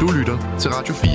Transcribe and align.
Du 0.00 0.06
lytter 0.10 0.56
til 0.58 0.70
Radio 0.70 0.94
4. 0.94 1.10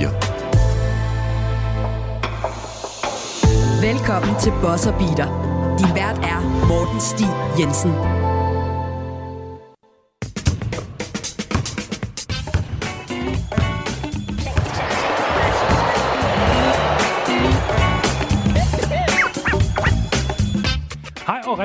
Velkommen 3.92 4.40
til 4.40 4.52
Bosser 4.62 4.92
Beater. 4.98 5.26
Din 5.78 5.94
vært 5.94 6.18
er 6.22 6.40
Morten 6.68 7.00
Stig 7.00 7.32
Jensen. 7.58 8.15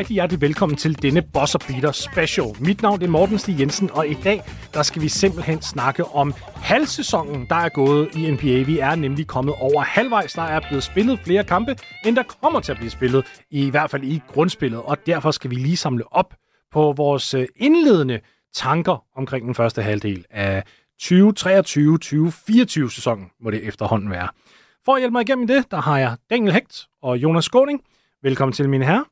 Rigtig 0.01 0.13
hjertelig 0.13 0.41
velkommen 0.41 0.77
til 0.77 1.01
denne 1.01 1.21
Boss 1.21 1.57
Beater 1.67 1.91
Special. 1.91 2.47
Mit 2.59 2.81
navn 2.81 3.01
er 3.01 3.07
Morten 3.07 3.37
Stig 3.37 3.59
Jensen, 3.59 3.91
og 3.91 4.07
i 4.07 4.13
dag 4.13 4.41
der 4.73 4.83
skal 4.83 5.01
vi 5.01 5.09
simpelthen 5.09 5.61
snakke 5.61 6.05
om 6.05 6.33
halvsæsonen, 6.55 7.45
der 7.49 7.55
er 7.55 7.69
gået 7.69 8.09
i 8.15 8.31
NBA. 8.31 8.63
Vi 8.63 8.79
er 8.79 8.95
nemlig 8.95 9.27
kommet 9.27 9.55
over 9.59 9.81
halvvejs. 9.81 10.33
Der 10.33 10.41
er 10.41 10.59
blevet 10.67 10.83
spillet 10.83 11.19
flere 11.19 11.43
kampe, 11.43 11.75
end 12.05 12.15
der 12.15 12.23
kommer 12.23 12.59
til 12.59 12.71
at 12.71 12.77
blive 12.77 12.89
spillet, 12.89 13.41
i 13.51 13.69
hvert 13.69 13.89
fald 13.89 14.03
i 14.03 14.21
grundspillet, 14.27 14.81
og 14.81 15.05
derfor 15.05 15.31
skal 15.31 15.49
vi 15.49 15.55
lige 15.55 15.77
samle 15.77 16.13
op 16.13 16.33
på 16.71 16.93
vores 16.97 17.33
øh, 17.33 17.47
indledende 17.55 18.19
tanker 18.55 19.03
omkring 19.15 19.45
den 19.45 19.55
første 19.55 19.81
halvdel 19.81 20.25
af 20.29 20.63
2023-2024 21.03 22.89
sæsonen, 22.89 23.29
må 23.41 23.51
det 23.51 23.67
efterhånden 23.67 24.09
være. 24.09 24.27
For 24.85 24.93
at 24.93 25.01
hjælpe 25.01 25.11
mig 25.11 25.21
igennem 25.21 25.47
det, 25.47 25.71
der 25.71 25.81
har 25.81 25.97
jeg 25.97 26.15
Daniel 26.29 26.53
Hægt 26.53 26.87
og 27.01 27.17
Jonas 27.17 27.45
Skåning. 27.45 27.81
Velkommen 28.23 28.53
til, 28.53 28.69
mine 28.69 28.85
herrer. 28.85 29.03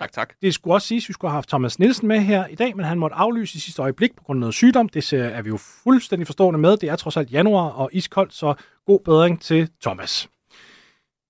Tak, 0.00 0.12
tak. 0.12 0.34
Det 0.42 0.54
skulle 0.54 0.74
også 0.74 0.88
siges, 0.88 1.04
at 1.04 1.08
vi 1.08 1.12
skulle 1.12 1.30
have 1.30 1.36
haft 1.36 1.48
Thomas 1.48 1.78
Nielsen 1.78 2.08
med 2.08 2.20
her 2.20 2.46
i 2.46 2.54
dag, 2.54 2.76
men 2.76 2.84
han 2.84 2.98
måtte 2.98 3.16
aflyse 3.16 3.56
i 3.56 3.60
sidste 3.60 3.82
øjeblik 3.82 4.16
på 4.16 4.24
grund 4.24 4.36
af 4.36 4.40
noget 4.40 4.54
sygdom. 4.54 4.88
Det 4.88 5.12
er 5.12 5.42
vi 5.42 5.48
jo 5.48 5.56
fuldstændig 5.56 6.26
forstående 6.26 6.60
med. 6.60 6.76
Det 6.76 6.88
er 6.88 6.96
trods 6.96 7.16
alt 7.16 7.32
januar 7.32 7.68
og 7.68 7.90
iskoldt, 7.92 8.34
så 8.34 8.54
god 8.86 9.00
bedring 9.04 9.40
til 9.40 9.70
Thomas. 9.82 10.28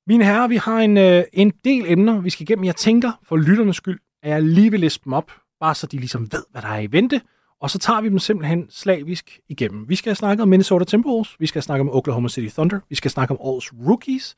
Mine 0.06 0.24
herrer, 0.24 0.48
vi 0.48 0.56
har 0.56 0.78
en, 0.78 0.96
øh, 0.96 1.24
en 1.32 1.52
del 1.64 1.84
emner, 1.86 2.20
vi 2.20 2.30
skal 2.30 2.42
igennem. 2.42 2.64
Jeg 2.64 2.76
tænker, 2.76 3.12
for 3.22 3.36
lytternes 3.36 3.76
skyld, 3.76 3.98
at 4.22 4.30
jeg 4.30 4.42
lige 4.42 4.70
vil 4.70 4.80
liste 4.80 5.04
dem 5.04 5.12
op, 5.12 5.32
bare 5.60 5.74
så 5.74 5.86
de 5.86 5.96
ligesom 5.96 6.32
ved, 6.32 6.44
hvad 6.50 6.62
der 6.62 6.68
er 6.68 6.80
i 6.80 6.92
vente. 6.92 7.20
Og 7.60 7.70
så 7.70 7.78
tager 7.78 8.00
vi 8.00 8.08
dem 8.08 8.18
simpelthen 8.18 8.66
slavisk 8.70 9.40
igennem. 9.48 9.88
Vi 9.88 9.94
skal 9.94 10.16
snakke 10.16 10.42
om 10.42 10.48
Minnesota 10.48 10.84
Timberwolves, 10.84 11.36
vi 11.38 11.46
skal 11.46 11.62
snakke 11.62 11.80
om 11.80 11.90
Oklahoma 11.90 12.28
City 12.28 12.54
Thunder, 12.54 12.80
vi 12.88 12.94
skal 12.94 13.10
snakke 13.10 13.32
om 13.32 13.40
årets 13.40 13.72
rookies, 13.72 14.36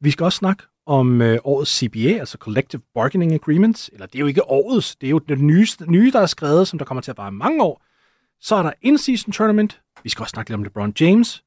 vi 0.00 0.10
skal 0.10 0.24
også 0.24 0.36
snakke 0.36 0.62
om 0.88 1.22
øh, 1.22 1.38
årets 1.44 1.78
CBA, 1.78 2.18
altså 2.18 2.38
Collective 2.38 2.82
Bargaining 2.94 3.32
Agreements, 3.32 3.90
eller 3.92 4.06
det 4.06 4.14
er 4.14 4.20
jo 4.20 4.26
ikke 4.26 4.50
årets, 4.50 4.96
det 4.96 5.06
er 5.06 5.10
jo 5.10 5.18
det 5.18 5.40
nyeste, 5.40 5.90
nye, 5.90 6.10
der 6.10 6.20
er 6.20 6.26
skrevet, 6.26 6.68
som 6.68 6.78
der 6.78 6.86
kommer 6.86 7.02
til 7.02 7.10
at 7.10 7.18
vare 7.18 7.32
mange 7.32 7.62
år. 7.62 7.82
Så 8.40 8.54
er 8.56 8.62
der 8.62 8.72
in-season 8.82 9.32
tournament, 9.32 9.80
vi 10.02 10.08
skal 10.08 10.22
også 10.22 10.30
snakke 10.30 10.50
lidt 10.50 10.54
om 10.54 10.62
LeBron 10.62 10.94
James, 11.00 11.44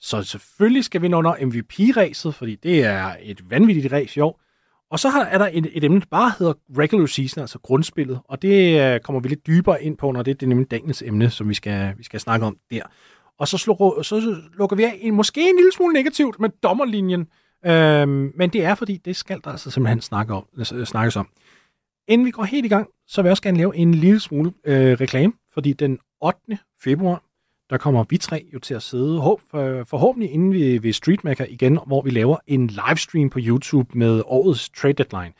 så 0.00 0.22
selvfølgelig 0.22 0.84
skal 0.84 1.02
vi 1.02 1.08
nå 1.08 1.18
under 1.18 1.46
MVP-ræset, 1.46 2.34
fordi 2.34 2.54
det 2.54 2.84
er 2.84 3.16
et 3.22 3.50
vanvittigt 3.50 3.92
race 3.92 4.18
i 4.18 4.20
år. 4.20 4.40
Og 4.90 5.00
så 5.00 5.08
er 5.08 5.38
der 5.38 5.48
et, 5.52 5.70
et 5.72 5.84
emne, 5.84 6.00
der 6.00 6.06
bare 6.10 6.32
hedder 6.38 6.52
regular 6.78 7.06
season, 7.06 7.40
altså 7.40 7.58
grundspillet, 7.58 8.20
og 8.24 8.42
det 8.42 8.80
øh, 8.80 9.00
kommer 9.00 9.20
vi 9.20 9.28
lidt 9.28 9.46
dybere 9.46 9.82
ind 9.82 9.96
på, 9.96 10.12
når 10.12 10.22
det, 10.22 10.40
det 10.40 10.46
er 10.46 10.48
nemlig 10.48 10.70
dagens 10.70 11.02
emne, 11.02 11.30
som 11.30 11.48
vi 11.48 11.54
skal, 11.54 11.94
vi 11.98 12.04
skal 12.04 12.20
snakke 12.20 12.46
om 12.46 12.56
der. 12.70 12.82
Og 13.38 13.48
så, 13.48 13.58
slår, 13.58 14.02
så 14.02 14.36
lukker 14.58 14.76
vi 14.76 14.84
af, 14.84 14.98
en, 15.00 15.14
måske 15.14 15.40
en 15.40 15.56
lille 15.56 15.72
smule 15.72 15.92
negativt, 15.92 16.40
med 16.40 16.48
dommerlinjen, 16.62 17.26
Øhm, 17.66 18.32
men 18.34 18.50
det 18.50 18.64
er, 18.64 18.74
fordi 18.74 18.96
det 18.96 19.16
skal 19.16 19.40
der 19.44 19.50
altså 19.50 19.70
simpelthen 19.70 20.00
snakke 20.00 20.34
om, 20.34 20.46
øh, 20.58 20.86
snakkes 20.86 21.16
om. 21.16 21.28
Inden 22.08 22.26
vi 22.26 22.30
går 22.30 22.44
helt 22.44 22.66
i 22.66 22.68
gang, 22.68 22.88
så 23.06 23.22
vil 23.22 23.28
jeg 23.28 23.30
også 23.30 23.42
gerne 23.42 23.58
lave 23.58 23.76
en 23.76 23.94
lille 23.94 24.20
smule 24.20 24.52
øh, 24.64 24.92
reklame, 24.92 25.32
fordi 25.54 25.72
den 25.72 25.98
8. 26.20 26.58
februar, 26.84 27.22
der 27.70 27.78
kommer 27.78 28.04
vi 28.08 28.18
tre 28.18 28.46
jo 28.54 28.58
til 28.58 28.74
at 28.74 28.82
sidde 28.82 29.20
håb, 29.20 29.40
for, 29.50 29.84
forhåbentlig 29.84 30.30
inden 30.30 30.52
vi 30.52 30.82
ved 30.82 30.92
Streetmaker 30.92 31.46
igen, 31.48 31.78
hvor 31.86 32.02
vi 32.02 32.10
laver 32.10 32.36
en 32.46 32.66
livestream 32.66 33.30
på 33.30 33.38
YouTube 33.42 33.98
med 33.98 34.22
årets 34.26 34.70
trade 34.70 34.92
deadline. 34.92 35.32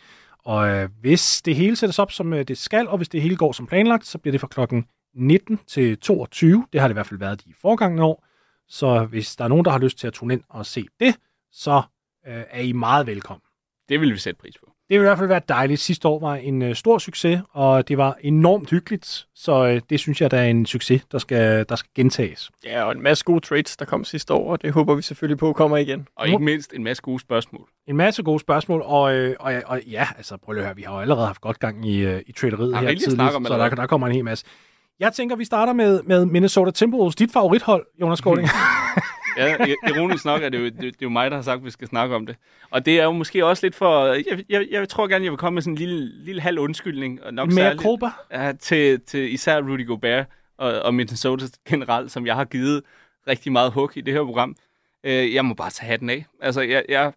Og 0.45 0.69
øh, 0.69 0.89
hvis 1.01 1.43
det 1.43 1.57
hele 1.57 1.77
sættes 1.77 1.99
op, 1.99 2.13
som 2.13 2.33
øh, 2.33 2.49
det 2.49 2.59
skal, 2.59 2.89
og 2.89 2.97
hvis 2.97 3.09
det 3.09 3.23
hele 3.23 3.37
går 3.37 3.53
som 3.53 3.67
planlagt, 3.67 4.07
så 4.07 4.19
bliver 4.19 4.33
det 4.33 4.41
fra 4.41 4.49
klokken 4.49 4.87
19 5.15 5.59
til 5.67 5.99
22. 5.99 6.67
Det 6.73 6.81
har 6.81 6.89
det 6.89 6.93
i 6.93 6.97
hvert 6.97 7.07
fald 7.07 7.21
været 7.21 7.45
de 7.45 7.55
forgangne 7.61 8.03
år. 8.03 8.25
Så 8.69 9.05
hvis 9.05 9.37
der 9.37 9.45
er 9.45 9.49
nogen, 9.49 9.65
der 9.65 9.71
har 9.71 9.79
lyst 9.79 9.99
til 9.99 10.07
at 10.07 10.13
tune 10.13 10.35
ind 10.35 10.43
og 10.49 10.67
se 10.67 10.87
det, 11.01 11.17
så 11.53 11.83
øh, 12.27 12.43
er 12.51 12.61
I 12.61 12.73
meget 12.73 13.07
velkommen. 13.07 13.43
Det 13.89 14.01
vil 14.01 14.13
vi 14.13 14.19
sætte 14.19 14.41
pris 14.41 14.55
på. 14.59 14.75
Det 14.89 15.01
vil 15.01 15.05
i 15.05 15.09
hvert 15.09 15.19
fald 15.19 15.29
være 15.29 15.41
dejligt. 15.49 15.81
Sidste 15.81 16.09
år 16.09 16.21
var 16.21 16.35
en 16.35 16.63
øh, 16.63 16.75
stor 16.75 16.99
succes, 16.99 17.41
og 17.53 17.89
det 17.89 17.99
var 17.99 18.17
enormt 18.21 18.71
hyggeligt, 18.71 19.27
så 19.35 19.67
øh, 19.67 19.81
det 19.91 20.01
synes 20.01 20.21
jeg, 20.21 20.31
der 20.31 20.39
er 20.39 20.45
en 20.45 20.67
succes, 20.67 21.03
der 21.13 21.19
skal, 21.19 21.67
der 21.69 21.77
skal 21.77 21.91
gentages. 21.95 22.51
Ja, 22.65 22.85
og 22.85 22.93
en 22.93 23.03
masse 23.03 23.25
gode 23.25 23.41
trades, 23.41 23.77
der 23.77 23.85
kom 23.85 24.05
sidste 24.05 24.35
år, 24.35 24.53
og 24.53 24.63
det 24.63 24.73
håber 24.73 24.95
vi 24.95 25.03
selvfølgelig 25.03 25.39
på 25.39 25.53
kommer 25.53 25.77
igen. 25.77 26.09
Og 26.17 26.29
ikke 26.29 26.45
mindst 26.45 26.73
en 26.73 26.85
masse 26.85 27.03
gode 27.03 27.21
spørgsmål. 27.21 27.69
En 27.87 27.97
masse 27.97 28.23
gode 28.23 28.41
spørgsmål, 28.41 28.83
og, 28.85 29.15
øh, 29.15 29.37
og, 29.41 29.55
og 29.67 29.81
ja, 29.83 30.09
altså 30.17 30.37
prøv 30.37 30.57
at 30.57 30.65
høre, 30.65 30.77
vi 30.77 30.83
har 30.83 30.95
jo 30.95 31.01
allerede 31.01 31.27
haft 31.27 31.41
godt 31.41 31.59
gang 31.59 31.89
i, 31.89 31.99
øh, 31.99 32.23
i 32.27 32.33
traderiet 32.33 32.79
her 32.79 32.89
tidligt, 32.89 33.33
så 33.47 33.57
der, 33.59 33.69
der 33.69 33.87
kommer 33.87 34.07
en 34.07 34.13
hel 34.13 34.25
masse. 34.25 34.47
Jeg 35.01 35.13
tænker, 35.13 35.37
vi 35.37 35.45
starter 35.45 35.73
med, 35.73 36.03
med 36.03 36.25
Minnesota 36.25 36.71
Timberwolves, 36.71 37.17
dit 37.17 37.33
favorithold, 37.33 37.87
Jonas 38.01 38.21
Gording. 38.21 38.49
ja, 39.37 39.57
ironisk 39.89 40.25
nok 40.25 40.43
er 40.43 40.49
det, 40.49 40.59
jo, 40.59 40.65
det, 40.65 40.81
det 40.81 40.87
er 40.87 40.93
jo 41.03 41.09
mig, 41.09 41.31
der 41.31 41.37
har 41.37 41.43
sagt, 41.43 41.59
at 41.59 41.65
vi 41.65 41.71
skal 41.71 41.89
snakke 41.89 42.15
om 42.15 42.27
det. 42.27 42.37
Og 42.71 42.87
det 42.87 43.01
er 43.01 43.05
jo 43.05 43.13
måske 43.13 43.47
også 43.47 43.67
lidt 43.67 43.75
for... 43.75 44.07
Jeg, 44.07 44.45
jeg, 44.49 44.67
jeg 44.71 44.89
tror 44.89 45.07
gerne, 45.07 45.25
jeg 45.25 45.33
vil 45.33 45.39
komme 45.39 45.55
med 45.55 45.63
sådan 45.63 45.73
en 45.73 45.79
lille, 45.79 46.25
lille 46.25 46.41
halv 46.41 46.59
undskyldning. 46.59 47.23
Og 47.23 47.35
nok 47.35 47.53
Mere 47.53 47.77
kolber? 47.77 48.11
Ja, 48.33 48.53
til, 48.53 49.01
til 49.01 49.35
især 49.35 49.61
Rudy 49.61 49.87
Gobert 49.87 50.27
og, 50.59 50.73
og 50.83 50.95
Minnesota 50.95 51.47
generelt, 51.69 52.13
som 52.13 52.27
jeg 52.27 52.35
har 52.35 52.45
givet 52.45 52.83
rigtig 53.29 53.53
meget 53.53 53.73
hug 53.73 53.97
i 53.97 54.01
det 54.01 54.15
her 54.15 54.25
program. 54.25 54.57
Øh, 55.05 55.35
jeg 55.35 55.45
må 55.45 55.55
bare 55.55 55.71
tage 55.71 55.89
hatten 55.89 56.11
af. 56.11 56.27
Altså, 56.41 56.61
jeg, 56.61 56.85
jeg, 56.89 57.13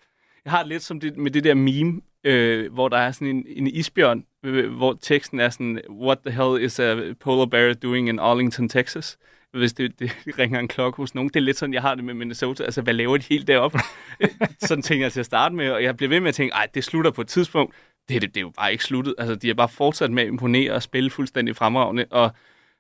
jeg 0.45 0.51
har 0.51 0.59
det 0.59 0.67
lidt 0.67 0.83
som 0.83 1.00
det, 1.00 1.17
med 1.17 1.31
det 1.31 1.44
der 1.44 1.53
meme, 1.53 2.01
øh, 2.23 2.73
hvor 2.73 2.88
der 2.88 2.97
er 2.97 3.11
sådan 3.11 3.27
en, 3.27 3.45
en 3.47 3.67
isbjørn, 3.67 4.25
øh, 4.44 4.73
hvor 4.75 4.97
teksten 5.01 5.39
er 5.39 5.50
sådan, 5.50 5.81
What 5.89 6.17
the 6.25 6.35
hell 6.35 6.63
is 6.63 6.79
a 6.79 7.13
polar 7.19 7.45
bear 7.45 7.73
doing 7.73 8.09
in 8.09 8.19
Arlington, 8.19 8.69
Texas? 8.69 9.17
Hvis 9.51 9.73
det, 9.73 9.99
det 9.99 10.11
ringer 10.39 10.59
en 10.59 10.67
klokke 10.67 10.97
hos 10.97 11.15
nogen. 11.15 11.29
Det 11.29 11.35
er 11.35 11.43
lidt 11.43 11.57
sådan, 11.57 11.73
jeg 11.73 11.81
har 11.81 11.95
det 11.95 12.03
med 12.03 12.13
Minnesota. 12.13 12.63
Altså, 12.63 12.81
hvad 12.81 12.93
laver 12.93 13.17
de 13.17 13.23
helt 13.29 13.47
deroppe? 13.47 13.79
sådan 14.67 14.81
tænker 14.81 15.05
jeg 15.05 15.11
til 15.11 15.19
at 15.19 15.25
starte 15.25 15.55
med, 15.55 15.71
og 15.71 15.83
jeg 15.83 15.97
bliver 15.97 16.09
ved 16.09 16.19
med 16.19 16.29
at 16.29 16.35
tænke, 16.35 16.53
ej, 16.53 16.67
det 16.73 16.83
slutter 16.83 17.11
på 17.11 17.21
et 17.21 17.27
tidspunkt. 17.27 17.75
Det, 18.09 18.21
det, 18.21 18.35
det 18.35 18.37
er 18.37 18.41
jo 18.41 18.49
bare 18.49 18.71
ikke 18.71 18.83
sluttet. 18.83 19.15
Altså, 19.17 19.35
de 19.35 19.47
har 19.47 19.53
bare 19.53 19.69
fortsat 19.69 20.11
med 20.11 20.23
at 20.23 20.27
imponere 20.27 20.73
og 20.73 20.83
spille 20.83 21.09
fuldstændig 21.09 21.55
fremragende, 21.55 22.05
og 22.11 22.31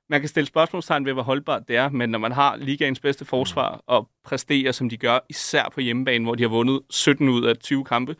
man 0.09 0.19
kan 0.19 0.29
stille 0.29 0.47
spørgsmålstegn 0.47 1.05
ved, 1.05 1.13
hvor 1.13 1.23
holdbart 1.23 1.67
det 1.67 1.75
er, 1.75 1.89
men 1.89 2.09
når 2.09 2.19
man 2.19 2.31
har 2.31 2.55
ligaens 2.55 2.99
bedste 2.99 3.25
forsvar 3.25 3.81
og 3.87 4.09
præsterer, 4.23 4.71
som 4.71 4.89
de 4.89 4.97
gør, 4.97 5.19
især 5.29 5.69
på 5.73 5.81
hjemmebane, 5.81 6.25
hvor 6.25 6.35
de 6.35 6.43
har 6.43 6.49
vundet 6.49 6.81
17 6.89 7.29
ud 7.29 7.45
af 7.45 7.57
20 7.57 7.85
kampe, 7.85 8.15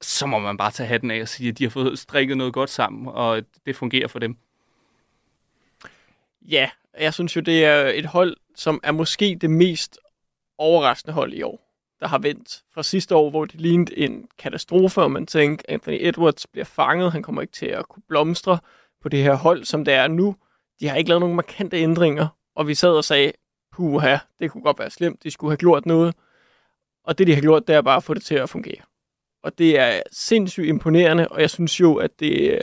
så 0.00 0.26
må 0.26 0.38
man 0.38 0.56
bare 0.56 0.70
tage 0.70 0.86
hatten 0.86 1.10
af 1.10 1.20
og 1.20 1.28
sige, 1.28 1.48
at 1.48 1.58
de 1.58 1.64
har 1.64 1.70
fået 1.70 1.98
strikket 1.98 2.36
noget 2.36 2.52
godt 2.52 2.70
sammen, 2.70 3.08
og 3.08 3.42
det 3.66 3.76
fungerer 3.76 4.08
for 4.08 4.18
dem. 4.18 4.36
Ja, 6.42 6.70
jeg 7.00 7.14
synes 7.14 7.36
jo, 7.36 7.40
det 7.40 7.64
er 7.64 7.86
et 7.86 8.06
hold, 8.06 8.36
som 8.54 8.80
er 8.82 8.92
måske 8.92 9.38
det 9.40 9.50
mest 9.50 9.98
overraskende 10.58 11.14
hold 11.14 11.32
i 11.32 11.42
år, 11.42 11.66
der 12.00 12.08
har 12.08 12.18
vendt 12.18 12.62
fra 12.74 12.82
sidste 12.82 13.14
år, 13.14 13.30
hvor 13.30 13.44
det 13.44 13.60
lignede 13.60 13.98
en 13.98 14.28
katastrofe, 14.38 15.02
og 15.02 15.10
man 15.10 15.26
tænkte, 15.26 15.70
Anthony 15.70 15.98
Edwards 16.00 16.46
bliver 16.46 16.64
fanget, 16.64 17.12
han 17.12 17.22
kommer 17.22 17.42
ikke 17.42 17.52
til 17.52 17.66
at 17.66 17.88
kunne 17.88 18.02
blomstre 18.08 18.58
på 19.02 19.08
det 19.08 19.22
her 19.22 19.34
hold, 19.34 19.64
som 19.64 19.84
det 19.84 19.94
er 19.94 20.08
nu. 20.08 20.36
De 20.80 20.88
har 20.88 20.96
ikke 20.96 21.08
lavet 21.08 21.20
nogen 21.20 21.36
markante 21.36 21.76
ændringer, 21.76 22.28
og 22.54 22.68
vi 22.68 22.74
sad 22.74 22.90
og 22.90 23.04
sagde, 23.04 23.32
puha, 23.72 24.16
det 24.38 24.50
kunne 24.50 24.62
godt 24.62 24.78
være 24.78 24.90
slemt, 24.90 25.22
de 25.22 25.30
skulle 25.30 25.50
have 25.50 25.56
gjort 25.56 25.86
noget. 25.86 26.14
Og 27.04 27.18
det, 27.18 27.26
de 27.26 27.34
har 27.34 27.40
gjort, 27.40 27.68
det 27.68 27.74
er 27.76 27.82
bare 27.82 27.96
at 27.96 28.04
få 28.04 28.14
det 28.14 28.22
til 28.22 28.34
at 28.34 28.50
fungere. 28.50 28.82
Og 29.42 29.58
det 29.58 29.78
er 29.78 30.02
sindssygt 30.12 30.66
imponerende, 30.66 31.28
og 31.28 31.40
jeg 31.40 31.50
synes 31.50 31.80
jo, 31.80 31.94
at 31.94 32.20
det, 32.20 32.50
øh, 32.52 32.60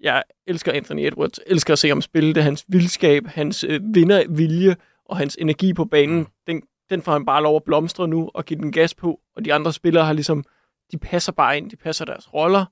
jeg 0.00 0.22
elsker 0.46 0.72
Anthony 0.72 1.06
Edwards, 1.06 1.40
elsker 1.46 1.72
at 1.72 1.78
se 1.78 1.88
ham 1.88 2.02
spille. 2.02 2.34
Det, 2.34 2.42
hans 2.42 2.64
vildskab, 2.68 3.26
hans 3.26 3.64
øh, 3.64 3.80
vindervilje 3.94 4.76
og 5.04 5.16
hans 5.16 5.36
energi 5.40 5.72
på 5.72 5.84
banen, 5.84 6.18
mm. 6.18 6.26
den, 6.46 6.62
den 6.90 7.02
får 7.02 7.12
han 7.12 7.26
bare 7.26 7.42
lov 7.42 7.56
at 7.56 7.64
blomstre 7.64 8.08
nu 8.08 8.30
og 8.34 8.44
give 8.44 8.60
den 8.60 8.72
gas 8.72 8.94
på, 8.94 9.20
og 9.36 9.44
de 9.44 9.54
andre 9.54 9.72
spillere 9.72 10.04
har 10.04 10.12
ligesom, 10.12 10.44
de 10.92 10.98
passer 10.98 11.32
bare 11.32 11.56
ind, 11.56 11.70
de 11.70 11.76
passer 11.76 12.04
deres 12.04 12.34
roller, 12.34 12.64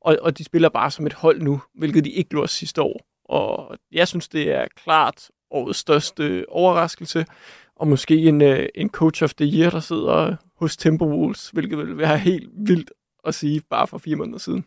og, 0.00 0.16
og 0.20 0.38
de 0.38 0.44
spiller 0.44 0.68
bare 0.68 0.90
som 0.90 1.06
et 1.06 1.12
hold 1.12 1.42
nu, 1.42 1.62
hvilket 1.74 2.04
de 2.04 2.10
ikke 2.10 2.30
gjorde 2.30 2.48
sidste 2.48 2.82
år. 2.82 3.00
Og 3.24 3.76
jeg 3.92 4.08
synes, 4.08 4.28
det 4.28 4.50
er 4.50 4.66
klart 4.76 5.30
årets 5.50 5.78
største 5.78 6.44
overraskelse, 6.48 7.26
og 7.76 7.88
måske 7.88 8.16
en, 8.16 8.42
øh, 8.42 8.68
en 8.74 8.90
coach 8.90 9.22
of 9.22 9.34
the 9.34 9.58
year, 9.58 9.70
der 9.70 9.80
sidder 9.80 10.36
hos 10.56 10.76
Timberwolves, 10.76 11.50
hvilket 11.50 11.78
vil 11.78 11.98
være 11.98 12.18
helt 12.18 12.50
vildt 12.52 12.90
at 13.24 13.34
sige 13.34 13.62
bare 13.70 13.86
for 13.86 13.98
fire 13.98 14.16
måneder 14.16 14.38
siden. 14.38 14.64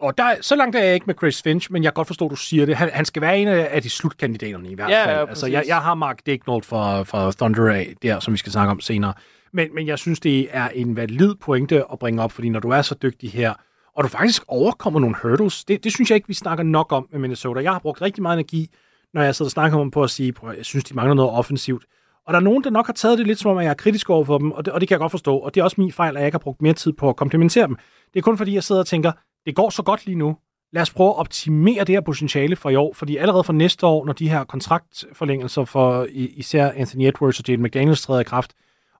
Og 0.00 0.18
der, 0.18 0.34
så 0.40 0.56
langt 0.56 0.76
er 0.76 0.82
jeg 0.84 0.94
ikke 0.94 1.06
med 1.06 1.14
Chris 1.14 1.42
Finch, 1.42 1.72
men 1.72 1.82
jeg 1.82 1.92
kan 1.92 1.94
godt 1.94 2.06
forstå, 2.06 2.24
at 2.24 2.30
du 2.30 2.36
siger 2.36 2.66
det. 2.66 2.76
Han, 2.76 2.90
han 2.92 3.04
skal 3.04 3.22
være 3.22 3.38
en 3.38 3.48
af 3.48 3.82
de 3.82 3.90
slutkandidaterne 3.90 4.70
i 4.70 4.74
hvert 4.74 4.90
ja, 4.90 5.06
fald. 5.06 5.16
Ja, 5.16 5.26
altså, 5.26 5.46
jeg, 5.46 5.64
jeg 5.66 5.76
har 5.76 5.94
Mark 5.94 6.26
Dignold 6.26 6.62
fra, 6.62 7.02
fra 7.02 7.32
Thunder 7.32 7.72
af, 7.72 7.94
der, 8.02 8.20
som 8.20 8.32
vi 8.32 8.38
skal 8.38 8.52
snakke 8.52 8.70
om 8.70 8.80
senere. 8.80 9.12
Men, 9.52 9.74
men 9.74 9.86
jeg 9.86 9.98
synes, 9.98 10.20
det 10.20 10.48
er 10.50 10.68
en 10.68 10.96
valid 10.96 11.34
pointe 11.34 11.84
at 11.92 11.98
bringe 11.98 12.22
op, 12.22 12.32
fordi 12.32 12.48
når 12.48 12.60
du 12.60 12.70
er 12.70 12.82
så 12.82 12.94
dygtig 13.02 13.30
her, 13.30 13.54
og 13.96 14.04
du 14.04 14.08
faktisk 14.08 14.42
overkommer 14.48 15.00
nogle 15.00 15.16
hurdles, 15.22 15.64
det, 15.64 15.84
det 15.84 15.92
synes 15.92 16.10
jeg 16.10 16.14
ikke, 16.16 16.28
vi 16.28 16.34
snakker 16.34 16.64
nok 16.64 16.92
om 16.92 17.08
med 17.12 17.20
Minnesota. 17.20 17.60
Jeg 17.60 17.72
har 17.72 17.78
brugt 17.78 18.02
rigtig 18.02 18.22
meget 18.22 18.34
energi, 18.34 18.68
når 19.14 19.22
jeg 19.22 19.34
sidder 19.34 19.46
og 19.46 19.52
snakker 19.52 19.78
om 19.78 19.90
på 19.90 20.02
at 20.02 20.10
sige, 20.10 20.34
at 20.48 20.56
jeg 20.56 20.64
synes, 20.64 20.84
de 20.84 20.94
mangler 20.94 21.14
noget 21.14 21.30
offensivt. 21.30 21.84
Og 22.26 22.32
der 22.32 22.40
er 22.40 22.44
nogen, 22.44 22.64
der 22.64 22.70
nok 22.70 22.86
har 22.86 22.92
taget 22.92 23.18
det 23.18 23.26
lidt 23.26 23.38
som 23.38 23.50
om, 23.50 23.58
at 23.58 23.64
jeg 23.64 23.70
er 23.70 23.74
kritisk 23.74 24.10
over 24.10 24.24
for 24.24 24.38
dem, 24.38 24.52
og 24.52 24.64
det, 24.64 24.72
og 24.72 24.80
det 24.80 24.88
kan 24.88 24.94
jeg 24.94 25.00
godt 25.00 25.10
forstå. 25.10 25.38
Og 25.38 25.54
det 25.54 25.60
er 25.60 25.64
også 25.64 25.80
min 25.80 25.92
fejl, 25.92 26.16
at 26.16 26.20
jeg 26.20 26.26
ikke 26.26 26.34
har 26.34 26.38
brugt 26.38 26.62
mere 26.62 26.72
tid 26.72 26.92
på 26.92 27.08
at 27.08 27.16
komplementere 27.16 27.66
dem. 27.66 27.76
Det 28.14 28.18
er 28.18 28.22
kun 28.22 28.36
fordi, 28.36 28.54
jeg 28.54 28.64
sidder 28.64 28.80
og 28.80 28.86
tænker, 28.86 29.12
det 29.46 29.54
går 29.54 29.70
så 29.70 29.82
godt 29.82 30.06
lige 30.06 30.18
nu. 30.18 30.36
Lad 30.72 30.82
os 30.82 30.90
prøve 30.90 31.10
at 31.10 31.16
optimere 31.16 31.84
det 31.84 31.88
her 31.88 32.00
potentiale 32.00 32.56
for 32.56 32.70
i 32.70 32.76
år, 32.76 32.92
fordi 32.94 33.16
allerede 33.16 33.44
for 33.44 33.52
næste 33.52 33.86
år, 33.86 34.04
når 34.06 34.12
de 34.12 34.28
her 34.28 34.44
kontraktforlængelser 34.44 35.64
for 35.64 36.06
især 36.12 36.70
Anthony 36.76 37.02
Edwards 37.04 37.38
og 37.38 37.48
Jaden 37.48 37.62
McDaniels 37.62 38.02
træder 38.02 38.20
i 38.20 38.24
kraft, 38.24 38.52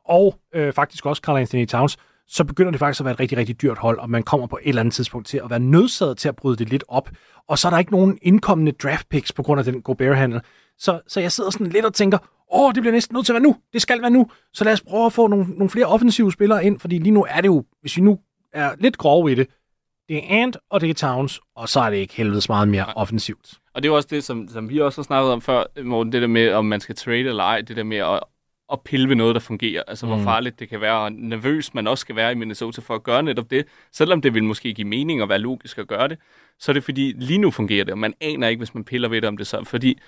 og 0.05 0.35
øh, 0.55 0.73
faktisk 0.73 1.07
også 1.07 1.21
Carl 1.21 1.37
Anthony 1.37 1.67
Towns, 1.67 1.97
så 2.29 2.45
begynder 2.45 2.71
det 2.71 2.79
faktisk 2.79 3.01
at 3.01 3.05
være 3.05 3.15
et 3.15 3.21
rigtig, 3.21 3.39
rigtig 3.39 3.63
dyrt 3.63 3.79
hold, 3.79 3.99
og 3.99 4.11
man 4.11 4.23
kommer 4.23 4.47
på 4.47 4.59
et 4.63 4.69
eller 4.69 4.81
andet 4.81 4.95
tidspunkt 4.95 5.27
til 5.27 5.41
at 5.45 5.51
være 5.51 5.61
nødsaget 5.61 6.19
til 6.19 6.29
at 6.29 6.37
bryde 6.37 6.57
det 6.57 6.69
lidt 6.69 6.85
op. 6.89 7.11
Og 7.49 7.59
så 7.59 7.69
er 7.69 7.71
der 7.71 7.79
ikke 7.79 7.93
nogen 7.93 8.19
indkommende 8.23 8.73
draft 8.73 9.09
picks 9.09 9.33
på 9.33 9.43
grund 9.43 9.59
af 9.59 9.65
den 9.65 9.83
Gobert-handel. 9.83 10.41
Så, 10.79 11.01
så 11.07 11.21
jeg 11.21 11.33
sidder 11.33 11.51
sådan 11.51 11.67
lidt 11.67 11.85
og 11.85 11.95
tænker, 11.95 12.19
åh, 12.53 12.75
det 12.75 12.83
bliver 12.83 12.93
næsten 12.93 13.15
nødt 13.15 13.27
til 13.27 13.33
at 13.33 13.35
være 13.35 13.43
nu. 13.43 13.57
Det 13.73 13.83
skal 13.83 14.03
være 14.03 14.11
nu. 14.11 14.31
Så 14.53 14.65
lad 14.65 14.73
os 14.73 14.81
prøve 14.81 15.07
at 15.07 15.13
få 15.13 15.27
nogle, 15.27 15.45
nogle 15.45 15.71
flere 15.71 15.87
offensive 15.87 16.33
spillere 16.33 16.65
ind, 16.65 16.81
fordi 16.81 16.99
lige 16.99 17.11
nu 17.11 17.27
er 17.29 17.41
det 17.41 17.49
jo, 17.49 17.65
hvis 17.81 17.97
vi 17.97 18.03
nu 18.03 18.19
er 18.53 18.71
lidt 18.79 18.99
grove 18.99 19.33
i 19.33 19.35
det, 19.35 19.49
det 20.11 20.19
er 20.19 20.43
Ant, 20.43 20.57
og 20.71 20.81
det 20.81 20.91
er 20.91 20.95
Towns, 20.95 21.41
og 21.57 21.69
så 21.69 21.81
er 21.81 21.91
det 21.91 21.97
ikke 21.97 22.15
helvedes 22.15 22.49
meget 22.49 22.69
mere 22.69 22.87
offensivt. 22.97 23.53
Og 23.75 23.83
det 23.83 23.89
er 23.89 23.93
jo 23.93 23.97
også 23.97 24.09
det, 24.11 24.25
som, 24.25 24.49
som 24.49 24.69
vi 24.69 24.81
også 24.81 25.01
har 25.01 25.05
snakket 25.05 25.33
om 25.33 25.41
før, 25.41 25.83
Morten, 25.83 26.13
det 26.13 26.23
der 26.23 26.29
med, 26.29 26.53
om 26.53 26.65
man 26.65 26.81
skal 26.81 26.95
trade 26.95 27.19
eller 27.19 27.45
ej, 27.45 27.61
det 27.61 27.77
der 27.77 27.83
med 27.83 27.97
at, 27.97 28.21
at 28.73 28.81
pille 28.81 29.09
ved 29.09 29.17
noget, 29.17 29.35
der 29.35 29.41
fungerer. 29.41 29.83
Altså, 29.89 30.07
mm. 30.07 30.13
hvor 30.13 30.23
farligt 30.25 30.61
det 30.61 30.69
kan 30.69 30.81
være, 30.81 30.99
og 30.99 31.13
nervøs 31.13 31.75
man 31.75 31.87
også 31.87 32.03
skal 32.03 32.17
være 32.17 32.33
i 32.33 32.35
Minnesota 32.35 32.81
for 32.81 32.95
at 32.95 33.03
gøre 33.03 33.23
netop 33.23 33.51
det. 33.51 33.67
Selvom 33.93 34.21
det 34.21 34.35
vil 34.35 34.45
måske 34.45 34.75
give 34.75 34.89
mening 34.89 35.23
og 35.23 35.29
være 35.29 35.39
logisk 35.39 35.79
at 35.79 35.87
gøre 35.87 36.09
det, 36.09 36.19
så 36.59 36.73
er 36.73 36.75
det 36.75 36.85
fordi, 36.85 37.13
lige 37.17 37.39
nu 37.39 37.51
fungerer 37.51 37.85
det, 37.85 37.93
og 37.93 37.99
man 37.99 38.15
aner 38.21 38.49
ikke, 38.49 38.61
hvis 38.61 38.75
man 38.75 38.85
piller 38.85 39.09
ved 39.09 39.21
det, 39.21 39.29
om 39.29 39.37
det 39.37 39.47
så. 39.47 39.65
Fordi 39.65 39.99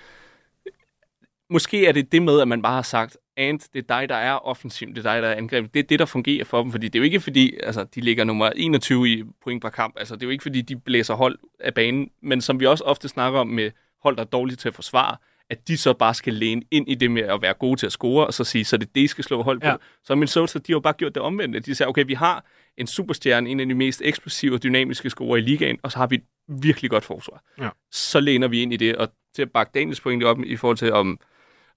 måske 1.49 1.87
er 1.87 1.91
det 1.91 2.11
det 2.11 2.21
med, 2.21 2.39
at 2.39 2.47
man 2.47 2.61
bare 2.61 2.75
har 2.75 2.81
sagt, 2.81 3.17
Ant, 3.37 3.67
det 3.73 3.79
er 3.79 3.99
dig, 3.99 4.09
der 4.09 4.15
er 4.15 4.33
offensiv, 4.33 4.87
det 4.87 4.97
er 4.97 5.13
dig, 5.13 5.21
der 5.21 5.27
er 5.27 5.35
angreb. 5.35 5.73
Det 5.73 5.79
er 5.79 5.83
det, 5.83 5.99
der 5.99 6.05
fungerer 6.05 6.45
for 6.45 6.63
dem, 6.63 6.71
fordi 6.71 6.87
det 6.87 6.95
er 6.95 6.99
jo 6.99 7.03
ikke 7.03 7.19
fordi, 7.19 7.57
altså, 7.63 7.83
de 7.83 8.01
ligger 8.01 8.23
nummer 8.23 8.49
21 8.49 9.09
i 9.09 9.23
point 9.43 9.61
per 9.61 9.69
kamp. 9.69 9.95
Altså, 9.97 10.15
det 10.15 10.23
er 10.23 10.27
jo 10.27 10.31
ikke 10.31 10.41
fordi, 10.41 10.61
de 10.61 10.75
blæser 10.75 11.13
hold 11.13 11.39
af 11.59 11.73
banen, 11.73 12.09
men 12.21 12.41
som 12.41 12.59
vi 12.59 12.65
også 12.65 12.83
ofte 12.83 13.07
snakker 13.07 13.39
om 13.39 13.47
med 13.47 13.71
hold, 14.03 14.15
der 14.15 14.21
er 14.21 14.27
dårlige 14.27 14.55
til 14.55 14.67
at 14.67 14.75
forsvare, 14.75 15.17
at 15.49 15.67
de 15.67 15.77
så 15.77 15.93
bare 15.93 16.13
skal 16.13 16.33
læne 16.33 16.61
ind 16.71 16.89
i 16.89 16.95
det 16.95 17.11
med 17.11 17.21
at 17.21 17.41
være 17.41 17.53
gode 17.53 17.79
til 17.79 17.85
at 17.85 17.91
score, 17.91 18.27
og 18.27 18.33
så 18.33 18.43
sige, 18.43 18.65
så 18.65 18.77
det 18.77 18.83
er 18.83 18.91
det, 18.95 18.95
de 18.95 19.07
skal 19.07 19.23
slå 19.23 19.43
hold 19.43 19.59
på. 19.59 19.67
Ja. 19.67 19.75
Så 20.03 20.15
Minnesota, 20.15 20.59
de 20.59 20.63
har 20.67 20.75
jo 20.75 20.79
bare 20.79 20.93
gjort 20.93 21.15
det 21.15 21.23
omvendte. 21.23 21.59
De 21.59 21.75
siger, 21.75 21.87
okay, 21.87 22.03
vi 22.07 22.13
har 22.13 22.45
en 22.77 22.87
superstjerne, 22.87 23.49
en 23.49 23.59
af 23.59 23.65
de 23.65 23.73
mest 23.73 24.01
eksplosive 24.05 24.53
og 24.53 24.63
dynamiske 24.63 25.09
scorer 25.09 25.37
i 25.37 25.41
ligaen, 25.41 25.77
og 25.83 25.91
så 25.91 25.97
har 25.97 26.07
vi 26.07 26.15
et 26.15 26.23
virkelig 26.47 26.91
godt 26.91 27.03
forsvar. 27.03 27.43
Ja. 27.61 27.69
Så 27.91 28.19
læner 28.19 28.47
vi 28.47 28.61
ind 28.61 28.73
i 28.73 28.77
det, 28.77 28.95
og 28.95 29.09
til 29.35 29.41
at 29.41 29.51
bakke 29.51 29.71
Daniels 29.73 30.01
pointe 30.01 30.23
op 30.23 30.39
i 30.43 30.55
forhold 30.55 30.77
til, 30.77 30.93
om 30.93 31.19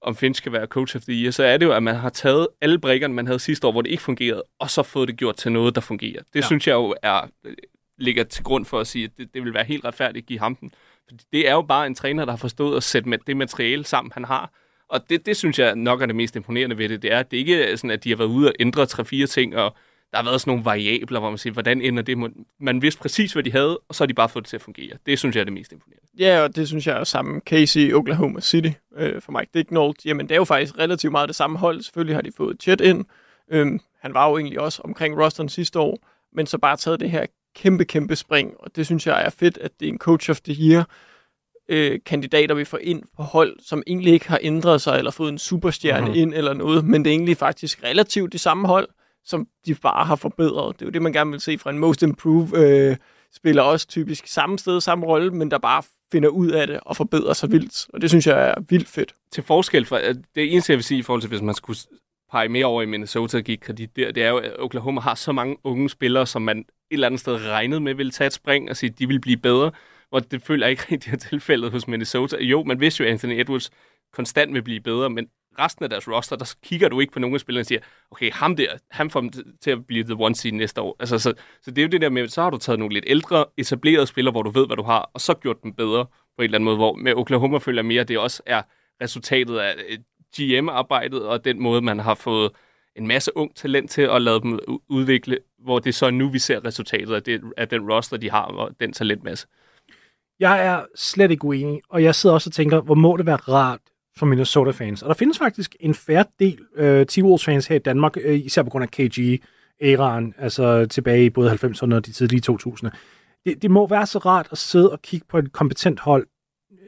om 0.02 0.16
Finch 0.16 0.38
skal 0.38 0.52
være 0.52 0.66
coach 0.66 0.96
of 0.96 1.02
the 1.02 1.22
year, 1.22 1.30
så 1.30 1.44
er 1.44 1.56
det 1.56 1.66
jo, 1.66 1.72
at 1.72 1.82
man 1.82 1.94
har 1.94 2.08
taget 2.08 2.48
alle 2.60 2.78
brækkerne, 2.78 3.14
man 3.14 3.26
havde 3.26 3.38
sidste 3.38 3.66
år, 3.66 3.72
hvor 3.72 3.82
det 3.82 3.90
ikke 3.90 4.02
fungerede, 4.02 4.42
og 4.58 4.70
så 4.70 4.82
fået 4.82 5.08
det 5.08 5.16
gjort 5.16 5.36
til 5.36 5.52
noget, 5.52 5.74
der 5.74 5.80
fungerer. 5.80 6.22
Det 6.32 6.40
ja. 6.40 6.46
synes 6.46 6.66
jeg 6.66 6.74
jo 6.74 6.94
er, 7.02 7.20
ligger 7.98 8.24
til 8.24 8.44
grund 8.44 8.64
for 8.64 8.80
at 8.80 8.86
sige, 8.86 9.04
at 9.04 9.10
det, 9.18 9.34
det 9.34 9.44
vil 9.44 9.54
være 9.54 9.64
helt 9.64 9.84
retfærdigt 9.84 10.24
at 10.24 10.26
give 10.26 10.38
ham 10.38 10.56
den. 10.56 10.72
Fordi 11.08 11.24
det 11.32 11.48
er 11.48 11.52
jo 11.52 11.62
bare 11.62 11.86
en 11.86 11.94
træner, 11.94 12.24
der 12.24 12.32
har 12.32 12.36
forstået 12.36 12.76
at 12.76 12.82
sætte 12.82 13.08
med 13.08 13.18
det 13.26 13.36
materiale 13.36 13.84
sammen, 13.84 14.12
han 14.12 14.24
har. 14.24 14.52
Og 14.88 15.10
det, 15.10 15.26
det 15.26 15.36
synes 15.36 15.58
jeg 15.58 15.76
nok 15.76 16.02
er 16.02 16.06
det 16.06 16.16
mest 16.16 16.36
imponerende 16.36 16.78
ved 16.78 16.88
det. 16.88 17.02
Det 17.02 17.12
er, 17.12 17.18
at 17.18 17.30
det 17.30 17.36
ikke 17.36 17.62
er 17.62 17.76
sådan, 17.76 17.90
at 17.90 18.04
de 18.04 18.08
har 18.08 18.16
været 18.16 18.28
ude 18.28 18.48
og 18.48 18.54
ændre 18.60 18.82
3-4 18.82 19.26
ting, 19.26 19.56
og 19.56 19.76
der 20.10 20.16
har 20.16 20.24
været 20.24 20.40
sådan 20.40 20.50
nogle 20.50 20.64
variabler, 20.64 21.20
hvor 21.20 21.30
man 21.30 21.38
siger, 21.38 21.52
hvordan 21.52 21.82
ender 21.82 22.02
det? 22.02 22.32
Man 22.60 22.82
vidste 22.82 23.00
præcis, 23.00 23.32
hvad 23.32 23.42
de 23.42 23.52
havde, 23.52 23.78
og 23.88 23.94
så 23.94 24.04
har 24.04 24.06
de 24.06 24.14
bare 24.14 24.28
fået 24.28 24.44
det 24.44 24.48
til 24.50 24.56
at 24.56 24.62
fungere. 24.62 24.96
Det 25.06 25.18
synes 25.18 25.36
jeg 25.36 25.40
er 25.40 25.44
det 25.44 25.52
mest 25.52 25.72
imponerende. 25.72 26.06
Ja, 26.18 26.42
og 26.42 26.56
det 26.56 26.68
synes 26.68 26.86
jeg 26.86 27.00
er 27.00 27.04
samme 27.04 27.40
case 27.40 27.80
i 27.80 27.92
Oklahoma 27.92 28.40
City 28.40 28.70
øh, 28.96 29.22
for 29.22 29.32
Mike 29.32 29.50
Dignold. 29.54 29.96
Jamen, 30.04 30.28
det 30.28 30.34
er 30.34 30.36
jo 30.36 30.44
faktisk 30.44 30.78
relativt 30.78 31.12
meget 31.12 31.28
det 31.28 31.36
samme 31.36 31.58
hold. 31.58 31.82
Selvfølgelig 31.82 32.16
har 32.16 32.22
de 32.22 32.32
fået 32.36 32.62
Chet 32.62 32.80
ind. 32.80 33.04
Øhm, 33.50 33.80
han 34.00 34.14
var 34.14 34.30
jo 34.30 34.36
egentlig 34.36 34.60
også 34.60 34.82
omkring 34.84 35.24
rosteren 35.24 35.48
sidste 35.48 35.78
år, 35.78 35.98
men 36.32 36.46
så 36.46 36.58
bare 36.58 36.76
taget 36.76 37.00
det 37.00 37.10
her 37.10 37.26
kæmpe, 37.54 37.84
kæmpe 37.84 38.16
spring, 38.16 38.54
og 38.58 38.76
det 38.76 38.86
synes 38.86 39.06
jeg 39.06 39.24
er 39.24 39.30
fedt, 39.30 39.58
at 39.58 39.70
det 39.80 39.88
er 39.88 39.92
en 39.92 39.98
coach 39.98 40.30
of 40.30 40.40
the 40.40 40.56
year 40.60 40.88
øh, 41.68 42.00
kandidater, 42.06 42.54
vi 42.54 42.64
får 42.64 42.78
ind 42.78 43.02
på 43.16 43.22
hold, 43.22 43.56
som 43.60 43.82
egentlig 43.86 44.12
ikke 44.12 44.28
har 44.28 44.38
ændret 44.42 44.80
sig, 44.80 44.98
eller 44.98 45.10
fået 45.10 45.28
en 45.28 45.38
superstjerne 45.38 46.00
mm-hmm. 46.00 46.20
ind, 46.20 46.34
eller 46.34 46.52
noget, 46.52 46.84
men 46.84 47.04
det 47.04 47.10
er 47.10 47.14
egentlig 47.14 47.36
faktisk 47.36 47.84
relativt 47.84 48.32
det 48.32 48.40
samme 48.40 48.68
hold, 48.68 48.88
som 49.26 49.48
de 49.66 49.74
bare 49.74 50.04
har 50.04 50.16
forbedret. 50.16 50.74
Det 50.80 50.82
er 50.82 50.86
jo 50.86 50.90
det, 50.90 51.02
man 51.02 51.12
gerne 51.12 51.30
vil 51.30 51.40
se 51.40 51.58
fra 51.58 51.70
en 51.70 51.78
most 51.78 52.02
improved 52.02 52.58
øh, 52.58 52.96
spiller, 53.32 53.62
også 53.62 53.86
typisk 53.86 54.26
samme 54.26 54.58
sted, 54.58 54.80
samme 54.80 55.06
rolle, 55.06 55.30
men 55.30 55.50
der 55.50 55.58
bare 55.58 55.82
finder 56.12 56.28
ud 56.28 56.50
af 56.50 56.66
det 56.66 56.80
og 56.82 56.96
forbedrer 56.96 57.32
sig 57.32 57.52
vildt. 57.52 57.86
Og 57.92 58.00
det 58.00 58.10
synes 58.10 58.26
jeg 58.26 58.48
er 58.48 58.54
vildt 58.68 58.88
fedt. 58.88 59.14
Til 59.32 59.42
forskel 59.42 59.86
fra, 59.86 60.08
øh, 60.08 60.14
det 60.34 60.52
eneste 60.52 60.70
jeg 60.70 60.76
vil 60.76 60.84
sige 60.84 60.98
i 60.98 61.02
forhold 61.02 61.22
til, 61.22 61.28
hvis 61.28 61.42
man 61.42 61.54
skulle 61.54 61.78
pege 62.30 62.48
mere 62.48 62.66
over 62.66 62.82
i 62.82 62.86
Minnesota 62.86 63.36
og 63.36 63.42
give 63.42 63.56
kredit 63.56 63.96
der, 63.96 64.12
det 64.12 64.22
er 64.22 64.28
jo, 64.28 64.36
at 64.36 64.52
Oklahoma 64.58 65.00
har 65.00 65.14
så 65.14 65.32
mange 65.32 65.56
unge 65.64 65.90
spillere, 65.90 66.26
som 66.26 66.42
man 66.42 66.58
et 66.58 66.64
eller 66.90 67.06
andet 67.06 67.20
sted 67.20 67.46
regnede 67.46 67.80
med 67.80 67.94
ville 67.94 68.12
tage 68.12 68.26
et 68.26 68.32
spring 68.32 68.70
og 68.70 68.76
sige, 68.76 68.90
at 68.90 68.98
de 68.98 69.08
vil 69.08 69.20
blive 69.20 69.36
bedre. 69.36 69.70
Og 70.10 70.30
det 70.30 70.42
føler 70.42 70.66
jeg 70.66 70.70
ikke 70.70 70.86
rigtig 70.92 71.12
er 71.12 71.16
tilfældet 71.16 71.70
hos 71.70 71.88
Minnesota. 71.88 72.36
Jo, 72.40 72.62
man 72.62 72.80
vidste 72.80 73.02
jo, 73.02 73.06
at 73.06 73.12
Anthony 73.12 73.40
Edwards 73.40 73.70
konstant 74.12 74.54
vil 74.54 74.62
blive 74.62 74.80
bedre, 74.80 75.10
men 75.10 75.26
resten 75.58 75.84
af 75.84 75.90
deres 75.90 76.08
roster, 76.08 76.36
der 76.36 76.54
kigger 76.62 76.88
du 76.88 77.00
ikke 77.00 77.12
på 77.12 77.18
nogen 77.18 77.34
af 77.34 77.40
spillerne 77.40 77.62
og 77.62 77.66
siger, 77.66 77.80
okay, 78.10 78.32
ham 78.32 78.56
der, 78.56 78.66
han 78.90 79.10
får 79.10 79.20
dem 79.20 79.30
til 79.60 79.70
at 79.70 79.86
blive 79.86 80.04
the 80.04 80.14
one 80.18 80.34
seed 80.34 80.52
næste 80.52 80.80
år. 80.80 80.96
Altså, 81.00 81.18
så, 81.18 81.34
så 81.62 81.70
det 81.70 81.78
er 81.78 81.82
jo 81.82 81.88
det 81.88 82.00
der 82.00 82.08
med, 82.08 82.28
så 82.28 82.42
har 82.42 82.50
du 82.50 82.58
taget 82.58 82.78
nogle 82.78 82.94
lidt 82.94 83.04
ældre, 83.08 83.44
etablerede 83.56 84.06
spillere, 84.06 84.32
hvor 84.32 84.42
du 84.42 84.50
ved, 84.50 84.66
hvad 84.66 84.76
du 84.76 84.82
har, 84.82 85.10
og 85.14 85.20
så 85.20 85.34
gjort 85.34 85.62
dem 85.62 85.72
bedre 85.72 86.04
på 86.04 86.42
en 86.42 86.44
eller 86.44 86.58
anden 86.58 86.64
måde, 86.64 86.76
hvor 86.76 86.94
med 86.94 87.14
Oklahoma 87.14 87.58
føler 87.58 87.82
mere, 87.82 88.00
at 88.00 88.08
det 88.08 88.18
også 88.18 88.42
er 88.46 88.62
resultatet 89.02 89.58
af 89.58 89.74
øh, 89.88 89.98
GM-arbejdet, 90.36 91.26
og 91.26 91.44
den 91.44 91.62
måde, 91.62 91.82
man 91.82 91.98
har 91.98 92.14
fået 92.14 92.50
en 92.96 93.06
masse 93.06 93.36
ung 93.36 93.56
talent 93.56 93.90
til 93.90 94.02
at 94.02 94.22
lade 94.22 94.40
dem 94.40 94.58
udvikle, 94.88 95.38
hvor 95.58 95.78
det 95.78 95.88
er 95.88 95.92
så 95.92 96.10
nu, 96.10 96.28
vi 96.28 96.38
ser 96.38 96.64
resultatet 96.64 97.14
af, 97.14 97.22
det, 97.22 97.42
af 97.56 97.68
den 97.68 97.92
roster, 97.92 98.16
de 98.16 98.30
har, 98.30 98.42
og 98.42 98.70
den 98.80 98.92
talentmasse. 98.92 99.46
Jeg 100.40 100.66
er 100.66 100.84
slet 100.94 101.30
ikke 101.30 101.44
uenig, 101.44 101.80
og 101.88 102.02
jeg 102.02 102.14
sidder 102.14 102.34
også 102.34 102.50
og 102.50 102.54
tænker, 102.54 102.80
hvor 102.80 102.94
må 102.94 103.16
det 103.16 103.26
være 103.26 103.36
rart 103.36 103.80
for 104.18 104.26
Minnesota-fans. 104.26 105.02
Og 105.02 105.08
der 105.08 105.14
findes 105.14 105.38
faktisk 105.38 105.76
en 105.80 105.94
færre 105.94 106.24
del 106.40 106.58
øh, 106.76 107.06
T-Wolves-fans 107.06 107.66
her 107.66 107.76
i 107.76 107.78
Danmark, 107.78 108.16
øh, 108.20 108.40
især 108.46 108.62
på 108.62 108.70
grund 108.70 108.82
af 108.82 108.90
KG-æraen, 108.90 110.34
altså 110.38 110.86
tilbage 110.86 111.24
i 111.24 111.30
både 111.30 111.50
90'erne 111.50 111.94
og 111.94 112.06
de 112.06 112.12
tidlige 112.12 112.42
2000'erne. 112.50 112.90
Det, 113.44 113.62
det 113.62 113.70
må 113.70 113.86
være 113.86 114.06
så 114.06 114.18
rart 114.18 114.48
at 114.52 114.58
sidde 114.58 114.92
og 114.92 115.02
kigge 115.02 115.26
på 115.28 115.38
et 115.38 115.52
kompetent 115.52 116.00
hold 116.00 116.26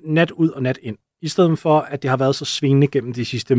nat 0.05 0.31
ud 0.31 0.49
og 0.49 0.63
nat 0.63 0.79
ind, 0.83 0.97
i 1.23 1.29
stedet 1.29 1.59
for, 1.59 1.81
at 1.81 2.03
det 2.03 2.11
har 2.11 2.17
været 2.17 2.35
så 2.35 2.45
svingende 2.45 2.87
gennem 2.87 3.13
de 3.13 3.25
sidste 3.25 3.55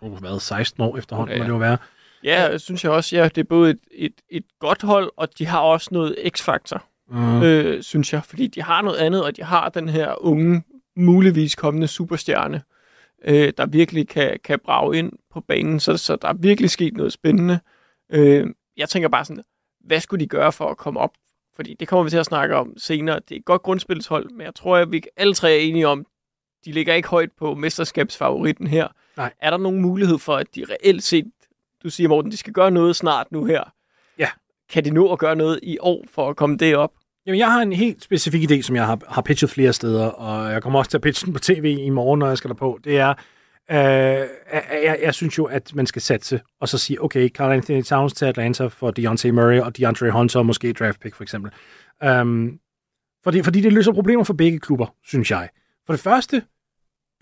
uh, 0.00 0.18
hvad, 0.18 0.40
16 0.40 0.82
år 0.82 0.98
efterhånden, 0.98 1.32
okay, 1.32 1.38
ja. 1.38 1.42
må 1.42 1.44
det 1.44 1.54
jo 1.54 1.68
være. 1.68 1.78
Ja, 2.24 2.50
jeg 2.50 2.60
synes 2.60 2.84
jeg 2.84 2.92
også, 2.92 3.16
ja, 3.16 3.24
det 3.24 3.38
er 3.38 3.44
både 3.44 3.70
et, 3.70 3.78
et, 3.92 4.12
et 4.30 4.44
godt 4.60 4.82
hold, 4.82 5.10
og 5.16 5.38
de 5.38 5.46
har 5.46 5.60
også 5.60 5.88
noget 5.92 6.16
x-faktor, 6.28 6.84
mm. 7.10 7.42
øh, 7.42 7.82
synes 7.82 8.12
jeg, 8.12 8.24
fordi 8.24 8.46
de 8.46 8.62
har 8.62 8.82
noget 8.82 8.96
andet, 8.96 9.24
og 9.24 9.36
de 9.36 9.42
har 9.42 9.68
den 9.68 9.88
her 9.88 10.24
unge, 10.24 10.62
muligvis 10.96 11.54
kommende 11.54 11.88
superstjerne, 11.88 12.62
øh, 13.24 13.52
der 13.56 13.66
virkelig 13.66 14.08
kan, 14.08 14.38
kan 14.44 14.58
brage 14.64 14.98
ind 14.98 15.12
på 15.30 15.40
banen, 15.40 15.80
så, 15.80 15.96
så 15.96 16.16
der 16.16 16.28
er 16.28 16.34
virkelig 16.34 16.70
sket 16.70 16.96
noget 16.96 17.12
spændende. 17.12 17.60
Øh, 18.10 18.46
jeg 18.76 18.88
tænker 18.88 19.08
bare 19.08 19.24
sådan, 19.24 19.44
hvad 19.80 20.00
skulle 20.00 20.20
de 20.20 20.28
gøre 20.28 20.52
for 20.52 20.68
at 20.68 20.76
komme 20.76 21.00
op? 21.00 21.10
Fordi 21.56 21.76
det 21.80 21.88
kommer 21.88 22.04
vi 22.04 22.10
til 22.10 22.16
at 22.16 22.26
snakke 22.26 22.56
om 22.56 22.74
senere. 22.76 23.20
Det 23.28 23.34
er 23.34 23.38
et 23.38 23.44
godt 23.44 23.62
grundspilshold, 23.62 24.30
men 24.30 24.40
jeg 24.40 24.54
tror, 24.54 24.76
at 24.76 24.92
vi 24.92 25.02
alle 25.16 25.34
tre 25.34 25.52
er 25.52 25.60
enige 25.60 25.88
om, 25.88 26.06
de 26.64 26.72
ligger 26.72 26.94
ikke 26.94 27.08
højt 27.08 27.32
på 27.32 27.54
mesterskabsfavoritten 27.54 28.66
her. 28.66 28.88
Nej. 29.16 29.32
Er 29.40 29.50
der 29.50 29.56
nogen 29.56 29.80
mulighed 29.80 30.18
for, 30.18 30.36
at 30.36 30.54
de 30.54 30.64
reelt 30.70 31.02
set, 31.02 31.24
du 31.82 31.90
siger 31.90 32.08
Morten, 32.08 32.30
de 32.30 32.36
skal 32.36 32.52
gøre 32.52 32.70
noget 32.70 32.96
snart 32.96 33.32
nu 33.32 33.44
her? 33.44 33.74
Ja. 34.18 34.28
Kan 34.68 34.84
de 34.84 34.90
nå 34.90 35.12
at 35.12 35.18
gøre 35.18 35.36
noget 35.36 35.60
i 35.62 35.78
år 35.80 36.04
for 36.08 36.30
at 36.30 36.36
komme 36.36 36.56
derop? 36.56 36.92
Jamen, 37.26 37.38
jeg 37.38 37.52
har 37.52 37.62
en 37.62 37.72
helt 37.72 38.02
specifik 38.02 38.50
idé, 38.50 38.62
som 38.62 38.76
jeg 38.76 38.86
har, 38.86 38.98
har 39.08 39.22
pitchet 39.22 39.50
flere 39.50 39.72
steder, 39.72 40.06
og 40.06 40.52
jeg 40.52 40.62
kommer 40.62 40.78
også 40.78 40.90
til 40.90 40.98
at 40.98 41.02
pitche 41.02 41.26
den 41.26 41.32
på 41.32 41.40
tv 41.40 41.76
i 41.80 41.90
morgen, 41.90 42.18
når 42.18 42.28
jeg 42.28 42.38
skal 42.38 42.48
derpå. 42.48 42.80
Det 42.84 42.98
er, 42.98 43.14
øh, 43.70 43.76
jeg, 44.84 44.98
jeg 45.02 45.14
synes 45.14 45.38
jo, 45.38 45.44
at 45.44 45.74
man 45.74 45.86
skal 45.86 46.02
satse, 46.02 46.40
og 46.60 46.68
så 46.68 46.78
sige, 46.78 47.02
okay, 47.02 47.28
Carl 47.28 47.52
Anthony 47.52 47.82
Towns 47.82 48.12
til 48.12 48.24
Atlanta 48.24 48.66
for 48.66 48.90
Deontay 48.90 49.30
Murray 49.30 49.60
og 49.60 49.76
DeAndre 49.76 50.10
Hunter, 50.10 50.38
og 50.38 50.46
måske 50.46 50.72
draft 50.72 51.00
pick 51.00 51.14
for 51.14 51.22
eksempel. 51.22 51.52
Um, 52.06 52.58
fordi, 53.24 53.42
fordi 53.42 53.60
det 53.60 53.72
løser 53.72 53.92
problemer 53.92 54.24
for 54.24 54.34
begge 54.34 54.58
klubber, 54.58 54.94
synes 55.04 55.30
jeg. 55.30 55.48
For 55.86 55.92
det 55.92 56.00
første, 56.00 56.42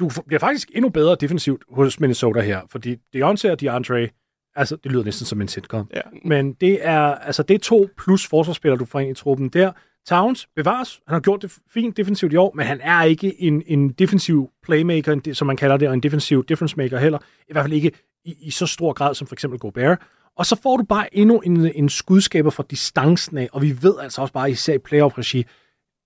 du 0.01 0.11
bliver 0.27 0.41
faktisk 0.41 0.71
endnu 0.75 0.89
bedre 0.89 1.17
defensivt 1.21 1.63
hos 1.71 2.01
Minnesota 2.01 2.41
her, 2.41 2.61
fordi 2.71 2.97
Deontay 3.13 3.51
og 3.51 3.61
DeAndre, 3.61 4.09
altså 4.57 4.77
det 4.77 4.93
lyder 4.93 5.05
næsten 5.05 5.27
som 5.27 5.41
en 5.41 5.49
sitcom, 5.49 5.91
ja. 5.95 6.01
men 6.25 6.53
det 6.53 6.87
er, 6.87 7.01
altså, 7.01 7.43
det 7.43 7.55
er 7.55 7.59
to 7.59 7.89
plus 7.99 8.27
forsvarsspillere, 8.27 8.79
du 8.79 8.85
får 8.85 9.01
ind 9.01 9.11
i 9.11 9.15
truppen 9.15 9.49
der, 9.49 9.73
Towns 10.07 10.49
bevares. 10.57 11.01
Han 11.07 11.15
har 11.15 11.21
gjort 11.21 11.43
det 11.43 11.59
fint 11.75 11.97
defensivt 11.97 12.33
i 12.33 12.37
år, 12.37 12.53
men 12.57 12.67
han 12.67 12.81
er 12.81 13.03
ikke 13.03 13.43
en, 13.43 13.63
en 13.67 13.93
defensiv 13.93 14.51
playmaker, 14.63 15.31
som 15.33 15.47
man 15.47 15.57
kalder 15.57 15.77
det, 15.77 15.89
og 15.89 15.95
en 15.95 16.03
defensiv 16.03 16.45
difference 16.45 16.77
maker 16.77 16.99
heller. 16.99 17.19
I 17.49 17.53
hvert 17.53 17.65
fald 17.65 17.73
ikke 17.73 17.93
i, 18.25 18.37
i 18.41 18.51
så 18.51 18.67
stor 18.67 18.93
grad 18.93 19.15
som 19.15 19.27
for 19.27 19.35
eksempel 19.35 19.59
Gobert. 19.59 19.99
Og 20.37 20.47
så 20.47 20.61
får 20.63 20.77
du 20.77 20.85
bare 20.85 21.17
endnu 21.17 21.41
en, 21.41 21.67
en 21.75 21.89
skudskaber 21.89 22.51
fra 22.51 22.65
distancen 22.71 23.39
af, 23.39 23.49
og 23.53 23.63
vi 23.63 23.83
ved 23.83 23.95
altså 24.01 24.21
også 24.21 24.33
bare, 24.33 24.51
især 24.51 24.75
i 24.75 24.79
playoff-regi, 24.79 25.45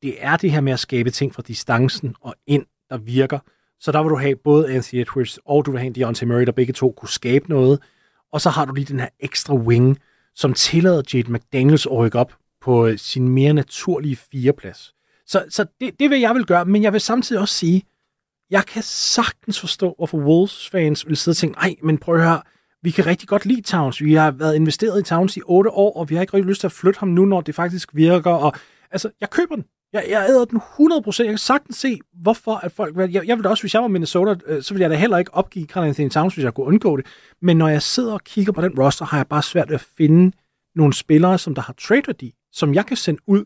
det 0.02 0.14
er 0.18 0.36
det 0.36 0.50
her 0.50 0.60
med 0.60 0.72
at 0.72 0.80
skabe 0.80 1.10
ting 1.10 1.34
fra 1.34 1.42
distancen 1.42 2.14
og 2.20 2.34
ind, 2.46 2.66
der 2.90 2.96
virker. 2.98 3.38
Så 3.80 3.92
der 3.92 4.02
vil 4.02 4.10
du 4.10 4.16
have 4.16 4.36
både 4.36 4.74
Anthony 4.74 5.00
Edwards 5.00 5.38
og 5.44 5.66
du 5.66 5.70
vil 5.70 5.80
have 5.80 5.86
en 5.86 5.94
Deontay 5.94 6.26
Murray, 6.26 6.46
der 6.46 6.52
begge 6.52 6.72
to 6.72 6.94
kunne 6.96 7.08
skabe 7.08 7.48
noget. 7.48 7.82
Og 8.32 8.40
så 8.40 8.50
har 8.50 8.64
du 8.64 8.74
lige 8.74 8.84
den 8.84 9.00
her 9.00 9.08
ekstra 9.20 9.54
wing, 9.54 9.98
som 10.34 10.54
tillader 10.54 11.02
Jade 11.14 11.32
McDaniels 11.32 11.86
at 11.86 11.92
rykke 11.92 12.18
op 12.18 12.32
på 12.66 12.96
sin 12.96 13.28
mere 13.28 13.52
naturlige 13.52 14.16
fireplads. 14.16 14.94
Så, 15.26 15.44
så 15.48 15.66
det, 15.80 16.00
det 16.00 16.10
vil 16.10 16.20
jeg 16.20 16.34
vil 16.34 16.46
gøre, 16.46 16.64
men 16.64 16.82
jeg 16.82 16.92
vil 16.92 17.00
samtidig 17.00 17.40
også 17.40 17.54
sige, 17.54 17.82
jeg 18.50 18.66
kan 18.66 18.82
sagtens 18.82 19.60
forstå, 19.60 19.94
hvorfor 19.96 20.18
Wolves-fans 20.18 21.08
vil 21.08 21.16
sidde 21.16 21.32
og 21.32 21.36
tænke, 21.36 21.58
nej, 21.58 21.74
men 21.82 21.98
prøv 21.98 22.14
at 22.14 22.22
høre, 22.22 22.42
vi 22.82 22.90
kan 22.90 23.06
rigtig 23.06 23.28
godt 23.28 23.46
lide 23.46 23.62
Towns. 23.62 24.02
Vi 24.02 24.14
har 24.14 24.30
været 24.30 24.54
investeret 24.54 25.00
i 25.00 25.04
Towns 25.04 25.36
i 25.36 25.40
otte 25.44 25.70
år, 25.70 25.96
og 25.96 26.10
vi 26.10 26.14
har 26.14 26.22
ikke 26.22 26.34
rigtig 26.34 26.48
lyst 26.48 26.60
til 26.60 26.66
at 26.66 26.72
flytte 26.72 27.00
ham 27.00 27.08
nu, 27.08 27.24
når 27.24 27.40
det 27.40 27.54
faktisk 27.54 27.90
virker. 27.94 28.30
Og, 28.30 28.52
altså, 28.90 29.10
jeg 29.20 29.30
køber 29.30 29.54
den. 29.54 29.64
Jeg, 29.92 30.06
jeg 30.08 30.26
æder 30.28 30.44
den 30.44 30.60
100%. 30.60 31.22
Jeg 31.22 31.28
kan 31.28 31.38
sagtens 31.38 31.76
se, 31.76 31.98
hvorfor 32.22 32.54
at 32.54 32.72
folk... 32.72 32.96
Jeg, 32.96 33.14
jeg 33.14 33.36
ville 33.36 33.42
da 33.42 33.48
også, 33.48 33.62
hvis 33.62 33.74
jeg 33.74 33.82
var 33.82 33.88
Minnesota, 33.88 34.34
øh, 34.46 34.62
så 34.62 34.74
ville 34.74 34.82
jeg 34.82 34.90
da 34.90 34.96
heller 34.96 35.18
ikke 35.18 35.34
opgive 35.34 35.66
Carl 35.66 35.86
Anthony 35.86 36.10
Towns, 36.10 36.34
hvis 36.34 36.44
jeg 36.44 36.54
kunne 36.54 36.66
undgå 36.66 36.96
det. 36.96 37.06
Men 37.42 37.56
når 37.56 37.68
jeg 37.68 37.82
sidder 37.82 38.12
og 38.12 38.24
kigger 38.24 38.52
på 38.52 38.60
den 38.60 38.78
roster, 38.78 39.04
har 39.04 39.16
jeg 39.16 39.26
bare 39.26 39.42
svært 39.42 39.68
ved 39.68 39.74
at 39.74 39.86
finde 39.96 40.32
nogle 40.74 40.94
spillere, 40.94 41.38
som 41.38 41.54
der 41.54 41.62
har 41.62 41.72
trade-værdi, 41.72 42.34
som 42.56 42.74
jeg 42.74 42.86
kan 42.86 42.96
sende 42.96 43.20
ud 43.26 43.44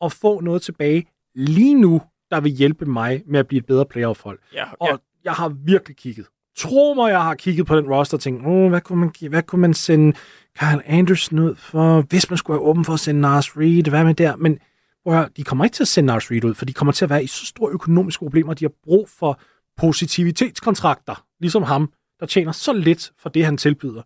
og 0.00 0.12
få 0.12 0.40
noget 0.40 0.62
tilbage 0.62 1.04
lige 1.34 1.74
nu, 1.74 2.02
der 2.30 2.40
vil 2.40 2.52
hjælpe 2.52 2.86
mig 2.86 3.22
med 3.26 3.40
at 3.40 3.46
blive 3.46 3.58
et 3.58 3.66
bedre 3.66 3.86
playoff-hold. 3.86 4.38
Ja, 4.54 4.64
Og 4.80 4.88
ja. 4.88 4.96
jeg 5.24 5.32
har 5.32 5.48
virkelig 5.48 5.96
kigget. 5.96 6.26
Tro 6.56 6.94
mig, 6.94 7.10
jeg 7.10 7.22
har 7.22 7.34
kigget 7.34 7.66
på 7.66 7.76
den 7.76 7.86
roster 7.90 8.16
og 8.16 8.20
tænkt, 8.20 8.46
oh, 8.46 8.68
hvad, 8.68 8.80
kunne 8.80 8.98
man, 8.98 9.28
hvad 9.28 9.42
kunne 9.42 9.60
man 9.60 9.74
sende 9.74 10.16
Kyle 10.58 10.88
Anderson 10.88 11.38
ud 11.38 11.54
for, 11.54 12.02
hvis 12.02 12.30
man 12.30 12.36
skulle 12.36 12.54
være 12.54 12.68
åben 12.68 12.84
for 12.84 12.92
at 12.92 13.00
sende 13.00 13.20
Nars 13.20 13.56
Reed, 13.56 13.88
hvad 13.88 14.04
med 14.04 14.14
der? 14.14 14.36
Men 14.36 14.58
prøv 15.04 15.26
de 15.36 15.44
kommer 15.44 15.64
ikke 15.64 15.74
til 15.74 15.84
at 15.84 15.88
sende 15.88 16.06
Nars 16.06 16.30
Reed 16.30 16.44
ud, 16.44 16.54
for 16.54 16.64
de 16.64 16.72
kommer 16.72 16.92
til 16.92 17.04
at 17.04 17.10
være 17.10 17.24
i 17.24 17.26
så 17.26 17.46
store 17.46 17.72
økonomiske 17.72 18.18
problemer, 18.18 18.54
de 18.54 18.64
har 18.64 18.72
brug 18.84 19.08
for 19.08 19.40
positivitetskontrakter, 19.76 21.24
ligesom 21.40 21.62
ham, 21.62 21.92
der 22.20 22.26
tjener 22.26 22.52
så 22.52 22.72
lidt 22.72 23.12
for 23.18 23.28
det, 23.28 23.44
han 23.44 23.56
tilbyder. 23.56 24.02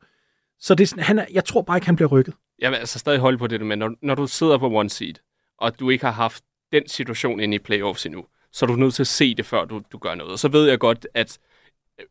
Så 0.58 0.74
det 0.74 0.84
er 0.84 0.88
sådan, 0.88 1.04
han 1.04 1.18
er, 1.18 1.26
jeg 1.32 1.44
tror 1.44 1.62
bare 1.62 1.76
ikke, 1.76 1.86
han 1.86 1.96
bliver 1.96 2.08
rykket. 2.08 2.34
Jeg 2.58 2.70
vil 2.70 2.76
altså 2.76 2.98
stadig 2.98 3.20
holde 3.20 3.38
på 3.38 3.46
det, 3.46 3.60
med, 3.66 3.76
når, 3.76 3.94
når 4.02 4.14
du 4.14 4.26
sidder 4.26 4.58
på 4.58 4.66
one 4.70 4.90
seed, 4.90 5.14
og 5.58 5.80
du 5.80 5.90
ikke 5.90 6.04
har 6.04 6.12
haft 6.12 6.44
den 6.72 6.88
situation 6.88 7.40
inde 7.40 7.54
i 7.54 7.58
playoffs 7.58 8.06
endnu, 8.06 8.24
så 8.52 8.64
er 8.64 8.66
du 8.66 8.76
nødt 8.76 8.94
til 8.94 9.02
at 9.02 9.06
se 9.06 9.34
det, 9.34 9.46
før 9.46 9.64
du, 9.64 9.82
du 9.92 9.98
gør 9.98 10.14
noget. 10.14 10.32
Og 10.32 10.38
så 10.38 10.48
ved 10.48 10.68
jeg 10.68 10.78
godt, 10.78 11.06
at 11.14 11.38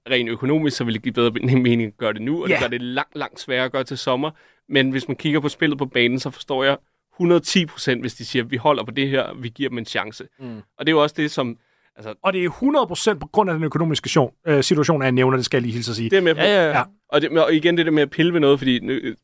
rent 0.09 0.29
økonomisk, 0.29 0.77
så 0.77 0.83
vil 0.83 0.93
det 0.93 1.01
give 1.03 1.13
bedre 1.13 1.31
mening 1.31 1.81
at 1.83 1.97
gøre 1.97 2.13
det 2.13 2.21
nu, 2.21 2.43
og 2.43 2.49
Ja. 2.49 2.53
det 2.55 2.61
gør 2.61 2.67
det 2.67 2.81
langt, 2.81 3.15
langt 3.15 3.39
sværere 3.39 3.65
at 3.65 3.71
gøre 3.71 3.83
til 3.83 3.97
sommer. 3.97 4.31
Men 4.69 4.89
hvis 4.91 5.07
man 5.07 5.17
kigger 5.17 5.39
på 5.39 5.49
spillet 5.49 5.77
på 5.77 5.85
banen, 5.85 6.19
så 6.19 6.29
forstår 6.29 6.63
jeg 6.63 6.77
110 7.15 7.65
procent, 7.65 8.01
hvis 8.01 8.13
de 8.13 8.25
siger, 8.25 8.43
at 8.43 8.51
vi 8.51 8.57
holder 8.57 8.83
på 8.83 8.91
det 8.91 9.09
her, 9.09 9.33
vi 9.33 9.49
giver 9.49 9.69
dem 9.69 9.77
en 9.77 9.85
chance. 9.85 10.27
Mm. 10.39 10.57
Og 10.77 10.85
det 10.85 10.87
er 10.87 10.91
jo 10.91 11.01
også 11.03 11.15
det, 11.17 11.31
som... 11.31 11.57
Altså, 11.95 12.13
Og 12.23 12.33
det 12.33 12.45
er 12.45 12.49
100% 13.15 13.19
på 13.19 13.27
grund 13.27 13.49
af 13.49 13.53
den 13.53 13.63
økonomiske 13.63 14.09
situation, 14.09 14.33
øh, 14.47 14.63
situation 14.63 15.01
at 15.01 15.05
jeg 15.05 15.11
nævner, 15.11 15.37
det 15.37 15.45
skal 15.45 15.57
jeg 15.57 15.61
lige 15.61 15.73
hilse 15.73 15.91
at 15.91 15.95
sige. 15.95 16.09
det 16.09 16.17
er 16.17 16.21
med 16.21 16.35
på. 16.35 16.41
Ja, 16.41 16.47
ja, 16.47 16.63
Ja. 16.69 16.77
ja. 16.77 16.83
Og, 17.09 17.21
det, 17.21 17.39
og 17.39 17.53
igen 17.53 17.77
det 17.77 17.85
der 17.85 17.91
med 17.91 18.01
at 18.03 18.09
pille 18.09 18.33
ved 18.33 18.39
noget, 18.39 18.59
fordi 18.59 18.79
øh, 18.89 19.15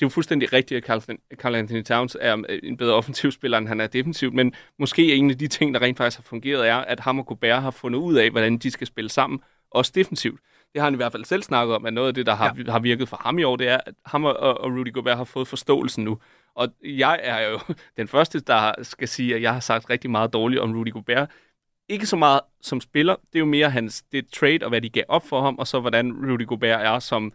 det 0.00 0.06
er 0.06 0.08
jo 0.08 0.10
fuldstændig 0.10 0.52
rigtigt, 0.52 0.78
at 0.78 0.84
Carl, 0.84 1.18
Carl 1.34 1.54
Anthony 1.54 1.82
Towns 1.82 2.16
er 2.20 2.42
øh, 2.48 2.58
en 2.62 2.76
bedre 2.76 2.94
offensiv 2.94 3.30
spiller, 3.30 3.58
end 3.58 3.68
han 3.68 3.80
er 3.80 3.86
defensiv, 3.86 4.32
men 4.32 4.54
måske 4.78 5.14
en 5.14 5.30
af 5.30 5.38
de 5.38 5.48
ting, 5.48 5.74
der 5.74 5.82
rent 5.82 5.98
faktisk 5.98 6.18
har 6.18 6.22
fungeret, 6.22 6.68
er, 6.68 6.76
at 6.76 7.00
ham 7.00 7.18
og 7.18 7.26
Gobert 7.26 7.62
har 7.62 7.70
fundet 7.70 7.98
ud 7.98 8.14
af, 8.14 8.30
hvordan 8.30 8.58
de 8.58 8.70
skal 8.70 8.86
spille 8.86 9.10
sammen, 9.10 9.40
også 9.70 9.92
defensivt. 9.94 10.40
Det 10.72 10.80
har 10.80 10.84
han 10.86 10.94
i 10.94 10.96
hvert 10.96 11.12
fald 11.12 11.24
selv 11.24 11.42
snakket 11.42 11.76
om, 11.76 11.86
at 11.86 11.92
noget 11.92 12.08
af 12.08 12.14
det, 12.14 12.26
der 12.26 12.34
har, 12.34 12.56
ja. 12.66 12.72
har 12.72 12.78
virket 12.78 13.08
for 13.08 13.16
ham 13.16 13.38
i 13.38 13.42
år, 13.42 13.56
det 13.56 13.68
er, 13.68 13.78
at 13.86 13.94
ham 14.06 14.24
og, 14.24 14.36
og 14.36 14.70
Rudy 14.70 14.92
Gobert 14.92 15.16
har 15.16 15.24
fået 15.24 15.48
forståelsen 15.48 16.04
nu. 16.04 16.18
Og 16.54 16.68
jeg 16.84 17.20
er 17.22 17.48
jo 17.48 17.58
den 17.96 18.08
første, 18.08 18.40
der 18.40 18.72
skal 18.82 19.08
sige, 19.08 19.34
at 19.34 19.42
jeg 19.42 19.52
har 19.52 19.60
sagt 19.60 19.90
rigtig 19.90 20.10
meget 20.10 20.32
dårligt 20.32 20.60
om 20.60 20.74
Rudy 20.74 20.92
Gobert. 20.92 21.30
Ikke 21.88 22.06
så 22.06 22.16
meget 22.16 22.40
som 22.60 22.80
spiller, 22.80 23.14
det 23.14 23.34
er 23.34 23.40
jo 23.40 23.46
mere 23.46 23.70
hans 23.70 24.02
det 24.02 24.28
trade 24.28 24.58
og 24.62 24.68
hvad 24.68 24.80
de 24.80 24.88
gav 24.88 25.04
op 25.08 25.26
for 25.26 25.42
ham, 25.42 25.58
og 25.58 25.66
så 25.66 25.80
hvordan 25.80 26.12
Rudy 26.12 26.46
Gobert 26.46 26.80
er 26.80 26.98
som 26.98 27.32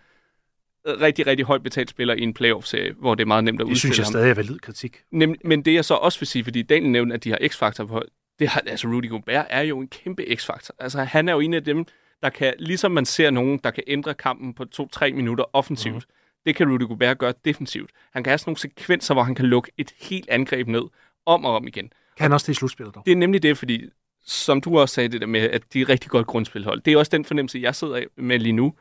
rigtig, 0.87 1.27
rigtig 1.27 1.45
højt 1.45 1.63
betalt 1.63 1.89
spiller 1.89 2.13
i 2.13 2.21
en 2.21 2.33
playoff-serie, 2.33 2.93
hvor 2.99 3.15
det 3.15 3.21
er 3.23 3.27
meget 3.27 3.43
nemt 3.43 3.61
at 3.61 3.67
Det 3.67 3.77
synes 3.77 3.91
udstille 3.91 4.01
jeg 4.01 4.05
ham. 4.05 4.11
stadig 4.11 4.29
er 4.29 4.33
valid 4.33 4.59
kritik. 4.59 5.01
Nem, 5.11 5.35
men 5.43 5.61
det 5.61 5.73
jeg 5.73 5.85
så 5.85 5.93
også 5.93 6.19
vil 6.19 6.27
sige, 6.27 6.43
fordi 6.43 6.61
Daniel 6.61 6.91
nævnte, 6.91 7.13
at 7.13 7.23
de 7.23 7.29
har 7.29 7.39
x-faktor 7.47 7.85
på 7.85 8.03
det 8.39 8.47
har, 8.47 8.63
altså 8.67 8.87
Rudy 8.87 9.09
Gobert 9.09 9.45
er 9.49 9.61
jo 9.61 9.79
en 9.79 9.87
kæmpe 9.87 10.35
x-faktor. 10.35 10.75
Altså 10.79 11.03
han 11.03 11.29
er 11.29 11.33
jo 11.33 11.39
en 11.39 11.53
af 11.53 11.63
dem, 11.63 11.85
der 12.23 12.29
kan, 12.29 12.53
ligesom 12.59 12.91
man 12.91 13.05
ser 13.05 13.29
nogen, 13.29 13.59
der 13.63 13.71
kan 13.71 13.83
ændre 13.87 14.13
kampen 14.13 14.53
på 14.53 14.65
to-tre 14.65 15.11
minutter 15.11 15.43
offensivt, 15.53 15.95
mm. 15.95 16.01
det 16.45 16.55
kan 16.55 16.71
Rudy 16.71 16.87
Gobert 16.87 17.17
gøre 17.17 17.33
defensivt. 17.45 17.89
Han 18.13 18.23
kan 18.23 18.31
have 18.31 18.37
sådan 18.37 18.49
nogle 18.49 18.59
sekvenser, 18.59 19.13
hvor 19.13 19.23
han 19.23 19.35
kan 19.35 19.45
lukke 19.45 19.71
et 19.77 19.93
helt 19.99 20.29
angreb 20.29 20.67
ned, 20.67 20.83
om 21.25 21.45
og 21.45 21.55
om 21.55 21.67
igen. 21.67 21.89
Kan 22.17 22.23
han 22.23 22.33
også 22.33 22.47
det 22.47 22.53
i 22.53 22.55
slutspillet 22.55 22.95
dog? 22.95 23.05
Det 23.05 23.11
er 23.11 23.15
nemlig 23.15 23.43
det, 23.43 23.57
fordi 23.57 23.85
som 24.25 24.61
du 24.61 24.79
også 24.79 24.95
sagde 24.95 25.09
det 25.09 25.21
der 25.21 25.27
med, 25.27 25.41
at 25.41 25.73
de 25.73 25.81
er 25.81 25.89
rigtig 25.89 26.09
godt 26.09 26.27
grundspilhold. 26.27 26.81
Det 26.81 26.93
er 26.93 26.97
også 26.97 27.09
den 27.09 27.25
fornemmelse, 27.25 27.59
jeg 27.59 27.75
sidder 27.75 28.03
med 28.17 28.39
lige 28.39 28.53
nu. 28.53 28.73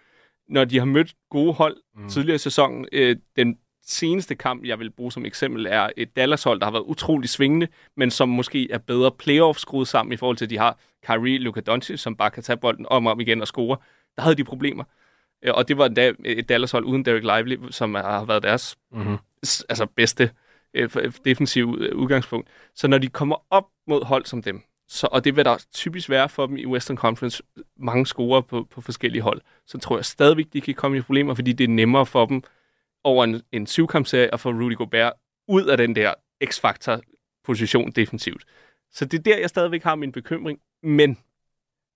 Når 0.48 0.64
de 0.64 0.78
har 0.78 0.84
mødt 0.84 1.14
gode 1.30 1.52
hold 1.52 1.76
mm. 1.96 2.08
tidligere 2.08 2.34
i 2.34 2.38
sæsonen, 2.38 2.86
øh, 2.92 3.16
den 3.36 3.58
seneste 3.86 4.34
kamp, 4.34 4.64
jeg 4.64 4.78
vil 4.78 4.90
bruge 4.90 5.12
som 5.12 5.26
eksempel, 5.26 5.66
er 5.66 5.90
et 5.96 6.16
Dallas-hold, 6.16 6.60
der 6.60 6.66
har 6.66 6.72
været 6.72 6.82
utrolig 6.82 7.28
svingende, 7.28 7.68
men 7.96 8.10
som 8.10 8.28
måske 8.28 8.70
er 8.70 8.78
bedre 8.78 9.10
playoff 9.12 9.58
skruet 9.58 9.88
sammen 9.88 10.12
i 10.12 10.16
forhold 10.16 10.36
til, 10.36 10.44
at 10.44 10.50
de 10.50 10.58
har 10.58 10.78
Kyrie, 11.06 11.38
Luka 11.38 11.60
Doncic, 11.60 12.00
som 12.00 12.16
bare 12.16 12.30
kan 12.30 12.42
tage 12.42 12.56
bolden 12.56 12.86
om 12.90 13.06
og 13.06 13.12
om 13.12 13.20
igen 13.20 13.40
og 13.40 13.46
score. 13.46 13.76
Der 14.16 14.22
havde 14.22 14.36
de 14.36 14.44
problemer. 14.44 14.84
Øh, 15.44 15.52
Og 15.54 15.68
det 15.68 15.78
var 15.78 15.86
endda 15.86 16.12
et 16.24 16.48
Dallas-hold 16.48 16.84
uden 16.84 17.04
Derek 17.04 17.22
Lively, 17.22 17.70
som 17.70 17.94
har 17.94 18.24
været 18.24 18.42
deres 18.42 18.76
Mm-hmm. 18.92 19.16
altså 19.42 19.86
bedste 19.96 20.30
øh, 20.74 20.90
defensive 21.24 21.96
udgangspunkt. 21.96 22.48
Så 22.74 22.88
når 22.88 22.98
de 22.98 23.08
kommer 23.08 23.36
op 23.50 23.64
mod 23.86 24.04
hold 24.04 24.24
som 24.24 24.42
dem, 24.42 24.62
så, 24.88 25.08
og 25.12 25.24
det 25.24 25.36
vil 25.36 25.44
der 25.44 25.64
typisk 25.72 26.10
være 26.10 26.28
for 26.28 26.46
dem 26.46 26.56
i 26.56 26.66
Western 26.66 26.96
Conference, 26.96 27.42
mange 27.76 28.06
scorer 28.06 28.40
på, 28.40 28.66
på 28.70 28.80
forskellige 28.80 29.22
hold, 29.22 29.40
så 29.66 29.78
tror 29.78 29.96
jeg 29.96 30.04
stadigvæk, 30.04 30.46
de 30.52 30.60
kan 30.60 30.74
komme 30.74 30.96
i 30.96 31.00
problemer, 31.00 31.34
fordi 31.34 31.52
det 31.52 31.64
er 31.64 31.68
nemmere 31.68 32.06
for 32.06 32.26
dem 32.26 32.42
over 33.04 33.24
en, 33.24 33.42
en 33.52 33.66
syvkampserie 33.66 34.34
at 34.34 34.40
få 34.40 34.50
Rudy 34.50 34.76
Gobert 34.76 35.12
ud 35.48 35.64
af 35.64 35.76
den 35.76 35.96
der 35.96 36.14
X-faktor-position 36.44 37.90
defensivt. 37.90 38.44
Så 38.92 39.04
det 39.04 39.18
er 39.18 39.22
der, 39.22 39.38
jeg 39.38 39.48
stadigvæk 39.48 39.82
har 39.82 39.94
min 39.94 40.12
bekymring, 40.12 40.58
men 40.82 41.18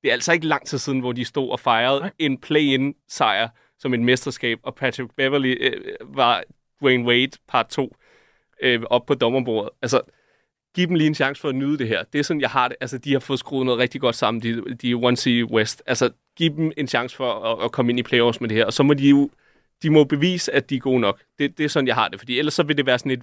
det 0.02 0.08
er 0.08 0.12
altså 0.12 0.32
ikke 0.32 0.46
lang 0.46 0.66
tid 0.66 0.78
siden, 0.78 1.00
hvor 1.00 1.12
de 1.12 1.24
stod 1.24 1.50
og 1.50 1.60
fejrede 1.60 2.00
Nej. 2.00 2.10
en 2.18 2.38
play-in-sejr 2.38 3.48
som 3.78 3.94
et 3.94 4.00
mesterskab, 4.00 4.58
og 4.62 4.74
Patrick 4.74 5.10
Beverly 5.16 5.56
øh, 5.60 5.94
var 6.00 6.44
Dwayne 6.80 7.04
Wade 7.04 7.38
part 7.48 7.68
2 7.68 7.96
øh, 8.62 8.82
op 8.90 9.06
på 9.06 9.14
dommerbordet. 9.14 9.70
Altså, 9.82 10.00
giv 10.74 10.86
dem 10.86 10.94
lige 10.94 11.06
en 11.06 11.14
chance 11.14 11.40
for 11.40 11.48
at 11.48 11.54
nyde 11.54 11.78
det 11.78 11.88
her. 11.88 12.04
Det 12.12 12.18
er 12.18 12.22
sådan, 12.22 12.40
jeg 12.40 12.50
har 12.50 12.68
det. 12.68 12.76
Altså, 12.80 12.98
de 12.98 13.12
har 13.12 13.18
fået 13.20 13.38
skruet 13.38 13.66
noget 13.66 13.80
rigtig 13.80 14.00
godt 14.00 14.16
sammen. 14.16 14.42
De, 14.42 14.74
de 14.82 14.90
er 14.90 14.96
One 15.02 15.16
C 15.16 15.42
West. 15.50 15.82
Altså, 15.86 16.10
giv 16.36 16.50
dem 16.56 16.72
en 16.76 16.88
chance 16.88 17.16
for 17.16 17.32
at, 17.32 17.64
at 17.64 17.72
komme 17.72 17.92
ind 17.92 17.98
i 17.98 18.02
playoffs 18.02 18.40
med 18.40 18.48
det 18.48 18.56
her. 18.56 18.64
Og 18.66 18.72
så 18.72 18.82
må 18.82 18.94
de 18.94 19.08
jo 19.08 19.30
de 19.82 19.90
må 19.90 20.04
bevise, 20.04 20.54
at 20.54 20.70
de 20.70 20.76
er 20.76 20.80
gode 20.80 21.00
nok. 21.00 21.20
Det, 21.38 21.58
det 21.58 21.64
er 21.64 21.68
sådan, 21.68 21.86
jeg 21.86 21.94
har 21.94 22.08
det. 22.08 22.18
Fordi 22.18 22.38
ellers 22.38 22.54
så 22.54 22.62
vil 22.62 22.76
det 22.76 22.86
være 22.86 22.98
sådan 22.98 23.12
et 23.12 23.22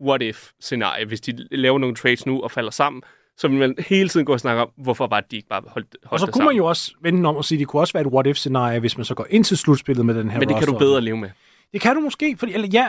what-if-scenarie. 0.00 1.06
Hvis 1.06 1.20
de 1.20 1.46
laver 1.50 1.78
nogle 1.78 1.96
trades 1.96 2.26
nu 2.26 2.42
og 2.42 2.50
falder 2.50 2.70
sammen, 2.70 3.02
så 3.36 3.48
vil 3.48 3.58
man 3.58 3.74
hele 3.78 4.08
tiden 4.08 4.26
gå 4.26 4.32
og 4.32 4.40
snakke 4.40 4.62
om, 4.62 4.70
hvorfor 4.76 5.06
var 5.06 5.20
det, 5.20 5.30
de 5.30 5.36
ikke 5.36 5.48
bare 5.48 5.62
holdt, 5.66 5.96
holdt 6.04 6.12
Og 6.12 6.20
så 6.20 6.26
kunne 6.26 6.32
sammen. 6.32 6.46
man 6.46 6.56
jo 6.56 6.66
også 6.66 6.92
vende 7.02 7.28
om 7.28 7.36
og 7.36 7.44
sige, 7.44 7.56
at 7.56 7.60
det 7.60 7.68
kunne 7.68 7.82
også 7.82 7.92
være 7.92 8.00
et 8.06 8.12
what-if-scenarie, 8.12 8.80
hvis 8.80 8.96
man 8.98 9.04
så 9.04 9.14
går 9.14 9.26
ind 9.30 9.44
til 9.44 9.56
slutspillet 9.56 10.06
med 10.06 10.14
den 10.14 10.30
her 10.30 10.38
Men 10.38 10.48
det 10.48 10.56
kan 10.56 10.66
du 10.66 10.72
roster. 10.72 10.86
bedre 10.86 11.00
leve 11.00 11.16
med. 11.16 11.30
Det 11.72 11.80
kan 11.80 11.94
du 11.94 12.00
måske, 12.00 12.36
fordi, 12.38 12.52
eller 12.52 12.68
ja, 12.68 12.88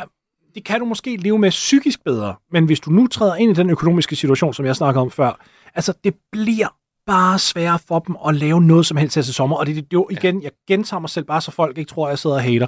det 0.55 0.63
kan 0.63 0.79
du 0.79 0.85
måske 0.85 1.17
leve 1.17 1.39
med 1.39 1.49
psykisk 1.49 2.03
bedre, 2.03 2.35
men 2.51 2.65
hvis 2.65 2.79
du 2.79 2.89
nu 2.89 3.07
træder 3.07 3.35
ind 3.35 3.51
i 3.51 3.53
den 3.53 3.69
økonomiske 3.69 4.15
situation, 4.15 4.53
som 4.53 4.65
jeg 4.65 4.75
snakkede 4.75 5.01
om 5.01 5.11
før, 5.11 5.45
altså 5.75 5.93
det 6.03 6.15
bliver 6.31 6.67
bare 7.05 7.39
sværere 7.39 7.79
for 7.87 7.99
dem 7.99 8.15
at 8.27 8.35
lave 8.35 8.61
noget 8.61 8.85
som 8.85 8.97
helst 8.97 9.13
til 9.13 9.33
sommer, 9.33 9.57
og 9.57 9.65
det, 9.65 9.75
det 9.75 9.93
jo 9.93 10.07
igen, 10.11 10.43
jeg 10.43 10.51
gentager 10.67 10.99
mig 11.01 11.09
selv 11.09 11.25
bare, 11.25 11.41
så 11.41 11.51
folk 11.51 11.77
ikke 11.77 11.89
tror, 11.89 12.07
at 12.07 12.09
jeg 12.09 12.19
sidder 12.19 12.35
og 12.35 12.41
hater. 12.41 12.67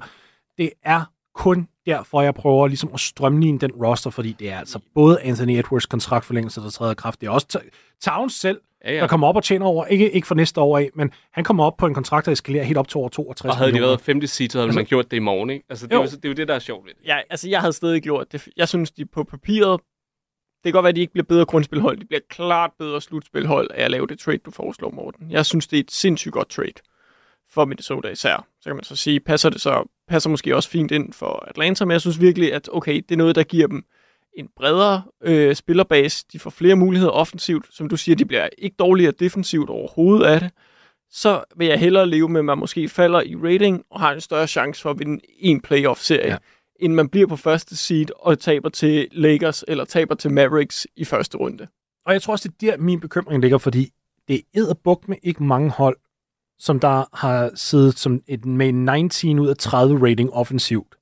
Det 0.57 0.69
er 0.83 1.01
kun 1.35 1.67
derfor, 1.97 2.21
jeg 2.21 2.33
prøver 2.35 2.67
ligesom 2.67 2.89
at 2.93 2.99
strømligne 2.99 3.59
den 3.59 3.71
roster, 3.71 4.09
fordi 4.09 4.31
det 4.39 4.49
er 4.51 4.59
altså 4.59 4.79
både 4.95 5.21
Anthony 5.21 5.51
Edwards 5.57 5.85
kontraktforlængelse, 5.85 6.61
der 6.61 6.69
træder 6.69 6.93
kraft, 6.93 7.21
det 7.21 7.27
er 7.27 7.31
også 7.31 7.59
Towns 8.01 8.33
selv, 8.33 8.61
Ja, 8.85 8.89
der 8.91 8.95
ja. 8.97 9.07
kommer 9.07 9.27
op 9.27 9.35
og 9.35 9.43
tjener 9.43 9.65
over, 9.65 9.85
ikke, 9.85 10.11
ikke 10.11 10.27
for 10.27 10.35
næste 10.35 10.61
år 10.61 10.77
af, 10.77 10.89
men 10.95 11.11
han 11.31 11.43
kommer 11.43 11.65
op 11.65 11.77
på 11.77 11.85
en 11.85 11.93
kontrakt, 11.93 12.25
der 12.25 12.31
eskalerer 12.31 12.63
helt 12.63 12.77
op 12.77 12.87
til 12.87 12.97
over 12.97 13.09
62 13.09 13.49
Og 13.51 13.57
havde 13.57 13.67
de 13.67 13.73
millioner. 13.73 13.89
været 13.89 14.01
femte 14.01 14.27
seed, 14.27 14.49
så 14.49 14.57
havde 14.57 14.67
Altså- 14.67 14.79
man 14.79 14.85
gjort 14.85 15.11
det 15.11 15.17
i 15.17 15.19
morgen, 15.19 15.49
ikke? 15.49 15.65
Altså, 15.69 15.87
det, 15.87 15.93
er 15.93 15.97
Jo. 15.97 16.01
jo. 16.03 16.07
det 16.09 16.25
er 16.25 16.29
jo 16.29 16.33
det, 16.33 16.47
der 16.47 16.55
er 16.55 16.59
sjovt 16.59 16.85
ved 16.85 16.93
det. 16.93 17.07
Ja, 17.07 17.17
altså 17.29 17.49
jeg 17.49 17.59
havde 17.59 17.73
stadig 17.73 18.01
gjort 18.03 18.31
det. 18.31 18.47
Jeg 18.57 18.67
synes, 18.67 18.91
de 18.91 19.05
på 19.05 19.23
papiret, 19.23 19.79
det 20.63 20.63
kan 20.63 20.71
godt 20.73 20.83
være, 20.83 20.89
at 20.89 20.95
de 20.95 21.01
ikke 21.01 21.13
bliver 21.13 21.25
bedre 21.25 21.45
grundspilhold. 21.45 21.97
De 21.97 22.05
bliver 22.05 22.21
klart 22.29 22.71
bedre 22.79 23.01
slutspilhold 23.01 23.67
af 23.73 23.83
at 23.85 23.91
lave 23.91 24.07
det 24.07 24.19
trade, 24.19 24.37
du 24.37 24.51
foreslår, 24.51 24.91
Morten. 24.91 25.31
Jeg 25.31 25.45
synes, 25.45 25.67
det 25.67 25.77
er 25.77 25.83
et 25.83 25.91
sindssygt 25.91 26.33
godt 26.33 26.49
trade 26.49 26.73
for 27.51 27.65
Minnesota 27.65 28.07
især. 28.09 28.47
Så 28.61 28.69
kan 28.69 28.75
man 28.75 28.83
så 28.83 28.95
sige, 28.95 29.19
passer 29.19 29.49
det 29.49 29.61
så 29.61 29.89
passer 30.07 30.29
måske 30.29 30.55
også 30.55 30.69
fint 30.69 30.91
ind 30.91 31.13
for 31.13 31.45
Atlanta, 31.47 31.85
men 31.85 31.91
jeg 31.91 32.01
synes 32.01 32.21
virkelig, 32.21 32.53
at 32.53 32.69
okay, 32.73 32.95
det 32.95 33.11
er 33.11 33.17
noget, 33.17 33.35
der 33.35 33.43
giver 33.43 33.67
dem 33.67 33.83
en 34.37 34.47
bredere 34.55 35.01
øh, 35.23 35.55
spillerbase. 35.55 36.25
De 36.33 36.39
får 36.39 36.49
flere 36.49 36.75
muligheder 36.75 37.11
offensivt. 37.11 37.65
Som 37.71 37.89
du 37.89 37.97
siger, 37.97 38.15
de 38.15 38.25
bliver 38.25 38.49
ikke 38.57 38.75
dårligere 38.79 39.11
defensivt 39.19 39.69
overhovedet 39.69 40.25
af 40.25 40.39
det. 40.39 40.51
Så 41.11 41.43
vil 41.55 41.67
jeg 41.67 41.79
hellere 41.79 42.07
leve 42.07 42.29
med, 42.29 42.39
at 42.39 42.45
man 42.45 42.57
måske 42.57 42.89
falder 42.89 43.21
i 43.21 43.35
rating 43.35 43.83
og 43.91 43.99
har 43.99 44.11
en 44.13 44.21
større 44.21 44.47
chance 44.47 44.81
for 44.81 44.89
at 44.89 44.99
vinde 44.99 45.19
en 45.39 45.61
playoff-serie, 45.61 46.31
Ja. 46.31 46.37
end 46.79 46.93
man 46.93 47.09
bliver 47.09 47.27
på 47.27 47.35
første 47.35 47.77
seed 47.77 48.07
og 48.19 48.39
taber 48.39 48.69
til 48.69 49.07
Lakers 49.11 49.63
eller 49.67 49.85
taber 49.85 50.15
til 50.15 50.31
Mavericks 50.31 50.87
i 50.95 51.05
første 51.05 51.37
runde. 51.37 51.67
Og 52.05 52.13
jeg 52.13 52.21
tror 52.21 52.33
også, 52.33 52.49
det 52.59 52.67
er 52.67 52.71
der, 52.71 52.83
min 52.83 52.99
bekymring 52.99 53.41
ligger, 53.41 53.57
fordi 53.57 53.89
det 54.27 54.35
er 54.35 54.41
edderbuk 54.59 55.07
med 55.07 55.17
ikke 55.23 55.43
mange 55.43 55.69
hold, 55.69 55.97
som 56.59 56.79
der 56.79 57.03
har 57.17 57.49
siddet 57.55 57.99
som 57.99 58.21
et, 58.27 58.45
med 58.45 58.69
en 58.69 58.85
19 58.85 59.39
ud 59.39 59.47
af 59.47 59.57
30 59.57 60.09
rating 60.09 60.33
offensivt, 60.33 60.95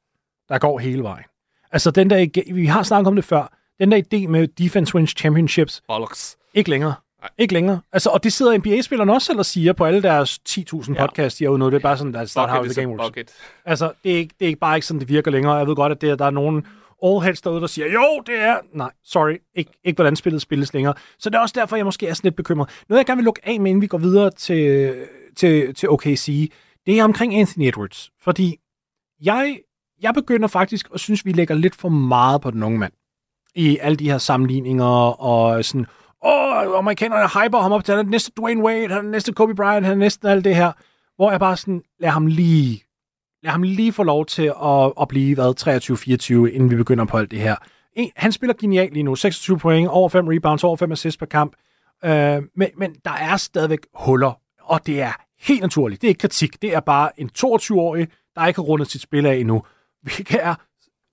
der 0.50 0.58
går 0.58 0.80
hele 0.80 1.04
vejen. 1.04 1.24
Altså 1.72 1.92
den 1.92 2.10
der, 2.10 2.54
vi 2.54 2.66
har 2.66 2.84
snakket 2.84 3.08
om 3.08 3.16
det 3.16 3.26
før, 3.26 3.54
den 3.80 3.92
der 3.92 3.98
idé 3.98 4.28
med 4.28 4.48
Defense 4.48 4.96
Wins 4.96 5.12
Championships, 5.18 5.82
Bollocks. 5.88 6.38
ikke 6.54 6.70
længere. 6.70 6.94
Ikke 7.38 7.54
længere. 7.54 7.80
Altså, 7.92 8.10
og 8.10 8.24
det 8.24 8.34
sidder 8.34 8.58
NBA-spillerne 8.58 9.14
også 9.14 9.26
selv 9.26 9.40
og 9.40 9.46
siger 9.46 9.74
på 9.74 9.86
alle 9.86 10.02
deres 10.04 10.40
10.000 10.50 10.94
Ja. 10.94 11.06
podcasts, 11.06 11.38
de 11.38 11.44
har 11.44 11.52
jo 11.52 11.58
noget, 11.58 11.72
det 11.72 11.78
er 11.80 11.82
bare 11.82 11.98
sådan, 11.98 12.16
at 12.16 12.30
start 12.30 12.66
is 12.66 12.72
the 12.74 12.82
game 12.82 12.98
bucket. 12.98 13.32
Altså, 13.66 13.92
det 14.04 14.12
er, 14.12 14.18
ikke, 14.18 14.34
det 14.40 14.46
er 14.46 14.48
ikke 14.48 14.60
bare 14.60 14.78
ikke 14.78 14.88
sådan, 14.88 15.00
det 15.00 15.10
virker 15.10 15.32
længere. 15.32 15.54
Jeg 15.56 15.68
ved 15.68 15.76
godt, 15.76 15.92
at 15.92 16.02
det, 16.02 16.20
der 16.20 16.26
er 16.26 16.30
nogen 16.30 16.66
allheads 17.06 17.42
derude, 17.42 17.62
der 17.62 17.68
siger, 17.68 17.88
jo, 17.94 18.22
det 18.28 18.36
er... 18.40 18.58
Nej, 18.74 18.92
sorry, 19.04 19.38
ikke, 19.56 19.72
ikke 19.84 19.98
hvordan 19.98 20.16
spillet 20.16 20.42
spilles 20.42 20.74
længere. 20.74 20.94
Så 21.20 21.30
det 21.30 21.36
er 21.36 21.40
også 21.40 21.54
derfor, 21.60 21.76
jeg 21.76 21.86
måske 21.86 22.08
er 22.08 22.14
sådan 22.14 22.28
lidt 22.28 22.36
bekymret. 22.36 22.70
Noget, 22.90 23.00
jeg 23.00 23.06
gerne 23.06 23.18
vil 23.18 23.26
lukke 23.26 23.42
af 23.44 23.60
med, 23.60 23.72
inden 23.72 23.82
vi 23.82 23.88
går 23.88 23.98
videre 23.98 24.32
til, 24.32 24.94
til, 25.38 25.76
til 25.76 25.90
OKC, 25.90 26.52
det 26.86 27.00
er 27.00 27.04
omkring 27.04 27.36
Anthony 27.36 27.68
Edwards. 27.68 28.12
Fordi 28.22 28.58
jeg, 29.22 29.60
jeg 30.02 30.14
begynder 30.14 30.48
faktisk 30.48 30.90
at 30.94 31.00
synes, 31.00 31.26
vi 31.26 31.32
lægger 31.32 31.56
lidt 31.56 31.76
for 31.76 31.90
meget 31.90 32.42
på 32.42 32.52
den 32.52 32.64
unge 32.64 32.80
mand. 32.80 32.94
I 33.56 33.78
alle 33.78 33.96
de 33.96 34.10
her 34.10 34.18
sammenligninger 34.18 35.22
og 35.22 35.66
sådan, 35.66 35.86
åh, 36.26 36.78
amerikanerne 36.78 37.28
hyper 37.28 37.60
ham 37.60 37.72
op 37.72 37.84
til, 37.84 37.92
han 37.92 38.00
er 38.00 38.04
den 38.04 38.12
næste 38.12 38.32
Dwayne 38.38 38.64
Wade, 38.64 38.88
han 38.88 38.98
er 38.98 39.02
den 39.02 39.12
næste 39.12 39.34
Kobe 39.34 39.56
Bryant, 39.56 39.86
han 39.86 39.94
er 39.98 40.00
næsten 40.00 40.28
alt 40.28 40.46
det 40.46 40.56
her. 40.56 40.72
Hvor 41.16 41.32
jeg 41.32 41.40
bare 41.40 41.58
sådan, 41.58 41.82
lad 42.00 42.10
ham 42.10 42.28
lige, 42.28 42.84
lad 43.44 43.52
ham 43.52 43.64
lige 43.64 43.94
få 43.94 44.04
lov 44.04 44.26
til 44.26 44.54
at, 44.64 44.94
at 45.02 45.08
blive, 45.08 45.36
hvad, 45.36 46.48
23-24, 46.50 46.56
inden 46.56 46.70
vi 46.70 46.76
begynder 46.76 47.06
på 47.06 47.18
alt 47.18 47.32
det 47.32 47.40
her. 47.40 47.56
Han 48.16 48.32
spiller 48.32 48.54
genialt 48.54 48.94
lige 48.94 49.04
nu, 49.04 49.16
26 49.16 49.60
point, 49.60 49.90
over 49.90 50.10
5 50.10 50.28
rebounds, 50.28 50.64
over 50.64 50.76
5 50.76 50.92
assists 50.92 51.18
per 51.18 51.26
kamp. 51.26 51.54
Øh, 52.06 52.42
men, 52.56 52.70
men 52.78 52.96
der 53.06 53.12
er 53.12 53.38
stadigvæk 53.38 53.80
huller, 53.94 54.40
og 54.62 54.88
det 54.88 55.02
er 55.02 55.27
helt 55.40 55.62
naturligt. 55.62 56.02
Det 56.02 56.08
er 56.08 56.10
ikke 56.10 56.20
kritik, 56.20 56.62
det 56.62 56.74
er 56.74 56.80
bare 56.80 57.20
en 57.20 57.30
22-årig, 57.40 58.08
der 58.36 58.48
ikke 58.48 58.58
har 58.58 58.64
rundet 58.64 58.92
sit 58.92 59.02
spil 59.02 59.26
af 59.26 59.36
endnu. 59.36 59.64
Hvilket 60.02 60.44
er, 60.44 60.56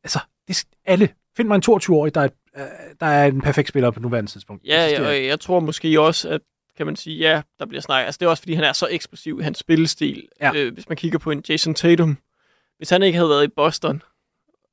altså, 0.05 0.19
det 0.49 0.59
er 0.59 0.65
alle. 0.93 1.09
Find 1.37 1.49
mig 1.49 1.55
en 1.57 1.63
22-årig, 1.71 2.15
der 2.15 2.21
er, 2.21 2.29
øh, 2.57 2.63
der 3.01 3.07
er 3.07 3.27
en 3.27 3.41
perfekt 3.41 3.69
spiller 3.69 3.91
på 3.91 4.01
nuværende 4.01 4.31
tidspunkt. 4.31 4.65
Ja, 4.67 4.87
ja, 4.89 5.07
og 5.07 5.25
jeg 5.27 5.41
tror 5.41 5.61
måske 5.61 6.01
også, 6.01 6.29
at 6.29 6.41
kan 6.77 6.87
man 6.87 6.97
sige, 6.97 7.17
ja, 7.19 7.43
der 7.59 7.67
bliver 7.67 7.81
snakket. 7.81 8.07
Altså, 8.07 8.19
det 8.19 8.27
er 8.27 8.31
også, 8.31 8.43
fordi 8.43 8.55
han 8.55 8.65
er 8.65 8.73
så 8.73 8.89
eksplosiv 8.91 9.39
i 9.41 9.43
hans 9.43 9.59
spillestil. 9.59 10.29
Ja. 10.41 10.53
Øh, 10.55 10.75
hvis 10.75 10.89
man 10.89 10.97
kigger 10.97 11.19
på 11.19 11.31
en 11.31 11.43
Jason 11.49 11.75
Tatum, 11.75 12.19
hvis 12.77 12.91
han 12.91 13.03
ikke 13.03 13.17
havde 13.19 13.29
været 13.31 13.45
i 13.45 13.49
Boston, 13.57 14.03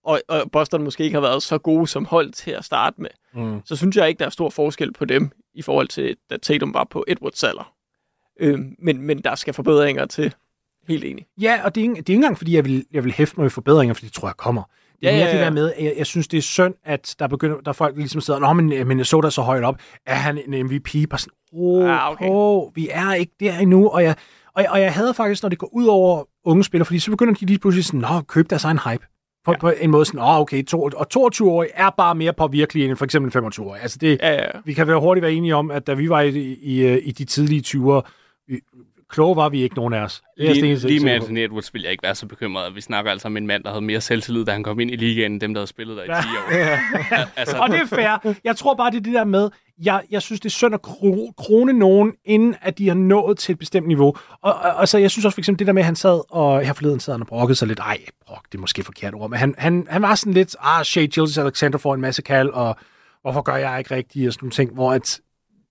og, 0.04 0.22
og 0.28 0.52
Boston 0.52 0.84
måske 0.84 1.04
ikke 1.04 1.14
har 1.14 1.22
været 1.22 1.44
så 1.44 1.58
gode 1.58 1.88
som 1.88 2.06
hold 2.06 2.32
til 2.32 2.52
at 2.52 2.66
starte 2.66 3.02
med, 3.02 3.10
Mm. 3.34 3.62
så 3.66 3.76
synes 3.76 3.96
jeg 3.98 4.10
ikke, 4.10 4.20
der 4.20 4.26
er 4.26 4.30
stor 4.30 4.50
forskel 4.50 4.94
på 4.94 5.06
dem, 5.06 5.32
i 5.54 5.62
forhold 5.62 5.88
til, 5.88 6.16
da 6.30 6.38
Tatum 6.38 6.74
var 6.74 6.84
på 6.84 7.06
Edwards 7.08 7.44
alder. 7.44 7.74
Øh, 8.42 8.60
men, 8.80 9.02
men 9.02 9.22
der 9.22 9.36
skal 9.36 9.54
forbedringer 9.54 10.06
til. 10.06 10.34
Helt 10.88 11.04
enig. 11.04 11.26
Ja, 11.42 11.60
og 11.64 11.76
det 11.76 11.84
er, 11.86 11.88
det 11.90 11.96
er 11.96 12.00
ikke 12.00 12.14
engang, 12.14 12.38
fordi 12.38 12.56
jeg 12.56 12.66
vil, 12.66 12.86
jeg 12.94 13.04
vil 13.04 13.14
hæfte 13.14 13.34
mig 13.38 13.44
ved 13.44 13.50
forbedringer, 13.50 13.94
fordi 13.94 14.06
det 14.06 14.14
tror 14.14 14.28
jeg 14.28 14.38
kommer. 14.38 14.64
Det 15.02 15.10
er 15.10 15.12
Ja, 15.12 15.18
mere 15.18 15.26
ja, 15.28 15.32
det 15.34 15.40
ja. 15.40 15.44
der 15.46 15.52
med, 15.52 15.74
at 15.78 15.84
jeg, 15.86 15.94
jeg 15.98 16.06
synes, 16.06 16.28
det 16.28 16.38
er 16.38 16.42
synd, 16.42 16.74
at 16.86 17.16
der 17.20 17.28
begynder, 17.28 17.56
der 17.58 17.70
er 17.70 17.74
folk, 17.74 17.94
der 17.94 18.00
ligesom 18.00 18.22
sidder, 18.22 18.40
Nå, 18.40 18.54
men 18.54 18.74
øh, 18.74 18.88
Minnesota 18.88 19.26
er 19.26 19.30
så 19.30 19.42
højt 19.42 19.64
op. 19.64 19.76
Er 20.06 20.16
han 20.16 20.38
en 20.48 20.66
MVP? 20.66 21.10
Bare 21.10 21.20
sådan, 21.20 21.34
oh, 21.54 21.90
Ah, 21.90 22.12
okay. 22.12 22.26
oh, 22.30 22.72
vi 22.76 22.88
er 22.92 23.14
ikke 23.14 23.34
der 23.40 23.58
endnu. 23.58 23.88
Og 23.90 24.04
jeg, 24.04 24.16
og, 24.56 24.62
jeg, 24.64 24.72
og 24.72 24.82
jeg 24.82 24.94
havde 24.94 25.14
faktisk, 25.14 25.44
når 25.44 25.50
det 25.50 25.58
går 25.60 25.70
ud 25.74 25.86
over 25.86 26.24
unge 26.46 26.64
spillere, 26.64 26.86
fordi 26.86 27.00
så 27.00 27.12
begynder 27.12 27.34
de 27.34 27.46
lige 27.46 27.60
pludselig 27.60 27.86
sådan, 27.86 28.00
Nå, 28.00 28.22
køb 28.28 28.50
deres 28.50 28.64
egen 28.64 28.80
hype. 28.90 29.06
På, 29.46 29.52
ja. 29.52 29.58
på 29.58 29.70
en 29.82 29.92
måde 29.92 30.06
sådan, 30.06 30.20
åh, 30.20 30.40
okay, 30.40 30.64
to, 30.64 30.82
og 30.84 31.08
22-årige 31.18 31.72
er 31.74 31.90
bare 31.98 32.16
mere 32.16 32.34
påvirkelige 32.34 32.90
end 32.90 32.98
for 32.98 33.06
eksempel 33.06 33.44
25-årige. 33.46 33.82
Altså 33.82 33.98
det, 34.02 34.20
Ja, 34.22 34.34
ja. 34.34 34.48
vi 34.66 34.74
kan 34.74 34.88
være 34.88 35.00
hurtigt 35.00 35.22
være 35.22 35.34
enige 35.34 35.56
om, 35.56 35.72
at 35.72 35.88
da 35.88 35.94
vi 35.94 36.10
var 36.10 36.22
i, 36.22 36.30
i, 36.62 36.82
øh, 36.86 37.02
i 37.04 37.12
de 37.12 37.26
tidlige 37.26 37.64
20'ere, 37.68 37.78
vi- 37.96 38.02
kloge 39.10 39.36
var 39.36 39.50
vi 39.50 39.62
ikke 39.64 39.76
nogen 39.76 39.94
af 39.94 40.02
os. 40.02 40.22
Det 40.38 40.50
er 40.50 40.54
Lige, 40.54 40.76
lige 40.76 41.00
med. 41.00 41.12
Anthony 41.12 41.38
Edwards 41.38 41.74
vil 41.74 41.82
jeg 41.82 41.92
ikke 41.92 42.04
være 42.04 42.16
så 42.16 42.26
bekymret. 42.28 42.76
Vi 42.76 42.82
snakker 42.82 43.12
altså 43.12 43.28
om 43.28 43.38
en 43.38 43.48
mand, 43.48 43.64
der 43.64 43.70
havde 43.70 43.82
mere 43.82 44.02
selvtillid, 44.02 44.46
da 44.46 44.52
han 44.52 44.64
kom 44.64 44.80
ind 44.80 44.92
i 44.92 44.96
ligaen, 44.96 45.32
end 45.32 45.42
dem, 45.42 45.54
der 45.54 45.60
havde 45.62 45.68
spillet 45.68 45.98
der 45.98 46.04
i 46.04 46.08
10 46.08 46.12
år. 46.12 47.28
altså, 47.40 47.58
Og 47.58 47.70
det 47.70 47.82
er 47.82 47.86
fair. 47.86 48.34
Jeg 48.44 48.56
tror 48.56 48.76
bare, 48.76 48.92
det 48.92 48.98
er 48.98 49.02
det 49.02 49.14
der 49.14 49.24
med, 49.24 49.50
jeg, 49.84 50.02
jeg 50.12 50.22
synes, 50.22 50.40
det 50.40 50.50
er 50.50 50.52
synd 50.52 50.74
at 50.74 50.80
kro- 50.88 51.34
krone 51.38 51.74
nogen, 51.74 52.14
inden 52.26 52.56
at 52.62 52.78
de 52.78 52.88
har 52.88 52.96
nået 52.96 53.38
til 53.38 53.54
et 53.54 53.60
bestemt 53.60 53.88
niveau. 53.88 54.16
Og, 54.42 54.54
og 54.54 54.80
altså, 54.80 54.98
jeg 54.98 55.12
synes 55.12 55.26
også 55.26 55.36
for 55.36 55.42
eksempel 55.42 55.60
det 55.60 55.68
der 55.68 55.74
med, 55.74 55.82
at 55.82 55.86
han 55.86 55.96
sad, 55.96 56.22
og 56.30 56.66
her 56.66 56.74
forleden 56.74 57.00
sad 57.00 57.14
han 57.14 57.22
og 57.22 57.28
brokkede 57.28 57.56
sig 57.56 57.68
lidt. 57.68 57.80
Ej, 57.80 57.98
brok, 58.28 58.46
det 58.52 58.58
er 58.58 58.62
måske 58.62 58.84
forkert 58.84 59.14
ord, 59.14 59.30
men 59.30 59.40
han, 59.40 59.56
han, 59.58 59.88
han 59.90 60.02
var 60.02 60.16
sådan 60.16 60.34
lidt, 60.34 60.56
ah, 60.60 60.86
Shea 60.86 61.06
Gilles 61.06 61.38
Alexander 61.38 61.78
får 61.78 61.94
en 61.94 62.02
masse 62.02 62.22
kald, 62.22 62.50
og 62.50 62.76
hvorfor 63.22 63.42
gør 63.42 63.56
jeg 63.56 63.80
ikke 63.80 63.96
rigtigt, 63.96 64.28
og 64.28 64.34
sådan 64.34 64.46
nogle 64.46 64.52
ting, 64.52 64.74
hvor 64.74 64.94
at, 64.94 65.20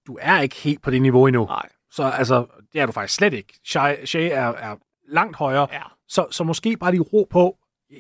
du 0.07 0.18
er 0.20 0.40
ikke 0.40 0.57
helt 0.57 0.83
på 0.83 0.90
det 0.90 1.02
niveau 1.02 1.26
endnu. 1.26 1.44
Nej. 1.46 1.66
Så 1.92 2.02
altså, 2.02 2.44
det 2.72 2.80
er 2.80 2.87
du 2.87 2.92
faktisk 2.92 3.14
slet 3.14 3.35
ikke. 3.35 3.59
Shea, 3.66 3.94
Shea 4.04 4.28
er, 4.28 4.48
er 4.52 4.76
langt 5.12 5.37
højere, 5.37 5.66
Ja. 5.72 5.80
så, 6.09 6.26
så 6.30 6.44
måske 6.44 6.76
bare 6.76 6.90
lige 6.90 7.00
ro 7.00 7.26
på. 7.30 7.56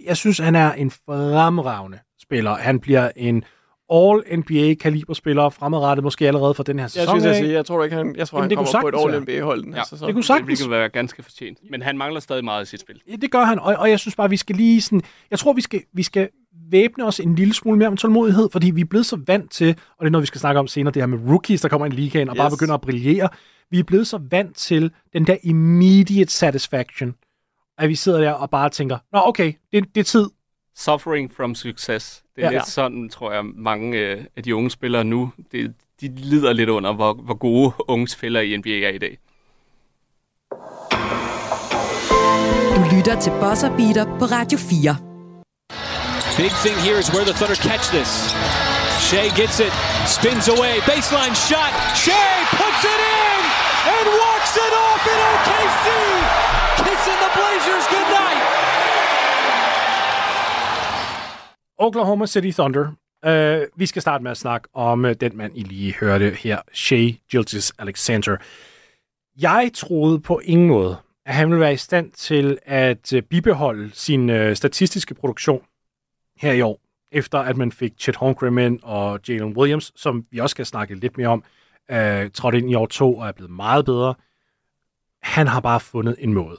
Jeg 0.06 0.16
synes, 0.16 0.38
han 0.38 0.54
er 0.56 0.72
en 0.72 0.90
fremragende 0.90 1.98
spiller. 2.22 2.54
Han 2.56 2.80
bliver 2.80 3.10
en 3.16 3.44
All-NBA-kaliberspiller 3.92 5.48
fremadrettet, 5.50 6.04
måske 6.04 6.26
allerede 6.26 6.54
fra 6.54 6.62
den 6.62 6.78
her 6.78 6.84
Jeg 6.84 6.90
sæson. 6.90 7.08
synes, 7.20 7.24
jeg, 7.24 7.34
siger, 7.36 7.50
jeg 7.52 7.66
tror 7.66 7.84
ikke, 7.84 7.96
han, 7.96 8.14
jeg 8.16 8.28
tror, 8.28 8.38
Jamen, 8.38 8.42
han 8.42 8.50
det 8.50 8.58
kunne 8.58 8.66
kommer 8.72 8.98
på 9.00 9.08
et. 9.08 9.14
All-NBA-hold 9.14 9.62
den 9.62 9.72
her 9.72 9.80
Ja, 9.80 9.84
sæson. 9.84 10.06
Det 10.06 10.14
kunne 10.14 10.24
sagtens 10.24 10.58
det 10.60 10.68
vil 10.70 10.78
være 10.78 10.88
ganske 10.88 11.22
fortjent. 11.22 11.58
Men 11.70 11.82
han 11.82 11.98
mangler 11.98 12.20
stadig 12.20 12.44
meget 12.44 12.62
i 12.62 12.66
sit 12.68 12.80
spil. 12.80 13.00
Ja, 13.10 13.16
det 13.16 13.30
gør 13.30 13.44
han, 13.44 13.58
og, 13.58 13.74
og 13.78 13.90
jeg 13.90 13.98
synes 13.98 14.16
bare, 14.16 14.30
vi 14.30 14.36
skal 14.36 14.56
lige 14.56 14.80
sådan... 14.82 15.02
Jeg 15.30 15.38
tror, 15.38 15.52
vi 15.52 15.60
skal, 15.60 15.82
vi 15.94 16.02
skal 16.02 16.28
væbne 16.70 17.04
os 17.06 17.20
en 17.20 17.34
lille 17.34 17.54
smule 17.54 17.78
mere 17.78 17.90
med 17.90 17.98
tålmodighed, 17.98 18.48
fordi 18.52 18.70
vi 18.70 18.80
er 18.80 18.84
blevet 18.84 19.06
så 19.06 19.18
vant 19.26 19.50
til, 19.52 19.68
og 19.68 20.00
det 20.00 20.06
er 20.06 20.10
noget, 20.10 20.22
vi 20.22 20.26
skal 20.26 20.40
snakke 20.40 20.58
om 20.60 20.66
senere, 20.66 20.92
det 20.94 21.02
her 21.02 21.06
med 21.06 21.18
rookies, 21.30 21.60
der 21.60 21.68
kommer 21.68 21.86
ind 21.86 21.94
i 21.94 21.96
ligaen 21.96 22.28
og 22.28 22.34
yes. 22.36 22.38
bare 22.40 22.50
begynder 22.50 22.74
at 22.74 22.80
brillere. 22.80 23.28
Vi 23.70 23.78
er 23.78 23.84
blevet 23.84 24.06
så 24.06 24.20
vant 24.30 24.56
til 24.56 24.90
den 25.12 25.26
der 25.26 25.36
immediate 25.42 26.30
satisfaction, 26.32 27.14
at 27.78 27.88
vi 27.88 27.94
sidder 27.94 28.20
der 28.20 28.32
og 28.32 28.50
bare 28.50 28.68
tænker, 28.70 28.98
nå 29.12 29.22
okay, 29.26 29.52
det, 29.72 29.84
det 29.94 30.00
er 30.00 30.04
tid. 30.04 30.30
Suffering 30.76 31.32
from 31.36 31.54
success. 31.54 32.22
Det 32.36 32.44
er 32.44 32.46
Ja. 32.46 32.52
ja. 32.52 32.58
lidt 32.58 32.68
sådan, 32.68 33.08
tror 33.08 33.32
jeg, 33.32 33.44
mange 33.44 33.98
øh, 33.98 34.24
af 34.36 34.42
de 34.42 34.54
unge 34.54 34.70
spillere 34.70 35.04
nu, 35.04 35.32
det, 35.52 35.74
de 36.00 36.08
lider 36.16 36.52
lidt 36.52 36.68
under, 36.68 36.92
hvor, 36.92 37.12
hvor 37.12 37.34
gode 37.34 37.72
unge 37.88 38.08
spillere 38.08 38.46
i 38.46 38.56
NBA 38.56 38.68
er 38.70 38.88
i 38.90 38.98
dag. 38.98 39.18
Du 42.76 42.96
lytter 42.96 43.20
til 43.20 43.30
Buzzer 43.40 43.76
Beater 43.76 44.04
på 44.18 44.24
Radio 44.24 44.58
4. 44.58 44.96
Big 46.36 46.52
thing 46.64 46.76
here 46.86 46.98
is 47.02 47.08
where 47.14 47.24
the 47.30 47.34
Thunder 47.40 47.58
catch 47.68 47.86
this. 47.96 48.10
Shea 49.08 49.26
gets 49.40 49.58
it, 49.66 49.72
spins 50.16 50.46
away, 50.54 50.74
baseline 50.90 51.34
shot. 51.48 51.72
Shea 52.04 52.30
puts 52.60 52.82
it 52.92 53.00
in 53.14 53.39
and 53.88 54.06
walks 54.22 54.52
it 54.56 54.72
off 54.86 55.02
in 55.12 55.18
OKC. 55.32 55.86
Kissing 56.84 57.20
the 57.24 57.30
Blazers 57.38 57.86
goodnight. 57.94 58.42
Oklahoma 61.78 62.26
City 62.26 62.50
Thunder. 62.50 62.86
Uh, 63.26 63.66
vi 63.76 63.86
skal 63.86 64.02
starte 64.02 64.22
med 64.22 64.30
at 64.30 64.36
snakke 64.36 64.68
om 64.74 65.04
uh, 65.04 65.12
den 65.12 65.36
mand, 65.36 65.58
I 65.58 65.62
lige 65.62 65.94
hørte 65.94 66.30
her, 66.30 66.58
Shea 66.72 67.10
Gilgis 67.30 67.72
Alexander. 67.78 68.36
Jeg 69.38 69.70
troede 69.74 70.20
på 70.20 70.40
ingen 70.44 70.68
måde, 70.68 70.96
at 71.26 71.34
han 71.34 71.48
ville 71.48 71.60
være 71.60 71.72
i 71.72 71.76
stand 71.76 72.12
til 72.12 72.58
at 72.66 73.12
uh, 73.12 73.20
bibeholde 73.22 73.90
sin 73.92 74.30
uh, 74.30 74.52
statistiske 74.54 75.14
produktion 75.14 75.62
her 76.36 76.52
i 76.52 76.60
år, 76.60 76.80
efter 77.12 77.38
at 77.38 77.56
man 77.56 77.72
fik 77.72 77.92
Chet 77.98 78.16
Holmgren 78.16 78.80
og 78.82 79.20
Jalen 79.28 79.56
Williams, 79.56 79.92
som 79.96 80.24
vi 80.30 80.38
også 80.38 80.52
skal 80.52 80.66
snakke 80.66 80.94
lidt 80.94 81.18
mere 81.18 81.28
om, 81.28 81.38
uh, 81.38 81.59
øh, 81.90 82.30
trådte 82.30 82.58
ind 82.58 82.70
i 82.70 82.74
år 82.74 82.86
to 82.86 83.16
og 83.16 83.28
er 83.28 83.32
blevet 83.32 83.50
meget 83.50 83.84
bedre. 83.84 84.14
Han 85.22 85.46
har 85.46 85.60
bare 85.60 85.80
fundet 85.80 86.16
en 86.18 86.34
måde. 86.34 86.56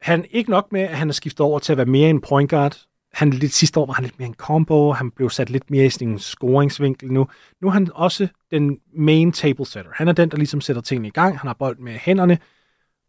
Han 0.00 0.24
ikke 0.30 0.50
nok 0.50 0.72
med, 0.72 0.80
at 0.80 0.96
han 0.96 1.08
er 1.08 1.12
skiftet 1.12 1.40
over 1.40 1.58
til 1.58 1.72
at 1.72 1.76
være 1.76 1.86
mere 1.86 2.10
en 2.10 2.20
point 2.20 2.50
guard, 2.50 2.86
han 3.14 3.30
lidt 3.30 3.52
sidste 3.52 3.80
år 3.80 3.86
var 3.86 3.92
han 3.92 4.04
lidt 4.04 4.18
mere 4.18 4.28
en 4.28 4.34
combo, 4.34 4.92
han 4.92 5.10
blev 5.10 5.30
sat 5.30 5.50
lidt 5.50 5.70
mere 5.70 5.86
i 5.86 5.90
sådan 5.90 6.08
en 6.08 6.18
scoringsvinkel 6.18 7.12
nu. 7.12 7.28
Nu 7.60 7.68
er 7.68 7.72
han 7.72 7.88
også 7.94 8.28
den 8.50 8.78
main 8.96 9.32
table 9.32 9.66
setter. 9.66 9.90
Han 9.94 10.08
er 10.08 10.12
den, 10.12 10.28
der 10.28 10.36
ligesom 10.36 10.60
sætter 10.60 10.82
tingene 10.82 11.08
i 11.08 11.10
gang. 11.10 11.38
Han 11.38 11.46
har 11.46 11.54
bolden 11.54 11.84
med 11.84 11.92
hænderne. 11.92 12.38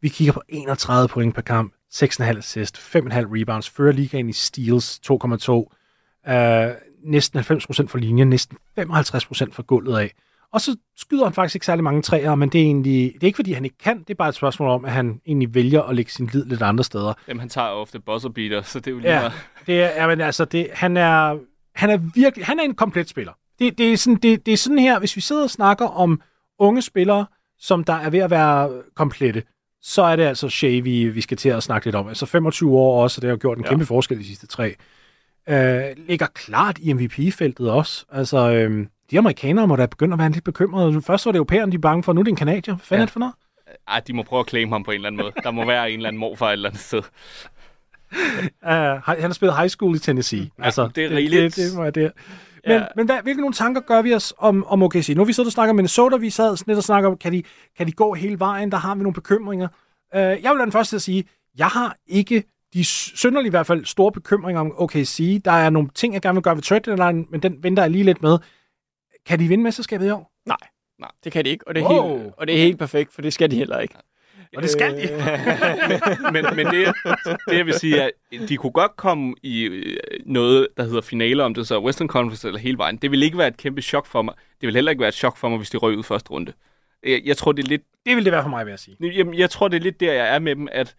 Vi 0.01 0.09
kigger 0.09 0.33
på 0.33 0.41
31 0.49 1.07
point 1.07 1.35
per 1.35 1.41
kamp, 1.41 1.73
6,5 1.93 2.23
assist, 2.23 2.77
5,5 2.77 2.99
rebounds, 3.13 3.69
fører 3.69 3.91
ligaen 3.91 4.29
i 4.29 4.33
steals 4.33 4.99
2,2, 4.99 6.31
øh, 6.31 6.71
næsten 7.03 7.39
90% 7.39 7.87
for 7.87 7.97
linjen, 7.97 8.29
næsten 8.29 8.57
55% 8.79 9.53
for 9.53 9.63
gulvet 9.63 9.97
af. 9.97 10.11
Og 10.53 10.61
så 10.61 10.75
skyder 10.97 11.23
han 11.23 11.33
faktisk 11.33 11.55
ikke 11.55 11.65
særlig 11.65 11.83
mange 11.83 12.01
træer, 12.01 12.35
men 12.35 12.49
det 12.49 12.61
er 12.61 12.65
egentlig, 12.65 13.13
det 13.13 13.23
er 13.23 13.27
ikke 13.27 13.35
fordi 13.35 13.53
han 13.53 13.63
ikke 13.65 13.77
kan, 13.77 13.99
det 13.99 14.09
er 14.09 14.15
bare 14.15 14.29
et 14.29 14.35
spørgsmål 14.35 14.69
om, 14.69 14.85
at 14.85 14.91
han 14.91 15.21
egentlig 15.27 15.53
vælger 15.55 15.81
at 15.81 15.95
lægge 15.95 16.11
sin 16.11 16.29
lid 16.33 16.45
lidt 16.45 16.61
andre 16.61 16.83
steder. 16.83 17.13
Dem 17.27 17.39
han 17.39 17.49
tager 17.49 17.67
ofte 17.67 17.99
buzzer 17.99 18.29
beater, 18.29 18.61
så 18.61 18.79
det 18.79 18.87
er 18.87 18.91
jo 18.91 18.99
lige 18.99 19.11
Ja, 19.21 19.31
det 19.67 19.83
er, 19.83 19.87
ja, 20.01 20.07
men 20.07 20.21
altså, 20.21 20.45
det, 20.45 20.67
han, 20.73 20.97
er, 20.97 21.37
han 21.75 21.89
er 21.89 21.97
virkelig, 22.15 22.45
han 22.45 22.59
er 22.59 22.63
en 22.63 22.75
komplet 22.75 23.09
spiller. 23.09 23.33
Det, 23.59 23.77
det, 23.77 23.93
er 23.93 23.97
sådan, 23.97 24.15
det, 24.17 24.45
det 24.45 24.51
er 24.53 24.57
sådan 24.57 24.79
her, 24.79 24.99
hvis 24.99 25.15
vi 25.15 25.21
sidder 25.21 25.43
og 25.43 25.49
snakker 25.49 25.85
om 25.87 26.21
unge 26.59 26.81
spillere, 26.81 27.25
som 27.59 27.83
der 27.83 27.93
er 27.93 28.09
ved 28.09 28.19
at 28.19 28.29
være 28.31 28.69
komplette, 28.95 29.43
så 29.81 30.01
er 30.01 30.15
det 30.15 30.23
altså 30.23 30.49
Shea, 30.49 30.79
vi, 30.79 31.09
vi 31.09 31.21
skal 31.21 31.37
til 31.37 31.49
at 31.49 31.63
snakke 31.63 31.87
lidt 31.87 31.95
om. 31.95 32.07
Altså 32.07 32.25
25 32.25 32.71
år 32.77 33.03
også, 33.03 33.17
og 33.17 33.21
det 33.21 33.29
har 33.29 33.37
gjort 33.37 33.57
en 33.57 33.63
Ja. 33.63 33.69
kæmpe 33.69 33.85
forskel 33.85 34.19
de 34.19 34.25
sidste 34.25 34.47
tre. 34.47 34.75
Øh, 35.49 35.83
ligger 36.07 36.27
klart 36.27 36.79
i 36.79 36.93
MVP-feltet 36.93 37.71
også. 37.71 38.05
Altså, 38.11 38.51
øh, 38.51 38.87
de 39.11 39.17
amerikanere 39.17 39.67
må 39.67 39.75
da 39.75 39.85
begynde 39.85 40.13
at 40.13 40.19
være 40.19 40.29
lidt 40.29 40.43
bekymrede. 40.43 41.01
Først 41.01 41.25
var 41.25 41.31
det 41.31 41.37
europæerne, 41.37 41.71
de 41.71 41.75
er 41.77 41.79
bange 41.81 42.03
for, 42.03 42.13
nu 42.13 42.19
er 42.19 42.23
det 42.23 42.29
en 42.31 42.35
kanadier. 42.35 42.75
Hvad 42.75 42.85
fanden 42.85 42.99
Ja. 42.99 43.01
er 43.01 43.05
det 43.05 43.13
for 43.13 43.19
noget? 43.19 43.33
ej, 43.87 43.99
de 43.99 44.13
må 44.13 44.23
prøve 44.23 44.39
at 44.39 44.49
claim 44.49 44.71
ham 44.71 44.83
på 44.83 44.91
en 44.91 44.95
eller 44.95 45.07
anden 45.07 45.21
måde. 45.21 45.31
Der 45.43 45.51
må 45.51 45.65
være 45.65 45.91
en 45.91 45.95
eller 45.99 46.07
anden 46.09 46.19
morfar 46.19 46.47
et 46.47 46.53
eller 46.53 46.69
andet 46.69 46.81
sted. 46.81 47.01
Uh, 48.63 48.69
han 48.71 49.21
har 49.21 49.33
spillet 49.33 49.57
high 49.57 49.69
school 49.69 49.95
i 49.95 49.99
Tennessee. 49.99 50.49
altså, 50.59 50.87
det 50.95 51.03
er 51.03 51.09
det, 51.09 51.17
rigeligt. 51.17 51.55
det, 51.55 51.71
det, 51.77 51.85
det, 51.85 51.95
det. 51.95 52.11
Men, 52.67 52.73
Ja. 52.77 52.85
men 52.95 53.05
hvad, 53.05 53.17
hvilke 53.23 53.41
nogle 53.41 53.53
tanker 53.53 53.81
gør 53.81 54.01
vi 54.01 54.13
os 54.13 54.33
om, 54.37 54.65
om 54.67 54.83
OKC? 54.83 55.09
Nu 55.15 55.21
har 55.21 55.25
vi 55.25 55.33
siddet 55.33 55.47
og 55.47 55.53
snakket 55.53 55.69
om 55.69 55.75
Minnesota, 55.75 56.17
vi 56.17 56.29
sad 56.29 56.57
lidt 56.67 56.77
og 56.77 56.83
snakker 56.83 57.09
om, 57.09 57.17
kan 57.17 57.31
de, 57.33 57.43
kan 57.77 57.87
de 57.87 57.91
gå 57.91 58.13
hele 58.13 58.39
vejen? 58.39 58.71
Der 58.71 58.77
har 58.77 58.95
vi 58.95 59.03
nogle 59.03 59.13
bekymringer. 59.13 59.67
Uh, 60.15 60.19
jeg 60.19 60.35
vil 60.35 60.43
være 60.43 60.65
den 60.65 60.71
første 60.71 60.91
til 60.91 60.95
at 60.95 61.01
sige, 61.01 61.23
jeg 61.57 61.67
har 61.67 61.95
ikke 62.07 62.43
de 62.73 62.85
synderlige 62.85 63.47
i 63.47 63.49
hvert 63.49 63.67
fald 63.67 63.85
store 63.85 64.11
bekymringer 64.11 64.59
om 64.61 64.71
OKC. 64.77 65.41
Der 65.45 65.51
er 65.51 65.69
nogle 65.69 65.89
ting, 65.95 66.13
jeg 66.13 66.21
gerne 66.21 66.35
vil 66.35 66.43
gøre 66.43 66.55
ved 66.55 66.61
trade 66.63 66.91
deadline, 66.95 67.25
men 67.29 67.39
den 67.39 67.63
venter 67.63 67.83
jeg 67.83 67.91
lige 67.91 68.03
lidt 68.03 68.21
med. 68.21 68.37
Kan 69.25 69.39
de 69.39 69.47
vinde 69.47 69.63
mesterskabet 69.63 70.07
i 70.07 70.09
år? 70.09 70.31
Nej, 70.45 70.57
nej, 70.99 71.11
det 71.23 71.31
kan 71.31 71.45
de 71.45 71.49
ikke, 71.49 71.67
og 71.67 71.75
det 71.75 71.83
er, 71.83 71.89
Wow. 71.89 72.17
helt, 72.19 72.33
og 72.37 72.47
det 72.47 72.55
er 72.55 72.59
helt 72.59 72.79
perfekt, 72.79 73.13
for 73.13 73.21
det 73.21 73.33
skal 73.33 73.51
de 73.51 73.55
heller 73.55 73.79
ikke. 73.79 73.95
Og 74.55 74.61
det 74.61 74.69
skal 74.69 74.91
de. 74.97 75.07
men, 76.33 76.45
men 76.55 76.65
det, 76.65 76.93
det, 77.49 77.57
jeg 77.57 77.65
vil 77.65 77.73
sige, 77.73 77.97
er, 77.97 78.09
at 78.33 78.49
de 78.49 78.57
kunne 78.57 78.71
godt 78.71 78.95
komme 78.95 79.35
i 79.43 79.61
øh, 79.63 79.97
noget, 80.25 80.67
der 80.77 80.83
hedder 80.83 81.01
finale, 81.01 81.43
om 81.43 81.53
det 81.53 81.67
så 81.67 81.75
er 81.75 81.79
Western 81.79 82.07
Conference 82.07 82.47
eller 82.47 82.59
hele 82.59 82.77
vejen. 82.77 82.97
Det 82.97 83.11
vil 83.11 83.23
ikke 83.23 83.37
være 83.37 83.47
et 83.47 83.57
kæmpe 83.57 83.81
chok 83.81 84.05
for 84.05 84.21
mig. 84.21 84.33
Det 84.61 84.67
vil 84.67 84.75
heller 84.75 84.91
ikke 84.91 84.99
være 84.99 85.07
et 85.07 85.13
chok 85.13 85.37
for 85.37 85.49
mig, 85.49 85.57
hvis 85.57 85.69
de 85.69 85.77
røg 85.77 85.97
ud 85.97 86.03
første 86.03 86.29
runde. 86.31 86.53
Jeg, 87.03 87.21
jeg 87.25 87.37
tror, 87.37 87.51
det 87.51 87.63
er 87.63 87.67
lidt 87.69 87.81
Det 88.05 88.15
vil 88.15 88.25
det 88.25 88.31
være 88.33 88.41
for 88.43 88.49
mig, 88.49 88.65
vil 88.65 88.71
jeg 88.71 88.79
sige. 88.79 88.97
Jamen, 89.01 89.33
jeg 89.33 89.49
tror, 89.49 89.67
det 89.67 89.77
er 89.77 89.81
lidt 89.81 89.99
der, 89.99 90.13
jeg 90.13 90.35
er 90.35 90.39
med 90.39 90.55
dem, 90.55 90.67
at 90.71 90.95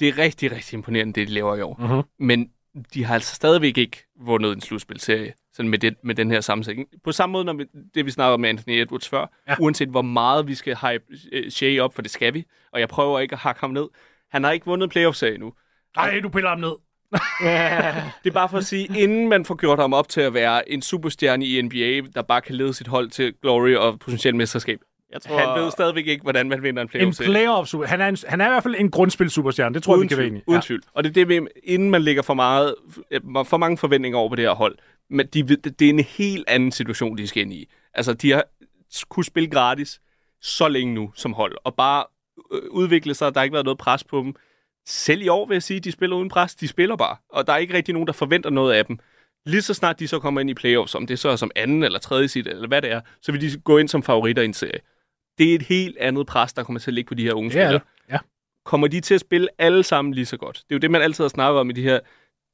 det 0.00 0.08
er 0.08 0.18
rigtig, 0.18 0.52
rigtig 0.52 0.74
imponerende, 0.74 1.12
det 1.12 1.28
de 1.28 1.32
laver 1.32 1.56
i 1.56 1.60
år. 1.60 1.76
Mhm. 1.78 2.02
Men 2.26 2.50
de 2.94 3.04
har 3.04 3.14
altså 3.14 3.34
stadigvæk 3.34 3.78
ikke 3.78 4.04
vundet 4.20 4.52
en 4.52 4.60
slutspilserie 4.60 5.32
sådan 5.52 5.68
med, 5.70 5.78
det, 5.78 5.94
med 6.04 6.14
den 6.14 6.30
her 6.30 6.40
sammensætning. 6.40 6.88
På 7.04 7.12
samme 7.12 7.32
måde, 7.32 7.44
når 7.44 7.52
vi, 7.52 7.64
det 7.94 8.06
vi 8.06 8.10
snakkede 8.10 8.38
med 8.38 8.48
Anthony 8.48 8.72
Edwards 8.80 9.08
før, 9.08 9.26
Ja. 9.48 9.56
uanset 9.60 9.88
hvor 9.88 10.02
meget 10.02 10.46
vi 10.46 10.54
skal 10.54 10.76
hype 10.76 11.04
uh, 11.44 11.48
Shea 11.50 11.80
op, 11.80 11.94
for 11.94 12.02
det 12.02 12.10
skal 12.10 12.34
vi, 12.34 12.44
og 12.72 12.80
jeg 12.80 12.88
prøver 12.88 13.20
ikke 13.20 13.32
at 13.32 13.38
hakke 13.38 13.60
ham 13.60 13.70
ned. 13.70 13.88
Han 14.30 14.44
har 14.44 14.50
ikke 14.50 14.66
vundet 14.66 14.90
playoff-serie 14.90 15.34
endnu. 15.34 15.52
Nej, 15.96 16.20
du 16.20 16.28
piller 16.28 16.48
ham 16.48 16.58
ned. 16.60 16.72
Det 18.24 18.30
er 18.30 18.34
bare 18.34 18.48
for 18.48 18.58
at 18.58 18.64
sige, 18.66 19.02
inden 19.02 19.28
man 19.28 19.44
får 19.44 19.54
gjort 19.54 19.78
ham 19.78 19.92
op 19.92 20.08
til 20.08 20.20
at 20.20 20.34
være 20.34 20.70
en 20.70 20.82
superstjerne 20.82 21.46
i 21.46 21.62
NBA, 21.62 22.10
der 22.14 22.22
bare 22.22 22.40
kan 22.40 22.54
lede 22.54 22.74
sit 22.74 22.86
hold 22.86 23.10
til 23.10 23.34
glory 23.42 23.74
og 23.74 23.98
potentielt 23.98 24.36
mesterskab. 24.36 24.80
Jeg 25.12 25.22
tror, 25.22 25.38
Han 25.38 25.62
ved 25.64 25.70
stadigvæk 25.70 26.06
ikke, 26.06 26.22
hvordan 26.22 26.48
man 26.48 26.62
vinder 26.62 26.82
en 26.82 26.86
En 26.86 26.90
playoff-serie. 26.90 27.30
playoff 27.30 27.68
super. 27.68 27.86
Han 27.86 28.00
er, 28.00 28.08
en, 28.08 28.16
han 28.28 28.40
er 28.40 28.46
i 28.46 28.48
hvert 28.48 28.62
fald 28.62 28.74
en 28.78 28.90
grundspil 28.90 29.30
superstjerne. 29.30 29.74
Det 29.74 29.82
tror 29.82 29.92
jeg, 29.94 29.96
vi 29.96 30.00
uden 30.00 30.08
kan 30.08 30.18
være 30.18 30.26
enige. 30.26 30.42
uden 30.46 30.62
tvivl. 30.62 30.82
Og 30.94 31.04
det 31.04 31.10
er 31.10 31.14
det, 31.14 31.28
med, 31.28 31.50
inden 31.64 31.90
man 31.90 32.02
lægger 32.02 32.22
for, 32.22 32.34
meget, 32.34 32.74
for 33.44 33.56
mange 33.56 33.76
forventninger 33.78 34.18
over 34.18 34.28
på 34.28 34.34
det 34.34 34.44
her 34.44 34.54
hold, 34.54 34.78
men 35.10 35.26
de, 35.26 35.42
det 35.42 35.82
er 35.82 35.88
en 35.90 36.00
helt 36.00 36.44
anden 36.48 36.72
situation, 36.72 37.18
de 37.18 37.26
skal 37.26 37.42
ind 37.42 37.52
i. 37.52 37.68
Altså, 37.94 38.12
de 38.12 38.30
har 38.30 38.44
kunne 39.08 39.24
spille 39.24 39.50
gratis 39.50 40.00
så 40.42 40.68
længe 40.68 40.94
nu 40.94 41.12
som 41.14 41.32
hold, 41.32 41.56
og 41.64 41.74
bare 41.74 42.04
øh, 42.52 42.62
udvikle 42.70 43.14
sig, 43.14 43.34
der 43.34 43.40
har 43.40 43.44
ikke 43.44 43.54
været 43.54 43.64
noget 43.64 43.78
pres 43.78 44.04
på 44.04 44.18
dem. 44.18 44.34
Selv 44.86 45.22
i 45.22 45.28
år 45.28 45.46
vil 45.46 45.54
jeg 45.54 45.62
sige, 45.62 45.80
de 45.80 45.92
spiller 45.92 46.16
uden 46.16 46.28
pres, 46.28 46.54
de 46.54 46.68
spiller 46.68 46.96
bare, 46.96 47.16
og 47.28 47.46
der 47.46 47.52
er 47.52 47.56
ikke 47.56 47.74
rigtig 47.74 47.92
nogen, 47.92 48.06
der 48.06 48.12
forventer 48.12 48.50
noget 48.50 48.74
af 48.74 48.86
dem. 48.86 48.98
Lige 49.46 49.62
så 49.62 49.74
snart 49.74 49.98
de 50.00 50.08
så 50.08 50.18
kommer 50.18 50.40
ind 50.40 50.50
i 50.50 50.54
playoffs, 50.54 50.94
om 50.94 51.06
det 51.06 51.18
så 51.18 51.28
er 51.28 51.36
som 51.36 51.50
anden 51.56 51.82
eller 51.82 51.98
tredje 51.98 52.28
sit, 52.28 52.46
eller 52.46 52.68
hvad 52.68 52.82
det 52.82 52.92
er, 52.92 53.00
så 53.22 53.32
vil 53.32 53.40
de 53.40 53.60
gå 53.60 53.78
ind 53.78 53.88
som 53.88 54.02
favoritter 54.02 54.42
i 54.42 54.44
en 54.44 54.54
serie. 54.54 54.80
Det 55.38 55.50
er 55.50 55.54
et 55.54 55.62
helt 55.62 55.96
andet 55.96 56.26
pres, 56.26 56.52
der 56.52 56.62
kommer 56.64 56.80
til 56.80 56.90
at 56.90 56.94
ligge 56.94 57.08
på 57.08 57.14
de 57.14 57.22
her 57.22 57.32
unge 57.32 57.46
er 57.46 57.50
spillere 57.52 57.72
det. 57.72 58.12
Ja. 58.12 58.18
kommer 58.64 58.86
de 58.88 59.00
til 59.00 59.14
at 59.14 59.20
spille 59.20 59.48
alle 59.58 59.82
sammen 59.82 60.14
lige 60.14 60.26
så 60.26 60.36
godt? 60.36 60.56
Det 60.56 60.74
er 60.74 60.74
jo 60.74 60.78
det, 60.78 60.90
man 60.90 61.02
altid 61.02 61.24
har 61.24 61.28
snakket 61.28 61.60
om 61.60 61.70
i 61.70 61.72
de 61.72 61.82
her 61.82 62.00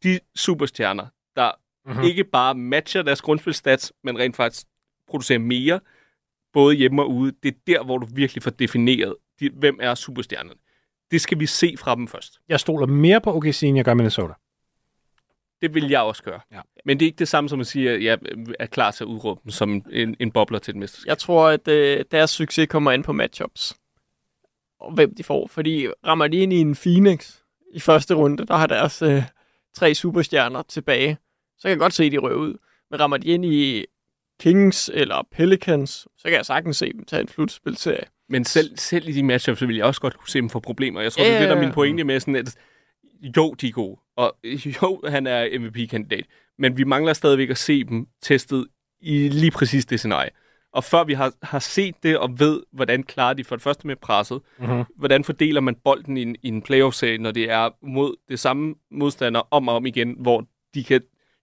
de 0.02 0.20
superstjerner, 0.36 1.06
der 1.36 1.50
Mhm. 1.86 1.92
mm-hmm. 1.92 2.08
ikke 2.08 2.24
bare 2.24 2.54
matcher 2.54 3.02
deres 3.02 3.22
grundspilstats, 3.22 3.92
men 4.04 4.18
rent 4.18 4.36
faktisk 4.36 4.66
producerer 5.08 5.38
mere, 5.38 5.80
både 6.52 6.74
hjemme 6.74 7.02
og 7.02 7.10
ude. 7.10 7.32
Det 7.42 7.48
er 7.54 7.58
der, 7.66 7.84
hvor 7.84 7.98
du 7.98 8.06
virkelig 8.14 8.42
får 8.42 8.50
defineret, 8.50 9.16
de, 9.40 9.50
hvem 9.50 9.78
er 9.82 9.94
superstjernerne. 9.94 10.60
Det 11.10 11.20
skal 11.20 11.40
vi 11.40 11.46
se 11.46 11.74
fra 11.78 11.94
dem 11.94 12.08
først. 12.08 12.38
Jeg 12.48 12.60
stoler 12.60 12.86
mere 12.86 13.20
på 13.20 13.36
OKC, 13.36 13.62
end 13.62 13.76
jeg 13.76 13.84
gør 13.84 13.94
Minnesota. 13.94 14.32
Det 15.64 15.74
vil 15.74 15.88
jeg 15.88 16.00
også 16.00 16.22
gøre. 16.22 16.40
Ja. 16.52 16.60
Men 16.84 17.00
det 17.00 17.06
er 17.06 17.08
ikke 17.08 17.18
det 17.18 17.28
samme 17.28 17.48
som 17.48 17.60
at 17.60 17.66
sige, 17.66 17.90
at 17.90 18.04
jeg 18.04 18.18
er 18.60 18.66
klar 18.66 18.90
til 18.90 19.04
at 19.04 19.08
udråbe 19.08 19.40
dem 19.44 19.50
som 19.50 19.82
en, 19.92 20.16
en 20.20 20.30
bobler 20.30 20.58
til 20.58 20.70
et 20.70 20.76
mesterskab. 20.76 21.08
Jeg 21.08 21.18
tror, 21.18 21.48
at 21.48 21.68
øh, 21.68 22.04
deres 22.10 22.30
succes 22.30 22.68
kommer 22.68 22.90
an 22.90 23.02
på 23.02 23.12
matchups. 23.12 23.74
Og 24.80 24.92
hvem 24.92 25.14
de 25.14 25.24
får. 25.24 25.46
Fordi 25.46 25.88
rammer 26.06 26.28
de 26.28 26.36
ind 26.36 26.52
i 26.52 26.56
en 26.56 26.74
Phoenix 26.74 27.36
i 27.74 27.80
første 27.80 28.14
runde, 28.14 28.46
der 28.46 28.56
har 28.56 28.66
deres 28.66 29.02
øh, 29.02 29.22
tre 29.76 29.94
superstjerner 29.94 30.62
tilbage, 30.62 31.18
så 31.58 31.62
kan 31.62 31.70
jeg 31.70 31.78
godt 31.78 31.92
se, 31.92 32.04
at 32.04 32.12
de 32.12 32.18
røver 32.18 32.38
ud. 32.38 32.58
Men 32.90 33.00
rammer 33.00 33.16
de 33.16 33.28
ind 33.28 33.44
i 33.44 33.84
Kings 34.40 34.90
eller 34.94 35.28
Pelicans, 35.32 35.90
så 35.90 36.24
kan 36.24 36.32
jeg 36.32 36.46
sagtens 36.46 36.76
se 36.76 36.92
dem 36.92 37.04
tage 37.04 37.22
en 37.22 37.28
slutspilserie. 37.28 38.04
Men 38.28 38.44
selv, 38.44 38.78
selv 38.78 39.08
i 39.08 39.12
de 39.12 39.22
matchups, 39.22 39.58
så 39.58 39.66
vil 39.66 39.76
jeg 39.76 39.84
også 39.84 40.00
godt 40.00 40.16
kunne 40.16 40.28
se 40.28 40.38
dem 40.38 40.50
få 40.50 40.60
problemer. 40.60 41.00
Jeg 41.00 41.12
tror, 41.12 41.24
Ja, 41.24 41.28
det 41.28 41.36
er 41.36 41.40
det, 41.40 41.48
der 41.48 41.56
er 41.56 41.60
min 41.60 41.72
pointe 41.72 42.04
med 42.04 42.20
sådan, 42.20 42.36
at 42.36 42.56
jo, 43.36 43.54
de 43.54 43.68
er 43.68 43.72
gode, 43.72 44.00
og 44.16 44.36
jo, 44.82 45.00
han 45.08 45.26
er 45.26 45.58
MVP-kandidat, 45.58 46.24
men 46.58 46.76
vi 46.76 46.84
mangler 46.84 47.12
stadigvæk 47.12 47.50
at 47.50 47.58
se 47.58 47.84
dem 47.84 48.06
testet 48.22 48.66
i 49.00 49.28
lige 49.28 49.50
præcis 49.50 49.86
det 49.86 49.98
scenarie. 49.98 50.30
Og 50.72 50.84
før 50.84 51.04
vi 51.04 51.12
har, 51.12 51.32
har 51.42 51.58
set 51.58 51.94
det 52.02 52.18
og 52.18 52.38
ved, 52.38 52.62
hvordan 52.72 53.02
klarer 53.02 53.34
de 53.34 53.44
for 53.44 53.56
det 53.56 53.62
første 53.62 53.86
med 53.86 53.96
presset, 53.96 54.40
Mhm. 54.58 54.84
hvordan 54.96 55.24
fordeler 55.24 55.60
man 55.60 55.74
bolden 55.84 56.16
i 56.16 56.22
en, 56.22 56.36
i 56.42 56.48
en 56.48 56.62
playoff-serie, 56.62 57.18
når 57.18 57.30
det 57.30 57.50
er 57.50 57.70
mod 57.82 58.16
det 58.28 58.38
samme 58.38 58.74
modstander 58.90 59.40
om 59.50 59.68
og 59.68 59.74
om 59.76 59.86
igen, 59.86 60.16
hvor 60.20 60.46
de 60.74 60.84
kan 60.84 61.00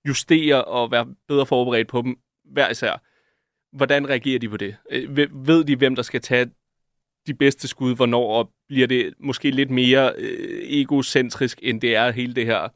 justere 0.08 0.64
og 0.66 0.92
være 0.92 1.08
bedre 1.28 1.46
forberedt 1.46 1.88
på 1.88 2.02
dem 2.02 2.16
hver 2.46 2.70
især. 2.70 3.02
Hvordan 3.78 4.10
reagerer 4.10 4.40
de 4.40 4.50
på 4.50 4.58
det? 4.58 4.76
Øh, 4.92 5.16
ved- 5.18 5.28
Ved 5.46 5.64
de, 5.64 5.76
hvem 5.76 5.96
der 5.96 6.04
skal 6.04 6.22
tage 6.22 6.50
de 7.28 7.34
bedste 7.34 7.68
skud, 7.68 7.96
hvornår, 7.96 8.38
og 8.38 8.50
bliver 8.68 8.88
det 8.88 9.14
måske 9.20 9.52
lidt 9.52 9.70
mere 9.70 10.14
øh, 10.18 10.60
egocentrisk, 10.64 11.60
end 11.64 11.82
det 11.82 11.96
er 11.96 12.12
hele 12.12 12.36
det 12.36 12.46
her 12.46 12.68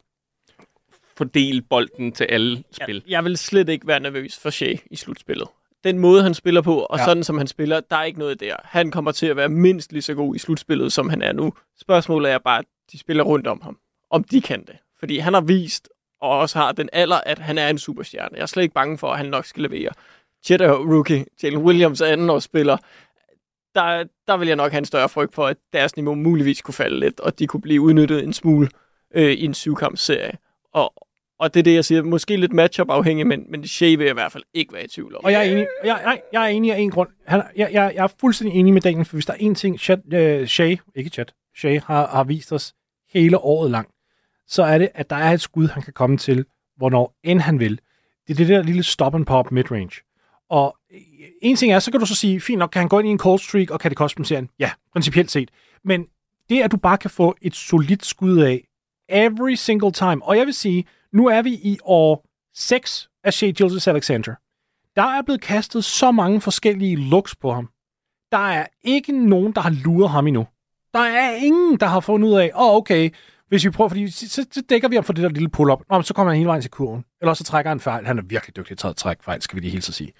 fordel 1.16 1.62
bolden 1.62 2.12
til 2.12 2.24
alle 2.24 2.62
spil. 2.82 2.94
Jeg, 3.06 3.10
jeg 3.10 3.24
vil 3.24 3.36
slet 3.36 3.68
ikke 3.68 3.86
være 3.86 4.00
nervøs 4.00 4.38
for 4.38 4.50
Shea 4.50 4.74
i 4.90 4.96
slutspillet. 4.96 5.48
Den 5.84 5.98
måde, 5.98 6.22
han 6.22 6.34
spiller 6.34 6.60
på, 6.60 6.78
og 6.78 6.98
Ja. 6.98 7.04
sådan 7.04 7.24
som 7.24 7.38
han 7.38 7.46
spiller, 7.46 7.80
der 7.80 7.96
er 7.96 8.04
ikke 8.04 8.18
noget 8.18 8.40
der. 8.40 8.56
Han 8.64 8.90
kommer 8.90 9.12
til 9.12 9.26
at 9.26 9.36
være 9.36 9.48
mindst 9.48 9.92
lige 9.92 10.02
så 10.02 10.14
god 10.14 10.34
i 10.34 10.38
slutspillet, 10.38 10.92
som 10.92 11.08
han 11.08 11.22
er 11.22 11.32
nu. 11.32 11.52
Spørgsmålet 11.80 12.32
er 12.32 12.38
bare, 12.38 12.58
at 12.58 12.64
de 12.92 12.98
spiller 12.98 13.24
rundt 13.24 13.46
om 13.46 13.60
ham. 13.62 13.78
Om 14.10 14.24
de 14.24 14.40
kan 14.40 14.60
det. 14.64 14.76
Fordi 14.98 15.18
han 15.18 15.34
har 15.34 15.40
vist, 15.40 15.88
og 16.20 16.38
også 16.38 16.58
har 16.58 16.72
den 16.72 16.88
alder, 16.92 17.16
at 17.26 17.38
han 17.38 17.58
er 17.58 17.68
en 17.68 17.78
superstjerne. 17.78 18.28
Jeg 18.34 18.42
er 18.42 18.46
slet 18.46 18.62
ikke 18.62 18.74
bange 18.74 18.98
for, 18.98 19.10
at 19.10 19.16
han 19.18 19.26
nok 19.26 19.44
skal 19.44 19.62
levere. 19.62 19.90
Chet 20.44 20.60
er 20.60 20.72
rookie. 20.72 21.24
Jalen 21.42 21.58
Williams 21.58 22.00
er 22.00 22.06
andenårsspiller. 22.06 22.76
Der, 23.76 24.04
der 24.26 24.36
vil 24.36 24.48
jeg 24.48 24.56
nok 24.56 24.70
have 24.70 24.78
en 24.78 24.84
større 24.84 25.08
frygt 25.08 25.34
for, 25.34 25.46
at 25.46 25.56
deres 25.72 25.96
niveau 25.96 26.14
muligvis 26.14 26.62
kunne 26.62 26.74
falde 26.74 27.00
lidt, 27.00 27.20
og 27.20 27.38
de 27.38 27.46
kunne 27.46 27.60
blive 27.60 27.80
udnyttet 27.80 28.24
en 28.24 28.32
smule 28.32 28.68
øh, 29.14 29.32
i 29.32 29.44
en 29.44 29.54
syvkampsserie. 29.54 30.32
Og, 30.72 30.92
og 31.38 31.54
det 31.54 31.60
er 31.60 31.64
det, 31.64 31.74
jeg 31.74 31.84
siger. 31.84 32.02
Måske 32.02 32.36
lidt 32.36 32.52
matchup 32.52 32.90
afhængig, 32.90 33.26
men, 33.26 33.44
men 33.50 33.66
Shea 33.66 33.88
vil 33.88 34.04
jeg 34.04 34.10
i 34.10 34.14
hvert 34.14 34.32
fald 34.32 34.44
ikke 34.54 34.72
være 34.74 34.84
i 34.84 34.88
tvivl 34.88 35.16
om. 35.16 35.24
Og 35.24 35.32
jeg 35.32 35.46
er 35.46 35.52
enig, 35.52 35.66
jeg, 35.84 36.00
jeg, 36.04 36.20
jeg 36.32 36.44
er 36.44 36.48
enig 36.48 36.72
af 36.72 36.78
en 36.78 36.90
grund. 36.90 37.08
Han, 37.26 37.42
jeg, 37.56 37.68
jeg, 37.72 37.92
jeg 37.94 38.02
er 38.04 38.12
fuldstændig 38.20 38.60
enig 38.60 38.72
med 38.72 38.80
Daniel, 38.80 39.04
for 39.04 39.16
hvis 39.16 39.26
der 39.26 39.32
er 39.32 39.36
en 39.40 39.54
ting, 39.54 39.80
Chat, 39.80 39.98
øh, 40.12 40.46
Shay, 40.46 40.76
ikke 40.94 41.10
Chat, 41.10 41.34
Shay 41.56 41.80
har, 41.80 42.06
har 42.06 42.24
vist 42.24 42.52
os 42.52 42.74
hele 43.12 43.38
året 43.38 43.70
lang, 43.70 43.88
så 44.46 44.62
er 44.62 44.78
det, 44.78 44.88
at 44.94 45.10
der 45.10 45.16
er 45.16 45.32
et 45.32 45.40
skud, 45.40 45.68
han 45.68 45.82
kan 45.82 45.92
komme 45.92 46.16
til, 46.16 46.44
hvornår 46.76 47.16
end 47.24 47.40
han 47.40 47.60
vil. 47.60 47.80
Det 48.28 48.34
er 48.34 48.36
det 48.36 48.48
der 48.48 48.62
lille 48.62 48.82
stop 48.82 49.14
and 49.14 49.26
pop 49.26 49.52
midrange. 49.52 50.00
Og 50.50 50.76
øh, 50.92 51.00
en 51.42 51.56
ting 51.56 51.72
er, 51.72 51.78
så 51.78 51.90
kan 51.90 52.00
du 52.00 52.06
så 52.06 52.14
sige, 52.14 52.40
fint 52.40 52.58
nok, 52.58 52.70
kan 52.70 52.80
han 52.80 52.88
gå 52.88 52.98
ind 52.98 53.08
i 53.08 53.10
en 53.10 53.18
cold 53.18 53.38
streak, 53.38 53.70
og 53.70 53.80
kan 53.80 53.90
det 53.90 53.98
koste 53.98 54.16
dem 54.16 54.24
serien? 54.24 54.48
Ja, 54.58 54.70
principielt 54.92 55.30
set. 55.30 55.50
Men 55.84 56.06
det, 56.48 56.62
at 56.62 56.72
du 56.72 56.76
bare 56.76 56.98
kan 56.98 57.10
få 57.10 57.36
et 57.42 57.54
solidt 57.54 58.06
skud 58.06 58.38
af, 58.38 58.68
every 59.08 59.54
single 59.54 59.92
time. 59.92 60.24
Og 60.24 60.36
jeg 60.36 60.46
vil 60.46 60.54
sige, 60.54 60.84
nu 61.12 61.26
er 61.26 61.42
vi 61.42 61.50
i 61.50 61.78
år 61.84 62.26
6 62.54 63.08
af 63.24 63.34
Shea 63.34 63.50
Gilgis 63.50 63.88
Alexander. 63.88 64.34
Der 64.96 65.02
er 65.02 65.22
blevet 65.22 65.40
kastet 65.40 65.84
så 65.84 66.12
mange 66.12 66.40
forskellige 66.40 66.96
looks 66.96 67.36
på 67.36 67.52
ham. 67.52 67.68
Der 68.32 68.48
er 68.48 68.66
ikke 68.84 69.26
nogen, 69.28 69.52
der 69.52 69.60
har 69.60 69.70
luret 69.84 70.10
ham 70.10 70.26
endnu. 70.26 70.46
Der 70.94 71.00
er 71.00 71.30
ingen, 71.30 71.80
der 71.80 71.86
har 71.86 72.00
fundet 72.00 72.28
ud 72.28 72.34
af, 72.34 72.50
åh 72.54 72.62
oh, 72.62 72.76
okay, 72.76 73.10
hvis 73.48 73.64
vi 73.64 73.70
prøver, 73.70 73.88
fordi 73.88 74.10
så, 74.10 74.46
så 74.52 74.62
dækker 74.68 74.88
vi 74.88 74.94
ham 74.94 75.04
for 75.04 75.12
det 75.12 75.22
der 75.22 75.28
lille 75.28 75.48
pull-up. 75.48 75.82
Nå, 75.90 75.96
men 75.96 76.04
så 76.04 76.14
kommer 76.14 76.32
han 76.32 76.36
hele 76.38 76.48
vejen 76.48 76.62
til 76.62 76.70
kurven. 76.70 77.04
Eller 77.20 77.34
så 77.34 77.44
trækker 77.44 77.68
han 77.68 77.80
fejl. 77.80 78.06
Han 78.06 78.18
er 78.18 78.22
virkelig 78.22 78.56
dygtig 78.56 78.78
til 78.78 78.86
at 78.86 78.96
trække 78.96 79.24
fejl, 79.24 79.42
skal 79.42 79.56
vi 79.56 79.60
lige 79.60 79.70
helt 79.70 79.84
så 79.84 79.92
sige. 79.92 80.12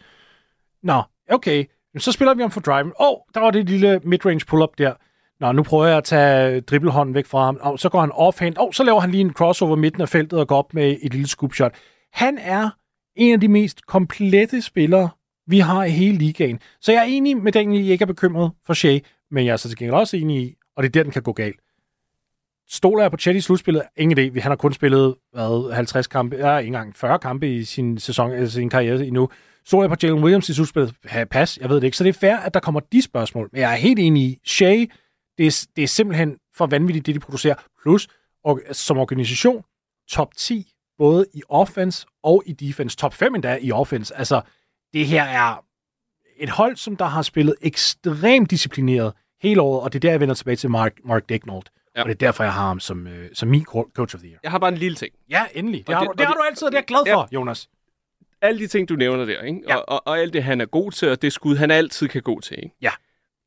Nå, 0.82 1.02
okay. 1.30 1.64
Så 1.98 2.12
spiller 2.12 2.34
vi 2.34 2.42
om 2.42 2.50
for 2.50 2.60
driven. 2.60 2.92
Åh, 3.00 3.06
oh, 3.08 3.18
der 3.34 3.40
var 3.40 3.50
det 3.50 3.70
lille 3.70 4.00
midrange 4.04 4.46
pull-up 4.46 4.78
der. 4.78 4.92
Nå, 5.40 5.52
nu 5.52 5.62
prøver 5.62 5.86
jeg 5.86 5.96
at 5.96 6.04
tage 6.04 6.60
dribbelhånden 6.60 7.14
væk 7.14 7.26
fra 7.26 7.44
ham. 7.44 7.58
Og 7.60 7.78
så 7.78 7.88
går 7.88 8.00
han 8.00 8.12
offhand. 8.12 8.56
Og 8.56 8.74
så 8.74 8.84
laver 8.84 9.00
han 9.00 9.10
lige 9.10 9.20
en 9.20 9.32
crossover 9.32 9.76
midten 9.76 10.02
af 10.02 10.08
feltet 10.08 10.38
og 10.38 10.48
går 10.48 10.56
op 10.56 10.74
med 10.74 10.96
et 11.02 11.12
lille 11.12 11.28
scoop 11.28 11.54
shot. 11.54 11.74
Han 12.12 12.38
er 12.38 12.70
en 13.16 13.32
af 13.32 13.40
de 13.40 13.48
mest 13.48 13.86
komplette 13.86 14.62
spillere, 14.62 15.08
vi 15.46 15.58
har 15.58 15.84
i 15.84 15.90
hele 15.90 16.18
ligaen. 16.18 16.60
Så 16.80 16.92
jeg 16.92 17.00
er 17.00 17.04
enig 17.04 17.36
med 17.36 17.52
den, 17.52 17.72
I 17.72 17.90
ikke 17.90 18.02
er 18.02 18.06
bekymret 18.06 18.50
for 18.66 18.74
Shea, 18.74 18.98
men 19.30 19.46
jeg 19.46 19.52
er 19.52 19.56
så 19.56 19.68
til 19.68 19.78
gengæld 19.78 19.94
også 19.94 20.16
enig 20.16 20.42
i, 20.42 20.54
og 20.76 20.82
det 20.82 20.88
er 20.88 20.92
der, 20.92 21.02
den 21.02 21.12
kan 21.12 21.22
gå 21.22 21.32
galt. 21.32 21.60
Stoler 22.68 23.02
jeg 23.02 23.10
på 23.10 23.16
Chet 23.16 23.36
i 23.36 23.40
slutspillet? 23.40 23.82
Ingen 23.96 24.18
idé. 24.18 24.40
Han 24.40 24.50
har 24.50 24.56
kun 24.56 24.72
spillet 24.72 25.14
hvad, 25.32 25.74
50 25.74 26.06
kampe, 26.06 26.36
ja, 26.36 26.58
ikke 26.58 26.66
engang 26.66 26.96
40 26.96 27.18
kampe 27.18 27.54
i 27.54 27.64
sin 27.64 27.98
sæson, 27.98 28.32
altså 28.32 28.54
sin 28.54 28.70
karriere 28.70 29.06
endnu. 29.06 29.28
Så 29.66 29.80
jeg 29.80 29.90
på 29.90 29.96
Jalen 30.02 30.22
Williams 30.22 30.48
i 30.48 30.54
slutspillet? 30.54 30.94
Ja, 31.14 31.24
pas, 31.24 31.58
jeg 31.58 31.68
ved 31.68 31.76
det 31.76 31.84
ikke. 31.84 31.96
Så 31.96 32.04
det 32.04 32.08
er 32.16 32.18
fair, 32.20 32.36
at 32.36 32.54
der 32.54 32.60
kommer 32.60 32.80
de 32.80 33.02
spørgsmål. 33.02 33.48
Men 33.52 33.60
jeg 33.60 33.72
er 33.72 33.76
helt 33.76 33.98
enig 33.98 34.22
i, 34.22 34.38
Shea, 34.44 34.84
det 35.38 35.46
er, 35.46 35.66
det 35.76 35.84
er 35.84 35.88
simpelthen 35.88 36.36
for 36.54 36.66
vanvittigt, 36.66 37.06
det 37.06 37.14
de 37.14 37.20
producerer. 37.20 37.54
Plus, 37.82 38.08
og, 38.44 38.60
som 38.72 38.98
organisation, 38.98 39.62
top 40.10 40.34
10, 40.36 40.72
både 40.98 41.26
i 41.34 41.42
offense 41.48 42.06
og 42.22 42.42
i 42.46 42.52
defense. 42.52 42.96
Top 42.96 43.14
5 43.14 43.34
endda 43.34 43.58
i 43.62 43.72
offense. 43.72 44.16
Altså, 44.16 44.40
det 44.92 45.06
her 45.06 45.24
er 45.24 45.64
et 46.38 46.50
hold, 46.50 46.76
som 46.76 46.96
der 46.96 47.04
har 47.04 47.22
spillet 47.22 47.54
ekstremt 47.62 48.50
disciplineret 48.50 49.12
hele 49.42 49.60
året, 49.62 49.82
og 49.82 49.92
det 49.92 49.98
er 49.98 50.00
der, 50.00 50.10
jeg 50.10 50.20
vender 50.20 50.34
tilbage 50.34 50.56
til 50.56 50.70
Mark, 50.70 50.92
Mark 51.04 51.28
Dignold. 51.28 51.62
Ja. 51.66 52.00
Ja. 52.00 52.02
Og 52.02 52.08
det 52.08 52.14
er 52.14 52.26
derfor, 52.26 52.44
jeg 52.44 52.52
har 52.52 52.66
ham 52.66 52.80
som, 52.80 53.06
øh, 53.06 53.28
som 53.34 53.48
min 53.48 53.64
coach 53.64 54.14
of 54.14 54.20
the 54.20 54.28
year. 54.28 54.38
Jeg 54.42 54.50
har 54.50 54.58
bare 54.58 54.72
en 54.72 54.78
lille 54.78 54.96
ting. 54.96 55.14
Ja, 55.30 55.44
endelig. 55.54 55.80
Det, 55.86 55.88
Og 55.88 55.94
har, 55.94 56.04
det- 56.04 56.08
du, 56.12 56.18
det 56.18 56.26
har 56.26 56.34
det- 56.34 56.38
du 56.40 56.44
altid, 56.46 56.66
og 56.66 56.72
det 56.72 56.76
er 56.78 56.80
jeg 56.80 56.86
glad 56.86 57.02
Ja. 57.06 57.14
for, 57.14 57.28
Jonas. 57.32 57.68
Alle 58.42 58.60
de 58.60 58.66
ting, 58.66 58.88
du 58.88 58.96
nævner 58.96 59.24
der, 59.24 59.42
ikke? 59.42 59.62
Ja. 59.68 59.76
Og, 59.76 59.84
og, 59.88 60.02
og 60.06 60.18
alt 60.18 60.32
det, 60.32 60.42
han 60.42 60.60
er 60.60 60.66
god 60.66 60.92
til, 60.92 61.08
og 61.08 61.22
det 61.22 61.32
skud, 61.32 61.56
han 61.56 61.70
altid 61.70 62.08
kan 62.08 62.22
gå 62.22 62.40
til. 62.40 62.58
Ikke? 62.58 62.76
Ja. 62.82 62.90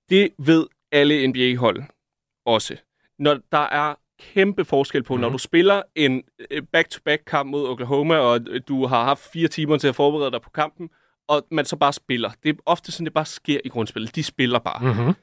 Det 0.09 0.29
ved 0.37 0.67
alle 0.91 1.27
NBA-hold 1.27 1.83
også. 2.45 2.77
Når 3.19 3.39
der 3.51 3.57
er 3.57 3.95
kæmpe 4.19 4.65
forskel 4.65 5.03
på, 5.03 5.13
mm-hmm. 5.13 5.21
når 5.21 5.29
du 5.29 5.37
spiller 5.37 5.81
en 5.95 6.23
øh, 6.51 6.63
back-to-back-kamp 6.63 7.49
mod 7.49 7.67
Oklahoma, 7.67 8.15
og 8.17 8.39
øh, 8.47 8.61
du 8.67 8.85
har 8.85 9.03
haft 9.03 9.31
fire 9.33 9.47
timer 9.47 9.77
til 9.77 9.87
at 9.87 9.95
forberede 9.95 10.31
dig 10.31 10.41
på 10.41 10.49
kampen, 10.49 10.89
og 11.27 11.47
man 11.51 11.65
så 11.65 11.75
bare 11.75 11.93
spiller. 11.93 12.31
Det 12.43 12.49
er 12.49 12.53
ofte 12.65 12.91
sådan, 12.91 13.05
det 13.05 13.13
bare 13.13 13.25
sker 13.25 13.59
i 13.65 13.69
grundspillet. 13.69 14.15
De 14.15 14.23
spiller 14.23 14.59
bare. 14.59 14.93
Mm-hmm. 14.93 15.13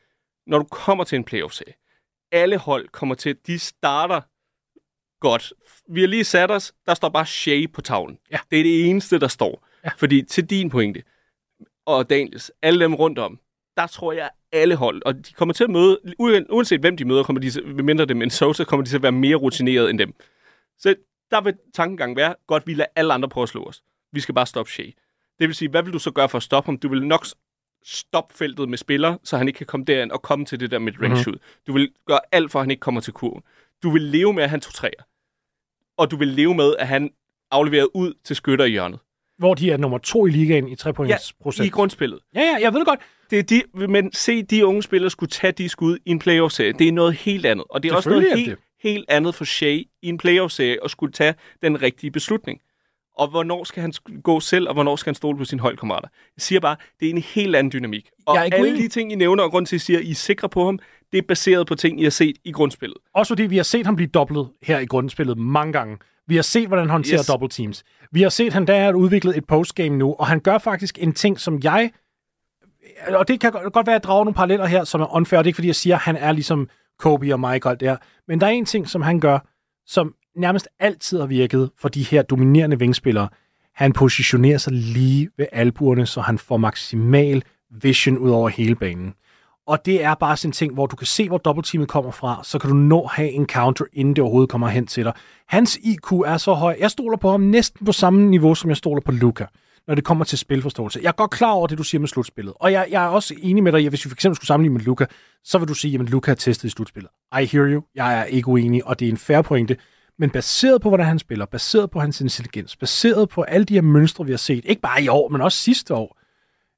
når 0.46 0.58
du 0.58 0.64
kommer 0.64 1.04
til 1.04 1.16
en 1.16 1.24
playoff-serie, 1.24 1.74
alle 2.32 2.58
hold 2.58 2.88
kommer 2.88 3.14
til, 3.14 3.36
de 3.46 3.58
starter 3.58 4.20
godt. 5.20 5.52
Vi 5.88 6.00
har 6.00 6.06
lige 6.08 6.24
sat 6.24 6.50
os, 6.50 6.74
der 6.86 6.94
står 6.94 7.08
bare 7.08 7.26
Shea 7.26 7.66
på 7.72 7.80
tavlen. 7.82 8.18
Ja. 8.30 8.38
Det 8.50 8.58
er 8.58 8.62
det 8.62 8.86
eneste, 8.90 9.18
der 9.20 9.28
står. 9.28 9.66
Ja. 9.84 9.90
Fordi 9.96 10.22
til 10.22 10.44
din 10.50 10.70
pointe, 10.70 11.02
og 11.86 12.10
Daniels, 12.10 12.52
alle 12.62 12.84
dem 12.84 12.94
rundt 12.94 13.18
om, 13.18 13.40
der 13.76 13.86
tror 13.86 14.12
jeg, 14.12 14.30
alle 14.52 14.76
hold, 14.76 15.02
og 15.06 15.14
de 15.26 15.32
kommer 15.32 15.52
til 15.52 15.64
at 15.64 15.70
møde, 15.70 15.98
uanset 16.50 16.80
hvem 16.80 16.96
de 16.96 17.04
møder, 17.04 17.22
kommer 17.22 17.40
de, 17.40 17.82
mindre 17.82 18.04
dem 18.04 18.22
end 18.22 18.30
Sosa, 18.30 18.64
kommer 18.64 18.84
de 18.84 18.90
til 18.90 18.96
at 18.96 19.02
være 19.02 19.12
mere 19.12 19.36
rutineret 19.36 19.90
end 19.90 19.98
dem. 19.98 20.14
Så 20.78 20.94
der 21.30 21.40
vil 21.40 21.54
tankegang 21.74 22.16
være, 22.16 22.34
godt 22.46 22.66
vi 22.66 22.74
lader 22.74 22.90
alle 22.96 23.12
andre 23.14 23.28
prøve 23.28 23.42
at 23.42 23.48
slå 23.48 23.64
os. 23.64 23.82
Vi 24.12 24.20
skal 24.20 24.34
bare 24.34 24.46
stoppe 24.46 24.72
Shea. 24.72 24.86
Det 25.38 25.48
vil 25.48 25.54
sige, 25.54 25.68
hvad 25.68 25.82
vil 25.82 25.92
du 25.92 25.98
så 25.98 26.10
gøre 26.10 26.28
for 26.28 26.36
at 26.38 26.42
stoppe 26.42 26.66
ham? 26.68 26.78
Du 26.78 26.88
vil 26.88 27.06
nok 27.06 27.26
stoppe 27.84 28.34
feltet 28.34 28.68
med 28.68 28.78
spiller, 28.78 29.16
så 29.24 29.36
han 29.36 29.48
ikke 29.48 29.56
kan 29.58 29.66
komme 29.66 29.84
derind 29.86 30.10
og 30.10 30.22
komme 30.22 30.44
til 30.44 30.60
det 30.60 30.70
der 30.70 30.78
mid-range 30.78 31.08
Mhm. 31.14 31.22
shoot. 31.22 31.38
Du 31.66 31.72
vil 31.72 31.92
gøre 32.06 32.20
alt 32.32 32.52
for, 32.52 32.58
at 32.58 32.62
han 32.64 32.70
ikke 32.70 32.80
kommer 32.80 33.00
til 33.00 33.12
kurven. 33.12 33.42
Du 33.82 33.90
vil 33.90 34.02
leve 34.02 34.32
med, 34.32 34.42
at 34.42 34.50
han 34.50 34.60
tog 34.60 34.74
træer. 34.74 35.02
Og 35.98 36.10
du 36.10 36.16
vil 36.16 36.28
leve 36.28 36.54
med, 36.54 36.76
at 36.78 36.88
han 36.88 37.10
afleverer 37.50 37.86
ud 37.94 38.14
til 38.24 38.36
skytter 38.36 38.64
i 38.64 38.70
hjørnet. 38.70 38.98
Hvor 39.38 39.54
de 39.54 39.70
er 39.70 39.76
nummer 39.76 39.98
to 39.98 40.26
i 40.26 40.30
ligaen 40.30 40.68
i 40.68 40.76
3 40.76 40.92
points 40.92 41.10
Ja, 41.10 41.42
procent. 41.42 41.66
I 41.66 41.70
grundspillet. 41.70 42.20
Ja, 42.34 42.40
ja, 42.40 42.56
jeg 42.60 42.72
ved 42.72 42.80
det 42.80 42.88
godt. 42.88 43.00
Det 43.30 43.38
er 43.38 43.42
de, 43.42 43.62
men 43.86 44.12
se 44.12 44.42
de 44.42 44.66
unge 44.66 44.82
spillere 44.82 45.10
skulle 45.10 45.30
tage 45.30 45.52
de 45.52 45.68
skud 45.68 45.98
i 46.04 46.10
en 46.10 46.18
playoff-serie. 46.18 46.72
Det 46.72 46.88
er 46.88 46.92
noget 46.92 47.14
helt 47.14 47.46
andet. 47.46 47.66
Og 47.70 47.82
det 47.82 47.90
er 47.90 47.96
også 47.96 48.08
noget 48.10 48.38
helt, 48.38 48.58
helt 48.82 49.04
andet 49.08 49.34
for 49.34 49.44
Shea 49.44 49.74
i 50.02 50.08
en 50.08 50.18
playoff-serie 50.18 50.84
at 50.84 50.90
skulle 50.90 51.12
tage 51.12 51.34
den 51.62 51.82
rigtige 51.82 52.10
beslutning. 52.10 52.60
Og 53.16 53.28
hvornår 53.28 53.64
skal 53.64 53.80
han 53.80 53.92
gå 54.22 54.40
selv, 54.40 54.68
og 54.68 54.74
hvornår 54.74 54.96
skal 54.96 55.10
han 55.10 55.14
stole 55.14 55.38
på 55.38 55.44
sine 55.44 55.60
holdkammerater? 55.62 56.08
Jeg 56.36 56.42
siger 56.42 56.60
bare, 56.60 56.76
det 57.00 57.06
er 57.06 57.10
en 57.10 57.18
helt 57.22 57.56
anden 57.56 57.72
dynamik. 57.72 58.10
Og 58.26 58.34
Jeg 58.36 58.48
er 58.48 58.56
alle 58.56 58.76
de 58.76 58.88
ting, 58.88 59.12
I 59.12 59.14
nævner, 59.14 59.42
og 59.42 59.50
grund 59.50 59.66
til, 59.66 59.76
at 59.76 59.82
I 59.82 59.84
siger, 59.84 59.98
at 59.98 60.04
I 60.04 60.10
er 60.10 60.14
sikre 60.14 60.48
på 60.48 60.64
ham, 60.64 60.78
det 61.12 61.18
er 61.18 61.22
baseret 61.28 61.66
på 61.66 61.74
ting, 61.74 62.00
I 62.00 62.02
har 62.02 62.10
set 62.10 62.36
i 62.44 62.52
grundspillet. 62.52 62.98
Også 63.14 63.30
fordi 63.30 63.42
vi 63.42 63.56
har 63.56 63.62
set 63.64 63.86
ham 63.86 63.96
blive 63.96 64.08
dobblet 64.08 64.48
her 64.62 64.78
i 64.78 64.86
grundspillet 64.86 65.38
mange 65.38 65.72
gange. 65.72 65.98
Vi 66.26 66.34
har 66.34 66.42
set, 66.42 66.66
hvordan 66.66 66.82
han 66.82 66.90
håndterer 66.90 67.20
Yes. 67.20 67.26
double 67.26 67.48
teams. 67.48 67.84
Vi 68.12 68.22
har 68.22 68.28
set, 68.28 68.46
at 68.46 68.52
han 68.52 68.66
der 68.66 68.80
har 68.84 68.92
udviklet 68.92 69.36
et 69.36 69.46
postgame 69.46 69.96
nu, 69.96 70.14
og 70.14 70.26
han 70.26 70.40
gør 70.40 70.58
faktisk 70.58 70.98
en 71.00 71.12
ting, 71.12 71.40
som 71.40 71.60
jeg... 71.62 71.90
Og 73.08 73.28
det 73.28 73.40
kan 73.40 73.52
godt 73.52 73.72
godt 73.72 73.86
være, 73.86 73.96
at 73.96 74.00
jeg 74.00 74.02
drager 74.02 74.24
nogle 74.24 74.34
paralleller 74.34 74.66
her, 74.66 74.84
som 74.84 75.00
er 75.00 75.14
unfair. 75.14 75.38
Det 75.38 75.44
er 75.44 75.46
ikke, 75.46 75.56
fordi 75.56 75.68
jeg 75.68 75.74
siger, 75.74 75.96
at 75.96 76.02
han 76.02 76.16
er 76.16 76.32
ligesom 76.32 76.68
Kobe 76.98 77.32
og 77.34 77.40
Mike 77.40 77.66
og 77.66 77.70
alt 77.70 77.80
det 77.80 77.88
her. 77.88 77.96
Men 78.28 78.40
der 78.40 78.46
er 78.46 78.50
en 78.50 78.64
ting, 78.64 78.88
som 78.88 79.02
han 79.02 79.20
gør, 79.20 79.38
som 79.86 80.14
nærmest 80.36 80.68
altid 80.78 81.18
har 81.20 81.26
virket 81.26 81.70
for 81.78 81.88
de 81.88 82.02
her 82.02 82.22
dominerende 82.22 82.78
vingspillere. 82.78 83.28
Han 83.74 83.92
positionerer 83.92 84.58
sig 84.58 84.72
lige 84.72 85.30
ved 85.36 85.46
albuerne, 85.52 86.06
så 86.06 86.20
han 86.20 86.38
får 86.38 86.56
maksimal 86.56 87.42
vision 87.70 88.18
ud 88.18 88.30
over 88.30 88.48
hele 88.48 88.74
banen. 88.74 89.14
Og 89.66 89.86
det 89.86 90.04
er 90.04 90.14
bare 90.14 90.36
sådan 90.36 90.48
en 90.48 90.52
ting, 90.52 90.74
hvor 90.74 90.86
du 90.86 90.96
kan 90.96 91.06
se, 91.06 91.28
hvor 91.28 91.38
dobbeltteamet 91.38 91.88
kommer 91.88 92.10
fra, 92.10 92.40
så 92.44 92.58
kan 92.58 92.70
du 92.70 92.76
nå 92.76 93.00
at 93.00 93.10
have 93.10 93.30
en 93.30 93.46
counter, 93.46 93.84
inden 93.92 94.16
det 94.16 94.22
overhovedet 94.22 94.50
kommer 94.50 94.68
hen 94.68 94.86
til 94.86 95.04
dig. 95.04 95.12
Hans 95.48 95.78
IQ 95.82 96.12
er 96.12 96.36
så 96.36 96.52
høj. 96.54 96.76
Jeg 96.80 96.90
stoler 96.90 97.16
på 97.16 97.30
ham 97.30 97.40
næsten 97.40 97.86
på 97.86 97.92
samme 97.92 98.26
niveau, 98.26 98.54
som 98.54 98.70
jeg 98.70 98.76
stoler 98.76 99.00
på 99.00 99.12
Luca, 99.12 99.46
når 99.86 99.94
det 99.94 100.04
kommer 100.04 100.24
til 100.24 100.38
spilforståelse. 100.38 101.00
Jeg 101.02 101.08
er 101.08 101.12
godt 101.12 101.30
klar 101.30 101.50
over 101.50 101.66
det, 101.66 101.78
du 101.78 101.82
siger 101.82 102.00
med 102.00 102.08
slutspillet. 102.08 102.54
Og 102.56 102.72
jeg, 102.72 102.86
jeg 102.90 103.04
er 103.04 103.08
også 103.08 103.34
enig 103.38 103.62
med 103.62 103.72
dig, 103.72 103.84
at 103.84 103.88
hvis 103.88 104.04
vi 104.04 104.10
for 104.10 104.16
eksempel 104.16 104.36
skulle 104.36 104.46
sammenligne 104.46 104.74
med 104.74 104.84
Luca, 104.84 105.06
så 105.44 105.58
vil 105.58 105.68
du 105.68 105.74
sige, 105.74 105.98
at 106.00 106.10
Luca 106.10 106.30
er 106.30 106.34
testet 106.34 106.68
i 106.68 106.70
slutspillet. 106.70 107.10
I 107.40 107.44
hear 107.44 107.72
you. 107.72 107.82
Jeg 107.94 108.20
er 108.20 108.24
ikke 108.24 108.48
uenig, 108.48 108.86
og 108.86 109.00
det 109.00 109.06
er 109.06 109.10
en 109.10 109.16
fair 109.16 109.42
pointe. 109.42 109.76
Men 110.18 110.30
baseret 110.30 110.80
på, 110.80 110.88
hvordan 110.88 111.06
han 111.06 111.18
spiller, 111.18 111.46
baseret 111.46 111.90
på 111.90 112.00
hans 112.00 112.20
intelligens, 112.20 112.76
baseret 112.76 113.28
på 113.28 113.42
alle 113.42 113.64
de 113.64 113.74
her 113.74 113.80
mønstre, 113.80 114.24
vi 114.24 114.32
har 114.32 114.38
set, 114.38 114.64
ikke 114.64 114.82
bare 114.82 115.02
i 115.02 115.08
år, 115.08 115.28
men 115.28 115.40
også 115.40 115.58
sidste 115.58 115.94
år, 115.94 116.18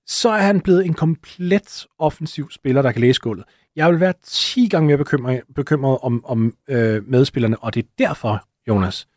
så 0.06 0.28
er 0.28 0.42
han 0.42 0.60
blevet 0.60 0.86
en 0.86 0.94
komplet 0.94 1.86
offensiv 1.98 2.50
spiller, 2.50 2.82
der 2.82 2.92
kan 2.92 3.00
læse 3.00 3.20
gulvet. 3.20 3.44
Jeg 3.76 3.90
vil 3.90 4.00
være 4.00 4.12
10 4.22 4.68
gange 4.68 4.86
mere 4.86 4.98
bekymret, 4.98 5.42
bekymret 5.54 5.98
om, 6.02 6.24
om 6.24 6.54
øh, 6.68 7.08
medspillerne, 7.08 7.58
og 7.58 7.74
det 7.74 7.84
er 7.84 7.88
derfor, 7.98 8.44
Jonas, 8.68 9.08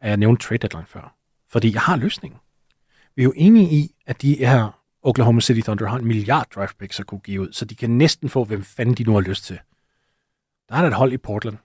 at 0.00 0.08
jeg 0.08 0.16
nævnte 0.16 0.46
trade 0.46 0.58
deadline 0.58 0.86
før. 0.86 1.14
Fordi 1.50 1.72
jeg 1.72 1.80
har 1.80 1.96
løsningen. 1.96 2.40
Vi 3.20 3.24
er 3.24 3.26
jo 3.26 3.32
enige 3.36 3.70
i, 3.70 3.94
at 4.06 4.22
de 4.22 4.34
her 4.36 4.82
Oklahoma 5.02 5.40
City 5.40 5.60
Thunder 5.60 5.88
har 5.88 5.98
en 5.98 6.06
milliard 6.06 6.46
draft 6.54 6.78
picks 6.78 7.00
at 7.00 7.06
kunne 7.06 7.20
give 7.20 7.40
ud, 7.40 7.52
så 7.52 7.64
de 7.64 7.74
kan 7.74 7.90
næsten 7.90 8.28
få, 8.28 8.44
hvem 8.44 8.62
fanden 8.62 8.94
de 8.94 9.04
nu 9.04 9.12
har 9.12 9.20
lyst 9.20 9.44
til. 9.44 9.58
Der 10.68 10.74
er 10.74 10.80
der 10.80 10.88
et 10.88 10.94
hold 10.94 11.12
i 11.12 11.16
Portland, 11.16 11.56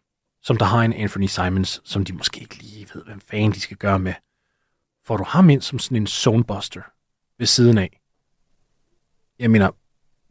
som 0.41 0.57
der 0.57 0.65
har 0.65 0.81
en 0.81 0.93
Anthony 0.93 1.25
Simons, 1.25 1.81
som 1.83 2.05
de 2.05 2.13
måske 2.13 2.41
ikke 2.41 2.57
lige 2.57 2.87
ved, 2.93 3.03
hvem 3.05 3.19
fanden 3.21 3.51
de 3.51 3.59
skal 3.59 3.77
gøre 3.77 3.99
med. 3.99 4.13
Får 5.05 5.17
du 5.17 5.23
ham 5.23 5.49
ind 5.49 5.61
som 5.61 5.79
sådan 5.79 5.97
en 5.97 6.07
zonebuster 6.07 6.81
ved 7.37 7.45
siden 7.47 7.77
af, 7.77 8.01
jeg 9.39 9.51
mener, 9.51 9.71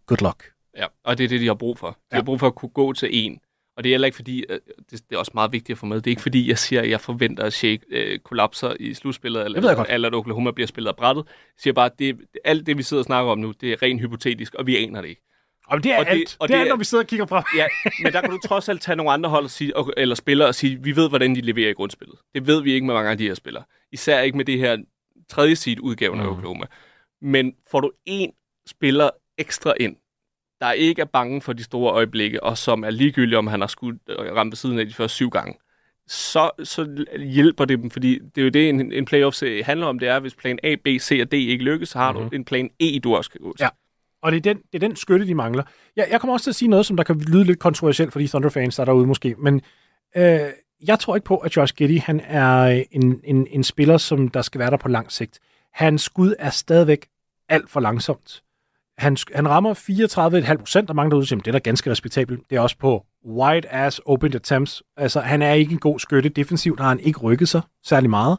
good 0.07 0.19
luck. 0.23 0.53
Ja, 0.77 0.87
og 1.05 1.19
det 1.19 1.25
er 1.25 1.29
det, 1.29 1.41
de 1.41 1.47
har 1.47 1.55
brug 1.55 1.79
for. 1.79 1.91
De 1.91 1.97
Ja. 2.13 2.17
har 2.17 2.23
brug 2.25 2.41
for 2.41 2.47
at 2.47 2.55
kunne 2.55 2.69
gå 2.71 2.93
til 2.93 3.09
en. 3.13 3.41
Og 3.77 3.85
det 3.85 3.91
er 3.91 3.95
heller 3.95 4.07
ikke 4.07 4.17
fordi, 4.17 4.45
øh, 4.49 4.59
det, 4.91 4.91
det 4.91 5.15
er 5.15 5.19
også 5.19 5.31
meget 5.35 5.53
vigtigt 5.53 5.77
at 5.77 5.79
få 5.79 5.87
med, 5.87 5.97
det 5.97 6.07
er 6.07 6.11
ikke 6.11 6.23
fordi, 6.23 6.49
jeg 6.49 6.59
siger, 6.59 6.83
at 6.83 6.91
jeg 6.91 7.01
forventer, 7.01 7.45
at 7.45 7.53
Shea 7.53 7.77
øh, 7.91 8.19
kollapser 8.19 8.77
i 8.81 8.95
slutspillet, 8.95 9.45
eller, 9.45 9.61
Det 9.61 9.77
godt. 9.77 9.89
eller 9.91 10.09
at 10.09 10.15
Oklahoma 10.15 10.51
bliver 10.51 10.67
spillet 10.67 10.89
af 10.89 10.97
brættet. 10.97 11.25
Jeg 11.27 11.33
siger 11.59 11.75
bare, 11.75 11.87
at 11.87 11.99
det, 11.99 12.17
alt 12.45 12.67
det, 12.67 12.79
vi 12.79 12.83
sidder 12.83 13.01
og 13.01 13.05
snakker 13.05 13.33
om 13.33 13.39
nu, 13.39 13.53
det 13.61 13.73
er 13.73 13.83
rent 13.83 14.01
hypotetisk, 14.01 14.55
og 14.55 14.67
vi 14.67 14.77
aner 14.77 15.01
det 15.01 15.09
ikke. 15.09 15.21
Og 15.67 15.85
det 15.85 15.93
er 15.93 15.99
Og 15.99 16.05
det- 16.05 16.11
alt. 16.11 16.37
og 16.41 16.49
det, 16.49 16.55
er 16.55 16.59
det 16.59 16.61
alt, 16.61 16.69
er- 16.69 16.73
når 16.73 16.79
vi 16.79 16.85
sidder 16.85 17.05
og 17.05 17.09
kigger 17.09 17.27
frem. 17.27 17.45
Ja, 17.57 17.67
men 18.03 18.13
der 18.13 18.21
kan 18.21 18.31
du 18.31 18.39
trods 18.47 18.69
alt 18.69 18.83
tage 18.83 18.97
nogle 18.97 19.13
andre 19.13 19.31
hold 19.31 19.45
og 19.45 19.51
sige, 19.51 19.77
og- 19.77 19.93
eller 19.97 20.15
spillere 20.15 20.49
og 20.49 20.55
sige, 20.55 20.83
vi 20.83 20.97
ved, 20.97 21.09
hvordan 21.09 21.35
de 21.35 21.41
leverer 21.41 21.71
i 21.71 21.73
grundspillet. 21.73 22.19
Det 22.35 22.47
ved 22.47 22.63
vi 22.63 22.73
ikke 22.73 22.87
med 22.87 22.95
mange 22.95 23.11
af 23.11 23.19
de 23.19 23.27
her 23.27 23.35
spillere. 23.35 23.65
Især 23.93 24.21
ikke 24.21 24.37
med 24.37 24.45
det 24.45 24.59
her 24.59 24.77
tredje 25.29 25.57
seed 25.57 25.81
udgaven 25.81 26.21
af 26.21 26.27
Mm. 26.27 26.33
Oklahoma. 26.33 26.65
Men 27.23 27.53
får 27.71 27.81
du 27.81 27.91
en 28.07 28.31
spiller 28.69 29.11
ekstra 29.39 29.75
ind, 29.81 29.97
der 30.61 30.73
ikke 30.73 31.03
er 31.03 31.07
bange 31.07 31.41
for 31.41 31.53
de 31.53 31.63
store 31.63 31.93
øjeblikke, 31.93 32.43
og 32.43 32.59
som 32.59 32.85
er 32.85 32.91
ligegyldig, 32.91 33.39
om 33.39 33.47
han 33.47 33.61
har 33.61 33.67
skudt 33.69 34.09
og 34.09 34.37
ramt 34.37 34.51
ved 34.53 34.57
siden 34.57 34.79
af 34.79 34.87
de 34.87 34.95
første 34.95 35.15
syv 35.15 35.31
gange, 35.31 35.55
så, 36.07 36.51
så 36.65 37.05
hjælper 37.19 37.65
det 37.65 37.79
dem, 37.79 37.91
fordi 37.91 38.19
det 38.35 38.41
er 38.41 38.45
jo 38.45 38.49
det, 38.51 38.69
en, 38.69 38.93
en 38.93 39.05
playoff 39.05 39.43
handler 39.65 39.87
om, 39.87 39.99
det 39.99 40.09
er, 40.09 40.21
hvis 40.21 40.35
plan 40.35 40.59
A, 40.63 40.75
B, 40.85 40.87
C 41.01 41.19
og 41.23 41.33
D 41.33 41.35
ikke 41.35 41.65
lykkes, 41.65 41.89
så 41.89 41.99
har 41.99 42.13
Mhm. 42.13 42.31
du 42.31 42.37
en 42.37 42.45
plan 42.45 42.71
E, 42.81 42.99
du 42.99 43.17
også 43.17 43.29
skal 43.29 43.41
gå 43.41 43.55
til. 43.57 43.65
Ja. 43.65 43.69
Og 44.23 44.33
det 44.33 44.39
er 44.47 44.53
den, 44.55 44.57
det 44.73 44.83
er 44.83 44.89
den 44.89 44.97
skytte, 44.97 45.27
de 45.27 45.35
mangler. 45.35 45.63
Jeg, 45.97 46.07
jeg 46.11 46.21
kommer 46.21 46.33
også 46.33 46.45
til 46.45 46.51
at 46.51 46.55
sige 46.55 46.69
noget, 46.69 46.87
som 46.87 46.97
der 46.97 47.05
kan 47.05 47.21
lyde 47.21 47.45
lidt 47.45 47.59
kontroversielt 47.59 48.13
for 48.13 48.21
de 48.21 48.29
Thunder-fans, 48.29 48.77
der 48.77 48.81
er 48.81 48.85
derude 48.85 49.07
måske, 49.07 49.35
men 49.39 49.61
øh, 50.17 50.41
jeg 50.87 50.99
tror 51.01 51.15
ikke 51.17 51.25
på, 51.25 51.37
at 51.37 51.57
Josh 51.57 51.75
Giddy 51.75 51.99
han 52.01 52.21
er 52.21 52.85
en, 52.91 53.21
en, 53.25 53.47
en 53.51 53.65
spiller, 53.65 53.97
som 53.99 54.29
der 54.29 54.43
skal 54.43 54.59
være 54.59 54.71
der 54.71 54.77
på 54.77 54.89
lang 54.89 55.13
sigt. 55.13 55.39
Hans 55.73 56.03
skud 56.03 56.35
er 56.39 56.51
stadigvæk 56.51 57.07
alt 57.49 57.71
for 57.71 57.81
langsomt. 57.81 58.43
Han, 58.99 59.17
han 59.35 59.49
rammer 59.49 59.75
34,5 59.75 60.57
procent, 60.59 60.91
og 60.91 60.97
mange 60.97 61.11
derude 61.11 61.27
siger, 61.27 61.37
"Men 61.37 61.41
det 61.45 61.49
er 61.49 61.53
da 61.53 61.59
ganske 61.59 61.91
respektabelt. 61.91 62.51
Det 62.51 62.57
er 62.57 62.61
også 62.61 62.79
på 62.79 63.07
wide 63.27 63.69
ass 63.69 64.01
open 64.07 64.35
attempts. 64.35 64.83
Altså, 64.97 65.21
han 65.21 65.43
er 65.43 65.53
ikke 65.53 65.73
en 65.73 65.79
god 65.79 65.99
skytte. 65.99 66.29
Defensivt 66.29 66.81
har 66.81 66.89
han 66.89 67.01
ikke 67.01 67.19
rykket 67.21 67.49
sig 67.49 67.61
særlig 67.85 68.11
meget. 68.11 68.39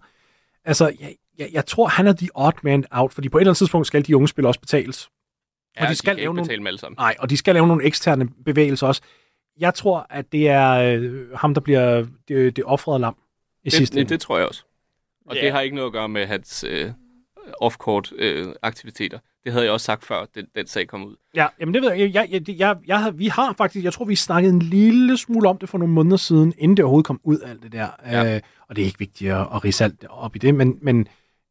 Altså, 0.66 0.92
jeg, 1.00 1.16
jeg, 1.38 1.50
jeg 1.54 1.66
tror, 1.66 1.88
han 1.88 2.08
er 2.08 2.14
the 2.14 2.30
odd 2.36 2.54
man 2.64 2.86
out, 2.92 3.14
fordi 3.14 3.30
på 3.30 3.38
et 3.38 3.42
eller 3.42 3.50
andet 3.52 3.58
tidspunkt 3.58 3.88
skal 3.88 4.08
de 4.08 4.16
unge 4.16 4.28
spillere 4.28 4.50
også 4.50 4.60
betales. 4.60 5.10
Ja, 5.80 5.86
de 5.90 5.96
skal 5.96 6.06
kan 6.10 6.16
lave 6.16 6.22
ikke 6.24 6.28
nogle- 6.34 6.42
betale 6.44 6.58
dem 6.58 6.68
alle 6.68 6.80
sammen. 6.80 6.96
Nej, 7.00 7.16
og 7.20 7.30
de 7.30 7.38
skal 7.38 7.56
lave 7.56 7.68
nogle 7.68 7.84
eksterne 7.84 8.28
bevægelser 8.46 8.88
også. 8.88 9.02
Jeg 9.60 9.74
tror, 9.74 10.08
at 10.10 10.32
det 10.32 10.50
er 10.50 10.72
øh, 11.00 11.32
ham, 11.32 11.54
der 11.54 11.62
bliver 11.62 12.06
det, 12.28 12.56
det 12.56 12.64
offrede 12.64 13.00
lam 13.00 13.16
i 13.64 13.70
sidste 13.70 13.84
Det, 13.86 13.94
det, 13.94 14.02
ende. 14.02 14.10
det 14.10 14.22
tror 14.22 14.38
jeg 14.38 14.48
også. 14.48 14.64
Og 15.26 15.36
Ja. 15.36 15.42
det 15.42 15.52
har 15.52 15.62
ikke 15.62 15.76
noget 15.76 15.88
at 15.90 15.94
gøre 15.94 16.10
med 16.10 16.26
hans 16.26 16.66
øh, 16.68 16.92
off-court 17.64 18.12
øh, 18.16 18.48
aktiviteter. 18.62 19.20
Det 19.46 19.54
havde 19.54 19.66
jeg 19.66 19.74
også 19.74 19.86
sagt 19.86 20.06
før, 20.06 20.26
den, 20.36 20.46
den 20.56 20.68
sag 20.68 20.88
kom 20.88 21.06
ud. 21.06 21.16
Ja, 21.36 21.48
jamen 21.60 21.74
det 21.74 21.82
ved 21.82 21.92
jeg. 21.94 22.14
jeg, 22.14 22.28
jeg, 22.32 22.50
jeg, 22.60 22.78
jeg, 22.88 23.14
vi 23.16 23.28
har 23.28 23.54
faktisk, 23.58 23.86
jeg 23.86 23.94
tror, 23.94 24.06
vi 24.06 24.16
snakkede 24.16 24.54
en 24.54 24.62
lille 24.62 25.18
smule 25.18 25.50
om 25.50 25.58
det 25.58 25.70
for 25.70 25.78
nogle 25.78 25.94
måneder 25.94 26.18
siden, 26.18 26.54
inden 26.58 26.78
det 26.78 26.86
overhovedet 26.86 27.08
kom 27.08 27.20
ud 27.24 27.40
alt 27.46 27.64
det 27.64 27.72
der. 27.72 27.88
Ja. 28.06 28.36
Øh, 28.36 28.42
og 28.70 28.76
det 28.76 28.82
er 28.82 28.86
ikke 28.86 29.00
vigtigt 29.00 29.32
at, 29.32 29.42
at 29.42 29.66
rise 29.66 29.84
alt 29.84 30.06
op 30.10 30.36
i 30.36 30.40
det, 30.40 30.56
men, 30.56 30.78
men 30.82 31.08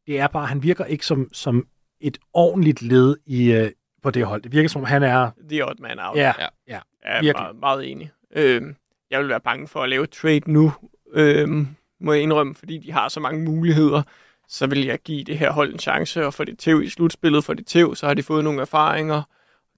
det 0.07 0.19
er 0.19 0.27
bare, 0.27 0.45
han 0.45 0.63
virker 0.63 0.85
ikke 0.85 1.05
som, 1.05 1.29
som 1.33 1.67
et 2.01 2.17
ordentligt 2.33 2.81
led 2.81 3.17
i, 3.25 3.51
øh, 3.51 3.71
på 4.03 4.11
det 4.11 4.25
hold. 4.25 4.41
Det 4.41 4.51
virker 4.51 4.69
som 4.69 4.81
om, 4.81 4.85
han 4.87 5.03
er... 5.03 5.31
The 5.49 5.65
odd 5.65 5.79
man 5.81 5.99
out. 5.99 6.17
Ja, 6.17 6.33
Ja. 6.39 6.47
ja. 6.67 6.79
Jeg 7.05 7.27
er 7.27 7.33
meget, 7.33 7.55
meget 7.59 7.91
enig. 7.91 8.11
Øhm, 8.35 8.75
jeg 9.11 9.19
vil 9.19 9.29
være 9.29 9.39
bange 9.41 9.67
for 9.67 9.79
at 9.81 9.89
lave 9.89 10.05
trade 10.05 10.51
nu, 10.51 10.73
øhm, 11.13 11.67
må 12.01 12.13
jeg 12.13 12.21
indrømme, 12.21 12.55
fordi 12.55 12.77
de 12.77 12.91
har 12.91 13.09
så 13.09 13.19
mange 13.19 13.43
muligheder. 13.43 14.03
Så 14.49 14.67
vil 14.67 14.85
jeg 14.85 14.99
give 15.03 15.23
det 15.23 15.37
her 15.37 15.51
hold 15.51 15.73
en 15.73 15.79
chance, 15.79 16.25
og 16.25 16.33
få 16.33 16.43
det 16.43 16.59
tæv 16.59 16.81
i 16.83 16.89
slutspillet, 16.89 17.43
for 17.43 17.53
det 17.53 17.65
tæv, 17.67 17.95
så 17.95 18.07
har 18.07 18.13
de 18.13 18.23
fået 18.23 18.43
nogle 18.43 18.61
erfaringer, 18.61 19.21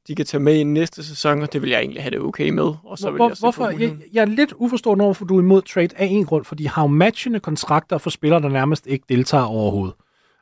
de 0.07 0.15
kan 0.15 0.25
tage 0.25 0.41
med 0.43 0.55
i 0.55 0.63
næste 0.63 1.03
sæson, 1.03 1.41
og 1.41 1.53
det 1.53 1.61
vil 1.61 1.69
jeg 1.69 1.79
egentlig 1.79 2.01
have 2.03 2.11
det 2.11 2.19
okay 2.19 2.49
med. 2.49 2.71
Og 2.83 2.97
så 2.97 3.09
vil 3.11 3.15
Hvor, 3.17 3.27
jeg 3.27 3.37
se 3.37 3.41
hvorfor? 3.41 3.69
Jeg, 3.69 3.95
jeg 4.13 4.21
er 4.21 4.25
lidt 4.25 4.53
uforstående 4.55 5.05
over, 5.05 5.13
for 5.13 5.25
du 5.25 5.37
er 5.37 5.41
imod 5.41 5.61
trade 5.61 5.89
af 5.95 6.05
en 6.05 6.25
grund, 6.25 6.45
for 6.45 6.55
de 6.55 6.69
har 6.69 6.81
jo 6.81 6.87
matchende 6.87 7.39
kontrakter 7.39 7.97
for 7.97 8.09
spillere, 8.09 8.41
der 8.41 8.49
nærmest 8.49 8.87
ikke 8.87 9.05
deltager 9.09 9.43
overhovedet. 9.43 9.95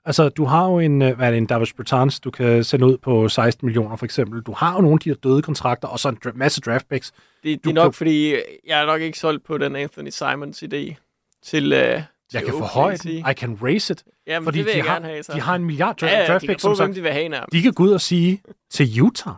Altså, 0.07 0.29
du 0.29 0.45
har 0.45 0.69
jo 0.69 0.79
en, 0.79 1.01
øh, 1.01 1.15
hvad 1.17 1.27
er 1.27 1.31
det, 1.31 1.37
en 1.37 1.45
Davis 1.45 1.73
Bertans, 1.73 2.19
du 2.19 2.31
kan 2.31 2.63
sende 2.63 2.85
ud 2.85 2.97
på 2.97 3.29
16 3.29 3.65
millioner 3.65 3.95
for 3.95 4.05
eksempel. 4.05 4.41
Du 4.41 4.53
har 4.53 4.73
jo 4.75 4.81
nogle 4.81 4.93
af 4.93 4.99
de 4.99 5.09
her 5.09 5.15
døde 5.15 5.41
kontrakter, 5.41 5.87
og 5.87 5.99
så 5.99 6.09
en 6.09 6.17
masse 6.35 6.61
draft 6.61 6.89
picks. 6.89 7.11
Det, 7.43 7.63
det 7.63 7.69
er 7.69 7.73
nok, 7.73 7.83
kan- 7.83 7.93
fordi 7.93 8.35
jeg 8.67 8.81
er 8.81 8.85
nok 8.85 9.01
ikke 9.01 9.19
solgt 9.19 9.43
på 9.45 9.57
den 9.57 9.75
Anthony 9.75 10.09
Simons 10.09 10.63
idé 10.63 10.67
til, 10.67 10.95
til 11.43 12.03
Jeg 12.33 12.43
kan 12.43 12.53
forhøje 12.53 12.97
den. 12.97 13.11
I 13.11 13.33
can 13.33 13.57
raise 13.63 13.93
it. 13.93 14.03
Jamen, 14.27 14.45
Fordi 14.45 14.57
det 14.57 14.65
vil 14.65 14.73
de 14.73 14.77
jeg 14.77 14.85
har, 14.85 15.01
have. 15.01 15.23
Så. 15.23 15.33
de 15.33 15.41
har 15.41 15.55
en 15.55 15.65
milliard 15.65 16.03
dra- 16.03 16.05
ja, 16.05 16.19
ja, 16.21 16.27
draft 16.27 16.45
få, 16.51 16.57
som 16.59 16.75
sagt. 16.75 16.95
de 16.95 17.01
vil 17.01 17.11
have 17.11 17.29
nærmest. 17.29 17.51
De 17.51 17.61
kan 17.61 17.73
gå 17.73 17.83
ud 17.83 17.91
og 17.91 18.01
sige 18.01 18.41
til 18.69 19.01
Utah, 19.01 19.33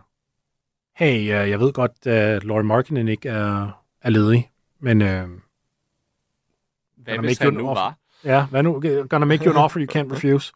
hey, 0.96 1.18
uh, 1.20 1.50
jeg 1.50 1.60
ved 1.60 1.72
godt, 1.72 2.06
at 2.06 2.42
uh, 2.42 2.48
Laurie 2.48 2.64
Markkinen 2.66 3.08
ikke 3.08 3.28
er, 3.28 3.82
er 4.02 4.10
ledig, 4.10 4.50
men 4.80 5.00
uh, 5.02 5.06
Hvad 5.06 5.18
hvis 7.18 7.38
han 7.38 7.46
an 7.48 7.54
nu 7.54 7.68
offer. 7.68 7.82
var? 7.82 7.94
ja, 8.24 8.46
hvad 8.46 8.62
nu? 8.62 8.82
Gonna 9.10 9.26
make 9.26 9.44
you 9.44 9.50
an 9.52 9.56
offer 9.56 9.80
you 9.80 9.86
can't 9.98 10.12
refuse. 10.14 10.52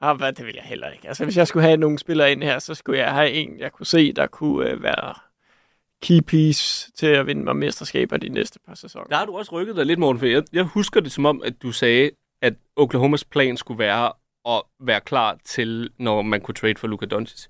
Ah, 0.00 0.16
hvad, 0.16 0.32
det 0.32 0.46
vil 0.46 0.54
jeg 0.54 0.64
heller 0.64 0.90
ikke. 0.90 1.08
Altså, 1.08 1.24
hvis 1.24 1.36
jeg 1.36 1.48
skulle 1.48 1.64
have 1.66 1.76
nogle 1.76 1.98
spillere 1.98 2.32
ind 2.32 2.42
her, 2.42 2.58
så 2.58 2.74
skulle 2.74 2.98
jeg 3.00 3.12
have 3.12 3.30
en, 3.30 3.58
jeg 3.58 3.72
kunne 3.72 3.86
se, 3.86 4.12
der 4.12 4.26
kunne 4.26 4.74
uh, 4.74 4.82
være 4.82 5.14
key 6.04 6.20
piece 6.20 6.92
til 6.92 7.06
at 7.06 7.26
vinde 7.26 7.44
mig 7.44 7.56
mesterskaber 7.56 8.16
de 8.16 8.28
næste 8.28 8.58
par 8.66 8.74
sæsoner. 8.74 9.06
Der 9.06 9.16
har 9.16 9.26
du 9.26 9.36
også 9.36 9.52
rykket 9.52 9.76
dig 9.76 9.86
lidt, 9.86 9.98
Morten, 9.98 10.18
for 10.18 10.26
jeg, 10.26 10.42
jeg 10.52 10.64
husker 10.64 11.00
det 11.00 11.12
som 11.12 11.26
om, 11.26 11.42
at 11.44 11.62
du 11.62 11.72
sagde, 11.72 12.10
at 12.42 12.54
Oklahomas 12.76 13.24
plan 13.24 13.56
skulle 13.56 13.78
være 13.78 14.12
at 14.48 14.62
være 14.80 15.00
klar 15.00 15.38
til, 15.44 15.90
når 15.98 16.22
man 16.22 16.40
kunne 16.40 16.54
trade 16.54 16.74
for 16.76 16.86
Luka 16.86 17.06
Doncic. 17.06 17.46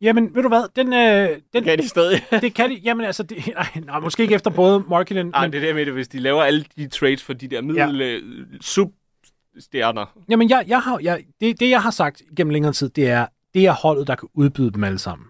Jamen, 0.00 0.34
ved 0.34 0.42
du 0.42 0.48
hvad? 0.48 0.68
Den, 0.76 0.92
øh, 0.92 1.40
den, 1.52 1.64
Kan 1.64 1.78
de 1.78 1.88
stadig? 1.88 2.22
det 2.42 2.54
kan 2.54 2.70
de. 2.70 2.74
Jamen, 2.74 3.06
altså, 3.06 3.22
det, 3.22 3.46
nej, 3.54 3.66
nej, 3.84 4.00
måske 4.00 4.22
ikke 4.22 4.34
efter 4.34 4.50
både 4.50 4.84
Markkinen, 4.88 5.26
Nej, 5.26 5.46
men 5.46 5.52
det 5.52 5.62
er 5.62 5.66
det 5.66 5.74
med 5.74 5.86
det, 5.86 5.94
hvis 5.94 6.08
de 6.08 6.18
laver 6.18 6.42
alle 6.42 6.64
de 6.76 6.88
trades 6.88 7.22
for 7.22 7.32
de 7.32 7.48
der 7.48 7.62
middel 7.62 7.98
ja. 7.98 8.18
substjerner. 8.60 10.18
Jamen, 10.28 10.50
jeg, 10.50 10.64
jeg 10.68 10.80
har, 10.80 10.98
jeg, 11.02 11.24
det, 11.40 11.60
det, 11.60 11.70
jeg 11.70 11.82
har 11.82 11.90
sagt 11.90 12.22
gennem 12.36 12.50
længere 12.50 12.72
tid, 12.72 12.88
det 12.88 13.08
er, 13.08 13.26
det 13.54 13.66
er 13.66 13.72
holdet, 13.72 14.06
der 14.06 14.14
kan 14.14 14.28
udbyde 14.34 14.70
dem 14.70 14.84
alle 14.84 14.98
sammen. 14.98 15.26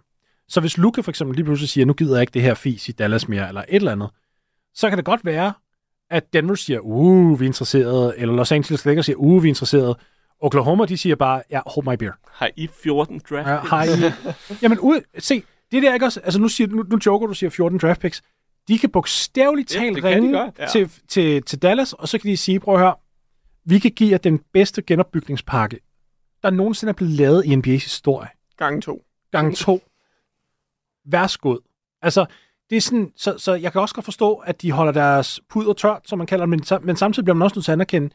Så 0.49 0.61
hvis 0.61 0.79
Luka 0.79 1.01
for 1.01 1.11
eksempel 1.11 1.37
lige 1.37 1.45
pludselig 1.45 1.69
siger, 1.69 1.85
nu 1.85 1.93
gider 1.93 2.15
jeg 2.15 2.21
ikke 2.21 2.35
det 2.35 2.43
her 2.43 2.55
fis 2.55 2.89
i 2.89 2.93
Dallas 2.93 3.29
mere, 3.29 3.49
eller 3.49 3.61
et 3.61 3.77
eller 3.77 3.93
andet, 3.93 4.11
så 4.75 4.89
kan 4.89 4.99
det 4.99 5.05
godt 5.05 5.25
være, 5.25 5.53
at 6.11 6.33
Denver 6.33 6.55
siger, 6.55 6.81
uh, 6.81 7.41
vi 7.41 7.45
er 7.45 7.47
interesserede, 7.47 8.15
eller 8.17 8.35
Los 8.35 8.53
Angeles 8.53 8.85
Lakers 8.85 9.07
siger, 9.07 9.17
uh, 9.17 9.43
vi 9.43 9.49
er 9.49 9.51
interesserede. 9.51 9.99
Oklahoma, 10.41 10.85
de 10.85 10.99
siger 10.99 11.17
bare, 11.17 11.43
ja, 11.51 11.61
hold 11.67 11.87
my 11.87 11.95
beer. 11.95 12.13
Har 12.31 12.51
I 12.57 12.69
14 12.83 13.21
draft 13.31 13.49
Ja, 13.49 13.61
picks? 13.61 13.71
har 13.71 13.85
I... 13.85 14.13
Jamen, 14.63 14.79
ud, 14.79 15.01
se, 15.19 15.43
det 15.73 15.83
der 15.83 15.95
ikke 15.95 16.07
også... 16.07 16.21
Altså, 16.21 16.41
nu, 16.41 16.49
siger, 16.49 16.69
nu, 16.69 16.83
nu 16.83 16.99
joker 17.07 17.27
du, 17.27 17.35
siger 17.35 17.51
14 17.51 17.79
draft 17.79 18.01
picks. 18.01 18.23
De 18.69 18.79
kan 18.79 18.91
bogstaveligt 18.91 19.75
Ja, 19.75 19.81
talt 19.81 19.97
de 19.97 20.09
ringe 20.09 20.33
gøre, 20.33 20.53
ja. 20.59 20.67
til, 20.67 20.91
til, 21.09 21.43
til 21.43 21.63
Dallas, 21.63 21.93
og 21.93 22.09
så 22.09 22.19
kan 22.19 22.31
de 22.31 22.37
sige, 22.37 22.61
prøv 22.61 22.75
at 22.75 22.81
høre, 22.81 22.95
vi 23.65 23.79
kan 23.79 23.91
give 23.91 24.11
jer 24.11 24.19
den 24.19 24.41
bedste 24.53 24.83
genopbygningspakke, 24.83 25.79
der 26.43 26.51
nogensinde 26.51 26.91
er 26.91 26.95
blevet 26.95 27.15
lavet 27.15 27.45
i 27.45 27.55
NBA's 27.55 27.71
historie. 27.71 28.29
Gang 28.57 28.83
to. 28.83 29.03
Gang 29.33 29.57
to. 29.57 29.83
Værsgod. 31.13 31.59
Altså, 32.03 32.27
det 32.71 32.77
er 32.77 32.81
sådan, 32.81 33.13
så, 33.17 33.35
så 33.39 33.55
jeg 33.55 33.73
kan 33.73 33.81
også 33.81 33.95
godt 33.95 34.05
forstå, 34.05 34.35
at 34.35 34.63
de 34.63 34.73
holder 34.73 34.93
deres 34.93 35.41
puder 35.51 35.73
tørt, 35.73 36.03
som 36.05 36.19
man 36.19 36.27
kalder 36.27 36.47
det, 36.47 36.51
men, 36.51 36.87
men 36.87 36.97
samtidig 36.97 37.25
bliver 37.25 37.35
man 37.35 37.43
også 37.45 37.57
nødt 37.57 37.65
til 37.65 37.73
at 37.73 37.77
anerkende, 37.77 38.11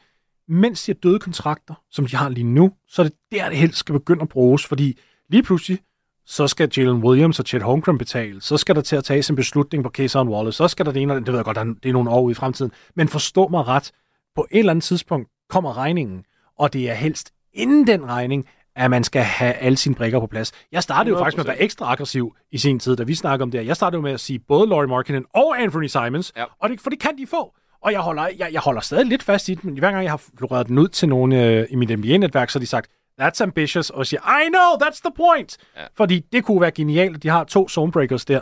mens 0.48 0.84
de 0.84 0.92
har 0.92 0.94
døde 0.94 1.18
kontrakter, 1.18 1.74
som 1.90 2.06
de 2.06 2.16
har 2.16 2.28
lige 2.28 2.44
nu, 2.44 2.72
så 2.88 3.02
er 3.02 3.06
det 3.06 3.16
der, 3.32 3.48
det 3.48 3.58
helst 3.58 3.78
skal 3.78 3.92
begynde 3.92 4.22
at 4.22 4.28
bruges, 4.28 4.66
fordi 4.66 4.98
lige 5.28 5.42
pludselig, 5.42 5.78
så 6.26 6.46
skal 6.46 6.70
Jalen 6.76 7.04
Williams 7.04 7.38
og 7.38 7.46
Chet 7.46 7.62
Holmgren 7.62 7.98
betale, 7.98 8.42
så 8.42 8.56
skal 8.56 8.74
der 8.74 8.80
til 8.80 8.96
at 8.96 9.04
tage 9.04 9.24
en 9.30 9.36
beslutning 9.36 9.84
på 9.84 9.90
Kayson 9.90 10.28
Wallace, 10.28 10.56
så 10.56 10.68
skal 10.68 10.86
der 10.86 10.92
det 10.92 11.02
ene 11.02 11.14
det, 11.14 11.26
ved 11.26 11.34
jeg 11.34 11.44
godt, 11.44 11.58
det 11.82 11.88
er 11.88 11.92
nogle 11.92 12.10
år 12.10 12.20
ude 12.20 12.32
i 12.32 12.34
fremtiden, 12.34 12.72
men 12.94 13.08
forstå 13.08 13.48
mig 13.48 13.66
ret, 13.66 13.92
på 14.34 14.46
et 14.50 14.58
eller 14.58 14.70
andet 14.70 14.84
tidspunkt 14.84 15.28
kommer 15.48 15.76
regningen, 15.76 16.24
og 16.58 16.72
det 16.72 16.90
er 16.90 16.94
helst 16.94 17.32
inden 17.52 17.86
den 17.86 18.06
regning, 18.08 18.48
at 18.76 18.90
man 18.90 19.04
skal 19.04 19.22
have 19.22 19.54
alle 19.54 19.76
sine 19.76 19.94
brikker 19.94 20.20
på 20.20 20.26
plads. 20.26 20.52
Jeg 20.72 20.82
startede 20.82 21.12
jo 21.16 21.18
faktisk 21.18 21.36
med 21.36 21.44
at 21.44 21.48
være 21.48 21.60
ekstra 21.62 21.92
aggressiv 21.92 22.36
i 22.50 22.58
sin 22.58 22.78
tid, 22.80 22.96
da 22.96 23.02
vi 23.02 23.14
snakkede 23.14 23.42
om 23.42 23.50
det 23.50 23.60
her. 23.60 23.66
Jeg 23.66 23.76
startede 23.76 23.98
jo 23.98 24.02
med 24.02 24.12
at 24.12 24.20
sige 24.20 24.38
både 24.38 24.68
Laurie 24.68 24.88
Markkinen 24.88 25.24
og 25.34 25.62
Anthony 25.62 25.86
Simons, 25.86 26.32
Ja. 26.36 26.44
og 26.60 26.68
det, 26.70 26.80
for 26.80 26.90
det 26.90 27.00
kan 27.00 27.18
de 27.18 27.26
få. 27.26 27.54
Og 27.82 27.92
jeg 27.92 28.00
holder, 28.00 28.28
jeg, 28.38 28.48
jeg 28.52 28.60
holder 28.60 28.80
stadig 28.80 29.06
lidt 29.06 29.22
fast 29.22 29.48
i 29.48 29.54
det, 29.54 29.64
men 29.64 29.78
hver 29.78 29.90
gang 29.90 30.02
jeg 30.04 30.12
har 30.12 30.22
floreret 30.38 30.68
den 30.68 30.78
ud 30.78 30.88
til 30.88 31.08
nogen 31.08 31.32
øh, 31.32 31.66
i 31.70 31.76
mit 31.76 31.98
NBA-netværk, 31.98 32.50
så 32.50 32.58
har 32.58 32.60
de 32.60 32.66
sagt, 32.66 32.90
that's 33.22 33.42
ambitious, 33.42 33.90
og 33.90 33.98
jeg 33.98 34.06
siger, 34.06 34.20
I 34.20 34.48
know, 34.48 34.88
that's 34.88 35.00
the 35.04 35.12
point. 35.16 35.56
Ja. 35.76 35.82
Fordi 35.96 36.20
det 36.32 36.44
kunne 36.44 36.60
være 36.60 36.70
genialt, 36.70 37.16
at 37.16 37.22
de 37.22 37.28
har 37.28 37.44
to 37.44 37.68
zonebreakers 37.68 38.24
der. 38.24 38.40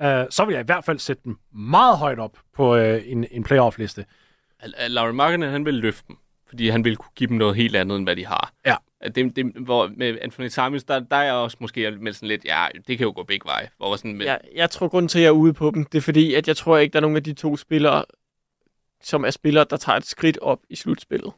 Uh, 0.00 0.06
så 0.30 0.44
vil 0.44 0.52
jeg 0.52 0.60
i 0.60 0.66
hvert 0.66 0.84
fald 0.84 0.98
sætte 0.98 1.22
dem 1.24 1.36
meget 1.54 1.98
højt 1.98 2.18
op 2.18 2.38
på 2.56 2.74
uh, 2.76 2.80
en, 3.04 3.26
en 3.30 3.44
playoff-liste. 3.44 4.04
Laurie 4.88 5.12
Markkinen, 5.12 5.50
han 5.50 5.64
vil 5.64 5.74
løfte 5.74 6.04
dem, 6.08 6.16
fordi 6.52 6.68
han 6.68 6.84
vil 6.84 6.96
kunne 6.96 7.10
give 7.16 7.28
dem 7.28 7.36
noget 7.36 7.56
helt 7.56 7.76
andet, 7.76 7.96
end 7.96 8.06
hvad 8.06 8.16
de 8.16 8.26
har. 8.26 8.52
Ja. 8.66 8.76
Det, 9.14 9.36
det, 9.36 9.46
hvor 9.60 9.90
med 9.96 10.18
Anthony 10.22 10.48
Simons, 10.48 10.84
der, 10.84 11.00
der 11.00 11.16
er 11.16 11.22
jeg 11.22 11.34
også 11.34 11.56
måske 11.60 11.90
med 11.90 12.12
sådan 12.12 12.28
lidt, 12.28 12.44
ja, 12.44 12.66
det 12.86 12.98
kan 12.98 13.04
jo 13.06 13.12
gå 13.16 13.22
begge 13.22 13.44
veje. 13.46 13.68
Hvor 13.76 13.96
sådan, 13.96 14.16
med, 14.16 14.26
Jeg, 14.26 14.40
jeg 14.56 14.70
tror, 14.70 14.88
grunden 14.88 15.08
til, 15.08 15.18
at 15.18 15.22
jeg 15.22 15.28
er 15.28 15.32
ude 15.32 15.52
på 15.52 15.70
dem, 15.74 15.84
det 15.84 15.98
er 15.98 16.02
fordi, 16.02 16.34
at 16.34 16.48
jeg 16.48 16.56
tror 16.56 16.78
ikke, 16.78 16.92
der 16.92 16.98
er 16.98 17.00
nogen 17.00 17.16
af 17.16 17.24
de 17.24 17.32
to 17.32 17.56
spillere, 17.56 18.04
som 19.02 19.24
er 19.24 19.30
spillere, 19.30 19.66
der 19.70 19.76
tager 19.76 19.96
et 19.96 20.06
skridt 20.06 20.38
op 20.42 20.58
i 20.70 20.76
slutspillet. 20.76 21.32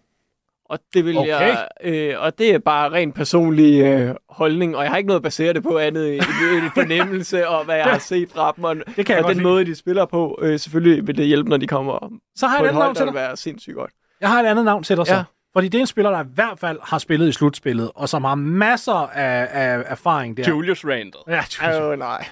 Og 0.64 0.78
det 0.94 1.04
vil 1.04 1.16
Okay. 1.18 1.28
jeg, 1.30 1.68
øh, 1.84 2.14
og 2.20 2.38
det 2.38 2.54
er 2.54 2.58
bare 2.58 2.90
ren 2.92 3.12
personlig 3.12 3.82
øh, 3.82 4.14
holdning, 4.28 4.76
og 4.76 4.82
jeg 4.82 4.90
har 4.90 4.96
ikke 4.96 5.06
noget 5.08 5.18
at 5.18 5.22
basere 5.22 5.52
det 5.52 5.62
på 5.62 5.78
andet 5.78 6.14
end 6.14 6.22
en 6.64 6.70
fornemmelse 6.74 7.48
og 7.48 7.64
hvad 7.64 7.76
jeg 7.76 7.84
har 7.84 7.98
set 8.12 8.30
fra 8.30 8.52
dem, 8.56 8.64
og, 8.64 8.76
Det 8.96 9.06
kan 9.06 9.16
jeg 9.16 9.24
og 9.24 9.28
den 9.30 9.36
lide. 9.36 9.48
måde, 9.48 9.64
de 9.64 9.74
spiller 9.74 10.04
på. 10.04 10.38
Øh, 10.42 10.58
selvfølgelig 10.58 11.06
vil 11.06 11.16
det 11.16 11.26
hjælpe, 11.26 11.50
når 11.50 11.56
de 11.56 11.66
kommer 11.66 12.10
Så 12.36 12.46
har 12.46 12.58
på 12.58 12.64
jeg 12.64 12.70
et 12.70 12.76
hold, 12.76 12.94
der 12.94 13.04
vil 13.04 13.14
være 13.14 13.36
sindssygt 13.36 13.76
godt. 13.76 13.90
Jeg 14.24 14.32
har 14.32 14.42
et 14.42 14.46
andet 14.46 14.64
navn 14.64 14.82
til 14.82 14.96
dig 14.96 15.06
så. 15.06 15.14
Ja. 15.14 15.24
Fordi 15.52 15.68
det 15.68 15.78
er 15.78 15.82
en 15.82 15.86
spiller, 15.86 16.10
der 16.10 16.24
i 16.24 16.26
hvert 16.34 16.58
fald 16.58 16.78
har 16.82 16.98
spillet 16.98 17.28
i 17.28 17.32
slutspillet, 17.32 17.90
og 17.94 18.08
som 18.08 18.24
har 18.24 18.34
masser 18.34 18.92
af, 18.92 19.48
af 19.50 19.82
erfaring 19.86 20.36
der. 20.36 20.48
Julius 20.48 20.84
Randle. 20.84 21.20
Ja, 21.28 21.44
Julius. 21.62 21.80
Åh, 21.80 21.98
nej. 21.98 22.26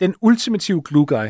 Den 0.00 0.14
ultimative 0.20 0.82
glue 0.82 1.06
guy. 1.06 1.26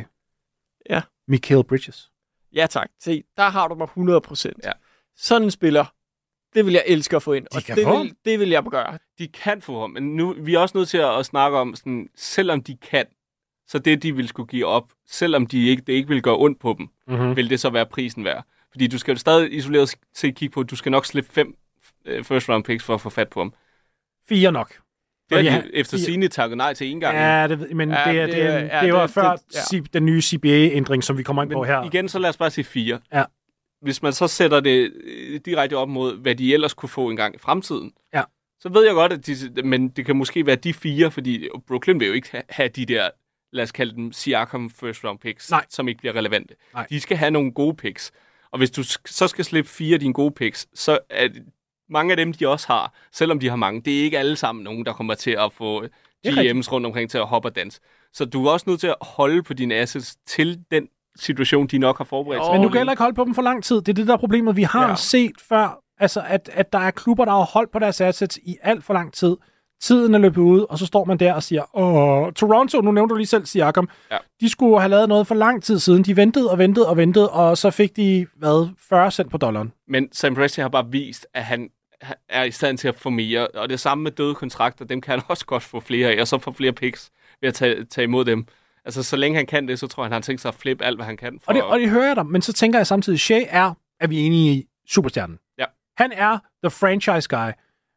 Ja. 0.91 1.03
Michael 1.29 1.65
Bridges. 1.65 2.11
Ja 2.55 2.67
tak. 2.67 2.89
Se, 3.01 3.25
der 3.37 3.49
har 3.49 3.69
du 3.69 3.75
mig 3.75 3.85
100 3.85 4.21
procent. 4.21 4.61
Ja. 4.65 4.73
Sådan 5.17 5.43
en 5.43 5.51
spiller, 5.51 5.85
det 6.55 6.67
vil 6.67 6.73
jeg 6.73 6.83
elske 6.87 7.17
at 7.17 7.23
få 7.23 7.33
ind. 7.33 7.47
De 7.53 7.57
og 7.57 7.63
kan 7.63 7.77
det, 7.77 7.85
få 7.85 7.99
vil, 7.99 8.15
det 8.25 8.41
vil 8.41 8.49
jeg 8.49 8.63
gøre. 8.63 8.99
De 9.19 9.29
kan 9.29 9.63
få 9.63 9.81
ham, 9.81 9.91
men 9.91 10.17
nu 10.17 10.35
vi 10.39 10.55
er 10.55 10.59
også 10.59 10.79
nødt 10.79 10.89
til 10.89 10.99
at, 10.99 11.19
at 11.19 11.27
snakke 11.27 11.59
om, 11.59 11.75
sådan, 11.75 12.09
selvom 12.17 12.63
de 12.63 12.77
kan, 12.77 13.07
så 13.69 13.79
det, 13.79 14.03
de 14.03 14.17
vil 14.17 14.29
skulle 14.29 14.47
give 14.47 14.67
op, 14.67 14.93
selvom 15.09 15.47
de 15.47 15.69
ikke, 15.69 15.83
det 15.87 15.93
ikke 15.93 16.09
vil 16.09 16.23
gøre 16.23 16.37
ondt 16.39 16.61
på 16.61 16.75
dem, 16.79 16.89
Mm-hmm. 17.09 17.37
vil 17.37 17.51
det 17.51 17.61
så 17.61 17.71
være 17.71 17.87
prisen 17.87 18.25
værd. 18.25 18.45
Fordi 18.71 18.87
du 18.87 18.99
skal 18.99 19.13
jo 19.13 19.19
stadig 19.19 19.53
isoleret 19.55 19.95
set 20.15 20.35
kigge 20.35 20.53
på, 20.53 20.61
at 20.61 20.71
du 20.71 20.77
skal 20.77 20.93
nok 20.93 21.07
slippe 21.07 21.33
fem 21.33 21.57
øh, 22.05 22.25
first 22.25 22.49
round 22.49 22.65
picks 22.65 22.85
for 22.85 22.95
at 22.95 23.01
få 23.01 23.11
fat 23.11 23.29
på 23.29 23.41
ham. 23.41 23.55
Fire 24.29 24.53
nok. 24.53 24.75
Det 25.31 25.45
har 25.45 25.51
han- 25.51 25.63
de 25.65 25.75
efter 25.77 25.99
sine 25.99 26.29
takket 26.29 26.57
nej 26.57 26.75
til 26.75 26.87
en 26.87 27.01
gang. 27.01 27.17
Ja, 27.17 27.47
det, 27.49 27.77
men 27.77 27.91
Ja, 27.91 28.09
ja, 28.11 28.13
det, 28.13 28.21
er, 28.21 28.27
det 28.27 28.35
det, 28.35 28.43
er- 28.45 28.49
er, 28.49 28.59
ja, 28.59 28.77
det, 28.81 28.83
det 28.85 28.93
var 28.93 29.01
det- 29.07 29.11
før 29.15 29.33
det- 29.37 29.73
ja. 29.73 29.77
ja. 29.77 29.83
den 29.93 30.07
nye 30.07 30.23
CBA-ændring, 30.23 31.05
som 31.05 31.19
vi 31.19 31.23
kommer 31.23 31.43
ind 31.43 31.51
på 31.53 31.59
Men 31.61 31.67
her. 31.67 31.83
igen, 31.85 32.09
så 32.09 32.19
lad 32.19 32.29
os 32.31 32.37
bare 32.37 32.51
sige 32.51 32.65
fire. 32.65 33.01
Ja. 33.13 33.25
Hvis 33.83 34.03
man 34.03 34.13
så 34.13 34.27
sætter 34.29 34.61
det 34.61 34.93
øh, 35.05 35.41
direkte 35.45 35.75
op 35.77 35.89
mod, 35.89 36.17
hvad 36.19 36.35
de 36.35 36.55
ellers 36.55 36.75
kunne 36.75 36.89
få 36.89 37.11
en 37.11 37.17
gang 37.17 37.35
i 37.35 37.39
fremtiden, 37.39 37.93
Ja. 38.15 38.23
så 38.61 38.69
ved 38.69 38.85
jeg 38.85 38.95
godt, 38.95 39.13
at 39.13 39.27
de, 39.27 39.63
men 39.65 39.89
det 39.89 40.07
kan 40.07 40.17
måske 40.17 40.47
være 40.47 40.57
de 40.57 40.75
fire, 40.75 41.11
fordi 41.11 41.49
Brooklyn 41.69 42.01
vil 42.01 42.07
jo 42.09 42.13
ikke 42.15 42.29
ha- 42.33 42.43
have 42.49 42.69
de 42.69 42.87
der, 42.87 43.09
lad 43.53 43.63
os 43.63 43.73
kalde 43.73 43.95
dem 43.95 44.13
Siakam 44.13 44.71
first 44.71 45.05
round 45.05 45.19
picks, 45.19 45.51
Nej. 45.51 45.65
som 45.71 45.89
ikke 45.89 45.99
bliver 45.99 46.17
relevante. 46.17 46.55
Nej. 46.75 46.87
De 46.91 47.01
skal 47.01 47.17
have 47.17 47.31
nogle 47.31 47.53
gode 47.53 47.75
picks. 47.77 48.13
Og 48.51 48.59
hvis 48.59 48.71
du 48.71 48.83
så 49.07 49.29
skal 49.29 49.45
slippe 49.45 49.71
fire 49.71 49.95
af 49.95 50.01
dine 50.01 50.13
gode 50.15 50.31
picks, 50.31 50.67
så 50.75 50.99
er 51.11 51.29
det- 51.29 51.43
mange 51.91 52.11
af 52.11 52.17
dem, 52.17 52.33
de 52.33 52.49
også 52.49 52.67
har, 52.67 52.95
selvom 53.13 53.41
de 53.41 53.49
har 53.49 53.57
mange, 53.57 53.81
det 53.83 53.99
er 54.01 54.05
ikke 54.05 54.19
alle 54.19 54.37
sammen 54.37 54.65
nogen, 54.65 54.85
der 54.87 54.93
kommer 54.93 55.15
til 55.15 55.31
at 55.31 55.53
få. 55.53 55.85
GM's 56.27 56.73
rundt 56.73 56.87
omkring 56.87 57.11
til 57.11 57.19
at 57.19 57.27
hoppe 57.27 57.49
og 57.49 57.57
danse. 57.57 57.81
Så 58.13 58.25
du 58.25 58.47
er 58.47 58.51
også 58.51 58.65
nødt 58.71 58.81
til 58.81 58.87
at 58.87 58.95
holde 59.01 59.43
på 59.43 59.55
dine 59.55 59.75
assets 59.75 60.17
til 60.27 60.61
den 60.71 60.89
situation, 61.17 61.67
de 61.67 61.79
nok 61.79 61.99
har 61.99 62.05
forberedt 62.05 62.45
sig. 62.45 62.53
Men 62.55 62.63
du 62.63 62.69
kan 62.69 62.79
heller 62.79 62.93
ikke 62.93 63.03
holde 63.03 63.15
på 63.15 63.25
dem 63.25 63.35
for 63.35 63.43
lang 63.43 63.65
tid. 63.65 63.77
Det 63.77 63.89
er 63.89 63.93
det, 63.93 64.07
der 64.07 64.13
er 64.13 64.17
problemet. 64.19 64.57
Vi 64.57 64.63
har 64.63 64.89
ja. 64.89 64.95
set 64.97 65.33
før, 65.49 65.83
altså, 65.99 66.23
at, 66.27 66.51
at 66.53 66.73
der 66.73 66.79
er 66.79 66.91
klubber, 66.91 67.25
der 67.25 67.33
har 67.33 67.45
holdt 67.45 67.71
på 67.73 67.79
deres 67.79 68.01
assets 68.01 68.39
i 68.43 68.57
alt 68.63 68.85
for 68.85 68.95
lang 68.95 69.13
tid. 69.13 69.37
Tiden 69.83 70.15
er 70.15 70.19
løbet 70.19 70.41
ud, 70.43 70.67
og 70.71 70.79
så 70.79 70.87
står 70.87 71.05
man 71.05 71.19
der 71.19 71.33
og 71.35 71.43
siger, 71.43 71.77
åh, 71.79 72.33
Toronto, 72.33 72.81
nu 72.81 72.93
nævnte 72.93 73.13
du 73.13 73.17
lige 73.17 73.27
selv 73.27 73.47
Siakam, 73.47 73.89
Ja. 74.11 74.17
de 74.41 74.49
skulle 74.49 74.81
have 74.81 74.91
lavet 74.91 75.09
noget 75.09 75.27
for 75.27 75.35
lang 75.35 75.63
tid 75.63 75.79
siden. 75.79 76.03
De 76.03 76.17
ventede 76.17 76.51
og 76.51 76.59
ventede 76.59 76.89
og 76.89 76.97
ventede, 76.97 77.31
og 77.31 77.59
så 77.59 77.71
fik 77.71 77.97
de, 77.97 78.27
hvad, 78.37 78.69
40 78.79 79.11
cent 79.11 79.31
på 79.31 79.37
dollaren. 79.39 79.73
Men 79.89 80.09
Sam 80.13 80.35
Presti 80.35 80.61
har 80.61 80.69
bare 80.69 80.87
vist, 80.91 81.27
at 81.35 81.45
han, 81.45 81.69
er 82.29 82.43
i 82.45 82.51
stand 82.51 82.79
til 82.79 82.89
at 82.89 82.95
få 82.95 83.11
mere. 83.11 83.49
Og 83.49 83.69
det 83.69 83.81
samme 83.81 84.05
med 84.05 84.11
døde 84.11 84.35
kontrakter, 84.35 84.85
dem 84.85 85.01
kan 85.01 85.11
han 85.11 85.23
også 85.29 85.47
godt 85.47 85.63
få 85.63 85.81
flere 85.81 86.09
af, 86.13 86.21
og 86.21 86.29
så 86.29 86.39
få 86.39 86.53
flere 86.53 86.73
picks 86.73 87.11
ved 87.41 87.49
at 87.49 87.55
tage, 87.55 87.85
tage 87.85 88.05
imod 88.05 88.25
dem. 88.25 88.47
Altså, 88.85 89.03
så 89.03 89.17
længe 89.17 89.37
han 89.37 89.47
kan 89.47 89.69
det, 89.69 89.79
så 89.79 89.87
tror 89.87 90.03
jeg, 90.03 90.07
han 90.07 90.13
har 90.13 90.21
tænkt 90.21 90.41
sig 90.43 90.49
at 90.49 90.55
flippe 90.55 90.85
alt, 90.85 90.99
hvad 90.99 91.07
han 91.07 91.17
kan. 91.17 91.39
For... 91.43 91.49
Og 91.49 91.55
det, 91.55 91.63
og 91.63 91.79
det 91.81 91.91
hører 91.91 92.07
jeg 92.07 92.17
dig, 92.17 92.27
men 92.27 92.43
så 92.43 92.53
tænker 92.53 92.79
jeg 92.79 92.87
samtidig, 92.87 93.21
Shea 93.21 93.45
er, 93.49 93.75
er 94.01 94.07
vi 94.07 94.19
enige 94.21 94.55
i, 94.55 94.65
superstjernen. 94.89 95.39
Ja. 95.59 95.65
Han 95.97 96.13
er 96.13 96.39
the 96.65 96.71
franchise 96.71 97.29
guy. 97.29 97.51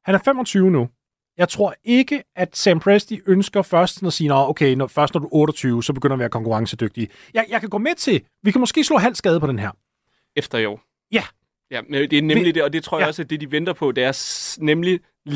Han 0.06 0.16
er 0.16 0.20
25 0.26 0.72
nu. 0.72 0.90
Jeg 1.38 1.50
tror 1.50 1.76
ikke, 1.84 2.24
at 2.36 2.58
Sam 2.58 2.80
Presti 2.80 3.20
ønsker 3.28 3.62
først 3.62 4.04
at 4.04 4.14
sige, 4.14 4.28
Nå, 4.28 4.36
okay, 4.36 4.74
når, 4.76 4.88
først 4.88 5.14
når 5.14 5.20
du 5.22 5.26
er 5.28 5.34
28, 5.36 5.84
så 5.84 5.94
begynder 5.94 6.16
vi 6.16 6.20
at 6.20 6.20
være 6.20 6.30
konkurrencedygtige. 6.30 7.08
Jeg, 7.34 7.46
jeg 7.50 7.60
kan 7.60 7.70
gå 7.70 7.78
med 7.78 7.96
til, 7.96 8.22
vi 8.44 8.52
kan 8.52 8.60
måske 8.60 8.84
slå 8.84 8.98
halv 8.98 9.16
skade 9.16 9.40
på 9.40 9.48
den 9.48 9.60
her. 9.60 9.72
Efter 10.36 10.68
år. 10.70 10.82
Ja. 11.12 11.24
Ja, 11.72 11.82
men 11.90 12.10
det 12.10 12.18
er 12.18 12.22
nemlig 12.22 12.46
Vi- 12.46 12.52
det, 12.52 12.64
og 12.64 12.74
det 12.74 12.84
tror 12.84 12.98
jeg 12.98 13.04
Ja. 13.04 13.08
også, 13.08 13.22
at 13.22 13.30
det, 13.30 13.42
de 13.42 13.52
venter 13.52 13.74
på, 13.74 13.92
det 13.92 14.04
er 14.04 14.56
nemlig... 14.64 15.00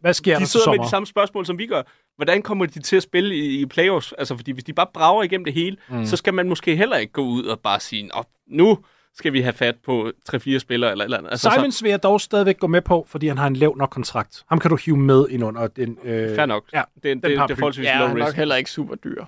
Hvad 0.00 0.14
sker 0.14 0.32
der 0.32 0.38
de 0.38 0.46
sidder 0.46 0.70
med 0.70 0.78
de 0.84 0.90
samme 0.90 1.06
spørgsmål, 1.06 1.46
som 1.46 1.58
vi 1.58 1.66
gør. 1.66 1.82
Hvordan 2.16 2.42
kommer 2.42 2.66
de 2.66 2.80
til 2.80 2.96
at 2.96 3.02
spille 3.02 3.36
i, 3.36 3.60
i 3.60 3.66
playoffs? 3.66 4.12
Altså, 4.12 4.36
fordi 4.36 4.50
hvis 4.52 4.64
de 4.64 4.72
bare 4.72 4.86
brager 4.94 5.22
igennem 5.22 5.44
det 5.44 5.54
hele, 5.54 5.76
mm. 5.90 6.06
så 6.06 6.16
skal 6.16 6.34
man 6.34 6.48
måske 6.48 6.76
heller 6.76 6.96
ikke 6.96 7.12
gå 7.12 7.22
ud 7.22 7.44
og 7.44 7.60
bare 7.60 7.80
sige, 7.80 8.02
Nå, 8.02 8.24
nu 8.46 8.78
skal 9.18 9.32
vi 9.32 9.40
have 9.40 9.52
fat 9.52 9.76
på 9.84 10.12
3-4 10.34 10.58
spillere 10.58 10.90
eller 10.90 11.04
et 11.04 11.06
eller 11.06 11.18
andet. 11.18 11.30
Altså, 11.30 11.50
Simons 11.54 11.82
vil 11.82 11.90
jeg 11.90 12.02
dog 12.02 12.20
stadigvæk 12.20 12.58
gå 12.58 12.66
med 12.66 12.82
på, 12.82 13.06
fordi 13.08 13.28
han 13.28 13.38
har 13.38 13.46
en 13.46 13.56
lav 13.56 13.76
nok 13.76 13.90
kontrakt. 13.90 14.44
Ham 14.48 14.58
kan 14.58 14.70
du 14.70 14.76
hive 14.76 14.96
med 14.96 15.26
ind 15.30 15.44
under 15.44 15.66
den... 15.66 15.98
Øh, 16.04 16.28
så, 16.30 16.34
fair 16.34 16.46
nok. 16.46 16.64
Ja, 16.72 16.82
det, 16.94 17.02
det, 17.02 17.22
det, 17.22 17.30
det 17.30 17.38
er 17.38 17.54
forholdsvis 17.54 17.84
Ja, 17.86 17.98
low 17.98 18.08
er 18.08 18.14
nok 18.14 18.26
risk. 18.26 18.36
heller 18.36 18.56
ikke 18.56 18.70
super 18.70 18.94
dyr. 18.94 19.24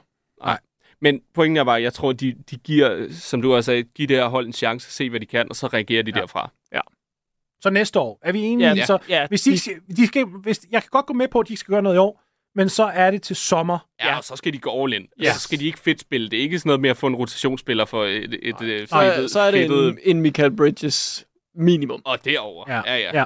Men 1.01 1.21
pointen 1.35 1.57
er 1.57 1.65
bare, 1.65 1.83
jeg 1.83 1.93
tror, 1.93 2.13
de, 2.13 2.35
de 2.51 2.57
giver, 2.57 3.07
som 3.11 3.43
du 3.43 3.55
også 3.55 3.67
sagde, 3.67 3.83
giver 3.83 4.07
det 4.07 4.17
her 4.17 4.27
hold 4.27 4.47
en 4.47 4.53
chance, 4.53 4.91
se 4.93 5.11
hvad 5.11 5.21
de 5.21 5.27
kan, 5.27 5.47
og 5.51 5.57
så 5.57 5.67
reagerer 5.67 6.03
de 6.03 6.11
Ja. 6.11 6.17
ja. 6.17 6.21
derfra. 6.21 6.51
Så 7.61 7.71
næste 7.71 7.99
år, 8.01 8.19
er 8.23 8.33
vi 8.33 8.41
enige 8.41 8.69
Ja, 8.69 8.75
ja, 8.75 8.85
så 8.85 8.99
ja, 9.09 9.27
hvis 9.29 9.43
de, 9.43 9.51
de 9.97 10.07
skal, 10.07 10.25
hvis, 10.25 10.61
jeg 10.71 10.83
kan 10.83 10.89
godt 10.91 11.07
gå 11.07 11.13
med 11.13 11.29
på, 11.29 11.41
at 11.41 11.49
de 11.49 11.57
skal 11.57 11.73
gøre 11.73 11.83
noget 11.83 11.97
i 11.97 11.99
år, 11.99 12.23
men 12.55 12.69
så 12.69 12.85
er 12.85 13.11
det 13.11 13.23
til 13.23 13.37
sommer. 13.37 13.79
Ja, 14.05 14.17
og 14.17 14.25
så 14.25 14.37
skal 14.37 14.53
de 14.53 14.59
gå 14.59 14.85
all 14.85 14.93
in. 14.93 15.03
Ja. 15.03 15.25
Ja. 15.25 15.33
Så 15.33 15.41
skal 15.41 15.59
de 15.61 15.67
ikke 15.67 15.79
fedt 15.79 16.01
spille. 16.01 16.29
Det 16.31 16.39
er 16.39 16.43
ikke 16.43 16.59
sådan 16.59 16.69
noget 16.69 16.81
med 16.81 16.91
at 16.91 16.97
få 16.97 17.07
en 17.07 17.15
rotationsspiller 17.15 17.85
for 17.85 18.05
et, 18.05 18.35
et, 18.43 18.61
et 18.61 18.89
Så, 18.89 18.97
fedtet- 19.01 19.31
så 19.31 19.41
er 19.41 19.51
det 19.51 19.69
fedtet- 19.71 19.89
en, 19.89 20.17
en 20.17 20.21
Michael 20.23 20.57
Bridges 20.57 21.27
minimum. 21.55 22.03
Og 22.05 22.25
derover. 22.25 22.65
Ja, 22.69 22.81
ja. 22.87 22.97
ja. 22.97 23.19
ja. 23.19 23.25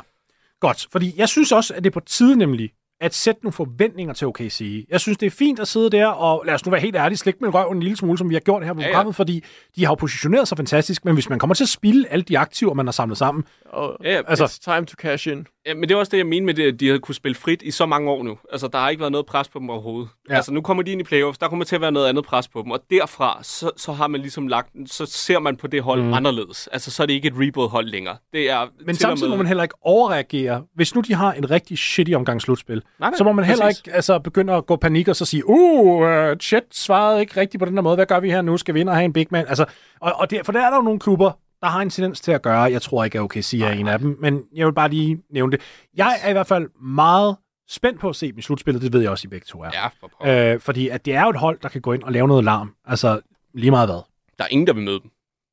Godt, 0.61 0.87
fordi 0.93 1.13
jeg 1.17 1.29
synes 1.29 1.53
også, 1.53 1.75
at 1.75 1.85
det 1.85 1.91
er 1.91 1.95
på 1.95 2.01
tide 2.01 2.37
nemlig, 2.37 2.71
at 3.03 3.15
sætte 3.15 3.41
nogle 3.45 3.53
forventninger 3.53 4.15
til 4.15 4.27
OKC. 4.27 4.87
Jeg 4.91 5.01
synes, 5.01 5.19
det 5.19 5.27
er 5.27 5.31
fint 5.31 5.61
at 5.61 5.69
sidde 5.69 5.91
der 5.91 6.07
og, 6.07 6.43
lad 6.47 6.55
os 6.55 6.67
nu 6.67 6.71
være 6.71 6.81
helt 6.81 6.97
ærlige, 6.97 7.19
slække 7.19 7.39
med 7.41 7.55
røven 7.55 7.77
en 7.77 7.83
lille 7.83 7.97
smule, 7.97 8.19
som 8.19 8.29
vi 8.29 8.35
har 8.35 8.41
gjort 8.41 8.65
her 8.65 8.73
på 8.73 8.81
Ja, 8.81 8.87
ja. 8.87 8.93
programmet, 8.93 9.17
fordi 9.17 9.45
de 9.77 9.85
har 9.85 9.91
jo 9.91 9.95
positioneret 9.95 10.49
sig 10.49 10.57
fantastisk, 10.57 11.05
men 11.05 11.15
hvis 11.15 11.29
man 11.31 11.39
kommer 11.39 11.55
til 11.55 11.65
at 11.65 11.69
spille 11.69 12.09
alle 12.09 12.23
de 12.23 12.39
aktiver, 12.39 12.75
man 12.75 12.87
har 12.87 12.93
samlet 12.93 13.19
sammen, 13.19 13.45
Ja, 13.77 14.11
ja. 14.13 14.21
Altså- 14.29 14.45
it's 14.45 14.75
time 14.75 14.87
to 14.87 14.95
cash 14.99 15.29
in. 15.29 15.47
ja, 15.67 15.75
men 15.75 15.83
det 15.83 15.91
er 15.91 15.97
også 15.99 16.11
det, 16.11 16.19
jeg 16.19 16.27
mener 16.27 16.47
med 16.47 16.55
det, 16.55 16.73
at 16.73 16.81
de 16.81 16.89
har 16.89 16.99
kunne 16.99 17.15
spille 17.15 17.35
frit 17.35 17.63
i 17.63 17.71
så 17.71 17.87
mange 17.87 18.11
år 18.11 18.23
nu. 18.23 18.39
Altså, 18.53 18.69
der 18.69 18.79
har 18.79 18.89
ikke 18.89 19.01
været 19.01 19.13
noget 19.13 19.27
pres 19.27 19.49
på 19.49 19.59
dem 19.59 19.71
overhovedet. 19.71 20.09
Ja. 20.29 20.33
Ja. 20.33 20.37
Altså, 20.37 20.53
nu 20.53 20.61
kommer 20.61 20.83
de 20.83 20.93
ind 20.93 21.01
i 21.01 21.05
playoffs, 21.05 21.39
der 21.39 21.49
kommer 21.49 21.65
til 21.65 21.75
at 21.75 21.81
være 21.81 21.93
noget 21.93 22.09
andet 22.09 22.25
pres 22.25 22.49
på 22.49 22.63
dem, 22.63 22.71
og 22.71 22.81
derfra, 22.91 23.39
så, 23.43 23.71
så 23.77 23.93
har 23.93 24.07
man 24.09 24.21
ligesom 24.21 24.49
lagt, 24.49 24.69
så 24.87 25.07
ser 25.07 25.39
man 25.39 25.57
på 25.57 25.67
det 25.67 25.83
hold 25.83 26.03
mm. 26.03 26.13
anderledes. 26.15 26.67
Altså, 26.73 26.91
så 26.91 27.03
er 27.03 27.07
det 27.07 27.15
ikke 27.15 27.29
et 27.29 27.35
rebuild-hold 27.35 27.87
længere. 27.87 28.17
Det 28.33 28.51
er 28.51 28.67
men 28.87 28.95
samtidig 28.95 29.31
må 29.31 29.37
med- 29.37 29.43
man 29.43 29.47
heller 29.47 29.63
ikke 29.63 29.75
overreagere. 29.83 30.63
Hvis 30.75 30.95
nu 30.95 31.01
de 31.01 31.15
har 31.15 31.33
en 31.33 31.51
rigtig 31.51 31.79
shitty 31.79 32.13
omgang 32.13 32.43
slutspil, 32.43 32.83
Nej, 32.99 33.11
nej, 33.11 33.19
så 33.19 33.25
må 33.25 33.33
man 33.33 33.45
heller 33.45 33.65
præcis. 33.65 33.79
ikke 33.87 33.97
altså, 33.97 34.19
begynde 34.19 34.53
at 34.53 34.67
gå 34.67 34.77
panik 34.77 35.09
og 35.09 35.17
så 35.17 35.25
sige, 35.25 35.49
uh, 35.49 36.03
uh 36.03 36.37
Chet 36.37 36.65
svarede 36.71 37.21
ikke 37.21 37.41
rigtigt 37.41 37.59
på 37.59 37.65
den 37.65 37.77
der 37.77 37.83
måde, 37.83 37.95
hvad 37.95 38.07
gør 38.07 38.21
vi 38.21 38.31
her 38.31 38.43
nu? 38.43 38.57
Skal 38.57 38.75
vi 38.75 38.81
ind 38.81 38.89
og 38.89 38.95
have 38.95 39.05
en 39.05 39.13
big 39.13 39.27
man? 39.31 39.47
Altså, 39.49 39.65
og, 40.01 40.13
og 40.13 40.31
det, 40.31 40.41
for 40.45 40.53
der 40.53 40.67
er 40.67 40.71
der 40.71 40.77
jo 40.77 40.83
nogle 40.83 41.01
klubber, 41.01 41.33
der 41.61 41.69
har 41.69 41.81
en 41.81 41.91
tendens 41.91 42.21
til 42.21 42.33
at 42.33 42.43
gøre, 42.43 42.61
jeg 42.61 42.83
tror 42.83 43.05
ikke, 43.05 43.19
at 43.19 43.23
OKC 43.23 43.55
er 43.55 43.71
en 43.71 43.89
af 43.89 43.99
dem, 43.99 44.19
men 44.21 44.43
jeg 44.55 44.67
vil 44.67 44.73
bare 44.73 44.89
lige 44.89 45.23
nævne 45.31 45.53
det. 45.53 45.61
Jeg 45.95 46.21
er 46.23 46.29
i 46.29 46.33
hvert 46.33 46.47
fald 46.47 46.69
meget 46.83 47.37
spændt 47.69 48.01
på 48.01 48.09
at 48.09 48.17
se 48.17 48.31
dem 48.31 48.39
i 48.39 48.43
slutspillet, 48.43 48.83
det 48.83 48.93
ved 48.93 49.01
jeg 49.01 49.11
også, 49.11 49.27
I 49.27 49.29
begge 49.29 49.47
to 49.49 49.63
er. 49.63 49.71
Ja, 49.73 49.87
for. 49.87 50.53
Øh, 50.55 50.61
fordi 50.61 50.89
at 50.89 51.05
det 51.05 51.15
er 51.15 51.23
jo 51.23 51.31
et 51.31 51.37
hold, 51.37 51.59
der 51.63 51.69
kan 51.69 51.81
gå 51.81 51.93
ind 51.93 52.03
og 52.03 52.13
lave 52.13 52.29
noget 52.29 52.45
larm. 52.45 52.75
Altså, 52.87 53.21
lige 53.55 53.71
meget 53.71 53.89
hvad. 53.89 54.01
Der 54.39 54.45
er 54.45 54.49
ingen, 54.49 54.67
der 54.67 54.73
vil 54.73 54.83
møde 54.83 55.01
dem. 55.01 55.11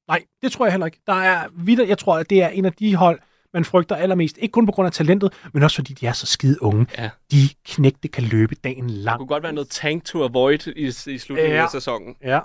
Nej, 0.08 0.24
det 0.42 0.52
tror 0.52 0.66
jeg 0.66 0.74
heller 0.74 0.86
ikke. 0.86 1.00
Der 1.08 1.14
er 1.14 1.86
jeg 1.88 1.98
tror, 1.98 2.18
at 2.18 2.30
det 2.30 2.44
er 2.44 2.48
en 2.48 2.66
af 2.66 2.74
de 2.74 2.96
hold, 2.96 3.20
man 3.54 3.66
frygter 3.66 3.96
allermest. 3.96 4.38
Ikke 4.38 4.52
kun 4.52 4.66
på 4.66 4.72
grund 4.72 4.86
af 4.86 4.92
talentet, 4.92 5.34
men 5.54 5.64
også 5.64 5.76
fordi 5.76 5.94
de 5.94 6.08
er 6.08 6.14
så 6.14 6.26
skide 6.26 6.64
unge. 6.64 6.86
Ja. 6.98 7.10
De 7.32 7.50
knægte 7.68 8.08
kan 8.08 8.24
løbe 8.24 8.56
dagen 8.56 8.84
Det 8.90 8.92
lang. 8.92 9.18
kunne 9.18 9.28
godt 9.28 9.44
være 9.44 9.54
noget 9.54 9.70
tank 9.70 10.06
to 10.06 10.24
avoid 10.24 10.68
i, 10.68 10.86
i 10.88 11.18
slutningen 11.18 11.56
Ja. 11.56 11.64
af 11.64 11.70
sæsonen. 11.70 12.16
Ja. 12.24 12.40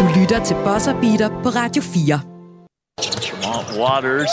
Du 0.00 0.20
lytter 0.20 0.44
til 0.44 0.54
Buzzer 0.64 1.00
Beater 1.00 1.28
på 1.42 1.48
Radio 1.48 1.82
4. 1.82 2.20
Lamont 3.42 3.68
Waters 3.82 4.30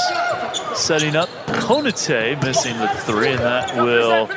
setting 0.88 1.16
up. 1.24 1.30
Konate 1.68 2.20
missing 2.48 2.76
the 2.84 2.90
three, 3.08 3.32
and 3.38 3.44
that 3.52 3.68
will 3.86 4.28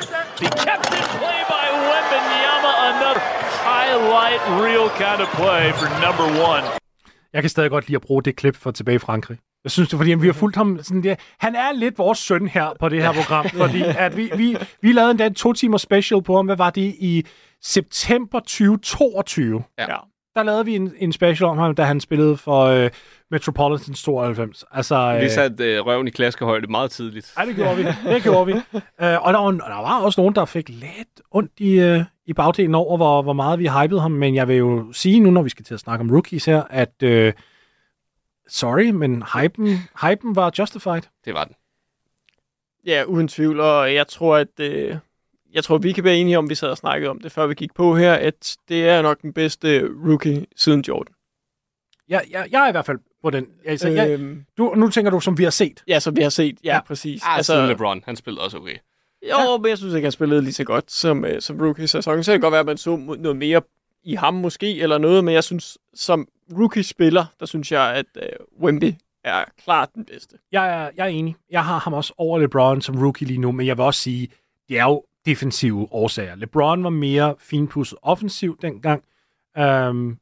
be 0.41 0.47
kept 0.65 0.87
in 0.99 1.05
play 1.19 1.39
by 1.53 1.65
Wembenyama. 1.89 2.71
Another 2.91 3.23
highlight 3.71 4.41
reel 4.63 4.87
kind 5.03 5.19
of 5.25 5.29
play 5.41 5.63
for 5.79 5.87
number 6.05 6.27
one. 6.51 6.63
Jeg 7.33 7.43
kan 7.43 7.49
stadig 7.49 7.69
godt 7.71 7.87
lide 7.87 7.95
at 7.95 8.01
bruge 8.01 8.23
det 8.23 8.35
klip 8.35 8.55
fra 8.55 8.71
tilbage 8.71 8.95
i 8.95 8.99
Frankrig. 8.99 9.37
Jeg 9.63 9.71
synes 9.71 9.89
det, 9.89 9.93
er, 9.93 9.97
fordi 9.97 10.13
vi 10.13 10.25
har 10.25 10.33
fulgt 10.33 10.55
ham 10.55 10.79
sådan 10.83 11.03
der. 11.03 11.15
Han 11.39 11.55
er 11.55 11.71
lidt 11.71 11.97
vores 11.97 12.19
søn 12.19 12.47
her 12.47 12.69
på 12.79 12.89
det 12.89 13.01
her 13.01 13.13
program, 13.13 13.49
fordi 13.49 13.83
at 13.97 14.17
vi, 14.17 14.31
vi, 14.35 14.57
vi 14.81 14.91
lavede 14.91 15.11
endda 15.11 15.25
en 15.25 15.33
to 15.33 15.53
timer 15.53 15.77
special 15.77 16.21
på 16.23 16.35
ham. 16.35 16.45
Hvad 16.45 16.55
var 16.57 16.69
det 16.69 16.95
i 16.99 17.25
september 17.61 18.39
2022? 18.39 19.63
Ja. 19.79 19.91
Ja. 19.91 19.97
Der 20.35 20.43
lavede 20.43 20.65
vi 20.65 20.75
en, 20.75 20.93
en 20.97 21.11
special 21.13 21.49
om 21.49 21.57
ham, 21.57 21.75
da 21.75 21.83
han 21.83 21.99
spillede 21.99 22.37
for 22.37 22.65
øh, 22.65 22.89
Metropolitans 23.31 24.03
92. 24.03 24.63
Altså, 24.71 25.17
Vi 25.19 25.23
øh, 25.25 25.31
satte 25.31 25.63
øh, 25.63 25.85
røven 25.85 26.07
i 26.07 26.09
klaskehøjde 26.09 26.67
meget 26.67 26.91
tidligt. 26.91 27.33
Ja, 27.39 27.45
det 27.45 27.55
gjorde 27.55 27.75
vi. 27.75 27.83
Det 28.05 28.23
gjorde 28.23 28.45
vi. 28.45 28.53
Øh, 29.01 29.25
og 29.25 29.33
der 29.33 29.39
var, 29.39 29.51
der 29.51 29.81
var 29.81 30.01
også 30.01 30.21
nogen, 30.21 30.35
der 30.35 30.45
fik 30.45 30.69
lidt 30.69 31.21
ondt 31.31 31.51
i, 31.59 31.79
øh, 31.79 32.03
i 32.31 32.33
bagdelen 32.33 32.75
over, 32.75 32.97
hvor, 32.97 33.21
hvor 33.21 33.33
meget 33.33 33.59
vi 33.59 33.67
hypede 33.67 34.01
ham. 34.01 34.11
Men 34.11 34.35
jeg 34.35 34.47
vil 34.47 34.55
jo 34.57 34.93
sige 34.93 35.19
nu, 35.19 35.31
når 35.31 35.41
vi 35.41 35.49
skal 35.49 35.65
til 35.65 35.73
at 35.73 35.79
snakke 35.79 36.03
om 36.03 36.11
rookies 36.11 36.45
her, 36.45 36.63
at 36.69 37.03
øh, 37.03 37.33
sorry, 38.47 38.89
men 38.89 39.23
hypen, 39.35 39.67
hypen 40.01 40.35
var 40.35 40.51
justified. 40.59 41.01
Det 41.25 41.33
var 41.33 41.43
den. 41.45 41.55
Ja, 42.85 43.03
uden 43.03 43.27
tvivl, 43.27 43.59
og 43.59 43.93
jeg 43.93 44.07
tror, 44.07 44.37
at 44.37 44.59
øh, 44.59 44.97
jeg 45.53 45.63
tror, 45.63 45.77
vi 45.77 45.91
kan 45.91 46.03
være 46.03 46.15
enige 46.17 46.37
om, 46.37 46.49
vi 46.49 46.55
sad 46.55 46.69
og 46.69 46.77
snakkede 46.77 47.09
om 47.09 47.19
det, 47.19 47.31
før 47.31 47.47
vi 47.47 47.53
gik 47.53 47.73
på 47.73 47.95
her, 47.95 48.13
at 48.13 48.57
det 48.69 48.89
er 48.89 49.01
nok 49.01 49.21
den 49.21 49.33
bedste 49.33 49.87
rookie 50.07 50.45
siden 50.55 50.81
Jordan. 50.87 51.13
Jeg, 52.09 52.23
jeg, 52.31 52.47
jeg 52.51 52.63
er 52.63 52.67
i 52.67 52.71
hvert 52.71 52.85
fald 52.85 52.99
på 53.23 53.29
den. 53.29 53.47
Altså, 53.65 53.89
jeg, 53.89 54.09
øhm, 54.09 54.45
du, 54.57 54.73
nu 54.75 54.89
tænker 54.89 55.11
du, 55.11 55.19
som 55.19 55.37
vi 55.37 55.43
har 55.43 55.51
set. 55.51 55.83
ja, 55.87 55.99
som 55.99 56.15
vi 56.15 56.21
har 56.21 56.29
set. 56.29 56.57
Ja, 56.63 56.69
Ja. 56.69 56.75
ja. 56.75 56.81
præcis. 56.81 57.21
Ah, 57.25 57.37
altså, 57.37 57.65
LeBron, 57.65 58.01
han 58.05 58.15
spillede 58.15 58.43
også 58.43 58.57
okay. 58.57 58.77
Jo, 59.29 59.57
men 59.57 59.69
jeg 59.69 59.77
synes 59.77 59.93
ikke, 59.93 60.05
han 60.05 60.11
spillede 60.11 60.41
lige 60.41 60.53
så 60.53 60.63
godt 60.63 60.91
som, 60.91 61.25
øh, 61.25 61.41
som 61.41 61.61
rookie 61.61 61.87
sæsonen. 61.87 62.23
Så 62.23 62.31
kan 62.31 62.33
det 62.33 62.41
godt 62.41 62.51
være, 62.51 62.59
at 62.59 62.65
man 62.65 62.77
så 62.77 62.95
noget 62.95 63.37
mere 63.37 63.61
i 64.03 64.15
ham 64.15 64.33
måske, 64.33 64.79
eller 64.79 64.97
noget, 64.97 65.23
men 65.23 65.33
jeg 65.33 65.43
synes, 65.43 65.77
som 65.93 66.27
rookie-spiller, 66.57 67.25
der 67.39 67.45
synes 67.45 67.71
jeg, 67.71 67.93
at 67.95 68.05
øh, 68.15 68.63
Wemby 68.63 68.93
er 69.23 69.45
klart 69.63 69.89
den 69.95 70.05
bedste. 70.05 70.37
Jeg 70.51 70.83
er, 70.83 70.89
jeg 70.95 71.03
er 71.03 71.09
enig. 71.09 71.35
Jeg 71.51 71.65
har 71.65 71.79
ham 71.79 71.93
også 71.93 72.13
over 72.17 72.39
LeBron 72.39 72.81
som 72.81 72.97
rookie 73.03 73.27
lige 73.27 73.39
nu, 73.39 73.51
men 73.51 73.67
jeg 73.67 73.77
vil 73.77 73.83
også 73.83 74.01
sige, 74.01 74.29
det 74.69 74.79
er 74.79 74.83
jo 74.83 75.03
defensive 75.25 75.87
årsager. 75.91 76.35
LeBron 76.35 76.83
var 76.83 76.89
mere 76.89 77.35
finpudset 77.39 77.97
offensiv 78.01 78.57
dengang, 78.61 79.03
øhm, 79.57 80.17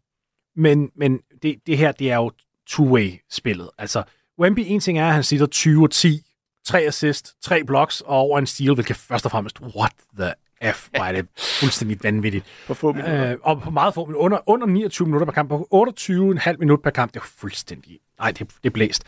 men, 0.55 0.91
men 0.95 1.19
det, 1.41 1.55
det 1.67 1.77
her, 1.77 1.91
det 1.91 2.11
er 2.11 2.15
jo 2.15 2.31
two-way-spillet. 2.69 3.69
Altså, 3.77 4.03
Wemby, 4.39 4.59
en 4.65 4.79
ting 4.79 4.99
er, 4.99 5.07
at 5.07 5.13
han 5.13 5.23
sitter 5.23 5.45
20 5.45 5.83
og 5.83 5.91
10, 5.91 6.28
3 6.69 6.81
assist, 6.81 7.35
3 7.41 7.63
blocks 7.63 8.01
og 8.01 8.17
over 8.17 8.39
en 8.39 8.45
steal, 8.45 8.73
hvilket 8.73 8.95
først 8.95 9.25
og 9.25 9.31
fremmest, 9.31 9.59
what 9.61 9.91
the 10.19 10.33
F, 10.73 10.89
er 10.93 11.11
det 11.11 11.27
fuldstændig 11.59 11.99
vanvittigt. 12.03 12.45
På 12.67 12.73
få 12.73 12.91
minutter. 12.93 13.31
Øh, 13.31 13.37
og 13.41 13.61
på 13.61 13.69
meget 13.69 13.93
få 13.93 14.05
minutter, 14.05 14.23
under, 14.23 14.37
under 14.45 14.67
29 14.67 15.05
minutter 15.05 15.25
per 15.25 15.31
kamp, 15.31 15.49
på 15.49 15.67
28,5 15.73 16.57
minut 16.59 16.81
per 16.81 16.89
kamp, 16.89 17.13
det 17.13 17.19
er 17.19 17.23
fuldstændig, 17.25 17.99
nej, 18.19 18.31
det, 18.31 18.39
det 18.39 18.69
er 18.69 18.69
blæst. 18.69 19.03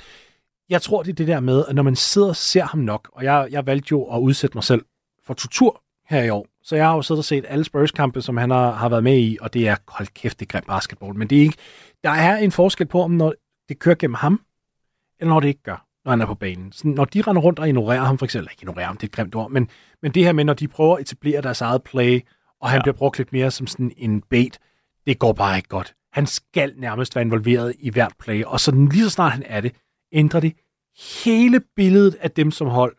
Jeg 0.70 0.82
tror, 0.82 1.03
det 1.03 1.09
er 1.09 1.16
det 1.16 1.28
der 1.28 1.39
med, 1.39 1.66
at 1.68 1.76
når 1.76 1.84
man 1.84 1.95
sidder 1.95 2.28
og 2.28 2.36
ser 2.36 2.64
ham 2.64 2.80
nok, 2.80 3.09
og 3.14 3.24
jeg, 3.24 3.47
jeg 3.51 3.66
valgte 3.66 3.88
jo 3.91 4.03
at 4.03 4.20
udsætte 4.20 4.57
mig 4.57 4.64
selv 4.64 4.86
for 5.26 5.34
tortur 5.34 5.84
her 6.09 6.24
i 6.24 6.30
år, 6.30 6.47
så 6.64 6.76
jeg 6.76 6.86
har 6.86 6.95
jo 6.95 7.01
siddet 7.01 7.20
og 7.20 7.26
set 7.26 7.45
alle 7.47 7.64
Spurs-kampe, 7.64 8.22
som 8.22 8.38
han 8.38 8.49
har, 8.49 8.72
har 8.72 8.89
været 8.89 9.03
med 9.03 9.18
i, 9.18 9.38
og 9.41 9.53
det 9.53 9.68
er, 9.68 9.76
hold 9.88 10.07
kæft, 10.07 10.39
det 10.39 10.45
er 10.45 10.49
grim 10.49 10.64
basketball, 10.68 11.16
men 11.16 11.28
det 11.28 11.38
er 11.38 11.41
ikke, 11.41 11.57
der 12.03 12.09
er 12.09 12.38
en 12.38 12.51
forskel 12.51 12.88
på, 12.88 13.01
om 13.01 13.12
når 13.12 13.34
det 13.70 13.80
kører 13.80 13.95
gennem 13.95 14.16
ham, 14.16 14.41
eller 15.20 15.34
når 15.34 15.39
det 15.39 15.47
ikke 15.47 15.64
gør, 15.64 15.91
når 16.06 16.12
han 16.12 16.22
er 16.22 16.26
på 16.26 16.36
banen. 16.36 16.72
Så 16.72 16.88
når 16.88 17.06
de 17.06 17.22
render 17.22 17.41
rundt 17.41 17.60
og 17.60 17.68
ignorerer 17.68 18.04
ham, 18.04 18.18
for 18.18 18.26
eksempel, 18.26 18.52
ikke 18.52 18.62
ignorerer 18.62 18.88
ham, 18.88 18.97
det 18.97 19.04
er 19.04 19.08
et 19.08 19.12
grimt 19.12 19.36
ord, 19.36 19.52
men, 19.52 19.70
men 20.02 20.12
det 20.12 20.24
her 20.24 20.34
med, 20.34 20.43
når 20.43 20.54
de 20.54 20.68
prøver 20.68 20.95
at 20.95 21.02
etablere 21.02 21.41
deres 21.41 21.62
eget 21.62 21.84
play, 21.84 22.22
og 22.62 22.70
han 22.70 22.78
ja. 22.78 22.82
bliver 22.82 22.95
brugt 22.95 23.18
lidt 23.18 23.34
mere 23.34 23.52
som 23.52 23.68
sådan 23.68 23.91
en 23.97 24.22
bait, 24.22 24.60
det 25.08 25.20
går 25.20 25.34
bare 25.34 25.58
ikke 25.58 25.70
godt. 25.70 25.93
Han 26.14 26.26
skal 26.26 26.74
nærmest 26.78 27.16
være 27.16 27.26
involveret 27.26 27.76
i 27.80 27.89
hvert 27.89 28.14
play, 28.20 28.43
og 28.43 28.60
så 28.60 28.72
lige 28.72 29.04
så 29.04 29.10
snart 29.10 29.32
han 29.32 29.43
er 29.45 29.62
det, 29.62 29.76
ændrer 30.12 30.39
det 30.39 30.54
hele 31.24 31.62
billedet 31.76 32.16
af 32.16 32.32
dem 32.32 32.52
som 32.52 32.68
hold. 32.68 32.95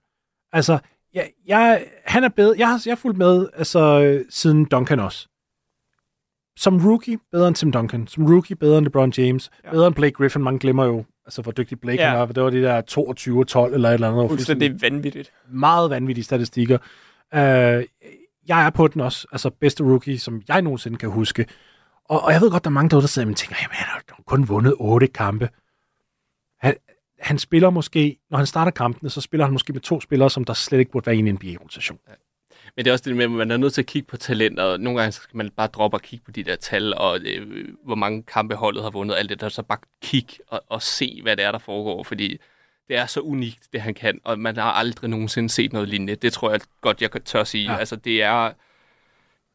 Altså, 0.53 0.79
jeg, 1.15 1.31
jeg, 1.47 1.87
han 2.05 2.25
er 2.25 2.29
bedre, 2.29 2.55
jeg 2.59 2.69
har, 2.69 2.83
jeg 2.87 2.91
har 2.91 2.97
fulgt 2.97 3.19
med 3.19 3.49
altså, 3.55 4.25
siden 4.31 4.65
Duncan 4.65 5.01
også. 5.01 5.29
Som 6.57 6.89
rookie, 6.89 7.19
bedre 7.31 7.49
end 7.49 7.57
Tim 7.57 7.73
Duncan. 7.73 8.07
Som 8.07 8.27
rookie, 8.27 8.57
bedre 8.57 8.79
end 8.79 8.87
LeBron 8.87 9.13
James. 9.19 9.51
Ja. 9.65 9.71
Bedre 9.71 9.87
end 9.87 9.95
Blake 9.95 10.13
Griffin. 10.13 10.43
Mange 10.43 10.59
glemmer 10.59 10.85
jo 10.85 11.05
altså 11.33 11.43
hvor 11.43 11.53
dygtig 11.53 11.81
Blake 11.81 12.03
Ja. 12.03 12.17
han 12.19 12.29
det 12.29 12.43
var 12.43 12.51
det 12.51 12.63
der 12.63 12.83
22-12 13.71 13.75
eller 13.75 13.89
et 13.89 13.95
eller 13.95 14.09
andet. 14.11 14.31
Fuldstændig 14.31 14.83
vanvittigt. 14.83 15.33
meget 15.49 15.91
vanvittige 15.91 16.25
statistikker. 16.25 16.79
Uh, 17.35 17.39
jeg 18.49 18.67
er 18.67 18.71
på 18.71 18.89
den 18.89 19.01
også, 19.01 19.27
altså 19.33 19.51
bedste 19.51 19.85
rookie, 19.85 20.19
som 20.19 20.43
jeg 20.49 20.63
nogensinde 20.63 20.99
kan 20.99 21.11
huske. 21.11 21.47
Og, 22.05 22.23
og 22.23 22.33
jeg 22.33 22.41
ved 22.41 22.51
godt, 22.51 22.65
der 22.65 22.71
er 22.71 22.73
mange 22.73 22.91
derude, 22.91 23.03
der 23.03 23.09
sidder 23.09 23.31
og 23.31 23.37
tænker, 23.37 23.57
jamen 23.63 23.75
han 23.75 23.87
har 23.89 24.23
kun 24.27 24.49
vundet 24.49 24.75
otte 24.79 25.07
kampe. 25.07 25.49
Han, 26.61 26.75
han 27.21 27.39
spiller 27.39 27.71
måske, 27.71 28.17
når 28.31 28.39
han 28.39 28.47
starter 28.47 28.71
kampene, 28.73 29.11
så 29.11 29.21
spiller 29.21 29.45
han 29.45 29.53
måske 29.53 29.73
med 29.73 29.81
to 29.81 30.01
spillere, 30.01 30.31
som 30.31 30.45
der 30.45 30.53
slet 30.53 30.79
ikke 30.79 30.91
burde 30.93 31.07
være 31.07 31.17
i 31.17 31.19
en 31.19 31.35
NBA-rotation. 31.35 31.99
Men 32.77 32.85
det 32.85 32.91
er 32.91 32.93
også 32.93 33.05
det 33.05 33.17
med, 33.17 33.25
at 33.25 33.31
man 33.31 33.51
er 33.51 33.57
nødt 33.57 33.75
til 33.75 33.83
at 33.83 33.87
kigge 33.87 34.07
på 34.07 34.17
talent, 34.17 34.59
og 34.59 34.81
nogle 34.81 35.01
gange 35.01 35.13
skal 35.13 35.37
man 35.37 35.51
bare 35.51 35.67
droppe 35.67 35.97
og 35.97 36.03
kigge 36.03 36.25
på 36.25 36.31
de 36.31 36.43
der 36.43 36.57
tal, 36.57 36.95
og 36.95 37.21
øh, 37.25 37.69
hvor 37.85 37.95
mange 37.95 38.23
kampe 38.23 38.55
holdet 38.55 38.83
har 38.83 38.91
vundet, 38.91 39.15
alt 39.17 39.31
det 39.31 39.41
der, 39.41 39.49
så 39.49 39.63
bare 39.63 39.79
kigge 40.03 40.33
og, 40.49 40.63
og 40.69 40.83
se, 40.83 41.21
hvad 41.23 41.37
det 41.37 41.45
er, 41.45 41.53
der 41.53 41.59
foregår, 41.59 42.03
fordi 42.03 42.39
det 42.89 42.97
er 42.97 43.07
så 43.07 43.21
unikt, 43.21 43.69
det 43.73 43.81
han 43.81 43.95
kan, 43.95 44.21
og 44.25 44.39
man 44.39 44.57
har 44.57 44.73
aldrig 44.73 45.11
nogensinde 45.11 45.49
set 45.49 45.73
noget 45.73 45.89
lignende. 45.89 46.15
Det 46.15 46.33
tror 46.33 46.51
jeg 46.51 46.61
godt, 46.81 47.03
jeg 47.03 47.11
kan 47.11 47.23
tør 47.23 47.45
sige. 47.45 47.73
Ja. 47.73 47.79
Altså, 47.79 47.97
det 47.97 48.23
er... 48.23 48.53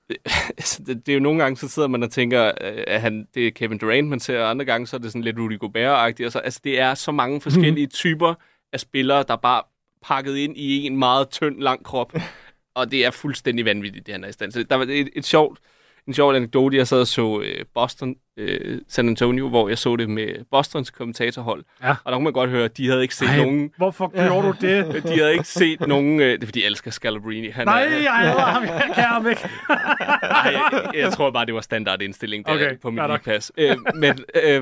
altså, 0.58 0.84
det, 0.84 1.06
det, 1.06 1.12
er 1.12 1.14
jo 1.14 1.24
nogle 1.24 1.44
gange, 1.44 1.58
så 1.58 1.68
sidder 1.68 1.88
man 1.88 2.04
og 2.04 2.12
tænker, 2.12 2.46
øh, 2.62 2.84
at 2.88 3.02
han, 3.02 3.28
det 3.34 3.48
er 3.48 3.52
Kevin 3.52 3.78
Durant, 3.78 4.08
man 4.08 4.20
ser, 4.20 4.40
og 4.40 4.50
andre 4.50 4.66
gange, 4.66 4.88
så 4.88 4.96
er 4.96 5.00
det 5.00 5.12
sådan 5.12 5.24
lidt 5.24 5.40
Rudy 5.40 5.60
Gobert-agtigt. 5.60 6.24
Altså, 6.24 6.40
altså, 6.40 6.60
det 6.64 6.80
er 6.80 6.94
så 6.94 7.12
mange 7.12 7.42
forskellige 7.42 7.88
typer 7.88 8.34
af 8.74 8.80
spillere, 8.80 9.24
der 9.28 9.36
bare 9.36 9.64
pakket 10.04 10.38
ind 10.38 10.58
i 10.58 10.86
en 10.86 10.98
meget 10.98 11.30
tynd, 11.30 11.62
lang 11.62 11.84
krop. 11.84 12.14
Og 12.78 12.92
det 12.92 13.06
er 13.06 13.12
fuldstændig 13.12 13.66
vanvittigt, 13.66 14.06
det 14.06 14.14
han 14.14 14.24
er 14.24 14.28
i 14.28 14.32
stand 14.32 14.52
til. 14.52 14.70
Der 14.70 14.76
var 14.76 14.86
et, 14.90 15.10
et 15.16 15.26
sjovt, 15.26 15.60
en 16.08 16.14
sjov 16.14 16.34
anekdote, 16.36 16.78
jeg 16.78 16.88
sad 16.88 17.00
og 17.02 17.08
så 17.08 17.42
øh, 17.46 17.66
Boston, 17.74 18.16
øh, 18.38 18.82
San 18.88 19.10
Antonio, 19.10 19.50
hvor 19.50 19.70
jeg 19.70 19.78
så 19.78 19.96
det 19.96 20.10
med 20.10 20.46
Bostons 20.52 20.92
kommentatorhold. 20.92 21.64
Ja. 21.84 21.90
Og 21.90 22.12
der 22.12 22.14
kunne 22.14 22.24
man 22.24 22.34
godt 22.34 22.50
høre, 22.50 22.66
at 22.66 22.78
de 22.78 22.88
havde 22.88 23.02
ikke 23.02 23.16
set 23.16 23.28
Ej, 23.30 23.38
nogen... 23.38 23.72
Hvorfor 23.78 24.28
gjorde 24.28 24.48
du 24.48 24.54
det? 24.62 25.04
De 25.14 25.18
havde 25.18 25.34
ikke 25.34 25.48
set 25.48 25.80
nogen... 25.88 26.20
Øh, 26.20 26.32
det 26.34 26.42
er 26.44 26.48
fordi, 26.48 26.62
jeg 26.62 26.68
elsker 26.68 26.92
Scalabrini. 26.92 27.50
Han 27.50 27.66
Nej, 27.68 27.84
er, 27.84 27.98
jeg 28.02 28.12
hader 28.14 28.42
ham, 28.42 28.64
jeg 28.64 28.92
kan 28.96 29.04
ham 29.04 29.28
ikke. 29.30 29.42
Ej, 29.70 30.54
jeg, 30.72 30.92
jeg 30.96 31.14
tror 31.14 31.32
bare, 31.32 31.46
det 31.46 31.54
var 31.54 31.62
standardindstilling 31.62 32.46
der 32.46 32.54
Okay, 32.54 32.78
på 32.78 32.90
mit 32.92 32.98
nok. 32.98 33.24
pas. 33.24 33.52
Øh, 33.58 33.76
men 33.96 34.20
øh, 34.44 34.62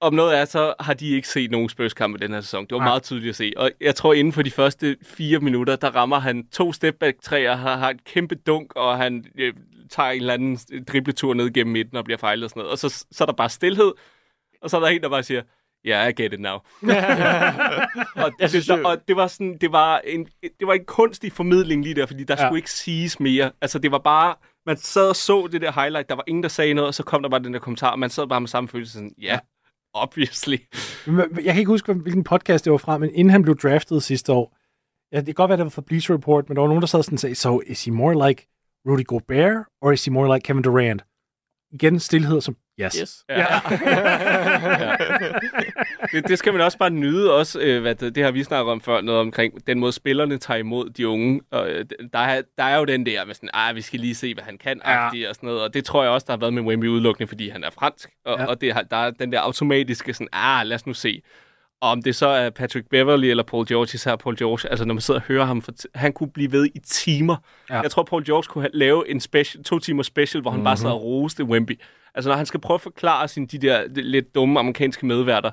om 0.00 0.14
noget 0.14 0.38
er, 0.38 0.44
så 0.44 0.74
har 0.80 0.94
de 0.94 1.08
ikke 1.10 1.28
set 1.28 1.50
nogen 1.50 1.68
spørgsmål 1.68 2.20
den 2.20 2.32
her 2.32 2.40
sæson. 2.40 2.64
Det 2.64 2.72
var 2.72 2.78
Nej. 2.78 2.88
meget 2.88 3.02
tydeligt 3.02 3.28
at 3.30 3.36
se. 3.36 3.52
Og 3.56 3.70
jeg 3.80 3.94
tror, 3.94 4.12
inden 4.14 4.32
for 4.32 4.42
de 4.42 4.50
første 4.50 4.96
fire 5.02 5.38
minutter, 5.38 5.76
der 5.76 5.90
rammer 5.96 6.18
han 6.18 6.46
to 6.52 6.72
stepback-træer, 6.72 7.56
har, 7.56 7.76
har 7.76 7.90
et 7.90 8.04
kæmpe 8.04 8.34
dunk, 8.34 8.72
og 8.76 8.96
han 8.98 9.24
øh, 9.38 9.54
tager 9.90 10.10
en 10.10 10.20
eller 10.20 10.34
anden 10.34 10.58
dribletur 10.88 11.34
ned 11.34 11.52
gennem 11.52 11.72
midten 11.72 11.96
og 11.96 12.04
bliver 12.04 12.18
fejlet 12.18 12.44
og 12.44 12.50
sådan 12.50 12.60
noget. 12.60 12.72
Og 12.72 12.78
så, 12.78 13.04
så 13.12 13.24
er 13.24 13.26
der 13.26 13.32
bare 13.32 13.48
stillhed, 13.48 13.92
og 14.62 14.70
så 14.70 14.76
er 14.76 14.80
der 14.80 14.88
en, 14.88 15.00
der 15.02 15.08
bare 15.08 15.22
siger, 15.22 15.42
ja, 15.84 15.90
yeah, 15.90 16.08
I 16.10 16.22
get 16.22 16.32
it 16.32 16.40
now. 16.40 16.54
og, 18.24 18.32
det, 18.40 18.50
synes 18.50 18.66
der, 18.66 18.84
og 18.84 19.08
det 19.08 19.16
var 19.16 19.26
sådan, 19.26 19.58
det 19.60 19.72
var 19.72 19.98
en, 20.04 20.28
det 20.42 20.66
var 20.66 20.72
en 20.74 20.84
kunstig 20.84 21.32
formidling 21.32 21.82
lige 21.82 21.94
der, 21.94 22.06
fordi 22.06 22.24
der 22.24 22.36
Ja. 22.38 22.46
skulle 22.46 22.58
ikke 22.58 22.70
siges 22.70 23.20
mere. 23.20 23.50
Altså, 23.60 23.78
det 23.78 23.90
var 23.90 23.98
bare, 23.98 24.34
man 24.66 24.76
sad 24.76 25.08
og 25.08 25.16
så 25.16 25.48
det 25.52 25.62
der 25.62 25.72
highlight, 25.72 26.08
der 26.08 26.14
var 26.14 26.24
ingen, 26.26 26.42
der 26.42 26.48
sagde 26.48 26.74
noget, 26.74 26.88
og 26.88 26.94
så 26.94 27.02
kom 27.02 27.22
der 27.22 27.28
bare 27.28 27.42
den 27.42 27.52
der 27.54 27.60
kommentar, 27.60 27.90
og 27.90 27.98
man 27.98 28.10
sad 28.10 28.26
bare 28.26 28.40
med 28.40 28.48
samme 28.48 28.68
følelse 28.68 28.92
sådan, 28.92 29.14
ja, 29.22 29.38
obviously. 30.02 30.58
Jeg 31.44 31.54
kan 31.54 31.58
ikke 31.58 31.68
huske, 31.70 31.92
hvilken 31.92 32.24
podcast 32.24 32.64
det 32.64 32.72
var 32.72 32.78
fra, 32.78 32.98
men 32.98 33.10
inden 33.14 33.30
han 33.30 33.42
blev 33.42 33.56
draftet 33.56 34.02
sidste 34.02 34.32
år, 34.32 34.56
ja, 35.12 35.16
det 35.16 35.26
kan 35.26 35.34
godt 35.34 35.48
være, 35.48 35.56
det 35.56 35.64
var 35.64 35.70
fra 35.70 35.82
Bleacher 35.86 36.14
Report, 36.14 36.48
men 36.48 36.56
der 36.56 36.60
var 36.62 36.68
nogen, 36.68 36.80
der 36.82 36.86
sad 36.86 37.02
sådan 37.02 37.16
og 37.16 37.20
sagde, 37.20 37.34
so 37.34 37.60
is 37.60 37.84
he 37.84 37.90
more 37.90 38.28
like 38.28 38.48
Rudy 38.88 39.04
Gobert, 39.04 39.56
or 39.82 39.92
is 39.92 40.04
he 40.04 40.10
more 40.10 40.34
like 40.34 40.44
Kevin 40.44 40.62
Durant? 40.62 41.02
Igen 41.72 42.00
stillhed 42.00 42.40
som, 42.40 42.56
yes. 42.80 42.94
Yes. 42.94 43.24
Ja. 43.28 43.38
ja. 43.38 43.60
Det, 46.12 46.28
det 46.28 46.38
skal 46.38 46.52
man 46.52 46.62
også 46.62 46.78
bare 46.78 46.90
nyde, 46.90 47.34
også, 47.34 47.60
øh, 47.60 47.80
hvad 47.80 47.94
det, 47.94 48.14
det 48.14 48.24
har 48.24 48.30
vi 48.30 48.42
snakket 48.44 48.72
om 48.72 48.80
før, 48.80 49.00
noget 49.00 49.20
omkring 49.20 49.66
den 49.66 49.78
måde, 49.78 49.92
spillerne 49.92 50.38
tager 50.38 50.58
imod 50.58 50.90
de 50.90 51.08
unge. 51.08 51.40
Og, 51.50 51.70
øh, 51.70 51.84
der, 52.12 52.18
er, 52.18 52.42
der 52.58 52.64
er 52.64 52.78
jo 52.78 52.84
den 52.84 53.06
der 53.06 53.24
med 53.24 53.34
sådan, 53.34 53.48
ah, 53.52 53.76
vi 53.76 53.80
skal 53.80 54.00
lige 54.00 54.14
se, 54.14 54.34
hvad 54.34 54.44
han 54.44 54.58
kan, 54.58 54.80
Ja. 54.86 55.06
og 55.06 55.34
sådan 55.34 55.46
noget. 55.46 55.62
Og 55.62 55.74
det 55.74 55.84
tror 55.84 56.02
jeg 56.02 56.12
også, 56.12 56.24
der 56.26 56.32
har 56.32 56.38
været 56.38 56.52
med 56.54 56.62
Wemby 56.62 56.88
udelukkende, 56.88 57.28
fordi 57.28 57.48
han 57.48 57.64
er 57.64 57.70
fransk. 57.70 58.08
Og, 58.24 58.38
Ja. 58.38 58.46
og 58.46 58.60
det, 58.60 58.74
der 58.90 58.96
er 58.96 59.10
den 59.10 59.32
der 59.32 59.40
automatiske 59.40 60.14
sådan, 60.14 60.28
ah, 60.32 60.66
lad 60.66 60.74
os 60.74 60.86
nu 60.86 60.94
se. 60.94 61.22
Og 61.80 61.90
om 61.90 62.02
det 62.02 62.16
så 62.16 62.26
er 62.26 62.50
Patrick 62.50 62.88
Beverly 62.90 63.26
eller 63.26 63.42
Paul 63.42 63.66
George, 63.68 63.90
især 63.94 64.16
Paul 64.16 64.36
George, 64.36 64.68
altså 64.70 64.84
når 64.84 64.94
man 64.94 65.00
sidder 65.00 65.20
og 65.20 65.26
hører 65.26 65.44
ham, 65.44 65.62
fort- 65.62 65.86
han 65.94 66.12
kunne 66.12 66.30
blive 66.30 66.52
ved 66.52 66.66
i 66.74 66.78
timer. 66.86 67.36
Ja. 67.70 67.74
Ja. 67.76 67.80
Jeg 67.80 67.90
tror, 67.90 68.02
Paul 68.02 68.24
George 68.24 68.42
kunne 68.48 68.62
have, 68.62 68.70
lave 68.74 69.10
en 69.10 69.20
special, 69.20 69.64
to 69.64 69.78
timer 69.78 70.02
special, 70.02 70.40
hvor 70.42 70.50
han 70.50 70.56
mm-hmm. 70.58 70.64
bare 70.64 70.76
sad 70.76 70.90
og 70.90 71.02
roste 71.04 71.44
Wemby. 71.44 71.80
Altså 72.14 72.30
når 72.30 72.36
han 72.36 72.46
skal 72.46 72.60
prøve 72.60 72.74
at 72.74 72.80
forklare 72.80 73.28
sine 73.28 73.46
de 73.46 73.58
der 73.58 73.88
de 73.88 74.02
lidt 74.02 74.34
dumme 74.34 74.60
amerikanske 74.60 75.06
medværter, 75.06 75.50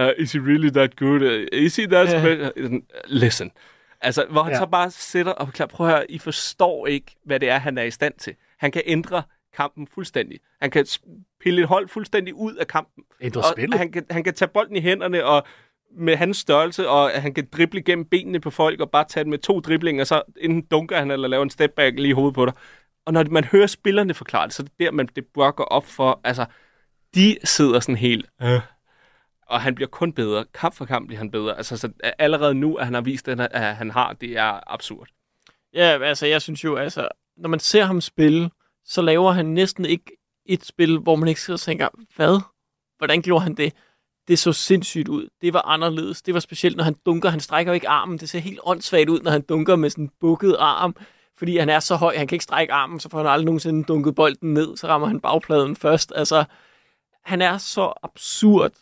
uh, 0.00 0.08
is 0.18 0.32
he 0.32 0.38
really 0.40 0.68
that 0.70 0.96
good? 0.96 1.22
Uh, 1.22 1.44
is 1.52 1.76
he 1.76 1.86
that 1.86 2.08
special? 2.10 2.82
Listen. 3.06 3.50
Altså, 4.00 4.26
hvor 4.30 4.42
han 4.42 4.52
Ja. 4.52 4.58
så 4.58 4.66
bare 4.66 4.90
sætter 4.90 5.32
og 5.32 5.46
forklarer, 5.46 5.68
prøv 5.68 5.86
at 5.86 5.92
høre, 5.92 6.10
I 6.10 6.18
forstår 6.18 6.86
ikke, 6.86 7.16
hvad 7.24 7.40
det 7.40 7.50
er, 7.50 7.58
han 7.58 7.78
er 7.78 7.82
i 7.82 7.90
stand 7.90 8.14
til. 8.18 8.34
Han 8.58 8.70
kan 8.70 8.82
ændre 8.86 9.22
kampen 9.56 9.86
fuldstændig. 9.94 10.38
Han 10.60 10.70
kan 10.70 10.86
pille 11.40 11.60
et 11.62 11.68
hold 11.68 11.88
fuldstændig 11.88 12.34
ud 12.34 12.54
af 12.54 12.66
kampen. 12.66 13.04
Ændre 13.20 13.42
spillet. 13.52 13.78
han 13.78 13.92
kan, 13.92 14.04
han 14.10 14.24
kan 14.24 14.34
tage 14.34 14.48
bolden 14.48 14.76
i 14.76 14.80
hænderne, 14.80 15.24
og 15.24 15.46
med 15.98 16.16
hans 16.16 16.36
størrelse, 16.36 16.88
og 16.88 17.10
han 17.10 17.34
kan 17.34 17.48
drible 17.52 17.82
gennem 17.82 18.04
benene 18.04 18.40
på 18.40 18.50
folk, 18.50 18.80
og 18.80 18.90
bare 18.90 19.04
tage 19.08 19.24
den 19.24 19.30
med 19.30 19.38
to 19.38 19.60
driblinger, 19.60 20.04
så 20.04 20.22
enten 20.40 20.62
dunker 20.70 20.98
han, 20.98 21.10
eller 21.10 21.28
laver 21.28 21.42
en 21.42 21.50
step 21.50 21.70
back 21.76 21.96
lige 21.98 22.08
i 22.08 22.12
hovedet 22.12 22.34
på 22.34 22.46
dig. 22.46 22.54
Og 23.08 23.14
når 23.14 23.24
man 23.30 23.44
hører 23.44 23.66
spillerne 23.66 24.14
forklare 24.14 24.46
det, 24.46 24.54
så 24.54 24.62
er 24.62 24.64
det 24.64 24.78
der, 24.78 24.90
man 24.90 25.08
det 25.16 25.26
bør 25.26 25.50
gå 25.50 25.62
op 25.62 25.86
for, 25.86 26.20
altså, 26.24 26.46
de 27.14 27.36
sidder 27.44 27.80
sådan 27.80 27.96
helt, 27.96 28.26
øh. 28.42 28.60
og 29.46 29.60
han 29.60 29.74
bliver 29.74 29.88
kun 29.88 30.12
bedre. 30.12 30.44
Kamp 30.54 30.74
for 30.74 30.84
kamp 30.84 31.06
bliver 31.06 31.18
han 31.18 31.30
bedre. 31.30 31.56
Altså, 31.56 31.76
så 31.76 31.92
allerede 32.18 32.54
nu, 32.54 32.74
at 32.76 32.84
han 32.84 32.94
har 32.94 33.00
vist, 33.00 33.28
at 33.28 33.38
han- 33.38 33.48
at 33.50 33.76
han 33.76 33.90
har, 33.90 34.12
det 34.12 34.36
er 34.38 34.72
absurd. 34.72 35.08
Ja, 35.74 35.98
altså 36.02 36.26
jeg 36.26 36.42
synes 36.42 36.64
jo, 36.64 36.76
altså, 36.76 37.08
når 37.36 37.48
man 37.48 37.60
ser 37.60 37.84
ham 37.84 38.00
spille, 38.00 38.50
så 38.84 39.02
laver 39.02 39.32
han 39.32 39.46
næsten 39.46 39.84
ikke 39.84 40.04
et 40.46 40.64
spil, 40.64 40.98
hvor 40.98 41.16
man 41.16 41.28
ikke 41.28 41.40
sidder 41.40 41.56
og 41.56 41.60
tænker, 41.60 41.88
hvad? 42.16 42.40
Hvordan 42.98 43.22
gjorde 43.22 43.42
han 43.42 43.54
det? 43.54 43.72
Det 44.28 44.38
så 44.38 44.52
sindssygt 44.52 45.08
ud. 45.08 45.28
Det 45.42 45.52
var 45.52 45.62
anderledes. 45.62 46.22
Det 46.22 46.34
var 46.34 46.40
specielt, 46.40 46.76
når 46.76 46.84
han 46.84 46.96
dunker. 47.06 47.28
Han 47.30 47.40
strækker 47.40 47.72
jo 47.72 47.74
ikke 47.74 47.88
armen. 47.88 48.18
Det 48.18 48.28
ser 48.28 48.38
helt 48.38 48.60
åndssvagt 48.62 49.08
ud, 49.08 49.20
når 49.20 49.30
han 49.30 49.42
dunker 49.42 49.76
med 49.76 49.90
sådan 49.90 50.04
en 50.04 50.10
bukket 50.20 50.56
arm. 50.58 50.96
Fordi 51.38 51.56
han 51.56 51.68
er 51.68 51.80
så 51.80 51.96
høj, 51.96 52.16
han 52.16 52.26
kan 52.26 52.36
ikke 52.36 52.44
strække 52.44 52.72
armen, 52.72 53.00
så 53.00 53.08
får 53.08 53.18
han 53.18 53.26
aldrig 53.26 53.44
nogensinde 53.44 53.84
dunket 53.84 54.14
bolden 54.14 54.54
ned. 54.54 54.76
Så 54.76 54.86
rammer 54.86 55.08
han 55.08 55.20
bagpladen 55.20 55.76
først. 55.76 56.12
Altså, 56.16 56.44
han 57.24 57.42
er 57.42 57.58
så 57.58 57.92
absurd 58.02 58.72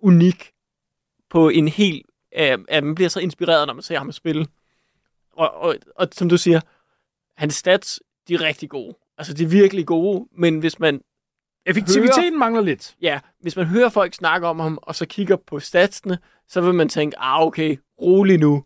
unik 0.00 0.52
på 1.30 1.48
en 1.48 1.68
helt... 1.68 2.06
Øh, 2.38 2.58
at 2.68 2.84
man 2.84 2.94
bliver 2.94 3.08
så 3.08 3.20
inspireret, 3.20 3.66
når 3.66 3.74
man 3.74 3.82
ser 3.82 3.98
ham 3.98 4.12
spille. 4.12 4.46
Og, 5.32 5.54
og, 5.54 5.76
og 5.96 6.08
som 6.12 6.28
du 6.28 6.36
siger, 6.36 6.60
hans 7.36 7.54
stats, 7.54 8.00
de 8.28 8.34
er 8.34 8.42
rigtig 8.42 8.70
gode. 8.70 8.94
Altså, 9.18 9.34
de 9.34 9.44
er 9.44 9.48
virkelig 9.48 9.86
gode, 9.86 10.28
men 10.32 10.58
hvis 10.58 10.78
man, 10.78 11.00
Effektiviteten 11.66 12.38
mangler 12.38 12.62
lidt. 12.62 12.96
ja, 13.02 13.20
hvis 13.40 13.56
man 13.56 13.66
hører 13.66 13.88
folk 13.88 14.14
snakke 14.14 14.46
om 14.46 14.60
ham, 14.60 14.78
og 14.82 14.94
så 14.94 15.06
kigger 15.06 15.36
på 15.36 15.60
statsene, 15.60 16.18
så 16.48 16.60
vil 16.60 16.74
man 16.74 16.88
tænke, 16.88 17.18
ah, 17.18 17.42
okay, 17.42 17.76
rolig 18.00 18.38
nu. 18.38 18.64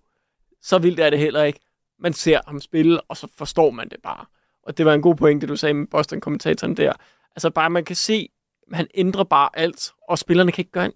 Så 0.63 0.79
vildt 0.79 1.01
er 1.01 1.11
det 1.11 1.19
heller 1.19 1.43
ikke. 1.43 1.61
Man 2.03 2.13
ser 2.13 2.41
ham 2.47 2.61
spille, 2.61 3.01
og 3.01 3.17
så 3.17 3.29
forstår 3.39 3.71
man 3.71 3.89
det 3.89 3.99
bare. 4.03 4.25
Og 4.63 4.79
det 4.79 4.87
var 4.87 4.95
en 4.95 5.03
god 5.03 5.15
pointe, 5.15 5.47
du 5.47 5.57
sagde 5.57 5.75
med 5.75 5.87
Boston-kommentatoren 5.87 6.77
der. 6.77 6.93
Altså 7.37 7.51
bare, 7.51 7.71
man 7.71 7.85
kan 7.85 7.97
se, 7.97 8.29
han 8.73 8.87
ændrer 8.95 9.25
bare 9.25 9.49
alt, 9.55 9.93
og 10.09 10.19
spillerne 10.19 10.53
kan 10.53 10.63
ikke 10.63 10.73
gøre, 10.73 10.87
de 10.87 10.93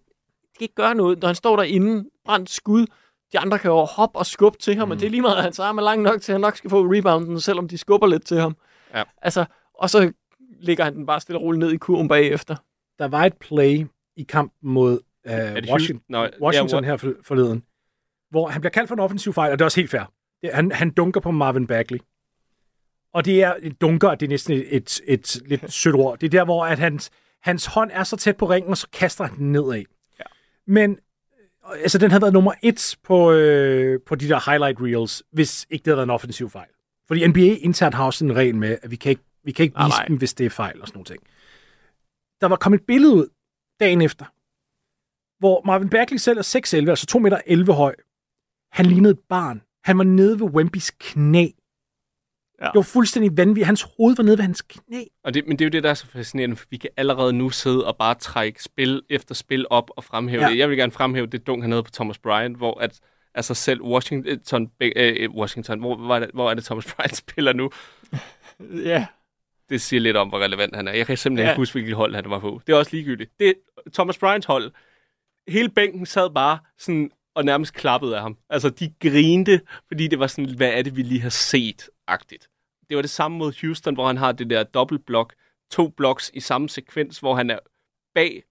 kan 0.58 0.64
ikke 0.64 0.74
gøre 0.74 0.94
noget. 0.94 1.20
Når 1.20 1.28
han 1.28 1.34
står 1.34 1.56
derinde, 1.56 2.10
brændt 2.24 2.50
skud, 2.50 2.86
de 3.32 3.38
andre 3.38 3.58
kan 3.58 3.70
jo 3.70 3.76
hoppe 3.84 4.18
og 4.18 4.26
skubbe 4.26 4.58
til 4.58 4.76
ham, 4.76 4.88
mm. 4.88 4.92
og 4.92 5.00
det 5.00 5.06
er 5.06 5.10
lige 5.10 5.22
meget, 5.22 5.36
at 5.36 5.42
hans 5.42 5.58
arm 5.58 5.78
er 5.78 5.82
lang 5.82 6.02
nok 6.02 6.20
til, 6.20 6.32
at 6.32 6.34
han 6.34 6.40
nok 6.40 6.56
skal 6.56 6.70
få 6.70 6.82
rebounden, 6.82 7.40
selvom 7.40 7.68
de 7.68 7.78
skubber 7.78 8.06
lidt 8.06 8.26
til 8.26 8.40
ham. 8.40 8.56
Ja. 8.94 9.02
Altså, 9.22 9.44
og 9.74 9.90
så 9.90 10.12
ligger 10.60 10.84
han 10.84 10.94
den 10.94 11.06
bare 11.06 11.20
stille 11.20 11.38
og 11.38 11.42
roligt 11.42 11.58
ned 11.58 11.72
i 11.72 11.76
kurven 11.76 12.08
bagefter. 12.08 12.56
Der 12.98 13.08
var 13.08 13.24
et 13.24 13.36
play 13.36 13.86
i 14.16 14.22
kampen 14.22 14.72
mod 14.72 14.98
uh, 15.24 15.32
det 15.32 15.70
Washington, 15.70 16.16
Washington 16.40 16.84
ja, 16.84 16.90
her 16.90 16.96
for, 16.96 17.12
forleden, 17.22 17.62
hvor 18.30 18.48
han 18.48 18.60
bliver 18.60 18.70
kaldt 18.70 18.88
for 18.88 18.94
en 18.94 19.00
offensiv 19.00 19.32
fejl, 19.32 19.52
og 19.52 19.58
det 19.58 19.62
er 19.62 19.66
også 19.66 19.80
helt 19.80 19.90
fair. 19.90 20.12
Han, 20.44 20.72
han 20.72 20.90
dunker 20.90 21.20
på 21.20 21.30
Marvin 21.30 21.66
Bagley. 21.66 21.98
Og 23.12 23.24
det 23.24 23.42
er 23.42 23.54
dunker, 23.80 24.14
det 24.14 24.26
er 24.26 24.30
næsten 24.30 24.54
et, 24.54 24.66
et, 24.76 25.00
et 25.06 25.42
lidt 25.46 25.72
sødt 25.82 25.94
ord. 25.94 26.18
Det 26.18 26.26
er 26.26 26.30
der, 26.30 26.44
hvor 26.44 26.66
at 26.66 26.78
hans, 26.78 27.10
hans 27.42 27.66
hånd 27.66 27.90
er 27.92 28.04
så 28.04 28.16
tæt 28.16 28.36
på 28.36 28.46
ringen, 28.46 28.70
og 28.70 28.76
så 28.76 28.88
kaster 28.92 29.24
han 29.24 29.36
den 29.36 29.52
nedad. 29.52 29.84
Ja. 30.18 30.24
Men 30.66 30.90
øh, 30.90 31.82
altså, 31.82 31.98
den 31.98 32.10
havde 32.10 32.22
været 32.22 32.32
nummer 32.32 32.52
et 32.62 32.96
på, 33.02 33.32
øh, 33.32 34.00
på 34.06 34.14
de 34.14 34.28
der 34.28 34.50
highlight 34.50 34.80
reels, 34.80 35.22
hvis 35.32 35.66
ikke 35.70 35.82
det 35.82 35.90
havde 35.90 35.96
været 35.96 36.06
en 36.06 36.10
offensiv 36.10 36.50
fejl. 36.50 36.68
Fordi 37.06 37.26
NBA 37.26 37.40
internt 37.40 37.94
har 37.94 38.04
også 38.04 38.24
en 38.24 38.36
regel 38.36 38.56
med, 38.56 38.78
at 38.82 38.90
vi 38.90 38.96
kan 38.96 39.10
ikke, 39.10 39.22
vi 39.44 39.52
kan 39.52 39.62
ikke 39.62 39.76
vise 39.78 39.98
nej. 39.98 40.06
dem, 40.06 40.16
hvis 40.16 40.34
det 40.34 40.46
er 40.46 40.50
fejl 40.50 40.80
og 40.80 40.88
sådan 40.88 40.96
nogle 40.96 41.04
ting. 41.04 41.22
Der 42.40 42.46
var 42.46 42.56
kommet 42.56 42.80
et 42.80 42.86
billede 42.86 43.14
ud 43.14 43.28
dagen 43.80 44.02
efter, 44.02 44.24
hvor 45.38 45.62
Marvin 45.66 45.88
Bagley 45.88 46.18
selv 46.18 46.38
er 46.38 46.86
6'11, 46.86 46.90
altså 46.90 47.06
2 47.06 47.18
meter 47.18 47.40
11 47.46 47.72
høj. 47.72 47.94
Han 48.72 48.86
lignede 48.86 49.12
et 49.12 49.20
barn. 49.28 49.62
Han 49.86 49.98
var 49.98 50.04
nede 50.04 50.40
ved 50.40 50.46
Wembys 50.46 50.90
knæ. 50.90 51.46
Det 52.60 52.70
var 52.74 52.82
fuldstændig 52.82 53.36
vanvittigt. 53.36 53.66
Hans 53.66 53.86
hoved 53.96 54.16
var 54.16 54.24
nede 54.24 54.38
ved 54.38 54.42
hans 54.44 54.62
knæ. 54.62 55.02
Og 55.24 55.34
det, 55.34 55.46
men 55.46 55.58
det 55.58 55.64
er 55.64 55.66
jo 55.66 55.70
det, 55.70 55.82
der 55.82 55.90
er 55.90 55.94
så 55.94 56.06
fascinerende, 56.06 56.56
for 56.56 56.66
vi 56.70 56.76
kan 56.76 56.90
allerede 56.96 57.32
nu 57.32 57.50
sidde 57.50 57.86
og 57.86 57.96
bare 57.96 58.14
trække 58.14 58.62
spil 58.62 59.02
efter 59.10 59.34
spil 59.34 59.66
op 59.70 59.90
og 59.96 60.04
fremhæve 60.04 60.40
Ja. 60.42 60.46
ja. 60.46 60.52
det. 60.52 60.58
Jeg 60.58 60.68
vil 60.70 60.76
gerne 60.78 60.92
fremhæve 60.92 61.26
det 61.26 61.46
dunk, 61.46 61.62
han 61.62 61.70
havde 61.70 61.82
på 61.82 61.90
Thomas 61.90 62.18
Bryant, 62.18 62.56
hvor 62.56 62.80
at, 62.80 63.00
altså 63.34 63.54
selv 63.54 63.82
Washington, 63.82 64.70
øh, 64.80 65.30
Washington 65.30 65.78
hvor, 65.80 65.96
hvor, 65.96 66.14
er 66.16 66.20
det, 66.20 66.30
hvor 66.34 66.50
er 66.50 66.54
det 66.54 66.64
Thomas 66.64 66.86
Bryant 66.94 67.16
spiller 67.16 67.52
nu? 67.52 67.70
Ja, 68.60 69.06
Det 69.68 69.80
siger 69.80 70.00
lidt 70.00 70.16
om, 70.16 70.28
hvor 70.28 70.38
relevant 70.38 70.76
han 70.76 70.88
er. 70.88 70.92
Jeg 70.92 71.06
kan 71.06 71.16
simpelthen 71.16 71.46
Ja. 71.46 71.52
ikke 71.52 71.60
huske, 71.60 71.74
hvilket 71.74 71.96
hold 71.96 72.14
han 72.14 72.30
var 72.30 72.38
på. 72.38 72.60
Det 72.66 72.72
er 72.72 72.76
også 72.76 72.90
ligegyldigt. 72.94 73.30
Det 73.40 73.48
er 73.48 73.52
Thomas 73.94 74.18
Bryants 74.18 74.46
hold. 74.46 74.72
Hele 75.48 75.68
bænken 75.68 76.06
sad 76.06 76.30
bare 76.30 76.58
sådan 76.78 77.10
og 77.36 77.44
nærmest 77.44 77.74
klappede 77.74 78.16
af 78.16 78.22
ham. 78.22 78.36
Altså, 78.50 78.70
de 78.70 78.92
grinte, 79.00 79.60
fordi 79.88 80.08
det 80.08 80.18
var 80.18 80.26
sådan, 80.26 80.56
hvad 80.56 80.72
er 80.72 80.82
det, 80.82 80.96
vi 80.96 81.02
lige 81.02 81.20
har 81.20 81.28
set-agtigt. 81.28 82.48
Det 82.88 82.96
var 82.96 83.02
det 83.02 83.10
samme 83.10 83.38
mod 83.38 83.60
Houston, 83.60 83.94
hvor 83.94 84.06
han 84.06 84.16
har 84.16 84.32
det 84.32 84.50
der 84.50 84.62
dobbeltblok, 84.62 85.34
to 85.70 85.88
bloks 85.88 86.30
i 86.34 86.40
samme 86.40 86.68
sekvens, 86.68 87.18
hvor 87.18 87.34
han 87.34 87.50
er 87.50 87.58
bag 88.14 88.42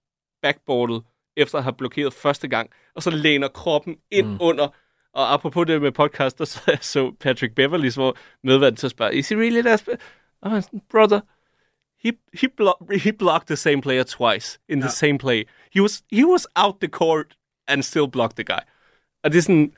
backboardet, 0.42 1.02
efter 1.36 1.58
at 1.58 1.64
have 1.64 1.72
blokeret 1.72 2.14
første 2.14 2.48
gang, 2.48 2.70
og 2.94 3.02
så 3.02 3.10
læner 3.10 3.48
kroppen 3.48 3.96
ind 4.10 4.26
mm. 4.26 4.38
under. 4.40 4.68
Og 5.12 5.32
apropos 5.32 5.66
det 5.66 5.82
med 5.82 5.92
podcast, 5.92 6.38
der 6.38 6.44
så 6.44 6.60
jeg 6.70 6.78
så 6.80 7.12
Patrick 7.20 7.54
Beverly, 7.54 7.90
hvor 7.94 8.16
medværden 8.42 8.76
til 8.76 8.86
at 8.86 8.90
spørge, 8.90 9.14
is 9.14 9.28
he 9.28 9.36
really 9.36 9.62
that 9.62 9.80
sp-" 9.80 9.96
Og 10.40 10.50
han 10.50 10.62
sådan, 10.62 10.82
brother, 10.90 11.20
he, 12.04 12.12
he, 12.40 12.48
blo- 12.60 12.98
he 12.98 13.12
blocked 13.12 13.46
the 13.46 13.56
same 13.56 13.82
player 13.82 14.02
twice 14.02 14.58
in 14.68 14.80
the 14.80 14.90
same 14.90 15.18
play. 15.18 15.44
He 15.74 15.82
was, 15.82 16.02
he 16.12 16.26
was 16.26 16.46
out 16.56 16.74
the 16.80 16.88
court 16.88 17.36
and 17.68 17.82
still 17.82 18.08
blocked 18.08 18.36
the 18.36 18.44
guy. 18.44 18.62
Og 19.26 19.32
det 19.32 19.38
er 19.38 19.42
sådan, 19.42 19.72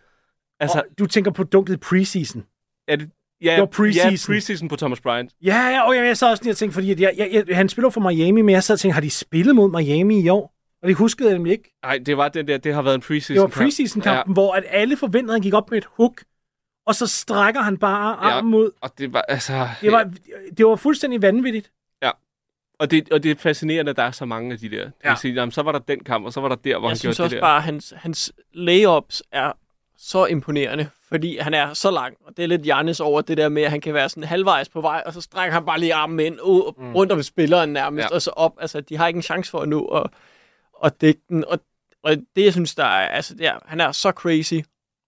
altså, 0.60 0.78
Og 0.78 0.98
du 0.98 1.06
tænker 1.06 1.30
på 1.30 1.44
dunket 1.44 1.80
preseason. 1.80 2.44
er 2.88 2.96
det, 2.96 3.10
ja, 3.42 3.52
det 3.52 3.60
var 3.60 3.66
preseason. 3.66 4.10
Ja, 4.10 4.34
preseason 4.34 4.68
på 4.68 4.76
Thomas 4.76 5.00
Bryant. 5.00 5.32
Ja, 5.42 5.68
ja, 5.68 5.88
og 5.88 5.96
jeg, 5.96 6.06
jeg 6.06 6.16
sad 6.16 6.30
også 6.30 6.44
lige 6.44 6.52
og 6.52 6.56
tænkte, 6.56 6.74
fordi 6.74 6.92
at 6.92 7.00
jeg, 7.00 7.14
jeg, 7.16 7.44
jeg, 7.48 7.56
han 7.56 7.68
spiller 7.68 7.90
for 7.90 8.00
Miami, 8.00 8.42
men 8.42 8.52
jeg 8.52 8.62
sad 8.62 8.74
og 8.74 8.80
tænkte, 8.80 8.94
har 8.94 9.00
de 9.00 9.10
spillet 9.10 9.54
mod 9.54 9.70
Miami 9.70 10.20
i 10.20 10.28
år? 10.28 10.54
Og 10.82 10.88
det 10.88 10.96
huskede 10.96 11.28
jeg 11.28 11.38
nemlig 11.38 11.52
ikke. 11.52 11.76
Nej, 11.82 11.98
det 12.06 12.16
var 12.16 12.28
den 12.28 12.48
der, 12.48 12.58
det 12.58 12.74
har 12.74 12.82
været 12.82 12.94
en 12.94 13.00
preseason 13.00 13.34
Det 13.34 13.42
var 13.42 13.64
preseason-kampen, 13.64 14.30
ja. 14.30 14.32
hvor 14.32 14.52
at 14.52 14.64
alle 14.68 14.96
forventede, 14.96 15.32
at 15.32 15.34
han 15.34 15.42
gik 15.42 15.54
op 15.54 15.70
med 15.70 15.78
et 15.78 15.88
hook, 15.96 16.22
og 16.86 16.94
så 16.94 17.06
strækker 17.06 17.60
han 17.60 17.76
bare 17.76 18.16
armen 18.16 18.54
ud. 18.54 18.70
Og 18.80 18.90
det 18.98 19.12
var, 19.12 19.22
altså... 19.22 19.68
Det 19.80 19.92
var, 19.92 20.10
det 20.58 20.66
var 20.66 20.76
fuldstændig 20.76 21.22
vanvittigt. 21.22 21.70
Og 22.78 22.90
det, 22.90 23.12
og 23.12 23.22
det 23.22 23.30
er 23.30 23.34
fascinerende, 23.34 23.90
at 23.90 23.96
der 23.96 24.02
er 24.02 24.10
så 24.10 24.24
mange 24.24 24.52
af 24.52 24.58
de 24.58 24.70
der. 24.70 24.90
Ja. 25.04 25.14
Sige, 25.14 25.34
jamen, 25.34 25.52
så 25.52 25.62
var 25.62 25.72
der 25.72 25.78
den 25.78 26.04
kamp, 26.04 26.26
og 26.26 26.32
så 26.32 26.40
var 26.40 26.48
der 26.48 26.56
der, 26.56 26.78
hvor 26.78 26.88
jeg 26.88 26.90
han 26.90 26.96
synes 26.96 27.16
gjorde 27.16 27.26
også 27.26 27.34
det 27.34 27.40
der. 27.42 27.46
bare, 27.46 27.56
at 27.56 27.62
hans, 27.62 27.94
hans 27.96 28.32
layups 28.52 29.22
er 29.32 29.52
så 29.98 30.26
imponerende, 30.26 30.88
fordi 31.08 31.38
han 31.38 31.54
er 31.54 31.74
så 31.74 31.90
lang, 31.90 32.16
og 32.26 32.36
det 32.36 32.42
er 32.42 32.46
lidt 32.46 32.66
Jannes 32.66 33.00
over 33.00 33.20
det 33.20 33.36
der 33.36 33.48
med, 33.48 33.62
at 33.62 33.70
han 33.70 33.80
kan 33.80 33.94
være 33.94 34.08
sådan 34.08 34.24
halvvejs 34.24 34.68
på 34.68 34.80
vej, 34.80 35.02
og 35.06 35.12
så 35.12 35.20
strækker 35.20 35.54
han 35.54 35.64
bare 35.64 35.80
lige 35.80 35.94
armen 35.94 36.20
ind, 36.20 36.40
ud, 36.42 36.74
mm. 36.78 36.94
rundt 36.94 37.12
om 37.12 37.22
spilleren 37.22 37.72
nærmest, 37.72 38.10
ja. 38.10 38.14
Og 38.14 38.22
så 38.22 38.30
op. 38.30 38.52
Altså, 38.60 38.80
de 38.80 38.96
har 38.96 39.06
ikke 39.06 39.18
en 39.18 39.22
chance 39.22 39.50
for 39.50 39.58
at 39.60 39.68
nå 39.68 39.84
at, 39.84 40.10
at 40.84 41.00
dække 41.00 41.20
den, 41.28 41.44
og, 41.44 41.60
og 42.02 42.16
det, 42.36 42.44
jeg 42.44 42.52
synes, 42.52 42.74
der 42.74 42.84
er, 42.84 43.08
altså, 43.08 43.34
det 43.34 43.46
er, 43.46 43.58
han 43.66 43.80
er 43.80 43.92
så 43.92 44.10
crazy, 44.10 44.54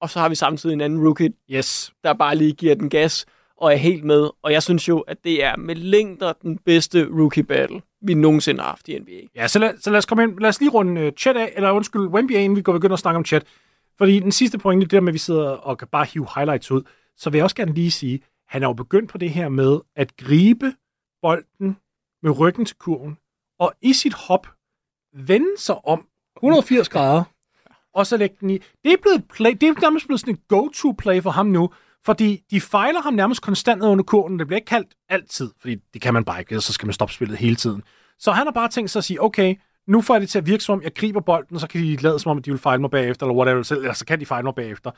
og 0.00 0.10
så 0.10 0.18
har 0.20 0.28
vi 0.28 0.34
samtidig 0.34 0.72
en 0.74 0.80
anden 0.80 1.04
rookie, 1.06 1.32
Yes. 1.50 1.92
der 2.04 2.12
bare 2.12 2.36
lige 2.36 2.52
giver 2.52 2.74
den 2.74 2.90
gas, 2.90 3.26
og 3.60 3.72
er 3.72 3.76
helt 3.76 4.04
med, 4.04 4.30
og 4.42 4.52
jeg 4.52 4.62
synes 4.62 4.88
jo, 4.88 5.00
at 5.00 5.24
det 5.24 5.44
er 5.44 5.56
med 5.56 5.74
længder 5.74 6.32
den 6.32 6.58
bedste 6.58 7.08
rookie 7.08 7.42
battle, 7.42 7.82
vi 8.02 8.14
nogensinde 8.14 8.60
har 8.60 8.68
haft 8.68 8.88
i 8.88 8.98
NBA. 8.98 9.20
Ja, 9.36 9.48
så 9.48 9.58
lad, 9.58 9.78
så 9.80 9.90
lad 9.90 9.98
os 9.98 10.06
komme 10.06 10.24
ind. 10.24 10.38
Lad 10.38 10.48
os 10.48 10.60
lige 10.60 10.70
runde 10.70 11.06
uh, 11.06 11.12
chat 11.12 11.36
af, 11.36 11.52
eller 11.56 11.70
undskyld, 11.70 12.06
Wemby 12.06 12.36
af, 12.36 12.40
inden 12.42 12.56
vi 12.56 12.62
går 12.62 12.72
begynde 12.72 12.92
at 12.92 12.98
snakke 12.98 13.16
om 13.16 13.24
chat. 13.24 13.46
Fordi 13.98 14.18
den 14.18 14.32
sidste 14.32 14.58
pointe, 14.58 14.84
det 14.84 14.92
der 14.92 15.00
med, 15.00 15.08
at 15.08 15.14
vi 15.14 15.18
sidder 15.18 15.48
og 15.48 15.78
kan 15.78 15.88
bare 15.88 16.06
hive 16.12 16.26
highlights 16.34 16.70
ud, 16.70 16.82
så 17.16 17.30
vil 17.30 17.38
jeg 17.38 17.44
også 17.44 17.56
gerne 17.56 17.74
lige 17.74 17.90
sige, 17.90 18.20
han 18.48 18.62
er 18.62 18.66
jo 18.66 18.72
begyndt 18.72 19.10
på 19.10 19.18
det 19.18 19.30
her 19.30 19.48
med 19.48 19.80
at 19.96 20.16
gribe 20.16 20.74
bolden 21.22 21.76
med 22.22 22.38
ryggen 22.38 22.64
til 22.64 22.76
kurven, 22.76 23.18
og 23.58 23.72
i 23.82 23.92
sit 23.92 24.14
hop 24.14 24.46
vende 25.14 25.58
sig 25.58 25.86
om 25.86 26.06
180 26.36 26.88
grader, 26.88 27.24
og 27.98 28.06
så 28.06 28.16
lægge 28.16 28.36
den 28.40 28.50
i. 28.50 28.58
Det 28.84 28.92
er 28.92 28.96
blevet 29.02 29.18
et 29.18 29.28
play, 29.28 29.50
det 29.50 29.62
er 29.62 29.80
nærmest 29.80 30.06
blevet 30.06 30.20
sådan 30.20 30.34
et 30.34 30.48
go-to-play 30.48 31.22
for 31.22 31.30
ham 31.30 31.46
nu, 31.46 31.70
fordi 32.04 32.42
de 32.50 32.60
fejler 32.60 33.00
ham 33.00 33.14
nærmest 33.14 33.42
konstant 33.42 33.80
ned 33.80 33.88
under 33.88 34.04
kurven. 34.04 34.38
Det 34.38 34.46
bliver 34.46 34.58
ikke 34.58 34.66
kaldt 34.66 34.94
altid, 35.08 35.50
fordi 35.60 35.76
det 35.94 36.02
kan 36.02 36.14
man 36.14 36.24
bare 36.24 36.40
ikke, 36.40 36.60
så 36.60 36.72
skal 36.72 36.86
man 36.86 36.92
stoppe 36.92 37.14
spillet 37.14 37.38
hele 37.38 37.56
tiden. 37.56 37.82
Så 38.18 38.32
han 38.32 38.46
har 38.46 38.52
bare 38.52 38.68
tænkt 38.68 38.90
sig 38.90 39.00
at 39.00 39.04
sige, 39.04 39.22
okay, 39.22 39.54
nu 39.86 40.00
får 40.00 40.14
jeg 40.14 40.20
det 40.20 40.30
til 40.30 40.38
at 40.38 40.46
virke 40.46 40.64
som 40.64 40.72
om, 40.72 40.82
jeg 40.82 40.94
griber 40.94 41.20
bolden, 41.20 41.60
så 41.60 41.66
kan 41.68 41.80
de 41.80 41.96
lade 41.96 42.18
som 42.18 42.30
om, 42.30 42.38
at 42.38 42.44
de 42.44 42.50
vil 42.50 42.60
fejle 42.60 42.80
mig 42.80 42.90
bagefter, 42.90 43.26
eller 43.26 43.36
whatever, 43.36 43.62
selv, 43.62 43.78
eller 43.78 43.92
så 43.92 44.06
kan 44.06 44.20
de 44.20 44.26
fejle 44.26 44.44
mig 44.44 44.54
bagefter. 44.54 44.90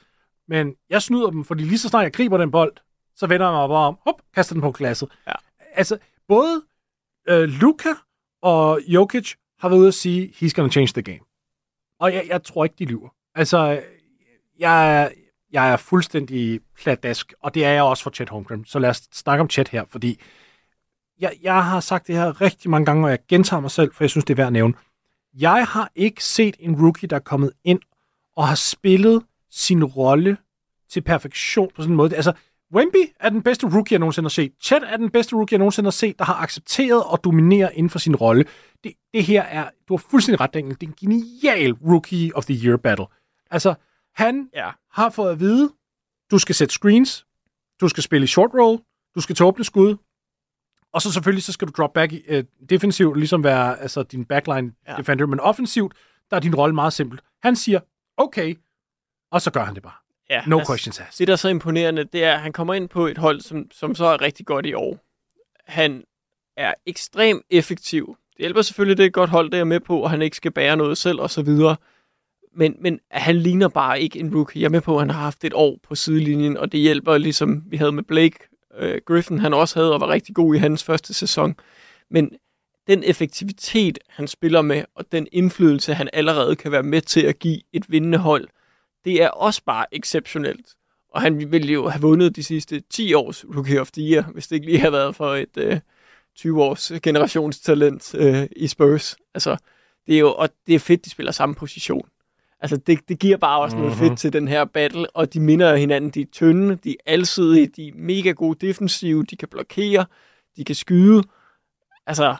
Men 0.49 0.75
jeg 0.91 1.03
snyder 1.03 1.31
dem, 1.31 1.45
fordi 1.45 1.65
lige 1.65 1.79
så 1.79 1.89
snart 1.89 2.05
jeg 2.05 2.13
griber 2.13 2.39
den 2.39 2.51
bold, 2.51 2.73
så 3.17 3.27
vender 3.27 3.47
jeg 3.47 3.53
mig 3.53 3.69
bare 3.69 3.87
om, 3.87 3.99
hop, 4.07 4.23
kaster 4.35 4.55
den 4.55 4.61
på 4.63 4.73
glasset. 4.73 5.09
Ja. 5.27 5.33
Altså, 5.75 5.99
både 6.29 6.63
øh, 7.29 7.43
Luka 7.43 7.93
og 8.43 8.81
Jokic 8.87 9.35
har 9.59 9.69
været 9.69 9.79
ude 9.79 9.89
at 9.89 9.95
sige, 9.95 10.35
he's 10.37 10.53
gonna 10.53 10.71
change 10.71 10.93
the 10.93 11.03
game. 11.03 11.21
Og 12.01 12.15
jeg, 12.15 12.25
jeg 12.29 12.45
tror 12.45 12.65
ikke, 12.65 12.77
de 12.79 12.85
lyver. 12.85 13.09
Altså, 13.35 13.83
jeg, 14.59 15.13
jeg 15.53 15.73
er 15.73 15.77
fuldstændig 15.77 16.61
pladask, 16.83 17.33
og 17.43 17.55
det 17.55 17.65
er 17.65 17.71
jeg 17.71 17.83
også 17.83 18.03
for 18.03 18.11
Chet 18.11 18.29
Holmgren. 18.29 18.65
Så 18.65 18.79
lad 18.79 18.91
os 18.91 19.03
snakke 19.13 19.41
om 19.41 19.51
Chet 19.51 19.69
her, 19.69 19.85
fordi 19.85 20.21
jeg, 21.21 21.33
jeg 21.43 21.65
har 21.65 21.81
sagt 21.81 22.07
det 22.07 22.15
her 22.17 22.41
rigtig 22.41 22.71
mange 22.71 22.87
gange, 22.87 23.07
og 23.07 23.11
jeg 23.11 23.19
gentager 23.29 23.61
mig 23.61 23.71
selv, 23.71 23.93
for 23.95 24.05
jeg 24.05 24.11
synes, 24.11 24.25
det 24.25 24.35
er 24.35 24.37
værd 24.37 24.47
at 24.47 24.53
nævne. 24.53 24.75
Jeg 25.39 25.67
har 25.67 25.91
ikke 25.95 26.25
set 26.25 26.57
en 26.59 26.83
rookie, 26.83 27.09
der 27.09 27.17
er 27.17 27.21
kommet 27.21 27.53
ind 27.65 27.81
og 28.37 28.49
har 28.49 28.55
spillet 28.55 29.23
sin 29.51 29.85
rolle 29.85 30.37
til 30.91 31.01
perfektion 31.01 31.71
på 31.77 31.83
sådan 31.83 31.93
en 31.93 31.97
måde. 31.97 32.17
Altså, 32.17 32.33
Wemby 32.75 33.13
er 33.21 33.29
den 33.29 33.43
bedste 33.43 33.67
rookie, 33.67 33.95
jeg 33.95 33.99
nogensinde 33.99 34.25
har 34.25 34.31
set. 34.31 34.53
Chet 34.63 34.83
er 34.87 34.97
den 34.97 35.11
bedste 35.11 35.37
rookie, 35.37 35.55
jeg 35.55 35.59
nogensinde 35.59 35.87
har 35.87 35.91
set, 35.91 36.19
der 36.19 36.25
har 36.25 36.35
accepteret 36.35 37.05
og 37.05 37.25
dominerer 37.25 37.71
inden 37.71 37.91
for 37.91 37.99
sin 37.99 38.17
rolle. 38.17 38.45
Det, 38.85 38.93
det 39.15 39.25
her 39.25 39.43
er, 39.43 39.71
du 39.89 39.97
har 39.97 40.05
fuldstændig 40.11 40.41
ret, 40.41 40.55
Daniel, 40.55 40.77
det 40.81 40.83
er 40.83 40.87
en 40.87 40.97
genial 41.01 41.73
Rookie 41.73 42.37
of 42.37 42.45
the 42.45 42.67
Year 42.67 42.77
battle. 42.77 43.07
Altså, 43.51 43.75
han 44.15 44.51
Ja. 44.55 44.71
har 44.91 45.11
fået 45.11 45.31
at 45.33 45.41
vide, 45.41 45.73
du 46.31 46.39
skal 46.39 46.55
sætte 46.55 46.75
screens, 46.75 47.27
du 47.81 47.89
skal 47.89 48.03
spille 48.03 48.25
i 48.25 48.27
short 48.27 48.51
roll, 48.55 48.79
du 49.15 49.21
skal 49.21 49.35
til 49.37 49.47
åbne 49.47 49.65
skud, 49.65 49.97
og 50.93 51.03
så 51.03 51.13
selvfølgelig 51.13 51.43
så 51.45 51.53
skal 51.53 51.69
du 51.69 51.73
drop 51.77 51.93
back 51.93 52.13
i, 52.13 52.23
øh, 52.29 52.45
defensivt, 52.71 53.17
ligesom 53.19 53.45
være 53.45 53.81
altså, 53.81 54.03
din 54.03 54.25
backline 54.25 54.73
Ja. 54.89 54.95
defender, 54.97 55.27
men 55.27 55.41
offensivt, 55.41 55.95
der 56.31 56.37
er 56.37 56.41
din 56.41 56.55
rolle 56.55 56.75
meget 56.75 56.93
simpel. 56.93 57.21
Han 57.43 57.57
siger, 57.57 57.81
okay, 58.17 58.55
og 59.31 59.43
så 59.43 59.51
gør 59.51 59.65
han 59.65 59.75
det 59.75 59.83
bare. 59.83 59.93
Ja, 60.31 60.43
No 60.47 60.61
questions 60.67 61.01
asked. 61.01 61.19
Det, 61.19 61.27
der 61.27 61.33
er 61.33 61.37
så 61.37 61.49
imponerende, 61.49 62.05
det 62.05 62.25
er, 62.25 62.35
at 62.35 62.41
han 62.41 62.53
kommer 62.53 62.75
ind 62.75 62.89
på 62.89 63.07
et 63.07 63.19
hold, 63.19 63.41
som, 63.41 63.71
som 63.71 63.95
så 63.95 64.05
er 64.07 64.21
rigtig 64.21 64.47
godt 64.47 64.67
i 64.67 64.73
år. 64.75 64.99
Han 65.67 66.05
er 66.57 66.75
ekstremt 66.87 67.43
effektiv. 67.51 68.17
Det 68.31 68.39
hjælper 68.39 68.63
selvfølgelig, 68.63 68.97
det 68.97 69.03
er 69.03 69.07
et 69.07 69.13
godt 69.13 69.31
hold, 69.31 69.51
der 69.51 69.61
er 69.61 69.65
med 69.65 69.81
på, 69.81 70.01
og 70.03 70.11
han 70.11 70.23
ikke 70.23 70.37
skal 70.37 70.51
bære 70.51 70.77
noget 70.77 70.99
selv 70.99 71.21
og 71.21 71.31
så 71.31 71.43
videre. 71.43 71.77
Men, 72.55 72.77
men 72.81 73.01
han 73.11 73.37
ligner 73.37 73.69
bare 73.69 74.01
ikke 74.01 74.19
en 74.19 74.35
rookie. 74.35 74.61
Jeg 74.61 74.67
er 74.67 74.71
med 74.71 74.81
på, 74.81 74.95
at 74.95 75.01
han 75.01 75.11
har 75.11 75.21
haft 75.21 75.45
et 75.45 75.53
år 75.55 75.79
på 75.83 75.95
sidelinjen, 75.95 76.57
og 76.57 76.73
det 76.73 76.81
hjælper 76.81 77.19
ligesom 77.19 77.63
vi 77.67 77.77
havde 77.77 77.93
med 77.93 78.03
Blake 78.03 78.39
øh, 78.79 79.01
Griffin, 79.07 79.39
han 79.39 79.55
også 79.55 79.79
havde 79.79 79.95
og 79.95 80.01
var 80.01 80.09
rigtig 80.09 80.35
god 80.35 80.55
i 80.55 80.59
hans 80.59 80.85
første 80.85 81.15
sæson. 81.15 81.55
Men 82.11 82.31
den 82.87 83.03
effektivitet, 83.05 83.99
han 84.09 84.29
spiller 84.29 84.63
med, 84.63 84.85
og 84.95 85.13
den 85.13 85.27
indflydelse, 85.33 85.95
han 85.95 86.09
allerede 86.13 86.57
kan 86.57 86.73
være 86.73 86.83
med 86.83 87.01
til 87.01 87.21
at 87.21 87.39
give 87.39 87.61
et 87.73 87.91
vindende 87.91 88.19
hold, 88.19 88.49
det 89.05 89.23
er 89.23 89.29
også 89.29 89.63
bare 89.65 89.87
exceptionelt. 89.93 90.67
Og 91.11 91.23
han 91.23 91.53
ville 91.53 91.73
jo 91.73 91.89
have 91.89 92.01
vundet 92.03 92.37
de 92.37 92.43
sidste 92.45 92.83
10 92.91 93.15
års 93.15 93.45
Rookie 93.45 93.81
of 93.81 93.91
the 93.91 94.03
Year, 94.03 94.23
hvis 94.23 94.47
det 94.47 94.57
ikke 94.57 94.67
lige 94.67 94.79
havde 94.79 94.93
været 94.93 95.17
for 95.17 95.35
et 95.35 95.57
øh, 95.57 95.81
20 96.37 96.63
års 96.63 96.93
generationstalent 97.03 98.15
øh, 98.15 98.47
i 98.57 98.67
Spurs. 98.67 99.17
Altså, 99.35 99.57
det 100.07 100.15
er 100.15 100.19
jo 100.19 100.35
og 100.35 100.49
det 100.67 100.75
er 100.75 100.79
fedt, 100.79 101.05
de 101.05 101.11
spiller 101.11 101.33
samme 101.33 101.55
position. 101.55 102.09
Altså, 102.63 102.77
det, 102.77 103.09
det 103.09 103.19
giver 103.19 103.37
bare 103.37 103.61
også 103.61 103.77
mm-hmm. 103.77 103.91
noget 103.91 104.09
fedt 104.09 104.19
til 104.19 104.33
den 104.33 104.49
her 104.49 104.65
battle, 104.65 105.11
og 105.17 105.35
de 105.35 105.41
minder 105.41 105.77
hinanden, 105.77 106.11
de 106.11 106.21
er 106.21 106.27
tynde, 106.33 106.77
de 106.77 106.91
er 106.91 107.13
alsidige, 107.13 107.67
de 107.67 107.89
er 107.89 107.93
mega 107.95 108.31
gode 108.31 108.67
defensive, 108.67 109.25
de 109.25 109.37
kan 109.37 109.49
blokere, 109.49 110.07
de 110.57 110.65
kan 110.65 110.75
skyde. 110.75 111.23
Altså, 112.07 112.37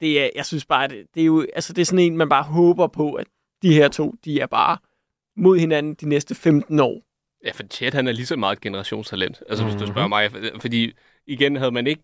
det 0.00 0.22
er, 0.22 0.30
jeg 0.36 0.46
synes 0.46 0.66
bare, 0.66 0.88
det, 0.88 1.06
det 1.14 1.20
er 1.20 1.26
jo, 1.26 1.46
altså, 1.54 1.72
det 1.72 1.80
er 1.82 1.86
sådan 1.86 1.98
en, 1.98 2.16
man 2.16 2.28
bare 2.28 2.42
håber 2.42 2.86
på, 2.86 3.12
at 3.12 3.26
de 3.62 3.74
her 3.74 3.88
to, 3.88 4.14
de 4.24 4.40
er 4.40 4.46
bare 4.46 4.78
mod 5.36 5.58
hinanden 5.58 5.94
de 5.94 6.08
næste 6.08 6.34
15 6.34 6.80
år. 6.80 7.02
Ja, 7.44 7.50
for 7.50 7.62
Chet, 7.70 7.94
han 7.94 8.08
er 8.08 8.12
lige 8.12 8.26
så 8.26 8.36
meget 8.36 8.56
et 8.56 8.62
generationstalent. 8.62 9.42
Altså, 9.48 9.64
mm-hmm. 9.64 9.74
Mhm. 9.74 9.78
hvis 9.78 9.88
du 9.88 9.92
spørger 9.92 10.08
mig. 10.08 10.30
For- 10.30 10.60
Fordi, 10.60 10.92
igen, 11.26 11.56
havde 11.56 11.70
man 11.72 11.86
ikke 11.86 12.02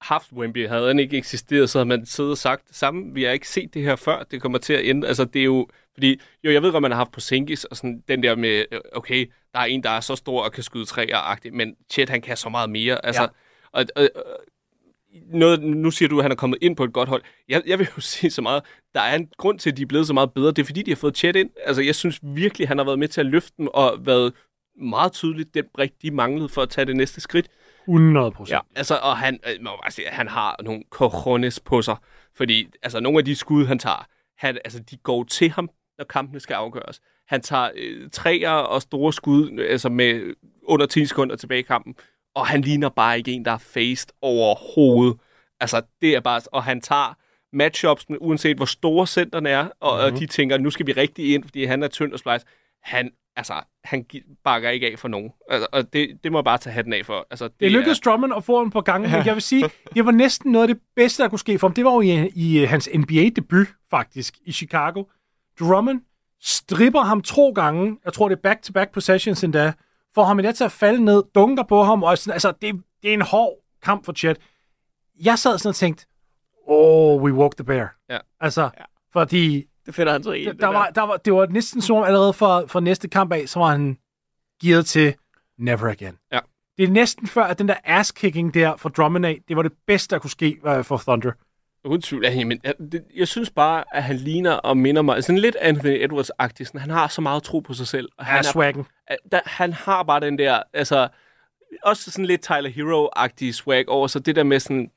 haft 0.00 0.32
Wemby, 0.32 0.68
havde 0.68 0.86
han 0.86 0.98
ikke 0.98 1.16
eksisteret, 1.16 1.70
så 1.70 1.78
havde 1.78 1.88
man 1.88 2.06
siddet 2.06 2.30
og 2.30 2.38
sagt 2.38 2.68
det 2.68 2.76
samme. 2.76 3.14
Vi 3.14 3.22
har 3.22 3.30
ikke 3.30 3.48
set 3.48 3.74
det 3.74 3.82
her 3.82 3.96
før. 3.96 4.22
Det 4.30 4.42
kommer 4.42 4.58
til 4.58 4.72
at 4.72 4.84
ende. 4.84 5.08
Altså, 5.08 5.24
det 5.24 5.40
er 5.40 5.44
jo... 5.44 5.68
Fordi, 5.94 6.20
jo, 6.44 6.52
jeg 6.52 6.62
ved 6.62 6.72
godt, 6.72 6.82
man 6.82 6.90
har 6.90 6.98
haft 6.98 7.12
på 7.12 7.20
Sinkis, 7.20 7.64
og 7.64 7.76
sådan 7.76 8.02
den 8.08 8.22
der 8.22 8.36
med, 8.36 8.64
øh, 8.72 8.80
okay, 8.92 9.30
der 9.52 9.60
er 9.60 9.64
en, 9.64 9.82
der 9.82 9.90
er 9.90 10.00
så 10.00 10.16
stor 10.16 10.42
og 10.42 10.52
kan 10.52 10.62
skyde 10.62 10.84
træer 10.84 11.50
men 11.52 11.74
Chet, 11.90 12.08
han 12.08 12.20
kan 12.20 12.36
så 12.36 12.48
meget 12.48 12.70
mere. 12.70 13.06
Altså, 13.06 13.22
Ja. 13.22 13.28
og, 13.72 13.84
og, 13.96 14.08
og, 14.14 14.22
noget, 15.32 15.62
nu 15.62 15.90
siger 15.90 16.08
du, 16.08 16.18
at 16.18 16.24
han 16.24 16.32
er 16.32 16.36
kommet 16.36 16.58
ind 16.62 16.76
på 16.76 16.84
et 16.84 16.92
godt 16.92 17.08
hold. 17.08 17.22
Jeg, 17.48 17.62
jeg 17.66 17.78
vil 17.78 17.88
jo 17.96 18.00
sige 18.14 18.30
så 18.30 18.42
meget, 18.42 18.62
der 18.94 19.00
er 19.00 19.16
en 19.16 19.28
grund 19.36 19.58
til, 19.58 19.70
at 19.70 19.76
de 19.76 19.82
er 19.82 19.86
blevet 19.86 20.06
så 20.06 20.12
meget 20.12 20.32
bedre. 20.32 20.48
Det 20.48 20.58
er 20.58 20.64
fordi, 20.64 20.82
de 20.82 20.90
har 20.90 20.96
fået 20.96 21.16
Chet 21.16 21.36
ind. 21.36 21.50
Altså, 21.66 21.82
jeg 21.82 21.94
synes 21.94 22.20
virkelig, 22.22 22.68
han 22.68 22.78
har 22.78 22.84
været 22.84 22.98
med 22.98 23.08
til 23.08 23.20
at 23.20 23.26
løfte 23.26 23.52
dem 23.58 23.68
og 23.74 23.98
været 24.06 24.32
meget 24.80 25.12
tydeligt 25.12 25.54
den 25.54 25.64
brik, 25.74 25.90
de 26.02 26.10
manglede 26.10 26.48
for 26.48 26.62
at 26.62 26.68
tage 26.68 26.84
det 26.84 26.96
næste 26.96 27.20
skridt. 27.20 27.48
100 27.88 28.30
procent. 28.30 28.54
Ja. 28.54 28.60
Altså, 28.76 28.98
og 29.02 29.16
han, 29.16 29.38
sige, 29.88 30.08
han 30.08 30.28
har 30.28 30.56
nogle 30.62 30.82
cojones 30.90 31.60
på 31.60 31.82
sig. 31.82 31.96
Fordi 32.36 32.68
altså, 32.82 33.00
nogle 33.00 33.18
af 33.18 33.24
de 33.24 33.34
skud, 33.34 33.66
han 33.66 33.78
tager, 33.78 34.06
han, 34.38 34.58
altså, 34.64 34.80
de 34.80 34.96
går 34.96 35.24
til 35.24 35.50
ham, 35.50 35.70
når 35.98 36.04
kampene 36.04 36.40
skal 36.40 36.54
afgøres. 36.54 37.00
Han 37.28 37.40
tager 37.40 37.70
øh, 37.76 38.10
træer 38.10 38.50
og 38.50 38.82
store 38.82 39.12
skud 39.12 39.66
altså 39.70 39.88
med 39.88 40.34
under 40.62 40.86
10 40.86 41.06
sekunder 41.06 41.36
tilbage 41.36 41.60
i 41.60 41.62
kampen, 41.62 41.94
og 42.34 42.46
han 42.46 42.60
ligner 42.60 42.88
bare 42.88 43.18
ikke 43.18 43.32
en, 43.32 43.44
der 43.44 43.52
er 43.52 43.58
faced 43.58 44.08
overhovedet. 44.22 45.20
Altså, 45.60 45.82
det 46.00 46.14
er 46.14 46.20
bare... 46.20 46.40
Og 46.52 46.64
han 46.64 46.80
tager 46.80 47.14
matchups, 47.52 48.06
uanset 48.20 48.56
hvor 48.56 48.66
store 48.66 49.06
centerne 49.06 49.48
er, 49.48 49.68
og, 49.80 49.98
mm-hmm. 49.98 50.14
og 50.14 50.20
de 50.20 50.26
tænker, 50.26 50.58
nu 50.58 50.70
skal 50.70 50.86
vi 50.86 50.92
rigtig 50.92 51.34
ind, 51.34 51.44
fordi 51.44 51.64
han 51.64 51.82
er 51.82 51.88
tynd 51.88 52.12
og 52.12 52.18
splice. 52.18 52.46
Han, 52.82 53.10
altså, 53.36 53.54
han 53.84 54.06
bakker 54.44 54.70
ikke 54.70 54.92
af 54.92 54.98
for 54.98 55.08
nogen. 55.08 55.30
Altså, 55.50 55.66
og 55.72 55.92
det, 55.92 56.18
det 56.24 56.32
må 56.32 56.38
jeg 56.38 56.44
bare 56.44 56.58
tage 56.58 56.74
hatten 56.74 56.92
af 56.92 57.06
for. 57.06 57.26
Altså, 57.30 57.48
det, 57.48 57.60
Det 57.60 57.72
lykkedes 57.72 58.00
Drummond 58.00 58.32
at 58.36 58.44
få 58.44 58.62
en 58.62 58.70
på 58.70 58.80
gange, 58.80 59.08
men 59.16 59.26
jeg 59.26 59.34
vil 59.34 59.42
sige, 59.42 59.64
det 59.94 60.04
var 60.06 60.10
næsten 60.12 60.52
noget 60.52 60.68
af 60.68 60.74
det 60.74 60.82
bedste, 60.96 61.22
der 61.22 61.28
kunne 61.28 61.38
ske 61.38 61.58
for 61.58 61.68
ham. 61.68 61.74
Det 61.74 61.84
var 61.84 61.92
jo 61.92 62.00
i, 62.00 62.28
i 62.34 62.64
hans 62.64 62.88
NBA-debut, 62.94 63.66
faktisk, 63.90 64.38
i 64.44 64.52
Chicago. 64.52 65.04
Drummond 65.60 66.00
stripper 66.40 67.00
ham 67.00 67.22
to 67.22 67.50
gange, 67.52 67.98
jeg 68.04 68.12
tror 68.12 68.28
det 68.28 68.36
er 68.36 68.40
back-to-back 68.40 68.92
possessions 68.92 69.44
endda, 69.44 69.72
får 70.14 70.24
ham 70.24 70.38
endda 70.38 70.52
til 70.52 70.64
at 70.64 70.72
falde 70.72 71.04
ned, 71.04 71.22
dunker 71.34 71.62
på 71.62 71.82
ham, 71.82 72.02
og 72.02 72.18
sådan, 72.18 72.32
altså, 72.32 72.52
det, 72.62 72.74
det 73.02 73.10
er 73.10 73.14
en 73.14 73.22
hård 73.22 73.54
kamp 73.82 74.04
for 74.04 74.12
Chet. 74.12 74.38
Jeg 75.24 75.38
sad 75.38 75.58
sådan 75.58 75.68
og 75.68 75.74
tænkte, 75.76 76.06
oh, 76.66 77.22
we 77.22 77.32
walk 77.32 77.56
the 77.56 77.64
bear. 77.64 77.96
Ja. 78.10 78.18
Altså, 78.40 78.62
Ja. 78.62 78.84
fordi 79.12 79.64
Det 79.88 79.94
finder 79.94 80.12
han 80.12 80.22
så 80.22 80.32
i. 80.32 80.44
der 80.44 80.66
var, 80.66 80.90
der 80.94 81.02
var, 81.02 81.16
det 81.16 81.32
var 81.32 81.46
næsten 81.46 81.80
som 81.82 81.96
om 81.96 82.04
allerede 82.04 82.32
for, 82.32 82.64
for 82.66 82.80
næste 82.80 83.08
kamp 83.08 83.32
af, 83.32 83.48
så 83.48 83.58
var 83.58 83.66
han 83.66 83.98
gearet 84.62 84.86
til 84.86 85.14
never 85.58 85.88
again. 85.90 86.18
Ja. 86.32 86.38
Det 86.78 86.84
er 86.84 86.88
næsten 86.88 87.26
før, 87.26 87.44
at 87.44 87.58
den 87.58 87.68
der 87.68 87.74
ass-kicking 87.84 88.54
der 88.54 88.76
for 88.76 88.88
Drummond 88.88 89.26
af, 89.26 89.38
det 89.48 89.56
var 89.56 89.62
det 89.62 89.72
bedste, 89.86 90.14
der 90.14 90.20
kunne 90.20 90.30
ske 90.30 90.58
uh, 90.64 90.84
for 90.84 90.96
Thunder. 90.96 91.32
Uden 91.84 92.02
tvivl. 92.02 92.24
Ja, 92.24 92.44
men 92.44 92.60
jeg, 92.64 92.74
det, 92.92 93.04
jeg 93.16 93.28
synes 93.28 93.50
bare, 93.50 93.84
at 93.92 94.02
han 94.02 94.16
ligner 94.16 94.52
og 94.52 94.76
minder 94.76 95.02
mig 95.02 95.24
sådan 95.24 95.38
lidt 95.38 95.56
Anthony 95.56 96.04
Edwards-agtig. 96.06 96.64
Sådan, 96.64 96.80
Han 96.80 96.90
har 96.90 97.08
så 97.08 97.20
meget 97.20 97.42
tro 97.42 97.60
på 97.60 97.74
sig 97.74 97.86
selv. 97.86 98.08
Og 98.18 98.24
han, 98.24 98.34
Ja, 98.34 98.38
er, 98.38 98.42
swaggen. 98.42 98.86
der, 99.32 99.40
han 99.46 99.72
har 99.72 100.02
bare 100.02 100.20
den 100.20 100.38
der, 100.38 100.62
altså, 100.72 101.08
også 101.82 102.10
sådan 102.10 102.24
lidt 102.26 102.42
Tyler 102.42 102.70
Hero-agtig 102.70 103.52
swag 103.52 103.88
over, 103.88 104.06
så 104.06 104.18
det 104.18 104.36
der 104.36 104.42
med 104.42 104.60
sådan, 104.60 104.90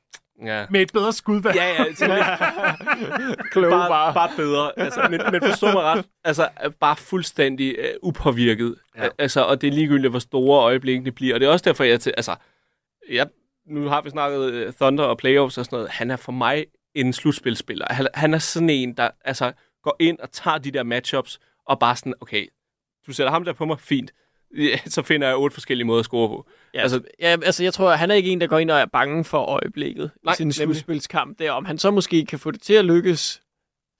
ja, 0.44 0.66
Med 0.70 0.82
et 0.82 0.92
bedre 0.92 1.12
skud. 1.12 1.42
Ja, 1.54 1.64
ja, 1.64 1.92
sådan 1.94 2.16
lidt, 2.16 3.70
bare, 3.70 3.88
bare. 3.88 4.14
bare 4.14 4.30
bedre. 4.36 4.78
Altså, 4.78 5.08
men, 5.10 5.20
men 5.32 5.42
forstå 5.42 5.66
mig 5.66 5.82
ret, 5.82 6.04
altså 6.24 6.48
bare 6.80 6.96
fuldstændig 6.96 7.76
uh, 7.78 8.08
upåvirket. 8.08 8.74
Ja. 8.96 9.08
Altså, 9.18 9.40
og 9.40 9.60
det 9.60 9.68
er 9.68 9.72
ligegyldigt, 9.72 10.10
hvor 10.10 10.18
store 10.18 10.62
øjeblikke 10.62 11.04
det 11.04 11.14
bliver. 11.14 11.34
Og 11.34 11.40
det 11.40 11.46
er 11.46 11.52
også 11.52 11.64
derfor, 11.64 11.84
jeg 11.84 12.00
til, 12.00 12.14
altså, 12.16 12.36
jeg, 13.10 13.26
nu 13.66 13.88
har 13.88 14.02
vi 14.02 14.10
snakket 14.10 14.66
uh, 14.66 14.72
Thunder 14.72 15.04
og 15.04 15.18
playoffs 15.18 15.58
og 15.58 15.64
sådan 15.64 15.76
noget. 15.76 15.90
Han 15.90 16.10
er 16.10 16.16
for 16.16 16.32
mig 16.32 16.64
en 16.94 17.12
slutspilspiller. 17.12 17.86
Han, 17.90 18.06
han 18.14 18.34
er 18.34 18.38
sådan 18.38 18.70
en, 18.70 18.96
der 18.96 19.10
altså, 19.24 19.52
går 19.82 19.96
ind 20.00 20.18
og 20.18 20.30
tager 20.32 20.58
de 20.58 20.70
der 20.70 20.82
matchups 20.82 21.40
og 21.66 21.78
bare 21.78 21.96
sådan, 21.96 22.14
okay, 22.20 22.46
du 23.06 23.12
sætter 23.12 23.30
ham 23.30 23.44
der 23.44 23.52
på 23.52 23.64
mig, 23.64 23.80
fint. 23.80 24.12
Ja, 24.56 24.78
Så 24.86 25.02
finder 25.02 25.26
jeg 25.26 25.36
otte 25.36 25.54
forskellige 25.54 25.86
måder 25.86 25.98
at 25.98 26.04
score 26.04 26.28
på. 26.28 26.46
Ja, 26.74 26.80
altså, 26.80 27.00
ja, 27.20 27.36
altså, 27.44 27.62
jeg 27.64 27.74
tror, 27.74 27.90
han 27.90 28.10
er 28.10 28.14
ikke 28.14 28.30
en, 28.30 28.40
der 28.40 28.46
går 28.46 28.58
ind 28.58 28.70
og 28.70 28.78
er 28.78 28.86
bange 28.86 29.24
for 29.24 29.38
øjeblikket 29.38 30.10
Nej, 30.24 30.32
i 30.32 30.36
sin 30.36 30.52
slutspilskamp. 30.52 31.38
Der. 31.38 31.50
Om 31.50 31.64
han 31.64 31.78
så 31.78 31.90
måske 31.90 32.24
kan 32.24 32.38
få 32.38 32.50
det 32.50 32.62
til 32.62 32.74
at 32.74 32.84
lykkes, 32.84 33.42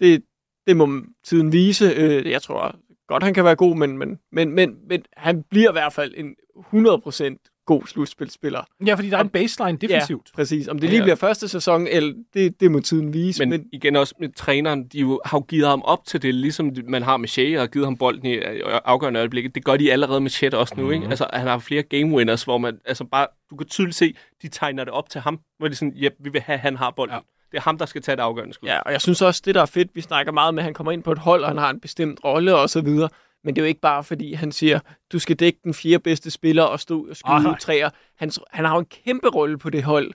det, 0.00 0.24
det 0.66 0.76
må 0.76 1.02
tiden 1.24 1.52
vise. 1.52 1.84
Øh, 1.96 2.30
jeg 2.30 2.42
tror 2.42 2.76
godt, 3.08 3.22
han 3.22 3.34
kan 3.34 3.44
være 3.44 3.56
god, 3.56 3.76
men, 3.76 3.98
men, 3.98 4.18
men, 4.32 4.52
men, 4.52 4.76
men 4.88 5.04
han 5.16 5.42
bliver 5.42 5.70
i 5.70 5.72
hvert 5.72 5.92
fald 5.92 6.14
en 6.16 6.36
100% 6.56 7.51
god 7.72 7.86
slutspilspiller. 7.86 8.64
Ja, 8.86 8.94
fordi 8.94 9.10
der 9.10 9.16
er 9.16 9.20
en 9.20 9.28
baseline 9.28 9.78
defensivt. 9.78 10.30
Ja, 10.32 10.36
præcis. 10.36 10.68
Om 10.68 10.78
det 10.78 10.88
lige 10.88 10.98
Ja. 10.98 11.04
bliver 11.04 11.16
første 11.16 11.48
sæson, 11.48 11.86
eller 11.86 12.12
det, 12.34 12.60
det 12.60 12.70
må 12.70 12.80
tiden 12.80 13.12
vise. 13.14 13.42
Men, 13.42 13.50
Men, 13.50 13.64
igen 13.72 13.96
også 13.96 14.14
med 14.20 14.28
træneren, 14.36 14.84
de 14.84 14.98
jo, 14.98 15.20
har 15.24 15.38
jo 15.38 15.42
givet 15.48 15.66
ham 15.66 15.82
op 15.82 16.04
til 16.04 16.22
det, 16.22 16.34
ligesom 16.34 16.72
man 16.88 17.02
har 17.02 17.16
med 17.16 17.28
Shea 17.28 17.62
og 17.62 17.68
givet 17.70 17.86
ham 17.86 17.96
bolden 17.96 18.26
i 18.26 18.38
afgørende 18.84 19.20
øjeblikke. 19.20 19.48
Det 19.48 19.64
gør 19.64 19.76
de 19.76 19.92
allerede 19.92 20.20
med 20.20 20.30
Chet 20.30 20.54
også 20.54 20.74
nu, 20.76 20.82
mm-hmm. 20.82 20.94
ikke? 20.94 21.06
Altså, 21.08 21.26
han 21.32 21.46
har 21.46 21.58
flere 21.58 21.82
game 21.82 22.14
winners, 22.14 22.42
hvor 22.42 22.58
man, 22.58 22.78
altså 22.84 23.04
bare, 23.04 23.26
du 23.50 23.56
kan 23.56 23.66
tydeligt 23.66 23.96
se, 23.96 24.14
de 24.42 24.48
tegner 24.48 24.84
det 24.84 24.92
op 24.92 25.10
til 25.10 25.20
ham, 25.20 25.40
hvor 25.58 25.68
de 25.68 25.74
sådan, 25.74 25.94
ja, 25.94 26.08
vi 26.18 26.30
vil 26.30 26.40
have, 26.40 26.58
han 26.58 26.76
har 26.76 26.90
bolden. 26.90 27.14
Ja. 27.14 27.20
Det 27.50 27.58
er 27.58 27.62
ham, 27.62 27.78
der 27.78 27.86
skal 27.86 28.02
tage 28.02 28.16
det 28.16 28.22
afgørende 28.22 28.54
skud. 28.54 28.68
ja, 28.68 28.78
og 28.78 28.92
jeg 28.92 29.00
synes 29.00 29.22
også, 29.22 29.42
det 29.44 29.54
der 29.54 29.62
er 29.62 29.66
fedt, 29.66 29.88
vi 29.94 30.00
snakker 30.00 30.32
meget 30.32 30.54
med, 30.54 30.60
at 30.62 30.64
han 30.64 30.74
kommer 30.74 30.92
ind 30.92 31.02
på 31.02 31.12
et 31.12 31.18
hold, 31.18 31.42
og 31.42 31.48
han 31.48 31.58
har 31.58 31.70
en 31.70 31.80
bestemt 31.80 32.20
rolle 32.24 32.56
og 32.56 32.70
så 32.70 32.80
videre. 32.80 33.08
Men 33.44 33.56
det 33.56 33.62
er 33.62 33.64
jo 33.64 33.68
ikke 33.68 33.80
bare, 33.80 34.04
fordi 34.04 34.32
han 34.32 34.52
siger, 34.52 34.80
du 35.12 35.18
skal 35.18 35.36
dække 35.36 35.58
den 35.64 35.74
fire 35.74 35.98
bedste 35.98 36.30
spiller 36.30 36.62
og 36.62 36.80
stå 36.80 37.06
og 37.10 37.16
skyde 37.16 37.48
Ej. 37.48 37.58
træer. 37.58 37.90
Han, 38.16 38.30
han 38.50 38.64
har 38.64 38.74
jo 38.74 38.78
en 38.78 38.86
kæmpe 39.04 39.28
rolle 39.28 39.58
på 39.58 39.70
det 39.70 39.82
hold. 39.82 40.12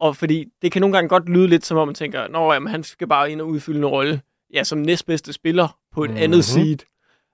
Og 0.00 0.16
fordi 0.16 0.44
det 0.62 0.72
kan 0.72 0.82
nogle 0.82 0.96
gange 0.96 1.08
godt 1.08 1.28
lyde 1.28 1.48
lidt, 1.48 1.66
som 1.66 1.78
om 1.78 1.88
man 1.88 1.94
tænker, 1.94 2.28
nå, 2.28 2.52
jamen, 2.52 2.68
han 2.68 2.82
skal 2.82 3.06
bare 3.06 3.32
ind 3.32 3.40
og 3.40 3.48
udfylde 3.48 3.78
en 3.78 3.86
rolle. 3.86 4.20
Ja, 4.54 4.64
som 4.64 4.78
næstbedste 4.78 5.32
spiller 5.32 5.78
på 5.92 6.04
et 6.04 6.10
mm-hmm. 6.10 6.22
andet 6.22 6.44
seed, 6.44 6.78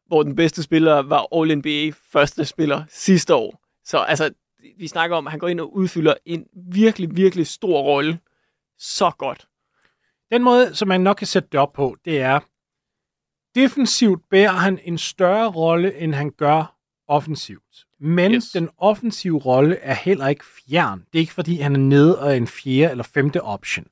hvor 0.06 0.22
den 0.22 0.36
bedste 0.36 0.62
spiller 0.62 1.02
var 1.02 1.26
All-NBA 1.32 1.94
første 2.12 2.44
spiller 2.44 2.84
sidste 2.88 3.34
år. 3.34 3.60
Så 3.84 3.98
altså, 3.98 4.30
vi 4.78 4.88
snakker 4.88 5.16
om, 5.16 5.26
at 5.26 5.30
han 5.30 5.40
går 5.40 5.48
ind 5.48 5.60
og 5.60 5.76
udfylder 5.76 6.14
en 6.26 6.46
virkelig, 6.72 7.16
virkelig 7.16 7.46
stor 7.46 7.82
rolle. 7.82 8.18
Så 8.78 9.10
godt. 9.18 9.46
Den 10.32 10.42
måde, 10.42 10.74
som 10.74 10.88
man 10.88 11.00
nok 11.00 11.16
kan 11.16 11.26
sætte 11.26 11.48
det 11.52 11.60
op 11.60 11.72
på, 11.72 11.96
det 12.04 12.20
er, 12.20 12.40
defensivt 13.54 14.22
bærer 14.30 14.52
han 14.52 14.78
en 14.84 14.98
større 14.98 15.50
rolle, 15.50 15.94
end 15.98 16.14
han 16.14 16.30
gør 16.30 16.76
offensivt. 17.08 17.84
Men 18.00 18.32
Yes. 18.32 18.44
den 18.50 18.68
offensive 18.78 19.38
rolle 19.38 19.76
er 19.76 19.94
heller 19.94 20.28
ikke 20.28 20.44
fjern. 20.44 20.98
Det 20.98 21.18
er 21.18 21.20
ikke, 21.20 21.32
fordi 21.32 21.60
han 21.60 21.74
er 21.74 21.78
nede 21.78 22.18
og 22.18 22.30
er 22.30 22.34
en 22.34 22.46
fjerde 22.46 22.90
eller 22.90 23.04
femte 23.04 23.42
option. 23.42 23.84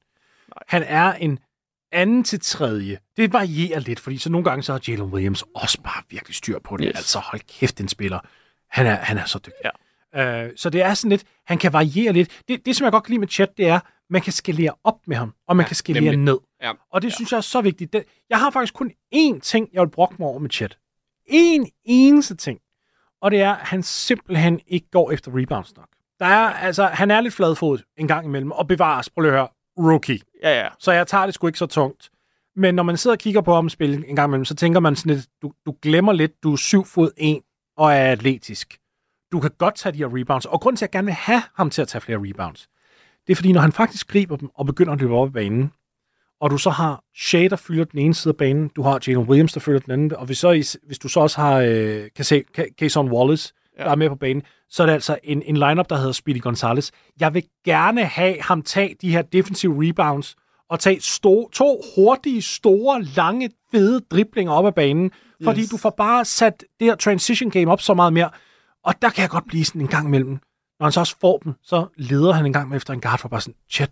Nej. 0.49 0.63
Han 0.69 0.83
er 0.83 1.13
en 1.15 1.39
anden 1.93 2.25
til 2.25 2.41
tredje. 2.41 2.99
Det 3.17 3.33
varierer 3.33 3.79
lidt, 3.81 4.01
fordi 4.01 4.19
så 4.19 4.31
nogle 4.31 4.45
gange 4.45 4.63
så 4.63 4.73
har 4.73 4.81
Jalen 4.89 5.03
Williams 5.07 5.45
også 5.55 5.83
bare 5.83 6.03
virkelig 6.11 6.35
styr 6.35 6.59
på 6.65 6.77
det. 6.77 6.87
Yes. 6.89 6.97
Altså 6.97 7.19
hold 7.19 7.41
kæft, 7.59 7.79
den 7.79 7.89
spiller. 7.89 8.19
Han 8.71 8.87
er, 8.87 8.95
han 8.95 9.19
er 9.19 9.25
så 9.25 9.39
dygtig. 9.39 9.71
Ja. 10.15 10.45
Øh, 10.45 10.51
så 10.57 10.71
det 10.71 10.83
er 10.83 10.95
sådan 10.95 11.11
lidt, 11.11 11.25
han 11.47 11.59
kan 11.59 11.73
variere 11.73 12.13
lidt. 12.13 12.43
Det, 12.49 12.67
det 12.67 12.77
som 12.77 12.85
jeg 12.85 12.93
godt 12.93 13.05
kan 13.05 13.11
lide 13.11 13.21
med 13.21 13.29
chat, 13.29 13.49
det 13.57 13.69
er, 13.69 13.81
man 14.11 14.23
kan 14.23 14.33
skalere 14.33 14.75
op 14.85 14.99
med 15.07 15.17
ham, 15.17 15.35
og 15.49 15.57
man 15.57 15.65
Ja, 15.65 15.69
kan 15.69 15.77
skalere 15.77 16.03
nemlig. 16.05 16.19
ned. 16.19 16.39
Ja. 16.63 16.73
Og 16.93 17.03
det 17.03 17.09
ja. 17.09 17.15
synes 17.15 17.33
jeg 17.33 17.37
er 17.37 17.41
så 17.41 17.61
vigtigt. 17.61 17.93
Det, 17.93 18.05
jeg 18.31 18.39
har 18.39 18.51
faktisk 18.51 18.75
kun 18.75 18.93
én 19.15 19.41
ting, 19.41 19.69
jeg 19.73 19.83
vil 19.83 19.91
brokke 19.91 20.17
mig 20.19 20.29
over 20.29 20.39
med 20.39 20.51
chat. 20.51 20.79
En 21.27 21.71
eneste 21.85 22.37
ting. 22.37 22.61
Og 23.23 23.31
det 23.31 23.41
er, 23.41 23.53
at 23.53 23.67
han 23.67 23.83
simpelthen 23.83 24.61
ikke 24.67 24.91
går 24.91 25.11
efter 25.11 25.31
rebounds 25.35 25.77
nok. 25.77 25.89
Der 26.19 26.27
er, 26.27 26.53
altså, 26.53 26.85
han 26.85 27.11
er 27.11 27.21
lidt 27.21 27.35
fladfodet 27.35 27.85
en 27.97 28.09
gang 28.09 28.27
imellem, 28.27 28.51
og 28.51 28.69
bevares, 28.69 29.11
prøv 29.11 29.23
lige 29.23 29.33
at 29.33 29.39
høre, 29.39 29.49
rookie. 29.79 30.21
Ja, 30.43 30.63
ja. 30.63 30.69
Så 30.79 30.93
jeg 30.93 31.07
tager 31.07 31.25
det 31.25 31.35
sgu 31.35 31.47
ikke 31.47 31.59
så 31.59 31.67
tungt. 31.67 32.11
Men 32.57 32.75
når 32.75 32.83
man 32.83 32.97
sidder 32.97 33.15
og 33.15 33.19
kigger 33.19 33.41
på 33.41 33.55
ham 33.55 33.69
spille 33.69 34.09
en 34.09 34.17
gang 34.17 34.29
imellem, 34.29 34.45
så 34.45 34.55
tænker 34.55 34.81
man 34.81 34.97
sådan 34.97 35.15
lidt, 35.15 35.27
du, 35.43 35.53
du 35.67 35.75
glemmer 35.83 36.13
lidt, 36.13 36.43
du 36.43 36.53
er 36.53 36.57
syv 36.57 36.85
fod 36.85 37.11
en 37.17 37.43
og 37.77 37.93
er 37.93 38.13
atletisk. 38.13 38.79
Du 39.33 39.41
kan 39.41 39.51
godt 39.59 39.75
tage 39.75 39.93
de 39.93 39.99
her 39.99 40.19
rebounds. 40.19 40.47
Og 40.47 40.61
grunden 40.61 40.77
til, 40.77 40.85
at 40.85 40.89
jeg 40.89 40.93
gerne 40.93 41.07
vil 41.07 41.15
have 41.15 41.43
ham 41.55 41.71
til 41.71 41.83
at 41.83 41.89
tage 41.89 42.03
flere 42.03 42.19
rebounds, 42.29 42.69
det 43.27 43.33
er 43.33 43.37
fordi, 43.37 43.53
når 43.53 43.61
han 43.61 43.73
faktisk 43.73 44.09
griber 44.09 44.37
dem 44.37 44.51
og 44.55 44.67
begynder 44.67 44.93
at 44.93 45.01
løbe 45.01 45.15
op 45.15 45.29
i 45.29 45.33
banen, 45.33 45.73
og 46.43 46.51
du 46.51 46.59
så 46.59 46.71
har 46.71 47.03
Shea, 47.17 47.49
der 47.49 47.57
fylder 47.57 47.85
den 47.85 47.99
ene 47.99 48.15
side 48.15 48.33
af 48.33 48.37
banen, 48.37 48.69
du 48.77 48.83
har 48.83 49.01
Jalen 49.07 49.23
Williams, 49.29 49.53
der 49.53 49.61
fylder 49.61 49.79
den 49.81 49.91
anden, 49.93 50.17
og 50.17 50.27
hvis, 50.27 50.39
så, 50.39 50.51
is- 50.51 50.79
hvis 50.87 50.99
du 50.99 51.09
så 51.09 51.21
også 51.21 51.41
har 51.41 51.57
øh, 51.67 52.05
Kason 52.79 53.13
Wallace, 53.13 53.53
ja. 53.79 53.85
der 53.85 53.91
er 53.91 53.97
med 53.97 54.09
på 54.09 54.15
banen, 54.15 54.43
så 54.71 54.83
er 54.83 54.87
det 54.87 54.93
altså 54.95 55.19
en, 55.25 55.43
en 55.43 55.57
lineup, 55.57 55.89
der 55.91 55.97
hedder 55.97 56.13
Speedy 56.13 56.41
Gonzalez. 56.41 56.91
Jeg 57.21 57.35
vil 57.35 57.43
gerne 57.65 58.05
have 58.05 58.37
ham 58.41 58.63
tage 58.63 58.97
de 59.03 59.11
her 59.11 59.23
defensive 59.23 59.89
rebounds, 59.89 60.37
og 60.71 60.81
tage 60.81 60.97
sto- 61.01 61.51
to 61.53 61.83
hurtige, 61.97 62.43
store, 62.43 63.03
lange, 63.03 63.51
fede 63.71 64.01
driblinger 64.11 64.53
op 64.53 64.67
ad 64.67 64.73
banen, 64.73 65.11
fordi 65.45 65.61
Yes. 65.61 65.69
du 65.69 65.77
får 65.77 65.91
bare 65.91 66.25
sat 66.25 66.65
det 66.81 66.87
her 66.87 66.95
transition 66.95 67.51
game 67.51 67.73
op 67.73 67.81
så 67.81 67.95
meget 67.95 68.13
mere. 68.13 68.31
Og 68.85 68.95
der 69.03 69.11
kan 69.11 69.23
jeg 69.23 69.31
godt 69.31 69.45
blive 69.47 69.65
sådan 69.65 69.81
en 69.81 69.89
gang 69.89 70.07
imellem. 70.09 70.31
Når 70.79 70.85
han 70.87 70.93
så 70.93 71.01
også 71.01 71.17
får 71.21 71.39
dem, 71.39 71.53
så 71.63 71.87
leder 71.97 72.33
han 72.33 72.47
en 72.47 72.53
gang 72.53 72.77
efter 72.77 72.93
en 72.95 73.01
guard 73.01 73.19
for 73.19 73.29
bare 73.29 73.41
sådan, 73.41 73.55
chat, 73.71 73.91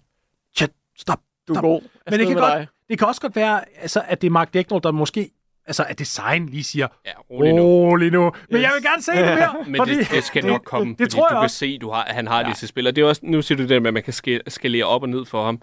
chat, 0.57 0.71
stop, 0.99 1.19
Du 1.55 1.59
er 1.59 1.61
god. 1.61 1.81
Men 2.11 2.19
det 2.21 2.27
kan, 2.29 2.37
godt, 2.37 2.53
dig. 2.53 2.67
det 2.89 2.99
kan 2.99 3.09
også 3.09 3.21
godt 3.21 3.37
være, 3.37 3.61
altså, 3.81 4.03
at 4.07 4.21
det 4.21 4.27
er 4.27 4.31
Mark 4.31 4.55
Decknell, 4.55 4.83
der 4.83 4.91
måske 4.91 5.31
altså, 5.67 5.85
at 5.89 5.99
design 5.99 6.47
lige 6.47 6.65
siger, 6.65 6.89
Ja, 7.07 7.11
rolig 7.31 7.53
nu. 7.55 7.63
rolig 7.63 8.11
nu. 8.13 8.23
Men 8.23 8.57
Yes. 8.57 8.63
jeg 8.63 8.71
vil 8.75 8.83
gerne 8.83 9.03
se 9.03 9.13
det 9.13 9.25
mere. 9.25 9.55
Men 9.87 9.99
det, 9.99 10.11
det 10.11 10.25
skal 10.25 10.45
nok 10.47 10.63
komme, 10.65 10.91
det, 10.93 10.99
det 10.99 11.05
fordi 11.05 11.17
tror 11.17 11.27
jeg 11.29 11.31
du 11.31 11.35
kan 11.35 11.43
også. 11.45 11.57
se, 11.57 11.79
du 11.79 11.91
har, 11.91 12.05
at 12.05 12.15
han 12.15 12.27
har 12.27 12.41
ja. 12.41 12.49
det 12.49 12.57
til 12.57 12.69
spiller. 12.69 12.91
Det 12.91 13.03
er 13.03 13.09
også, 13.09 13.21
nu 13.25 13.43
siger 13.43 13.57
du 13.57 13.63
det 13.63 13.83
med, 13.83 13.89
at 13.89 13.95
man 13.95 14.03
kan 14.03 14.13
ska- 14.13 14.39
skalere 14.49 14.85
op 14.85 15.03
og 15.03 15.09
ned 15.09 15.25
for 15.25 15.45
ham. 15.45 15.61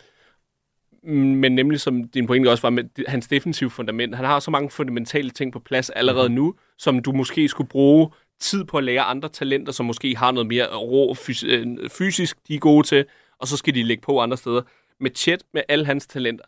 Mm, 1.04 1.14
Men 1.14 1.56
nemlig, 1.56 1.80
som 1.82 2.04
din 2.04 2.28
pointe 2.28 2.52
også 2.52 2.62
var 2.62 2.70
med 2.70 2.84
det- 2.84 3.06
hans 3.08 3.28
defensive 3.28 3.70
fundament. 3.70 4.16
Han 4.16 4.26
har 4.26 4.40
så 4.40 4.52
mange 4.52 4.70
fundamentale 4.70 5.30
ting 5.30 5.54
på 5.54 5.60
plads 5.60 5.90
allerede 5.90 6.30
nu, 6.30 6.54
som 6.78 7.00
du 7.02 7.12
måske 7.12 7.48
skulle 7.48 7.70
bruge 7.70 8.10
tid 8.40 8.64
på 8.64 8.78
at 8.78 8.84
lære 8.84 9.02
andre 9.02 9.30
talenter, 9.30 9.72
som 9.72 9.86
måske 9.86 10.16
har 10.18 10.32
noget 10.32 10.48
mere 10.48 10.66
rå 10.76 11.14
fys- 11.14 11.46
øh, 11.48 11.66
fysisk, 11.98 12.38
de 12.48 12.56
er 12.56 12.60
gode 12.60 12.88
til, 12.88 13.06
og 13.40 13.48
så 13.48 13.58
skal 13.58 13.76
de 13.76 13.84
lægge 13.84 14.02
på 14.02 14.20
andre 14.22 14.38
steder. 14.38 14.62
Med 15.00 15.12
Chet, 15.16 15.44
med 15.54 15.62
alle 15.70 15.86
hans 15.86 16.08
talenter, 16.08 16.46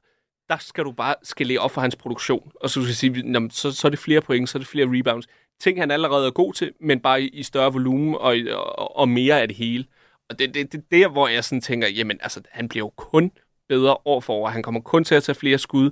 der 0.49 0.57
skal 0.57 0.83
du 0.83 0.91
bare 0.91 1.15
skalere 1.23 1.59
op 1.59 1.71
for 1.71 1.81
hans 1.81 1.95
produktion. 1.95 2.51
Og 2.55 2.69
så 2.69 2.73
skal 2.81 2.89
du 2.89 2.93
sige, 2.93 3.31
"Nå, 3.31 3.49
så, 3.51 3.71
så 3.71 3.87
er 3.87 3.89
det 3.89 3.99
flere 3.99 4.21
point, 4.21 4.49
så 4.49 4.57
er 4.57 4.59
det 4.59 4.67
flere 4.67 4.87
rebounds. 4.99 5.27
Ting, 5.59 5.79
han 5.79 5.91
allerede 5.91 6.27
er 6.27 6.31
god 6.31 6.53
til, 6.53 6.73
men 6.79 6.99
bare 6.99 7.21
i, 7.21 7.27
i 7.27 7.43
større 7.43 7.73
volumen 7.73 8.15
og, 8.15 8.35
og, 8.51 8.97
og 8.97 9.09
mere 9.09 9.41
af 9.41 9.47
det 9.47 9.57
hele. 9.57 9.85
Og 10.29 10.39
det, 10.39 10.53
det, 10.53 10.71
det 10.71 10.79
er 10.79 10.97
der, 10.97 11.07
hvor 11.07 11.27
jeg 11.27 11.43
sådan 11.43 11.61
tænker, 11.61 11.87
jamen 11.87 12.19
altså, 12.21 12.41
han 12.51 12.69
bliver 12.69 12.85
jo 12.85 12.89
kun 12.89 13.31
bedre 13.69 13.97
år 14.05 14.19
for 14.19 14.33
år. 14.33 14.47
Han 14.49 14.63
kommer 14.63 14.81
kun 14.81 15.03
til 15.03 15.15
at 15.15 15.23
tage 15.23 15.35
flere 15.35 15.57
skud, 15.57 15.91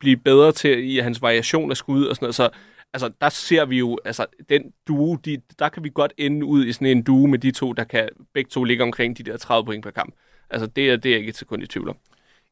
blive 0.00 0.16
bedre 0.16 0.52
til 0.52 0.90
i 0.90 0.98
hans 0.98 1.22
variation 1.22 1.70
af 1.70 1.76
skud 1.76 2.06
og 2.06 2.16
sådan 2.16 2.24
noget. 2.24 2.34
Så 2.34 2.50
altså, 2.92 3.12
der 3.20 3.28
ser 3.28 3.64
vi 3.64 3.78
jo, 3.78 3.98
altså, 4.04 4.26
den 4.48 4.72
duo, 4.88 5.16
de, 5.16 5.42
der 5.58 5.68
kan 5.68 5.84
vi 5.84 5.90
godt 5.94 6.12
ende 6.18 6.46
ud 6.46 6.66
i 6.66 6.72
sådan 6.72 6.86
en 6.88 7.02
duo 7.02 7.26
med 7.26 7.38
de 7.38 7.50
to, 7.50 7.72
der 7.72 7.84
kan 7.84 8.08
begge 8.34 8.48
to 8.48 8.64
ligge 8.64 8.82
omkring 8.82 9.18
de 9.18 9.22
der 9.22 9.36
30 9.36 9.64
point 9.64 9.84
per 9.84 9.90
kamp. 9.90 10.14
Altså, 10.52 10.66
det 10.66 10.90
er, 10.90 10.96
det 10.96 11.06
er 11.08 11.10
jeg 11.12 11.18
ikke 11.18 11.30
et 11.30 11.36
sekund 11.36 11.62
i 11.62 11.66
tvivl 11.66 11.88
om. 11.88 11.96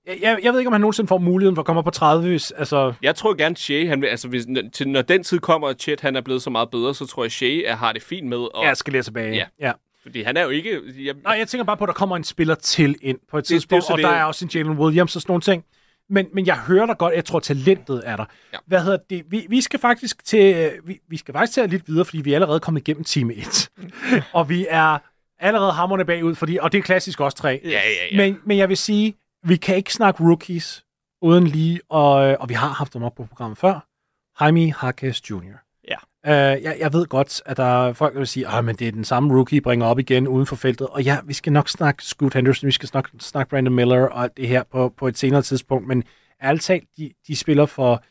Jeg, 0.06 0.38
jeg, 0.42 0.52
ved 0.52 0.60
ikke, 0.60 0.68
om 0.68 0.72
han 0.72 0.80
nogensinde 0.80 1.08
får 1.08 1.18
muligheden 1.18 1.56
for 1.56 1.62
at 1.62 1.66
komme 1.66 1.78
op 1.78 1.84
på 1.84 1.90
30, 1.90 2.28
hvis, 2.28 2.50
altså... 2.50 2.92
Jeg 3.02 3.14
tror 3.14 3.34
gerne, 3.34 3.56
Shea, 3.56 3.86
han 3.86 4.00
vil, 4.00 4.06
altså, 4.06 4.28
hvis, 4.28 4.46
når, 4.46 4.62
til, 4.72 4.88
når 4.88 5.02
den 5.02 5.22
tid 5.24 5.38
kommer, 5.38 5.68
at 5.68 5.82
Chet 5.82 6.00
han 6.00 6.16
er 6.16 6.20
blevet 6.20 6.42
så 6.42 6.50
meget 6.50 6.70
bedre, 6.70 6.94
så 6.94 7.06
tror 7.06 7.24
jeg, 7.24 7.32
Shea 7.32 7.74
har 7.74 7.92
det 7.92 8.02
fint 8.02 8.28
med. 8.28 8.38
Og, 8.38 8.64
Jeg 8.64 8.76
skal 8.76 8.92
lige 8.92 9.02
tilbage. 9.02 9.34
Ja. 9.34 9.44
ja. 9.60 9.72
Fordi 10.02 10.22
han 10.22 10.36
er 10.36 10.42
jo 10.42 10.48
ikke... 10.48 10.80
Jeg, 10.98 11.14
Nej, 11.24 11.32
jeg 11.32 11.48
tænker 11.48 11.64
bare 11.64 11.76
på, 11.76 11.84
at 11.84 11.88
der 11.88 11.94
kommer 11.94 12.16
en 12.16 12.24
spiller 12.24 12.54
til 12.54 12.96
ind 13.02 13.18
på 13.30 13.38
et 13.38 13.42
det 13.42 13.48
tidspunkt, 13.48 13.84
så 13.84 13.92
og 13.92 13.98
det- 13.98 14.04
der 14.04 14.10
er 14.12 14.24
også 14.24 14.44
en 14.44 14.50
Jalen 14.54 14.78
Williams 14.78 15.16
og 15.16 15.22
sådan 15.22 15.30
nogle 15.30 15.42
ting. 15.42 15.64
Men, 16.10 16.26
men 16.34 16.46
jeg 16.46 16.56
hører 16.58 16.86
dig 16.86 16.98
godt, 16.98 17.14
jeg 17.14 17.24
tror, 17.24 17.40
talentet 17.40 18.02
er 18.04 18.16
der. 18.16 18.24
Ja. 18.52 18.58
Hvad 18.66 18.82
hedder 18.84 18.98
det? 19.10 19.22
Vi, 19.30 19.46
vi 19.48 19.60
skal 19.60 19.80
faktisk 19.80 20.24
til, 20.24 20.72
vi, 20.84 20.98
vi 21.08 21.16
skal 21.16 21.34
faktisk 21.34 21.52
til 21.52 21.60
at 21.60 21.70
lidt 21.70 21.88
videre, 21.88 22.04
fordi 22.04 22.20
vi 22.20 22.30
er 22.30 22.34
allerede 22.34 22.60
kommet 22.60 22.80
igennem 22.80 23.04
time 23.04 23.34
1. 23.34 23.70
og 24.32 24.48
vi 24.48 24.66
er 24.70 24.98
allerede 25.40 25.72
hammerne 25.72 26.04
bagud, 26.04 26.34
fordi, 26.34 26.56
og 26.56 26.72
det 26.72 26.78
er 26.78 26.82
klassisk 26.82 27.20
også 27.20 27.36
tre. 27.36 27.60
ja, 27.64 27.70
ja, 27.70 27.78
ja. 28.12 28.16
Men, 28.16 28.38
men 28.44 28.58
jeg 28.58 28.68
vil 28.68 28.76
sige, 28.76 29.14
vi 29.44 29.56
kan 29.56 29.76
ikke 29.76 29.92
snakke 29.92 30.24
rookies 30.24 30.84
uden 31.22 31.46
lige, 31.46 31.80
og, 31.88 32.12
og 32.40 32.48
vi 32.48 32.54
har 32.54 32.68
haft 32.68 32.94
dem 32.94 33.02
op 33.02 33.14
på 33.14 33.24
programmet 33.24 33.58
før. 33.58 33.86
Jaime 34.40 34.72
Harkes 34.72 35.30
Jr. 35.30 35.56
Ja. 35.88 35.96
Uh, 36.26 36.62
jeg, 36.62 36.76
jeg 36.80 36.92
ved 36.92 37.06
godt, 37.06 37.42
at 37.46 37.56
der 37.56 37.86
er 37.86 37.92
folk, 37.92 38.12
der 38.12 38.20
vil 38.20 38.26
sige, 38.26 38.48
at 38.48 38.78
det 38.78 38.88
er 38.88 38.92
den 38.92 39.04
samme 39.04 39.34
rookie, 39.34 39.60
bringer 39.60 39.86
op 39.86 39.98
igen 39.98 40.28
uden 40.28 40.46
for 40.46 40.56
feltet. 40.56 40.86
Og 40.86 41.02
ja, 41.02 41.18
vi 41.24 41.32
skal 41.32 41.52
nok 41.52 41.68
snakke 41.68 42.04
Scoot 42.04 42.34
Henderson, 42.34 42.66
vi 42.66 42.72
skal 42.72 42.88
snakke, 42.88 43.10
snakke 43.18 43.50
Brandon 43.50 43.74
Miller 43.74 44.06
og 44.06 44.22
alt 44.22 44.36
det 44.36 44.48
her 44.48 44.62
på, 44.62 44.94
på 44.96 45.08
et 45.08 45.18
senere 45.18 45.42
tidspunkt. 45.42 45.88
Men 45.88 46.04
ærligt 46.42 46.64
talt, 46.64 46.84
de, 46.96 47.10
de 47.28 47.36
spiller 47.36 47.66
for 47.66 48.02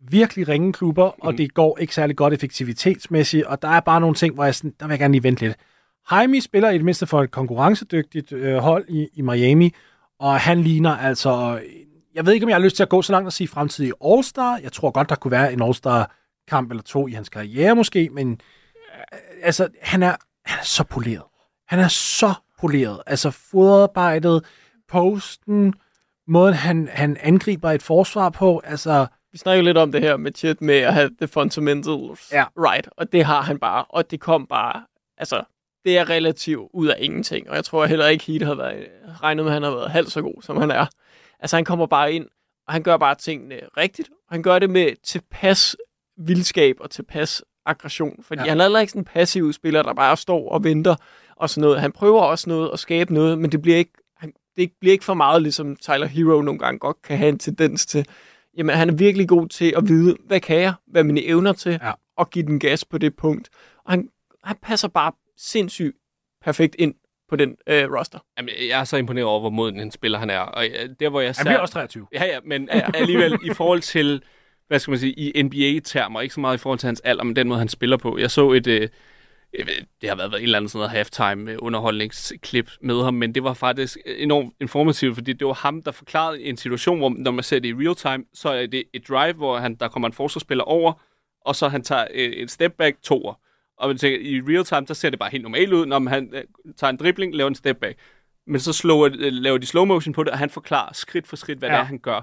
virkelig 0.00 0.48
ringe 0.48 0.72
klubber, 0.72 1.10
mm. 1.10 1.26
og 1.26 1.38
det 1.38 1.54
går 1.54 1.78
ikke 1.78 1.94
særlig 1.94 2.16
godt 2.16 2.34
effektivitetsmæssigt. 2.34 3.44
Og 3.44 3.62
der 3.62 3.68
er 3.68 3.80
bare 3.80 4.00
nogle 4.00 4.16
ting, 4.16 4.34
hvor 4.34 4.44
jeg, 4.44 4.54
sådan, 4.54 4.74
der 4.80 4.86
vil 4.86 4.92
jeg 4.92 4.98
gerne 4.98 5.12
lige 5.12 5.22
vente 5.22 5.42
lidt. 5.42 5.56
Jaime 6.12 6.40
spiller 6.40 6.70
i 6.70 6.74
det 6.74 6.84
mindste 6.84 7.06
for 7.06 7.22
et 7.22 7.30
konkurrencedygtigt 7.30 8.32
øh, 8.32 8.56
hold 8.56 8.84
i, 8.88 9.08
i 9.14 9.22
Miami, 9.22 9.74
og 10.18 10.40
han 10.40 10.62
ligner 10.62 10.96
altså... 10.96 11.60
Jeg 12.14 12.26
ved 12.26 12.32
ikke, 12.32 12.44
om 12.44 12.50
jeg 12.50 12.56
har 12.56 12.62
lyst 12.62 12.76
til 12.76 12.82
at 12.82 12.88
gå 12.88 13.02
så 13.02 13.12
langt 13.12 13.26
og 13.26 13.32
sige 13.32 13.48
fremtidig 13.48 13.92
All-Star. 14.04 14.62
Jeg 14.62 14.72
tror 14.72 14.90
godt, 14.90 15.08
der 15.08 15.14
kunne 15.14 15.30
være 15.30 15.52
en 15.52 15.62
All-Star-kamp 15.62 16.70
eller 16.70 16.82
to 16.82 17.08
i 17.08 17.12
hans 17.12 17.28
karriere 17.28 17.74
måske, 17.76 18.08
men 18.12 18.40
øh, 18.94 19.18
altså, 19.42 19.68
han 19.82 20.02
er, 20.02 20.16
han 20.44 20.58
er 20.58 20.64
så 20.64 20.84
poleret. 20.84 21.22
Han 21.68 21.78
er 21.78 21.88
så 21.88 22.34
poleret. 22.60 23.00
Altså, 23.06 23.30
fodarbejdet, 23.30 24.44
posten, 24.88 25.74
måden 26.28 26.54
han, 26.54 26.88
han 26.92 27.16
angriber 27.20 27.70
et 27.70 27.82
forsvar 27.82 28.30
på, 28.30 28.62
altså... 28.64 29.06
Vi 29.32 29.38
snakker 29.38 29.64
lidt 29.64 29.76
om 29.78 29.92
det 29.92 30.00
her 30.00 30.16
med 30.16 30.32
Chet 30.36 30.60
med 30.60 30.74
at 30.74 30.94
have 30.94 31.10
the 31.20 31.28
fundamentals 31.28 32.32
Ja. 32.32 32.44
right, 32.56 32.88
og 32.96 33.12
det 33.12 33.24
har 33.24 33.42
han 33.42 33.58
bare, 33.58 33.84
og 33.84 34.10
det 34.10 34.20
kom 34.20 34.46
bare, 34.46 34.84
altså, 35.18 35.42
det 35.84 35.98
er 35.98 36.10
relativt 36.10 36.68
ud 36.74 36.86
af 36.86 36.96
ingenting, 36.98 37.50
og 37.50 37.56
jeg 37.56 37.64
tror 37.64 37.86
heller 37.86 38.06
ikke, 38.06 38.24
Heat 38.24 38.42
havde 38.42 38.58
været, 38.58 38.86
regnet 39.22 39.44
med, 39.44 39.50
at 39.52 39.54
han 39.54 39.62
har 39.62 39.70
været 39.70 39.90
halvt 39.90 40.12
så 40.12 40.22
god, 40.22 40.42
som 40.42 40.56
han 40.56 40.70
er. 40.70 40.86
Altså, 41.40 41.56
han 41.56 41.64
kommer 41.64 41.86
bare 41.86 42.12
ind, 42.12 42.26
og 42.66 42.72
han 42.72 42.82
gør 42.82 42.96
bare 42.96 43.14
tingene 43.14 43.60
rigtigt, 43.76 44.08
og 44.28 44.34
han 44.34 44.42
gør 44.42 44.58
det 44.58 44.70
med 44.70 44.90
tilpas 45.04 45.76
vildskab 46.16 46.76
og 46.80 46.90
tilpas 46.90 47.42
aggression, 47.66 48.22
fordi 48.22 48.42
Ja. 48.42 48.48
han 48.48 48.60
er 48.60 48.64
heller 48.64 48.80
ikke 48.80 48.90
sådan 48.90 49.00
en 49.00 49.04
passiv 49.04 49.52
spiller, 49.52 49.82
der 49.82 49.94
bare 49.94 50.16
står 50.16 50.48
og 50.52 50.64
venter 50.64 50.96
og 51.36 51.50
sådan 51.50 51.60
noget. 51.60 51.80
Han 51.80 51.92
prøver 51.92 52.20
også 52.22 52.48
noget 52.50 52.70
at 52.72 52.78
skabe 52.78 53.14
noget, 53.14 53.38
men 53.38 53.52
det 53.52 53.62
bliver 53.62 53.76
ikke, 53.78 53.92
han, 54.16 54.32
det 54.56 54.70
bliver 54.80 54.92
ikke 54.92 55.04
for 55.04 55.14
meget, 55.14 55.42
ligesom 55.42 55.76
Tyler 55.76 56.06
Hero 56.06 56.42
nogle 56.42 56.58
gange 56.58 56.78
godt 56.78 57.02
kan 57.02 57.18
have 57.18 57.28
en 57.28 57.38
tendens 57.38 57.86
til. 57.86 58.06
Jamen, 58.56 58.76
han 58.76 58.88
er 58.88 58.92
virkelig 58.94 59.28
god 59.28 59.48
til 59.48 59.74
at 59.76 59.88
vide, 59.88 60.16
hvad 60.26 60.40
kan 60.40 60.60
jeg, 60.60 60.72
hvad 60.86 61.04
mine 61.04 61.24
evner 61.24 61.52
til, 61.52 61.78
Ja. 61.82 61.92
og 62.16 62.30
give 62.30 62.46
den 62.46 62.60
gas 62.60 62.84
på 62.84 62.98
det 62.98 63.16
punkt. 63.16 63.48
Og 63.84 63.92
han, 63.92 64.08
han 64.44 64.56
passer 64.62 64.88
bare 64.88 65.12
sindssygt 65.38 65.96
perfekt 66.44 66.76
ind 66.78 66.94
på 67.28 67.36
den 67.36 67.56
øh, 67.66 67.92
roster. 67.92 68.18
Jamen, 68.38 68.54
jeg 68.68 68.80
er 68.80 68.84
så 68.84 68.96
imponeret 68.96 69.26
over, 69.26 69.40
hvor 69.40 69.50
moden 69.50 69.80
en 69.80 69.90
spiller 69.90 70.18
han 70.18 70.30
er. 70.30 70.38
Og 70.38 70.66
øh, 70.66 70.88
der, 71.00 71.08
hvor 71.08 71.20
jeg 71.20 71.34
Han 71.36 71.46
bliver 71.46 71.58
også 71.58 71.72
23. 71.72 72.06
Ja, 72.12 72.24
ja, 72.24 72.38
men 72.44 72.68
ja. 72.72 72.90
alligevel 72.94 73.38
i 73.44 73.54
forhold 73.54 73.80
til, 73.80 74.22
hvad 74.68 74.78
skal 74.78 74.90
man 74.90 74.98
sige, 74.98 75.12
i 75.12 75.42
NBA-termer, 75.42 76.20
ikke 76.20 76.34
så 76.34 76.40
meget 76.40 76.54
i 76.56 76.58
forhold 76.58 76.78
til 76.78 76.86
hans 76.86 77.00
alder, 77.00 77.24
men 77.24 77.36
den 77.36 77.48
måde, 77.48 77.58
han 77.58 77.68
spiller 77.68 77.96
på. 77.96 78.18
Jeg 78.18 78.30
så 78.30 78.52
et, 78.52 78.66
øh, 78.66 78.88
jeg 79.58 79.66
ved, 79.66 79.74
det 80.00 80.08
har 80.08 80.16
været 80.16 80.34
et 80.34 80.42
eller 80.42 80.58
andet 80.58 80.70
sådan 80.70 80.78
noget 80.78 80.90
halftime 80.90 81.52
øh, 81.52 81.58
underholdningsklip 81.62 82.70
med 82.80 83.02
ham, 83.02 83.14
men 83.14 83.34
det 83.34 83.44
var 83.44 83.54
faktisk 83.54 83.98
enormt 84.06 84.54
informativt, 84.60 85.14
fordi 85.14 85.32
det 85.32 85.46
var 85.46 85.52
ham, 85.52 85.82
der 85.82 85.90
forklarede 85.90 86.42
en 86.42 86.56
situation, 86.56 86.98
hvor 86.98 87.14
når 87.18 87.30
man 87.30 87.44
ser 87.44 87.58
det 87.58 87.68
i 87.68 87.74
real 87.74 87.94
time, 87.94 88.24
så 88.34 88.48
er 88.48 88.66
det 88.66 88.84
et 88.94 89.08
drive, 89.08 89.32
hvor 89.32 89.58
han, 89.58 89.74
der 89.74 89.88
kommer 89.88 90.08
en 90.08 90.12
forsvarsspiller 90.12 90.64
over, 90.64 90.92
og 91.40 91.56
så 91.56 91.68
han 91.68 91.82
tager 91.82 92.06
øh, 92.14 92.30
et 92.30 92.50
step 92.50 92.72
back 92.72 93.02
toer. 93.02 93.34
Og 93.78 93.88
man 93.88 93.98
tænker, 93.98 94.18
i 94.20 94.40
real 94.40 94.64
time, 94.64 94.86
der 94.86 94.94
ser 94.94 95.10
det 95.10 95.18
bare 95.18 95.30
helt 95.30 95.42
normalt 95.42 95.72
ud, 95.72 95.86
når 95.86 96.08
han 96.08 96.30
øh, 96.34 96.44
tager 96.76 96.90
en 96.90 96.96
dribling, 96.96 97.34
laver 97.34 97.48
en 97.48 97.54
step 97.54 97.76
back. 97.76 97.98
Men 98.46 98.60
så 98.60 98.72
slår, 98.72 99.06
øh, 99.06 99.12
laver 99.18 99.58
de 99.58 99.66
slow 99.66 99.84
motion 99.84 100.12
på 100.12 100.24
det, 100.24 100.32
og 100.32 100.38
han 100.38 100.50
forklarer 100.50 100.92
skridt 100.92 101.26
for 101.26 101.36
skridt, 101.36 101.58
hvad 101.58 101.68
ja. 101.68 101.74
Det 101.74 101.80
er, 101.80 101.84
han 101.84 101.98
gør. 101.98 102.20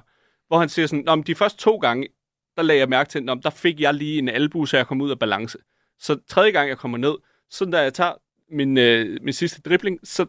Hvor 0.47 0.59
han 0.59 0.69
siger 0.69 0.87
sådan, 0.87 1.23
de 1.27 1.35
første 1.35 1.57
to 1.57 1.77
gange, 1.77 2.07
der 2.55 2.63
lagde 2.63 2.79
jeg 2.79 2.89
mærke 2.89 3.09
til, 3.09 3.21
der 3.21 3.49
fik 3.49 3.79
jeg 3.79 3.93
lige 3.93 4.19
en 4.19 4.29
albu, 4.29 4.65
så 4.65 4.77
jeg 4.77 4.87
kom 4.87 5.01
ud 5.01 5.11
af 5.11 5.19
balance. 5.19 5.57
Så 5.99 6.19
tredje 6.27 6.51
gang, 6.51 6.69
jeg 6.69 6.77
kommer 6.77 6.97
ned, 6.97 7.15
så 7.49 7.65
da 7.65 7.81
jeg 7.81 7.93
tager 7.93 8.13
min, 8.51 8.77
øh, 8.77 9.19
min 9.21 9.33
sidste 9.33 9.61
dribling, 9.61 9.99
så 10.03 10.25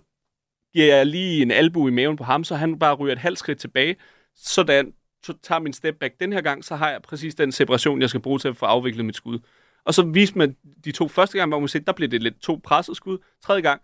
giver 0.72 0.97
jeg 0.97 1.07
lige 1.07 1.43
en 1.43 1.51
albu 1.51 1.89
i 1.89 1.91
maven 1.91 2.16
på 2.16 2.24
ham, 2.24 2.45
så 2.45 2.55
han 2.55 2.79
bare 2.79 2.95
ryger 2.95 3.12
et 3.12 3.18
halvt 3.18 3.39
skridt 3.39 3.59
tilbage. 3.59 3.97
Så 4.35 4.62
da 4.62 4.74
jeg 4.74 4.85
så 5.22 5.35
tager 5.43 5.59
min 5.59 5.72
step 5.72 5.95
back 6.01 6.20
den 6.20 6.33
her 6.33 6.41
gang, 6.41 6.64
så 6.64 6.77
har 6.77 6.91
jeg 6.91 7.03
præcis 7.03 7.35
den 7.35 7.53
separation, 7.53 8.01
jeg 8.01 8.09
skal 8.09 8.20
bruge 8.20 8.39
til 8.39 8.49
at 8.49 8.57
få 8.57 8.66
afviklet 8.66 9.05
mit 9.05 9.16
skud. 9.16 9.39
Og 9.87 9.95
så 9.95 10.03
viste 10.03 10.39
man 10.39 10.57
de 10.84 10.93
to 10.93 11.09
første 11.09 11.39
gange, 11.39 11.51
hvor 11.51 11.59
man 11.59 11.68
ser, 11.68 11.78
der 11.78 11.93
blev 11.93 12.09
det 12.09 12.22
lidt 12.22 12.41
to 12.41 12.61
presset 12.64 12.97
skud. 12.97 13.18
Tredje 13.43 13.61
gang, 13.62 13.80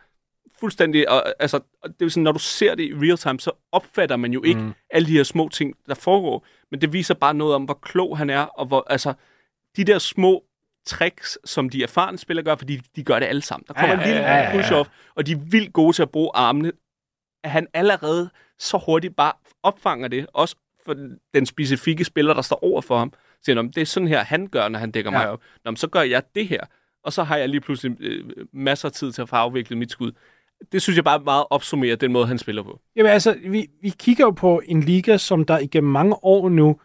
fuldstændig, 0.60 1.10
og, 1.10 1.34
altså, 1.38 1.60
det 1.98 2.04
er 2.04 2.08
sådan, 2.08 2.22
når 2.22 2.32
du 2.32 2.38
ser 2.38 2.74
det 2.74 2.84
i 2.84 2.94
real 2.94 3.16
time, 3.16 3.40
så 3.40 3.50
opfatter 3.72 4.16
man 4.16 4.32
jo 4.32 4.42
ikke 4.42 4.60
mm. 4.60 4.72
alle 4.90 5.08
de 5.08 5.12
her 5.12 5.22
små 5.22 5.48
ting, 5.48 5.74
der 5.88 5.94
foregår. 5.94 6.46
Men 6.70 6.80
det 6.80 6.92
viser 6.92 7.14
bare 7.14 7.34
noget 7.34 7.54
om, 7.54 7.64
hvor 7.64 7.78
klog 7.82 8.18
han 8.18 8.30
er, 8.30 8.40
og 8.40 8.66
hvor, 8.66 8.86
altså, 8.90 9.14
de 9.76 9.84
der 9.84 9.98
små 9.98 10.44
tricks, 10.86 11.38
som 11.44 11.70
de 11.70 11.82
erfarne 11.82 12.18
spillere 12.18 12.44
gør, 12.44 12.56
fordi 12.56 12.80
de 12.96 13.04
gør 13.04 13.18
det 13.18 13.26
alle 13.26 13.42
sammen. 13.42 13.64
Der 13.68 13.74
kommer 13.74 13.94
Ja, 13.94 14.00
en 14.00 14.06
lille 14.06 14.20
ja, 14.20 14.36
ja, 14.36 14.56
ja. 14.56 14.60
push-off, 14.60 14.88
og 15.14 15.26
de 15.26 15.32
er 15.32 15.36
vildt 15.36 15.72
gode 15.72 15.92
til 15.92 16.02
at 16.02 16.10
bruge 16.10 16.30
armene. 16.34 16.72
At 17.44 17.50
han 17.50 17.66
allerede 17.74 18.30
så 18.58 18.78
hurtigt 18.86 19.16
bare 19.16 19.32
opfanger 19.62 20.08
det, 20.08 20.26
også 20.32 20.56
for 20.86 20.94
den- 21.34 21.46
specifikke 21.46 22.04
spiller, 22.04 22.34
der 22.34 22.42
står 22.42 22.64
over 22.64 22.80
for 22.80 22.98
ham. 22.98 23.12
Siger, 23.44 23.56
han, 23.56 23.66
det 23.68 23.80
er 23.80 23.84
sådan 23.86 24.08
her, 24.08 24.24
han 24.24 24.46
gør, 24.46 24.68
når 24.68 24.78
han 24.78 24.90
dækker 24.90 25.12
Ja. 25.12 25.18
mig 25.18 25.28
op. 25.30 25.40
Nå, 25.64 25.76
så 25.76 25.86
gør 25.86 26.00
jeg 26.00 26.22
det 26.34 26.48
her. 26.48 26.60
Og 27.04 27.12
så 27.12 27.22
har 27.22 27.36
jeg 27.36 27.48
lige 27.48 27.60
pludselig 27.60 27.96
øh, 28.00 28.24
masser 28.52 28.88
af 28.88 28.92
tid 28.92 29.12
til 29.12 29.22
at 29.22 29.28
få 29.28 29.36
afviklet 29.36 29.78
mit 29.78 29.90
skud. 29.90 30.12
Det 30.72 30.82
synes 30.82 30.96
jeg 30.96 31.04
bare 31.04 31.20
meget 31.20 31.44
opsummerer 31.50 31.96
den 31.96 32.12
måde, 32.12 32.26
han 32.26 32.38
spiller 32.38 32.62
på. 32.62 32.80
Jamen 32.96 33.12
altså, 33.12 33.36
vi, 33.46 33.66
vi 33.82 33.92
kigger 33.98 34.24
jo 34.24 34.30
på 34.30 34.62
en 34.64 34.80
liga, 34.80 35.16
som 35.16 35.44
der 35.44 35.58
igennem 35.58 35.90
mange 35.92 36.16
år 36.24 36.48
nu, 36.48 36.80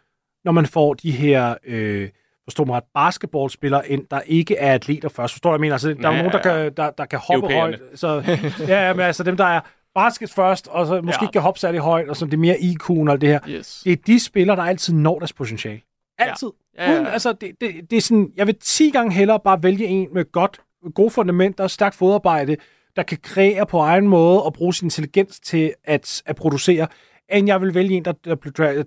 når 0.45 0.51
man 0.51 0.65
får 0.65 0.93
de 0.93 1.11
her, 1.11 1.55
øh, 1.65 2.09
forstår 2.43 2.65
mig 2.65 2.75
ret, 2.75 2.83
basketballspillere 2.93 3.89
ind, 3.89 4.05
der 4.11 4.19
ikke 4.21 4.55
er 4.55 4.73
atleter 4.73 5.09
først. 5.09 5.33
Forstår 5.33 5.51
jeg 5.53 5.59
mener? 5.59 5.73
Altså, 5.73 5.87
der 5.93 5.95
er 6.09 6.11
Ja, 6.11 6.17
jo 6.17 6.23
nogen, 6.23 6.31
der 6.31 6.41
kan, 6.41 6.73
der, 6.77 6.91
der 6.91 7.05
kan 7.05 7.19
hoppe 7.19 7.53
højt. 7.53 7.79
Så, 7.95 8.23
ja, 8.67 8.93
men 8.93 9.01
altså 9.01 9.23
dem, 9.23 9.37
der 9.37 9.45
er 9.45 9.61
basket 9.97 10.31
først, 10.31 10.67
og 10.67 10.87
så 10.87 11.01
måske 11.01 11.25
Ja. 11.25 11.31
kan 11.31 11.41
hoppe 11.41 11.59
særlig 11.59 11.79
højt, 11.81 12.09
og 12.09 12.17
så 12.17 12.25
det 12.25 12.33
er 12.33 12.37
mere 12.37 12.55
IQ'en 12.55 13.11
og 13.11 13.21
det 13.21 13.29
her. 13.29 13.39
Yes. 13.49 13.81
Det 13.83 13.91
er 13.91 13.95
de 14.07 14.19
spillere, 14.19 14.55
der 14.57 14.63
altid 14.63 14.93
når 14.93 15.19
deres 15.19 15.33
potentiale. 15.33 15.81
Altid. 16.17 16.47
Ja, 16.77 16.83
ja, 16.83 16.91
ja. 16.91 16.95
Uden, 16.95 17.07
altså, 17.07 17.33
det, 17.33 17.51
det, 17.61 17.91
det 17.91 17.97
er 17.97 18.01
sådan, 18.01 18.31
jeg 18.37 18.47
vil 18.47 18.55
10 18.61 18.89
gange 18.91 19.13
hellere 19.13 19.39
bare 19.43 19.63
vælge 19.63 19.85
en 19.85 20.07
med 20.13 20.31
godt, 20.31 20.59
gode 20.95 21.09
fundamenter, 21.09 21.67
stærkt 21.67 21.95
fodarbejde, 21.95 22.57
der 22.95 23.03
kan 23.03 23.17
kreere 23.23 23.65
på 23.65 23.79
egen 23.79 24.07
måde 24.07 24.43
og 24.43 24.53
bruge 24.53 24.73
sin 24.73 24.85
intelligens 24.85 25.39
til 25.39 25.73
at, 25.83 26.21
at 26.25 26.35
producere, 26.35 26.87
end 27.31 27.47
jeg 27.47 27.61
vil 27.61 27.73
vælge 27.73 27.95
en, 27.97 28.05
der, 28.05 28.11
der, 28.11 28.35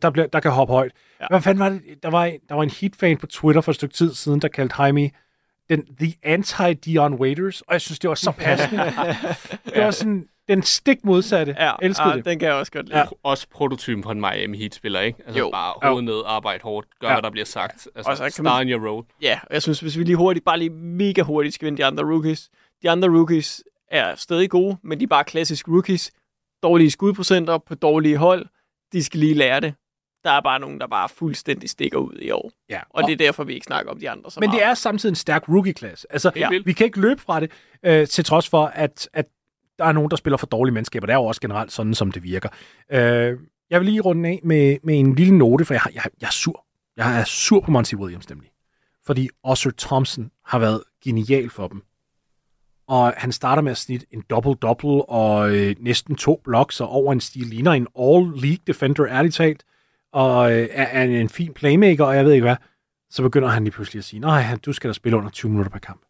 der, 0.02 0.10
bliver, 0.10 0.26
der 0.26 0.40
kan 0.40 0.50
hoppe 0.50 0.72
højt. 0.74 0.92
Ja. 1.20 1.24
Ja. 1.24 1.26
Hvad 1.30 1.40
fanden 1.40 1.58
var 1.58 1.68
det? 1.68 1.82
Der 2.02 2.10
var, 2.10 2.24
en- 2.24 2.40
der 2.48 2.54
var 2.54 2.62
en 2.62 2.70
Heat-fan 2.80 3.16
på 3.16 3.26
Twitter 3.26 3.60
for 3.60 3.72
et 3.72 3.76
stykke 3.76 3.94
tid 3.94 4.14
siden, 4.14 4.40
der 4.40 4.48
kaldte 4.48 4.74
Jaime 4.82 5.10
den, 5.70 5.82
the 6.00 6.14
anti-Dion 6.26 7.14
Waiters, 7.14 7.60
og 7.60 7.72
jeg 7.72 7.80
synes, 7.80 7.98
det 7.98 8.08
var 8.08 8.14
så 8.14 8.30
passende. 8.30 8.82
det 9.74 9.84
var 9.84 9.90
sådan 9.90 10.26
den 10.50 10.62
stik 10.62 11.04
modsatte. 11.04 11.56
Ja, 11.58 11.72
Elskede 11.82 12.08
ja, 12.08 12.16
det. 12.16 12.24
den 12.24 12.38
kan 12.38 12.48
jeg 12.48 12.54
også 12.56 12.72
godt 12.72 12.86
lide. 12.88 12.98
Ja. 12.98 13.04
Også 13.22 13.46
prototypen 13.50 14.02
på 14.02 14.10
en 14.10 14.20
Miami 14.20 14.58
Heat-spiller, 14.58 15.00
ikke? 15.00 15.18
Altså 15.26 15.38
Jo. 15.38 15.50
bare 15.50 15.74
hovedet 15.82 16.04
ned, 16.04 16.22
arbejde 16.26 16.62
hårdt, 16.62 16.86
gør, 17.00 17.08
Ja. 17.08 17.14
hvad 17.14 17.22
der 17.22 17.30
bliver 17.30 17.44
sagt. 17.44 17.88
Altså, 17.94 18.10
Og 18.10 18.16
så 18.16 18.22
kan 18.22 18.32
star 18.32 18.42
man- 18.42 18.68
in 18.68 18.74
your 18.74 18.88
role. 18.88 19.06
Ja, 19.22 19.40
og 19.42 19.54
jeg 19.54 19.62
synes, 19.62 19.80
hvis 19.80 19.98
vi 19.98 20.04
lige 20.04 20.16
hurtigt, 20.16 20.44
bare 20.44 20.58
lige 20.58 20.70
mega 20.70 21.22
hurtigt 21.22 21.54
skal 21.54 21.66
vinde 21.66 21.78
de 21.78 21.84
andre 21.84 22.04
rookies. 22.04 22.50
De 22.82 22.90
andre 22.90 23.08
rookies 23.08 23.62
er 23.90 24.14
stadig 24.14 24.50
gode, 24.50 24.76
men 24.82 24.98
de 24.98 25.04
er 25.04 25.08
bare 25.08 25.24
klassiske 25.24 25.70
rookies. 25.70 26.10
Dårlige 26.62 26.90
skudprocenter 26.90 27.58
på 27.58 27.74
dårlige 27.74 28.16
hold. 28.16 28.46
De 28.92 29.04
skal 29.04 29.20
lige 29.20 29.34
lære 29.34 29.60
det. 29.60 29.74
Der 30.24 30.30
er 30.30 30.40
bare 30.40 30.60
nogen, 30.60 30.80
der 30.80 30.86
bare 30.86 31.08
fuldstændig 31.08 31.70
stikker 31.70 31.98
ud 31.98 32.18
i 32.22 32.30
år. 32.30 32.50
Ja. 32.70 32.80
Og 32.90 33.02
det 33.04 33.12
er 33.12 33.16
derfor, 33.16 33.44
vi 33.44 33.54
ikke 33.54 33.64
snakker 33.64 33.92
om 33.92 34.00
de 34.00 34.10
andre 34.10 34.30
så 34.30 34.40
Men 34.40 34.48
meget. 34.50 34.60
det 34.60 34.66
er 34.66 34.74
samtidig 34.74 35.12
en 35.12 35.16
stærk 35.16 35.48
rookie-klasse. 35.48 36.06
Altså, 36.10 36.30
Ja. 36.36 36.48
vi 36.64 36.72
kan 36.72 36.84
ikke 36.86 37.00
løbe 37.00 37.20
fra 37.20 37.40
det, 37.40 37.50
øh, 37.82 38.06
til 38.06 38.24
trods 38.24 38.48
for, 38.48 38.64
at, 38.66 39.08
at 39.12 39.26
der 39.80 39.86
er 39.86 39.92
nogen, 39.92 40.10
der 40.10 40.16
spiller 40.16 40.36
for 40.36 40.46
dårlige 40.46 40.74
mandskaber. 40.74 41.06
Det 41.06 41.12
er 41.12 41.16
jo 41.18 41.24
også 41.24 41.40
generelt 41.40 41.72
sådan, 41.72 41.94
som 41.94 42.12
det 42.12 42.22
virker. 42.22 42.48
Øh, 42.92 43.38
jeg 43.70 43.80
vil 43.80 43.84
lige 43.84 44.00
runde 44.00 44.28
af 44.28 44.40
med, 44.44 44.76
med 44.84 44.98
en 44.98 45.14
lille 45.14 45.38
note, 45.38 45.64
for 45.64 45.74
jeg, 45.74 45.80
har- 45.80 45.90
jeg, 45.94 46.02
jeg 46.20 46.26
er 46.26 46.30
sur. 46.30 46.64
Jeg 46.96 47.20
er 47.20 47.24
sur 47.24 47.60
på 47.60 47.70
Monty 47.70 47.94
Williams 47.94 48.28
nemlig. 48.30 48.50
Fordi 49.06 49.28
Oscar 49.42 49.70
Thompson 49.78 50.30
har 50.46 50.58
været 50.58 50.82
genial 51.04 51.50
for 51.50 51.68
dem. 51.68 51.82
Og 52.88 53.14
han 53.16 53.32
starter 53.32 53.62
med 53.62 53.70
at 53.70 53.76
snitte 53.78 54.06
en 54.10 54.22
double-double 54.32 55.08
og 55.10 55.56
øh, 55.56 55.76
næsten 55.78 56.16
to 56.16 56.40
blocks 56.44 56.80
og 56.80 56.88
over 56.88 57.12
en 57.12 57.20
stil 57.20 57.46
ligner 57.46 57.72
en 57.72 57.86
all-league 57.98 58.62
defender, 58.66 59.06
ærligt 59.06 59.34
talt. 59.34 59.64
Og 60.12 60.52
øh, 60.52 60.68
er, 60.72 60.84
er 60.84 61.02
en 61.04 61.28
fin 61.28 61.52
playmaker, 61.54 62.04
og 62.04 62.16
jeg 62.16 62.24
ved 62.24 62.32
ikke 62.32 62.44
hvad. 62.46 62.56
Så 63.10 63.22
begynder 63.22 63.48
han 63.48 63.64
lige 63.64 63.72
pludselig 63.72 63.98
at 64.00 64.04
sige, 64.04 64.20
nej, 64.20 64.56
du 64.66 64.72
skal 64.72 64.88
da 64.88 64.92
spille 64.92 65.18
under 65.18 65.30
20 65.30 65.50
minutter 65.50 65.70
per 65.70 65.78
kamp. 65.78 66.00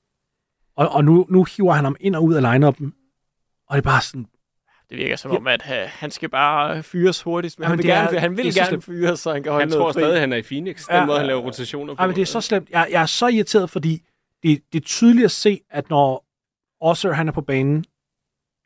Og, 0.77 0.89
og 0.89 1.05
nu, 1.05 1.27
nu 1.29 1.45
hiver 1.57 1.73
han 1.73 1.85
ham 1.85 1.97
ind 2.01 2.15
og 2.17 2.25
ud 2.25 2.35
af 2.35 2.53
line-upen. 2.53 2.95
Og 3.71 3.77
det 3.77 3.87
er 3.87 3.91
bare 3.91 4.01
sådan, 4.03 4.27
Det 4.91 4.99
virker 4.99 5.17
som 5.17 5.31
om, 5.31 5.47
at 5.47 5.63
uh, 5.65 5.91
han 5.91 6.11
skal 6.11 6.29
bare 6.29 6.83
fyres 6.83 7.23
hurtigst. 7.23 7.59
Men 7.59 7.65
Jamen, 7.65 7.71
han 7.71 7.79
vil, 7.79 7.85
det 7.87 7.93
er- 7.93 8.03
gerne, 8.05 8.19
han 8.21 8.31
det 8.31 8.37
vil 8.39 8.47
er 8.47 8.53
så 8.53 8.59
gerne 8.59 8.69
slemt. 8.69 8.85
fyres, 8.85 9.21
så 9.21 9.33
han 9.33 9.43
kan 9.43 9.53
holde 9.53 9.63
Han 9.67 9.73
tror 9.81 9.93
fri. 9.93 10.01
stadig, 10.01 10.21
han 10.21 10.33
er 10.33 10.37
i 10.37 10.43
Phoenix, 10.43 10.87
den 10.87 10.95
Ja. 10.97 11.05
måde, 11.07 11.19
han 11.19 11.27
laver 11.27 11.41
rotationer 11.41 11.95
på. 11.95 11.99
Ej, 12.01 12.07
men 12.07 12.17
det 12.17 12.23
er 12.23 12.27
så 12.27 12.41
slemt. 12.41 12.71
Jeg, 12.71 12.89
jeg 12.91 13.03
er 13.03 13.07
så 13.07 13.27
irriteret, 13.27 13.71
fordi 13.71 14.03
det, 14.43 14.63
det 14.73 14.81
er 14.81 14.85
tydeligt 14.87 15.25
at 15.25 15.31
se, 15.31 15.61
at 15.71 15.91
når 15.91 16.25
Osser 16.81 17.13
han 17.13 17.29
er 17.29 17.33
på 17.33 17.41
banen, 17.41 17.85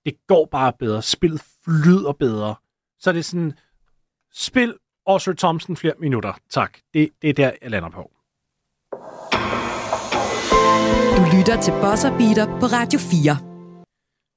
det 0.04 0.14
går 0.26 0.48
bare 0.50 0.72
bedre. 0.78 1.02
Spillet 1.02 1.42
flyder 1.64 2.12
bedre. 2.12 2.54
Så 2.98 3.10
er 3.10 3.14
det 3.14 3.24
sådan, 3.24 3.52
spil 4.34 4.74
Osser 5.06 5.32
Thompson 5.32 5.76
flere 5.76 5.94
minutter. 6.00 6.32
Tak. 6.50 6.78
Det, 6.94 7.08
det 7.22 7.30
er 7.30 7.34
der, 7.34 7.50
jeg 7.62 7.70
lander 7.70 7.88
på. 7.90 8.10
Du 11.16 11.36
lytter 11.38 11.60
til 11.62 11.72
Buzzer 11.82 12.18
Beater 12.18 12.46
på 12.60 12.66
Radio 12.66 12.98
4. 12.98 13.53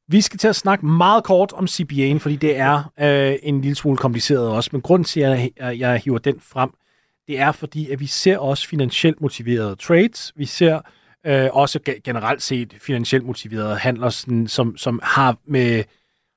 Vi 0.10 0.22
skal 0.22 0.40
til 0.40 0.48
at 0.48 0.56
snakke 0.56 0.86
meget 0.86 1.24
kort 1.24 1.54
om 1.54 1.66
CBA'en, 1.66 2.18
fordi 2.18 2.36
det 2.36 2.58
er 2.58 2.92
øh, 3.00 3.36
en 3.44 3.62
lille 3.62 3.76
smule 3.76 3.98
kompliceret 3.98 4.50
også. 4.50 4.70
Men 4.74 4.82
grunden 4.82 5.04
til, 5.04 5.20
at 5.20 5.50
jeg, 5.58 5.80
jeg 5.80 5.98
hiver 5.98 6.18
den 6.18 6.40
frem, 6.40 6.70
det 7.28 7.40
er 7.40 7.52
fordi, 7.52 7.92
at 7.92 8.00
vi 8.00 8.06
ser 8.06 8.38
også 8.38 8.68
finansielt 8.68 9.22
motiverede 9.22 9.76
trades. 9.76 10.34
Vi 10.36 10.46
ser 10.46 10.82
øh, 11.26 11.50
også 11.54 11.80
generelt 12.04 12.42
set 12.42 12.78
finansielt 12.82 13.26
motiverede 13.26 13.76
handler, 13.78 14.10
sådan, 14.10 14.48
som, 14.48 14.78
som 14.78 15.00
har 15.04 15.38
med 15.48 15.84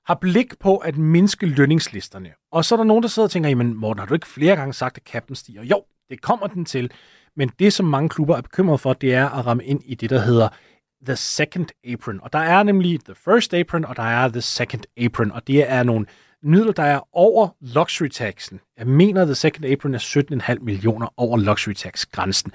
har 0.06 0.14
blik 0.14 0.58
på 0.58 0.76
at 0.76 0.96
mindske 0.96 1.46
lønningslisterne. 1.46 2.30
Og 2.52 2.64
så 2.64 2.74
er 2.74 2.76
der 2.76 2.84
nogen, 2.84 3.02
der 3.02 3.08
sidder 3.08 3.26
og 3.26 3.30
tænker, 3.30 3.48
jamen 3.48 3.74
Morten, 3.74 3.98
har 3.98 4.06
du 4.06 4.14
ikke 4.14 4.28
flere 4.28 4.56
gange 4.56 4.72
sagt, 4.72 4.96
at 4.96 5.04
kappen 5.04 5.36
stiger? 5.36 5.62
Jo, 5.62 5.82
det 6.10 6.22
kommer 6.22 6.46
den 6.46 6.64
til. 6.64 6.90
Men 7.36 7.50
det, 7.58 7.72
som 7.72 7.86
mange 7.86 8.08
klubber 8.08 8.36
er 8.36 8.40
bekymret 8.40 8.80
for, 8.80 8.92
det 8.92 9.14
er 9.14 9.28
at 9.28 9.46
ramme 9.46 9.64
ind 9.64 9.80
i 9.84 9.94
det, 9.94 10.10
der 10.10 10.20
hedder 10.20 10.48
the 11.06 11.16
second 11.16 11.66
apron. 11.92 12.20
Og 12.22 12.32
der 12.32 12.38
er 12.38 12.62
nemlig 12.62 13.00
the 13.04 13.14
first 13.14 13.54
apron, 13.54 13.84
og 13.84 13.96
der 13.96 14.02
er 14.02 14.28
the 14.28 14.40
second 14.40 14.82
apron. 14.96 15.32
Og 15.32 15.46
det 15.46 15.70
er 15.70 15.82
nogle 15.82 16.06
midler, 16.42 16.72
der 16.72 16.82
er 16.82 17.00
over 17.12 17.48
luxury 17.60 18.08
taxen. 18.08 18.60
Jeg 18.78 18.86
mener, 18.86 19.24
the 19.24 19.34
second 19.34 19.64
apron 19.64 19.94
er 19.94 19.98
17,5 20.58 20.64
millioner 20.64 21.14
over 21.16 21.38
luxury 21.38 21.72
tax 21.72 22.06
grænsen. 22.06 22.52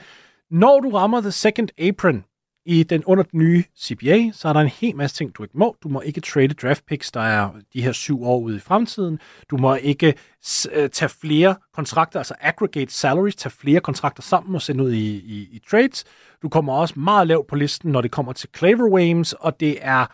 Når 0.52 0.80
du 0.80 0.90
rammer 0.90 1.22
the 1.22 1.32
second 1.32 1.70
apron 1.78 2.24
i 2.66 2.84
den 2.84 3.04
under 3.06 3.24
den 3.24 3.40
nye 3.40 3.64
CBA, 3.80 4.32
så 4.34 4.48
er 4.50 4.54
der 4.54 4.60
en 4.60 4.68
hel 4.68 4.96
masse 4.96 5.16
ting, 5.16 5.36
du 5.38 5.44
ikke 5.44 5.58
må. 5.58 5.76
Du 5.84 5.90
må 5.90 6.02
ikke 6.02 6.22
trade 6.22 6.48
draft 6.54 6.86
picks, 6.86 7.12
der 7.12 7.20
er 7.22 7.50
de 7.74 7.82
her 7.82 7.92
syv 7.92 8.24
år 8.24 8.40
ude 8.40 8.56
i 8.56 8.60
fremtiden. 8.60 9.20
Du 9.50 9.58
må 9.58 9.76
ikke 9.76 10.14
s- 10.46 10.68
øh, 10.74 10.90
tage 10.90 11.10
flere 11.10 11.56
kontrakter, 11.76 12.20
altså 12.20 12.34
aggregate 12.42 12.94
salaries, 12.94 13.36
tage 13.36 13.52
flere 13.62 13.80
kontrakter 13.80 14.24
sammen 14.24 14.56
og 14.56 14.62
sende 14.62 14.84
ud 14.84 14.92
i, 14.92 15.16
i, 15.16 15.48
i 15.52 15.62
trades. 15.72 16.04
Du 16.42 16.50
kommer 16.50 16.74
også 16.74 17.00
meget 17.00 17.28
lavt 17.28 17.48
på 17.48 17.56
listen, 17.56 17.92
når 17.92 18.02
det 18.02 18.12
kommer 18.12 18.34
til 18.34 18.50
Claver 18.58 18.90
Wames, 18.92 19.34
og 19.34 19.60
det 19.60 19.78
er, 19.82 20.06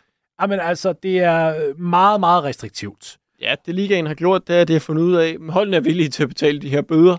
jamen 0.41 0.59
altså, 0.59 0.93
det 1.03 1.19
er 1.19 1.67
øh, 1.67 1.79
meget, 1.79 2.19
meget 2.19 2.43
restriktivt. 2.43 3.17
Ja, 3.41 3.55
det 3.65 3.75
ligaen 3.75 4.05
har 4.07 4.13
gjort, 4.13 4.47
det 4.47 4.55
er, 4.55 4.61
at 4.61 4.67
det 4.67 4.73
har 4.73 4.79
fundet 4.79 5.03
ud 5.03 5.15
af, 5.15 5.27
at 5.47 5.53
holdene 5.53 5.77
er 5.77 5.81
villige 5.81 6.09
til 6.09 6.23
at 6.23 6.29
betale 6.29 6.59
de 6.59 6.69
her 6.69 6.81
bøder. 6.81 7.17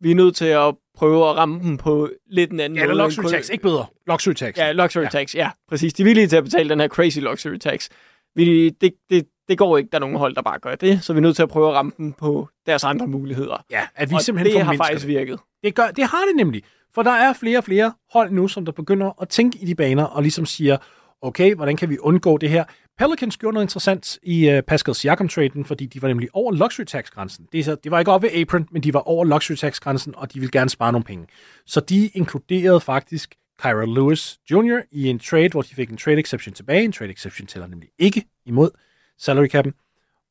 Vi 0.00 0.10
er 0.10 0.14
nødt 0.14 0.36
til 0.36 0.44
at 0.44 0.74
prøve 0.96 1.30
at 1.30 1.36
ramme 1.36 1.60
dem 1.62 1.76
på 1.76 2.08
lidt 2.30 2.50
en 2.50 2.60
anden 2.60 2.78
Ja, 2.78 2.82
måde. 2.86 2.92
end 2.92 2.98
luxury 3.02 3.24
tax, 3.30 3.48
ikke 3.50 3.62
bedre. 3.62 3.86
Luxury 4.06 4.32
tax. 4.32 4.56
Ja, 4.56 4.72
luxury 4.72 5.00
Ja. 5.02 5.04
ja. 5.04 5.18
tax, 5.18 5.34
ja, 5.34 5.50
præcis. 5.68 5.92
De 5.94 6.02
er 6.02 6.04
villige 6.04 6.26
til 6.26 6.36
at 6.36 6.44
betale 6.44 6.68
den 6.68 6.80
her 6.80 6.88
crazy 6.88 7.18
luxury 7.18 7.58
tax. 7.58 7.88
Vi, 8.34 8.68
det, 8.68 8.92
det, 9.10 9.26
det 9.48 9.58
går 9.58 9.78
ikke, 9.78 9.88
der 9.92 9.98
er 9.98 10.00
nogen 10.00 10.16
hold, 10.16 10.34
der 10.34 10.42
bare 10.42 10.58
gør 10.58 10.74
det, 10.74 11.04
så 11.04 11.12
vi 11.12 11.16
er 11.16 11.20
nødt 11.22 11.36
til 11.36 11.42
at 11.42 11.48
prøve 11.48 11.68
at 11.68 11.74
ramme 11.74 11.92
dem 11.98 12.12
på 12.12 12.48
deres 12.66 12.84
andre 12.84 13.06
muligheder. 13.06 13.64
ja 13.70 13.80
at 13.94 14.10
vi 14.10 14.14
og 14.14 14.20
simpelthen 14.22 14.56
det 14.56 14.64
har 14.66 14.74
faktisk 14.76 15.06
virket. 15.06 15.38
Det, 15.64 15.74
gør, 15.74 15.86
det 15.86 16.04
har 16.04 16.24
det 16.28 16.36
nemlig. 16.36 16.62
For 16.94 17.02
der 17.02 17.10
er 17.10 17.32
flere 17.32 17.58
og 17.58 17.64
flere 17.64 17.92
hold 18.12 18.30
nu, 18.30 18.48
som 18.48 18.64
der 18.64 18.72
begynder 18.72 19.22
at 19.22 19.28
tænke 19.28 19.58
i 19.58 19.66
de 19.66 19.74
baner, 19.74 20.04
og 20.04 20.22
ligesom 20.22 20.46
siger, 20.46 20.76
okay, 21.22 21.54
hvordan 21.54 21.76
kan 21.76 21.90
vi 21.90 21.98
undgå 21.98 22.38
det 22.38 22.50
her? 22.50 22.64
Pelicans 22.98 23.36
gjorde 23.36 23.54
noget 23.54 23.64
interessant 23.64 24.18
i 24.22 24.56
uh, 24.56 24.60
Pascal 24.66 24.94
Siakam-traden, 24.94 25.64
fordi 25.64 25.86
de 25.86 26.02
var 26.02 26.08
nemlig 26.08 26.28
over 26.32 26.52
luxury 26.52 26.84
tax-grænsen. 26.84 27.48
Det, 27.52 27.64
så, 27.64 27.74
det 27.74 27.90
var 27.90 27.98
ikke 27.98 28.10
op 28.10 28.22
ved 28.22 28.30
apron, 28.34 28.68
men 28.70 28.82
de 28.82 28.94
var 28.94 29.00
over 29.00 29.24
luxury 29.24 29.56
tax-grænsen, 29.56 30.14
og 30.14 30.34
de 30.34 30.40
ville 30.40 30.50
gerne 30.50 30.70
spare 30.70 30.92
nogle 30.92 31.04
penge. 31.04 31.26
Så 31.66 31.80
de 31.80 32.06
inkluderede 32.06 32.80
faktisk 32.80 33.34
Kyra 33.58 33.84
Lewis 33.84 34.38
Jr. 34.50 34.80
i 34.90 35.08
en 35.08 35.18
trade, 35.18 35.48
hvor 35.48 35.62
de 35.62 35.74
fik 35.74 35.90
en 35.90 35.96
trade 35.96 36.18
exception 36.18 36.54
tilbage. 36.54 36.84
En 36.84 36.92
trade 36.92 37.10
exception 37.10 37.46
tæller 37.46 37.66
nemlig 37.66 37.88
ikke 37.98 38.24
imod 38.46 38.70
salary 39.18 39.48
cap'en. 39.54 39.72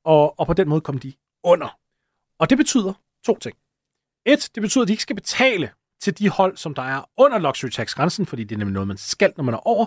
Og, 0.05 0.39
og 0.39 0.47
på 0.47 0.53
den 0.53 0.69
måde 0.69 0.81
kom 0.81 0.99
de 0.99 1.13
under. 1.43 1.77
Og 2.39 2.49
det 2.49 2.57
betyder 2.57 2.93
to 3.25 3.37
ting. 3.37 3.57
Et, 4.25 4.49
det 4.55 4.61
betyder, 4.61 4.81
at 4.81 4.87
de 4.87 4.93
ikke 4.93 5.03
skal 5.03 5.15
betale 5.15 5.69
til 6.01 6.17
de 6.19 6.29
hold, 6.29 6.57
som 6.57 6.73
der 6.73 6.81
er 6.81 7.09
under 7.17 7.37
luxury 7.37 7.69
tax-grænsen, 7.69 8.25
fordi 8.25 8.43
det 8.43 8.55
er 8.55 8.59
nemlig 8.59 8.73
noget, 8.73 8.87
man 8.87 8.97
skal, 8.97 9.33
når 9.37 9.43
man 9.43 9.53
er 9.53 9.67
over. 9.67 9.85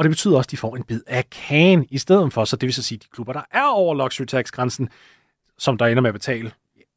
Og 0.00 0.04
det 0.04 0.10
betyder 0.10 0.36
også, 0.36 0.46
at 0.46 0.50
de 0.50 0.56
får 0.56 0.76
en 0.76 0.82
bid 0.82 1.00
af 1.06 1.30
kagen 1.30 1.86
i 1.90 1.98
stedet 1.98 2.32
for. 2.32 2.44
Så 2.44 2.56
det 2.56 2.66
vil 2.66 2.74
så 2.74 2.82
sige, 2.82 2.96
at 2.96 3.02
de 3.02 3.08
klubber, 3.14 3.32
der 3.32 3.42
er 3.50 3.64
over 3.66 3.94
luxury 3.94 4.24
tax-grænsen, 4.26 4.88
som 5.58 5.78
der 5.78 5.86
ender 5.86 6.00
med 6.00 6.08
at 6.10 6.14
betale 6.14 6.52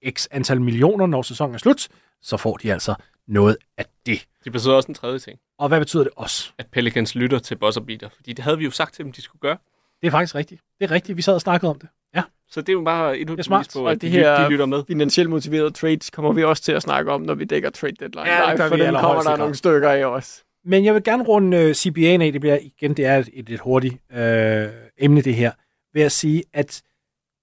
x 0.09 0.27
antal 0.31 0.61
millioner, 0.61 1.05
når 1.07 1.21
sæsonen 1.21 1.55
er 1.55 1.59
slut, 1.59 1.87
så 2.21 2.37
får 2.37 2.57
de 2.57 2.73
altså 2.73 2.95
noget 3.27 3.57
af 3.77 3.85
det. 4.05 4.25
Det 4.43 4.51
betyder 4.51 4.73
også 4.73 4.87
en 4.87 4.93
tredje 4.95 5.19
ting, 5.19 5.39
Og 5.59 5.67
hvad 5.67 5.79
betyder 5.79 6.03
det 6.03 6.11
også? 6.15 6.51
at 6.57 6.65
Pelicans 6.71 7.15
lytter 7.15 7.39
til 7.39 7.55
buzzer 7.55 7.81
beater, 7.81 8.09
fordi 8.15 8.33
det 8.33 8.43
havde 8.43 8.57
vi 8.57 8.63
jo 8.63 8.71
sagt 8.71 8.93
til 8.95 9.05
dem, 9.05 9.11
de 9.13 9.21
skulle 9.21 9.39
gøre. 9.39 9.57
Det 10.01 10.07
er 10.07 10.11
faktisk 10.11 10.35
rigtigt. 10.35 10.61
Det 10.79 10.85
er 10.85 10.91
rigtigt. 10.91 11.17
Vi 11.17 11.21
sad 11.21 11.33
og 11.33 11.41
snakkede 11.41 11.69
om 11.69 11.79
det. 11.79 11.89
Ja. 12.15 12.23
Så 12.49 12.61
det 12.61 12.69
er 12.69 12.73
jo 12.73 12.81
bare 12.81 13.17
et 13.17 13.21
er 13.21 13.25
bevis 13.25 13.45
smart. 13.45 13.69
på, 13.73 13.79
Og 13.85 13.91
at 13.91 14.01
det 14.01 14.01
de, 14.01 14.09
her- 14.09 14.43
de 14.43 14.49
lytter 14.49 14.65
med. 14.65 14.83
Finansielt 14.87 15.29
motiverede 15.29 15.71
trades 15.71 16.09
kommer 16.09 16.31
vi 16.31 16.43
også 16.43 16.63
til 16.63 16.71
at 16.71 16.81
snakke 16.81 17.11
om, 17.11 17.21
når 17.21 17.33
vi 17.35 17.45
dækker 17.45 17.69
trade 17.69 17.93
deadline 17.99 18.25
Ja, 18.27 18.53
live, 18.55 18.67
for 18.69 18.75
den 18.75 18.95
kommer 18.95 19.21
der 19.23 19.37
nogle 19.37 19.55
stykker 19.55 19.89
af 19.89 20.05
os. 20.05 20.43
Men 20.65 20.85
jeg 20.85 20.93
vil 20.93 21.03
gerne 21.03 21.23
runde 21.23 21.57
øh, 21.57 21.65
uh, 21.65 21.71
CBA'en 21.71 22.21
af. 22.21 22.31
Det 22.31 22.41
bliver 22.41 22.57
igen, 22.61 22.93
det 22.93 23.05
er 23.05 23.17
et, 23.17 23.29
et 23.33 23.49
lidt 23.49 23.61
hurtigt 23.61 23.95
øh, 24.11 24.67
emne 24.97 25.21
det 25.21 25.35
her, 25.35 25.51
ved 25.93 26.01
at 26.01 26.11
sige, 26.11 26.43
at 26.53 26.81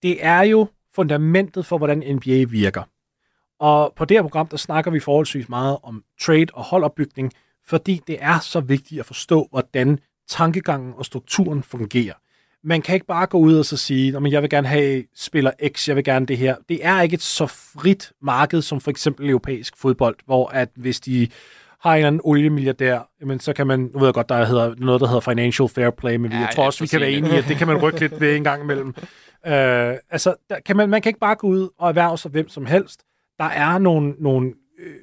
det 0.03 0.25
er 0.25 0.43
jo 0.43 0.67
fundamentet 0.95 1.67
for, 1.67 1.79
hvordan 1.79 1.99
NBA 1.99 2.45
virker. 2.49 2.83
Og 3.61 3.93
på 3.97 4.05
det 4.05 4.17
her 4.17 4.23
program, 4.23 4.47
der 4.49 4.57
snakker 4.57 4.91
vi 4.91 5.01
forholdsvis 5.01 5.49
meget 5.49 5.77
om 5.83 6.05
trade 6.21 6.47
og 6.53 6.65
holdopbygning, 6.65 7.33
fordi 7.67 8.01
det 8.07 8.17
er 8.21 8.39
så 8.39 8.61
vigtigt 8.61 9.01
at 9.01 9.07
forstå, 9.07 9.47
hvordan 9.51 9.99
tankegangen 10.29 10.95
og 10.97 11.07
strukturen 11.07 11.63
fungerer. 11.63 12.15
Man 12.63 12.83
kan 12.83 12.95
ikke 12.95 13.07
bare 13.07 13.27
gå 13.27 13.39
ud 13.39 13.55
og 13.55 13.65
så 13.65 13.77
sige, 13.77 14.17
at 14.17 14.33
jeg 14.33 14.43
vil 14.43 14.51
gerne 14.51 14.69
have 14.69 15.05
spiller 15.15 15.51
X, 15.69 15.89
jeg 15.89 15.97
vil 15.97 16.05
gerne 16.05 16.27
det 16.27 16.39
her. 16.39 16.57
Det 16.69 16.87
er 16.87 17.01
ikke 17.01 17.15
et 17.15 17.23
så 17.23 17.47
frit 17.47 18.13
marked 18.23 18.63
som 18.63 18.81
for 18.81 18.91
eksempel 18.91 19.31
europæisk 19.31 19.77
fodbold, 19.77 20.17
hvor 20.27 20.49
at 20.49 20.69
hvis 20.75 21.01
de 21.01 21.29
har 21.83 21.91
en 21.93 21.97
eller 21.97 22.07
anden 22.07 22.21
oliemilliardær, 22.25 23.11
jamen 23.21 23.41
så 23.41 23.53
kan 23.53 23.67
man, 23.67 23.81
nu 23.81 23.99
ved 23.99 24.07
jeg 24.07 24.15
godt, 24.15 24.29
der 24.29 24.45
hedder 24.45 24.75
noget, 24.79 25.01
der 25.01 25.07
hedder 25.07 25.21
financial 25.21 25.69
fair 25.69 25.91
play, 25.91 26.17
men 26.17 26.33
ja, 26.33 26.39
jeg 26.39 26.49
tror 26.55 26.67
også, 26.67 26.85
vi 26.85 26.89
kan 26.89 27.01
være 27.01 27.11
enige 27.11 27.35
i, 27.35 27.39
at 27.39 27.45
det 27.49 27.57
kan 27.57 27.67
man 27.67 27.77
rykke 27.77 28.01
lidt 28.01 28.21
ved 28.21 28.37
en 28.37 28.45
gang 28.45 28.63
imellem. 28.63 28.95
Øh, 29.47 29.95
altså, 30.11 30.35
der 30.51 30.61
kan 30.67 30.77
man, 30.77 30.89
man 30.89 31.03
kan 31.03 31.11
ikke 31.11 31.21
bare 31.21 31.35
gå 31.35 31.47
ud 31.47 31.69
og 31.79 31.89
erhverve 31.89 32.19
sig 32.19 32.31
hvem 32.31 32.49
som 32.49 32.67
helst. 32.67 33.05
Der 33.39 33.45
er 33.45 33.79
nogle, 33.79 34.15
nogle, 34.19 34.53
øh, 34.79 34.95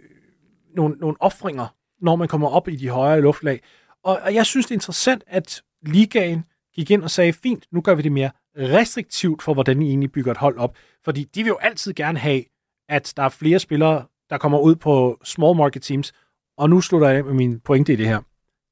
nogle, 0.76 0.96
nogle 0.96 1.18
offringer, 1.20 1.76
når 2.02 2.16
man 2.16 2.28
kommer 2.28 2.48
op 2.48 2.68
i 2.68 2.76
de 2.76 2.90
højere 2.90 3.22
luftlag. 3.22 3.62
Og, 4.04 4.20
og 4.24 4.34
jeg 4.34 4.46
synes, 4.46 4.66
det 4.66 4.72
er 4.72 4.76
interessant, 4.76 5.24
at 5.28 5.62
ligaen 5.86 6.44
gik 6.76 6.92
ind 6.92 7.04
og 7.04 7.12
sagde, 7.12 7.34
fint, 7.34 7.66
nu 7.72 7.82
gør 7.82 7.96
vi 7.96 8.02
det 8.02 8.12
mere 8.12 8.30
restriktivt 8.58 9.44
for, 9.44 9.54
hvordan 9.54 9.82
I 9.82 9.88
egentlig 9.88 10.12
bygger 10.12 10.32
et 10.32 10.38
hold 10.38 10.58
op. 10.58 10.76
Fordi 11.06 11.24
de 11.24 11.44
vil 11.44 11.50
jo 11.50 11.58
altid 11.62 11.94
gerne 11.94 12.20
have, 12.20 12.44
at 12.90 13.14
der 13.18 13.24
er 13.24 13.30
flere 13.30 13.60
spillere, 13.60 14.06
der 14.30 14.38
kommer 14.38 14.60
ud 14.60 14.76
på 14.76 15.20
small 15.24 15.58
market 15.58 15.82
teams. 15.82 16.14
Og 16.58 16.70
nu 16.70 16.82
slutter 16.82 17.08
jeg 17.08 17.18
af 17.18 17.24
med 17.26 17.34
min 17.34 17.60
pointe 17.60 17.94
i 17.94 17.96
det 17.96 18.08
her. 18.08 18.22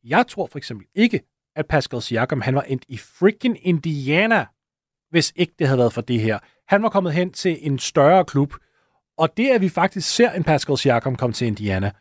Jeg 0.03 0.27
tror 0.27 0.47
for 0.51 0.57
eksempel 0.57 0.88
ikke, 0.95 1.21
at 1.55 1.65
Pascal 1.67 2.01
Siakam, 2.01 2.41
han 2.41 2.55
var 2.55 2.61
endt 2.61 2.86
i 2.88 2.97
freaking 2.97 3.67
Indiana, 3.67 4.45
hvis 5.09 5.33
ikke 5.36 5.53
det 5.59 5.67
havde 5.67 5.77
været 5.77 5.93
for 5.93 6.01
det 6.01 6.19
her. 6.19 6.39
Han 6.67 6.83
var 6.83 6.89
kommet 6.89 7.13
hen 7.13 7.31
til 7.31 7.57
en 7.61 7.79
større 7.79 8.25
klub, 8.25 8.53
og 9.17 9.38
det, 9.38 9.49
at 9.49 9.61
vi 9.61 9.69
faktisk 9.69 10.15
ser 10.15 10.31
en 10.31 10.43
Pascal 10.43 10.77
Siakam 10.77 11.15
komme 11.15 11.33
til 11.33 11.47
Indiana, 11.47 11.91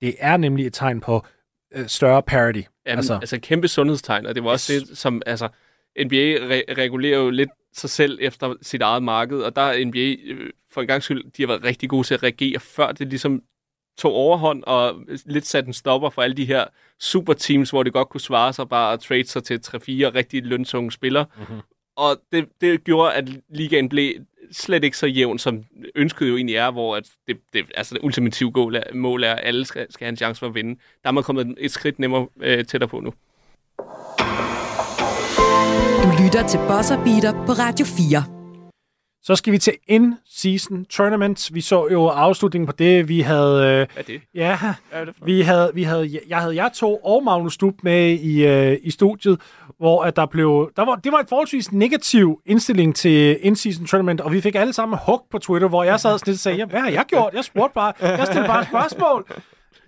det 0.00 0.14
er 0.18 0.36
nemlig 0.36 0.66
et 0.66 0.72
tegn 0.74 1.00
på 1.00 1.26
øh, 1.74 1.86
større 1.88 2.22
parity. 2.22 2.60
Jamen, 2.86 2.98
Altså- 2.98 3.14
altså, 3.14 3.38
kæmpe 3.40 3.68
sundhedstegn, 3.68 4.26
og 4.26 4.34
det 4.34 4.44
var 4.44 4.50
også 4.50 4.72
Yes. 4.74 4.82
det, 4.88 4.98
som, 4.98 5.22
altså, 5.26 5.48
NBA 6.04 6.34
re- 6.36 6.74
regulerer 6.78 7.18
jo 7.18 7.30
lidt 7.30 7.50
sig 7.74 7.90
selv 7.90 8.18
efter 8.20 8.54
sit 8.62 8.82
eget 8.82 9.02
marked, 9.02 9.38
og 9.38 9.56
der 9.56 9.62
er 9.62 9.84
NBA 9.86 10.16
øh, 10.24 10.50
for 10.72 10.80
en 10.80 10.86
gang 10.86 11.02
skyld, 11.02 11.24
de 11.36 11.42
har 11.42 11.46
været 11.46 11.64
rigtig 11.64 11.88
gode 11.88 12.06
til 12.06 12.14
at 12.14 12.22
reagere, 12.22 12.60
før 12.60 12.92
det 12.92 13.08
ligesom 13.08 13.42
tog 13.98 14.12
overhånd 14.12 14.62
og 14.66 14.94
lidt 15.26 15.46
sat 15.46 15.66
en 15.66 15.72
stopper 15.72 16.10
for 16.10 16.22
alle 16.22 16.36
de 16.36 16.44
her 16.44 16.64
superteams, 17.00 17.70
hvor 17.70 17.82
det 17.82 17.92
godt 17.92 18.08
kunne 18.08 18.20
svare 18.20 18.52
sig 18.52 18.68
bare 18.68 18.92
at 18.92 19.00
trade 19.00 19.26
sig 19.26 19.44
til 19.44 19.60
3-4 19.66 19.78
rigtig 19.78 20.44
løntunge 20.44 20.92
spillere, 20.92 21.26
Mhm. 21.36 21.44
mm-hmm. 21.48 21.62
og 21.96 22.16
det, 22.32 22.48
det 22.60 22.84
gjorde, 22.84 23.12
at 23.14 23.28
ligaen 23.48 23.88
blev 23.88 24.12
slet 24.52 24.84
ikke 24.84 24.98
så 24.98 25.06
jævn, 25.06 25.38
som 25.38 25.64
ønsket 25.94 26.28
jo 26.28 26.36
egentlig 26.36 26.56
er, 26.56 26.70
hvor 26.70 26.96
at 26.96 27.08
det, 27.26 27.36
det, 27.52 27.64
altså 27.74 27.94
det 27.94 28.00
ultimative 28.04 28.52
mål 28.54 28.74
er, 28.76 28.82
mål 28.94 29.24
er, 29.24 29.32
at 29.32 29.40
alle 29.46 29.64
skal, 29.64 29.86
skal 29.92 30.04
have 30.04 30.10
en 30.10 30.16
chance 30.16 30.38
for 30.38 30.46
at 30.46 30.54
vinde. 30.54 30.80
Der 31.02 31.08
er 31.08 31.12
man 31.12 31.22
kommet 31.22 31.54
et 31.58 31.70
skridt 31.70 31.98
nemmere 31.98 32.26
øh, 32.40 32.64
tættere 32.64 32.88
på 32.88 33.00
nu. 33.00 33.12
Du 36.02 36.22
lytter 36.24 36.46
til 36.48 36.58
Buzzer 36.68 37.04
Beater 37.04 37.32
på 37.46 37.52
Radio 37.52 37.86
4. 37.86 38.35
Så 39.26 39.36
skal 39.36 39.52
vi 39.52 39.58
til 39.58 39.72
in-season 39.88 40.84
tournament. 40.84 41.50
Vi 41.54 41.60
så 41.60 41.88
jo 41.92 42.06
afslutningen 42.06 42.66
på 42.66 42.72
det. 42.72 43.08
Vi 43.08 43.20
havde... 43.20 43.54
Øh, 43.54 43.62
Hvad 43.66 43.86
er 43.96 44.02
det? 44.02 44.20
ja, 44.34 44.58
Hvad 44.58 45.00
er 45.00 45.04
det 45.04 45.14
vi 45.24 45.40
havde, 45.40 45.70
vi 45.74 45.82
havde, 45.82 46.20
jeg 46.28 46.38
havde 46.38 46.56
jer 46.56 46.68
to 46.68 46.96
og 46.96 47.24
Magnus 47.24 47.54
Stub 47.54 47.74
med 47.82 48.10
i, 48.10 48.46
øh, 48.46 48.78
i 48.82 48.90
studiet, 48.90 49.40
hvor 49.78 50.02
at 50.02 50.16
der 50.16 50.26
blev... 50.26 50.72
Der 50.76 50.84
var, 50.84 50.94
det 50.94 51.12
var 51.12 51.18
et 51.18 51.28
forholdsvis 51.28 51.72
negativ 51.72 52.40
indstilling 52.46 52.94
til 52.96 53.38
in-season 53.42 53.86
tournament, 53.86 54.20
og 54.20 54.32
vi 54.32 54.40
fik 54.40 54.54
alle 54.54 54.72
sammen 54.72 54.98
hug 55.06 55.26
på 55.30 55.38
Twitter, 55.38 55.68
hvor 55.68 55.84
jeg 55.84 56.00
sad 56.00 56.18
sådan 56.18 56.30
lidt 56.30 56.34
og 56.36 56.40
sagde, 56.40 56.58
ja, 56.58 56.64
hvad 56.64 56.80
har 56.80 56.90
jeg 56.90 57.04
gjort? 57.08 57.34
Jeg 57.34 57.44
spurgte 57.44 57.74
bare. 57.74 57.92
Jeg 58.00 58.26
stillede 58.26 58.48
bare 58.48 58.64
spørgsmål. 58.64 59.26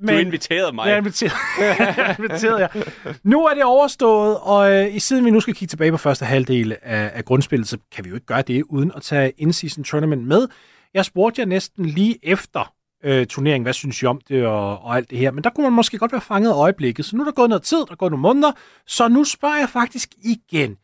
Du 0.06 0.12
inviterede 0.12 0.72
mig. 0.72 0.88
Jeg 0.88 0.98
inviterede, 0.98 1.34
jeg 1.96 2.16
inviterede 2.18 2.58
jer. 2.58 2.82
Nu 3.22 3.46
er 3.46 3.54
det 3.54 3.64
overstået, 3.64 4.38
og 4.38 4.72
øh, 4.72 4.94
i 4.94 4.98
siden 4.98 5.24
vi 5.24 5.30
nu 5.30 5.40
skal 5.40 5.54
kigge 5.54 5.70
tilbage 5.70 5.90
på 5.90 5.96
første 5.96 6.24
halvdel 6.24 6.76
af, 6.82 7.10
af 7.14 7.24
grundspillet, 7.24 7.68
så 7.68 7.78
kan 7.92 8.04
vi 8.04 8.08
jo 8.08 8.14
ikke 8.14 8.26
gøre 8.26 8.42
det 8.42 8.62
uden 8.62 8.92
at 8.96 9.02
tage 9.02 9.32
in-season 9.38 9.84
tournament 9.84 10.26
med. 10.26 10.48
Jeg 10.94 11.04
spurgte 11.04 11.40
jer 11.40 11.46
næsten 11.46 11.86
lige 11.86 12.18
efter 12.22 12.72
øh, 13.04 13.26
turneringen, 13.26 13.62
hvad 13.62 13.72
synes 13.72 14.02
I 14.02 14.06
om 14.06 14.20
det 14.28 14.46
og, 14.46 14.78
og 14.78 14.96
alt 14.96 15.10
det 15.10 15.18
her, 15.18 15.30
men 15.30 15.44
der 15.44 15.50
kunne 15.50 15.64
man 15.64 15.72
måske 15.72 15.98
godt 15.98 16.12
være 16.12 16.20
fanget 16.20 16.52
øjeblikket. 16.54 17.04
Så 17.04 17.16
nu 17.16 17.22
er 17.22 17.24
der 17.24 17.32
gået 17.32 17.48
noget 17.48 17.62
tid, 17.62 17.78
der 17.78 17.92
er 17.92 17.96
gået 17.96 18.12
nogle 18.12 18.22
måneder, 18.22 18.52
så 18.86 19.08
nu 19.08 19.24
spørger 19.24 19.58
jeg 19.58 19.68
faktisk 19.68 20.14
igen. 20.24 20.76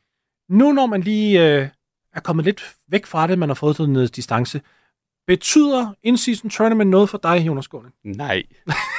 Nu 0.48 0.72
når 0.72 0.86
man 0.86 1.00
lige 1.00 1.56
øh, 1.56 1.68
er 2.14 2.20
kommet 2.20 2.44
lidt 2.44 2.74
væk 2.88 3.06
fra 3.06 3.26
det, 3.26 3.38
man 3.38 3.48
har 3.48 3.54
fået 3.54 3.88
noget 3.88 4.16
distance, 4.16 4.60
betyder 5.26 5.94
in-season 6.02 6.50
tournament 6.50 6.90
noget 6.90 7.10
for 7.10 7.18
dig, 7.18 7.46
Jonas 7.46 7.64
Skåne? 7.64 7.90
Nej. 8.04 8.42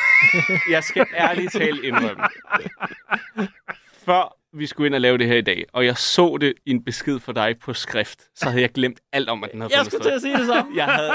jeg 0.71 0.83
skal 0.83 1.05
ærligt 1.17 1.51
talt 1.51 1.83
indrømme. 1.83 2.23
Før 4.05 4.37
vi 4.57 4.65
skulle 4.65 4.87
ind 4.87 4.95
og 4.95 5.01
lave 5.01 5.17
det 5.17 5.27
her 5.27 5.37
i 5.37 5.41
dag, 5.41 5.65
og 5.73 5.85
jeg 5.85 5.97
så 5.97 6.37
det 6.41 6.53
i 6.65 6.71
en 6.71 6.83
besked 6.83 7.19
for 7.19 7.31
dig 7.31 7.55
på 7.61 7.73
skrift, 7.73 8.19
så 8.35 8.49
havde 8.49 8.61
jeg 8.61 8.71
glemt 8.71 8.99
alt 9.13 9.29
om, 9.29 9.43
at 9.43 9.51
den 9.51 9.61
havde 9.61 9.77
Jeg 9.77 9.85
skulle 9.85 10.03
til 10.03 10.09
at 10.09 10.21
sige 10.21 10.37
det 10.37 10.47
samme. 10.47 10.75
Jeg 10.75 10.85
havde 10.85 11.13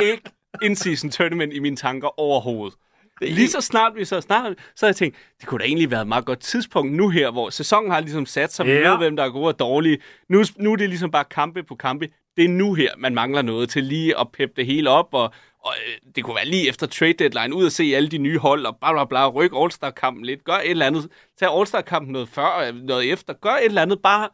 ikke 0.00 0.30
in-season 0.62 1.10
tournament 1.10 1.52
i 1.52 1.58
mine 1.58 1.76
tanker 1.76 2.20
overhovedet. 2.20 2.78
Lige 3.20 3.48
så 3.48 3.60
snart 3.60 3.92
vi 3.96 4.04
så 4.04 4.20
snart, 4.20 4.52
så 4.74 4.86
havde 4.86 4.90
jeg 4.90 4.96
tænkt, 4.96 5.16
det 5.40 5.48
kunne 5.48 5.58
da 5.58 5.64
egentlig 5.64 5.90
være 5.90 6.00
et 6.02 6.08
meget 6.08 6.24
godt 6.24 6.40
tidspunkt 6.40 6.92
nu 6.92 7.08
her, 7.08 7.30
hvor 7.30 7.50
sæsonen 7.50 7.90
har 7.90 8.00
ligesom 8.00 8.26
sat 8.26 8.52
sig, 8.52 8.66
vi 8.66 8.72
Ja. 8.72 8.90
ved, 8.90 8.98
hvem 8.98 9.16
der 9.16 9.24
er 9.24 9.30
gode 9.30 9.46
og 9.48 9.58
dårlige. 9.58 9.98
Nu, 10.28 10.42
nu 10.58 10.72
er 10.72 10.76
det 10.76 10.88
ligesom 10.88 11.10
bare 11.10 11.24
kampe 11.24 11.62
på 11.62 11.74
kampe. 11.74 12.08
Det 12.36 12.44
er 12.44 12.48
nu 12.48 12.74
her, 12.74 12.90
man 12.98 13.14
mangler 13.14 13.42
noget 13.42 13.68
til 13.70 13.84
lige 13.84 14.20
at 14.20 14.26
peppe 14.32 14.52
det 14.56 14.66
hele 14.66 14.90
op, 14.90 15.08
og, 15.12 15.32
og 15.64 15.72
øh, 15.86 16.12
det 16.16 16.24
kunne 16.24 16.36
være 16.36 16.46
lige 16.46 16.68
efter 16.68 16.86
trade 16.86 17.12
deadline, 17.12 17.54
ud 17.54 17.66
at 17.66 17.72
se 17.72 17.92
alle 17.96 18.08
de 18.08 18.18
nye 18.18 18.38
hold, 18.38 18.66
og 18.66 18.76
bla 18.80 18.92
bla 18.92 19.04
bla, 19.04 19.28
ryk 19.28 19.52
All-Star-kampen 19.56 20.24
lidt, 20.24 20.44
gør 20.44 20.52
et 20.52 20.70
eller 20.70 20.86
andet, 20.86 21.08
tag 21.38 21.56
All-Star-kampen 21.58 22.12
noget 22.12 22.28
før, 22.28 22.72
noget 22.72 23.12
efter, 23.12 23.32
gør 23.32 23.50
et 23.50 23.64
eller 23.64 23.82
andet, 23.82 23.98
bare 24.02 24.28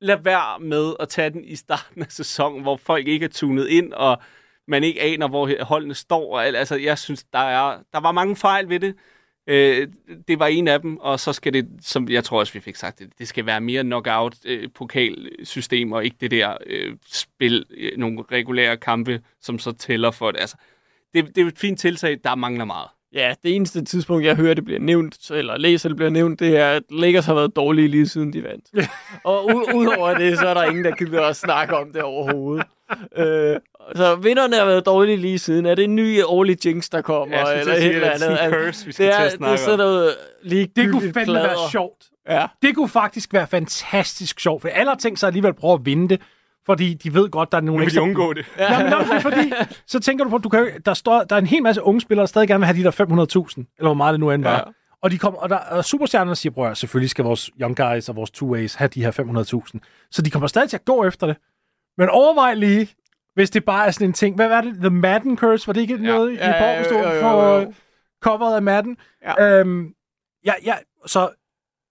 lad 0.00 0.16
være 0.24 0.60
med 0.60 0.94
at 1.00 1.08
tage 1.08 1.30
den 1.30 1.44
i 1.44 1.56
starten 1.56 2.02
af 2.02 2.06
sæsonen, 2.12 2.62
hvor 2.62 2.76
folk 2.76 3.08
ikke 3.08 3.24
er 3.24 3.28
tunet 3.30 3.68
ind, 3.68 3.92
og 3.92 4.18
man 4.68 4.84
ikke 4.84 5.02
aner, 5.02 5.28
hvor 5.28 5.64
holdene 5.64 5.94
står. 5.94 6.34
Og, 6.34 6.46
altså, 6.46 6.76
jeg 6.76 6.98
synes, 6.98 7.24
der, 7.32 7.38
er, 7.38 7.78
der 7.92 8.00
var 8.00 8.12
mange 8.12 8.36
fejl 8.36 8.68
ved 8.68 8.80
det. 8.80 8.94
Øh, 9.48 9.88
det 10.28 10.38
var 10.38 10.46
en 10.46 10.68
af 10.68 10.80
dem, 10.80 10.96
og 10.96 11.20
så 11.20 11.32
skal 11.32 11.52
det, 11.52 11.68
som 11.82 12.08
jeg 12.08 12.24
tror 12.24 12.38
også, 12.38 12.52
vi 12.52 12.60
fik 12.60 12.76
sagt, 12.76 12.98
det, 12.98 13.10
det 13.18 13.28
skal 13.28 13.46
være 13.46 13.60
mere 13.60 13.82
knockout-pokalsystem, 13.82 15.92
og 15.92 16.04
ikke 16.04 16.16
det 16.20 16.30
der 16.30 16.56
øh, 16.66 16.96
spil, 17.12 17.64
øh, 17.76 17.90
nogle 17.98 18.22
regulære 18.32 18.76
kampe, 18.76 19.20
som 19.40 19.58
så 19.58 19.72
tæller 19.72 20.10
for 20.10 20.30
det. 20.30 20.40
Altså, 20.40 20.56
det, 21.14 21.36
det 21.36 21.42
er 21.42 21.46
et 21.46 21.58
fint 21.58 21.80
tiltag, 21.80 22.18
der 22.24 22.34
mangler 22.34 22.64
meget. 22.64 22.88
Ja, 23.12 23.34
det 23.42 23.54
eneste 23.56 23.84
tidspunkt, 23.84 24.24
jeg 24.24 24.36
hører, 24.36 24.54
det 24.54 24.64
bliver 24.64 24.80
nævnt, 24.80 25.30
eller 25.30 25.58
læser, 25.58 25.88
det 25.88 25.96
bliver 25.96 26.10
nævnt, 26.10 26.40
det 26.40 26.56
er, 26.56 26.70
at 26.70 26.82
Lakers 26.90 27.26
har 27.26 27.34
været 27.34 27.56
dårlige 27.56 27.88
lige 27.88 28.08
siden 28.08 28.32
de 28.32 28.42
vandt. 28.44 28.64
og 29.24 29.44
u- 29.50 29.72
udover 29.74 30.18
det, 30.18 30.38
så 30.38 30.46
er 30.46 30.54
der 30.54 30.64
ingen, 30.64 30.84
der 30.84 30.96
gider 30.96 31.22
at 31.22 31.36
snakke 31.36 31.76
om 31.76 31.92
det 31.92 32.02
overhovedet. 32.02 32.66
øh, 33.16 33.56
så 33.94 34.14
vinderne 34.16 34.56
har 34.56 34.64
været 34.64 34.86
dårlige 34.86 35.16
lige 35.16 35.38
siden. 35.38 35.66
Er 35.66 35.74
det 35.74 35.84
en 35.84 35.94
ny 35.96 36.22
årlig 36.24 36.66
jinx, 36.66 36.88
der 36.90 37.00
kommer? 37.02 37.36
Jeg 37.36 37.46
synes, 37.46 37.66
eller 37.66 37.74
eller 37.74 37.90
det 37.98 38.06
er 38.06 38.10
andet? 38.10 38.20
sådan 38.20 38.32
en 38.32 38.38
Altså, 38.54 38.66
curse, 38.66 38.86
vi 38.86 38.92
skal 38.92 39.06
det 39.06 39.14
til 39.14 39.20
er, 39.20 39.24
at 39.24 39.32
det 39.32 39.32
er 39.32 39.36
snakke 39.36 39.58
sådan 39.58 39.78
noget 39.78 40.16
lige 40.42 40.68
Det 40.76 40.90
kunne 40.90 41.12
fandme 41.12 41.34
være 41.34 41.70
sjovt. 41.70 42.04
Ja. 42.28 42.46
Det 42.62 42.74
kunne 42.74 42.88
faktisk 42.88 43.32
være 43.32 43.46
fantastisk 43.46 44.40
sjovt, 44.40 44.62
for 44.62 44.68
alle 44.68 44.88
har 44.88 44.96
tænkt 44.96 45.20
sig 45.20 45.26
alligevel 45.26 45.48
at 45.48 45.56
prøve 45.56 45.74
at 45.74 45.80
vinde 45.86 46.08
det, 46.08 46.20
fordi 46.66 46.94
de 46.94 47.14
ved 47.14 47.28
godt, 47.28 47.52
der 47.52 47.58
er 47.58 47.62
nogle 47.62 47.72
Nu 47.72 47.84
vil 47.84 47.84
de 47.84 47.86
ekstra... 47.86 48.02
undgå 48.02 48.32
det. 48.32 48.46
Ja, 48.58 48.82
men, 48.82 48.90
nå, 48.90 48.98
det 48.98 49.10
er 49.12 49.20
fordi, 49.20 49.52
så 49.86 50.00
tænker 50.00 50.24
du 50.24 50.30
på, 50.30 50.38
du 50.38 50.48
kan, 50.48 50.68
der, 50.86 50.94
står, 50.94 51.24
der 51.24 51.36
er 51.36 51.40
en 51.40 51.46
hel 51.46 51.62
masse 51.62 51.82
unge 51.82 52.00
spillere, 52.00 52.22
der 52.22 52.26
stadig 52.26 52.48
gerne 52.48 52.60
vil 52.60 52.66
have 52.66 52.78
de 52.78 52.84
der 52.84 52.90
500.000, 52.90 53.74
eller 53.78 53.88
hvor 53.88 53.94
meget 53.94 54.12
det 54.12 54.20
nu 54.20 54.30
end 54.30 54.42
var. 54.42 54.50
Ja. 54.50 54.56
Ja. 54.56 54.62
Og, 55.02 55.10
de 55.10 55.18
kommer, 55.18 55.40
og 55.40 55.48
der 55.48 55.58
er 55.70 55.82
superstjerner, 55.82 56.30
der 56.30 56.34
siger, 56.34 56.52
prøv 56.52 56.64
at 56.64 56.68
høre, 56.68 56.76
selvfølgelig 56.76 57.10
skal 57.10 57.24
vores 57.24 57.50
young 57.60 57.76
guys 57.76 58.08
og 58.08 58.16
vores 58.16 58.30
two-ways 58.30 58.78
have 58.78 58.88
de 58.88 59.04
her 59.04 59.10
500.000. 59.74 60.08
Så 60.10 60.22
de 60.22 60.30
kommer 60.30 60.46
stadig 60.46 60.70
til 60.70 60.76
at 60.76 60.84
gå 60.84 61.04
efter 61.04 61.26
det. 61.26 61.36
Men 61.98 62.08
overvej 62.08 62.54
lige, 62.54 62.88
hvis 63.36 63.50
det 63.50 63.64
bare 63.64 63.86
er 63.86 63.90
sådan 63.90 64.06
en 64.06 64.12
ting. 64.12 64.36
Hvad 64.36 64.48
var 64.48 64.60
det? 64.60 64.74
The 64.74 64.90
Madden 64.90 65.36
Curse? 65.36 65.66
Var 65.66 65.72
det 65.72 65.80
ikke 65.80 65.94
ja. 65.94 66.00
noget 66.00 66.32
i 66.32 66.34
jo, 66.34 66.98
jo, 66.98 67.20
for 67.20 67.58
øh, 67.58 67.66
coveret 68.22 68.56
af 68.56 68.62
Madden? 68.62 68.96
Ja. 69.22 69.60
Øhm, 69.60 69.92
ja, 70.46 70.52
ja, 70.64 70.74
så 71.06 71.28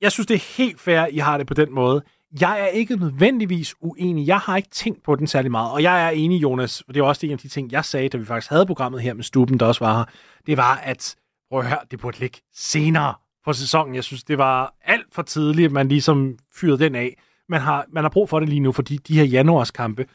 jeg 0.01 0.11
synes, 0.11 0.27
det 0.27 0.35
er 0.35 0.57
helt 0.57 0.79
fair, 0.79 1.05
I 1.05 1.17
har 1.17 1.37
det 1.37 1.47
på 1.47 1.53
den 1.53 1.73
måde. 1.73 2.03
Jeg 2.41 2.61
er 2.61 2.67
ikke 2.67 2.95
nødvendigvis 2.95 3.75
uenig. 3.81 4.27
Jeg 4.27 4.37
har 4.39 4.57
ikke 4.57 4.69
tænkt 4.69 5.03
på 5.03 5.15
den 5.15 5.27
særlig 5.27 5.51
meget. 5.51 5.71
Og 5.71 5.83
jeg 5.83 6.05
er 6.05 6.09
enig, 6.09 6.41
Jonas, 6.41 6.81
og 6.81 6.93
det 6.93 6.99
er 6.99 7.03
også 7.03 7.25
en 7.25 7.31
af 7.31 7.37
de 7.37 7.47
ting, 7.47 7.71
jeg 7.71 7.85
sagde, 7.85 8.09
da 8.09 8.17
vi 8.17 8.25
faktisk 8.25 8.49
havde 8.49 8.65
programmet 8.65 9.01
her 9.01 9.13
med 9.13 9.23
Stuben, 9.23 9.59
der 9.59 9.65
også 9.65 9.85
var 9.85 9.97
her. 9.97 10.05
Det 10.45 10.57
var, 10.57 10.75
at 10.75 11.15
prøv 11.51 11.59
at 11.59 11.67
høre, 11.67 11.79
det 11.91 11.99
burde 11.99 12.19
ligge 12.19 12.37
senere 12.53 13.13
på 13.45 13.53
sæsonen. 13.53 13.95
Jeg 13.95 14.03
synes, 14.03 14.23
det 14.23 14.37
var 14.37 14.73
alt 14.81 15.07
for 15.11 15.21
tidligt, 15.21 15.65
at 15.65 15.71
man 15.71 15.87
ligesom 15.87 16.37
fyrede 16.55 16.79
den 16.79 16.95
af. 16.95 17.17
Man 17.49 17.61
har, 17.61 17.85
man 17.89 18.03
har 18.03 18.09
brug 18.09 18.29
for 18.29 18.39
det 18.39 18.49
lige 18.49 18.59
nu, 18.59 18.71
fordi 18.71 18.97
de 18.97 19.17
her 19.17 19.23
januarskampe, 19.23 20.05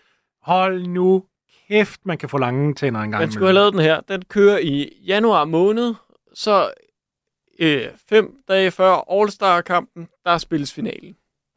hold 0.42 0.86
nu 0.86 1.24
kæft, 1.68 2.00
man 2.04 2.18
kan 2.18 2.28
få 2.28 2.38
lange 2.38 2.74
tænder 2.74 3.00
en 3.00 3.10
gang. 3.10 3.22
Man 3.22 3.32
skulle 3.32 3.46
have 3.46 3.54
lavet 3.54 3.72
den 3.72 3.80
her. 3.80 4.00
Den 4.00 4.22
kører 4.28 4.58
i 4.58 4.92
januar 5.06 5.44
måned, 5.44 5.94
så 6.34 6.70
øh, 7.58 7.82
fem 8.08 8.34
dage 8.48 8.70
før 8.70 9.12
All-Star-kampen, 9.20 10.08
der 10.24 10.38
spilles 10.38 10.72
finalen. 10.72 11.16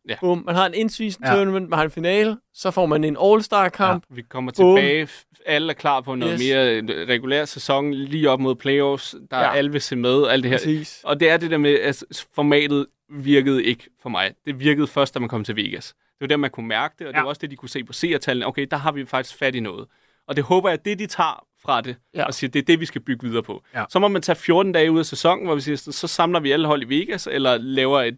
Ja. 0.09 0.15
Bum. 0.19 0.43
Man 0.45 0.55
har 0.55 0.65
en 0.65 0.73
in-season 0.73 1.25
Ja. 1.25 1.35
tournament, 1.35 1.69
man 1.69 1.77
har 1.77 1.83
en 1.85 1.91
finale, 1.91 2.37
så 2.53 2.71
får 2.71 2.85
man 2.85 3.03
en 3.03 3.17
All-Star-kamp. 3.23 4.03
Vi 4.09 4.21
kommer 4.21 4.51
Bum. 4.57 4.75
tilbage. 4.75 5.07
Alle 5.45 5.69
er 5.69 5.73
klar 5.73 6.01
på 6.01 6.15
noget 6.15 6.33
Yes. 6.33 6.41
mere 6.49 7.05
regulær 7.05 7.45
sæson, 7.45 7.93
lige 7.93 8.29
op 8.29 8.39
mod 8.39 8.55
playoffs. 8.55 9.15
Der 9.31 9.37
Ja. 9.37 9.43
er 9.43 9.49
alle 9.49 9.71
vil 9.71 9.81
se 9.81 9.95
med, 9.95 10.27
alt 10.27 10.43
det 10.43 10.51
her. 10.51 10.57
Præcis. 10.57 11.01
Og 11.03 11.19
det 11.19 11.29
er 11.29 11.37
det 11.37 11.51
der 11.51 11.57
med, 11.57 11.79
at 11.79 12.03
formatet 12.35 12.85
virkede 13.13 13.63
ikke 13.63 13.89
for 14.01 14.09
mig. 14.09 14.33
Det 14.45 14.59
virkede 14.59 14.87
først, 14.87 15.13
da 15.13 15.19
man 15.19 15.29
kom 15.29 15.43
til 15.43 15.55
Vegas. 15.55 15.87
Det 15.87 16.21
var 16.21 16.27
der, 16.27 16.37
man 16.37 16.49
kunne 16.51 16.67
mærke 16.67 16.95
det, 16.99 17.07
og 17.07 17.13
det 17.13 17.17
Ja. 17.17 17.21
var 17.23 17.29
også 17.29 17.39
det, 17.39 17.51
de 17.51 17.55
kunne 17.55 17.69
se 17.69 17.83
på 17.83 17.93
seertallene. 17.93 18.47
Okay, 18.47 18.67
der 18.71 18.77
har 18.77 18.91
vi 18.91 19.05
faktisk 19.05 19.37
fat 19.37 19.55
i 19.55 19.59
noget. 19.59 19.87
Og 20.27 20.35
det 20.35 20.43
håber 20.43 20.69
jeg, 20.69 20.85
det, 20.85 20.99
de 20.99 21.05
tager 21.07 21.45
fra 21.61 21.81
det, 21.81 21.95
Ja. 22.13 22.19
ja. 22.19 22.25
og 22.25 22.33
siger, 22.33 22.51
det 22.51 22.59
er 22.59 22.63
det, 22.65 22.79
vi 22.79 22.85
skal 22.85 23.01
bygge 23.01 23.27
videre 23.27 23.43
på. 23.43 23.63
Ja. 23.73 23.83
Så 23.89 23.99
må 23.99 24.07
man 24.07 24.21
tage 24.21 24.35
14 24.35 24.71
dage 24.71 24.91
ud 24.91 24.99
af 24.99 25.05
sæsonen, 25.05 25.45
hvor 25.45 25.55
vi 25.55 25.61
siger, 25.61 25.75
så 25.75 26.07
samler 26.07 26.39
vi 26.39 26.51
alle 26.51 26.67
hold 26.67 26.81
i 26.91 26.99
Vegas, 26.99 27.27
eller 27.31 27.57
laver 27.57 28.01
et, 28.01 28.17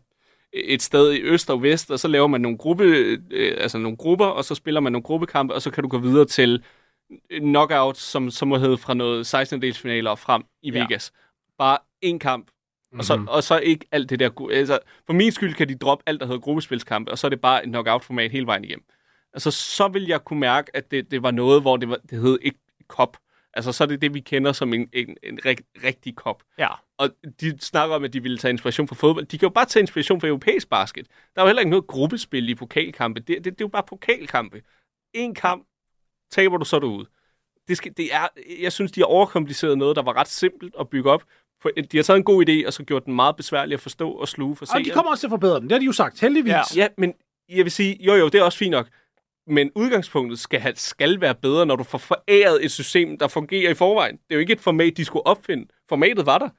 et 0.54 0.82
sted 0.82 1.14
i 1.14 1.22
øst 1.22 1.50
og 1.50 1.64
vest, 1.64 1.92
og 1.92 2.00
så 2.00 2.08
laver 2.08 2.28
man 2.28 2.42
nogle, 2.42 2.58
gruppe, 2.58 2.84
øh, 3.32 3.58
altså 3.58 3.78
nogle 3.78 3.98
grupper, 3.98 4.26
og 4.26 4.46
så 4.46 4.56
spiller 4.56 4.80
man 4.82 4.92
nogle 4.92 5.04
gruppekampe, 5.04 5.54
og 5.54 5.62
så 5.62 5.72
kan 5.72 5.84
du 5.84 5.88
gå 5.90 5.98
videre 5.98 6.26
til 6.26 6.64
knockout, 7.30 7.98
som, 7.98 8.30
som 8.32 8.48
må 8.48 8.58
hedde 8.58 8.78
fra 8.78 8.94
noget 8.94 9.34
16-delsfinaler 9.36 10.10
og 10.10 10.20
frem 10.20 10.44
i 10.62 10.72
Ja. 10.72 10.84
Vegas. 10.84 11.12
Bare 11.58 11.78
én 12.06 12.18
kamp, 12.18 12.48
og 12.98 13.06
så, 13.06 13.16
Mhm. 13.16 13.28
og 13.28 13.44
så 13.44 13.60
ikke 13.60 13.86
alt 13.92 14.10
det 14.10 14.20
der... 14.20 14.50
Altså, 14.52 14.80
for 15.06 15.14
min 15.14 15.32
skyld 15.32 15.54
kan 15.54 15.70
de 15.70 15.76
droppe 15.76 16.04
alt, 16.08 16.20
der 16.20 16.26
hedder 16.26 16.42
gruppespilskampe, 16.42 17.12
og 17.12 17.18
så 17.18 17.28
er 17.28 17.30
det 17.30 17.42
bare 17.42 17.64
et 17.64 17.70
knockout-format 17.70 18.32
hele 18.32 18.46
vejen 18.46 18.64
igennem. 18.64 18.86
Altså, 19.34 19.52
så 19.52 19.88
vil 19.88 20.06
jeg 20.08 20.26
kunne 20.26 20.40
mærke, 20.40 20.76
at 20.76 20.92
det, 20.92 21.12
det 21.12 21.24
var 21.24 21.32
noget, 21.32 21.62
hvor 21.62 21.78
det, 21.78 21.90
var, 21.90 21.98
det 22.10 22.22
hed 22.22 22.40
ikke 22.42 22.60
kop. 22.88 23.18
Altså, 23.54 23.72
så 23.72 23.84
er 23.84 23.88
det 23.88 24.02
det, 24.02 24.14
vi 24.14 24.20
kender 24.20 24.52
som 24.52 24.74
en, 24.74 24.90
en, 24.94 25.18
en 25.24 25.40
rig, 25.46 25.58
rigtig 25.84 26.16
kop. 26.16 26.44
Ja. 26.58 26.68
Og 26.98 27.10
de 27.42 27.58
snakker 27.60 27.96
om, 27.96 28.04
at 28.04 28.14
de 28.14 28.22
ville 28.24 28.38
tage 28.38 28.50
inspiration 28.52 28.88
fra 28.88 28.96
fodbold. 28.96 29.26
De 29.26 29.38
kan 29.38 29.46
jo 29.48 29.54
bare 29.54 29.66
tage 29.66 29.82
inspiration 29.82 30.22
fra 30.22 30.28
europæisk 30.28 30.70
basket. 30.70 31.08
Der 31.36 31.42
er 31.42 31.46
jo 31.46 31.48
heller 31.48 31.60
ikke 31.60 31.70
noget 31.70 31.88
gruppespil 31.88 32.50
i 32.50 32.56
pokalkampe. 32.56 33.20
Det, 33.20 33.28
det, 33.28 33.46
det 33.46 33.52
er 33.52 33.56
jo 33.62 33.68
bare 33.68 33.84
pokalkampe. 33.88 34.62
En 35.14 35.36
kamp, 35.36 35.68
taber 36.32 36.58
du, 36.58 36.66
så 36.66 36.76
er 36.76 36.80
du 36.80 36.88
ude. 36.92 37.08
Det, 37.68 37.78
skal, 37.78 37.94
det 37.98 38.14
er, 38.14 38.28
jeg 38.62 38.72
synes, 38.72 38.92
de 38.92 39.00
har 39.00 39.06
overkompliceret 39.06 39.78
noget, 39.78 39.96
der 39.96 40.02
var 40.02 40.14
ret 40.14 40.28
simpelt 40.28 40.76
at 40.80 40.90
bygge 40.90 41.12
op. 41.12 41.24
For 41.62 41.70
De 41.92 41.98
har 41.98 42.04
taget 42.04 42.18
en 42.18 42.24
god 42.24 42.46
idé, 42.50 42.68
og 42.68 42.74
så 42.74 42.84
gjort 42.84 43.06
den 43.06 43.14
meget 43.16 43.36
besværlig 43.36 43.74
at 43.74 43.80
forstå 43.80 44.12
og 44.12 44.28
sluge 44.28 44.56
for 44.56 44.66
Og 44.66 44.80
de 44.80 44.84
seeren. 44.86 44.96
kommer 44.96 45.12
også 45.12 45.22
til 45.22 45.28
at 45.28 45.32
forbedre 45.32 45.56
den. 45.56 45.64
Det 45.64 45.72
har 45.72 45.80
de 45.80 45.86
jo 45.86 45.92
sagt, 45.92 46.22
heldigvis. 46.22 46.52
Ja. 46.52 46.62
Ja, 46.76 46.88
men 46.98 47.14
jeg 47.50 47.66
vil 47.66 47.72
sige, 47.72 47.98
jo 48.00 48.14
jo, 48.14 48.26
det 48.30 48.36
er 48.40 48.44
også 48.44 48.58
fint 48.58 48.72
nok. 48.72 48.88
Men 49.48 49.72
udgangspunktet 49.76 50.40
skal, 50.40 50.60
have, 50.60 50.74
skal 50.76 51.22
være 51.22 51.36
bedre, 51.36 51.66
når 51.66 51.76
du 51.76 51.84
får 51.84 51.98
foræret 51.98 52.66
et 52.66 52.72
system, 52.72 53.18
der 53.18 53.28
fungerer 53.28 53.72
i 53.72 53.74
forvejen. 53.74 54.16
Det 54.16 54.24
er 54.30 54.36
jo 54.36 54.40
ikke 54.40 54.54
et 54.54 54.60
format, 54.62 54.98
de 54.98 55.06
skulle 55.06 55.26
opfinde. 55.26 55.66
Formatet 55.90 56.26
var 56.26 56.38
der. 56.38 56.50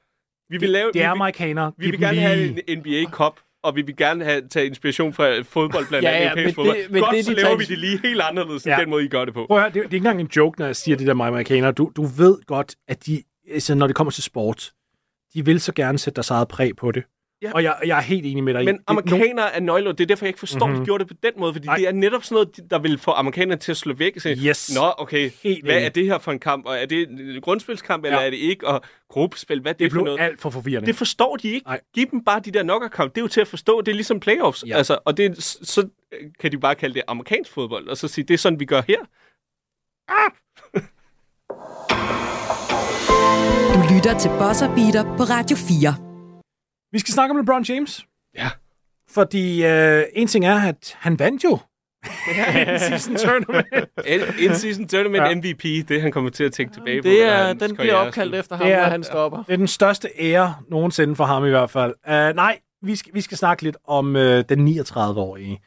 Vi 0.49 0.57
vil 0.57 0.69
lave, 0.69 0.91
Det 0.93 1.01
er 1.01 1.03
vi, 1.03 1.07
vil- 1.07 1.11
amerikanere. 1.11 1.71
vi 1.77 1.91
vil 1.91 1.99
gerne 1.99 2.19
have 2.19 2.59
en 2.69 2.77
NBA 2.79 3.03
Cup, 3.11 3.39
og 3.63 3.75
vi 3.75 3.81
vil 3.81 3.95
gerne 3.95 4.23
have, 4.23 4.47
tage 4.47 4.65
inspiration 4.65 5.13
fra 5.13 5.41
fodbold 5.41 5.87
blandt 5.87 6.03
Ja, 6.05 6.09
andet 6.11 6.21
ja, 6.21 6.25
europæisk 6.29 6.45
men 6.57 6.65
fodbold. 6.65 6.77
det- 6.83 6.91
men 6.91 7.01
Godt, 7.01 7.15
det, 7.15 7.25
så 7.25 7.31
de 7.31 7.35
laver 7.35 7.47
tager- 7.47 7.57
vi 7.57 7.65
det 7.65 7.77
lige 7.77 7.99
helt 8.03 8.21
anderledes, 8.21 8.63
end 8.63 8.73
Ja. 8.75 8.81
den 8.81 8.89
måde, 8.89 9.05
I 9.05 9.07
gør 9.07 9.25
det 9.25 9.33
på. 9.33 9.45
Prøv 9.47 9.57
at 9.57 9.61
høre, 9.63 9.69
det, 9.69 9.73
det 9.75 9.81
er 9.81 9.85
ikke 9.85 9.97
engang 9.97 10.19
en 10.21 10.29
joke, 10.35 10.59
når 10.59 10.65
jeg 10.65 10.75
siger 10.75 10.97
det 10.97 11.07
der 11.07 11.13
med 11.13 11.25
amerikanere. 11.25 11.71
Du, 11.71 11.91
du 11.95 12.05
ved 12.05 12.37
godt, 12.45 12.75
at 12.87 13.05
de, 13.05 13.23
altså, 13.51 13.75
når 13.75 13.87
det 13.87 13.95
kommer 13.95 14.11
til 14.11 14.23
sport, 14.23 14.71
de 15.33 15.45
vil 15.45 15.59
så 15.61 15.73
gerne 15.73 15.97
sætte 15.99 16.15
deres 16.15 16.29
eget 16.29 16.47
præg 16.47 16.75
på 16.75 16.91
det. 16.91 17.03
Ja. 17.41 17.51
Og 17.53 17.63
jeg, 17.63 17.75
jeg 17.85 17.97
er 17.97 18.01
helt 18.01 18.25
enig 18.25 18.43
med 18.43 18.53
dig. 18.53 18.65
Men 18.65 18.79
amerikanere 18.87 19.53
er 19.55 19.59
nøgler, 19.59 19.91
det 19.91 20.03
er 20.03 20.07
derfor, 20.07 20.25
jeg 20.25 20.29
ikke 20.29 20.39
forstår, 20.39 20.65
mm-hmm. 20.65 20.73
Mhm. 20.77 20.81
de 20.83 20.85
gjorde 20.85 21.03
det 21.03 21.07
på 21.07 21.17
den 21.23 21.31
måde, 21.37 21.53
fordi 21.53 21.67
Ej. 21.67 21.75
det 21.77 21.87
er 21.87 21.91
netop 21.91 22.23
sådan 22.23 22.35
noget, 22.35 22.71
der 22.71 22.79
vil 22.79 22.97
få 22.97 23.11
amerikanerne 23.11 23.59
til 23.59 23.71
at 23.71 23.77
slå 23.77 23.93
væk 23.93 24.15
og 24.15 24.21
sige, 24.21 24.47
Yes. 24.47 24.75
Nå, 24.75 24.93
okay, 24.97 25.31
Helt 25.43 25.63
hvad 25.65 25.75
enig. 25.75 25.85
er 25.85 25.89
det 25.89 26.05
her 26.05 26.17
for 26.17 26.31
en 26.31 26.39
kamp, 26.39 26.65
og 26.65 26.77
er 26.77 26.85
det 26.85 27.09
en 27.09 27.41
grundspilskamp, 27.41 28.05
eller 28.05 28.19
Ja. 28.19 28.25
er 28.25 28.29
det 28.29 28.37
ikke, 28.37 28.67
og 28.67 28.81
gruppespil, 29.09 29.61
hvad 29.61 29.73
det, 29.73 29.79
det 29.79 29.91
for 29.93 30.01
noget? 30.03 30.19
alt 30.19 30.41
for 30.41 30.49
forvirrende. 30.49 30.87
Det 30.87 30.95
forstår 30.95 31.35
de 31.35 31.49
ikke. 31.49 31.67
Nej. 31.67 31.81
Giv 31.95 32.05
dem 32.11 32.23
bare 32.23 32.39
de 32.39 32.51
der 32.51 32.63
knockout-kamp. 32.63 33.15
Det 33.15 33.21
er 33.21 33.23
jo 33.23 33.27
til 33.27 33.41
at 33.41 33.47
forstå. 33.47 33.81
Det 33.81 33.91
er 33.91 33.95
ligesom 33.95 34.19
playoffs. 34.19 34.63
Ja. 34.67 34.77
Altså, 34.77 34.97
og 35.05 35.17
det, 35.17 35.43
så 35.43 35.89
kan 36.39 36.51
de 36.51 36.57
bare 36.59 36.75
kalde 36.75 36.93
det 36.95 37.03
amerikansk 37.07 37.51
fodbold, 37.51 37.87
og 37.87 37.97
så 37.97 38.07
sige, 38.07 38.25
det 38.25 38.33
er 38.33 38.37
sådan, 38.37 38.59
vi 38.59 38.65
gør 38.65 38.81
her. 38.87 38.99
Du 43.77 43.81
lytter 43.95 44.19
til 44.19 44.29
Buzzer 44.29 44.75
Beater 44.75 45.03
på 45.17 45.23
Radio 45.23 45.57
4. 45.57 45.95
Vi 46.91 46.99
skal 46.99 47.13
snakke 47.13 47.31
om 47.31 47.37
LeBron 47.37 47.63
James. 47.63 48.05
Ja. 48.35 48.49
Fordi 49.09 49.65
øh, 49.65 50.03
en 50.13 50.27
ting 50.27 50.45
er, 50.45 50.59
at 50.61 50.95
han 50.99 51.19
vandt 51.19 51.43
jo 51.43 51.53
en 52.71 52.79
season 52.79 53.15
tournament. 53.15 53.89
En 54.39 54.55
season 54.55 54.87
tournament 54.87 55.23
Ja. 55.23 55.35
MVP, 55.35 55.87
det 55.89 56.01
han 56.01 56.11
kommer 56.11 56.29
til 56.29 56.43
at 56.43 56.51
tænke 56.53 56.73
tilbage 56.73 57.01
på. 57.01 57.07
Det 57.07 57.23
er, 57.23 57.53
den 57.53 57.75
bliver 57.75 57.93
opkaldt 57.95 58.35
efter 58.35 58.55
ham, 58.55 58.67
er- 58.67 58.81
når 58.81 58.89
han 58.89 59.03
stopper. 59.03 59.43
Det 59.43 59.53
er 59.53 59.57
den 59.57 59.67
største 59.67 60.09
ære 60.19 60.55
nogensinde 60.69 61.15
for 61.15 61.23
ham 61.25 61.45
i 61.45 61.49
hvert 61.49 61.69
fald. 61.69 61.93
Uh, 62.07 62.35
nej, 62.35 62.59
vi 62.81 62.95
skal, 62.95 63.13
vi 63.13 63.21
skal 63.21 63.37
snakke 63.37 63.63
lidt 63.63 63.77
om 63.87 64.07
uh, 64.15 64.21
den 64.21 64.67
39-årige. 64.67 65.61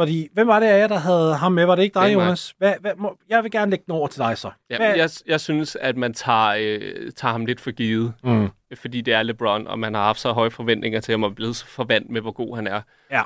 Fordi, 0.00 0.28
hvem 0.32 0.46
var 0.46 0.60
det 0.60 0.66
af 0.66 0.78
jer, 0.78 0.86
der 0.88 0.98
havde 0.98 1.34
ham 1.36 1.52
med? 1.52 1.64
Var 1.64 1.74
det 1.76 1.82
ikke 1.82 1.94
dig, 1.94 2.08
Det. 2.08 2.14
Jonas? 2.14 2.54
Hvad, 2.58 2.74
hvad, 2.80 2.92
må, 2.96 3.18
jeg 3.28 3.42
vil 3.42 3.50
gerne 3.50 3.70
lægge 3.70 3.84
den 3.86 3.94
over 3.94 4.08
til 4.08 4.18
dig 4.20 4.38
så. 4.38 4.50
Ja, 4.70 4.76
Hvad- 4.76 4.96
jeg, 4.96 5.10
jeg 5.26 5.40
synes, 5.40 5.76
at 5.76 5.96
man 5.96 6.14
tager, 6.14 6.54
øh, 6.58 7.12
tager 7.16 7.32
ham 7.32 7.46
lidt 7.46 7.60
for 7.60 7.70
givet, 7.70 8.12
Mm. 8.24 8.48
fordi 8.74 9.00
det 9.00 9.14
er 9.14 9.22
LeBron, 9.22 9.66
og 9.66 9.78
man 9.78 9.94
har 9.94 10.02
haft 10.04 10.20
så 10.20 10.32
høje 10.32 10.50
forventninger 10.50 11.00
til 11.00 11.12
ham, 11.12 11.22
og 11.22 11.34
blevet 11.34 11.56
så 11.56 11.66
forvandt 11.66 12.10
med, 12.10 12.20
hvor 12.20 12.32
god 12.32 12.56
han 12.56 12.66
er. 12.66 12.80
Ja. 13.10 13.22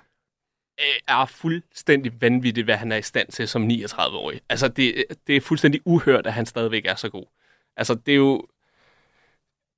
Øh, 0.81 1.01
er 1.09 1.25
fuldstændig 1.27 2.13
vanvittigt, 2.21 2.65
hvad 2.65 2.77
han 2.77 2.93
er 2.93 2.97
i 2.97 3.03
stand 3.03 3.29
til 3.29 3.49
som 3.49 3.67
39-årig. 3.71 4.41
Altså, 4.49 4.69
det, 4.69 5.05
det 5.27 5.37
er 5.37 5.41
fuldstændig 5.41 5.81
uhørt, 5.85 6.27
at 6.27 6.33
han 6.33 6.47
stadigvæk 6.47 6.87
er 6.87 6.95
så 6.95 7.09
god. 7.09 7.25
Altså, 7.77 7.95
det 7.95 8.13
er 8.13 8.17
jo... 8.17 8.43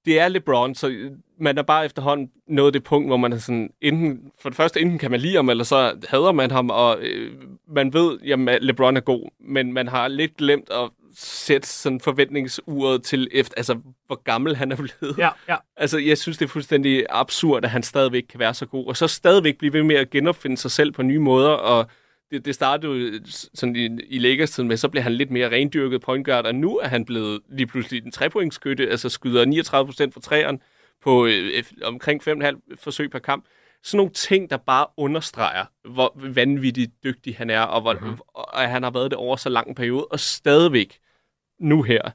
Det 0.06 0.20
er 0.20 0.28
LeBron, 0.28 0.74
så 0.74 1.10
man 1.38 1.58
er 1.58 1.62
bare 1.62 1.84
efterhånden 1.84 2.30
nået 2.48 2.74
det 2.74 2.84
punkt, 2.84 3.08
hvor 3.08 3.16
man 3.16 3.32
er 3.32 3.38
sådan, 3.38 3.70
enten, 3.80 4.32
for 4.40 4.48
det 4.48 4.56
første, 4.56 4.80
enten 4.80 4.98
kan 4.98 5.10
man 5.10 5.20
lide 5.20 5.36
ham, 5.36 5.48
eller 5.48 5.64
så 5.64 5.96
hader 6.08 6.32
man 6.32 6.50
ham, 6.50 6.70
og 6.70 6.98
øh, 7.00 7.32
man 7.68 7.92
ved, 7.92 8.18
at 8.48 8.62
LeBron 8.62 8.96
er 8.96 9.00
god, 9.00 9.30
men 9.40 9.72
man 9.72 9.88
har 9.88 10.08
lidt 10.08 10.36
glemt 10.36 10.70
at 10.70 10.90
sætte 11.18 11.68
sådan 11.68 12.00
forventningsuret 12.00 13.02
til, 13.02 13.28
efter, 13.32 13.54
altså, 13.56 13.78
hvor 14.06 14.22
gammel 14.22 14.56
han 14.56 14.72
er 14.72 14.76
blevet. 14.76 15.18
Ja, 15.18 15.28
ja. 15.48 15.56
Altså, 15.76 15.98
jeg 15.98 16.18
synes, 16.18 16.38
det 16.38 16.44
er 16.44 16.48
fuldstændig 16.48 17.06
absurd, 17.08 17.64
at 17.64 17.70
han 17.70 17.82
stadigvæk 17.82 18.24
kan 18.30 18.40
være 18.40 18.54
så 18.54 18.66
god, 18.66 18.86
og 18.86 18.96
så 18.96 19.08
stadigvæk 19.08 19.58
blive 19.58 19.72
ved 19.72 19.82
med 19.82 19.96
at 19.96 20.10
genopfinde 20.10 20.56
sig 20.56 20.70
selv 20.70 20.92
på 20.92 21.02
nye 21.02 21.18
måder, 21.18 21.50
og 21.50 21.86
det, 22.31 22.44
det 22.44 22.55
startede 22.55 22.93
jo 22.93 23.20
sådan 23.55 23.77
i, 23.77 23.85
i 24.09 24.19
Lakers-tiden 24.19 24.69
med, 24.69 24.77
så 24.77 24.89
blev 24.89 25.03
han 25.03 25.12
lidt 25.12 25.31
mere 25.31 25.51
rendyrket 25.51 26.01
point 26.01 26.27
guard, 26.27 26.47
og 26.47 26.55
nu 26.55 26.78
er 26.78 26.89
han 26.89 27.05
blevet 27.05 27.40
lige 27.48 27.66
pludselig 27.66 28.05
en 28.05 28.12
trepointskytte, 28.12 28.90
altså 28.90 29.09
skyder 29.09 29.44
39 29.44 29.86
procent 29.86 30.15
fra 30.15 30.20
træeren 30.20 30.61
på 31.03 31.27
øh, 31.27 31.65
omkring 31.85 32.28
5,5 32.28 32.61
forsøg 32.77 33.11
per 33.11 33.19
kamp. 33.19 33.44
Sådan 33.82 33.97
nogle 33.97 34.12
ting, 34.12 34.51
der 34.51 34.57
bare 34.57 34.86
understreger, 34.97 35.65
hvor 35.85 36.12
vanvittigt 36.16 36.93
dygtig 37.05 37.36
han 37.36 37.51
er, 37.51 37.61
og, 37.61 37.81
hvor, 37.81 37.93
mm-hmm. 37.93 38.19
og 38.35 38.62
at 38.62 38.70
han 38.70 38.82
har 38.82 38.90
været 38.90 39.11
det 39.11 39.19
over 39.19 39.36
så 39.36 39.48
lang 39.48 39.69
en 39.69 39.74
periode, 39.74 40.07
og 40.07 40.20
stadigvæk 40.20 40.98
nu 41.61 41.82
her 41.82 42.11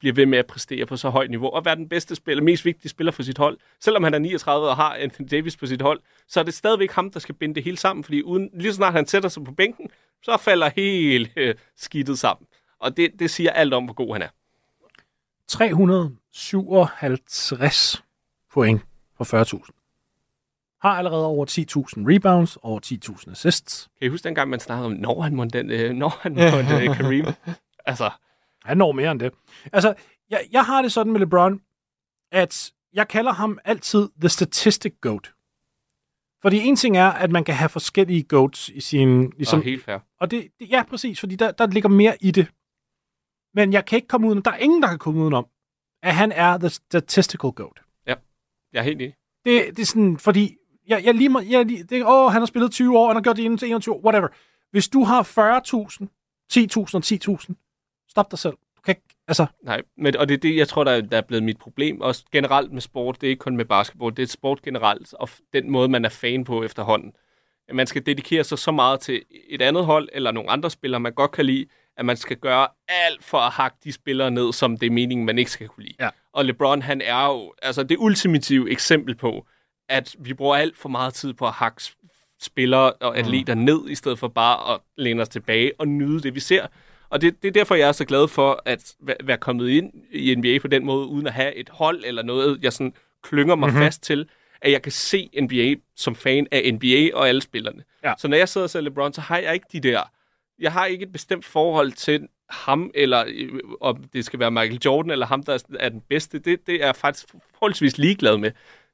bliver 0.00 0.14
ved 0.14 0.26
med 0.26 0.38
at 0.38 0.46
præstere 0.46 0.86
på 0.86 0.96
så 0.96 1.10
højt 1.10 1.30
niveau, 1.30 1.50
og 1.50 1.64
være 1.64 1.76
den 1.76 1.88
bedste 1.88 2.14
spiller, 2.14 2.44
mest 2.44 2.64
vigtige 2.64 2.90
spiller 2.90 3.12
for 3.12 3.22
sit 3.22 3.38
hold. 3.38 3.58
Selvom 3.80 4.04
han 4.04 4.14
er 4.14 4.18
39 4.18 4.68
og 4.68 4.76
har 4.76 4.94
Anthony 4.94 5.28
Davis 5.30 5.56
på 5.56 5.66
sit 5.66 5.82
hold, 5.82 6.00
så 6.28 6.40
er 6.40 6.44
det 6.44 6.54
stadigvæk 6.54 6.92
ham, 6.92 7.10
der 7.10 7.20
skal 7.20 7.34
binde 7.34 7.54
det 7.54 7.64
hele 7.64 7.76
sammen, 7.76 8.04
fordi 8.04 8.22
uden, 8.22 8.50
lige 8.52 8.72
så 8.72 8.76
snart 8.76 8.92
han 8.92 9.06
sætter 9.06 9.28
sig 9.28 9.44
på 9.44 9.52
bænken, 9.52 9.90
så 10.22 10.36
falder 10.36 10.70
hele 10.76 11.30
øh, 11.36 11.54
skidtet 11.76 12.18
sammen. 12.18 12.46
Og 12.78 12.96
det, 12.96 13.10
det 13.18 13.30
siger 13.30 13.50
alt 13.50 13.74
om, 13.74 13.84
hvor 13.84 13.94
god 13.94 14.12
han 14.12 14.22
er. 14.22 14.28
357 15.48 18.02
point 18.52 18.82
for 19.16 19.44
40.000. 19.44 19.76
Har 20.82 20.90
allerede 20.90 21.26
over 21.26 21.46
10.000 21.46 21.54
rebounds, 22.14 22.58
over 22.62 22.80
10.000 22.86 23.30
assists. 23.30 23.88
Kan 23.98 24.06
I 24.06 24.08
huske 24.08 24.24
dengang, 24.24 24.50
man 24.50 24.60
snakkede 24.60 24.86
om, 24.86 24.92
når 24.92 25.20
han 25.20 25.34
måtte 25.34 25.58
den, 25.58 25.70
øh, 25.70 25.92
når 25.92 26.18
han 26.20 26.34
måtte 26.34 26.84
øh, 26.84 26.96
Kareem? 26.96 27.26
Altså, 27.86 28.10
Han 28.64 28.76
når 28.76 28.92
mere 28.92 29.10
end 29.10 29.20
det. 29.20 29.32
Altså, 29.72 29.94
jeg, 30.30 30.48
jeg 30.52 30.64
har 30.64 30.82
det 30.82 30.92
sådan 30.92 31.12
med 31.12 31.20
LeBron, 31.20 31.60
at 32.32 32.72
jeg 32.92 33.08
kalder 33.08 33.32
ham 33.32 33.58
altid 33.64 34.08
the 34.20 34.28
statistic 34.28 34.94
goat. 35.00 35.32
Fordi 36.42 36.58
en 36.58 36.76
ting 36.76 36.96
er, 36.96 37.08
at 37.08 37.30
man 37.30 37.44
kan 37.44 37.54
have 37.54 37.68
forskellige 37.68 38.22
goats 38.22 38.68
i 38.68 38.80
sin... 38.80 39.30
ligesom, 39.30 39.58
og 39.58 39.64
helt 39.64 39.84
fair. 39.84 39.98
og 40.20 40.30
det, 40.30 40.48
det, 40.58 40.70
ja, 40.70 40.82
præcis, 40.82 41.20
fordi 41.20 41.36
der, 41.36 41.50
der 41.50 41.66
ligger 41.66 41.88
mere 41.88 42.16
i 42.20 42.30
det. 42.30 42.46
Men 43.54 43.72
jeg 43.72 43.84
kan 43.84 43.96
ikke 43.96 44.08
komme 44.08 44.26
udenom, 44.26 44.42
der 44.42 44.50
er 44.50 44.56
ingen, 44.56 44.82
der 44.82 44.88
kan 44.88 44.98
komme 44.98 45.20
udenom, 45.20 45.46
at 46.02 46.14
han 46.14 46.32
er 46.32 46.58
the 46.58 46.68
statistical 46.68 47.50
goat. 47.50 47.80
Jeg 48.72 48.78
er 48.78 48.82
helt 48.82 49.00
enig. 49.02 49.14
Det, 49.44 49.76
det 49.76 49.82
er 49.82 49.86
sådan, 49.86 50.18
fordi 50.18 50.56
jeg, 50.88 51.04
jeg 51.04 51.14
lige, 51.14 51.38
jeg 51.38 51.66
lige, 51.66 51.84
det, 51.84 52.06
åh, 52.06 52.32
han 52.32 52.40
har 52.40 52.46
spillet 52.46 52.70
20 52.70 52.98
år, 52.98 53.06
han 53.06 53.16
har 53.16 53.22
gjort 53.22 53.36
det 53.36 53.42
inden 53.42 53.58
til 53.58 53.68
21 53.68 53.94
år, 53.94 54.00
whatever. 54.04 54.28
Hvis 54.70 54.88
du 54.88 55.04
har 55.04 55.22
40.000, 55.22 56.06
10.000 56.52 56.94
og 56.94 57.02
10.000, 57.40 57.69
stop 58.10 58.30
dig 58.30 58.38
selv. 58.38 58.54
Du 58.76 58.82
kan 58.84 58.92
ikke, 58.92 59.16
altså, 59.28 59.46
Nej, 59.62 59.82
men, 59.96 60.16
og 60.16 60.28
det 60.28 60.34
er 60.34 60.38
det, 60.38 60.56
jeg 60.56 60.68
tror, 60.68 60.84
der 60.84 60.92
er, 60.92 61.00
der 61.00 61.16
er 61.16 61.20
blevet 61.20 61.42
mit 61.42 61.58
problem. 61.58 62.00
Også 62.00 62.24
generelt 62.32 62.72
med 62.72 62.80
sport. 62.80 63.20
Det 63.20 63.26
er 63.26 63.30
ikke 63.30 63.40
kun 63.40 63.56
med 63.56 63.64
basketball. 63.64 64.16
Det 64.16 64.22
er 64.22 64.26
sport 64.26 64.62
generelt, 64.62 65.14
og 65.14 65.28
den 65.52 65.70
måde, 65.70 65.88
man 65.88 66.04
er 66.04 66.08
fan 66.08 66.44
på 66.44 66.62
efterhånden. 66.62 67.12
At 67.68 67.74
man 67.74 67.86
skal 67.86 68.06
dedikere 68.06 68.44
sig 68.44 68.58
så 68.58 68.72
meget 68.72 69.00
til 69.00 69.22
et 69.48 69.62
andet 69.62 69.84
hold, 69.84 70.08
eller 70.12 70.30
nogle 70.30 70.50
andre 70.50 70.70
spillere, 70.70 71.00
man 71.00 71.12
godt 71.12 71.30
kan 71.30 71.46
lide, 71.46 71.66
at 71.96 72.04
man 72.04 72.16
skal 72.16 72.36
gøre 72.36 72.68
alt 72.88 73.24
for 73.24 73.38
at 73.38 73.52
hakke 73.52 73.76
de 73.84 73.92
spillere 73.92 74.30
ned, 74.30 74.52
som 74.52 74.76
det 74.76 74.86
er 74.86 74.90
meningen, 74.90 75.26
man 75.26 75.38
ikke 75.38 75.50
skal 75.50 75.68
kunne 75.68 75.84
lide. 75.84 75.96
Ja. 76.00 76.08
Og 76.32 76.44
LeBron, 76.44 76.82
han 76.82 77.00
er 77.00 77.26
jo 77.26 77.54
altså 77.62 77.82
det 77.82 77.96
ultimative 78.00 78.70
eksempel 78.70 79.14
på, 79.14 79.46
at 79.88 80.16
vi 80.18 80.34
bruger 80.34 80.56
alt 80.56 80.78
for 80.78 80.88
meget 80.88 81.14
tid 81.14 81.32
på 81.32 81.46
at 81.46 81.52
hakke 81.52 81.82
spillere 82.40 82.92
og 82.92 83.18
atleter 83.18 83.54
mm. 83.54 83.60
ned, 83.60 83.88
i 83.88 83.94
stedet 83.94 84.18
for 84.18 84.28
bare 84.28 84.74
at 84.74 84.80
læne 84.96 85.22
os 85.22 85.28
tilbage 85.28 85.72
og 85.78 85.88
nyde 85.88 86.20
det, 86.20 86.34
vi 86.34 86.40
ser. 86.40 86.66
Og 87.10 87.20
det, 87.20 87.42
det 87.42 87.48
er 87.48 87.52
derfor, 87.52 87.74
jeg 87.74 87.88
er 87.88 87.92
så 87.92 88.04
glad 88.04 88.28
for 88.28 88.62
at 88.64 88.94
væ- 89.00 89.24
være 89.24 89.38
kommet 89.38 89.68
ind 89.68 89.92
i 90.12 90.34
NBA 90.34 90.58
på 90.58 90.68
den 90.68 90.84
måde, 90.84 91.06
uden 91.06 91.26
at 91.26 91.32
have 91.32 91.54
et 91.54 91.68
hold 91.68 92.04
eller 92.04 92.22
noget, 92.22 92.58
jeg 92.62 92.72
sådan 92.72 92.94
klynger 93.22 93.54
mig 93.54 93.68
mm-hmm. 93.68 93.82
fast 93.82 94.02
til, 94.02 94.28
at 94.62 94.72
jeg 94.72 94.82
kan 94.82 94.92
se 94.92 95.30
NBA 95.42 95.74
som 95.96 96.14
fan 96.14 96.46
af 96.50 96.74
NBA 96.74 97.16
og 97.16 97.28
alle 97.28 97.42
spillerne. 97.42 97.82
Ja. 98.04 98.14
Så 98.18 98.28
når 98.28 98.36
jeg 98.36 98.48
sidder 98.48 98.64
og 98.64 98.70
ser 98.70 98.80
LeBron, 98.80 99.12
så 99.12 99.20
har 99.20 99.38
jeg 99.38 99.54
ikke 99.54 99.66
de 99.72 99.80
der... 99.80 100.02
Jeg 100.58 100.72
har 100.72 100.86
ikke 100.86 101.02
et 101.02 101.12
bestemt 101.12 101.44
forhold 101.44 101.92
til 101.92 102.28
ham, 102.50 102.90
eller 102.94 103.24
øh, 103.28 103.48
om 103.80 104.04
det 104.12 104.24
skal 104.24 104.38
være 104.38 104.50
Michael 104.50 104.80
Jordan, 104.84 105.10
eller 105.10 105.26
ham, 105.26 105.42
der 105.42 105.62
er 105.80 105.88
den 105.88 106.00
bedste. 106.08 106.38
Det, 106.38 106.66
det 106.66 106.74
er 106.74 106.86
jeg 106.86 106.96
faktisk 106.96 107.26
forholdsvis 107.54 107.98
ligeglad 107.98 108.36
med. 108.36 108.50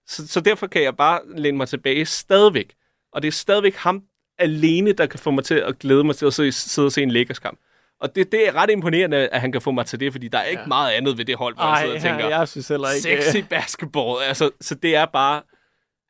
Så, 0.06 0.28
så 0.28 0.40
derfor 0.40 0.66
kan 0.66 0.82
jeg 0.82 0.96
bare 0.96 1.20
læne 1.36 1.56
mig 1.56 1.68
tilbage 1.68 2.04
stadigvæk. 2.04 2.74
Og 3.12 3.22
det 3.22 3.28
er 3.28 3.32
stadigvæk 3.32 3.74
ham 3.74 4.02
alene, 4.38 4.92
der 4.92 5.06
kan 5.06 5.18
få 5.18 5.30
mig 5.30 5.44
til 5.44 5.54
at 5.54 5.78
glæde 5.78 6.04
mig 6.04 6.16
til 6.16 6.26
at 6.26 6.34
sidde, 6.34 6.52
sidde 6.52 6.86
og 6.86 6.92
se 6.92 7.02
en 7.02 7.10
Lakers-kamp. 7.10 7.58
Og 8.00 8.14
det, 8.14 8.32
det 8.32 8.48
er 8.48 8.52
ret 8.52 8.70
imponerende, 8.70 9.28
at 9.28 9.40
han 9.40 9.52
kan 9.52 9.60
få 9.60 9.70
mig 9.70 9.86
til 9.86 10.00
det, 10.00 10.12
fordi 10.12 10.28
der 10.28 10.38
er 10.38 10.44
ikke 10.44 10.60
ja. 10.60 10.66
meget 10.66 10.92
andet 10.92 11.18
ved 11.18 11.24
det 11.24 11.36
hold, 11.36 11.54
hvor 11.54 11.64
jeg 11.64 11.78
sidder 11.78 11.94
og 11.94 12.02
tænker, 12.02 12.38
jeg 12.38 12.48
synes 12.48 12.68
heller 12.68 12.88
ikke... 12.90 13.22
sexy 13.24 13.44
basketball. 13.50 14.22
Altså, 14.22 14.50
så 14.60 14.74
det 14.74 14.96
er 14.96 15.06
bare... 15.06 15.42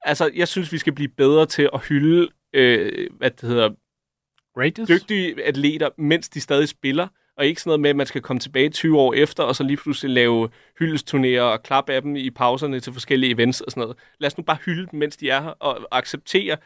Altså, 0.02 0.30
jeg 0.34 0.48
synes, 0.48 0.72
vi 0.72 0.78
skal 0.78 0.92
blive 0.92 1.08
bedre 1.08 1.46
til 1.46 1.70
at 1.74 1.80
hylde, 1.88 2.28
øh, 2.52 3.06
hvad 3.18 3.30
det 3.30 3.48
hedder, 3.48 3.70
greatest. 4.54 4.88
dygtige 4.88 5.44
atleter, 5.44 5.88
mens 5.98 6.28
de 6.28 6.40
stadig 6.40 6.68
spiller. 6.68 7.08
Og 7.38 7.46
ikke 7.46 7.60
sådan 7.60 7.68
noget 7.68 7.80
med, 7.80 7.90
at 7.90 7.96
man 7.96 8.06
skal 8.06 8.22
komme 8.22 8.40
tilbage 8.40 8.70
20 8.70 8.98
år 8.98 9.14
efter, 9.14 9.42
og 9.42 9.56
så 9.56 9.62
lige 9.62 9.76
pludselig 9.76 10.14
lave 10.14 10.48
hyldesturnéer 10.82 11.40
og 11.40 11.62
klappe 11.62 11.92
af 11.92 12.02
dem 12.02 12.16
i 12.16 12.30
pauserne 12.30 12.80
til 12.80 12.92
forskellige 12.92 13.32
events 13.32 13.60
og 13.60 13.70
sådan 13.70 13.80
noget. 13.80 13.96
Lad 14.18 14.26
os 14.26 14.38
nu 14.38 14.44
bare 14.44 14.58
hylde 14.64 14.86
dem, 14.90 14.98
mens 14.98 15.16
de 15.16 15.30
er 15.30 15.42
her, 15.42 15.50
og 15.50 15.88
acceptere, 15.92 16.56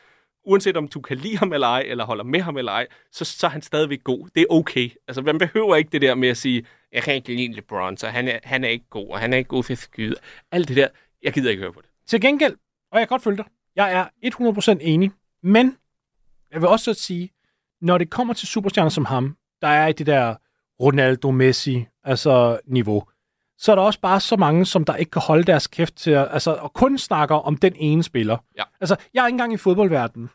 uanset 0.45 0.77
om 0.77 0.89
du 0.89 1.01
kan 1.01 1.17
lide 1.17 1.37
ham 1.37 1.53
eller 1.53 1.67
ej, 1.67 1.81
eller 1.87 2.05
holder 2.05 2.25
med 2.25 2.41
ham 2.41 2.57
eller 2.57 2.73
ej, 2.73 2.87
så, 3.12 3.25
så 3.25 3.47
er 3.47 3.51
han 3.51 3.62
stadigvæk 3.62 4.05
god. 4.05 4.29
Det 4.35 4.41
er 4.41 4.47
okay. 4.51 4.91
Altså, 5.09 5.23
man 5.23 5.39
behøver 5.39 5.77
ikke 5.77 5.91
det 5.91 6.03
der 6.03 6.15
med 6.15 6.29
at 6.29 6.37
sige, 6.37 6.67
jeg 6.93 7.03
kan 7.03 7.15
ikke 7.15 7.35
lide 7.35 7.53
LeBron, 7.53 7.97
så 7.97 8.07
han 8.07 8.29
er, 8.29 8.39
han 8.43 8.65
er 8.65 8.69
ikke 8.69 8.89
god, 8.91 9.09
og 9.09 9.19
han 9.19 9.33
er 9.33 9.37
ikke 9.37 9.49
god 9.49 9.65
til 9.65 9.73
at 9.73 9.79
skyde. 9.79 10.15
Alt 10.53 10.69
det 10.69 10.77
der, 10.77 10.89
jeg 11.23 11.33
gider 11.33 11.51
ikke 11.51 11.62
høre 11.62 11.73
på 11.73 11.81
det. 11.81 11.91
Til 12.07 12.21
gengæld, 12.21 12.57
og 12.93 12.99
jeg 12.99 13.09
kan 13.09 13.15
godt 13.15 13.23
følge 13.23 13.37
dig, 13.37 13.47
jeg 13.77 13.93
er 13.93 14.75
100% 14.77 14.79
enig, 14.81 15.11
men 15.43 15.77
jeg 16.53 16.61
vil 16.61 16.69
også 16.69 16.95
så 16.95 17.03
sige, 17.03 17.31
når 17.81 17.99
det 17.99 18.11
kommer 18.11 18.35
til 18.35 18.49
superstjerner 18.49 18.91
som 18.91 19.05
ham, 19.05 19.37
der 19.62 19.69
er 19.69 19.87
i 19.87 19.93
det 19.93 20.07
der 20.07 20.35
Ronaldo 20.81 21.31
Messi 21.31 21.87
altså 22.05 22.61
niveau, 22.67 23.05
så 23.61 23.73
er 23.73 23.77
der 23.77 23.82
også 23.82 24.01
bare 24.01 24.20
så 24.20 24.37
mange, 24.37 24.66
som 24.66 24.85
der 24.85 24.97
ikke 24.97 25.11
kan 25.11 25.23
holde 25.23 25.45
deres 25.45 25.66
kæft 25.66 25.95
til 25.97 26.11
at, 26.11 26.28
altså, 26.31 26.55
og 26.55 26.73
kun 26.73 26.99
snakker 26.99 27.37
om 27.37 27.57
den 27.57 27.73
ene 27.77 28.03
spiller. 28.03 28.39
Ja. 28.57 28.62
Altså, 28.81 28.97
jeg 29.15 29.23
er 29.23 29.27
ikke 29.27 29.35
engang 29.35 29.53
i 29.53 29.57
fodboldverdenen, 29.57 30.31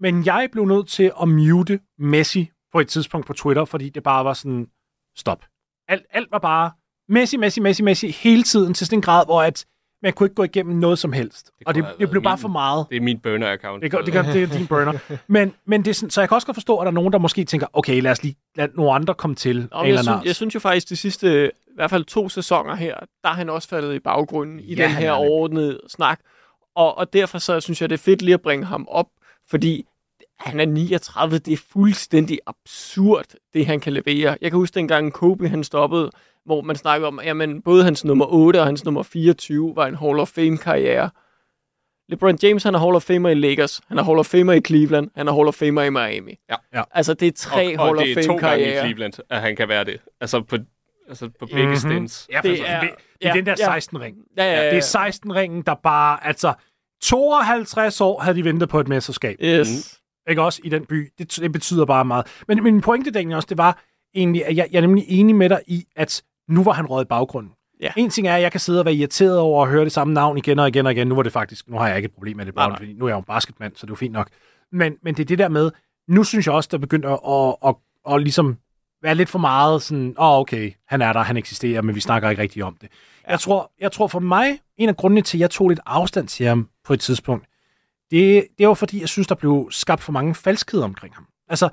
men 0.00 0.26
jeg 0.26 0.48
blev 0.52 0.64
nødt 0.64 0.88
til 0.88 1.12
at 1.22 1.28
mute 1.28 1.80
Messi 1.98 2.50
på 2.72 2.80
et 2.80 2.88
tidspunkt 2.88 3.26
på 3.26 3.32
Twitter, 3.32 3.64
fordi 3.64 3.88
det 3.88 4.02
bare 4.02 4.24
var 4.24 4.32
sådan, 4.32 4.66
stop. 5.16 5.44
Alt, 5.88 6.06
alt 6.10 6.30
var 6.30 6.38
bare 6.38 6.70
Messi, 7.08 7.36
Messi, 7.36 7.60
Messi, 7.60 7.82
Messi 7.82 8.10
hele 8.10 8.42
tiden 8.42 8.74
til 8.74 8.86
sådan 8.86 8.98
en 8.98 9.02
grad, 9.02 9.26
hvor 9.26 9.42
at 9.42 9.66
man 10.04 10.12
kunne 10.12 10.24
ikke 10.26 10.34
gå 10.34 10.42
igennem 10.44 10.76
noget 10.76 10.98
som 10.98 11.12
helst. 11.12 11.50
Det 11.58 11.66
og 11.66 11.74
det, 11.74 11.84
det 11.98 12.10
blev 12.10 12.12
været 12.12 12.22
bare 12.24 12.36
min- 12.36 12.40
for 12.40 12.48
meget. 12.48 12.86
Det 12.90 12.96
er 12.96 13.00
min 13.00 13.16
burner-account. 13.26 13.80
Det, 13.80 13.92
det, 14.06 14.12
gør, 14.12 14.22
det 14.22 14.42
er 14.42 14.46
din 14.46 14.66
burner. 14.66 14.92
Men, 15.26 15.54
men 15.66 15.84
det 15.84 15.90
er 15.90 15.94
sådan, 15.94 16.10
så 16.10 16.20
jeg 16.20 16.28
kan 16.28 16.34
også 16.34 16.46
godt 16.46 16.54
forstå, 16.56 16.78
at 16.78 16.84
der 16.84 16.90
er 16.90 16.94
nogen, 16.94 17.12
der 17.12 17.18
måske 17.18 17.44
tænker, 17.44 17.66
okay, 17.72 18.00
lad 18.02 18.10
os 18.10 18.22
lige 18.22 18.36
lade 18.56 18.72
nogle 18.74 18.92
andre 18.92 19.14
komme 19.14 19.36
til. 19.36 19.56
Nå, 19.56 19.60
men 19.62 19.68
en 19.72 19.82
jeg, 19.82 19.88
eller 19.88 20.02
synes, 20.02 20.24
jeg 20.26 20.34
synes 20.36 20.54
jo 20.54 20.60
faktisk, 20.60 20.88
de 20.88 20.96
sidste 20.96 21.46
i 21.46 21.74
hvert 21.74 21.90
fald 21.90 22.04
to 22.04 22.28
sæsoner 22.28 22.74
her, 22.74 22.94
der 23.22 23.28
er 23.28 23.34
han 23.34 23.50
også 23.50 23.68
faldet 23.68 23.94
i 23.94 23.98
baggrunden 23.98 24.60
i 24.60 24.74
Ja, 24.74 24.82
den 24.82 24.90
her 24.90 25.12
er 25.12 25.18
det. 25.18 25.28
overordnede 25.28 25.80
snak. 25.88 26.20
Og, 26.76 26.98
og 26.98 27.12
derfor 27.12 27.38
så 27.38 27.60
synes 27.60 27.80
jeg, 27.80 27.90
det 27.90 27.94
er 27.94 28.02
fedt 28.02 28.22
lige 28.22 28.34
at 28.34 28.40
bringe 28.42 28.64
ham 28.64 28.86
op, 28.90 29.06
fordi 29.50 29.86
han 30.40 30.60
er 30.60 30.66
39. 30.66 31.38
Det 31.38 31.52
er 31.52 31.56
fuldstændig 31.72 32.38
absurd, 32.46 33.24
det 33.54 33.66
han 33.66 33.80
kan 33.80 33.92
levere. 33.92 34.36
Jeg 34.40 34.50
kan 34.50 34.58
huske 34.58 34.74
dengang 34.74 35.12
Kobe 35.12 35.48
han 35.48 35.64
stoppede, 35.64 36.10
hvor 36.46 36.60
man 36.60 36.76
snakkede 36.76 37.08
om, 37.08 37.18
at 37.18 37.64
både 37.64 37.84
hans 37.84 38.04
nummer 38.04 38.26
8 38.28 38.60
og 38.60 38.66
hans 38.66 38.84
nummer 38.84 39.02
24 39.02 39.72
var 39.76 39.86
en 39.86 39.94
Hall 39.94 40.18
of 40.20 40.28
Fame-karriere. 40.28 41.10
LeBron 42.08 42.38
James, 42.42 42.62
han 42.62 42.74
er 42.74 42.78
Hall 42.78 42.94
of 42.94 43.02
Famer 43.02 43.28
i 43.28 43.34
Lakers, 43.34 43.80
han 43.88 43.98
er 43.98 44.02
Hall 44.04 44.18
of 44.18 44.26
Famer 44.26 44.52
i 44.52 44.60
Cleveland, 44.60 45.10
han 45.16 45.28
er 45.28 45.32
Hall 45.32 45.48
of 45.48 45.54
Famer 45.54 45.82
i 45.82 45.90
Miami. 45.90 46.38
Ja. 46.50 46.54
Ja. 46.74 46.82
Altså, 46.90 47.14
det 47.14 47.28
er 47.28 47.32
tre 47.36 47.78
og, 47.78 47.84
Hall 47.84 47.96
og 47.96 48.02
of 48.02 48.04
det 48.06 48.18
er 48.18 48.22
to 48.26 48.36
gange 48.36 48.76
i. 48.76 48.78
Cleveland, 48.80 49.12
at 49.30 49.40
han 49.40 49.56
kan 49.56 49.68
være 49.68 49.84
det. 49.84 50.00
Altså 50.20 50.40
på, 50.42 50.56
altså 51.08 51.30
på 51.40 51.46
begge 51.46 51.66
Mhm. 51.66 51.76
stands. 51.76 52.28
Ja, 52.32 52.38
for 52.38 52.42
Det 52.42 52.60
er- 52.70 52.80
det, 52.80 52.90
det 53.20 53.28
er 53.28 53.28
ja, 53.28 53.34
den 53.34 53.46
der 53.46 53.54
ja. 53.58 53.78
16-ring. 53.78 54.16
Ja, 54.36 54.44
ja, 54.44 54.62
ja. 54.64 54.70
Det 54.70 54.76
er 54.78 54.82
16-ringen, 55.10 55.62
der 55.66 55.74
bare, 55.74 56.26
altså, 56.26 56.52
52 57.02 58.00
år 58.00 58.20
havde 58.20 58.36
de 58.36 58.44
ventet 58.44 58.68
på 58.68 58.80
et 58.80 58.88
mesterskab. 58.88 59.36
Yes. 59.42 60.00
Ikke 60.30 60.42
også 60.42 60.60
i 60.64 60.68
den 60.68 60.86
by. 60.86 61.12
Det, 61.18 61.36
det 61.36 61.52
betyder 61.52 61.84
bare 61.84 62.04
meget. 62.04 62.26
Men 62.48 62.62
min 62.62 62.80
pointe, 62.80 63.10
Daniel, 63.10 63.36
også, 63.36 63.46
det 63.48 63.58
var 63.58 63.82
egentlig, 64.14 64.46
at 64.46 64.56
jeg, 64.56 64.68
jeg 64.70 64.76
er 64.76 64.80
nemlig 64.80 65.04
enig 65.08 65.34
med 65.36 65.48
dig 65.48 65.60
i, 65.66 65.84
at 65.96 66.22
nu 66.48 66.64
var 66.64 66.72
han 66.72 66.86
røget 66.86 67.04
i 67.04 67.08
baggrunden. 67.08 67.52
Ja. 67.80 67.92
En 67.96 68.10
ting 68.10 68.26
er, 68.26 68.36
at 68.36 68.42
jeg 68.42 68.50
kan 68.50 68.60
sidde 68.60 68.78
og 68.78 68.84
være 68.84 68.94
irriteret 68.94 69.38
over 69.38 69.64
at 69.64 69.70
høre 69.70 69.84
det 69.84 69.92
samme 69.92 70.14
navn 70.14 70.38
igen 70.38 70.58
og 70.58 70.68
igen 70.68 70.86
og 70.86 70.92
igen. 70.92 71.06
Nu 71.06 71.14
var 71.14 71.22
det 71.22 71.32
faktisk, 71.32 71.68
nu 71.68 71.78
har 71.78 71.88
jeg 71.88 71.96
ikke 71.96 72.06
et 72.06 72.12
problem 72.12 72.36
med 72.36 72.46
det, 72.46 72.54
nej. 72.54 72.76
fordi 72.76 72.92
nu 72.92 73.04
er 73.04 73.08
jeg 73.08 73.14
jo 73.14 73.18
en 73.18 73.24
basketmand, 73.24 73.72
så 73.76 73.86
det 73.86 73.90
er 73.90 73.92
jo 73.92 73.96
fint 73.96 74.12
nok. 74.12 74.28
Men, 74.72 74.96
men 75.02 75.14
det 75.14 75.22
er 75.22 75.26
det 75.26 75.38
der 75.38 75.48
med, 75.48 75.70
nu 76.08 76.24
synes 76.24 76.46
jeg 76.46 76.54
også, 76.54 76.68
der 76.72 76.78
begynder 76.78 77.10
at, 77.10 77.56
at, 77.64 77.74
at, 78.06 78.14
at 78.14 78.22
ligesom 78.22 78.56
være 79.02 79.14
lidt 79.14 79.28
for 79.28 79.38
meget 79.38 79.82
sådan, 79.82 80.14
åh 80.18 80.26
oh, 80.26 80.38
okay, 80.38 80.72
han 80.88 81.02
er 81.02 81.12
der, 81.12 81.20
han 81.20 81.36
eksisterer, 81.36 81.82
men 81.82 81.94
vi 81.94 82.00
snakker 82.00 82.30
ikke 82.30 82.42
rigtig 82.42 82.64
om 82.64 82.76
det. 82.80 82.88
Ja. 83.26 83.30
Jeg, 83.30 83.40
tror, 83.40 83.72
jeg 83.80 83.92
tror 83.92 84.06
for 84.06 84.20
mig, 84.20 84.60
en 84.76 84.88
af 84.88 84.96
grundene 84.96 85.22
til, 85.22 85.38
at 85.38 85.40
jeg 85.40 85.50
tog 85.50 85.68
lidt 85.68 85.80
afstand 85.86 86.28
til 86.28 86.46
ham 86.46 86.68
på 86.84 86.92
et 86.92 87.00
tidspunkt, 87.00 87.46
det, 88.10 88.46
det 88.58 88.68
var 88.68 88.74
fordi, 88.74 89.00
jeg 89.00 89.08
synes, 89.08 89.26
der 89.26 89.34
blev 89.34 89.68
skabt 89.70 90.02
for 90.02 90.12
mange 90.12 90.34
falskheder 90.34 90.84
omkring 90.84 91.14
ham. 91.14 91.26
Altså, 91.48 91.68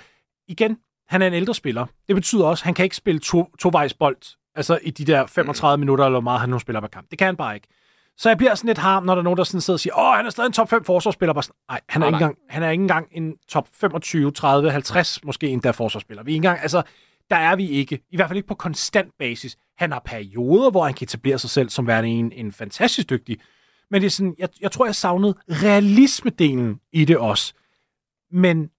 igen, 0.48 0.78
han 1.08 1.22
er 1.22 1.28
en 1.28 1.34
ældre 1.34 1.54
spiller. 1.54 1.86
Det 2.08 2.16
betyder 2.16 2.46
også, 2.46 2.62
at 2.62 2.66
han 2.66 2.74
kan 2.74 2.84
ikke 2.84 2.96
spille 2.96 3.20
to, 3.20 3.56
tovejsbold, 3.60 4.18
altså 4.56 4.80
i 4.82 4.92
de 4.92 5.06
der 5.06 5.26
35 5.26 5.78
minutter, 5.78 6.06
eller 6.06 6.20
hvor 6.20 6.24
meget 6.24 6.40
han 6.40 6.50
nu 6.50 6.60
spiller 6.60 6.80
per 6.80 6.88
kamp. 6.88 7.12
Det 7.12 7.20
kan 7.20 7.26
han 7.26 7.36
bare 7.36 7.56
ikke. 7.56 7.68
Så 8.18 8.30
jeg 8.30 8.38
bliver 8.38 8.56
sådan 8.56 8.68
lidt 8.68 8.78
harm, 8.78 9.04
når 9.04 9.16
der 9.16 9.20
er 9.20 9.24
nogen, 9.24 9.38
der 9.38 9.44
sådan 9.44 9.62
sidder 9.62 9.76
og 9.76 9.80
siger, 9.80 10.00
åh, 10.00 10.16
han 10.16 10.26
er 10.26 10.30
stadig 10.30 10.48
en 10.48 10.54
top 10.54 10.70
5 10.70 10.84
forsvarsspiller. 10.84 11.34
Bare 11.34 11.44
sådan, 11.44 11.56
nej, 11.70 11.82
han 11.90 12.02
er, 12.02 12.08
ikke 12.08 12.16
engang, 12.16 12.38
han 12.50 12.64
er 12.64 12.70
ikke 12.70 12.82
engang 12.82 13.08
en 13.12 13.36
top 13.48 13.68
25, 13.74 14.32
30, 14.32 14.72
50 14.72 15.24
måske 15.24 15.48
endda 15.48 15.72
forsvarsspiller. 15.72 16.24
Vi 16.24 16.32
er 16.32 16.34
ikke 16.34 16.48
engang, 16.48 16.62
altså, 16.62 16.82
der 17.30 17.36
er 17.36 17.56
vi 17.56 17.70
ikke. 17.70 18.00
I 18.10 18.16
hvert 18.16 18.30
fald 18.30 18.38
ikke 18.38 18.48
på 18.48 18.56
konstant 18.56 19.12
basis. 19.20 19.58
Han 19.78 19.92
har 19.92 20.00
perioder, 20.06 20.72
hvor 20.72 20.84
han 20.86 20.94
kan 20.94 21.06
etablere 21.06 21.40
sig 21.40 21.50
selv 21.50 21.70
som 21.70 21.88
værende 21.88 22.10
en, 22.10 22.32
en 22.32 22.52
fantastisk 22.52 23.10
dygtig. 23.10 23.38
Men 23.92 24.02
det 24.02 24.06
er 24.06 24.12
sådan, 24.12 24.36
jeg, 24.38 24.50
jeg 24.62 24.72
tror, 24.72 24.86
jeg 24.86 24.96
savnede 24.96 25.36
realismedelen 25.50 26.80
i 26.92 27.06
det 27.06 27.18
også. 27.18 27.54
Men 28.32 28.70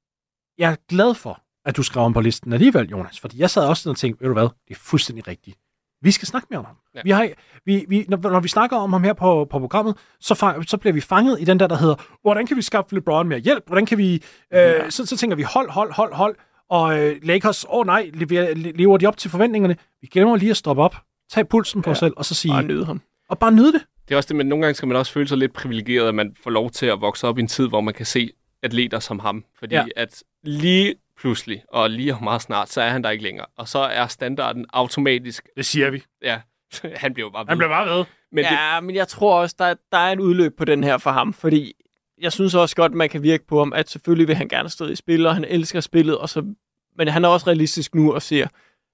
jeg 0.59 0.73
er 0.73 0.77
glad 0.89 1.15
for, 1.15 1.42
at 1.65 1.77
du 1.77 1.83
skrev 1.83 2.05
om 2.05 2.13
på 2.13 2.21
listen 2.21 2.53
alligevel, 2.53 2.89
Jonas. 2.89 3.21
Fordi 3.21 3.41
jeg 3.41 3.51
sad 3.51 3.67
også 3.67 3.91
og 3.91 3.97
tænkte, 3.97 4.21
ved 4.21 4.29
du 4.29 4.35
hvad, 4.35 4.43
det 4.43 4.75
er 4.75 4.79
fuldstændig 4.81 5.29
rigtigt. 5.29 5.57
Vi 6.03 6.11
skal 6.11 6.29
snakke 6.29 6.47
mere 6.51 6.59
om 6.59 6.65
ham. 6.65 6.77
Ja. 6.95 7.01
Vi 7.05 7.11
har, 7.11 7.29
vi, 7.67 7.85
vi, 7.89 8.05
når, 8.09 8.17
når 8.17 8.41
vi 8.41 8.49
snakker 8.49 8.77
om 8.77 8.93
ham 8.93 9.05
her 9.05 9.13
på, 9.13 9.47
på 9.51 9.59
programmet, 9.59 9.97
så, 10.21 10.35
fang, 10.35 10.69
så 10.69 10.77
bliver 10.77 10.93
vi 10.95 11.01
fanget 11.01 11.41
i 11.41 11.45
den 11.45 11.61
der, 11.61 11.67
der 11.67 11.77
hedder, 11.77 11.95
hvordan 12.23 12.47
kan 12.47 12.57
vi 12.57 12.63
skaffe 12.63 12.95
LeBron 12.95 13.29
mere 13.29 13.39
hjælp? 13.39 13.67
Hvordan 13.67 13.87
kan 13.87 13.99
vi... 13.99 14.15
Øh, 14.15 14.21
ja. 14.53 14.91
så, 14.91 15.07
så 15.07 15.17
tænker 15.17 15.37
vi, 15.37 15.43
hold, 15.43 15.71
hold, 15.71 15.93
hold, 15.93 16.15
hold. 16.15 16.37
Og 16.71 16.99
øh, 17.01 17.17
Lakers, 17.23 17.65
åh 17.65 17.71
oh, 17.71 17.87
nej, 17.87 18.11
lever, 18.15 18.55
lever 18.55 18.97
de 18.97 19.07
op 19.07 19.17
til 19.17 19.31
forventningerne? 19.31 19.77
Vi 20.01 20.07
glemmer 20.07 20.37
lige 20.37 20.51
at 20.51 20.57
stoppe 20.57 20.83
op, 20.83 20.97
tage 21.33 21.45
pulsen 21.45 21.83
på 21.83 21.91
ja. 21.91 21.93
os 21.93 21.99
selv, 21.99 22.13
og 22.17 22.25
så 22.25 22.35
sige, 22.35 22.53
Bare 22.53 22.63
nyde 22.63 22.85
ham. 22.85 23.01
og 23.29 23.39
bare 23.39 23.53
nyde 23.53 23.73
det. 23.73 23.83
Det 24.09 24.15
er 24.15 24.17
også 24.17 24.29
det, 24.29 24.37
men 24.37 24.47
nogle 24.47 24.63
gange 24.65 24.75
skal 24.75 24.89
man 24.89 24.97
også 24.97 25.13
føle 25.13 25.29
sig 25.29 25.39
lidt 25.39 25.53
privilegeret, 25.53 26.09
at 26.09 26.15
man 26.15 26.37
får 26.43 26.51
lov 26.51 26.71
til 26.71 26.87
at 26.87 27.01
vokse 27.01 27.27
op 27.27 27.39
i 27.39 27.41
en 27.41 27.49
tid, 27.49 27.69
hvor 27.69 27.81
man 27.81 27.95
kan 27.95 28.07
se 28.07 28.31
atleter 28.63 28.99
som 28.99 29.19
ham. 29.19 29.45
Fordi 29.59 29.75
Ja. 29.75 29.85
at 29.97 30.23
lige 30.43 30.95
pludselig, 31.17 31.65
og 31.69 31.91
lige 31.91 32.15
om 32.15 32.23
meget 32.23 32.43
snart, 32.43 32.69
så 32.69 32.81
er 32.83 32.89
han 32.91 33.05
der 33.05 33.11
ikke 33.11 33.25
længere. 33.25 33.47
Og 33.57 33.69
så 33.69 33.79
er 33.79 34.07
standarden 34.07 34.67
automatisk, 34.73 35.49
Det 35.57 35.67
siger 35.67 35.91
vi. 35.91 36.03
ja, 36.23 36.41
han 36.97 37.15
bliver 37.15 37.27
jo 37.27 37.31
bare 37.31 37.45
ved. 37.45 37.49
Han 37.49 37.59
bliver 37.59 37.69
bare 37.71 37.97
ved. 37.99 38.05
Men 38.33 38.45
det, 38.45 38.51
Ja, 38.51 38.81
men 38.81 38.95
jeg 38.95 39.09
tror 39.09 39.41
også, 39.41 39.57
der, 39.59 39.75
der 39.93 39.99
er 39.99 40.13
en 40.13 40.21
udløb 40.21 40.57
på 40.57 40.65
den 40.65 40.85
her 40.85 40.99
for 40.99 41.11
ham, 41.11 41.33
fordi 41.33 41.73
jeg 42.19 42.33
synes 42.33 42.55
også 42.55 42.77
godt, 42.77 42.93
man 42.93 43.09
kan 43.09 43.23
virke 43.23 43.47
på 43.47 43.59
ham, 43.59 43.73
at 43.73 43.91
selvfølgelig 43.91 44.29
vil 44.29 44.37
han 44.37 44.49
gerne 44.49 44.69
stå 44.69 44.87
i 44.87 44.97
spil, 44.97 45.27
og 45.27 45.35
han 45.35 45.45
elsker 45.45 45.81
spillet, 45.81 46.19
og 46.19 46.29
så, 46.29 46.55
men 46.97 47.09
han 47.09 47.25
er 47.25 47.29
også 47.29 47.47
realistisk 47.47 47.95
nu 47.95 48.15
og 48.15 48.23
siger, 48.23 48.47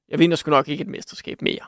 jeg 0.09 0.19
vinder 0.19 0.37
sgu 0.37 0.51
nok 0.51 0.69
ikke 0.69 0.83
et 0.83 0.89
mesterskab 0.89 1.43
mere. 1.43 1.59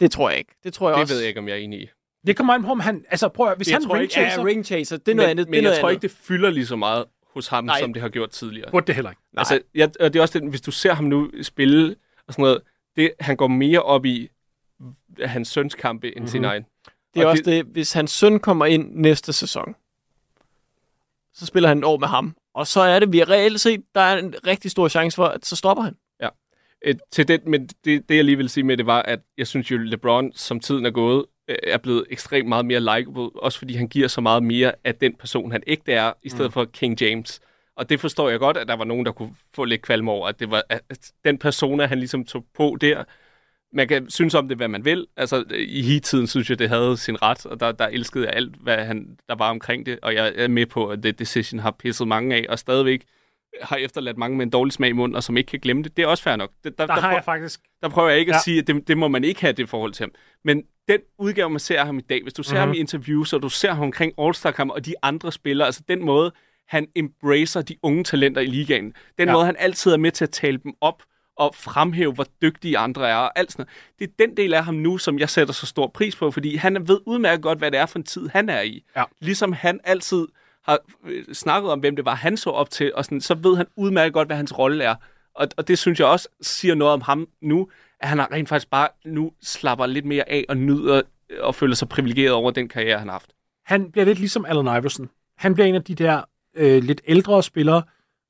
Det 0.00 0.10
tror 0.10 0.30
jeg 0.30 0.38
ikke. 0.38 0.52
Det 0.64 0.74
tror 0.74 0.88
jeg 0.88 0.94
det 0.96 1.02
også. 1.02 1.14
ved 1.14 1.20
jeg 1.20 1.28
ikke, 1.28 1.40
om 1.40 1.48
jeg 1.48 1.54
er 1.54 1.58
enig 1.60 1.82
i. 1.82 1.88
Det 2.26 2.36
kommer 2.36 2.54
an 2.54 2.62
på, 2.64 2.70
om 2.70 2.80
han... 2.80 3.04
Altså, 3.10 3.28
prøv 3.28 3.48
at, 3.50 3.56
hvis 3.56 3.68
Jeg 3.68 3.74
han 3.74 3.82
tror 3.84 3.96
ikke- 3.96 4.02
ringchaser, 4.02 4.40
Ja, 4.40 4.46
ring 4.46 4.64
chaser, 4.66 4.96
det 4.96 5.08
er 5.08 5.14
noget 5.14 5.26
men, 5.28 5.30
andet. 5.30 5.46
Men 5.48 5.52
det 5.52 5.58
er 5.58 5.62
jeg 5.62 5.68
noget 5.70 5.80
tror 5.80 5.88
andet. 5.88 6.04
ikke, 6.04 6.14
det 6.14 6.24
fylder 6.24 6.50
lige 6.50 6.66
så 6.66 6.76
meget 6.76 7.04
hos 7.34 7.48
ham, 7.48 7.64
Nej. 7.64 7.80
som 7.80 7.92
det 7.92 8.02
har 8.02 8.08
gjort 8.08 8.30
tidligere. 8.30 8.70
burde 8.70 8.86
det 8.86 8.94
heller 8.94 9.10
ikke. 9.10 9.22
Nej. 9.32 9.40
Altså, 9.40 9.60
jeg, 9.74 9.90
og 10.00 10.12
det 10.12 10.18
er 10.18 10.22
også 10.22 10.38
det, 10.38 10.48
hvis 10.50 10.60
du 10.60 10.70
ser 10.70 10.92
ham 10.94 11.04
nu 11.04 11.30
spille 11.42 11.96
og 12.26 12.32
sådan 12.34 12.42
noget, 12.42 12.60
det, 12.96 13.10
han 13.20 13.36
går 13.36 13.46
mere 13.48 13.82
op 13.82 14.04
i 14.04 14.28
hans 15.22 15.48
søns 15.48 15.74
kampe 15.74 16.06
end 16.06 16.14
mm-hmm. 16.16 16.28
sin 16.28 16.44
egen. 16.44 16.64
Det 17.14 17.22
er 17.22 17.24
Og 17.26 17.30
også 17.30 17.42
det, 17.46 17.64
hvis 17.64 17.92
hans 17.92 18.10
søn 18.10 18.40
kommer 18.40 18.66
ind 18.66 18.90
næste 18.94 19.32
sæson, 19.32 19.74
så 21.34 21.46
spiller 21.46 21.68
han 21.68 21.78
et 21.78 21.84
år 21.84 21.98
med 21.98 22.08
ham. 22.08 22.36
Og 22.54 22.66
så 22.66 22.80
er 22.80 22.98
det, 22.98 23.12
vi 23.12 23.22
reelt 23.24 23.60
set, 23.60 23.82
der 23.94 24.00
er 24.00 24.18
en 24.18 24.34
rigtig 24.46 24.70
stor 24.70 24.88
chance 24.88 25.14
for, 25.16 25.24
at 25.24 25.46
så 25.46 25.56
stopper 25.56 25.82
han. 25.84 25.96
Øh, 26.84 26.94
til 27.10 27.28
det, 27.28 27.46
men 27.46 27.66
det, 27.84 28.08
det, 28.08 28.16
jeg 28.16 28.24
lige 28.24 28.36
vil 28.36 28.48
sige 28.48 28.64
med 28.64 28.76
det, 28.76 28.86
var, 28.86 29.02
at 29.02 29.20
jeg 29.38 29.46
synes 29.46 29.70
jo, 29.70 29.76
LeBron, 29.78 30.32
som 30.34 30.60
tiden 30.60 30.86
er 30.86 30.90
gået, 30.90 31.24
er 31.48 31.78
blevet 31.78 32.04
ekstremt 32.10 32.48
meget 32.48 32.66
mere 32.66 32.80
likable, 32.80 33.42
også 33.42 33.58
fordi 33.58 33.74
han 33.74 33.88
giver 33.88 34.08
så 34.08 34.20
meget 34.20 34.42
mere 34.42 34.72
af 34.84 34.94
den 34.94 35.14
person, 35.14 35.52
han 35.52 35.62
ægte 35.66 35.92
er, 35.92 36.12
i 36.22 36.28
stedet 36.28 36.48
mm. 36.48 36.52
for 36.52 36.64
King 36.64 37.00
James. 37.00 37.40
Og 37.76 37.88
det 37.88 38.00
forstår 38.00 38.30
jeg 38.30 38.38
godt, 38.38 38.56
at 38.56 38.68
der 38.68 38.76
var 38.76 38.84
nogen, 38.84 39.06
der 39.06 39.12
kunne 39.12 39.34
få 39.54 39.64
lidt 39.64 39.82
kvalm 39.82 40.08
over, 40.08 40.28
at 40.28 40.40
det 40.40 40.50
var 40.50 40.62
at 40.68 40.80
at 40.90 41.12
den 41.24 41.38
persona, 41.38 41.86
han 41.86 41.98
ligesom 41.98 42.24
tog 42.24 42.44
på 42.54 42.76
der, 42.80 43.04
man 43.72 43.88
kan 43.88 44.10
synes 44.10 44.34
om 44.34 44.48
det, 44.48 44.56
hvad 44.56 44.68
man 44.68 44.84
vil. 44.84 45.06
Altså, 45.16 45.44
i 45.50 45.82
heat-tiden 45.82 46.26
synes 46.26 46.50
jeg, 46.50 46.58
det 46.58 46.68
havde 46.68 46.96
sin 46.96 47.22
ret, 47.22 47.46
og 47.46 47.60
der, 47.60 47.72
der 47.72 47.86
elskede 47.86 48.24
jeg 48.24 48.34
alt, 48.34 48.54
hvad 48.56 48.84
han, 48.84 49.18
der 49.28 49.34
var 49.34 49.50
omkring 49.50 49.86
det, 49.86 49.98
og 50.02 50.14
jeg 50.14 50.32
er 50.36 50.48
med 50.48 50.66
på, 50.66 50.88
at 50.88 51.02
The 51.02 51.12
Decision 51.12 51.58
har 51.58 51.70
pisset 51.70 52.08
mange 52.08 52.36
af, 52.36 52.46
og 52.48 52.58
stadigvæk 52.58 53.02
har 53.62 53.76
efterladt 53.76 54.18
mange 54.18 54.36
med 54.36 54.46
en 54.46 54.50
dårlig 54.50 54.72
smag 54.72 54.88
i 54.90 54.92
munden, 54.92 55.16
og 55.16 55.22
som 55.22 55.36
ikke 55.36 55.50
kan 55.50 55.60
glemme 55.60 55.82
det. 55.82 55.96
Det 55.96 56.02
er 56.02 56.06
også 56.06 56.22
fair 56.22 56.36
nok. 56.36 56.50
Det, 56.64 56.78
Der, 56.78 56.86
der 56.86 56.94
har 56.94 57.12
jeg 57.12 57.24
faktisk... 57.24 57.60
der 57.82 57.88
prøver 57.88 58.08
jeg 58.08 58.18
ikke 58.18 58.32
Ja. 58.32 58.36
at 58.36 58.42
sige, 58.42 58.58
at 58.58 58.66
det, 58.66 58.88
det 58.88 58.98
må 58.98 59.08
man 59.08 59.24
ikke 59.24 59.40
have 59.40 59.52
det 59.52 59.68
forhold 59.68 59.92
til 59.92 60.02
ham. 60.04 60.10
Men 60.44 60.62
den 60.88 61.00
udgave, 61.18 61.50
man 61.50 61.60
ser 61.60 61.84
ham 61.84 61.98
i 61.98 62.00
dag, 62.00 62.22
hvis 62.22 62.32
du 62.34 62.42
ser 62.42 62.52
mm-hmm. 62.52 62.60
ham 62.60 62.68
Mhm. 62.68 62.74
i 62.74 62.78
interviews, 62.78 63.32
og 63.32 63.42
du 63.42 63.48
ser 63.48 63.72
ham 63.72 63.82
omkring 63.84 64.12
All-Star-kamp 64.20 64.70
og 64.70 64.86
de 64.86 64.94
andre 65.02 65.32
spillere, 65.32 65.66
altså 65.66 65.82
den 65.88 66.04
måde, 66.04 66.32
han 66.68 66.86
embracer 66.96 67.62
de 67.62 67.76
unge 67.82 68.04
talenter 68.04 68.40
i 68.40 68.46
ligaen. 68.46 68.92
Den 69.18 69.28
ja. 69.28 69.32
måde, 69.34 69.46
han 69.46 69.56
altid 69.58 69.92
er 69.92 69.96
med 69.96 70.10
til 70.10 70.24
at 70.24 70.30
tale 70.30 70.58
dem 70.64 70.72
op 70.80 71.02
og 71.38 71.54
fremhæve, 71.54 72.12
hvor 72.12 72.26
dygtige 72.42 72.78
andre 72.78 73.08
er, 73.10 73.16
og 73.16 73.38
alt 73.38 73.52
sådan 73.52 73.62
noget. 73.62 73.98
Det 73.98 74.06
er 74.20 74.26
den 74.26 74.36
del 74.36 74.54
af 74.54 74.64
ham 74.64 74.74
nu, 74.74 74.98
som 74.98 75.18
jeg 75.18 75.30
sætter 75.30 75.54
så 75.54 75.66
stor 75.66 75.86
pris 75.86 76.16
på, 76.16 76.30
fordi 76.30 76.56
han 76.56 76.88
ved 76.88 77.00
udmærket 77.06 77.42
godt, 77.42 77.58
hvad 77.58 77.70
det 77.70 77.80
er 77.80 77.86
for 77.86 77.98
en 77.98 78.04
tid, 78.04 78.28
han 78.28 78.48
er 78.48 78.60
i. 78.60 78.84
Ja. 78.96 79.04
Ligesom 79.20 79.52
han 79.52 79.80
altid 79.84 80.26
har 80.66 80.78
øh, 81.04 81.24
snakket 81.34 81.70
om, 81.70 81.80
hvem 81.80 81.96
det 81.96 82.04
var, 82.04 82.14
han 82.14 82.36
så 82.36 82.50
op 82.50 82.70
til, 82.70 82.92
og 82.94 83.04
sådan, 83.04 83.20
så 83.20 83.34
ved 83.34 83.56
han 83.56 83.66
udmærket 83.76 84.12
godt, 84.12 84.28
hvad 84.28 84.36
hans 84.36 84.58
rolle 84.58 84.84
er. 84.84 84.94
Og, 85.34 85.48
og 85.56 85.68
det 85.68 85.78
synes 85.78 86.00
jeg 86.00 86.08
også 86.08 86.28
siger 86.42 86.74
noget 86.74 86.94
om 86.94 87.00
ham 87.00 87.28
nu, 87.42 87.68
at 88.00 88.08
han 88.08 88.18
har 88.18 88.32
rent 88.32 88.48
faktisk 88.48 88.70
bare 88.70 88.88
nu 89.04 89.32
slapper 89.42 89.86
lidt 89.86 90.04
mere 90.04 90.28
af 90.30 90.44
og 90.48 90.56
nyder 90.56 91.02
og 91.40 91.54
føler 91.54 91.74
sig 91.74 91.88
privilegeret 91.88 92.32
over 92.32 92.50
den 92.50 92.68
karriere, 92.68 92.98
han 92.98 93.08
har 93.08 93.12
haft. 93.12 93.30
Han 93.66 93.92
bliver 93.92 94.04
lidt 94.04 94.18
ligesom 94.18 94.44
Allen 94.44 94.66
Iverson. 94.66 95.10
Han 95.38 95.54
bliver 95.54 95.66
en 95.66 95.74
af 95.74 95.84
de 95.84 95.94
der 95.94 96.22
øh, 96.56 96.82
lidt 96.82 97.00
ældre 97.06 97.42
spillere, 97.42 97.82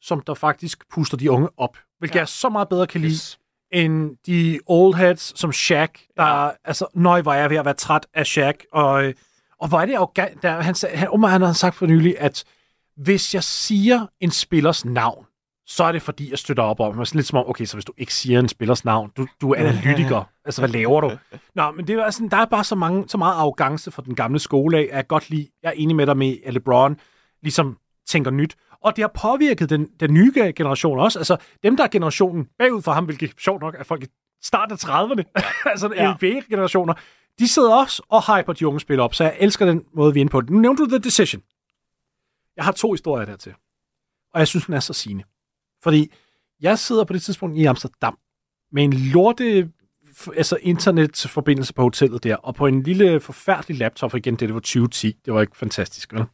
som 0.02 0.20
der 0.20 0.34
faktisk 0.34 0.88
puster 0.94 1.16
de 1.16 1.30
unge 1.30 1.48
op. 1.56 1.78
Hvilket 1.98 2.14
ja. 2.14 2.20
jeg 2.20 2.28
så 2.28 2.48
meget 2.48 2.68
bedre 2.68 2.86
kan 2.86 3.00
lide, 3.00 3.12
yes. 3.12 3.38
end 3.72 4.16
de 4.26 4.60
old 4.66 4.94
heads 4.94 5.40
som 5.40 5.52
Shaq, 5.52 5.90
der, 6.16 6.44
ja. 6.44 6.50
altså, 6.64 6.86
nøj, 6.94 7.20
er 7.20 7.32
jeg 7.32 7.50
ved 7.50 7.56
at 7.56 7.64
være 7.64 7.74
træt 7.74 8.06
af 8.14 8.26
Shaq, 8.26 8.56
og, 8.72 9.04
øh, 9.04 9.14
og 9.60 9.68
hvor 9.68 9.80
er 9.80 9.86
det 9.86 9.94
arrogant, 9.94 10.42
der, 10.42 10.60
han, 10.60 10.74
han, 10.94 11.08
Omar, 11.08 11.28
han 11.28 11.42
har 11.42 11.52
sagt 11.52 11.74
for 11.76 11.86
nylig, 11.86 12.16
at 12.18 12.44
hvis 12.96 13.34
jeg 13.34 13.44
siger 13.44 14.06
en 14.20 14.30
spillers 14.30 14.84
navn, 14.84 15.26
så 15.66 15.84
er 15.84 15.92
det 15.92 16.02
fordi, 16.02 16.30
jeg 16.30 16.38
støtter 16.38 16.62
op 16.62 16.80
om. 16.80 16.98
Er 16.98 17.04
sådan 17.04 17.18
lidt 17.18 17.26
som 17.26 17.38
om, 17.38 17.48
okay, 17.48 17.64
så 17.64 17.76
hvis 17.76 17.84
du 17.84 17.92
ikke 17.98 18.14
siger 18.14 18.40
en 18.40 18.48
spillers 18.48 18.84
navn, 18.84 19.10
du, 19.16 19.26
du 19.40 19.52
er 19.52 19.56
analytiker. 19.56 20.22
altså, 20.44 20.60
hvad 20.60 20.68
laver 20.68 21.00
du? 21.00 21.10
Nå, 21.54 21.70
men 21.70 21.86
det 21.86 21.96
er 21.96 22.10
sådan, 22.10 22.28
der 22.28 22.36
er 22.36 22.44
bare 22.44 22.64
så, 22.64 22.74
mange, 22.74 23.08
så 23.08 23.18
meget 23.18 23.34
arrogance 23.34 23.90
for 23.90 24.02
den 24.02 24.14
gamle 24.14 24.38
skole 24.38 24.78
af, 24.78 24.82
at 24.82 24.96
jeg 24.96 25.06
godt 25.06 25.30
lide, 25.30 25.48
jeg 25.62 25.68
er 25.68 25.72
enig 25.72 25.96
med 25.96 26.06
dig 26.06 26.16
med, 26.16 26.36
at 26.44 26.54
LeBron 26.54 27.00
ligesom 27.42 27.78
tænker 28.06 28.30
nyt. 28.30 28.56
Og 28.80 28.96
det 28.96 29.02
har 29.02 29.10
påvirket 29.20 29.70
den, 29.70 29.88
den 30.00 30.14
nye 30.14 30.32
generation 30.56 30.98
også. 30.98 31.18
Altså, 31.18 31.36
dem, 31.62 31.76
der 31.76 31.84
er 31.84 31.88
generationen 31.88 32.48
bagud 32.58 32.82
for 32.82 32.92
ham, 32.92 33.04
hvilket 33.04 33.32
sjovt 33.38 33.60
nok 33.60 33.76
er 33.78 33.84
folk 33.84 34.02
i 34.02 34.06
starten 34.42 34.72
af 34.72 34.84
30'erne, 34.84 35.22
altså 35.72 35.90
ja. 35.96 36.14
NBA-generationer, 36.14 36.94
de 37.38 37.48
sidder 37.48 37.74
også 37.74 38.02
og 38.08 38.36
hyper 38.36 38.52
de 38.52 38.66
unge 38.66 38.80
spil 38.80 39.00
op, 39.00 39.14
så 39.14 39.24
jeg 39.24 39.36
elsker 39.40 39.66
den 39.66 39.84
måde, 39.94 40.12
vi 40.12 40.18
er 40.18 40.20
inde 40.20 40.30
på. 40.30 40.40
Nu 40.40 40.58
nævnte 40.58 40.82
du 40.82 40.88
The 40.88 40.98
Decision. 40.98 41.42
Jeg 42.56 42.64
har 42.64 42.72
to 42.72 42.92
historier 42.92 43.24
dertil, 43.24 43.54
og 44.34 44.38
jeg 44.38 44.48
synes, 44.48 44.66
den 44.66 44.74
er 44.74 44.80
så 44.80 44.92
sigende. 44.92 45.24
Fordi 45.82 46.12
jeg 46.60 46.78
sidder 46.78 47.04
på 47.04 47.12
det 47.12 47.22
tidspunkt 47.22 47.56
i 47.56 47.64
Amsterdam 47.64 48.18
med 48.72 48.84
en 48.84 48.92
lorte 48.92 49.70
altså 50.36 50.58
internetforbindelse 50.62 51.74
på 51.74 51.82
hotellet 51.82 52.24
der, 52.24 52.36
og 52.36 52.54
på 52.54 52.66
en 52.66 52.82
lille 52.82 53.20
forfærdelig 53.20 53.78
laptop, 53.78 54.14
og 54.14 54.18
igen, 54.18 54.34
det, 54.34 54.40
det 54.40 54.54
var 54.54 54.60
2010, 54.60 55.16
det 55.24 55.34
var 55.34 55.40
ikke 55.40 55.56
fantastisk, 55.56 56.12
vel? 56.12 56.24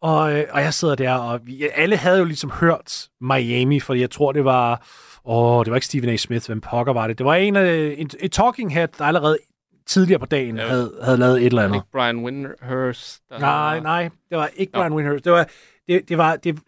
Og, 0.00 0.32
øh, 0.34 0.44
og 0.50 0.60
jeg 0.60 0.74
sidder 0.74 0.94
der, 0.94 1.12
og 1.14 1.40
vi, 1.46 1.68
alle 1.74 1.96
havde 1.96 2.18
jo 2.18 2.24
ligesom 2.24 2.50
hørt 2.50 3.08
Miami, 3.20 3.80
fordi 3.80 4.00
jeg 4.00 4.10
tror, 4.10 4.32
det 4.32 4.44
var, 4.44 4.86
åh, 5.24 5.64
det 5.64 5.70
var 5.70 5.76
ikke 5.76 5.86
Stephen 5.86 6.10
A. 6.10 6.16
Smith, 6.16 6.46
hvem 6.46 6.60
pokker 6.60 6.92
var 6.92 7.06
det? 7.06 7.18
Det 7.18 7.26
var 7.26 7.34
en 7.34 7.56
af, 7.56 7.94
en, 7.98 8.10
en 8.20 8.30
talking 8.30 8.72
head, 8.72 8.88
der 8.98 9.04
allerede 9.04 9.38
tidligere 9.86 10.18
på 10.18 10.26
dagen 10.26 10.56
ja. 10.56 10.68
havde, 10.68 10.98
havde 11.02 11.18
lavet 11.18 11.36
et 11.40 11.46
eller 11.46 11.64
andet. 11.64 11.76
Ikke 11.76 11.90
Brian 11.92 12.18
Windhurst? 12.18 13.22
Nej, 13.30 13.80
nej, 13.80 14.10
det 14.30 14.38
var 14.38 14.46
ikke 14.46 14.72
Brian 14.72 14.92
Windhurst. 14.92 15.24
Det 15.24 15.32
var, 15.32 15.48
det, 15.88 16.08
det 16.08 16.18
var, 16.18 16.36
det, 16.36 16.58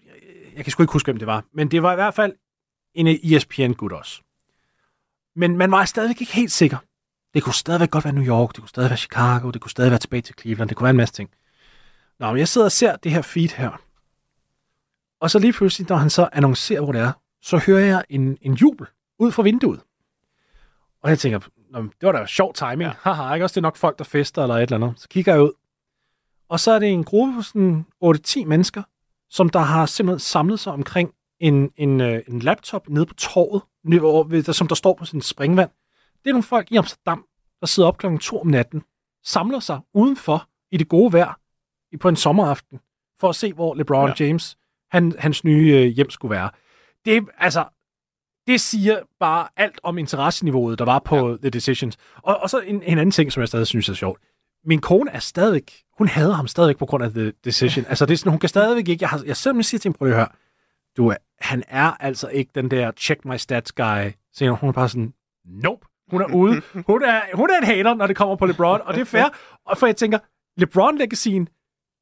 jeg 0.57 0.65
kan 0.65 0.73
sgu 0.73 0.83
ikke 0.83 0.93
huske, 0.93 1.07
hvem 1.07 1.19
det 1.19 1.27
var, 1.27 1.45
men 1.53 1.71
det 1.71 1.83
var 1.83 1.93
i 1.93 1.95
hvert 1.95 2.15
fald 2.15 2.33
en 2.95 3.07
ESPN-gut 3.07 3.93
også. 3.93 4.23
Men 5.37 5.57
man 5.57 5.71
var 5.71 5.85
stadigvæk 5.85 6.21
ikke 6.21 6.33
helt 6.33 6.53
sikker. 6.53 6.77
Det 7.35 7.43
kunne 7.43 7.55
stadigvæk 7.55 7.91
godt 7.91 8.05
være 8.05 8.15
New 8.15 8.27
York, 8.27 8.49
det 8.49 8.61
kunne 8.61 8.69
stadig 8.69 8.91
være 8.91 8.97
Chicago, 8.97 9.51
det 9.51 9.61
kunne 9.61 9.71
stadig 9.71 9.91
være 9.91 9.99
tilbage 9.99 10.23
til 10.23 10.35
Cleveland, 10.41 10.69
det 10.69 10.77
kunne 10.77 10.85
være 10.85 10.91
en 10.91 10.97
masse 10.97 11.15
ting. 11.15 11.31
Nå, 12.19 12.27
men 12.27 12.39
jeg 12.39 12.49
sidder 12.49 12.65
og 12.65 12.73
ser 12.73 12.97
det 12.97 13.13
her 13.13 13.23
feed 13.23 13.49
her. 13.49 13.83
Og 15.21 15.31
så 15.31 15.39
lige 15.39 15.53
pludselig, 15.53 15.89
når 15.89 15.97
han 15.97 16.11
så 16.11 16.29
annoncerer, 16.33 16.81
hvor 16.81 16.93
det 16.93 17.01
er, 17.01 17.13
så 17.43 17.59
hører 17.67 17.85
jeg 17.85 18.05
en, 18.09 18.39
en 18.43 18.55
jubel 18.55 18.87
ud 19.19 19.33
fra 19.33 19.43
vinduet. 19.43 19.81
Og 21.03 21.11
jeg 21.11 21.19
tænker, 21.19 21.39
Nå, 21.71 21.83
det 21.83 21.93
var 22.03 22.13
da 22.13 22.27
sjov 22.27 22.55
timing. 22.55 22.83
Ja. 22.83 22.93
Haha, 23.01 23.35
ikke 23.35 23.45
også 23.45 23.55
det 23.55 23.61
er 23.61 23.63
nok 23.63 23.77
folk, 23.77 23.99
der 23.99 24.05
fester 24.05 24.43
eller 24.43 24.55
et 24.55 24.63
eller 24.63 24.77
andet. 24.77 25.01
Så 25.01 25.09
kigger 25.09 25.33
jeg 25.33 25.43
ud. 25.43 25.53
Og 26.49 26.61
så 26.61 26.73
er 26.73 26.79
det 26.79 26.89
en 26.89 27.05
gruppe 27.05 27.35
på 27.35 27.43
sådan 27.43 27.87
8-10 28.05 28.45
mennesker, 28.45 28.83
som 29.31 29.49
der 29.49 29.59
har 29.59 29.87
simpelthen 29.87 30.19
samlet 30.19 30.61
sig 30.61 30.73
omkring 30.73 31.15
en, 31.41 31.71
en, 31.77 32.01
øh, 32.01 32.23
en 32.29 32.39
laptop 32.39 32.89
nede 32.89 33.07
på 33.07 33.15
torvet, 33.15 33.63
som 34.57 34.69
der 34.69 34.75
står 34.75 34.95
på 34.95 35.05
sin 35.05 35.23
springvand. 35.23 35.71
Det 36.25 36.31
er 36.31 36.33
nogle 36.33 36.43
folk 36.43 36.73
i 36.73 36.77
Amsterdam, 36.77 37.25
der 37.61 37.67
sidder 37.67 37.89
op 37.89 37.99
klokken 37.99 38.19
2 38.19 38.41
om 38.41 38.47
natten, 38.47 38.83
samler 39.25 39.61
sig 39.61 39.81
udenfor 39.95 40.49
i 40.71 40.77
det 40.77 40.89
gode 40.89 41.13
vejr 41.13 41.41
på 42.01 42.09
en 42.09 42.17
sommeraften, 42.17 42.81
for 43.21 43.29
at 43.29 43.37
se, 43.37 43.53
hvor 43.53 43.75
LeBron 43.75 44.09
ja. 44.19 44.25
James, 44.25 44.59
han, 44.91 45.15
hans 45.19 45.45
nye 45.45 45.77
øh, 45.77 45.87
hjem 45.87 46.11
skulle 46.11 46.37
være. 46.37 46.51
Det, 47.05 47.29
altså, 47.39 47.65
det 48.49 48.61
siger 48.61 49.01
bare 49.21 49.49
alt 49.57 49.81
om 49.83 49.99
interesseniveauet, 49.99 50.79
der 50.79 50.85
var 50.85 50.99
på 50.99 51.31
ja. 51.31 51.37
The 51.37 51.51
Decisions. 51.51 51.97
Og, 52.17 52.37
og 52.43 52.51
så 52.51 52.59
en, 52.59 52.83
en 52.83 52.99
anden 52.99 53.11
ting, 53.11 53.33
som 53.33 53.41
jeg 53.41 53.49
stadig 53.49 53.67
synes 53.67 53.89
er 53.89 53.95
sjovt. 53.95 54.21
Min 54.65 54.81
kone 54.81 55.11
er 55.11 55.19
stadigvæk, 55.19 55.83
hun 55.99 56.09
hader 56.09 56.35
ham 56.35 56.49
stadigvæk 56.49 56.77
på 56.77 56.87
grund 56.87 57.05
af 57.05 57.11
The 57.11 57.33
Decision. 57.45 57.85
altså, 57.89 58.07
det 58.07 58.13
er 58.13 58.19
sådan, 58.19 58.31
hun 58.31 58.41
kan 58.41 58.49
stadigvæk 58.49 58.89
ikke, 58.89 59.03
jeg, 59.03 59.09
har, 59.09 59.23
jeg 59.27 59.37
simpelthen 59.37 59.63
siger 59.63 59.79
til 59.79 59.89
hende, 59.89 59.99
prøv 59.99 60.09
at 60.09 60.15
høre, 60.15 60.29
du, 60.97 61.13
han 61.41 61.63
er 61.69 61.91
altså 62.01 62.29
ikke 62.29 62.51
den 62.55 62.71
der 62.71 62.91
check 62.97 63.25
my 63.25 63.37
stats 63.37 63.73
guy. 63.73 64.11
Så 64.33 64.49
hun 64.61 64.69
er 64.69 64.73
bare 64.73 64.89
sådan, 64.89 65.13
nope, 65.45 65.87
hun 66.11 66.21
er 66.21 66.35
ude. 66.35 66.63
Hun 66.87 67.03
er, 67.03 67.21
hun 67.35 67.51
er 67.51 67.59
en 67.59 67.65
hater, 67.65 67.95
når 67.95 68.07
det 68.07 68.17
kommer 68.17 68.37
på 68.37 68.47
LeBron, 68.47 68.81
og 68.85 68.95
det 68.95 69.01
er 69.01 69.05
fair. 69.05 69.25
Og 69.67 69.79
for 69.79 69.87
jeg 69.87 69.97
tænker, 69.97 70.19
LeBron-legacien, 70.61 71.47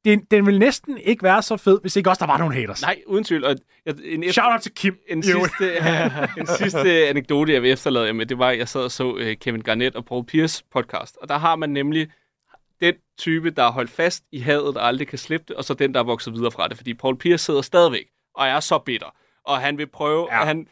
den, 0.07 0.25
den 0.31 0.47
vil 0.47 0.59
næsten 0.59 0.99
ikke 0.99 1.23
være 1.23 1.43
så 1.43 1.57
fed, 1.57 1.81
hvis 1.81 1.97
ikke 1.97 2.11
også 2.11 2.21
der 2.21 2.33
var 2.33 2.39
nogle 2.39 2.55
haters. 2.55 2.83
Nej, 2.83 3.03
uden 3.07 3.25
tvivl. 3.25 3.45
Og 3.45 3.57
en 4.05 4.23
efter, 4.23 4.33
Shout 4.33 4.53
out 4.53 4.61
til 4.61 4.73
Kim. 4.75 4.99
En 5.09 5.23
sidste, 5.23 5.77
en 6.41 6.47
sidste 6.47 7.09
anekdote, 7.09 7.53
jeg 7.53 7.63
vil 7.63 7.71
efterlade 7.71 8.13
med, 8.13 8.27
det 8.27 8.39
var, 8.39 8.49
at 8.49 8.59
jeg 8.59 8.69
sad 8.69 8.81
og 8.81 8.91
så 8.91 9.13
uh, 9.13 9.33
Kevin 9.41 9.61
Garnett 9.61 9.97
og 9.97 10.05
Paul 10.05 10.25
Pierce 10.27 10.65
podcast. 10.73 11.17
Og 11.17 11.29
der 11.29 11.39
har 11.39 11.57
man 11.57 11.71
nemlig 11.71 12.09
den 12.81 12.95
type, 13.19 13.51
der 13.51 13.63
er 13.63 13.71
holdt 13.71 13.91
fast 13.91 14.25
i 14.33 14.39
hadet 14.39 14.77
og 14.77 14.87
aldrig 14.87 15.09
kan 15.09 15.19
slippe 15.19 15.45
det, 15.49 15.57
og 15.57 15.65
så 15.65 15.75
den, 15.75 15.95
der 15.95 16.01
er 16.01 16.05
vokset 16.05 16.35
videre 16.35 16.51
fra 16.51 16.69
det. 16.69 16.77
Fordi 16.77 16.95
Paul 16.95 17.19
Pierce 17.19 17.45
sidder 17.45 17.63
stadigvæk 17.63 18.07
og 18.35 18.47
er 18.47 18.61
så 18.61 18.79
bitter. 18.79 19.17
Og 19.45 19.59
han 19.59 19.79
vil 19.79 19.87
prøve, 19.87 20.29
ja. 20.33 20.41
at 20.41 20.47
han, 20.47 20.67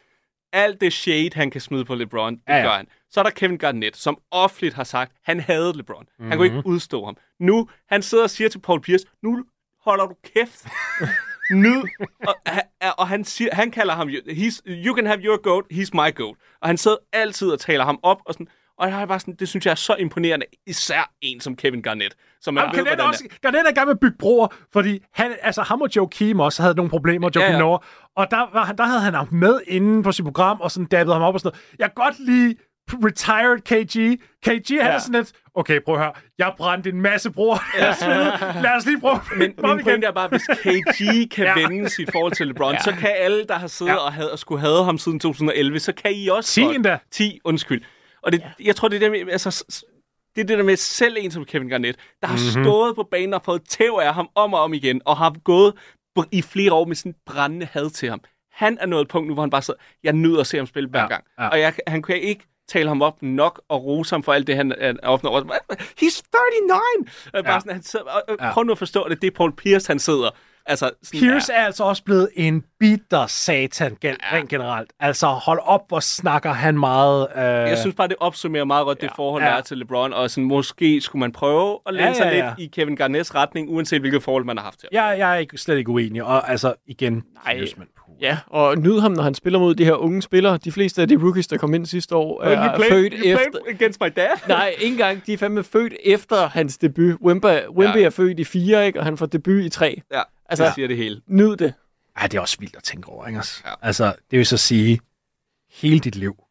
alt 0.53 0.81
det 0.81 0.93
shade, 0.93 1.29
han 1.33 1.51
kan 1.51 1.61
smide 1.61 1.85
på 1.85 1.95
LeBron, 1.95 2.35
det 2.35 2.41
ja, 2.47 2.55
ja. 2.57 2.63
gør 2.63 2.71
han. 2.71 2.87
Så 3.15 3.19
er 3.21 3.23
der 3.23 3.31
Kevin 3.31 3.57
Garnett, 3.57 3.97
som 3.97 4.17
offentligt 4.31 4.75
har 4.75 4.83
sagt, 4.83 5.11
han 5.23 5.39
havde 5.39 5.77
LeBron. 5.77 6.03
Mm-hmm. 6.03 6.29
Han 6.29 6.37
kunne 6.37 6.45
ikke 6.45 6.57
mhm. 6.57 6.65
udstå 6.65 7.05
ham. 7.05 7.17
Nu, 7.39 7.69
han 7.89 8.01
sidder 8.01 8.23
og 8.23 8.29
siger 8.29 8.49
til 8.49 8.59
Paul 8.59 8.81
Pierce, 8.81 9.05
nu 9.23 9.43
holder 9.81 10.05
du 10.05 10.15
kæft. 10.35 10.67
nu, 11.63 11.85
og, 12.27 12.35
og 12.97 13.07
han, 13.07 13.23
siger, 13.23 13.55
han 13.55 13.71
kalder 13.71 13.93
ham, 13.93 14.09
he's, 14.09 14.61
you 14.67 14.95
can 14.95 15.05
have 15.05 15.19
your 15.19 15.41
goat, 15.41 15.65
he's 15.73 15.89
my 15.93 16.15
goat. 16.15 16.35
Og 16.61 16.69
han 16.69 16.77
sidder 16.77 16.97
altid 17.13 17.51
og 17.51 17.59
taler 17.59 17.85
ham 17.85 17.99
op, 18.03 18.17
og 18.25 18.33
sådan, 18.33 18.47
og 18.77 18.87
jeg 18.87 18.95
har 18.95 19.05
bare 19.05 19.19
sådan, 19.19 19.35
det 19.35 19.49
synes 19.49 19.65
jeg 19.65 19.71
er 19.71 19.75
så 19.75 19.95
imponerende, 19.95 20.45
især 20.67 21.11
en 21.21 21.39
som 21.39 21.55
Kevin 21.55 21.81
Garnett. 21.81 22.15
Som 22.41 22.53
man 22.53 22.63
ved, 22.63 22.83
Garnett, 22.83 23.01
også, 23.01 23.23
er. 23.31 23.35
Garnett 23.41 23.65
er 23.65 23.71
i 23.71 23.73
gang 23.73 23.87
med 23.87 23.95
at 23.95 23.99
bygge 23.99 24.17
broer, 24.19 24.47
fordi 24.73 25.03
han, 25.11 25.35
altså, 25.41 25.61
ham 25.61 25.81
og 25.81 25.95
Joe 25.95 26.07
Kim 26.09 26.39
også 26.39 26.61
havde 26.61 26.75
nogle 26.75 26.89
problemer, 26.89 27.29
Joe 27.35 27.43
ja, 27.43 27.57
ja. 27.57 27.77
Og 28.15 28.31
der, 28.31 28.53
var, 28.53 28.71
der 28.71 28.85
havde 28.85 29.01
han 29.01 29.13
ham 29.13 29.27
med 29.31 29.59
inden 29.67 30.03
på 30.03 30.11
sit 30.11 30.25
program, 30.25 30.61
og 30.61 30.71
sådan 30.71 30.87
dabbede 30.87 31.15
ham 31.15 31.23
op 31.23 31.33
og 31.33 31.39
sådan 31.39 31.57
noget. 31.57 31.79
Jeg 31.79 31.87
kan 31.87 32.03
godt 32.03 32.19
lide 32.19 32.55
retired 32.93 33.61
KG. 33.61 34.19
KG, 34.43 34.69
han 34.69 34.91
ja. 34.91 34.95
er 34.95 34.99
sådan 34.99 35.19
lidt, 35.19 35.31
okay, 35.53 35.79
prøv 35.85 35.95
at 35.95 36.01
høre, 36.01 36.13
jeg 36.37 36.53
brændte 36.57 36.89
en 36.89 37.01
masse 37.01 37.31
broer. 37.31 37.57
Ja. 37.77 37.87
Lad 38.63 38.75
os 38.77 38.85
lige 38.85 38.99
prøve 38.99 39.19
Men 39.37 39.39
min 39.39 39.83
pointe 39.83 40.07
er 40.07 40.11
bare, 40.11 40.27
hvis 40.27 40.41
KG 40.41 41.31
kan 41.31 41.45
ja. 41.57 41.67
vende 41.67 41.89
sit 41.89 42.11
forhold 42.11 42.33
til 42.33 42.47
LeBron, 42.47 42.73
ja. 42.73 42.79
så 42.79 42.91
kan 42.91 43.11
alle, 43.15 43.45
der 43.45 43.55
har 43.55 43.67
siddet 43.67 43.91
ja. 43.91 43.97
og, 43.97 44.13
havde, 44.13 44.31
og 44.31 44.39
skulle 44.39 44.61
have 44.61 44.83
ham 44.83 44.97
siden 44.97 45.19
2011, 45.19 45.79
så 45.79 45.93
kan 45.93 46.11
I 46.13 46.27
også 46.27 46.51
10 46.51 46.61
endda. 46.61 46.97
10, 47.11 47.39
undskyld. 47.43 47.83
Og 48.23 48.31
det, 48.31 48.41
ja. 48.41 48.65
jeg 48.65 48.75
tror, 48.75 48.87
det 48.87 48.95
er 48.95 49.09
det 49.09 49.11
med, 49.11 49.31
altså, 49.31 49.83
det 50.35 50.41
er 50.41 50.45
det 50.45 50.57
der 50.57 50.63
med 50.63 50.75
selv 50.75 51.17
en 51.19 51.31
som 51.31 51.45
Kevin 51.45 51.69
Garnett, 51.69 51.97
der 52.21 52.27
har 52.27 52.35
mm-hmm. 52.35 52.63
stået 52.63 52.95
på 52.95 53.03
banen 53.11 53.33
og 53.33 53.41
fået 53.45 53.61
tæv 53.69 53.99
af 54.01 54.13
ham 54.13 54.29
om 54.35 54.53
og 54.53 54.59
om 54.59 54.73
igen, 54.73 55.01
og 55.05 55.17
har 55.17 55.35
gået 55.43 55.73
i 56.31 56.41
flere 56.41 56.73
år 56.73 56.85
med 56.85 56.95
sådan 56.95 57.15
brændende 57.25 57.65
had 57.65 57.89
til 57.89 58.09
ham. 58.09 58.21
Han 58.51 58.77
er 58.81 58.85
nået 58.85 59.01
et 59.01 59.07
punkt 59.07 59.27
nu, 59.27 59.33
hvor 59.33 59.43
han 59.43 59.49
bare 59.49 59.61
sidder, 59.61 59.79
jeg 60.03 60.13
nyder 60.13 60.39
at 60.39 60.47
se 60.47 60.57
ham 60.57 60.65
spille 60.65 60.89
hver 60.89 61.01
ja. 61.01 61.07
gang. 61.07 61.23
Ja. 61.39 61.47
Og 61.47 61.59
jeg, 61.59 61.73
han 61.87 62.01
kan 62.01 62.21
ikke 62.21 62.47
tale 62.67 62.87
ham 62.87 63.01
op 63.01 63.21
nok 63.21 63.61
og 63.69 63.85
rose 63.85 64.15
ham 64.15 64.23
for 64.23 64.33
alt 64.33 64.47
det, 64.47 64.55
han 64.55 64.73
er 64.79 64.93
opnået. 65.03 65.43
He's 66.01 66.21
39! 66.61 66.81
Ja. 67.33 67.41
Bare 67.41 67.61
sådan, 67.61 67.73
han 67.73 67.83
sidder, 67.83 68.05
og, 68.05 68.21
ja. 68.39 68.53
Prøv 68.53 68.63
nu 68.63 68.71
at 68.71 68.77
forstå 68.77 69.09
det. 69.09 69.21
Det 69.21 69.27
er 69.27 69.31
Paul 69.31 69.55
Pierce, 69.55 69.87
han 69.87 69.99
sidder 69.99 70.29
Altså, 70.67 70.91
sådan, 71.03 71.19
Pierce 71.19 71.53
ja. 71.53 71.59
er 71.59 71.65
altså 71.65 71.83
også 71.83 72.03
blevet 72.03 72.29
en 72.35 72.63
bitter 72.79 73.27
satan 73.27 73.97
gen- 74.01 74.15
ja. 74.31 74.37
rent 74.37 74.49
generelt. 74.49 74.93
Altså, 74.99 75.27
hold 75.27 75.59
op, 75.63 75.81
hvor 75.87 75.99
snakker 75.99 76.53
han 76.53 76.79
meget... 76.79 77.27
Øh... 77.35 77.43
Jeg 77.43 77.77
synes 77.77 77.95
bare, 77.95 78.07
det 78.07 78.15
opsummerer 78.19 78.63
meget 78.63 78.85
godt 78.85 79.01
ja. 79.01 79.07
det 79.07 79.15
forhold, 79.15 79.43
der 79.43 79.49
ja. 79.49 79.57
er 79.57 79.61
til 79.61 79.77
LeBron, 79.77 80.13
og 80.13 80.29
sådan, 80.29 80.43
måske 80.43 81.01
skulle 81.01 81.19
man 81.19 81.31
prøve 81.31 81.79
at 81.85 81.93
læne 81.93 82.07
ja, 82.07 82.13
sig 82.13 82.23
ja, 82.23 82.37
ja. 82.37 82.53
lidt 82.57 82.73
i 82.73 82.81
Kevin 82.81 82.95
Garnets 82.95 83.35
retning, 83.35 83.69
uanset 83.69 83.99
hvilket 83.99 84.23
forhold 84.23 84.45
man 84.45 84.57
har 84.57 84.63
haft 84.63 84.79
til. 84.79 84.89
Ja, 84.91 85.03
jeg 85.03 85.31
er 85.31 85.35
ikke, 85.35 85.57
slet 85.57 85.77
ikke 85.77 85.89
uenig, 85.89 86.23
og 86.23 86.49
altså, 86.49 86.73
igen... 86.87 87.23
Nej, 87.45 87.57
Pierce, 87.57 87.75
man, 87.77 87.87
Ja, 88.21 88.37
og 88.47 88.77
nyd 88.77 88.99
ham, 88.99 89.11
når 89.11 89.23
han 89.23 89.33
spiller 89.33 89.59
mod 89.59 89.75
de 89.75 89.85
her 89.85 89.93
unge 89.93 90.21
spillere. 90.21 90.57
De 90.57 90.71
fleste 90.71 91.01
af 91.01 91.07
de 91.07 91.15
rookies, 91.15 91.47
der 91.47 91.57
kom 91.57 91.73
ind 91.73 91.85
sidste 91.85 92.15
år, 92.15 92.43
er 92.43 92.69
you 92.69 92.75
played, 92.75 92.91
født 92.91 93.13
you 93.13 93.25
efter... 93.25 93.59
against 93.69 94.01
my 94.01 94.07
dad? 94.15 94.27
Nej, 94.47 94.75
ikke 94.79 94.91
engang. 94.91 95.25
De 95.25 95.33
er 95.33 95.37
fandme 95.37 95.63
født 95.63 95.93
efter 96.03 96.47
hans 96.47 96.77
debut. 96.77 97.15
Wemby, 97.21 97.45
Wemby 97.69 97.97
ja. 97.97 98.05
er 98.05 98.09
født 98.09 98.39
i 98.39 98.43
fire, 98.43 98.85
ikke? 98.85 98.99
og 98.99 99.05
han 99.05 99.17
får 99.17 99.25
debut 99.25 99.63
i 99.63 99.69
tre. 99.69 100.01
Ja, 100.13 100.21
altså, 100.49 100.65
det 100.65 100.73
siger 100.73 100.87
det 100.87 100.97
hele. 100.97 101.21
Nyd 101.27 101.55
det. 101.55 101.73
Ej, 102.15 102.27
det 102.27 102.37
er 102.37 102.41
også 102.41 102.57
vildt 102.59 102.75
at 102.75 102.83
tænke 102.83 103.09
over, 103.09 103.27
ikke? 103.27 103.41
Ja. 103.65 103.73
Altså, 103.81 104.13
det 104.31 104.37
vil 104.37 104.45
så 104.45 104.57
sige, 104.57 104.99
hele 105.71 105.99
dit 105.99 106.15
liv, 106.15 106.43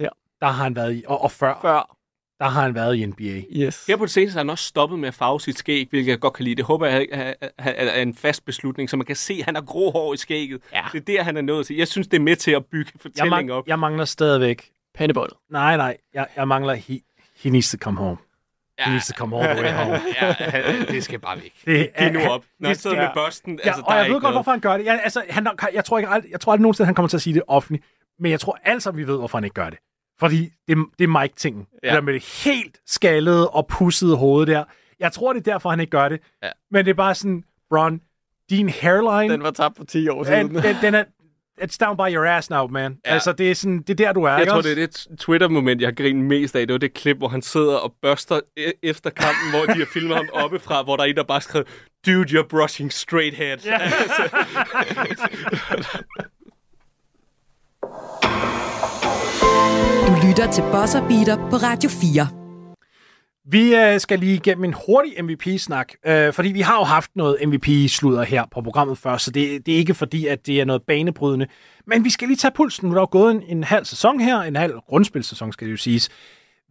ja. 0.00 0.08
der 0.40 0.46
har 0.46 0.64
han 0.64 0.76
været 0.76 0.94
i, 0.94 1.04
og, 1.06 1.20
og 1.20 1.30
før, 1.30 1.58
før, 1.62 1.96
der 2.42 2.48
har 2.48 2.62
han 2.62 2.74
været 2.74 2.96
i 2.96 3.06
NBA. 3.06 3.42
Yes. 3.56 3.86
Her 3.86 3.96
på 3.96 4.04
det 4.04 4.12
seneste 4.12 4.32
har 4.32 4.40
han 4.40 4.50
også 4.50 4.64
stoppet 4.64 4.98
med 4.98 5.08
at 5.08 5.14
farve 5.14 5.40
sit 5.40 5.58
skæg, 5.58 5.86
hvilket 5.90 6.10
jeg 6.10 6.20
godt 6.20 6.34
kan 6.34 6.44
lide. 6.44 6.56
Det 6.56 6.64
håber 6.64 6.86
jeg 6.86 7.06
er 7.58 8.02
en 8.02 8.14
fast 8.14 8.44
beslutning, 8.44 8.90
så 8.90 8.96
man 8.96 9.06
kan 9.06 9.16
se, 9.16 9.34
at 9.34 9.44
han 9.44 9.54
har 9.54 9.62
grå 9.62 9.90
hår 9.90 10.14
i 10.14 10.16
skægget. 10.16 10.62
Ja. 10.72 10.84
Det 10.92 10.98
er 10.98 11.04
der, 11.04 11.22
han 11.22 11.36
er 11.36 11.40
nået 11.40 11.66
til. 11.66 11.76
Jeg 11.76 11.88
synes, 11.88 12.08
det 12.08 12.16
er 12.16 12.22
med 12.22 12.36
til 12.36 12.50
at 12.50 12.66
bygge 12.66 12.92
fortællingen 13.00 13.50
op. 13.50 13.68
Jeg 13.68 13.78
mangler 13.78 14.04
stadigvæk... 14.04 14.70
Pandebold. 14.94 15.32
Nej, 15.50 15.76
nej. 15.76 15.96
Jeg, 16.14 16.26
jeg 16.36 16.48
mangler... 16.48 16.74
He, 16.74 17.00
he 17.36 17.50
needs 17.50 17.70
to 17.70 17.78
come 17.78 17.98
home. 17.98 18.16
Ja. 18.82 18.90
He 18.90 18.90
needs 18.90 19.06
to 19.06 19.14
come 19.14 19.36
all 19.36 19.54
the 19.56 19.64
way 19.64 19.72
home. 19.72 20.00
ja, 20.22 20.34
det 20.88 21.04
skal 21.04 21.18
bare 21.18 21.36
væk. 21.36 21.52
Det 21.66 21.88
er 21.94 22.12
nu 22.12 22.20
op. 22.20 22.44
Når 22.60 22.68
han 22.68 22.76
sidder 22.76 22.96
med 22.96 23.08
Boston, 23.14 23.58
ja, 23.64 23.68
altså, 23.68 23.82
og 23.86 23.96
jeg 23.96 24.04
ved 24.04 24.12
godt, 24.12 24.22
noget. 24.22 24.34
hvorfor 24.34 24.50
han 24.50 24.60
gør 24.60 24.76
det. 24.76 24.84
Jeg, 24.84 25.00
altså, 25.04 25.22
han, 25.30 25.48
jeg, 25.74 25.84
tror 25.84 25.98
ikke, 25.98 26.10
jeg 26.30 26.40
tror 26.40 26.52
aldrig 26.52 26.62
nogensinde, 26.62 26.86
han 26.86 26.94
kommer 26.94 27.08
til 27.08 27.16
at 27.16 27.22
sige 27.22 27.34
det 27.34 27.42
offentligt. 27.46 27.84
Men 28.18 28.30
jeg 28.30 28.40
tror 28.40 28.58
altså, 28.64 28.90
vi 28.90 29.06
ved, 29.06 29.18
hvorfor 29.18 29.38
han 29.38 29.44
ikke 29.44 29.54
gør 29.54 29.70
det. 29.70 29.78
Fordi 30.20 30.50
det, 30.68 30.76
det 30.98 31.04
er 31.04 31.20
Mike-tingen. 31.20 31.66
Ja. 31.82 31.88
Det 31.88 31.94
der 31.94 32.00
med 32.00 32.12
det 32.12 32.24
helt 32.44 32.80
skaldede 32.86 33.50
og 33.50 33.66
pussede 33.66 34.16
hoved 34.16 34.46
der. 34.46 34.64
Jeg 35.00 35.12
tror, 35.12 35.32
det 35.32 35.46
er 35.46 35.52
derfor, 35.52 35.70
han 35.70 35.80
ikke 35.80 35.90
gør 35.90 36.08
det. 36.08 36.20
Ja. 36.42 36.50
Men 36.70 36.84
det 36.84 36.90
er 36.90 36.94
bare 36.94 37.14
sådan, 37.14 37.44
Bron, 37.70 38.00
din 38.50 38.68
hairline... 38.68 39.32
Den 39.32 39.42
var 39.42 39.50
tabt 39.50 39.76
for 39.76 39.84
10 39.84 40.08
år 40.08 40.24
siden. 40.24 40.48
Den, 40.48 40.62
den, 40.62 40.76
den 40.82 40.94
er, 40.94 41.04
it's 41.60 41.76
down 41.78 41.96
by 41.96 42.14
your 42.14 42.26
ass 42.26 42.50
now, 42.50 42.66
man. 42.66 42.96
Ja. 43.06 43.12
Altså, 43.12 43.32
det 43.32 43.50
er, 43.50 43.54
sådan, 43.54 43.78
det 43.78 43.90
er 43.90 43.94
der, 44.06 44.12
du 44.12 44.22
er, 44.22 44.30
Jeg 44.30 44.40
ikke 44.40 44.50
tror, 44.50 44.56
også? 44.56 44.68
det 44.68 44.82
er 44.82 44.86
det 44.86 45.18
Twitter-moment, 45.18 45.80
jeg 45.80 45.86
har 45.86 45.92
grinet 45.94 46.24
mest 46.24 46.56
af. 46.56 46.66
Det 46.66 46.74
var 46.74 46.78
det 46.78 46.94
klip, 46.94 47.16
hvor 47.18 47.28
han 47.28 47.42
sidder 47.42 47.74
og 47.76 47.92
børster 48.02 48.40
e- 48.60 48.78
efter 48.82 49.10
kampen, 49.10 49.50
hvor 49.50 49.74
de 49.74 49.78
har 49.78 49.86
filmet 49.92 50.16
ham 50.16 50.28
oppefra, 50.32 50.82
hvor 50.82 50.96
der 50.96 51.02
er 51.04 51.08
en, 51.08 51.16
der 51.16 51.22
bare 51.24 51.40
skrev, 51.40 51.64
Dude, 52.06 52.38
you're 52.38 52.46
brushing 52.46 52.92
straight 52.92 53.36
head. 53.36 53.56
Ja. 53.64 53.78
Du 60.06 60.26
lytter 60.28 60.50
til 60.52 60.62
Buzzer 60.72 61.08
Beater 61.08 61.36
på 61.50 61.56
Radio 61.56 61.90
4. 61.90 62.41
Vi 63.44 63.74
øh, 63.76 64.00
skal 64.00 64.18
lige 64.18 64.34
igennem 64.34 64.64
en 64.64 64.74
hurtig 64.86 65.24
MVP-snak, 65.24 65.92
øh, 66.06 66.32
fordi 66.32 66.48
vi 66.52 66.60
har 66.60 66.78
jo 66.78 66.84
haft 66.84 67.10
noget 67.16 67.36
MVP-sludder 67.48 68.22
her 68.22 68.44
på 68.50 68.60
programmet 68.62 68.98
før, 68.98 69.16
så 69.16 69.30
det, 69.30 69.66
det 69.66 69.74
er 69.74 69.78
ikke 69.78 69.94
fordi, 69.94 70.26
at 70.26 70.46
det 70.46 70.60
er 70.60 70.64
noget 70.64 70.82
banebrydende. 70.82 71.46
Men 71.86 72.04
vi 72.04 72.10
skal 72.10 72.28
lige 72.28 72.36
tage 72.36 72.52
pulsen. 72.52 72.88
Nu 72.88 72.90
er 72.90 72.94
der 72.94 73.02
jo 73.02 73.08
gået 73.10 73.34
en, 73.34 73.42
en 73.48 73.64
halv 73.64 73.84
sæson 73.84 74.20
her, 74.20 74.38
en 74.40 74.56
halv 74.56 74.74
grundspilsæson 74.86 75.52
skal 75.52 75.66
det 75.66 75.72
jo 75.72 75.76
siges. 75.76 76.08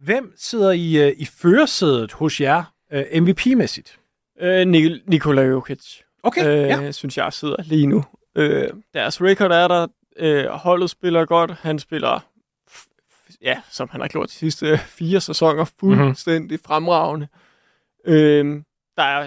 Hvem 0.04 0.32
sidder 0.36 0.70
i, 0.70 0.96
øh, 1.08 1.12
i 1.16 1.24
førersædet 1.24 2.12
hos 2.12 2.40
jer 2.40 2.64
øh, 2.92 3.04
MVP-mæssigt? 3.22 3.98
Øh, 4.42 4.62
Nik- 4.62 5.04
Nikola 5.06 5.42
Jokic, 5.42 6.00
Okay, 6.22 6.46
øh, 6.46 6.68
ja. 6.68 6.92
synes 6.92 7.16
jeg 7.18 7.32
sidder 7.32 7.56
lige 7.64 7.86
nu. 7.86 8.04
Øh, 8.36 8.68
deres 8.94 9.22
record 9.22 9.52
er 9.52 9.68
der. 9.68 9.86
Øh, 10.18 10.46
holdet 10.46 10.90
spiller 10.90 11.24
godt. 11.24 11.50
Han 11.60 11.78
spiller, 11.78 12.24
ja, 13.42 13.60
som 13.70 13.88
han 13.88 14.00
har 14.00 14.08
gjort 14.08 14.28
de 14.28 14.34
sidste 14.34 14.66
øh, 14.66 14.78
fire 14.78 15.20
sæsoner, 15.20 15.64
fuldstændig 15.64 16.42
mm-hmm. 16.42 16.64
fremragende. 16.66 17.28
Øh, 18.04 18.62
der 18.96 19.02
er, 19.02 19.22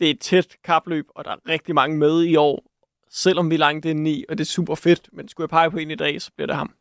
det 0.00 0.06
er 0.06 0.10
et 0.10 0.20
tæt 0.20 0.56
kapløb, 0.64 1.06
og 1.08 1.24
der 1.24 1.30
er 1.30 1.36
rigtig 1.48 1.74
mange 1.74 1.96
med 1.98 2.22
i 2.24 2.36
år, 2.36 2.64
selvom 3.10 3.50
vi 3.50 3.54
er 3.54 3.58
langt 3.58 3.86
inde 3.86 4.10
i, 4.10 4.24
og 4.28 4.38
det 4.38 4.44
er 4.44 4.48
super 4.48 4.74
fedt. 4.74 5.08
Men 5.12 5.28
skulle 5.28 5.44
jeg 5.44 5.50
pege 5.50 5.70
på 5.70 5.76
en 5.76 5.90
i 5.90 5.94
dag, 5.94 6.22
så 6.22 6.30
bliver 6.36 6.46
det 6.46 6.56
ham. 6.56 6.74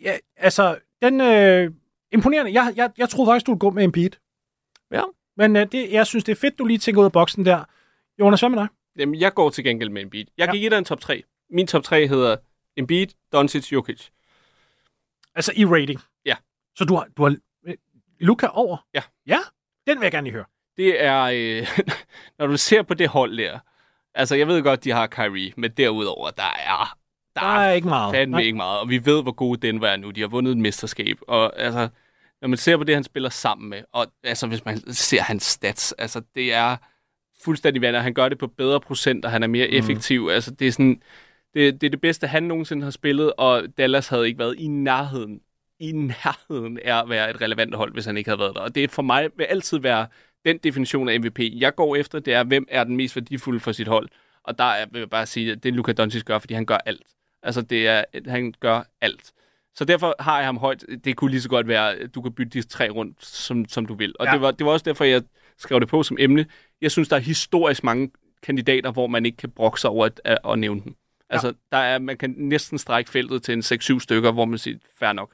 ja 0.00 0.16
altså, 0.36 0.78
den 1.02 1.20
øh, 1.20 1.70
imponerende. 2.12 2.52
Jeg, 2.52 2.72
jeg, 2.76 2.90
jeg 2.98 3.08
troede 3.08 3.28
faktisk, 3.28 3.46
du 3.46 3.50
ville 3.52 3.58
gå 3.60 3.70
med 3.70 3.84
en 3.84 3.92
beat. 3.92 4.18
Ja. 4.92 5.02
Men 5.36 5.56
øh, 5.56 5.66
det, 5.72 5.92
jeg 5.92 6.06
synes, 6.06 6.24
det 6.24 6.32
er 6.32 6.36
fedt, 6.36 6.58
du 6.58 6.64
lige 6.64 6.78
tænker 6.78 7.00
ud 7.00 7.04
af 7.04 7.12
boksen 7.12 7.44
der. 7.44 7.64
Jonas, 8.20 8.40
hvad 8.40 8.48
med 8.50 8.58
dig? 8.58 8.68
Jamen, 8.98 9.14
jeg 9.20 9.34
går 9.34 9.50
til 9.50 9.64
gengæld 9.64 9.90
med 9.90 10.02
en 10.02 10.10
beat. 10.10 10.26
Jeg 10.38 10.46
Ja. 10.46 10.52
give 10.52 10.70
dig 10.70 10.78
en 10.78 10.84
top 10.84 11.00
3. 11.00 11.22
Min 11.50 11.66
top 11.66 11.82
3 11.82 12.06
hedder 12.06 12.36
Embiid, 12.76 13.06
Doncic, 13.32 13.72
Jokic. 13.72 14.08
Altså 15.38 15.52
i 15.56 15.64
rating. 15.64 16.00
Ja. 16.26 16.34
Så 16.76 16.84
du 16.84 16.94
har, 16.94 17.06
du 17.16 17.22
har 17.24 17.36
øh, 17.66 17.74
Luca 18.20 18.46
over? 18.46 18.86
Ja. 18.94 19.02
Ja? 19.26 19.38
Den 19.86 19.98
vil 19.98 20.04
jeg 20.04 20.12
gerne 20.12 20.24
lige 20.24 20.34
høre. 20.34 20.44
Det 20.76 21.04
er, 21.04 21.22
øh, 21.34 21.66
når 22.38 22.46
du 22.46 22.56
ser 22.56 22.82
på 22.82 22.94
det 22.94 23.08
hold 23.08 23.38
der, 23.38 23.58
altså 24.14 24.36
jeg 24.36 24.48
ved 24.48 24.62
godt, 24.62 24.84
de 24.84 24.90
har 24.90 25.06
Kyrie, 25.06 25.52
men 25.56 25.70
derudover, 25.70 26.30
der 26.30 26.42
er, 26.66 26.96
der, 27.34 27.40
Der 27.40 27.46
er 27.58 27.72
ikke 27.72 27.88
meget. 27.88 28.14
fandme 28.14 28.36
Nej. 28.36 28.40
ikke 28.40 28.56
meget. 28.56 28.80
Og 28.80 28.88
vi 28.88 29.06
ved, 29.06 29.22
hvor 29.22 29.32
gode 29.32 29.66
Denver 29.66 29.88
er 29.88 29.96
nu. 29.96 30.10
De 30.10 30.20
har 30.20 30.28
vundet 30.28 30.50
et 30.52 30.58
mesterskab. 30.58 31.16
Og 31.28 31.60
altså, 31.60 31.88
når 32.40 32.48
man 32.48 32.58
ser 32.58 32.76
på 32.76 32.84
det, 32.84 32.94
han 32.94 33.04
spiller 33.04 33.28
sammen 33.28 33.70
med, 33.70 33.82
og 33.92 34.06
altså, 34.24 34.46
hvis 34.46 34.64
man 34.64 34.92
ser 34.92 35.22
hans 35.22 35.42
stats, 35.42 35.92
altså, 35.92 36.22
det 36.34 36.54
er 36.54 36.76
fuldstændig 37.44 37.82
vandet. 37.82 38.02
Han 38.02 38.14
gør 38.14 38.28
det 38.28 38.38
på 38.38 38.46
bedre 38.46 38.80
procenter. 38.80 39.28
Han 39.28 39.42
er 39.42 39.46
mere 39.46 39.68
effektiv. 39.68 40.28
Altså, 40.32 40.50
det 40.50 40.68
er 40.68 40.72
sådan, 40.72 41.02
det, 41.54 41.80
det 41.80 41.86
er 41.86 41.90
det 41.90 42.00
bedste, 42.00 42.26
han 42.26 42.42
nogensinde 42.42 42.82
har 42.84 42.90
spillet, 42.90 43.32
og 43.38 43.62
Dallas 43.78 44.08
havde 44.08 44.26
ikke 44.26 44.38
været 44.38 44.54
i 44.58 44.66
nærheden 44.68 45.40
i 45.80 45.92
nærheden 45.92 46.78
af 46.84 47.02
at 47.02 47.08
være 47.08 47.30
et 47.30 47.40
relevant 47.40 47.74
hold, 47.74 47.92
hvis 47.92 48.04
han 48.04 48.16
ikke 48.16 48.30
havde 48.30 48.38
været 48.40 48.54
der. 48.54 48.60
Og 48.60 48.74
det 48.74 48.90
for 48.90 49.02
mig 49.02 49.28
vil 49.36 49.44
altid 49.44 49.78
være 49.78 50.06
den 50.44 50.58
definition 50.58 51.08
af 51.08 51.20
MVP. 51.20 51.38
Jeg 51.52 51.74
går 51.74 51.96
efter, 51.96 52.18
det 52.18 52.34
er, 52.34 52.44
hvem 52.44 52.66
er 52.68 52.84
den 52.84 52.96
mest 52.96 53.16
værdifulde 53.16 53.60
for 53.60 53.72
sit 53.72 53.88
hold. 53.88 54.08
Og 54.44 54.58
der 54.58 54.64
er, 54.64 54.86
vil 54.92 54.98
jeg 54.98 55.10
bare 55.10 55.26
sige, 55.26 55.52
at 55.52 55.62
det 55.62 55.74
Luka 55.74 55.92
Doncic 55.92 56.22
gør, 56.24 56.38
fordi 56.38 56.54
han 56.54 56.66
gør 56.66 56.78
alt. 56.86 57.02
Altså, 57.42 57.62
det 57.62 57.88
er, 57.88 58.04
han 58.26 58.54
gør 58.60 58.82
alt. 59.00 59.32
Så 59.74 59.84
derfor 59.84 60.14
har 60.20 60.36
jeg 60.36 60.46
ham 60.46 60.56
højt. 60.58 60.84
Det 61.04 61.16
kunne 61.16 61.30
lige 61.30 61.40
så 61.40 61.48
godt 61.48 61.68
være, 61.68 61.94
at 61.94 62.14
du 62.14 62.22
kan 62.22 62.32
bytte 62.32 62.50
de 62.50 62.62
tre 62.66 62.90
rundt, 62.90 63.24
som, 63.24 63.68
som 63.68 63.86
du 63.86 63.94
vil. 63.94 64.14
Og 64.18 64.24
Ja. 64.26 64.30
ja. 64.30 64.34
det, 64.34 64.42
var, 64.42 64.50
det 64.50 64.66
var 64.66 64.72
også 64.72 64.84
derfor, 64.84 65.04
jeg 65.04 65.22
skrev 65.58 65.80
det 65.80 65.88
på 65.88 66.02
som 66.02 66.16
emne. 66.20 66.46
Jeg 66.80 66.90
synes, 66.90 67.08
der 67.08 67.16
er 67.16 67.20
historisk 67.20 67.84
mange 67.84 68.10
kandidater, 68.42 68.92
hvor 68.92 69.06
man 69.06 69.26
ikke 69.26 69.36
kan 69.36 69.50
brokke 69.50 69.80
sig 69.80 69.90
over 69.90 70.06
at, 70.06 70.20
at, 70.24 70.38
at 70.48 70.58
nævne 70.58 70.80
dem. 70.84 70.96
Altså, 71.30 71.52
der 71.72 71.78
er, 71.78 71.98
man 71.98 72.16
kan 72.16 72.34
næsten 72.36 72.78
strække 72.78 73.10
feltet 73.10 73.42
til 73.42 73.54
en 73.54 73.60
6-7 73.96 73.98
stykker, 74.00 74.32
hvor 74.32 74.44
man 74.44 74.58
siger, 74.58 74.78
fair 74.98 75.12
nok. 75.12 75.30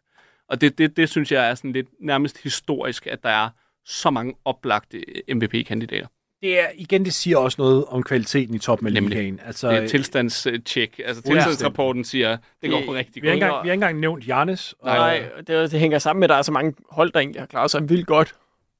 Og 0.49 0.61
det, 0.61 0.79
det, 0.79 0.97
det 0.97 1.09
synes 1.09 1.33
jeg 1.33 1.51
er 1.51 1.55
sådan 1.55 1.73
lidt 1.73 1.87
nærmest 2.01 2.43
historisk, 2.43 3.07
at 3.07 3.23
der 3.23 3.29
er 3.29 3.49
så 3.87 4.11
mange 4.11 4.35
oplagte 4.45 5.03
MVP-kandidater. 5.35 6.07
Det 6.43 6.61
er, 6.61 6.66
igen, 6.75 7.05
det 7.05 7.15
siger 7.15 7.37
også 7.37 7.57
noget 7.62 7.85
om 7.85 8.03
kvaliteten 8.03 8.55
i 8.55 8.59
toppen 8.59 8.87
af 8.87 8.93
Nemlig. 8.93 9.16
ligaen. 9.19 9.41
Altså, 9.47 9.71
Det 9.71 9.79
er 9.85 9.89
tilstandstjek. 9.89 11.01
Altså, 11.05 11.23
tilstandsrapporten 11.23 12.05
siger, 12.05 12.37
det 12.62 12.71
går 12.71 12.79
Det- 12.81 12.89
rigtig 12.91 13.23
vi, 13.23 13.29
har 13.29 13.35
godt. 13.35 13.37
ikke 13.37 13.45
engang, 13.47 13.62
vi 13.65 13.69
har 13.69 13.73
ikke 13.73 13.73
engang 13.73 14.01
nævnt 14.01 14.29
Jannis. 14.29 14.73
Og, 14.79 14.95
Nej, 14.95 15.23
det, 15.47 15.71
det 15.71 15.81
hænger 15.81 15.99
sammen 15.99 16.21
med, 16.21 16.27
at 16.27 16.31
der 16.31 16.37
er 16.37 16.43
så 16.43 16.53
mange 16.53 16.75
hold, 16.91 17.12
der 17.12 17.21
egentlig 17.21 17.41
har 17.41 17.47
klaret 17.47 17.71
sig 17.71 17.89
vildt 17.89 18.07
godt, 18.07 18.35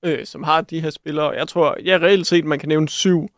øh, 0.05 0.27
som 0.27 0.43
har 0.43 0.61
de 0.61 0.81
her 0.81 0.91
spillere. 0.91 1.31
Jeg 1.31 1.49
tror, 1.49 1.77
ja, 1.85 1.99
reelt 2.03 2.27
set, 2.27 2.45
man 2.45 2.59
kan 2.59 2.69
nævne 2.69 2.89
syv 2.89 3.29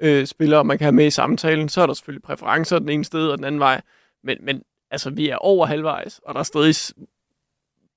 øh, 0.00 0.26
spillere, 0.26 0.64
man 0.64 0.78
kan 0.78 0.84
have 0.84 0.92
med 0.92 1.06
i 1.06 1.10
samtalen. 1.10 1.68
Så 1.68 1.80
er 1.80 1.86
der 1.86 1.94
selvfølgelig 1.94 2.22
præferencer 2.22 2.78
den 2.78 2.88
ene 2.88 3.04
sted 3.04 3.28
og 3.28 3.38
den 3.38 3.44
anden 3.44 3.60
vej. 3.60 3.80
Men, 4.24 4.38
men 4.40 4.62
altså, 4.90 5.10
vi 5.10 5.28
er 5.28 5.36
over 5.36 5.66
halvvejs, 5.66 6.20
og 6.24 6.34
der 6.34 6.40
er 6.40 6.44
stadig 6.44 6.74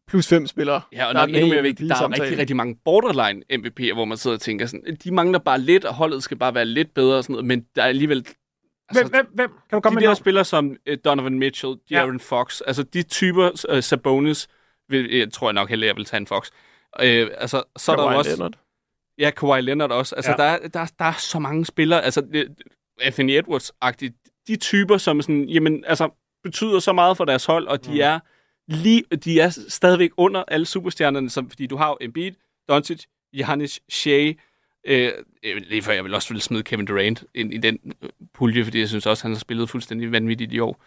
plus 0.07 0.27
fem 0.27 0.47
spillere. 0.47 0.81
Ja, 0.93 1.05
og 1.05 1.13
der 1.13 1.21
nok 1.21 1.29
med 1.29 1.39
endnu 1.39 1.49
mere 1.49 1.59
i 1.59 1.63
vigtigt, 1.63 1.89
der 1.89 1.95
er 1.95 2.21
rigtig, 2.21 2.37
rigtig 2.37 2.55
mange 2.55 2.75
borderline 2.85 3.43
MVP'er, 3.53 3.93
hvor 3.93 4.05
man 4.05 4.17
sidder 4.17 4.37
og 4.37 4.41
tænker 4.41 4.65
sådan, 4.65 4.97
de 5.03 5.11
mangler 5.11 5.39
bare 5.39 5.59
lidt, 5.59 5.85
og 5.85 5.93
holdet 5.93 6.23
skal 6.23 6.37
bare 6.37 6.55
være 6.55 6.65
lidt 6.65 6.93
bedre 6.93 7.17
og 7.17 7.23
sådan 7.23 7.33
noget, 7.33 7.45
men 7.45 7.65
der 7.75 7.83
er 7.83 7.87
alligevel... 7.87 8.27
hvem, 8.91 9.09
hvem, 9.09 9.27
hvem? 9.33 9.49
Kan 9.69 9.77
du 9.77 9.79
komme 9.79 9.99
de 9.99 10.03
med 10.03 10.09
der 10.09 10.15
spillere 10.15 10.45
som 10.45 10.75
uh, 10.89 10.95
Donovan 11.05 11.39
Mitchell, 11.39 11.73
De'Aaron 11.73 12.11
ja. 12.11 12.17
Fox, 12.19 12.61
altså 12.67 12.83
de 12.83 13.03
typer, 13.03 13.65
uh, 13.73 13.83
Sabonis, 13.83 14.47
vil, 14.89 15.15
jeg 15.15 15.31
tror 15.31 15.47
jeg 15.47 15.53
nok 15.53 15.69
hellere, 15.69 15.87
jeg 15.87 15.95
vil 15.95 16.05
tage 16.05 16.19
en 16.19 16.27
Fox. 16.27 16.47
Uh, 16.99 17.03
altså, 17.03 17.63
så 17.77 17.91
er 17.91 17.95
der 17.95 18.03
også... 18.03 18.31
Leonard. 18.31 18.53
Ja, 19.19 19.29
Kawhi 19.31 19.61
Leonard 19.61 19.91
også. 19.91 20.15
Altså, 20.15 20.31
Ja. 20.31 20.37
der, 20.37 20.43
er- 20.43 20.67
der, 20.67 20.79
er- 20.79 20.91
der 20.99 21.05
er 21.05 21.13
så 21.13 21.39
mange 21.39 21.65
spillere. 21.65 22.03
Altså, 22.03 22.21
det- 22.21 22.55
Anthony 23.01 23.39
Edwards-agtigt. 23.39 24.43
De 24.47 24.55
typer, 24.55 24.97
som 24.97 25.21
sådan, 25.21 25.49
jamen, 25.49 25.83
altså, 25.87 26.09
betyder 26.43 26.79
så 26.79 26.93
meget 26.93 27.17
for 27.17 27.25
deres 27.25 27.45
hold, 27.45 27.67
og 27.67 27.85
de, 27.85 27.91
mm. 27.91 27.97
er, 28.01 28.19
lige, 28.67 29.03
de 29.23 29.39
er 29.39 29.49
stadigvæk 29.67 30.09
under 30.17 30.43
alle 30.47 30.65
superstjernerne, 30.65 31.29
som, 31.29 31.49
fordi 31.49 31.67
du 31.67 31.75
har 31.77 31.89
jo 31.89 31.97
Embiid, 32.01 32.31
Doncic, 32.69 33.03
Giannis, 33.35 33.79
Shea, 33.89 34.33
øh, 34.87 35.11
lige 35.43 35.81
før 35.81 35.93
jeg 35.93 36.03
vil 36.03 36.13
også 36.13 36.33
vil 36.33 36.41
smide 36.41 36.63
Kevin 36.63 36.85
Durant 36.85 37.23
ind 37.35 37.53
i 37.53 37.57
den 37.57 37.79
øh, 38.03 38.09
pulje, 38.33 38.63
fordi 38.63 38.79
jeg 38.79 38.89
synes 38.89 39.05
også, 39.05 39.23
han 39.23 39.31
har 39.31 39.39
spillet 39.39 39.69
fuldstændig 39.69 40.11
vanvittigt 40.11 40.53
i 40.53 40.59
år. 40.59 40.83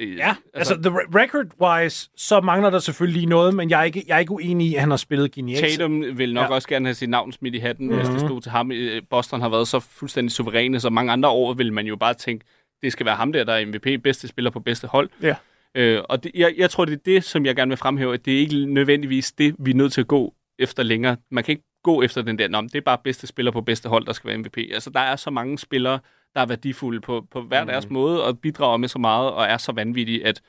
Ja, 0.00 0.34
altså, 0.54 0.74
the 0.74 0.90
re- 0.90 1.08
record-wise, 1.14 2.10
så 2.16 2.40
mangler 2.40 2.70
der 2.70 2.78
selvfølgelig 2.78 3.20
lige 3.20 3.30
noget, 3.30 3.54
men 3.54 3.70
jeg 3.70 3.80
er 3.80 3.84
ikke, 3.84 4.04
jeg 4.06 4.14
er 4.14 4.18
ikke 4.18 4.32
uenig 4.32 4.66
i, 4.66 4.74
at 4.74 4.80
han 4.80 4.90
har 4.90 4.96
spillet 4.96 5.32
genialt. 5.32 5.60
Tatum 5.78 6.18
vil 6.18 6.34
nok 6.34 6.50
Ja. 6.50 6.54
også 6.54 6.68
gerne 6.68 6.86
have 6.86 6.94
sit 6.94 7.08
navn 7.10 7.32
smidt 7.32 7.54
i 7.54 7.58
hatten, 7.58 7.86
mm-hmm. 7.86 8.00
hvis 8.00 8.08
det 8.12 8.20
stod 8.20 8.40
til 8.40 8.50
ham. 8.52 8.72
Øh, 8.72 9.02
Boston 9.10 9.40
har 9.40 9.48
været 9.48 9.68
så 9.68 9.80
fuldstændig 9.80 10.32
suveræne, 10.32 10.80
så 10.80 10.90
mange 10.90 11.12
andre 11.12 11.28
år 11.28 11.54
vil 11.54 11.72
man 11.72 11.86
jo 11.86 11.96
bare 11.96 12.14
tænke, 12.14 12.44
det 12.82 12.92
skal 12.92 13.06
være 13.06 13.16
ham 13.16 13.32
der, 13.32 13.44
der 13.44 13.52
er 13.52 13.66
MVP, 13.66 14.02
bedste 14.02 14.28
spiller 14.28 14.50
på 14.50 14.60
bedste 14.60 14.86
hold. 14.86 15.10
Ja. 15.22 15.34
Øh, 15.74 16.02
og 16.08 16.24
det, 16.24 16.30
jeg, 16.34 16.54
jeg 16.58 16.70
tror, 16.70 16.84
det 16.84 16.92
er 16.94 16.98
det, 17.04 17.24
som 17.24 17.46
jeg 17.46 17.56
gerne 17.56 17.68
vil 17.68 17.78
fremhæve, 17.78 18.14
at 18.14 18.24
det 18.24 18.34
er 18.34 18.38
ikke 18.38 18.66
nødvendigvis 18.66 19.32
det, 19.32 19.54
vi 19.58 19.70
er 19.70 19.74
nødt 19.74 19.92
til 19.92 20.00
at 20.00 20.08
gå 20.08 20.34
efter 20.58 20.82
længere. 20.82 21.16
Man 21.30 21.44
kan 21.44 21.52
ikke 21.52 21.64
gå 21.82 22.02
efter 22.02 22.22
den 22.22 22.38
der, 22.38 22.48
Nå, 22.48 22.60
det 22.60 22.74
er 22.74 22.80
bare 22.80 22.98
bedste 23.04 23.26
spiller 23.26 23.52
på 23.52 23.60
bedste 23.60 23.88
hold, 23.88 24.06
der 24.06 24.12
skal 24.12 24.28
være 24.28 24.38
MVP. 24.38 24.56
Altså, 24.72 24.90
der 24.90 25.00
er 25.00 25.16
så 25.16 25.30
mange 25.30 25.58
spillere, 25.58 25.98
der 26.34 26.40
er 26.40 26.46
værdifulde 26.46 27.00
på, 27.00 27.26
på 27.30 27.42
hver 27.42 27.64
deres 27.64 27.86
Mm. 27.86 27.92
måde, 27.92 28.24
og 28.24 28.38
bidrager 28.38 28.76
med 28.76 28.88
så 28.88 28.98
meget, 28.98 29.30
og 29.30 29.44
er 29.44 29.58
så 29.58 29.72
vanvittige, 29.72 30.26
at 30.26 30.40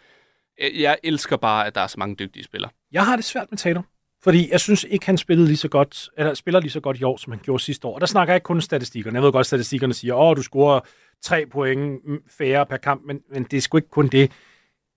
øh, 0.62 0.82
jeg 0.82 0.98
elsker 1.04 1.38
bare, 1.38 1.68
at 1.68 1.76
der 1.76 1.82
er 1.82 1.88
så 1.88 2.00
mange 2.00 2.16
dygtige 2.16 2.44
spillere. 2.44 2.72
Jeg 2.92 3.06
har 3.06 3.16
det 3.16 3.26
svært 3.26 3.48
med 3.52 3.58
Tatum. 3.58 3.86
Fordi 4.24 4.52
jeg 4.52 4.60
synes 4.60 4.86
ikke, 4.90 5.06
han 5.06 5.18
spillede 5.18 5.48
lige 5.48 5.58
så 5.58 5.68
godt, 5.68 6.10
eller 6.18 6.34
spiller 6.34 6.60
lige 6.60 6.72
så 6.72 6.80
godt 6.80 7.00
i 7.00 7.04
år, 7.04 7.18
som 7.18 7.32
han 7.34 7.42
gjorde 7.44 7.64
sidste 7.64 7.88
år. 7.88 7.96
Og 7.96 8.02
der 8.02 8.08
snakker 8.08 8.34
jeg 8.34 8.38
ikke 8.38 8.44
kun 8.46 8.62
statistikkerne. 8.62 9.16
Jeg 9.16 9.24
ved 9.24 9.32
godt, 9.32 9.40
at 9.44 9.46
statistikkerne 9.48 9.94
siger, 9.94 10.16
åh, 10.16 10.36
du 10.38 10.42
scorer 10.42 10.80
tre 11.24 11.46
point 11.46 12.06
mm, 12.06 12.20
færre 12.38 12.66
per 12.66 12.78
kamp, 12.78 13.02
men, 13.06 13.22
men 13.32 13.44
det 13.44 13.58
er 13.58 13.62
sgu 13.62 13.78
ikke 13.78 13.90
kun 13.90 14.08
det. 14.08 14.32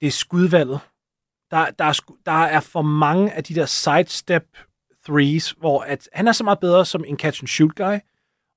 Det 0.00 0.06
er 0.06 0.10
skudvalget. 0.10 0.80
Der, 1.50 1.66
der, 1.78 1.84
er, 1.84 2.12
der 2.26 2.32
er 2.44 2.60
for 2.60 2.82
mange 2.82 3.32
af 3.32 3.44
de 3.44 3.54
der 3.54 3.66
sidestep 3.66 4.58
threes, 5.06 5.50
hvor 5.50 5.80
at, 5.80 6.08
han 6.12 6.28
er 6.28 6.32
så 6.32 6.44
meget 6.44 6.60
bedre 6.60 6.84
som 6.86 7.04
en 7.06 7.18
catch-and-shoot 7.18 7.74
guy, 7.76 7.98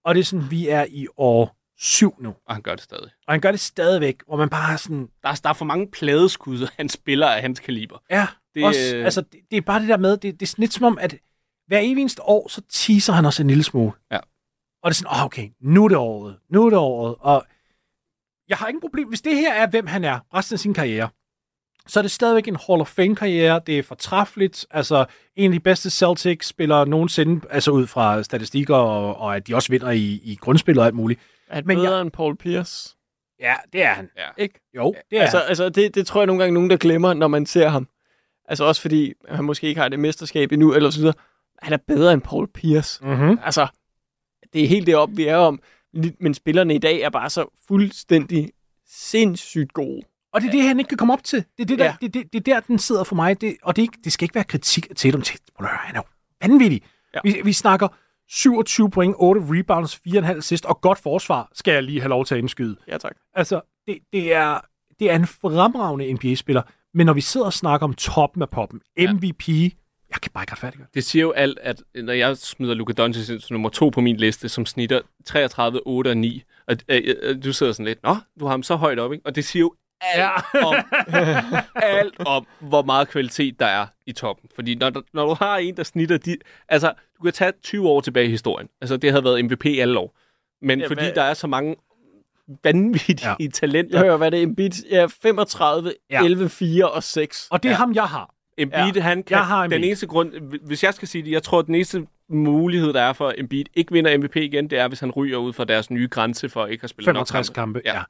og 0.06 0.16
det 0.16 0.22
er 0.22 0.26
sådan, 0.26 0.52
vi 0.52 0.68
er 0.70 0.86
i 0.90 1.08
år 1.18 1.56
syv 1.78 2.16
nu. 2.20 2.36
Og 2.48 2.56
han 2.56 2.62
gør 2.62 2.76
det 2.76 2.84
stadig. 2.84 3.10
Og 3.28 3.34
han 3.34 3.42
gør 3.42 3.52
det 3.52 3.60
stadigvæk, 3.60 4.24
hvor 4.28 4.38
man 4.38 4.50
bare 4.50 4.78
sådan, 4.78 5.10
Der 5.24 5.30
er, 5.30 5.40
der 5.44 5.50
er 5.50 5.54
for 5.54 5.66
mange 5.66 5.92
pladeskud, 5.92 6.68
han 6.78 6.90
spiller 6.90 7.28
af 7.28 7.42
hans 7.42 7.60
kaliber. 7.60 7.98
Ja, 8.10 8.28
det, 8.56 8.64
også, 8.64 8.96
øh, 8.96 9.06
altså, 9.06 9.22
det, 9.22 9.40
det 9.52 9.58
er 9.58 9.62
bare 9.62 9.80
det 9.80 9.90
der 9.90 9.98
med, 9.98 10.18
det, 10.18 10.40
det 10.40 10.52
er 10.52 10.56
lidt 10.58 10.74
som 10.74 10.86
om, 10.86 10.98
at 11.02 11.16
hver 11.68 11.80
eneste 11.80 12.22
år, 12.22 12.48
så 12.48 12.62
teaser 12.70 13.14
han 13.14 13.26
også 13.26 13.44
en 13.44 13.48
lille 13.48 13.64
smule. 13.64 13.92
Ja. 14.12 14.20
Og 14.84 14.92
det 14.92 14.96
er 14.96 14.96
sådan, 14.96 15.12
oh, 15.12 15.26
okay, 15.26 15.50
nu 15.62 15.84
er 15.84 15.88
det 15.88 15.98
året, 15.98 16.38
nu 16.50 16.66
er 16.66 16.70
det 16.70 16.80
året, 16.80 17.16
og 17.20 17.46
jeg 18.50 18.58
har 18.58 18.68
ingen 18.68 18.82
problem, 18.82 19.08
hvis 19.08 19.22
det 19.22 19.36
her 19.36 19.54
er, 19.54 19.68
hvem 19.68 19.88
han 19.88 20.04
er, 20.04 20.20
resten 20.34 20.54
af 20.54 20.60
sin 20.60 20.74
karriere, 20.74 21.10
så 21.88 22.00
er 22.00 22.02
det 22.02 22.12
stadigvæk 22.12 22.48
en 22.48 22.58
Hall 22.68 22.82
of 22.82 22.88
Fame-karriere, 22.88 23.62
det 23.68 23.80
er 23.80 23.84
fortræffeligt, 23.84 24.66
altså 24.72 25.06
en 25.36 25.52
af 25.52 25.60
de 25.60 25.64
bedste 25.64 25.90
Celtics-spillere 25.90 26.88
nogensinde, 26.88 27.48
altså 27.50 27.72
ud 27.72 27.88
fra 27.88 28.24
statistikker, 28.24 28.76
og, 28.76 29.18
og 29.18 29.36
at 29.36 29.48
de 29.48 29.56
også 29.56 29.70
vinder 29.70 29.92
i, 29.92 30.22
i 30.24 30.38
grundspillet 30.42 30.82
og 30.82 30.86
alt 30.86 30.96
muligt. 30.96 31.20
Er 31.56 31.60
det 31.60 31.68
Men 31.68 31.78
bedre 31.78 31.92
jeg- 31.94 32.02
end 32.02 32.12
Paul 32.12 32.36
Pierce? 32.38 32.96
Ja, 33.40 33.56
det 33.74 33.84
er 33.84 33.94
han. 33.94 34.10
Ja. 34.18 34.28
Ikke? 34.44 34.60
Jo, 34.76 34.96
det 35.12 35.18
er 35.18 35.22
Altså, 35.22 35.38
han. 35.38 35.48
altså 35.48 35.70
det, 35.70 35.96
det 35.96 36.08
tror 36.08 36.22
jeg 36.22 36.26
nogle 36.28 36.40
gange 36.44 36.54
nogen, 36.54 36.70
der 36.70 36.78
glemmer, 36.78 37.14
når 37.14 37.28
man 37.28 37.46
ser 37.46 37.68
ham. 37.70 37.88
Altså 38.48 38.64
også 38.64 38.82
fordi 38.82 39.14
han 39.30 39.46
måske 39.46 39.68
ikke 39.68 39.82
har 39.82 39.90
det 39.90 40.00
mesterskab 40.00 40.52
endnu, 40.52 40.74
eller 40.74 40.90
så 40.90 41.00
videre. 41.00 41.14
Han 41.62 41.74
er 41.74 41.78
bedre 41.88 42.14
end 42.14 42.22
Paul 42.22 42.48
Pierce. 42.54 43.06
Mm-hmm. 43.06 43.40
Altså, 43.44 43.68
det 44.54 44.64
er 44.64 44.68
helt 44.68 44.88
det 44.88 44.96
op, 44.96 45.10
vi 45.14 45.28
er 45.28 45.36
om. 45.36 45.60
Men 46.20 46.34
spillerne 46.34 46.76
i 46.76 46.78
dag 46.78 47.02
er 47.02 47.10
bare 47.10 47.30
så 47.30 47.46
fuldstændig 47.68 48.52
sindssygt 48.88 49.74
gode. 49.74 50.02
Og 50.34 50.42
det 50.42 50.48
er 50.48 50.52
det, 50.52 50.64
han 50.64 50.80
ikke 50.80 50.90
kan 50.90 50.98
komme 50.98 51.14
op 51.14 51.24
til. 51.24 51.46
Det 51.58 51.64
er, 51.64 51.66
det, 51.66 51.80
der, 51.80 51.86
Ja. 51.86 51.96
det, 52.02 52.14
det, 52.14 52.34
det 52.34 52.48
er 52.48 52.54
der, 52.54 52.60
den 52.60 52.80
sidder 52.80 53.04
for 53.04 53.16
mig. 53.16 53.42
Det, 53.42 53.58
og 53.64 53.76
det, 53.76 53.82
er 53.82 53.84
ikke, 53.84 53.98
det 54.04 54.14
skal 54.14 54.26
ikke 54.26 54.36
være 54.36 54.44
kritik 54.44 54.88
af 54.90 54.96
Tatum. 54.96 55.22
Prøv 55.56 55.66
at 55.66 55.72
høre, 55.72 55.80
han 55.84 55.96
er 55.96 56.00
jo 56.00 56.04
vanvittig. 56.48 56.82
Ja. 57.14 57.20
Vi, 57.24 57.42
vi 57.44 57.54
snakker 57.54 57.88
27 58.30 58.90
point, 58.90 59.16
8 59.20 59.42
rebounds, 59.44 60.02
4,5 60.08 60.38
assist 60.38 60.66
og 60.66 60.82
godt 60.82 61.00
forsvar, 61.00 61.50
skal 61.54 61.74
jeg 61.74 61.84
lige 61.84 62.00
have 62.00 62.10
lov 62.10 62.26
til 62.26 62.36
at 62.36 62.40
indskyde. 62.40 62.76
Ja, 62.88 62.98
tak. 62.98 63.16
Altså, 63.34 63.62
det, 63.88 63.98
det, 64.14 64.34
er, 64.34 64.60
det 65.00 65.12
er 65.12 65.16
en 65.16 65.28
fremragende 65.28 66.14
NBA-spiller, 66.14 66.62
men 66.94 67.06
når 67.06 67.14
vi 67.14 67.22
sidder 67.22 67.46
og 67.46 67.54
snakker 67.54 67.88
om 67.88 67.94
toppen 67.94 68.42
af 68.42 68.50
poppen, 68.50 68.82
MVP, 69.00 69.50
jeg 70.10 70.22
kan 70.22 70.32
bare 70.34 70.44
ikke 70.44 70.52
retfærdiggøre. 70.52 70.88
Det 70.94 71.04
siger 71.04 71.24
jo 71.24 71.32
alt, 71.32 71.60
at 71.62 71.84
når 71.96 72.14
jeg 72.14 72.38
smider 72.38 72.74
Luka 72.74 72.94
Doncic 72.94 73.30
ind 73.30 73.40
som 73.40 73.54
nummer 73.54 73.70
to 73.70 73.90
på 73.90 74.02
min 74.02 74.18
liste, 74.18 74.50
som 74.50 74.66
snitter 74.66 75.02
33, 75.26 75.82
8 75.86 76.08
og 76.08 76.18
9, 76.18 76.44
og 76.68 76.78
øh, 76.90 77.16
øh, 77.22 77.44
du 77.44 77.54
sidder 77.54 77.72
sådan 77.72 77.86
lidt, 77.86 78.04
nå, 78.04 78.16
du 78.40 78.46
har 78.46 78.52
ham 78.52 78.64
så 78.64 78.76
højt 78.76 79.00
op, 79.00 79.14
ikke? 79.14 79.26
Og 79.26 79.36
det 79.36 79.46
siger 79.46 79.62
jo 79.62 79.76
alt, 80.02 80.20
ja. 80.54 80.66
om, 80.66 80.76
alt 81.76 82.14
om, 82.28 82.48
hvor 82.60 82.82
meget 82.82 83.08
kvalitet 83.10 83.60
der 83.60 83.66
er 83.66 83.86
i 84.06 84.12
toppen. 84.12 84.50
Fordi 84.56 84.76
når, 84.76 84.92
når 85.14 85.26
du 85.28 85.34
har 85.34 85.58
en, 85.58 85.78
der 85.78 85.84
snitter 85.84 86.18
de... 86.18 86.38
Altså, 86.70 86.94
du 87.18 87.24
kan 87.24 87.34
tage 87.34 87.52
20 87.64 87.88
år 87.90 88.02
tilbage 88.02 88.26
i 88.28 88.30
historien. 88.30 88.70
Altså, 88.82 88.98
det 88.98 89.12
havde 89.12 89.24
været 89.24 89.46
MVP 89.46 89.66
alle 89.66 90.00
år. 90.00 90.16
Men 90.62 90.80
Ja, 90.80 90.88
fordi 90.88 91.02
hvad- 91.02 91.12
der 91.14 91.22
er 91.24 91.34
så 91.34 91.48
mange 91.48 91.76
vanvittige 92.64 93.36
Ja. 93.40 93.48
talenter. 93.54 93.98
Jeg 93.98 94.06
hører, 94.06 94.18
hvad 94.18 94.32
det 94.32 94.40
er. 94.40 94.44
Embiid 94.44 94.72
ja, 94.92 95.06
35, 95.22 95.94
Ja. 96.12 96.20
ja. 96.20 96.26
11, 96.26 96.50
4 96.50 96.90
og 96.90 97.04
6. 97.04 97.48
Og 97.52 97.64
det 97.64 97.70
er 97.70 97.74
Ja. 97.74 97.78
ham, 97.78 97.94
jeg 97.94 98.04
har. 98.04 98.34
Embiid, 98.58 98.94
ja. 98.96 99.02
han 99.02 99.24
kan, 99.24 99.38
Jeg 99.38 99.46
har 99.46 99.64
den 99.64 99.74
Embiid. 99.74 99.88
eneste 99.88 100.08
grund, 100.08 100.32
hvis 100.68 100.84
jeg 100.84 100.94
skal 100.94 101.08
sige 101.08 101.24
det, 101.24 101.32
jeg 101.32 101.44
tror, 101.44 101.60
at 101.60 101.66
den 101.66 101.76
eneste 101.76 102.08
mulighed, 102.30 102.94
der 102.94 103.02
er 103.02 103.14
for 103.14 103.28
at 103.28 103.36
Embiid 103.38 103.66
ikke 103.74 103.92
vinder 103.92 104.18
MVP 104.18 104.36
igen, 104.36 104.70
det 104.70 104.80
er, 104.80 104.88
hvis 104.88 105.00
han 105.00 105.12
ryger 105.12 105.38
ud 105.38 105.54
fra 105.54 105.64
deres 105.66 105.90
nye 105.92 106.08
grænse 106.08 106.50
for 106.50 106.66
ikke 106.66 106.84
at 106.84 106.90
spille 106.90 107.06
65 107.06 107.50
nok 107.50 107.54
kampe. 107.56 107.82
Ja. 107.86 107.96
Ja. 107.96 108.02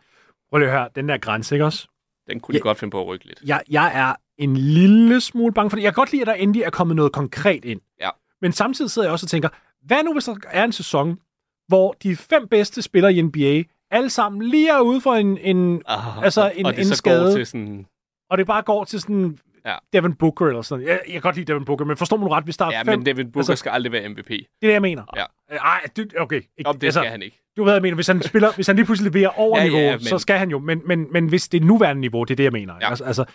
Prøv 0.49 0.57
lige 0.59 0.69
at 0.69 0.77
høre, 0.77 0.89
den 0.95 1.09
der 1.09 1.17
grænse, 1.17 1.55
ikke 1.55 1.65
også? 1.65 1.88
Den 2.30 2.39
kunne 2.39 2.53
de 2.53 2.57
Ja. 2.57 2.61
godt 2.61 2.77
finde 2.77 2.91
på 2.91 3.01
at 3.01 3.07
rykke 3.07 3.26
lidt. 3.26 3.41
Jeg, 3.45 3.61
jeg 3.69 3.91
er 3.99 4.15
en 4.38 4.57
lille 4.57 5.22
smule 5.22 5.53
bange 5.53 5.69
for 5.69 5.76
det. 5.77 5.84
Jeg 5.84 5.93
kan 5.93 6.01
godt 6.01 6.11
lide, 6.11 6.22
at 6.22 6.27
der 6.27 6.34
endelig 6.34 6.61
er 6.61 6.69
kommet 6.69 6.95
noget 6.95 7.11
konkret 7.11 7.65
ind. 7.65 7.81
Ja. 8.01 8.09
Men 8.41 8.51
samtidig 8.51 8.91
sidder 8.91 9.07
jeg 9.07 9.13
også 9.13 9.26
og 9.26 9.30
tænker, 9.30 9.49
hvad 9.85 10.03
nu, 10.03 10.13
hvis 10.13 10.26
der 10.26 10.35
er 10.49 10.63
en 10.63 10.72
sæson, 10.72 11.19
hvor 11.67 11.95
de 12.03 12.15
fem 12.15 12.47
bedste 12.47 12.81
spillere 12.81 13.13
i 13.13 13.22
NBA, 13.22 13.63
alle 13.91 14.09
sammen 14.09 14.41
lige 14.41 14.69
er 14.69 14.80
ude 14.80 15.01
for 15.01 15.13
en, 15.13 15.38
en 15.38 15.81
Ah, 15.88 16.23
Altså, 16.23 16.51
en- 16.55 16.65
og 16.65 16.73
det 16.73 16.80
en 16.80 16.85
så 16.85 16.95
skade. 16.95 17.26
går 17.26 17.35
til 17.38 17.45
sådan... 17.45 17.85
og 18.30 18.38
det 18.38 18.47
bare 18.47 18.61
går 18.61 18.84
til 18.84 19.01
sådan 19.01 19.39
Ja. 19.65 19.76
Devin 19.93 20.15
Booker 20.15 20.47
eller 20.47 20.61
sådan. 20.61 20.85
Jeg, 20.88 20.99
jeg 21.05 21.11
kan 21.13 21.22
godt 21.22 21.35
lide 21.35 21.53
Devin 21.53 21.65
Booker, 21.65 21.85
men 21.85 21.97
forstår 21.97 22.17
man 22.17 22.30
ret, 22.31 22.43
hvis 22.43 22.57
der 22.57 22.65
er 22.65 22.72
Ja, 22.72 22.80
fem... 22.81 22.85
men 22.99 23.05
David 23.05 23.23
Booker 23.26 23.39
altså, 23.39 23.55
skal 23.55 23.69
aldrig 23.69 23.91
være 23.91 24.09
MVP. 24.09 24.27
Det 24.27 24.38
er 24.39 24.45
det, 24.61 24.72
jeg 24.73 24.81
mener. 24.81 25.03
Ja. 25.15 25.26
Øh, 25.51 25.57
Ej, 25.57 25.81
det, 25.95 26.13
okay. 26.19 26.41
Ikke, 26.57 26.69
Om 26.69 26.80
det 26.80 26.93
skal 26.93 27.05
han 27.09 27.22
ikke. 27.22 27.41
Du 27.57 27.63
ved, 27.63 27.73
jeg 27.73 27.81
mener. 27.81 27.95
Hvis 27.95 28.07
han, 28.07 28.22
spiller, 28.22 28.51
hvis 28.55 28.67
han 28.67 28.76
lige 28.76 28.85
pludselig 28.85 29.11
leverer 29.13 29.39
over 29.39 29.57
Ja, 29.59 29.63
ja, 29.65 29.69
niveau, 29.69 29.91
men- 29.91 29.99
så 29.99 30.17
skal 30.19 30.38
han 30.38 30.49
jo. 30.49 30.59
Men, 30.59 30.81
men, 30.85 31.07
men 31.11 31.27
hvis 31.27 31.47
det 31.47 31.61
er 31.61 31.65
nuværende 31.65 31.99
niveau, 32.01 32.23
det 32.23 32.31
er 32.31 32.35
det, 32.35 32.43
jeg 32.43 32.51
mener. 32.51 32.73
Ja. 32.81 32.89
Altså, 32.89 33.03
altså, 33.03 33.26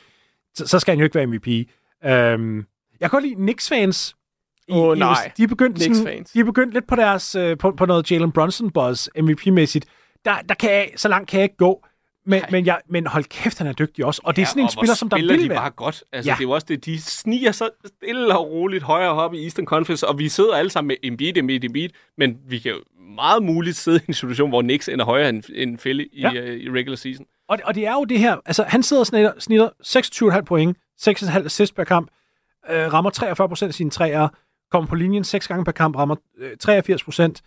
så, 0.54 0.66
så 0.66 0.78
skal 0.78 0.92
han 0.92 0.98
jo 0.98 1.04
ikke 1.04 1.14
være 1.14 1.26
MVP. 1.26 1.46
Øhm, 2.04 2.56
jeg 2.56 2.64
kan 3.00 3.10
godt 3.10 3.24
lide 3.24 3.34
Knicks-fans. 3.34 4.16
Åh, 4.70 4.96
i 4.96 4.98
nej. 4.98 5.32
De 5.36 5.42
er 5.42 5.46
begyndt, 5.46 5.82
sådan, 5.82 6.24
de 6.34 6.40
er 6.40 6.44
begyndt 6.44 6.74
lidt 6.74 6.86
på, 6.86 6.96
deres, 6.96 7.34
øh, 7.34 7.58
på, 7.58 7.70
på 7.70 7.86
noget 7.86 8.10
Jalen 8.10 8.32
Brunson-buzz, 8.32 9.08
MVP-mæssigt. 9.22 9.84
Der, 10.24 10.34
der 10.48 10.54
kan 10.54 10.70
jeg, 10.70 10.90
så 10.96 11.08
langt 11.08 11.30
kan 11.30 11.38
jeg 11.40 11.44
ikke 11.44 11.56
gå. 11.56 11.84
Men, 12.30 12.42
men, 12.50 12.66
jeg, 12.66 12.80
men 12.88 13.06
hold 13.06 13.24
kæft, 13.24 13.58
han 13.58 13.66
er 13.66 13.72
dygtig 13.72 14.04
også. 14.04 14.20
Og 14.24 14.36
det 14.36 14.42
er 14.42 14.46
sådan 14.46 14.62
en 14.62 14.68
spiller, 14.68 14.94
som 14.94 15.08
der 15.08 15.16
spiller 15.16 15.34
vil 15.34 15.44
de 15.44 15.48
være. 15.48 15.58
bare 15.58 15.70
godt. 15.70 16.04
Altså, 16.12 16.30
Ja. 16.30 16.34
Det 16.34 16.40
er 16.40 16.44
jo 16.44 16.50
også 16.50 16.66
det, 16.70 16.84
de 16.84 17.00
sniger 17.00 17.52
så 17.52 17.70
stille 17.86 18.38
og 18.38 18.50
roligt 18.50 18.82
højere 18.82 19.10
op 19.12 19.34
i 19.34 19.44
Eastern 19.44 19.64
Conference, 19.66 20.08
og 20.08 20.18
vi 20.18 20.28
sidder 20.28 20.54
alle 20.54 20.70
sammen 20.70 20.88
med 20.88 20.96
Embiid, 21.02 21.36
Embiid, 21.36 21.64
Embiid, 21.64 21.88
men 22.18 22.38
vi 22.48 22.58
kan 22.58 22.72
jo 22.72 22.78
meget 23.16 23.42
muligt 23.42 23.76
sidde 23.76 23.98
i 23.98 24.02
en 24.08 24.14
situation, 24.14 24.48
hvor 24.48 24.62
Knicks 24.62 24.88
ender 24.88 25.04
højere 25.04 25.28
end, 25.28 25.42
end 25.54 25.78
Philly 25.78 26.08
i, 26.12 26.20
Ja. 26.20 26.32
ja. 26.32 26.42
uh, 26.42 26.56
i 26.56 26.70
regular 26.70 26.96
season. 26.96 27.26
Og, 27.48 27.58
og 27.64 27.74
det 27.74 27.86
er 27.86 27.92
jo 27.92 28.04
det 28.04 28.18
her, 28.18 28.36
altså 28.46 28.64
han 28.68 28.82
sidder 28.82 29.00
og 29.00 29.06
snitter, 29.06 29.32
snitter 29.38 29.68
26,5 30.36 30.40
point, 30.40 30.76
6,5 31.00 31.44
assist 31.44 31.74
per 31.74 31.84
kamp, 31.84 32.10
øh, 32.70 32.92
rammer 32.92 33.10
43 33.10 33.48
procent 33.48 33.68
af 33.68 33.74
sine 33.74 33.90
træer, 33.90 34.28
kommer 34.70 34.88
på 34.88 34.94
linjen 34.94 35.24
6 35.24 35.48
gange 35.48 35.64
per 35.64 35.72
kamp, 35.72 35.96
rammer 35.96 36.16
øh, 36.38 36.56
83 36.56 37.04
procent. 37.04 37.42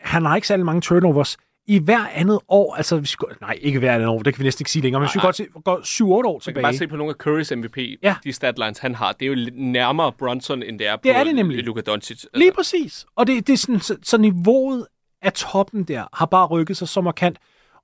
Han 0.00 0.24
har 0.24 0.36
ikke 0.36 0.48
særlig 0.48 0.66
mange 0.66 0.80
turnovers. 0.80 1.36
I 1.66 1.78
hver 1.78 2.06
andet 2.14 2.38
år, 2.48 2.74
altså 2.74 2.98
hvis 2.98 3.12
vi 3.12 3.16
går, 3.18 3.32
nej, 3.40 3.58
ikke 3.60 3.78
hver 3.78 3.94
andet 3.94 4.08
år, 4.08 4.22
det 4.22 4.34
kan 4.34 4.38
vi 4.40 4.44
næsten 4.46 4.62
ikke 4.62 4.70
sige 4.70 4.82
længere, 4.82 5.00
men 5.00 5.08
hvis 5.08 5.14
vi 5.14 5.18
Nej, 5.18 5.26
går, 5.26 5.32
til, 5.32 5.46
går 5.64 5.78
7-8 5.78 6.04
år 6.04 6.22
Man 6.22 6.32
kan 6.32 6.40
tilbage, 6.40 6.62
bare 6.62 6.74
se 6.74 6.86
på 6.86 6.96
nogle 6.96 7.14
af 7.20 7.26
Curry's 7.26 7.54
MVP, 7.54 7.78
Ja. 8.02 8.16
de 8.24 8.32
statlines, 8.32 8.78
han 8.78 8.94
har. 8.94 9.12
Det 9.12 9.22
er 9.28 9.32
jo 9.32 9.50
nærmere 9.54 10.12
Bronson, 10.12 10.62
end 10.62 10.78
det 10.78 10.86
er 10.88 10.96
på 10.96 11.00
Det 11.04 11.16
er 11.16 11.24
det 11.24 11.34
nemlig. 11.34 11.64
Luka 11.64 11.80
Doncic. 11.80 12.10
Altså, 12.10 12.28
Lige 12.34 12.52
præcis. 12.52 13.06
Og 13.16 13.26
det, 13.26 13.46
det 13.46 13.52
er 13.52 13.56
sådan, 13.56 13.80
så, 13.80 13.96
så 14.02 14.18
niveauet 14.18 14.86
af 15.22 15.32
toppen 15.32 15.84
der 15.84 16.04
har 16.12 16.26
bare 16.26 16.46
rykket 16.46 16.76
sig 16.76 16.88
så 16.88 17.00
markant. 17.00 17.38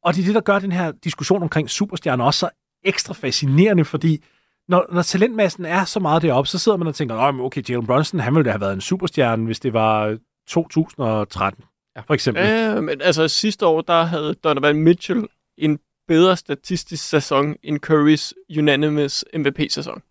Og 0.05 0.15
det 0.15 0.21
er 0.23 0.27
det, 0.27 0.35
der 0.35 0.41
gør 0.41 0.59
den 0.59 0.73
her 0.73 0.93
diskussion 1.05 1.43
omkring 1.43 1.71
superstjerner 1.71 2.25
også 2.25 2.39
så 2.41 2.49
ekstra 2.85 3.15
fascinerende, 3.15 3.85
fordi 3.85 4.25
når, 4.69 4.87
når 4.93 5.03
talentmassen 5.03 5.65
er 5.65 5.85
så 5.85 6.01
meget 6.01 6.23
deroppe, 6.23 6.49
så 6.49 6.59
sidder 6.59 6.79
man 6.79 6.89
og 6.89 6.95
tænker, 6.95 7.17
"Nå, 7.17 7.31
men 7.33 7.41
okay, 7.47 7.63
Jalen 7.71 7.87
Brunson, 7.87 8.21
han 8.21 8.35
ville 8.35 8.45
da 8.45 8.51
have 8.51 8.61
været 8.61 8.73
en 8.73 8.81
superstjerne, 8.81 9.45
hvis 9.45 9.61
det 9.61 9.73
var 9.73 10.19
2013, 10.49 11.65
Ja. 11.99 12.03
for 12.07 12.15
eksempel. 12.15 12.45
Ja, 12.45 12.81
men 12.81 13.01
altså 13.01 13.29
sidste 13.29 13.67
år, 13.67 13.81
der 13.81 14.03
havde 14.03 14.35
Donovan 14.35 14.77
Mitchell 14.77 15.27
en 15.57 15.79
bedre 16.09 16.37
statistisk 16.37 17.09
sæson 17.09 17.57
end 17.63 17.79
Currys 17.81 18.35
unanimous 18.59 19.25
MVP-sæson, 19.35 20.03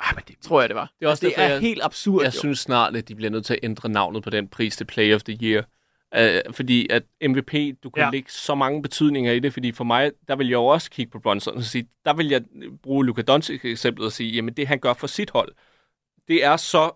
Ah, 0.00 0.14
men 0.16 0.24
det, 0.28 0.36
tror 0.42 0.60
jeg 0.60 0.68
det 0.68 0.76
var. 0.76 0.92
Det 1.00 1.06
er 1.06 1.10
også 1.10 1.26
det 1.26 1.30
derfor, 1.36 1.42
er 1.48 1.52
jeg- 1.52 1.60
helt 1.60 1.80
absurd. 1.84 2.22
Jeg 2.22 2.34
jo. 2.34 2.38
synes 2.38 2.58
snart, 2.58 2.96
at 2.96 3.08
de 3.08 3.14
bliver 3.14 3.30
nødt 3.30 3.46
til 3.46 3.54
at 3.54 3.60
ændre 3.62 3.88
navnet 3.88 4.22
på 4.22 4.30
den 4.30 4.48
pris 4.48 4.76
til 4.76 4.84
Play 4.84 5.14
of 5.14 5.22
the 5.22 5.38
Year. 5.42 5.64
Uh, 6.46 6.54
fordi 6.54 6.86
at 6.90 7.02
MVP, 7.28 7.52
du 7.84 7.90
kan 7.90 8.02
Ja. 8.02 8.10
lægge 8.10 8.30
så 8.30 8.54
mange 8.54 8.82
betydninger 8.82 9.32
i 9.32 9.38
det, 9.40 9.52
fordi 9.52 9.72
for 9.72 9.84
mig, 9.84 10.12
der 10.28 10.36
vil 10.36 10.46
jeg 10.46 10.52
jo 10.54 10.66
også 10.66 10.90
kigge 10.90 11.10
på 11.12 11.18
Bronson 11.18 11.56
og 11.56 11.62
sige, 11.62 11.88
der 12.04 12.14
vil 12.14 12.28
jeg 12.28 12.42
bruge 12.82 13.06
Luka 13.06 13.22
Doncic 13.22 13.60
eksemplet 13.64 14.06
og 14.06 14.12
sige, 14.12 14.30
jamen 14.32 14.54
det 14.54 14.68
han 14.68 14.78
gør 14.78 14.92
for 14.94 15.06
sit 15.06 15.30
hold, 15.30 15.52
det 16.28 16.44
er 16.44 16.56
så 16.56 16.90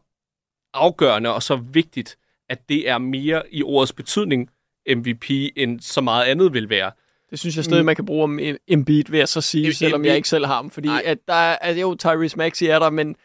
afgørende 0.75 1.35
og 1.35 1.43
så 1.43 1.57
vigtigt, 1.57 2.17
at 2.49 2.69
det 2.69 2.89
er 2.89 2.99
mere 2.99 3.43
i 3.53 3.63
ordets 3.63 3.93
betydning 3.93 4.51
MVP, 4.97 5.31
end 5.57 5.81
så 5.81 6.01
meget 6.01 6.25
andet 6.25 6.53
vil 6.53 6.71
være. 6.71 6.91
Det 7.31 7.39
synes 7.39 7.57
jeg 7.57 7.65
stadig, 7.65 7.85
man 7.85 7.97
kan 7.97 8.07
bruge 8.07 8.25
om 8.25 8.39
Em- 8.39 8.57
Embiid, 8.69 9.05
vil 9.09 9.19
jeg 9.19 9.29
så 9.29 9.41
sige, 9.41 9.75
selvom 9.75 10.05
jeg 10.05 10.17
ikke 10.17 10.29
selv 10.29 10.47
har 10.47 10.55
ham. 10.55 10.71
Fordi 10.71 10.89
at 11.05 11.19
der 11.29 11.35
er, 11.35 11.57
altså, 11.57 11.81
jo, 11.81 11.95
Tyrese 11.95 12.39
Maxey 12.39 12.67
er 12.67 12.79
der, 12.79 12.91
men, 12.91 13.17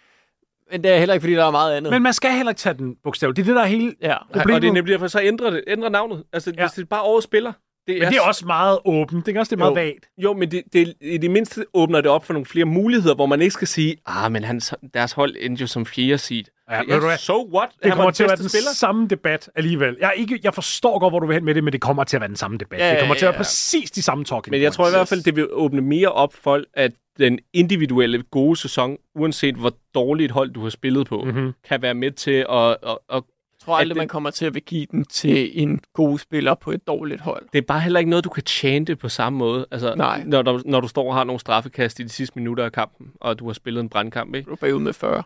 men 0.72 0.84
det 0.84 0.92
er 0.92 0.98
heller 0.98 1.14
ikke, 1.14 1.22
fordi 1.24 1.34
der 1.34 1.46
er 1.46 1.52
meget 1.52 1.78
andet. 1.78 1.92
men 1.94 2.02
man 2.02 2.14
skal 2.14 2.32
heller 2.32 2.52
ikke 2.52 2.60
tage 2.60 2.74
den 2.78 2.96
bogstav. 3.04 3.30
Det 3.30 3.40
er 3.40 3.46
det, 3.46 3.56
der 3.56 3.62
er 3.62 3.66
hele... 3.66 3.94
ja. 4.02 4.16
Problemet- 4.34 4.56
Og 4.56 4.62
det 4.62 4.68
er 4.68 4.74
nemlig 4.74 4.92
derfor, 4.94 5.08
så 5.08 5.22
ændrer 5.22 5.50
det, 5.50 5.64
ændrer 5.68 5.90
navnet. 5.90 6.24
Altså, 6.34 6.54
Ja. 6.58 6.64
hvis 6.64 6.72
det 6.72 6.82
er 6.82 6.86
bare 6.86 7.02
årets 7.02 7.24
spiller. 7.24 7.54
Det 7.88 8.00
Men 8.00 8.08
det 8.08 8.18
er 8.18 8.22
også 8.22 8.46
meget 8.46 8.80
åbent. 8.86 9.26
Det 9.26 9.36
er 9.36 9.40
også 9.40 9.50
det 9.56 9.62
er 9.62 9.66
meget 9.72 9.86
Jo. 9.86 9.86
vagt. 9.94 10.10
Jo, 10.18 10.34
men 10.34 10.52
det, 10.52 10.64
det, 10.74 10.94
i 11.02 11.18
det 11.18 11.32
mindste 11.32 11.66
åbner 11.74 12.02
det 12.02 12.12
op 12.12 12.26
for 12.26 12.34
nogle 12.34 12.46
flere 12.46 12.66
muligheder, 12.66 13.16
hvor 13.16 13.26
man 13.26 13.42
ikke 13.42 13.54
skal 13.54 13.68
sige, 13.68 13.98
ah, 14.06 14.32
men 14.32 14.44
hans, 14.44 14.74
deres 14.94 15.12
hold 15.12 15.36
endte 15.40 15.62
jo 15.62 15.68
som 15.68 15.86
fjerde 15.86 16.18
seed. 16.18 16.44
Ja, 16.72 16.94
ved 16.94 17.00
du 17.02 17.06
hvad? 17.08 17.18
so 17.18 17.50
what? 17.56 17.70
Det 17.84 17.94
kommer 17.94 18.12
til 18.12 18.24
at 18.24 18.30
være 18.30 18.38
den 18.38 18.50
spiller. 18.50 18.74
samme 18.76 19.08
debat 19.08 19.50
alligevel. 19.56 19.98
Jeg, 20.00 20.14
ikke, 20.18 20.40
jeg 20.44 20.54
forstår 20.54 21.00
godt, 21.00 21.12
hvor 21.12 21.20
du 21.20 21.28
vil 21.28 21.34
hen 21.34 21.46
med 21.46 21.56
det, 21.56 21.64
men 21.64 21.74
det 21.74 21.82
kommer 21.82 22.04
til 22.04 22.18
at 22.18 22.22
være 22.22 22.28
den 22.28 22.36
samme 22.36 22.58
debat. 22.58 22.80
Ja, 22.80 22.90
det 22.92 23.00
kommer 23.00 23.16
ja, 23.16 23.20
til 23.20 23.26
at 23.26 23.30
være 23.30 23.34
ja. 23.36 23.40
præcis 23.40 23.92
de 23.92 24.02
samme 24.02 24.24
talking 24.26 24.52
Men 24.52 24.62
jeg 24.62 24.74
tror 24.74 24.88
i 24.88 24.92
hvert 24.92 25.08
fald, 25.08 25.24
det 25.24 25.36
vil 25.36 25.48
åbne 25.52 25.82
mere 25.82 26.12
op 26.12 26.34
for, 26.34 26.62
at 26.74 26.92
den 27.20 27.40
individuelle 27.54 28.24
gode 28.32 28.56
sæson, 28.56 28.98
uanset 29.16 29.56
hvor 29.56 29.74
dårligt 29.96 30.32
hold 30.32 30.50
du 30.52 30.62
har 30.64 30.70
spillet 30.70 31.08
på, 31.08 31.18
Mhm. 31.24 31.34
mm-hmm. 31.36 31.54
kan 31.70 31.82
være 31.82 31.94
med 31.94 32.12
til 32.12 32.46
at, 32.50 32.68
at, 32.70 32.98
at. 33.10 33.24
Jeg 33.62 33.66
tror 33.66 33.76
aldrig, 33.78 33.96
det- 33.96 34.02
man 34.02 34.08
kommer 34.08 34.30
til 34.30 34.46
at 34.46 34.54
vil 34.54 34.62
give 34.64 34.86
den 34.92 35.06
til 35.06 35.62
en 35.64 35.82
god 35.94 36.20
spiller 36.20 36.54
på 36.56 36.72
et 36.72 36.88
dårligt 36.88 37.22
hold. 37.22 37.46
Det 37.54 37.58
er 37.58 37.66
bare 37.68 37.80
heller 37.80 38.00
ikke 38.00 38.10
noget, 38.10 38.26
du 38.26 38.30
kan 38.30 38.44
chante 38.48 38.96
på 38.96 39.10
samme 39.10 39.40
måde. 39.40 39.66
Altså, 39.72 39.96
Nej. 39.96 40.24
Når, 40.26 40.42
du, 40.42 40.62
når 40.66 40.80
du 40.82 40.88
står 40.88 41.08
og 41.10 41.16
har 41.16 41.24
nogle 41.24 41.40
straffekast 41.40 42.00
i 42.00 42.04
de 42.04 42.10
sidste 42.10 42.40
minutter 42.40 42.66
af 42.66 42.72
kampen, 42.72 43.08
og 43.22 43.40
du 43.40 43.46
har 43.48 43.54
spillet 43.54 43.82
en 43.82 43.90
brandkamp, 43.90 44.36
ikke? 44.36 44.48
Du 44.48 44.52
er 44.52 44.56
bagud 44.56 44.80
med 44.80 44.94
40. 44.94 45.24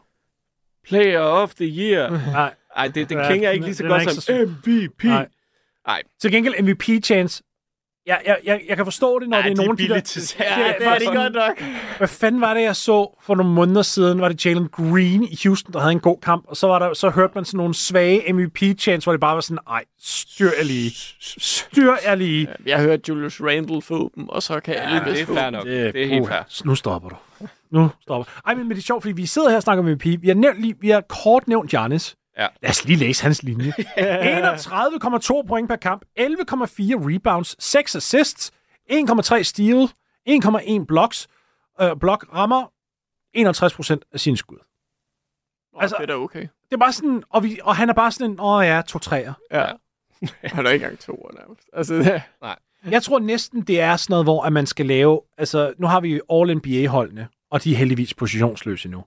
Player 0.88 1.20
of 1.20 1.54
the 1.56 1.66
year. 1.66 2.10
Nej, 2.32 2.54
Ej, 2.76 2.88
det, 2.88 3.10
den 3.10 3.18
Ja, 3.18 3.28
klinger 3.28 3.50
ikke 3.50 3.66
lige 3.66 3.76
så 3.76 3.84
den 3.84 3.92
godt 3.92 4.04
som 4.12 4.22
så 4.22 4.46
MVP. 4.66 5.04
Nej. 5.04 5.28
Nej. 5.88 6.02
til 6.22 6.32
gengæld 6.32 6.62
MVP-chance. 6.62 7.44
Jeg, 8.08 8.22
jeg, 8.26 8.38
jeg, 8.44 8.62
jeg 8.70 8.76
kan 8.78 8.86
forstå 8.86 9.20
det, 9.20 9.30
når 9.30 9.38
Ej, 9.38 9.42
det 9.44 9.52
er 9.52 9.56
de 9.56 9.62
er 9.62 9.66
nogle 9.66 9.84
af 9.84 9.88
de 9.88 9.94
der... 9.94 10.02
salg. 10.06 10.40
Ja, 10.40 10.60
Ja, 10.60 10.74
det 10.80 10.88
er 10.88 10.98
det 10.98 11.08
godt 11.08 11.34
nok. 11.34 11.64
Hvad 11.98 12.08
fanden 12.08 12.42
var 12.42 12.54
det, 12.54 12.62
jeg 12.62 12.76
så 12.76 13.18
for 13.24 13.36
nogle 13.36 13.52
måneder 13.52 13.82
siden? 13.82 14.22
Var 14.22 14.30
det 14.30 14.46
Jalen 14.46 14.68
Green 14.68 15.24
i 15.24 15.40
Houston, 15.44 15.74
der 15.74 15.80
havde 15.80 15.92
en 15.92 16.00
god 16.00 16.18
kamp? 16.22 16.46
Og 16.48 16.58
så, 16.58 16.68
var 16.68 16.80
der, 16.80 16.94
så 16.94 17.10
hørte 17.10 17.32
man 17.36 17.46
sådan 17.46 17.58
nogle 17.58 17.74
svage 17.74 18.34
MVP-chance, 18.34 19.06
hvor 19.06 19.14
det 19.14 19.22
bare 19.22 19.36
var 19.36 19.42
sådan, 19.42 19.58
ej, 19.70 19.84
styr 20.00 20.50
jeg 20.58 20.66
lige. 20.66 20.92
Styr 21.40 21.94
jeg 22.06 22.18
lige. 22.18 22.48
Jeg 22.66 22.78
har 22.78 22.84
hørt 22.84 23.10
Julius 23.10 23.42
Randle 23.42 23.82
få 23.82 24.12
dem, 24.16 24.30
og 24.30 24.44
så 24.44 24.60
kan 24.60 24.74
jeg 24.76 24.84
Ja, 24.84 24.90
lige 25.12 25.14
det 25.16 25.22
er 25.22 25.26
fair 25.42 25.50
nok. 25.50 25.66
Det 25.66 26.04
er 26.04 26.08
helt 26.08 26.28
fair. 26.28 26.66
Nu 26.66 26.76
stopper 26.76 27.10
du. 27.10 27.16
Nu 27.72 27.90
stopper 28.02 28.42
Ej, 28.46 28.54
men, 28.56 28.68
men 28.68 28.72
det 28.76 28.82
er 28.82 28.86
sjovt, 28.86 29.04
fordi 29.04 29.14
vi 29.14 29.26
sidder 29.26 29.50
her 29.50 29.56
og 29.56 29.64
snakker 29.64 29.84
om 29.84 29.90
MVP. 29.90 30.06
Vi 30.06 30.28
har, 30.28 30.36
nævnt, 30.36 30.62
lige, 30.62 30.76
vi 30.80 30.90
har 30.90 31.02
kort 31.24 31.48
nævnt 31.48 31.70
Giannis. 31.70 32.16
Ja. 32.38 32.48
Lad 32.62 32.70
os 32.70 32.86
lige 32.86 32.98
læse 32.98 33.24
hans 33.24 33.44
linje. 33.44 33.74
31,2 33.98 35.42
point 35.48 35.70
per 35.70 35.76
kamp, 35.76 36.06
11,4 36.20 36.26
rebounds, 37.14 37.64
6 37.64 37.96
assists, 37.96 38.52
1,3 38.92 39.42
steal, 39.44 39.90
1,1 40.30 40.86
blocks, 40.86 41.28
øh, 41.82 41.90
blok 42.00 42.26
rammer 42.34 42.72
51% 43.38 43.98
af 44.14 44.20
sine 44.20 44.38
skud. 44.38 44.58
Nå, 45.74 45.80
Altså- 45.80 45.96
det 46.00 46.04
er 46.04 46.08
da 46.08 46.14
okay. 46.22 46.42
Det 46.42 46.74
er 46.74 46.78
bare 46.78 46.94
sådan, 46.94 47.24
og, 47.30 47.44
vi, 47.44 47.60
og 47.64 47.76
han 47.76 47.90
er 47.90 47.94
bare 47.94 48.12
sådan 48.12 48.32
en, 48.32 48.40
åh 48.40 48.66
ja, 48.66 48.82
to 48.88 49.00
træer. 49.00 49.34
Ja. 49.52 49.66
Han 50.44 50.66
er 50.66 50.70
ikke 50.70 50.84
engang 50.86 51.00
to 51.00 51.30
nærmest. 51.40 51.62
Altså, 51.74 51.94
det, 51.96 52.22
Jeg 52.92 53.04
tror 53.04 53.20
næsten, 53.20 53.62
det 53.62 53.82
er 53.82 53.96
sådan 53.96 54.14
noget, 54.14 54.26
hvor 54.26 54.44
at 54.44 54.54
man 54.54 54.66
skal 54.66 54.86
lave... 54.86 55.22
Altså, 55.38 55.74
nu 55.78 55.88
har 55.88 56.00
vi 56.00 56.20
All-NBA-holdene, 56.32 57.28
og 57.52 57.64
de 57.64 57.74
er 57.74 57.78
heldigvis 57.78 58.14
positionsløse 58.14 58.90
nu. 58.90 59.04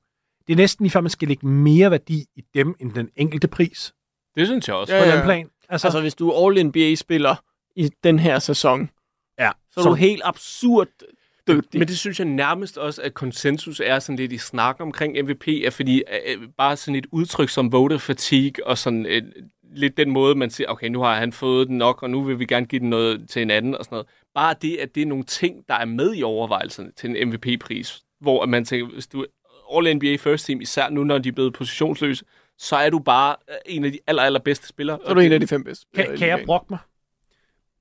Det 0.47 0.53
er 0.53 0.57
næsten 0.57 0.85
lige 0.85 0.91
før, 0.91 1.01
man 1.01 1.11
skal 1.11 1.29
lægge 1.29 1.47
mere 1.47 1.91
værdi 1.91 2.25
i 2.37 2.45
dem, 2.55 2.75
end 2.81 2.93
den 2.93 3.09
enkelte 3.17 3.49
pris 3.49 3.93
Det 4.37 4.47
synes 4.47 4.69
jeg 4.69 4.77
også. 4.77 4.93
på 4.93 4.97
Ja, 4.97 5.09
ja. 5.09 5.17
den 5.17 5.25
plan. 5.25 5.51
Altså, 5.69 5.87
altså, 5.87 6.01
hvis 6.01 6.15
du 6.15 6.31
er 6.31 6.47
All-NBA-spiller 6.47 7.35
i 7.77 7.91
den 8.05 8.19
her 8.19 8.39
sæson, 8.39 8.91
ja, 9.39 9.51
så 9.71 9.81
er 9.81 9.85
du 9.85 9.95
helt 9.95 10.23
absurd 10.25 10.89
dygtig. 11.49 11.79
Men 11.79 11.89
det 11.89 11.99
synes 11.99 12.19
jeg 12.19 12.27
nærmest 12.29 12.79
også, 12.79 13.03
at 13.03 13.15
konsensus 13.15 13.81
er 13.81 13.99
sådan 13.99 14.17
lidt 14.17 14.33
i 14.33 14.39
snak 14.39 14.77
omkring 14.81 15.23
MVP, 15.25 15.49
er 15.49 15.71
fordi 15.71 16.03
øh, 16.27 16.49
bare 16.59 16.77
sådan 16.77 16.95
et 16.95 17.07
udtryk 17.13 17.49
som 17.49 17.73
voter 17.73 17.99
fatigue, 17.99 18.67
og 18.67 18.79
sådan 18.79 19.07
øh, 19.07 19.23
lidt 19.75 19.97
den 19.97 20.11
måde, 20.11 20.35
man 20.35 20.51
siger, 20.51 20.69
okay, 20.71 20.89
nu 20.89 21.01
har 21.01 21.15
han 21.15 21.33
fået 21.33 21.69
den 21.69 21.79
nok, 21.79 22.03
og 22.03 22.11
nu 22.11 22.23
vil 22.23 22.39
vi 22.39 22.47
gerne 22.47 22.67
give 22.67 22.81
den 22.81 22.91
noget 22.91 23.29
til 23.29 23.43
en 23.43 23.51
anden, 23.51 23.75
og 23.75 23.85
sådan 23.85 23.95
noget. 23.95 24.07
Bare 24.35 24.55
det, 24.63 24.77
at 24.77 24.95
det 24.95 25.03
er 25.03 25.07
nogle 25.07 25.25
ting, 25.25 25.65
der 25.69 25.75
er 25.75 25.85
med 25.85 26.15
i 26.17 26.23
overvejelserne 26.23 26.93
til 26.97 27.11
en 27.17 27.29
MVP-pris, 27.29 28.03
hvor 28.21 28.47
man 28.47 28.65
tænker, 28.65 28.87
hvis 28.95 29.07
du 29.07 29.21
er 29.23 29.27
All-NBA 29.79 30.17
First 30.17 30.47
Team, 30.47 30.61
især 30.61 30.91
nu, 30.91 31.05
når 31.05 31.19
de 31.19 31.29
er 31.29 31.33
blevet 31.33 31.53
positionsløse, 31.55 32.25
så 32.59 32.77
er 32.77 32.91
du 32.91 32.99
bare 32.99 33.37
øh, 33.51 33.57
en 33.67 33.85
af 33.85 33.93
de 33.93 33.99
aller, 34.07 34.23
allerbedste 34.23 34.67
spillere. 34.69 34.99
så 35.05 35.11
er 35.11 35.15
du 35.15 35.21
en 35.21 35.33
af 35.33 35.41
de 35.41 35.47
fem 35.47 35.65
bedste. 35.65 35.83
spillere 35.83 36.09
kan, 36.11 36.19
kan 36.19 36.29
jeg 36.29 36.43
brokke 36.47 36.67
mig? 36.71 36.79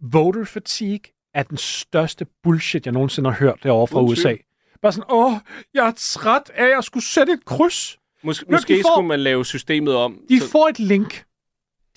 Voter 0.02 0.46
fatigue 0.46 1.00
er 1.34 1.44
den 1.44 1.58
største 1.58 2.26
bullshit, 2.44 2.86
jeg 2.86 2.94
nogensinde 2.94 3.30
har 3.32 3.38
hørt 3.38 3.60
derovre 3.64 3.88
fra 3.88 4.02
USA. 4.02 4.36
Bare 4.82 4.92
sådan, 4.92 5.10
åh, 5.12 5.34
jeg 5.74 5.88
er 5.88 5.94
træt 5.98 6.52
af 6.56 6.78
at 6.78 6.84
skulle 6.84 7.04
sætte 7.06 7.34
et 7.34 7.46
kryds. 7.46 7.94
Mås- 7.96 8.44
måske 8.52 8.82
får- 8.82 8.94
skulle 8.96 9.08
man 9.08 9.20
lave 9.20 9.46
systemet 9.46 9.96
om. 9.96 10.20
De 10.30 10.40
så- 10.40 10.50
får 10.50 10.68
et 10.68 10.80
link. 10.80 11.24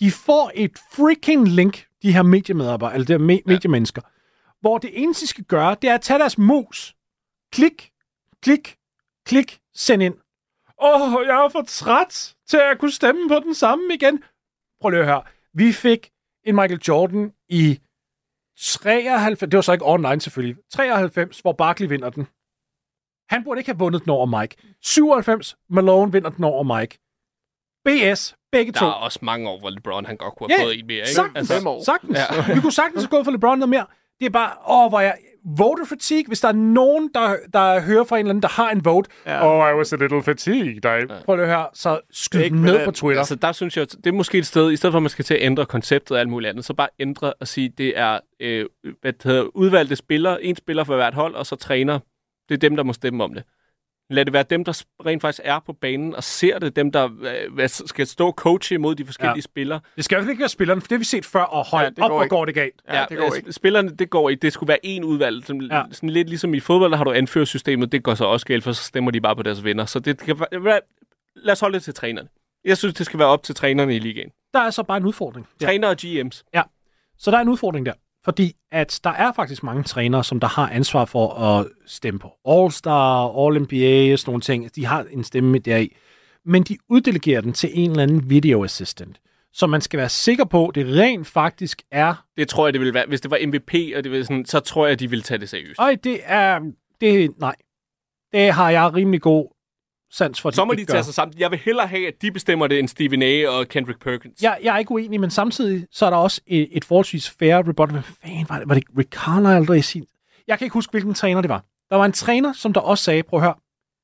De 0.01 0.11
får 0.11 0.51
et 0.55 0.79
freaking 0.93 1.49
link, 1.49 1.87
de 2.03 2.13
her 2.13 2.23
mediemedarbejdere, 2.23 2.95
eller 2.95 3.07
de 3.07 3.13
her 3.13 3.37
me- 3.37 3.43
mediemennesker, 3.47 4.03
hvor 4.61 4.79
det 4.79 4.91
eneste, 4.93 5.23
de 5.23 5.29
skal 5.29 5.45
gøre, 5.45 5.77
det 5.83 5.91
er 5.91 5.95
at 5.95 6.01
tage 6.01 6.19
deres 6.19 6.39
mus, 6.39 6.95
klik, 7.53 7.91
klik, 8.43 8.77
klik, 9.27 9.59
send 9.75 10.03
ind. 10.03 10.15
Åh, 10.83 11.15
oh, 11.15 11.27
jeg 11.27 11.45
er 11.45 11.49
for 11.49 11.63
træt 11.63 12.35
til 12.49 12.57
at 12.57 12.79
kunne 12.79 12.93
stemme 12.93 13.29
på 13.29 13.35
den 13.45 13.55
samme 13.55 13.95
igen. 13.95 14.23
Prøv 14.81 14.91
lige 14.91 15.01
at 15.01 15.07
høre. 15.07 15.23
Vi 15.55 15.73
fik 15.73 16.11
en 16.47 16.55
Michael 16.55 16.81
Jordan 16.89 17.33
i 17.49 17.81
93, 18.59 19.39
det 19.41 19.53
var 19.57 19.61
så 19.61 19.73
ikke 19.73 19.87
online 19.87 20.21
selvfølgelig, 20.21 20.57
93, 20.73 21.41
hvor 21.41 21.53
Barkley 21.53 21.89
vinder 21.89 22.11
den. 22.11 22.27
Han 23.35 23.45
burde 23.45 23.61
ikke 23.61 23.71
have 23.71 23.79
vundet 23.79 24.03
den 24.05 24.11
over 24.11 24.27
Mike. 24.41 24.57
97, 24.83 25.57
Malone 25.69 26.13
vinder 26.13 26.31
den 26.31 26.45
over 26.45 26.63
Mike. 26.79 26.99
BS, 27.85 28.37
begge 28.53 28.73
Der 28.73 28.79
to. 28.79 28.87
er 28.87 28.91
også 28.91 29.19
mange 29.23 29.49
år, 29.49 29.59
hvor 29.59 29.71
LeBron 29.71 30.07
han 30.07 30.17
godt 30.17 30.35
kunne 30.37 30.51
have 30.53 30.61
Ja, 30.61 30.65
fået 30.67 30.79
en 30.79 30.87
mere. 30.87 30.97
Ikke? 30.97 31.11
Sagtens, 31.11 31.51
år. 31.67 31.85
sagtens. 31.85 32.19
Ja. 32.19 32.55
Vi 32.55 32.61
kunne 32.61 32.73
sagtens 32.73 33.03
have 33.05 33.11
gået 33.11 33.25
for 33.25 33.33
LeBron 33.33 33.59
noget 33.59 33.69
mere. 33.69 33.87
Det 34.21 34.27
er 34.27 34.31
bare, 34.31 34.57
åh, 34.69 34.89
hvor 34.89 35.01
jeg... 35.01 35.19
Voter 35.45 35.85
fatigue, 35.85 36.25
hvis 36.27 36.41
der 36.41 36.49
er 36.49 36.53
nogen, 36.53 37.11
der, 37.15 37.37
der 37.53 37.81
hører 37.81 38.05
fra 38.05 38.17
en 38.17 38.21
eller 38.21 38.31
anden, 38.31 38.43
der 38.43 38.49
har 38.49 38.71
en 38.71 38.85
vote. 38.85 39.11
Ja. 39.27 39.47
Oh, 39.47 39.73
I 39.75 39.79
was 39.79 39.93
a 39.93 39.97
little 39.97 40.23
fatigued. 40.23 40.77
I... 40.77 41.07
Prøv 41.25 41.37
lige 41.37 41.47
at 41.47 41.51
høre, 41.57 41.67
så 41.75 42.01
skyd 42.11 42.41
Ikke 42.41 42.63
ned 42.63 42.75
den. 42.75 42.85
på 42.85 42.91
Twitter. 42.91 43.21
Altså, 43.21 43.35
der 43.35 43.53
synes 43.53 43.77
jeg, 43.77 43.87
det 43.91 44.07
er 44.07 44.13
måske 44.13 44.39
et 44.39 44.47
sted, 44.47 44.73
i 44.73 44.77
stedet 44.77 44.93
for 44.93 44.99
at 44.99 45.03
man 45.03 45.11
skal 45.11 45.25
til 45.25 45.35
at 45.35 45.43
ændre 45.43 45.67
konceptet 45.67 46.11
og 46.11 46.21
alt 46.21 46.29
muligt 46.29 46.51
andet, 46.51 46.65
så 46.65 46.75
bare 46.75 46.89
ændre 46.99 47.33
og 47.33 47.49
sige, 47.49 47.69
det 47.79 47.99
er 47.99 48.19
øh, 48.41 48.67
hvad 49.01 49.13
det 49.13 49.23
hedder, 49.23 49.43
udvalgte 49.43 49.97
spillere, 49.97 50.45
en 50.45 50.57
spiller 50.57 50.85
for 50.85 50.97
hvert 50.97 51.15
hold, 51.15 51.35
og 51.35 51.47
så 51.47 51.57
træner. 51.57 51.99
Det 52.49 52.55
er 52.55 52.59
dem, 52.59 52.77
der 52.77 52.83
må 52.83 52.93
stemme 52.93 53.25
om 53.25 53.35
det. 53.35 53.45
Lad 54.11 54.25
det 54.25 54.33
være 54.33 54.43
dem, 54.43 54.65
der 54.65 54.83
rent 55.07 55.21
faktisk 55.23 55.41
er 55.45 55.59
på 55.67 55.73
banen 55.73 56.15
og 56.15 56.25
ser 56.25 56.59
det, 56.59 56.77
dem, 56.77 56.93
der 56.93 57.05
øh, 57.05 57.55
hvad 57.55 57.69
skal 57.69 58.07
stå 58.07 58.27
og 58.27 58.33
coache 58.33 58.75
imod 58.75 58.95
de 58.95 59.05
forskellige 59.05 59.31
Ja. 59.31 59.37
ja. 59.37 59.41
spillere. 59.41 59.81
Det 59.97 60.05
skal 60.05 60.23
jo 60.23 60.29
ikke 60.31 60.41
være 60.41 60.49
spilleren, 60.49 60.81
for 60.81 60.89
det 60.89 60.95
har 60.97 60.99
vi 60.99 61.05
set 61.05 61.25
før, 61.25 61.43
og 61.43 61.65
hold 61.67 61.83
Ja, 61.83 61.85
ja, 61.85 61.91
det 61.91 61.99
op, 61.99 62.09
går 62.11 62.17
hvor 62.17 62.23
ikke. 62.23 62.31
går 62.31 62.45
det 62.45 62.55
galt. 62.55 62.75
Ja, 62.89 63.05
det 63.09 63.19
går 63.19 63.35
ikke. 63.35 63.53
Spillerne, 63.53 63.91
det 63.91 64.11
går 64.11 64.31
ikke. 64.31 64.41
Det 64.43 64.53
skulle 64.53 64.69
være 64.69 64.87
en 64.87 65.05
udvalg. 65.05 65.45
Sådan, 65.47 65.63
Ja. 65.63 65.77
ja. 65.77 65.83
sådan 65.93 66.11
lidt 66.11 66.29
ligesom 66.29 66.55
i 66.55 66.61
fodbold, 66.61 66.91
der 66.91 66.97
har 66.97 67.05
du 67.05 67.13
anførsystemet. 67.13 67.93
Det 67.93 68.03
går 68.03 68.15
så 68.15 68.25
også 68.25 68.47
galt, 68.47 68.65
for 68.65 68.73
så 68.73 68.83
stemmer 68.83 69.11
de 69.11 69.21
bare 69.21 69.37
på 69.37 69.43
deres 69.43 69.65
venner. 69.65 69.85
Så 69.85 69.99
det 70.01 70.19
kan 70.19 70.41
være, 70.53 70.81
lad 71.37 71.53
os 71.53 71.61
holde 71.61 71.75
det 71.75 71.83
til 71.83 71.95
trænerne. 71.95 72.29
Jeg 72.65 72.77
synes, 72.79 72.95
det 72.95 73.07
skal 73.07 73.19
være 73.19 73.29
op 73.29 73.43
til 73.43 73.55
trænerne 73.55 73.97
i 73.97 73.99
ligaen. 73.99 74.31
Der 74.55 74.61
er 74.61 74.71
så 74.71 74.83
bare 74.83 74.97
en 74.97 75.05
udfordring. 75.05 75.49
Ja. 75.61 75.67
Trænere 75.67 75.91
og 75.91 75.97
GM's. 76.03 76.43
Så 77.19 77.31
der 77.31 77.37
er 77.37 77.41
en 77.43 77.49
udfordring 77.49 77.87
der. 77.87 77.93
Fordi 78.25 78.57
at 78.73 79.01
der 79.05 79.11
er 79.11 79.33
faktisk 79.33 79.63
mange 79.63 79.83
trænere, 79.83 80.25
som 80.25 80.41
der 80.41 80.47
har 80.49 80.71
ansvar 80.71 81.05
for 81.05 81.35
at 81.35 81.67
stemme 81.87 82.21
på 82.21 82.27
All-Star, 82.29 83.39
All-NBA 83.39 84.13
og 84.13 84.19
sådan 84.19 84.31
nogle 84.31 84.41
ting. 84.41 84.77
De 84.77 84.87
har 84.87 85.07
en 85.11 85.25
stemme 85.25 85.59
deri. 85.59 85.97
Men 86.45 86.63
de 86.63 86.77
uddelegerer 86.89 87.41
den 87.41 87.53
til 87.53 87.71
en 87.73 87.91
eller 87.91 88.03
anden 88.03 88.31
video 88.31 88.65
assistant. 88.65 89.21
Så 89.53 89.67
man 89.67 89.81
skal 89.81 89.99
være 89.99 90.09
sikker 90.09 90.45
på, 90.45 90.69
at 90.69 90.75
det 90.75 90.87
rent 90.97 91.27
faktisk 91.27 91.83
er... 91.91 92.25
Det 92.37 92.49
tror 92.49 92.67
jeg, 92.67 92.73
det 92.73 92.81
ville 92.81 92.95
være. 92.95 93.07
Hvis 93.09 93.21
det 93.21 93.31
var 93.31 93.39
MVP, 93.47 93.75
og 93.97 94.05
det 94.05 94.13
var 94.13 94.23
sådan, 94.23 94.45
så 94.45 94.61
tror 94.61 94.87
jeg, 94.87 95.01
de 95.01 95.11
ville 95.11 95.23
tage 95.23 95.39
det 95.39 95.49
seriøst. 95.49 95.81
Øj, 95.81 95.97
det 96.05 96.21
er... 96.25 96.61
Det, 97.01 97.39
nej. 97.39 97.55
Det 98.33 98.53
har 98.53 98.71
jeg 98.71 98.95
rimelig 98.95 99.21
god 99.21 99.60
sans 100.11 100.41
for, 100.41 100.49
at 100.49 100.55
Så 100.55 100.65
må 100.65 100.73
de 100.75 100.85
tage 100.85 101.05
sig 101.05 101.15
sammen. 101.15 101.39
Jeg 101.39 101.51
vil 101.51 101.59
hellere 101.59 101.87
have, 101.87 102.07
at 102.07 102.15
de 102.23 102.33
bestemmer 102.33 102.67
det, 102.67 102.79
end 102.79 102.89
Stephen 102.89 103.23
A. 103.23 103.49
og 103.49 103.69
Kendrick 103.69 104.01
Perkins. 104.01 104.43
Jeg, 104.43 104.59
jeg 104.63 104.75
er 104.75 104.79
ikke 104.79 104.91
uenig, 104.93 105.21
men 105.21 105.31
samtidig 105.31 105.87
så 105.91 106.07
er 106.07 106.11
der 106.11 106.17
også 106.17 106.41
et, 106.47 106.69
et 106.73 106.85
forholdsvis 106.85 107.31
fair 107.31 107.57
rebuttal. 107.69 107.91
Hvad 107.93 108.03
fanden 108.03 108.47
var 108.49 108.59
det? 108.59 108.69
Var 108.69 108.75
det 108.75 108.85
Rick 108.99 109.15
Carlisle, 109.15 109.67
der 109.67 109.75
i 109.75 109.83
sin... 109.83 110.05
Jeg 110.49 110.59
kan 110.59 110.67
ikke 110.67 110.75
huske, 110.75 110.91
hvilken 110.91 111.15
træner 111.15 111.41
det 111.41 111.49
var. 111.49 111.65
Der 111.91 111.97
var 111.97 112.05
en 112.05 112.13
træner, 112.13 112.53
som 112.53 112.73
der 112.73 112.81
også 112.81 113.05
sagde, 113.05 113.23
prøv 113.23 113.39
at 113.39 113.43
høre, 113.45 113.55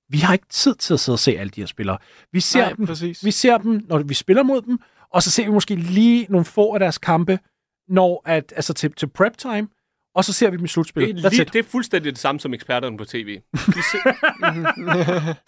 vi 0.09 0.19
har 0.19 0.33
ikke 0.33 0.47
tid 0.51 0.75
til 0.75 0.95
at 0.95 1.01
sidde 1.01 1.15
og 1.15 1.19
se 1.19 1.39
alle 1.39 1.51
de 1.51 1.61
her 1.61 1.67
spillere. 1.67 1.99
Vi 2.33 2.41
ser, 2.41 2.61
Nej, 2.61 2.73
dem, 2.73 2.87
præcis. 2.87 3.25
vi 3.25 3.31
ser 3.31 3.59
dem, 3.59 3.85
når 3.89 3.99
vi 3.99 4.15
spiller 4.15 4.43
mod 4.43 4.63
dem, 4.63 4.79
og 5.11 5.23
så 5.23 5.31
ser 5.31 5.45
vi 5.45 5.51
måske 5.51 5.75
lige 5.75 6.27
nogle 6.29 6.45
få 6.45 6.75
af 6.75 6.81
deres 6.81 6.99
kampe, 6.99 7.39
når 7.89 8.23
at, 8.25 8.53
altså 8.57 8.75
til, 8.75 8.93
til 8.93 9.07
prep 9.07 9.37
time, 9.37 9.69
og 10.17 10.25
så 10.25 10.33
ser 10.33 10.51
vi 10.51 10.57
dem 10.57 10.65
i 10.65 10.69
slutspillet. 10.69 11.17
Det 11.17 11.25
er, 11.25 11.31
lige, 11.31 11.45
det 11.45 11.57
er 11.59 11.63
fuldstændig 11.63 12.13
det 12.13 12.19
samme 12.21 12.41
som 12.41 12.55
eksperterne 12.55 12.97
på 12.97 13.05
tv. 13.05 13.41
De 13.53 13.61
ser, 13.73 14.13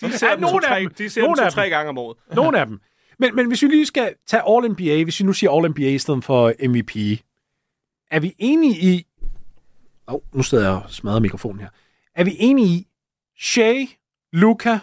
de 0.07 0.19
ser 0.19 0.28
Ja, 0.28 0.36
dem 0.36 0.45
af 0.45 0.51
to-tre 0.51 0.81
dem. 0.81 0.95
de 0.99 1.11
ser 1.11 1.20
Nogle 1.20 1.36
dem 1.36 1.45
af 1.45 1.51
to-tre 1.53 1.69
gange 1.70 1.89
om 1.89 1.99
året. 1.99 2.16
Nogle 2.35 2.59
af 2.61 2.66
dem. 2.66 2.81
Men, 3.19 3.36
men 3.36 3.47
hvis 3.47 3.62
vi 3.62 3.66
lige 3.69 3.86
skal 3.86 4.15
tage 4.27 4.43
All-NBA, 4.47 5.05
hvis 5.05 5.20
vi 5.20 5.24
nu 5.27 5.32
siger 5.32 5.51
All-NBA 5.51 5.81
i 5.82 5.99
stedet 5.99 6.24
for 6.24 6.53
MVP, 6.69 6.97
er 8.11 8.20
vi 8.20 8.35
enige 8.39 8.95
i... 8.95 9.07
Åh, 10.09 10.15
oh, 10.15 10.20
nu 10.32 10.43
sidder 10.43 10.65
jeg 10.65 10.73
og 10.82 10.90
smadrer 10.90 11.20
mikrofonen 11.20 11.61
her. 11.61 11.69
Er 12.15 12.24
vi 12.24 12.36
enige 12.39 12.69
i 12.69 12.86
Shea, 13.40 13.85
Luka, 14.32 14.78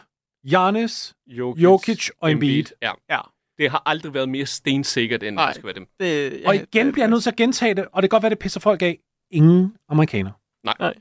Giannis, 0.49 1.13
Jokic, 1.27 1.63
Jokic 1.63 2.09
og 2.21 2.31
Embiid? 2.31 2.65
Ja. 2.81 2.91
Ja. 3.09 3.19
Det 3.57 3.71
har 3.71 3.81
aldrig 3.85 4.13
været 4.13 4.29
mere 4.29 4.45
stensikkert, 4.45 5.23
end 5.23 5.35
Nej. 5.35 5.45
det 5.45 5.55
skal 5.55 5.65
være 5.65 5.73
dem. 5.75 5.87
Det, 5.99 6.41
Og 6.45 6.55
igen 6.55 6.91
bliver 6.91 7.03
jeg 7.05 7.09
nødt 7.11 7.23
til 7.23 7.29
at 7.29 7.35
gentage 7.35 7.73
det, 7.73 7.85
og 7.93 8.01
det 8.01 8.09
kan 8.09 8.15
godt 8.15 8.23
være, 8.23 8.29
det 8.29 8.39
pisser 8.39 8.59
folk 8.59 8.81
af. 8.81 8.99
Ingen 9.31 9.75
amerikaner. 9.89 10.31
Nej. 10.63 10.75
Nej. 10.79 10.93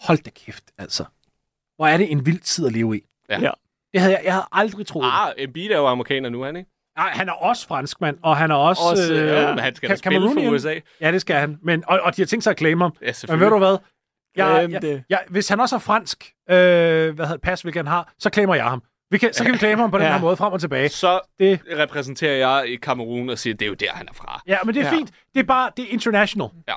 Hold 0.00 0.18
da 0.18 0.30
kæft, 0.30 0.64
altså. 0.78 1.04
Hvor 1.76 1.86
er 1.86 1.96
det 1.96 2.12
en 2.12 2.26
vild 2.26 2.40
tid 2.40 2.66
at 2.66 2.72
leve 2.72 2.96
i. 2.96 3.00
Ja. 3.28 3.40
Ja. 3.40 3.50
Det 3.92 4.00
havde 4.00 4.14
jeg, 4.14 4.24
jeg 4.24 4.32
havde 4.32 4.46
aldrig 4.52 4.86
troet. 4.86 5.06
Ah, 5.12 5.32
Embiid 5.38 5.70
er 5.70 5.76
jo 5.76 5.86
amerikaner 5.86 6.28
nu, 6.28 6.42
er 6.42 6.46
han 6.46 6.56
ikke? 6.56 6.70
Nej, 6.96 7.10
han 7.10 7.28
er 7.28 7.32
også 7.32 7.66
franskmand, 7.66 8.18
og 8.22 8.36
han 8.36 8.50
er 8.50 8.54
også... 8.54 8.82
Også, 8.90 9.12
øh, 9.14 9.26
ja, 9.28 9.48
Men 9.50 9.58
han 9.58 9.74
skal 9.74 9.88
da 9.88 9.94
Ca- 9.94 9.96
spille 9.96 10.30
for. 10.34 10.50
USA. 10.50 10.74
Ja, 11.00 11.12
det 11.12 11.20
skal 11.20 11.36
han. 11.36 11.58
Men, 11.62 11.84
og, 11.86 12.00
og 12.00 12.16
de 12.16 12.22
har 12.22 12.26
tænkt 12.26 12.42
sig 12.44 12.50
at 12.50 12.58
claim 12.58 12.80
ham. 12.80 12.92
Ja, 13.02 13.12
Men 13.28 13.40
ved 13.40 13.50
du 13.50 13.58
hvad? 13.58 13.76
Jeg, 14.36 14.68
jeg, 14.70 14.82
det. 14.82 15.04
jeg, 15.10 15.24
hvis 15.28 15.48
han 15.48 15.60
også 15.60 15.74
har 15.76 15.80
fransk 15.80 16.32
øh, 16.50 16.56
hvad 17.14 17.26
hedder, 17.26 17.36
pas, 17.42 17.62
hvilket 17.62 17.78
han 17.78 17.86
har, 17.86 18.12
så 18.18 18.30
claimer 18.32 18.54
jeg 18.54 18.64
ham. 18.64 18.82
Vi 19.10 19.18
kan, 19.18 19.32
så 19.32 19.44
kan 19.44 19.52
vi 19.52 19.58
claime 19.58 19.80
ham 19.80 19.90
på 19.90 19.98
den 19.98 20.06
Ja. 20.06 20.12
her 20.12 20.20
måde, 20.20 20.36
frem 20.36 20.52
og 20.52 20.60
tilbage. 20.60 20.88
Så 20.88 21.20
Det, 21.38 21.60
repræsenterer 21.76 22.36
jeg 22.36 22.68
i 22.68 22.76
Kamerun 22.76 23.30
og 23.30 23.38
siger, 23.38 23.54
det 23.54 23.62
er 23.64 23.68
jo 23.68 23.74
der, 23.74 23.92
han 23.92 24.08
er 24.08 24.12
fra. 24.12 24.42
ja, 24.46 24.58
men 24.64 24.74
det 24.74 24.80
er 24.80 24.84
Ja. 24.86 24.92
fint. 24.92 25.12
Det 25.34 25.40
er 25.40 25.44
bare, 25.44 25.70
det 25.76 25.84
er 25.84 25.88
international. 25.92 26.48
Ja. 26.68 26.74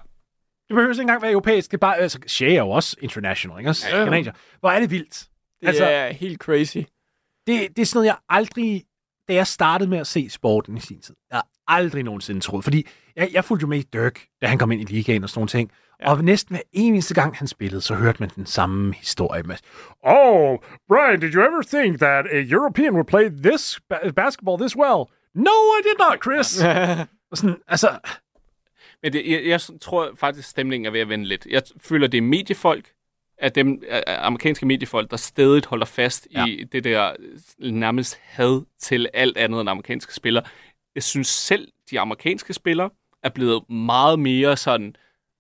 Det 0.72 0.76
behøver 0.76 0.94
ikke 0.94 1.02
engang 1.02 1.22
være 1.22 1.32
europæisk. 1.32 1.72
Det 1.72 1.78
er 1.78 1.80
bare, 1.80 1.98
altså, 1.98 2.20
Shea 2.28 2.50
er 2.52 2.54
jo 2.60 2.70
også 2.70 2.96
international, 3.02 3.60
ikke? 3.60 3.70
Også? 3.70 3.90
Ja, 3.90 4.16
ja. 4.16 4.32
Hvor 4.60 4.70
er 4.72 4.80
det 4.80 4.92
vildt. 4.92 5.28
Det 5.62 5.68
Altså- 5.68 5.86
er 5.86 6.12
helt 6.12 6.40
crazy. 6.42 6.78
Det, 6.78 6.88
det 7.48 7.80
er 7.80 7.86
sådan 7.86 7.98
noget, 7.98 8.06
jeg 8.08 8.16
aldrig, 8.30 8.84
da 9.28 9.34
jeg 9.34 9.48
startede 9.48 9.90
med 9.90 9.98
at 9.98 10.08
se 10.08 10.30
sporten 10.30 10.78
i 10.78 10.80
sin 10.80 11.02
tid, 11.02 11.16
jeg 11.32 11.38
har 11.38 11.48
aldrig 11.68 12.04
nogensinde 12.04 12.42
troet, 12.42 12.64
fordi 12.64 12.88
jeg, 13.16 13.30
jeg 13.34 13.46
fulgte 13.46 13.62
jo 13.64 13.68
med 13.68 13.78
i 13.80 13.82
Dirk, 13.94 14.20
da 14.42 14.48
han 14.48 14.58
kom 14.58 14.72
ind 14.72 14.82
i 14.82 14.86
ligaen 14.94 15.24
og 15.24 15.30
sådan 15.30 15.40
nogle 15.40 15.48
ting, 15.48 15.72
ja. 16.02 16.12
og 16.12 16.24
næsten 16.24 16.56
hver 16.56 16.62
eneste 16.72 17.14
gang 17.14 17.38
han 17.38 17.48
spillede, 17.48 17.82
så 17.82 17.96
hørte 17.96 18.18
man 18.20 18.30
den 18.36 18.46
samme 18.46 18.94
historie 18.94 19.44
med, 19.44 19.56
Oh, 20.04 20.58
Brian, 20.88 21.20
did 21.20 21.34
you 21.34 21.42
ever 21.42 21.62
think 21.68 22.00
that 22.00 22.26
a 22.32 22.44
European 22.52 22.94
would 22.94 23.08
play 23.08 23.30
this 23.30 23.80
ba- 23.94 24.12
basketball 24.12 24.60
this 24.60 24.76
well? 24.78 25.04
No, 25.36 25.52
I 25.52 25.82
did 25.84 25.98
not, 26.00 26.24
Chris. 26.24 26.62
og 27.32 27.38
sådan, 27.38 27.58
altså, 27.68 27.90
Men 29.04 29.14
det, 29.14 29.32
jeg, 29.32 29.46
jeg 29.46 29.62
tror 29.82 30.12
faktisk, 30.16 30.50
stemningen 30.50 30.86
er 30.86 30.92
ved 30.92 31.00
at 31.00 31.10
vende 31.10 31.26
lidt. 31.26 31.46
Jeg 31.46 31.62
føler, 31.78 32.08
det 32.08 32.18
er 32.18 32.22
mediefolk, 32.22 32.92
at 33.38 33.56
dem 33.56 33.84
af 33.88 34.04
amerikanske 34.26 34.66
mediefolk, 34.66 35.12
der 35.12 35.18
stadig 35.18 35.64
holder 35.68 35.86
fast 35.86 36.28
ja. 36.32 36.46
i 36.46 36.64
det 36.64 36.84
der 36.84 37.16
nærmest 37.60 38.20
had 38.24 38.66
til 38.80 39.10
alt 39.14 39.38
andet 39.38 39.62
end 39.62 39.70
amerikanske 39.70 40.14
spillere. 40.14 40.44
Jeg 40.96 41.04
synes 41.04 41.28
selv, 41.28 41.68
de 41.92 42.00
amerikanske 42.00 42.54
spillere 42.54 42.90
er 43.24 43.30
blevet 43.30 43.70
meget 43.70 44.20
mere 44.20 44.58
sådan, 44.58 44.96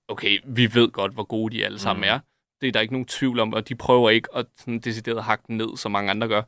okay, 0.07 0.39
vi 0.45 0.75
ved 0.75 0.91
godt, 0.91 1.13
hvor 1.13 1.23
gode 1.23 1.55
de 1.57 1.65
alle 1.65 1.79
sammen 1.79 2.03
er. 2.03 2.19
Det 2.61 2.67
er 2.67 2.71
der 2.71 2.79
ikke 2.79 2.93
nogen 2.93 3.05
tvivl 3.05 3.39
om, 3.39 3.53
og 3.53 3.69
de 3.69 3.75
prøver 3.75 4.09
ikke 4.09 4.29
at 4.35 4.45
sådan 4.55 4.79
decideret 4.79 5.23
hakke 5.23 5.43
den 5.47 5.57
ned, 5.57 5.77
som 5.77 5.91
mange 5.91 6.11
andre 6.11 6.27
gør. 6.27 6.41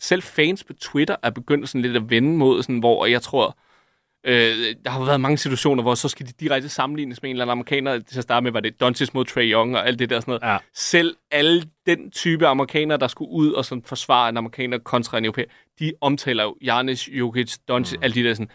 Selv 0.00 0.22
fans 0.22 0.64
på 0.64 0.72
Twitter 0.72 1.16
er 1.22 1.30
begyndt 1.30 1.68
sådan 1.68 1.82
lidt 1.82 1.96
at 1.96 2.10
vende 2.10 2.36
mod, 2.36 2.62
sådan, 2.62 2.78
hvor 2.78 3.06
jeg 3.06 3.22
tror, 3.22 3.58
øh, 4.24 4.74
der 4.84 4.90
har 4.90 5.04
været 5.04 5.20
mange 5.20 5.38
situationer, 5.38 5.82
hvor 5.82 5.94
så 5.94 6.08
skal 6.08 6.26
de 6.26 6.32
direkte 6.40 6.68
sammenlignes 6.68 7.22
med 7.22 7.30
en 7.30 7.36
eller 7.36 7.44
anden 7.44 7.52
amerikaner. 7.52 7.98
Til 7.98 8.18
at 8.18 8.22
starte 8.22 8.44
med 8.44 8.52
var 8.52 8.60
det 8.60 8.80
Doncic 8.80 9.14
mod 9.14 9.24
Trae 9.24 9.44
Young 9.44 9.76
og 9.76 9.86
alt 9.86 9.98
det 9.98 10.10
der 10.10 10.20
sådan 10.20 10.32
noget. 10.32 10.52
Ja. 10.52 10.58
Selv 10.74 11.16
alle 11.30 11.62
den 11.86 12.10
type 12.10 12.46
amerikanere, 12.46 12.98
der 12.98 13.08
skulle 13.08 13.30
ud 13.30 13.52
og 13.52 13.64
sådan 13.64 13.82
forsvare 13.82 14.28
en 14.28 14.36
amerikaner 14.36 14.78
kontra 14.78 15.18
en 15.18 15.24
europæer, 15.24 15.46
de 15.78 15.92
omtaler 16.00 16.42
jo 16.42 16.56
Giannis, 16.60 17.08
Jokic, 17.08 17.56
Doncic, 17.68 17.96
mm. 17.96 18.02
alle 18.02 18.14
de 18.14 18.24
der 18.28 18.34
sådan, 18.34 18.50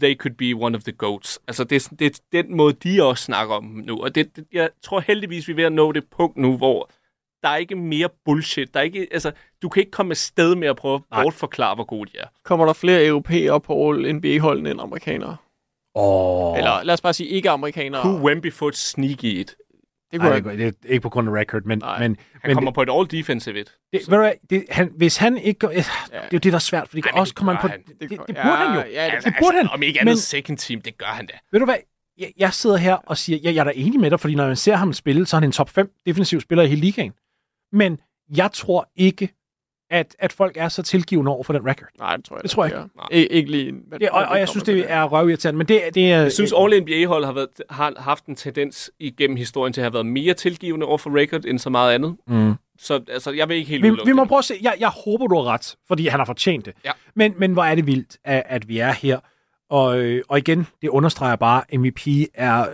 they 0.00 0.16
could 0.16 0.36
be 0.36 0.64
one 0.64 0.76
of 0.76 0.82
the 0.82 0.92
goats. 0.92 1.40
Altså, 1.48 1.64
det 1.64 1.76
er, 1.76 1.88
det 1.98 2.06
er 2.06 2.42
den 2.42 2.56
måde, 2.56 2.72
de 2.72 3.02
også 3.02 3.24
snakker 3.24 3.54
om 3.54 3.64
nu. 3.64 4.02
Og 4.02 4.14
det, 4.14 4.36
det, 4.36 4.44
jeg 4.52 4.70
tror 4.82 5.00
heldigvis, 5.00 5.48
vi 5.48 5.52
er 5.52 5.56
ved 5.56 5.64
at 5.64 5.72
nå 5.72 5.92
det 5.92 6.04
punkt 6.16 6.36
nu, 6.36 6.56
hvor 6.56 6.90
der 7.42 7.48
er 7.48 7.56
ikke 7.56 7.74
mere 7.76 8.08
bullshit. 8.24 8.74
Der 8.74 8.80
er 8.80 8.84
ikke, 8.84 9.08
altså, 9.12 9.32
du 9.62 9.68
kan 9.68 9.80
ikke 9.80 9.90
komme 9.92 10.10
afsted 10.10 10.54
med 10.54 10.68
at 10.68 10.76
prøve 10.76 10.94
at 10.94 11.02
Nej. 11.10 11.22
bortforklare, 11.22 11.74
hvor 11.74 11.84
gode 11.84 12.10
de 12.12 12.18
er. 12.18 12.26
Kommer 12.44 12.66
der 12.66 12.72
flere 12.72 13.06
europæere 13.06 13.60
på 13.60 13.92
NBA-holdene 14.12 14.70
end 14.70 14.80
amerikanere? 14.80 15.36
Åh. 15.94 16.58
Eller 16.58 16.82
lad 16.82 16.94
os 16.94 17.00
bare 17.00 17.12
sige 17.12 17.28
ikke-amerikanere. 17.28 18.02
Kunne 18.02 18.22
Wemby 18.22 18.52
få 18.52 18.68
et 18.68 18.76
sneak 18.76 19.24
i 19.24 19.40
et? 19.40 19.54
Det 20.12 20.20
kunne 20.20 20.34
det, 20.34 20.46
er- 20.46 20.52
det 20.56 20.66
er 20.84 20.88
ikke 20.88 21.00
på 21.00 21.08
grund 21.08 21.28
af 21.28 21.32
record, 21.32 21.62
men, 21.64 21.78
Nej. 21.78 21.98
men, 21.98 22.16
Han 22.32 22.48
men 22.48 22.54
kommer 22.56 22.70
på 22.70 22.82
et 22.82 22.88
all-defensive 22.92 23.58
et. 23.60 23.72
det, 23.92 24.00
ved 24.08 24.16
du 24.16 24.22
hvad, 24.22 24.32
det, 24.50 24.64
han, 24.70 24.92
hvis 24.96 25.16
han 25.16 25.38
ikke 25.38 25.58
gør, 25.58 25.68
det 25.68 25.86
er 26.12 26.20
jo 26.32 26.38
det, 26.38 26.44
der 26.44 26.54
er 26.54 26.58
svært, 26.58 26.88
fordi 26.88 27.02
Ej, 27.06 27.12
men 27.12 27.20
også 27.20 27.30
det 27.30 27.36
kommer 27.36 27.52
han 27.52 27.60
på, 27.62 27.68
han. 27.68 27.80
det, 27.82 28.00
det, 28.00 28.10
Det 28.10 28.18
det 28.26 28.36
burde 28.36 28.56
han 28.56 28.74
jo. 28.74 28.80
Ja, 28.92 29.06
ja, 29.06 29.16
det- 29.16 29.24
det 29.24 29.34
burde 29.42 29.56
han. 29.56 29.68
Om 29.68 29.82
ikke 29.82 30.00
andet 30.00 30.10
Men- 30.12 30.16
second 30.16 30.58
team, 30.58 30.80
det 30.80 30.98
gør 30.98 31.06
han 31.06 31.26
da. 31.26 31.32
Ved 31.52 31.60
du 31.60 31.64
hvad, 31.66 31.76
jeg, 32.18 32.32
jeg 32.38 32.52
sidder 32.52 32.76
her 32.76 32.94
og 32.94 33.16
siger, 33.18 33.38
ja, 33.44 33.52
jeg 33.52 33.60
er 33.60 33.64
da 33.64 33.72
enig 33.74 34.00
med 34.00 34.10
dig, 34.10 34.20
fordi 34.20 34.34
når 34.34 34.46
man 34.46 34.56
ser 34.56 34.76
ham 34.76 34.92
spille, 34.92 35.26
så 35.26 35.36
er 35.36 35.40
han 35.40 35.48
en 35.48 35.52
top 35.52 35.70
5 35.70 35.90
defensiv 36.06 36.40
spiller 36.40 36.62
i 36.64 36.66
hele 36.68 36.80
ligaen. 36.80 37.12
Men 37.72 37.98
jeg 38.36 38.50
tror 38.52 38.90
ikke, 38.96 39.28
at, 39.90 40.16
at 40.18 40.32
folk 40.32 40.56
er 40.56 40.68
så 40.68 40.82
tilgivende 40.82 41.30
over 41.32 41.42
for 41.44 41.52
den 41.52 41.66
record. 41.66 41.88
Nej, 41.98 42.16
det 42.16 42.24
tror 42.24 42.36
jeg 42.36 42.42
Det 42.42 42.50
tror 42.50 42.64
jeg 42.64 42.86
ikke. 43.12 43.26
Ik- 43.26 43.32
ikke 43.36 43.50
lige... 43.50 43.72
Hvad, 43.88 43.98
Det, 43.98 44.08
og, 44.10 44.24
og 44.24 44.38
jeg 44.38 44.48
synes, 44.48 44.64
det 44.64 44.90
er 44.92 45.04
røvirriterende, 45.04 45.58
men 45.58 45.68
det, 45.68 45.80
det 45.94 46.12
er... 46.12 46.20
Jeg 46.22 46.32
synes, 46.32 46.52
alle 46.58 46.80
NBA-hold 46.80 47.24
har, 47.24 47.32
været, 47.32 47.48
har 47.70 47.94
haft 47.98 48.26
en 48.26 48.36
tendens 48.36 48.90
igennem 48.98 49.36
historien 49.36 49.72
til 49.72 49.80
at 49.80 49.84
have 49.84 49.92
været 49.92 50.06
mere 50.06 50.34
tilgivende 50.34 50.86
over 50.86 50.98
for 50.98 51.16
record 51.20 51.44
end 51.44 51.58
så 51.58 51.70
meget 51.70 51.94
andet. 51.94 52.16
Mm. 52.26 52.54
Så 52.78 53.00
altså, 53.08 53.30
jeg 53.30 53.48
vil 53.48 53.56
ikke 53.56 53.70
helt 53.70 53.82
Vi, 53.84 53.90
vi 54.04 54.12
må 54.12 54.24
prøve 54.24 54.38
at 54.38 54.44
se. 54.44 54.54
Jeg, 54.62 54.74
jeg 54.80 54.88
håber, 54.88 55.26
du 55.26 55.34
har 55.34 55.44
ret, 55.44 55.76
fordi 55.88 56.06
han 56.06 56.20
har 56.20 56.24
fortjent 56.26 56.66
det. 56.66 56.74
Ja. 56.84 56.90
Men, 57.14 57.34
men 57.38 57.52
hvor 57.52 57.62
er 57.64 57.74
det 57.74 57.86
vildt, 57.86 58.16
at, 58.24 58.42
at 58.46 58.68
vi 58.68 58.78
er 58.78 58.92
her. 58.92 59.18
Og, 59.70 60.04
og 60.28 60.38
igen, 60.38 60.66
det 60.82 60.88
understreger 60.88 61.36
bare, 61.36 61.62
at 61.68 61.80
MVP 61.80 62.06
er 62.34 62.66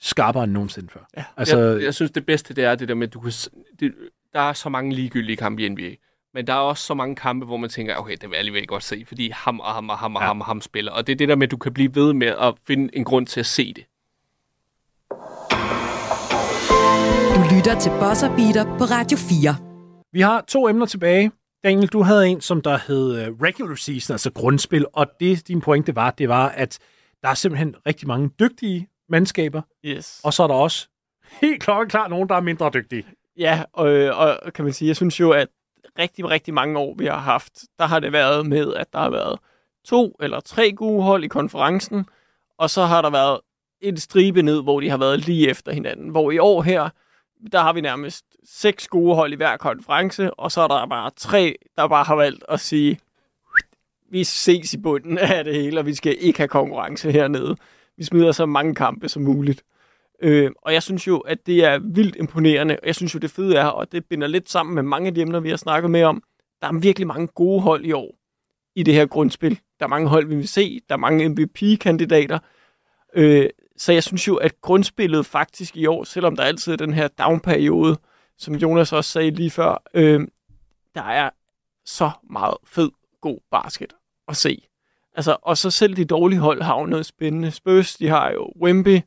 skarpere 0.00 0.44
end 0.44 0.52
nogensinde 0.52 0.88
før. 0.92 1.00
Ja. 1.16 1.24
Altså, 1.36 1.58
jeg, 1.58 1.82
jeg 1.82 1.94
synes, 1.94 2.10
det 2.10 2.26
bedste 2.26 2.54
det 2.54 2.64
er 2.64 2.74
det 2.74 2.88
der 2.88 2.94
med, 2.94 3.06
at 3.06 3.14
du 3.14 3.20
kan, 3.20 3.32
det, 3.80 3.92
der 4.32 4.40
er 4.40 4.52
så 4.52 4.68
mange 4.68 4.94
ligegyldige 4.94 5.36
kampe 5.36 5.62
i 5.62 5.68
NBA. 5.68 5.90
Men 6.34 6.46
der 6.46 6.52
er 6.52 6.56
også 6.58 6.86
så 6.86 6.94
mange 6.94 7.16
kampe, 7.16 7.46
hvor 7.46 7.56
man 7.56 7.70
tænker, 7.70 7.96
okay, 7.96 8.12
det 8.12 8.22
vil 8.22 8.30
jeg 8.30 8.38
alligevel 8.38 8.66
godt 8.66 8.82
se, 8.82 9.04
fordi 9.06 9.30
ham 9.34 9.60
og 9.60 9.66
ham 9.74 9.90
og 9.90 9.98
ham 9.98 10.16
og 10.16 10.22
Ja. 10.22 10.26
ham 10.26 10.40
og 10.40 10.46
ham 10.46 10.60
spiller. 10.60 10.92
Og 10.92 11.06
det 11.06 11.12
er 11.12 11.16
det 11.16 11.28
der 11.28 11.36
med, 11.36 11.46
at 11.46 11.50
du 11.50 11.56
kan 11.56 11.74
blive 11.74 11.94
ved 11.94 12.12
med 12.12 12.26
at 12.26 12.54
finde 12.66 12.96
en 12.96 13.04
grund 13.04 13.26
til 13.26 13.40
at 13.40 13.46
se 13.46 13.72
det. 13.74 13.84
Du 17.36 17.40
lytter 17.56 17.76
til 17.80 17.90
Buzzer 18.00 18.36
Beater 18.36 18.64
på 18.78 18.84
Radio 18.84 19.18
4. 19.18 19.56
Vi 20.12 20.20
har 20.20 20.40
to 20.48 20.68
emner 20.68 20.86
tilbage. 20.86 21.30
Daniel, 21.64 21.88
du 21.88 22.02
havde 22.02 22.28
en, 22.28 22.40
som 22.40 22.60
der 22.62 22.78
hed 22.86 23.20
øh, 23.26 23.28
regular 23.42 23.74
season, 23.74 24.14
altså 24.14 24.32
grundspil, 24.32 24.86
og 24.92 25.06
det, 25.20 25.48
din 25.48 25.60
pointe 25.60 25.96
var, 25.96 26.10
det 26.10 26.28
var, 26.28 26.48
at 26.48 26.78
der 27.22 27.28
er 27.28 27.34
simpelthen 27.34 27.74
rigtig 27.86 28.08
mange 28.08 28.30
dygtige 28.40 28.88
mandskaber, 29.08 29.62
Yes. 29.84 30.20
og 30.24 30.32
så 30.32 30.42
er 30.42 30.46
der 30.46 30.54
også 30.54 30.88
helt 31.40 31.62
klokkeklart 31.62 32.10
nogen, 32.10 32.28
der 32.28 32.34
er 32.34 32.40
mindre 32.40 32.70
dygtige. 32.74 33.04
Ja, 33.38 33.64
og, 33.72 33.88
og 34.44 34.52
kan 34.52 34.64
man 34.64 34.74
sige, 34.74 34.88
jeg 34.88 34.96
synes 34.96 35.20
jo, 35.20 35.30
at 35.30 35.48
rigtig, 35.98 36.30
rigtig 36.30 36.54
mange 36.54 36.78
år, 36.78 36.94
vi 36.98 37.06
har 37.06 37.18
haft, 37.18 37.52
der 37.78 37.86
har 37.86 38.00
det 38.00 38.12
været 38.12 38.46
med, 38.46 38.74
at 38.74 38.92
der 38.92 38.98
har 38.98 39.10
været 39.10 39.38
to 39.84 40.16
eller 40.20 40.40
tre 40.40 40.72
gode 40.72 41.02
hold 41.02 41.24
i 41.24 41.28
konferencen, 41.28 42.06
og 42.58 42.70
så 42.70 42.84
har 42.84 43.02
der 43.02 43.10
været 43.10 43.40
et 43.80 44.02
stribe 44.02 44.42
ned, 44.42 44.62
hvor 44.62 44.80
de 44.80 44.90
har 44.90 44.96
været 44.96 45.26
lige 45.26 45.48
efter 45.48 45.72
hinanden. 45.72 46.08
Hvor 46.08 46.30
i 46.30 46.38
år 46.38 46.62
her, 46.62 46.88
der 47.52 47.60
har 47.60 47.72
vi 47.72 47.80
nærmest 47.80 48.24
seks 48.44 48.88
gode 48.88 49.14
hold 49.14 49.32
i 49.32 49.36
hver 49.36 49.56
konference, 49.56 50.34
og 50.34 50.52
så 50.52 50.60
er 50.60 50.68
der 50.68 50.86
bare 50.86 51.10
tre, 51.16 51.56
der 51.76 51.88
bare 51.88 52.04
har 52.04 52.14
valgt 52.14 52.44
at 52.48 52.60
sige, 52.60 52.98
vi 54.10 54.24
ses 54.24 54.74
i 54.74 54.78
bunden 54.78 55.18
af 55.18 55.44
det 55.44 55.54
hele, 55.54 55.80
og 55.80 55.86
vi 55.86 55.94
skal 55.94 56.16
ikke 56.20 56.38
have 56.38 56.48
konkurrence 56.48 57.12
hernede. 57.12 57.56
Vi 57.96 58.04
smider 58.04 58.32
så 58.32 58.46
mange 58.46 58.74
kampe 58.74 59.08
som 59.08 59.22
muligt. 59.22 59.62
Øh, 60.22 60.50
og 60.62 60.72
jeg 60.72 60.82
synes 60.82 61.06
jo, 61.06 61.18
at 61.18 61.46
det 61.46 61.64
er 61.64 61.78
vildt 61.78 62.16
imponerende. 62.16 62.78
Og 62.82 62.86
jeg 62.86 62.94
synes 62.94 63.14
jo, 63.14 63.18
det 63.18 63.30
fede 63.30 63.56
er, 63.56 63.66
og 63.66 63.92
det 63.92 64.04
binder 64.04 64.26
lidt 64.26 64.50
sammen 64.50 64.74
med 64.74 64.82
mange 64.82 65.06
af 65.06 65.14
de 65.14 65.20
emner, 65.20 65.40
vi 65.40 65.50
har 65.50 65.56
snakket 65.56 65.90
med 65.90 66.02
om. 66.02 66.22
Der 66.62 66.68
er 66.68 66.78
virkelig 66.78 67.06
mange 67.06 67.26
gode 67.26 67.60
hold 67.60 67.84
i 67.84 67.92
år 67.92 68.18
i 68.74 68.82
det 68.82 68.94
her 68.94 69.06
grundspil. 69.06 69.60
Der 69.78 69.84
er 69.84 69.88
mange 69.88 70.08
hold, 70.08 70.26
vi 70.26 70.36
vil 70.36 70.48
se. 70.48 70.80
Der 70.88 70.94
er 70.94 70.98
mange 70.98 71.28
MVP-kandidater. 71.28 72.38
Øh, 73.14 73.50
så 73.76 73.92
jeg 73.92 74.02
synes 74.02 74.28
jo, 74.28 74.36
at 74.36 74.60
grundspillet 74.60 75.26
faktisk 75.26 75.76
i 75.76 75.86
år, 75.86 76.04
selvom 76.04 76.36
der 76.36 76.42
altid 76.42 76.72
er 76.72 76.76
den 76.76 76.94
her 76.94 77.08
down-periode, 77.08 77.96
som 78.38 78.54
Jonas 78.54 78.92
også 78.92 79.10
sagde 79.10 79.30
lige 79.30 79.50
før, 79.50 79.82
øh, 79.94 80.20
der 80.94 81.02
er 81.02 81.30
så 81.84 82.10
meget 82.30 82.56
fed, 82.64 82.90
god 83.20 83.38
basket 83.50 83.92
at 84.28 84.36
se. 84.36 84.68
Altså, 85.14 85.36
og 85.42 85.58
så 85.58 85.70
selv 85.70 85.96
de 85.96 86.04
dårlige 86.04 86.38
hold 86.38 86.62
har 86.62 86.80
jo 86.80 86.86
noget 86.86 87.06
spændende. 87.06 87.50
Spurs, 87.50 87.94
de 87.94 88.08
har 88.08 88.30
jo 88.30 88.52
Wemby, 88.62 89.00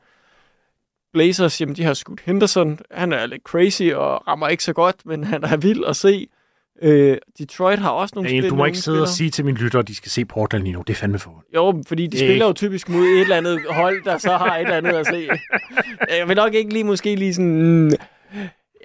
Blazers, 1.14 1.62
jamen 1.62 1.76
de 1.76 1.84
har 1.84 1.94
skudt 1.94 2.22
Henderson. 2.26 2.80
Han 2.92 3.14
er 3.14 3.26
lidt 3.26 3.44
crazy 3.44 3.84
og 3.96 4.28
rammer 4.28 4.48
ikke 4.48 4.64
så 4.64 4.74
godt, 4.74 4.96
men 5.06 5.24
han 5.24 5.44
er 5.44 5.58
vild 5.58 5.86
at 5.86 5.96
se. 5.96 6.28
Øh, 6.82 7.18
Detroit 7.40 7.80
har 7.80 7.90
også 7.90 8.14
nogle 8.16 8.30
Daniel, 8.30 8.50
du 8.50 8.56
må 8.56 8.66
ikke 8.66 8.78
sidde 8.78 9.02
og 9.02 9.08
spillere. 9.08 9.16
sige 9.16 9.30
til 9.30 9.46
mine 9.46 9.58
lyttere, 9.58 9.80
at 9.80 9.88
de 9.88 9.96
skal 9.96 10.12
se 10.12 10.26
Portland 10.26 10.64
lige 10.64 10.74
nu. 10.74 10.84
Det 10.88 10.94
er 10.94 10.98
fandme 10.98 11.20
for. 11.20 11.44
Jo, 11.56 11.84
fordi 11.88 12.04
de 12.08 12.12
Det 12.12 12.22
er 12.22 12.28
spiller 12.28 12.46
jo 12.46 12.54
typisk 12.54 12.90
mod 12.90 13.02
et 13.04 13.22
eller 13.22 13.36
andet 13.36 13.60
hold, 13.70 14.04
der 14.04 14.18
så 14.18 14.38
har 14.38 14.56
et 14.56 14.62
eller 14.62 14.76
andet 14.78 14.94
at 14.94 15.08
se. 15.08 15.30
Jeg 16.20 16.28
vil 16.28 16.36
nok 16.36 16.54
ikke 16.54 16.74
lige 16.74 16.84
måske 16.84 17.16
lige 17.16 17.34
sådan... 17.34 17.62
mm, 17.84 17.92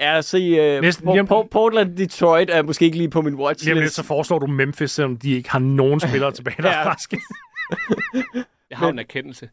Ja, 0.00 0.22
se, 0.22 0.76
uh, 0.76 0.82
Næsten 0.82 1.08
lige 1.12 1.20
om- 1.30 1.48
Portland 1.50 1.96
Detroit 1.96 2.50
er 2.50 2.62
måske 2.62 2.84
ikke 2.84 2.96
lige 2.98 3.10
på 3.10 3.22
min 3.22 3.32
lidt, 3.32 3.40
watchlist. 3.40 3.94
så 3.94 4.02
foreslår 4.02 4.38
du 4.38 4.46
Memphis, 4.46 4.90
selvom 4.90 5.16
de 5.16 5.30
ikke 5.32 5.50
har 5.50 5.58
nogen 5.58 6.00
spillere 6.00 6.32
tilbage, 6.32 6.62
der 6.62 6.68
er 6.78 6.78
Ja. 6.80 6.88
raske. 6.92 7.20
Jeg 8.70 8.78
har 8.78 8.88
en 8.88 8.98
erkendelse. 8.98 9.48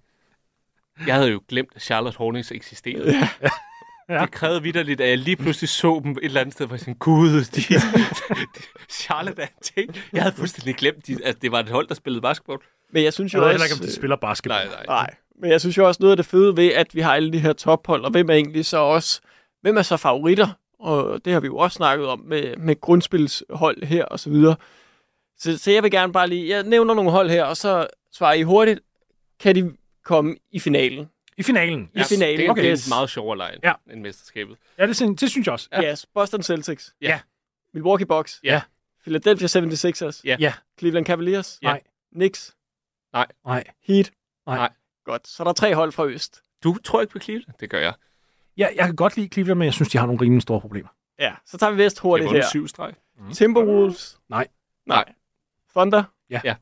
Jeg 1.07 1.15
havde 1.15 1.31
jo 1.31 1.41
glemt, 1.49 1.69
at 1.75 1.81
Charlotte 1.81 2.17
Hornets 2.17 2.51
eksisterede. 2.51 3.11
Ja. 3.11 3.49
Ja. 4.09 4.21
Det 4.21 4.31
krævede 4.31 4.61
vidderligt, 4.63 5.01
at 5.01 5.09
jeg 5.09 5.17
lige 5.17 5.35
pludselig 5.35 5.69
så 5.69 6.01
dem 6.03 6.11
et 6.11 6.17
eller 6.21 6.41
andet 6.41 6.53
sted, 6.53 6.65
hvor 6.65 6.75
jeg 6.75 6.79
sådan, 6.79 6.93
gud, 6.93 7.29
de, 7.29 7.61
de, 7.61 7.81
Charlotte 8.89 9.41
er 9.41 9.45
en 9.47 9.61
ting. 9.61 9.95
Jeg 10.13 10.21
havde 10.21 10.35
fuldstændig 10.35 10.75
glemt, 10.75 11.07
de, 11.07 11.17
at 11.23 11.41
det 11.41 11.51
var 11.51 11.59
et 11.59 11.69
hold, 11.69 11.87
der 11.87 11.95
spillede 11.95 12.21
basketball. 12.21 12.59
Men 12.93 13.03
jeg 13.03 13.13
synes 13.13 13.33
Jeg 13.33 13.37
jo 13.37 13.43
ved 13.43 13.53
også... 13.53 13.53
heller 13.53 13.65
ikke, 13.75 13.83
om 13.83 13.87
de 13.87 13.95
spiller 13.95 14.15
basketball. 14.15 14.67
Nej, 14.67 14.75
nej. 14.75 14.85
Nej, 14.87 15.15
men 15.41 15.51
jeg 15.51 15.59
synes 15.61 15.77
jo 15.77 15.87
også 15.87 15.97
noget 16.01 16.11
af 16.11 16.17
det 16.17 16.25
fede 16.25 16.57
ved, 16.57 16.67
at 16.73 16.95
vi 16.95 17.01
har 17.01 17.15
alle 17.15 17.33
de 17.33 17.39
her 17.39 17.53
tophold, 17.53 18.03
og 18.05 18.11
hvem 18.11 18.29
er 18.29 18.33
egentlig 18.33 18.65
så 18.65 18.77
også, 18.77 19.21
hvem 19.61 19.77
er 19.77 19.81
så 19.81 19.97
favoritter? 19.97 20.47
Og 20.79 21.25
det 21.25 21.33
har 21.33 21.39
vi 21.39 21.47
jo 21.47 21.57
også 21.57 21.75
snakket 21.75 22.07
om 22.07 22.19
med, 22.19 22.57
med 22.57 22.81
grundspilshold 22.81 23.83
her 23.85 24.05
og 24.05 24.19
så 24.19 24.29
videre. 24.29 24.55
Så, 25.37 25.57
så 25.57 25.71
jeg 25.71 25.83
vil 25.83 25.91
gerne 25.91 26.13
bare 26.13 26.27
lige, 26.27 26.49
jeg 26.49 26.63
nævner 26.63 26.93
nogle 26.93 27.11
hold 27.11 27.29
her, 27.29 27.43
og 27.43 27.57
så 27.57 27.87
svarer 28.13 28.33
I 28.33 28.43
hurtigt, 28.43 28.79
kan 29.39 29.55
de 29.55 29.71
komme 30.03 30.35
i 30.51 30.59
finalen? 30.59 31.09
I 31.37 31.43
finalen. 31.43 31.89
I 31.95 32.03
finalen, 32.03 32.37
Det 32.39 32.45
er, 32.45 32.51
okay. 32.51 32.61
det 32.61 32.67
er 32.67 32.71
yes. 32.73 32.87
en 32.87 32.89
meget 32.89 33.09
sjovere 33.09 33.37
leg 33.37 33.59
Ja. 33.63 33.73
end 33.91 34.01
mesterskabet. 34.01 34.57
Ja, 34.77 34.87
det, 34.87 34.95
synes- 34.95 35.19
det 35.19 35.29
synes 35.29 35.47
jeg 35.47 35.53
også. 35.53 35.67
Ja. 35.71 35.91
Yes, 35.91 36.05
Boston 36.13 36.43
Celtics. 36.43 36.95
Ja. 37.01 37.19
Milwaukee 37.73 38.05
Bucks. 38.05 38.39
Ja. 38.43 38.61
Philadelphia 39.01 39.47
76ers. 39.47 40.21
Ja. 40.23 40.35
Ja. 40.39 40.53
Cleveland 40.79 41.05
Cavaliers. 41.05 41.59
Ja. 41.61 41.67
Nej. 41.67 41.81
Knicks. 42.13 42.55
Nej. 43.13 43.25
Heat. 43.87 44.11
Nej. 44.45 44.57
Nej. 44.57 44.69
Godt, 45.05 45.27
så 45.27 45.43
er 45.43 45.45
der 45.45 45.53
tre 45.53 45.75
hold 45.75 45.91
fra 45.91 46.05
Øst. 46.05 46.41
Du 46.63 46.77
tror 46.83 47.01
ikke 47.01 47.13
på 47.13 47.19
Cleveland? 47.19 47.53
Det 47.59 47.69
gør 47.69 47.79
jeg. 47.79 47.93
Ja, 48.57 48.67
jeg 48.75 48.85
kan 48.85 48.95
godt 48.95 49.17
lide 49.17 49.27
Cleveland, 49.27 49.57
men 49.59 49.65
jeg 49.65 49.73
synes, 49.73 49.89
de 49.89 49.97
har 49.97 50.05
nogle 50.05 50.21
rimelig 50.21 50.41
store 50.41 50.61
problemer. 50.61 50.89
Ja, 51.19 51.33
så 51.45 51.57
tager 51.57 51.71
vi 51.71 51.83
Vest 51.83 51.99
hurtigt 51.99 52.29
her. 52.29 52.33
vundet 52.35 52.49
syv 52.49 52.67
streg. 52.67 52.93
Timberwolves. 53.33 54.19
Nej. 54.29 54.47
Nej. 54.85 55.13
Thunder. 55.75 56.03
Ja. 56.29 56.41
Ja. 56.43 56.55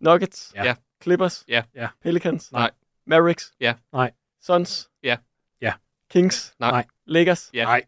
Nuggets. 0.00 0.52
Ja. 0.54 0.74
Clippers. 1.02 1.44
Ja. 1.48 1.62
Ja. 1.74 1.88
Pelicans. 2.02 2.52
Nej. 2.52 2.70
Mavericks. 3.06 3.52
Ja. 3.60 3.74
Nej. 3.92 4.10
Suns. 4.40 4.90
Ja. 5.02 5.16
Ja. 5.60 5.72
Kings. 6.10 6.54
Nej. 6.60 6.70
Nej. 6.70 6.84
Lakers. 7.06 7.50
Ja. 7.54 7.64
Nej. 7.64 7.82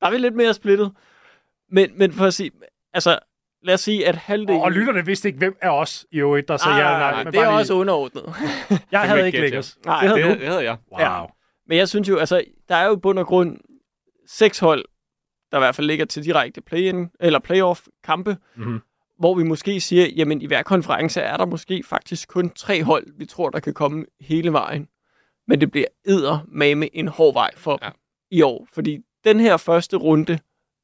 Der 0.00 0.06
er 0.06 0.10
vi 0.10 0.18
lidt 0.18 0.34
mere 0.34 0.54
splittet. 0.54 0.92
Men, 1.70 1.98
men 1.98 2.12
for 2.12 2.24
at 2.26 2.34
sige, 2.34 2.50
altså, 2.92 3.18
lad 3.62 3.74
os 3.74 3.80
sige, 3.80 4.08
at 4.08 4.16
halvdelen... 4.16 4.62
Og 4.62 4.72
lytterne 4.72 5.06
vidste 5.06 5.28
ikke, 5.28 5.38
hvem 5.38 5.56
af 5.60 5.80
os 5.80 6.06
i 6.10 6.18
øvrigt, 6.18 6.48
der 6.48 6.56
sagde 6.56 6.74
ah, 6.74 6.80
ja 6.80 6.86
eller 6.86 6.98
nej. 6.98 7.10
nej, 7.10 7.24
men 7.24 7.32
det 7.32 7.38
er 7.40 7.44
lige- 7.44 7.58
også 7.58 7.74
underordnet. 7.74 8.24
Jeg 8.92 9.00
havde 9.00 9.26
ikke 9.26 9.40
Lakers. 9.40 9.78
Nej, 9.86 10.00
det 10.00 10.08
havde 10.08 10.22
Det, 10.22 10.34
du. 10.36 10.40
det 10.40 10.48
havde 10.48 10.64
jeg. 10.64 10.76
Wow. 10.92 11.00
Ja. 11.00 11.24
Men 11.66 11.78
jeg 11.78 11.88
synes 11.88 12.08
jo, 12.08 12.16
altså, 12.18 12.44
der 12.68 12.76
er 12.76 12.86
jo 12.86 12.96
bund 12.96 13.18
og 13.18 13.26
grund 13.26 13.58
seks 14.26 14.58
hold, 14.58 14.84
der 15.52 15.58
i 15.58 15.60
hvert 15.60 15.74
fald 15.74 15.86
ligger 15.86 16.04
til 16.04 16.24
direkte 16.24 16.60
play-in, 16.60 17.10
eller 17.20 17.38
playoff-kampe, 17.38 18.36
Mhm. 18.54 18.80
Hvor 19.22 19.34
vi 19.34 19.42
måske 19.42 19.80
siger, 19.80 20.06
jamen 20.16 20.42
i 20.42 20.46
hver 20.46 20.62
konference 20.62 21.20
er 21.20 21.36
der 21.36 21.46
måske 21.46 21.82
faktisk 21.82 22.28
kun 22.28 22.50
tre 22.50 22.82
hold, 22.82 23.06
vi 23.18 23.26
tror, 23.26 23.50
der 23.50 23.60
kan 23.60 23.74
komme 23.74 24.04
hele 24.20 24.52
vejen. 24.52 24.88
men 25.48 25.60
det 25.60 25.70
bliver 25.70 25.86
æder 26.06 26.38
med 26.48 26.88
en 26.92 27.08
hård 27.08 27.34
vej 27.34 27.50
for 27.56 27.78
Ja. 27.82 27.90
i 28.30 28.42
år. 28.42 28.66
Fordi 28.72 28.98
den 29.24 29.40
her 29.40 29.56
første 29.56 29.96
runde, 29.96 30.38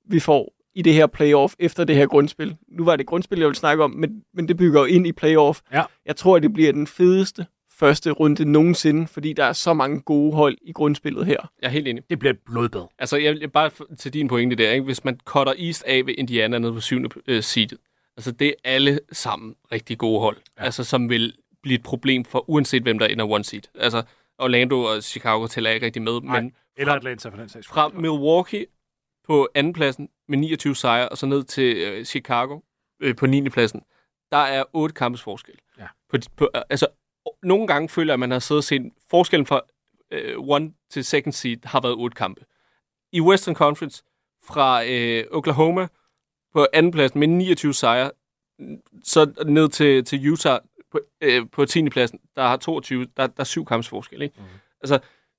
vi 0.08 0.20
får 0.20 0.54
i 0.74 0.82
det 0.82 0.94
her 0.94 1.06
playoff 1.06 1.54
efter 1.58 1.84
det 1.84 1.96
her 1.96 2.06
grundspil, 2.06 2.56
nu 2.68 2.84
var 2.84 2.96
det 2.96 3.06
grundspil, 3.06 3.38
jeg 3.38 3.46
ville 3.46 3.56
snakke 3.58 3.84
om, 3.84 3.90
men, 3.90 4.22
men 4.34 4.48
det 4.48 4.56
bygger 4.56 4.80
jo 4.80 4.86
ind 4.86 5.06
i 5.06 5.12
playoff. 5.12 5.60
Ja. 5.72 5.82
Jeg 6.06 6.16
tror, 6.16 6.36
at 6.36 6.42
det 6.42 6.52
bliver 6.52 6.72
den 6.72 6.86
fedeste 6.86 7.46
første 7.72 8.10
runde 8.10 8.44
nogensinde, 8.44 9.06
fordi 9.06 9.32
der 9.32 9.44
er 9.44 9.52
så 9.52 9.74
mange 9.74 10.00
gode 10.00 10.32
hold 10.32 10.58
i 10.62 10.72
grundspillet 10.72 11.26
her. 11.26 11.50
Jeg 11.62 11.66
er 11.68 11.72
helt 11.72 11.88
enig. 11.88 12.02
Det 12.10 12.18
bliver 12.18 12.32
et 12.32 12.38
blodbad. 12.46 12.86
Altså, 12.98 13.16
jeg 13.16 13.34
vil 13.34 13.48
bare 13.50 13.70
til 13.98 14.12
din 14.12 14.28
pointe 14.28 14.56
der, 14.56 14.70
ikke? 14.72 14.84
hvis 14.84 15.04
man 15.04 15.20
cutter 15.24 15.52
East 15.58 15.84
af 15.86 16.06
ved 16.06 16.14
Indiana 16.18 16.58
nede 16.58 16.72
på 16.72 16.80
syvende 16.80 17.08
øh, 17.26 17.42
seedet, 17.42 17.78
altså 18.18 18.32
det 18.32 18.48
er 18.48 18.52
alle 18.64 19.00
sammen 19.12 19.54
rigtig 19.72 19.98
gode 19.98 20.20
hold, 20.20 20.36
ja. 20.58 20.64
altså 20.64 20.84
som 20.84 21.10
vil 21.10 21.34
blive 21.62 21.78
et 21.78 21.82
problem 21.82 22.24
for 22.24 22.50
uanset 22.50 22.82
hvem 22.82 22.98
der 22.98 23.06
ender 23.06 23.24
one 23.24 23.44
seed. 23.44 23.62
Altså, 23.74 24.02
Orlando 24.38 24.82
og 24.82 25.02
Chicago 25.02 25.46
tæller 25.46 25.70
ikke 25.70 25.86
rigtig 25.86 26.02
med, 26.02 26.20
Nej. 26.20 26.40
men 26.40 26.52
Eller 26.76 26.94
Atlanta 26.94 27.28
for 27.28 27.36
den 27.36 27.48
sags 27.48 27.66
fra 27.66 27.88
Milwaukee 27.88 28.66
på 29.26 29.48
andenpladsen 29.54 30.08
med 30.28 30.38
29 30.38 30.76
sejre, 30.76 31.08
og 31.08 31.18
så 31.18 31.26
ned 31.26 31.44
til 31.44 31.76
øh, 31.76 32.04
Chicago 32.04 32.60
øh, 33.00 33.16
på 33.16 33.26
9. 33.26 33.48
pladsen, 33.48 33.82
der 34.32 34.38
er 34.38 34.64
otte 34.72 34.94
kampes 34.94 35.22
forskel. 35.22 35.54
Ja. 35.78 35.86
På, 36.10 36.16
på, 36.36 36.50
altså, 36.70 36.86
nogle 37.42 37.66
gange 37.66 37.88
føler 37.88 38.12
jeg, 38.12 38.14
at 38.14 38.20
man 38.20 38.30
har 38.30 38.38
siddet 38.38 38.60
og 38.60 38.64
set 38.64 38.92
forskellen 39.10 39.46
fra 39.46 39.60
øh, 40.10 40.34
one 40.38 40.72
til 40.90 41.04
second 41.04 41.32
seed 41.32 41.58
har 41.64 41.80
været 41.80 41.94
otte 41.94 42.14
kampe. 42.14 42.44
I 43.12 43.20
Western 43.20 43.54
Conference 43.54 44.02
fra 44.44 44.84
øh, 44.84 45.24
Oklahoma 45.30 45.88
på 46.52 46.66
andenpladsen 46.72 47.20
med 47.20 47.28
29 47.28 47.74
sejre, 47.74 48.10
så 49.04 49.32
ned 49.46 49.68
til, 49.68 50.04
til 50.04 50.32
Utah 50.32 50.60
på, 50.90 51.00
øh, 51.20 51.46
på 51.52 51.64
10. 51.64 51.88
pladsen, 51.88 52.18
der 52.36 52.42
har 52.42 52.56
22, 52.56 53.06
der, 53.16 53.26
der 53.26 53.40
er 53.40 53.44
syv 53.44 53.64
kampes 53.64 53.88
forskel. 53.88 54.22
Ikke? 54.22 54.34
Mm. 54.38 54.44
Altså, 54.82 54.98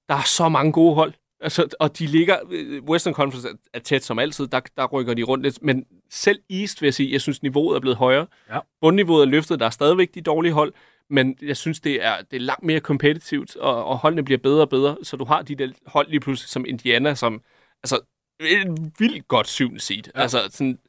der 0.09 0.15
er 0.15 0.23
så 0.23 0.49
mange 0.49 0.71
gode 0.71 0.95
hold. 0.95 1.13
Altså, 1.41 1.67
og 1.79 1.99
de 1.99 2.07
ligger, 2.07 2.37
øh, 2.51 2.83
Western 2.83 3.13
Conference 3.13 3.49
er, 3.49 3.53
er 3.73 3.79
tæt 3.79 4.03
som 4.03 4.19
altid, 4.19 4.47
der, 4.47 4.59
der 4.77 4.87
rykker 4.87 5.13
de 5.13 5.23
rundt 5.23 5.43
lidt, 5.43 5.63
men 5.63 5.85
selv 6.09 6.39
East 6.49 6.81
vil 6.81 6.87
jeg 6.87 6.93
sige, 6.93 7.11
jeg 7.11 7.21
synes 7.21 7.43
niveauet 7.43 7.75
er 7.75 7.79
blevet 7.79 7.97
højere. 7.97 8.27
Ja. 8.49 8.59
Bundniveauet 8.81 9.21
er 9.21 9.25
løftet, 9.25 9.59
der 9.59 9.65
er 9.65 9.69
stadigvæk 9.69 10.15
de 10.15 10.21
dårlige 10.21 10.53
hold, 10.53 10.73
men 11.09 11.37
jeg 11.41 11.57
synes, 11.57 11.79
det 11.79 12.05
er, 12.05 12.21
det 12.31 12.37
er 12.37 12.41
langt 12.41 12.63
mere 12.63 12.79
kompetitivt, 12.79 13.55
og, 13.55 13.85
og 13.85 13.97
holdene 13.97 14.23
bliver 14.23 14.37
bedre 14.37 14.61
og 14.61 14.69
bedre, 14.69 14.97
så 15.03 15.17
du 15.17 15.25
har 15.25 15.41
de 15.41 15.55
der 15.55 15.71
hold 15.85 16.09
lige 16.09 16.19
pludselig 16.19 16.49
som 16.49 16.65
Indiana, 16.67 17.15
som 17.15 17.41
altså, 17.83 17.99
et 18.39 18.93
vildt 18.99 19.27
godt 19.27 19.47
syvende 19.47 19.79
seed. 19.79 20.03
Ja. 20.15 20.21
Altså, 20.21 20.47
sådan, 20.49 20.79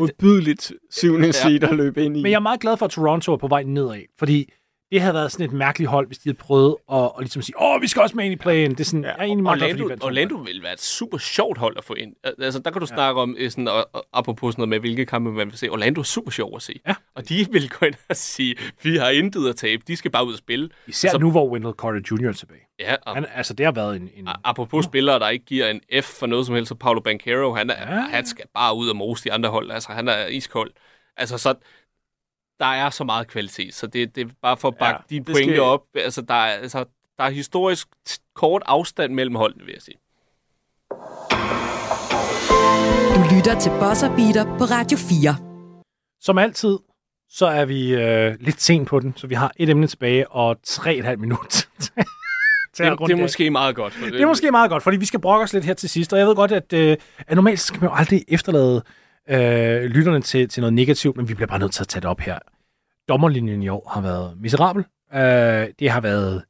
Udbydeligt 0.00 0.72
syvende 0.90 1.32
seed 1.32 1.64
at 1.64 1.76
løbe 1.76 2.04
ind 2.04 2.16
i. 2.16 2.22
Men 2.22 2.30
jeg 2.30 2.36
er 2.36 2.40
meget 2.40 2.60
glad 2.60 2.76
for, 2.76 2.86
at 2.86 2.90
Toronto 2.90 3.32
er 3.32 3.36
på 3.36 3.48
vej 3.48 3.62
nedad, 3.62 4.02
fordi 4.18 4.52
det 4.92 5.00
havde 5.00 5.14
været 5.14 5.32
sådan 5.32 5.46
et 5.46 5.52
mærkeligt 5.52 5.90
hold, 5.90 6.06
hvis 6.06 6.18
de 6.18 6.28
havde 6.28 6.38
prøvet 6.38 6.76
at, 6.92 7.02
at 7.04 7.10
ligesom 7.18 7.42
sige, 7.42 7.60
åh, 7.62 7.82
vi 7.82 7.88
skal 7.88 8.02
også 8.02 8.16
med 8.16 8.24
ind 8.24 8.32
i 8.32 8.36
playen. 8.36 8.70
Det 8.70 8.80
er 8.80 8.84
sådan, 8.84 9.02
ja, 9.04 9.08
jeg 9.08 9.16
er 9.18 9.22
egentlig 9.22 9.42
meget 9.42 9.58
glad 9.58 9.68
Orlando, 9.74 9.96
to 9.96 10.06
Orlando 10.06 10.34
vil 10.36 10.62
være 10.62 10.72
et 10.72 10.80
super 10.80 11.18
sjovt 11.18 11.58
hold 11.58 11.76
at 11.78 11.84
få 11.84 11.94
ind. 11.94 12.14
Al- 12.24 12.34
Altså, 12.42 12.60
der 12.60 12.70
kan 12.70 12.80
du 12.80 12.86
ja. 12.90 12.94
snakke 12.96 13.20
om, 13.20 13.34
øh, 13.38 13.50
sådan, 13.50 13.68
og, 13.68 13.88
og, 13.92 14.06
apropos 14.12 14.52
sådan 14.54 14.60
noget 14.60 14.68
med, 14.68 14.78
hvilke 14.80 15.06
kampe 15.06 15.32
man 15.32 15.46
vil 15.46 15.58
se. 15.58 15.68
Orlando 15.68 16.00
er 16.00 16.04
super 16.04 16.30
sjov 16.30 16.56
at 16.56 16.62
se. 16.62 16.80
Ja. 16.86 16.94
Og 17.14 17.28
de 17.28 17.46
vil 17.50 17.68
gå 17.70 17.86
ind 17.86 17.94
og 18.08 18.16
sige, 18.16 18.56
vi 18.82 18.96
har 18.96 19.08
intet 19.10 19.48
at 19.48 19.56
tabe, 19.56 19.82
de 19.88 19.96
skal 19.96 20.10
bare 20.10 20.26
ud 20.26 20.32
og 20.32 20.38
spille. 20.38 20.68
Især 20.86 21.10
Så- 21.10 21.18
nu, 21.18 21.30
hvor 21.30 21.48
Wendell 21.48 21.74
Carter 21.78 22.00
Jr. 22.10 22.28
er 22.28 22.32
tilbage. 22.32 22.60
Ja, 22.80 22.94
og, 23.06 23.14
Han, 23.14 23.26
altså, 23.34 23.54
det 23.54 23.66
har 23.66 23.72
været 23.72 23.96
en... 23.96 24.10
en 24.16 24.28
apropos 24.44 24.84
spillere, 24.84 25.18
der 25.18 25.28
ikke 25.28 25.44
giver 25.44 25.68
en 25.68 25.80
F 26.02 26.04
for 26.04 26.26
noget 26.26 26.46
som 26.46 26.54
helst, 26.54 26.68
så 26.68 26.74
Paulo 26.74 27.00
Banquero, 27.00 27.54
han, 27.54 27.70
er, 27.70 27.94
Ja. 27.94 28.00
han 28.00 28.26
skal 28.26 28.44
bare 28.54 28.76
ud 28.76 28.88
og 28.88 28.96
mose 28.96 29.24
de 29.24 29.32
andre 29.32 29.48
hold. 29.50 29.70
Altså, 29.70 29.92
han 29.92 30.08
er 30.08 30.26
iskold. 30.26 30.70
Altså, 31.16 31.38
så 31.38 31.54
der 32.60 32.66
er 32.66 32.90
så 32.90 33.04
meget 33.04 33.26
kvalitet, 33.28 33.74
så 33.74 33.86
det, 33.86 34.14
det 34.14 34.26
er 34.26 34.30
bare 34.42 34.56
for 34.56 34.68
at 34.68 34.76
bakke 34.76 35.02
ja, 35.10 35.16
det 35.16 35.24
pointe 35.26 35.42
skal- 35.54 35.60
op. 35.60 35.82
Altså, 35.94 36.22
der 36.22 36.34
er, 36.34 36.52
altså, 36.52 36.84
der 37.18 37.24
er 37.24 37.30
historisk 37.30 37.88
kort 38.34 38.62
afstand 38.66 39.14
mellem 39.14 39.34
holdene, 39.34 39.64
vil 39.64 39.72
jeg 39.72 39.82
sige. 39.82 39.96
Du 43.14 43.34
lytter 43.36 43.58
til 43.60 43.70
Buzzer 43.80 44.16
Beater 44.16 44.44
på 44.58 44.64
Radio 44.64 44.98
4. 44.98 45.36
Som 46.20 46.38
altid, 46.38 46.78
så 47.30 47.46
er 47.46 47.64
vi 47.64 47.94
øh, 47.94 48.36
lidt 48.40 48.62
sent 48.62 48.88
på 48.88 49.00
den, 49.00 49.12
så 49.16 49.26
vi 49.26 49.34
har 49.34 49.52
et 49.56 49.68
emne 49.70 49.86
tilbage 49.86 50.30
og 50.30 50.56
tre 50.64 50.94
et 50.96 51.04
halvt 51.04 51.20
minut 51.20 51.54
Det, 52.78 52.98
det 52.98 53.10
er 53.10 53.14
af. 53.16 53.18
måske 53.18 53.50
meget 53.50 53.76
godt. 53.76 53.92
For 53.92 54.06
Det 54.06 54.20
er 54.20 54.26
måske 54.26 54.50
meget 54.50 54.70
godt, 54.70 54.82
fordi 54.82 54.96
vi 54.96 55.04
skal 55.04 55.20
brokke 55.20 55.44
os 55.44 55.52
lidt 55.52 55.64
her 55.64 55.74
til 55.74 55.88
sidst, 55.90 56.12
og 56.12 56.18
jeg 56.18 56.26
ved 56.26 56.34
godt, 56.36 56.52
at, 56.52 56.72
øh, 56.72 56.96
at 57.18 57.34
normalt 57.34 57.60
skal 57.60 57.80
man 57.80 57.90
jo 57.90 57.94
aldrig 57.96 58.24
efterlade 58.28 58.76
øh, 58.76 58.82
øh, 59.28 59.82
lytterne 59.82 60.20
til, 60.20 60.48
til 60.48 60.60
noget 60.60 60.74
negativt, 60.74 61.16
men 61.16 61.28
vi 61.28 61.34
bliver 61.34 61.48
bare 61.48 61.58
nødt 61.58 61.72
til 61.72 61.82
at 61.82 61.88
tage 61.88 62.00
det 62.00 62.10
op 62.10 62.20
her. 62.20 62.38
Dommerlinjen 63.08 63.62
i 63.62 63.68
år 63.68 63.90
har 63.94 64.00
været 64.00 64.40
miserabel. 64.40 64.84
Øh, 65.14 65.68
det 65.78 65.90
har 65.90 66.00
været 66.00 66.44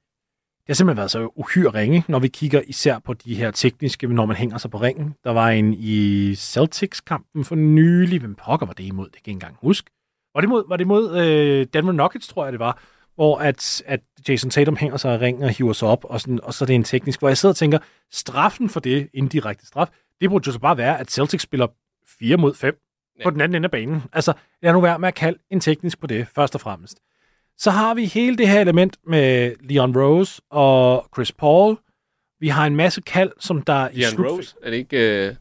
det 0.69 0.75
har 0.75 0.77
simpelthen 0.77 0.97
været 0.97 1.11
så 1.11 1.31
uhyre 1.37 1.71
ringe, 1.71 2.05
når 2.09 2.19
vi 2.19 2.29
kigger 2.29 2.61
især 2.67 2.99
på 2.99 3.15
de 3.15 3.35
her 3.35 3.51
tekniske, 3.51 4.07
når 4.07 4.27
man 4.27 4.37
hænger 4.37 4.59
sig 4.59 4.71
på 4.71 4.79
ringen. 4.79 5.15
Der 5.25 5.31
var 5.31 5.49
en 5.51 5.75
i 5.75 6.35
Celtics-kampen 6.35 7.45
for 7.45 7.55
nylig. 7.55 8.21
Hvem 8.21 8.35
pokker 8.35 8.67
var 8.67 8.73
det 8.73 8.85
imod? 8.85 9.05
Det 9.05 9.13
kan 9.13 9.21
jeg 9.27 9.29
ikke 9.29 9.37
engang 9.37 9.57
huske. 9.63 9.91
Var 10.35 10.41
det 10.41 10.51
mod, 10.51 10.65
var 10.69 10.77
det 10.77 10.87
mod 10.87 11.17
øh, 11.19 11.67
Denver 11.73 11.93
Nuggets, 11.93 12.29
tror 12.29 12.45
jeg 12.45 12.53
det 12.53 12.61
var, 12.61 12.79
hvor 13.15 13.39
at, 13.39 13.83
at 13.87 14.01
Jason 14.29 14.51
Tatum 14.51 14.77
hænger 14.77 14.97
sig 14.97 15.15
i 15.15 15.19
ringen 15.19 15.45
og 15.45 15.51
hiver 15.51 15.73
sig 15.73 15.89
op, 15.89 16.05
og, 16.05 16.21
sådan, 16.21 16.41
og 16.43 16.55
så 16.55 16.65
er 16.65 16.67
det 16.67 16.75
en 16.75 16.85
teknisk, 16.85 17.19
hvor 17.19 17.29
jeg 17.29 17.39
sidder 17.39 17.53
og 17.53 17.57
tænker, 17.57 17.79
straffen 18.13 18.69
for 18.69 18.81
det, 18.81 19.09
indirekte 19.15 19.67
straf, 19.67 19.89
det 20.21 20.31
burde 20.31 20.47
jo 20.47 20.53
så 20.53 20.59
bare 20.59 20.77
være, 20.77 21.01
at 21.01 21.11
Celtics 21.11 21.43
spiller 21.43 21.67
4 22.19 22.37
mod 22.37 22.55
5 22.55 22.79
ja. 23.19 23.25
på 23.25 23.31
den 23.31 23.41
anden 23.41 23.57
ende 23.57 23.67
af 23.67 23.71
banen. 23.71 24.03
Altså, 24.13 24.33
lad 24.63 24.73
nu 24.73 24.81
være 24.81 24.99
med 24.99 25.09
at 25.09 25.15
kalde 25.15 25.39
en 25.51 25.61
teknisk 25.61 26.01
på 26.01 26.07
det, 26.07 26.27
først 26.35 26.55
og 26.55 26.61
fremmest. 26.61 26.99
Så 27.59 27.71
har 27.71 27.95
vi 27.95 28.05
hele 28.05 28.37
det 28.37 28.49
her 28.49 28.61
element 28.61 28.97
med 29.07 29.55
Leon 29.61 29.99
Rose 29.99 30.43
og 30.51 31.09
Chris 31.15 31.33
Paul. 31.33 31.77
Vi 32.41 32.49
har 32.49 32.67
en 32.67 32.77
masse 32.77 33.01
kald, 33.01 33.33
som 33.41 33.63
der 33.63 33.89
i 33.89 33.99
Ian 33.99 34.11
slut... 34.11 34.31
Rose, 34.31 34.57
er 34.63 34.71
det 34.71 34.77
ikke 34.77 35.29
uh, 35.31 35.37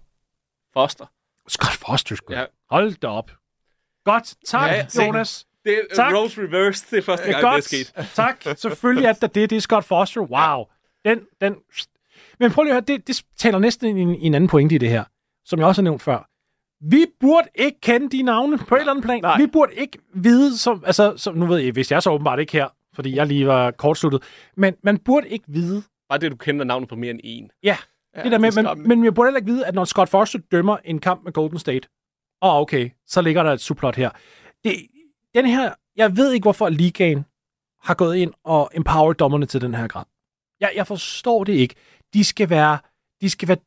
Foster? 0.74 1.06
Scott 1.48 1.74
Foster, 1.74 2.16
sgu. 2.16 2.34
Ja. 2.34 2.46
Hold 2.70 2.94
da 2.94 3.08
op. 3.08 3.32
Godt, 4.06 4.36
tak, 4.46 4.70
Ja. 4.70 4.86
Jonas. 4.98 5.48
Det 5.66 5.74
er 5.74 5.96
Tak. 5.96 6.14
Rose 6.14 6.42
Reverse, 6.42 6.86
det 6.92 6.98
er 6.98 7.02
første 7.02 7.28
er 7.28 7.32
gang, 7.32 7.44
godt. 7.44 7.70
det 7.70 7.82
er 7.82 7.86
sket. 7.86 8.06
Tak. 8.16 8.58
Selvfølgelig 8.58 9.06
er 9.06 9.14
det 9.14 9.36
det. 9.36 9.50
Det 9.50 9.56
er 9.56 9.60
Scott 9.60 9.86
Foster. 9.86 10.22
Wow. 10.22 10.66
Den, 11.06 11.22
den... 11.42 11.56
Men 12.40 12.52
prøv 12.52 12.64
lige 12.64 12.72
at 12.72 12.76
høre, 12.76 12.98
det, 12.98 13.08
det 13.08 13.24
taler 13.38 13.60
næsten 13.60 13.98
i 13.98 14.02
en, 14.02 14.16
i 14.16 14.26
en 14.26 14.34
anden 14.34 14.48
pointe 14.48 14.76
i 14.76 14.78
det 14.78 14.90
her, 14.90 15.04
som 15.46 15.60
jeg 15.60 15.68
også 15.68 15.82
har 15.82 15.84
nævnt 15.84 16.02
før. 16.02 16.30
Vi 16.82 17.06
burde 17.20 17.48
ikke 17.56 17.80
kende 17.82 18.10
de 18.10 18.24
navne 18.24 18.58
på 18.58 18.76
et 18.76 18.80
eller 18.80 18.92
andet 18.92 19.06
plan. 19.06 19.22
Nej. 19.22 19.38
Vi 19.38 19.48
burde 19.48 19.74
ikke 19.76 19.98
vide, 20.14 20.58
som, 20.58 20.84
altså, 20.86 21.14
som, 21.18 21.36
nu 21.36 21.46
ved 21.46 21.58
jeg, 21.58 21.72
hvis 21.72 21.92
jeg 21.92 22.04
så 22.04 22.10
åbenbart 22.10 22.40
ikke 22.40 22.54
her, 22.54 22.68
fordi 22.96 23.16
jeg 23.16 23.28
lige 23.28 23.48
var 23.48 23.72
kortsluttet, 23.72 24.24
men 24.58 24.76
man 24.84 24.98
burde 24.98 25.30
ikke 25.30 25.46
vide, 25.48 25.84
Bare 26.10 26.20
det, 26.20 26.32
du 26.32 26.36
kender 26.36 26.66
navnet 26.66 26.90
på 26.90 26.96
mere 26.96 27.12
end 27.12 27.20
en. 27.24 27.52
ja, 27.64 27.78
Ja, 28.16 28.24
det 28.24 28.32
der 28.32 28.38
med, 28.38 28.58
er 28.58 28.76
men, 28.76 28.88
men 28.88 29.04
jeg 29.04 29.14
burde 29.14 29.28
heller 29.28 29.40
ikke 29.40 29.52
vide, 29.52 29.66
at 29.66 29.76
når 29.76 29.86
Scott 29.86 30.10
Foster 30.10 30.40
dømmer 30.52 30.78
en 30.86 31.00
kamp 31.00 31.24
med 31.24 31.34
Golden 31.34 31.60
State, 31.60 31.88
og 32.42 32.56
oh, 32.56 32.62
okay, 32.62 32.90
så 33.08 33.22
ligger 33.22 33.44
der 33.44 33.54
et 33.54 33.62
subplot 33.62 33.96
her. 33.96 34.10
Det, 34.64 34.74
den 35.36 35.46
her, 35.46 35.74
jeg 35.96 36.18
ved 36.18 36.32
ikke, 36.32 36.44
hvorfor 36.44 36.70
ligaen 36.70 37.26
har 37.84 37.94
gået 37.94 38.16
ind 38.16 38.34
og 38.44 38.72
empower 38.74 39.14
dommerne 39.14 39.46
til 39.46 39.62
den 39.62 39.76
her 39.76 39.88
grad. 39.88 40.04
Jeg, 40.60 40.72
jeg 40.76 40.88
forstår 40.88 41.44
det 41.44 41.54
ikke. 41.54 41.76
De 42.14 42.24
skal 42.24 42.50
være, 42.50 42.78
de 43.22 43.30
skal 43.30 43.48
være, 43.48 43.58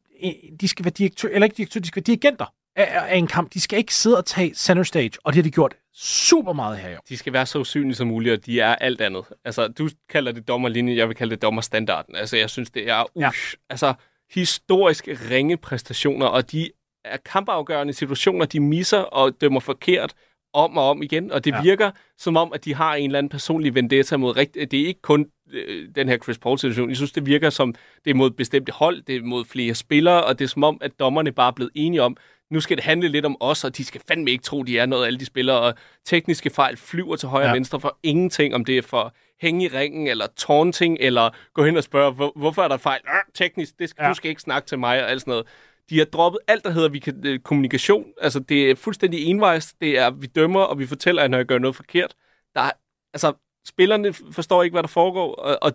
de 0.61 0.69
skal 0.69 0.85
være 0.85 0.93
direktør, 0.93 1.28
eller 1.28 1.45
ikke 1.45 1.57
direktør, 1.57 1.81
de 1.81 1.87
skal 1.87 2.01
være 2.01 2.15
dirigenter 2.15 2.55
af, 2.86 3.12
af 3.12 3.16
en 3.16 3.27
kamp. 3.27 3.55
De 3.55 3.61
skal 3.61 3.78
ikke 3.78 3.94
sidde 3.94 4.16
og 4.16 4.27
tage 4.27 4.55
center 4.55 4.82
stage, 4.82 5.11
og 5.24 5.32
det 5.32 5.36
har 5.36 5.43
de 5.43 5.51
gjort 5.51 5.74
super 5.94 6.52
meget 6.52 6.78
her. 6.78 6.90
Jo. 6.90 6.98
De 7.09 7.16
skal 7.16 7.32
være 7.32 7.47
så 7.47 7.59
usynlige 7.59 7.94
som 7.94 8.09
muligt, 8.09 8.32
og 8.32 8.47
de 8.47 8.61
er 8.61 8.74
alt 8.74 9.01
andet. 9.01 9.24
Altså, 9.44 9.69
du 9.69 9.89
kalder 10.09 10.32
det 10.32 10.48
dommerlinje, 10.48 10.97
jeg 10.97 11.09
vil 11.09 11.16
kalde 11.16 11.31
det 11.35 11.43
dommerstandarden. 11.43 12.16
Altså, 12.16 12.36
jeg 12.36 12.51
synes, 12.51 12.70
det 12.70 12.90
er 12.90 13.05
uh, 13.15 13.23
Ja. 13.23 13.31
altså, 13.70 13.94
historisk 14.31 15.09
ringe 15.31 15.57
præstationer, 15.57 16.27
og 16.27 16.52
de 16.52 16.70
er 17.05 17.16
kampafgørende 17.16 17.93
situationer, 17.93 18.44
de 18.44 18.61
misser 18.61 18.98
og 18.98 19.40
dømmer 19.40 19.61
forkert 19.61 20.15
om 20.52 20.78
og 20.78 20.90
om 20.90 21.02
igen, 21.02 21.32
og 21.32 21.44
det 21.44 21.51
ja. 21.51 21.62
virker 21.62 21.90
som 22.19 22.36
om, 22.36 22.52
at 22.52 22.65
de 22.65 22.74
har 22.74 22.94
en 22.94 23.05
eller 23.11 23.19
anden 23.19 23.31
personlig 23.31 23.74
vendetta 23.74 24.16
mod 24.16 24.36
rigtigt. 24.36 24.70
Det 24.70 24.81
er 24.81 24.86
ikke 24.86 25.02
kun 25.02 25.27
øh, 25.52 25.89
den 25.94 26.09
her 26.09 26.19
Chris 26.19 26.39
Paul-situation. 26.39 26.89
Jeg 26.89 26.97
synes, 26.97 27.12
det 27.12 27.27
virker 27.27 27.51
som, 27.51 27.74
det 28.05 28.11
er 28.11 28.15
mod 28.15 28.31
bestemte 28.31 28.73
hold, 28.73 29.02
det 29.02 29.16
er 29.16 29.23
mod 29.23 29.44
flere 29.44 29.74
spillere, 29.74 30.24
og 30.24 30.39
det 30.39 30.44
er 30.44 30.48
som 30.48 30.65
om, 30.65 30.78
at 30.81 30.93
dommerne 31.01 31.32
bare 31.32 31.48
er 31.48 31.52
blevet 31.52 31.73
enige 31.74 32.02
om, 32.02 32.16
nu 32.51 32.60
skal 32.60 32.77
det 32.77 32.85
handle 32.85 33.09
lidt 33.09 33.27
om 33.27 33.36
os, 33.40 33.64
og 33.64 33.77
de 33.77 33.85
skal 33.85 34.01
fandme 34.09 34.31
ikke 34.31 34.43
tro, 34.44 34.62
de 34.62 34.78
er 34.78 34.86
noget, 34.86 35.06
alle 35.06 35.18
de 35.18 35.24
spillere, 35.27 35.60
og 35.60 35.74
tekniske 36.05 36.51
fejl 36.51 36.77
flyver 36.77 37.16
til 37.16 37.28
højre 37.28 37.44
og 37.44 37.48
Ja. 37.48 37.55
venstre 37.55 37.81
for 37.81 37.98
ingenting, 38.02 38.55
om 38.55 38.64
det 38.64 38.78
er 38.78 38.82
for 38.82 39.14
hænge 39.40 39.64
i 39.64 39.68
ringen, 39.68 40.06
eller 40.06 40.27
taunting, 40.36 40.97
eller 41.01 41.31
gå 41.55 41.64
hen 41.64 41.77
og 41.77 41.85
spørge, 41.85 42.12
hvor, 42.12 42.32
hvorfor 42.36 42.62
er 42.62 42.68
der 42.68 42.77
fejl? 42.77 43.01
Øh, 43.09 43.12
teknisk, 43.35 43.78
det 43.78 43.89
skal, 43.89 44.02
Ja. 44.02 44.09
du 44.09 44.14
skal 44.14 44.28
ikke 44.28 44.43
snakke 44.43 44.66
til 44.68 44.78
mig, 44.78 45.02
og 45.05 45.10
alt 45.10 45.20
sådan 45.20 45.31
noget. 45.31 45.47
De 45.90 45.98
har 45.98 46.05
droppet 46.05 46.39
alt, 46.48 46.64
der 46.64 46.70
hedder 46.70 46.89
vi 46.89 46.98
kan, 46.98 47.22
øh, 47.27 47.39
kommunikation. 47.39 48.05
Altså, 48.20 48.40
det 48.40 48.70
er 48.70 48.74
fuldstændig 48.74 49.24
envejs. 49.27 49.74
Det 49.81 49.98
er, 49.98 50.10
vi 50.10 50.27
dømmer, 50.27 50.60
og 50.60 50.78
vi 50.78 50.86
fortæller, 50.86 51.22
at 51.22 51.31
når 51.31 51.39
jeg 51.39 51.47
gør 51.47 51.59
noget 51.59 51.77
forkert. 51.77 52.14
Der 52.55 52.60
er, 52.60 52.70
altså, 53.14 53.32
spillerne 53.68 54.12
forstår 54.12 54.62
ikke, 54.62 54.74
hvad 54.74 54.82
der 54.82 54.89
foregår, 54.89 55.35
og, 55.35 55.59
og 55.62 55.72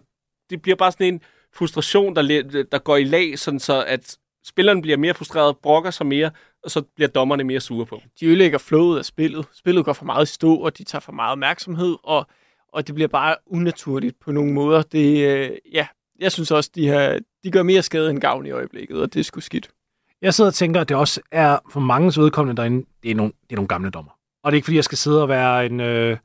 det 0.50 0.62
bliver 0.62 0.76
bare 0.76 0.92
sådan 0.92 1.14
en 1.14 1.22
frustration, 1.54 2.16
der, 2.16 2.22
le- 2.22 2.64
der 2.64 2.78
går 2.78 2.96
i 2.98 3.04
lag, 3.04 3.40
sådan 3.40 3.60
så 3.60 3.84
at 3.88 4.18
spillerne 4.46 4.82
bliver 4.82 4.98
mere 4.98 5.14
frustreret, 5.14 5.58
brokker 5.58 5.92
sig 5.92 6.06
mere, 6.06 6.32
og 6.66 6.72
så 6.72 6.82
bliver 6.96 7.08
dommerne 7.08 7.44
mere 7.44 7.60
sure 7.60 7.86
på. 7.86 8.00
dem. 8.02 8.10
de 8.20 8.26
ødelægger 8.26 8.58
flowet 8.58 8.98
af 8.98 9.06
spillet. 9.06 9.46
Spillet 9.54 9.86
går 9.86 9.94
for 9.94 10.06
meget 10.06 10.30
i 10.30 10.34
stå, 10.34 10.56
og 10.56 10.78
de 10.78 10.84
tager 10.84 11.00
for 11.00 11.12
meget 11.12 11.32
opmærksomhed, 11.32 11.96
og, 12.04 12.28
og 12.74 12.88
det 12.88 12.96
bliver 12.96 13.08
bare 13.08 13.36
unaturligt 13.46 14.20
på 14.20 14.32
nogle 14.32 14.54
måder. 14.54 14.82
Det, 14.82 15.28
øh, 15.28 15.52
ja, 15.74 15.88
jeg 16.20 16.32
synes 16.32 16.52
også, 16.52 16.72
de, 16.76 16.88
her, 16.88 17.20
de 17.44 17.52
gør 17.52 17.64
mere 17.64 17.82
skade 17.82 18.10
end 18.10 18.20
gavn 18.20 18.46
i 18.46 18.52
øjeblikket, 18.52 19.02
og 19.02 19.14
det 19.14 19.20
er 19.20 19.24
sgu 19.24 19.40
skidt. 19.40 19.70
Jeg 20.22 20.34
sidder 20.34 20.50
og 20.50 20.54
tænker, 20.54 20.82
at 20.82 20.90
det 20.90 20.98
også 20.98 21.22
er 21.32 21.58
for 21.72 21.80
mange 21.80 22.22
vedkommende 22.22 22.62
derinde, 22.62 22.86
det 23.04 23.12
er 23.12 23.16
nogle, 23.16 23.34
det 23.44 23.52
er 23.52 23.56
nogle 23.56 23.68
gamle 23.68 23.90
dommer. 23.90 24.12
Og 24.44 24.52
det 24.52 24.56
er 24.56 24.58
ikke, 24.58 24.66
fordi 24.66 24.76
jeg 24.76 24.84
skal 24.84 24.98
sidde 24.98 25.22
og 25.22 25.30
være 25.30 25.66
en... 25.66 25.80
Øh, 25.80 26.18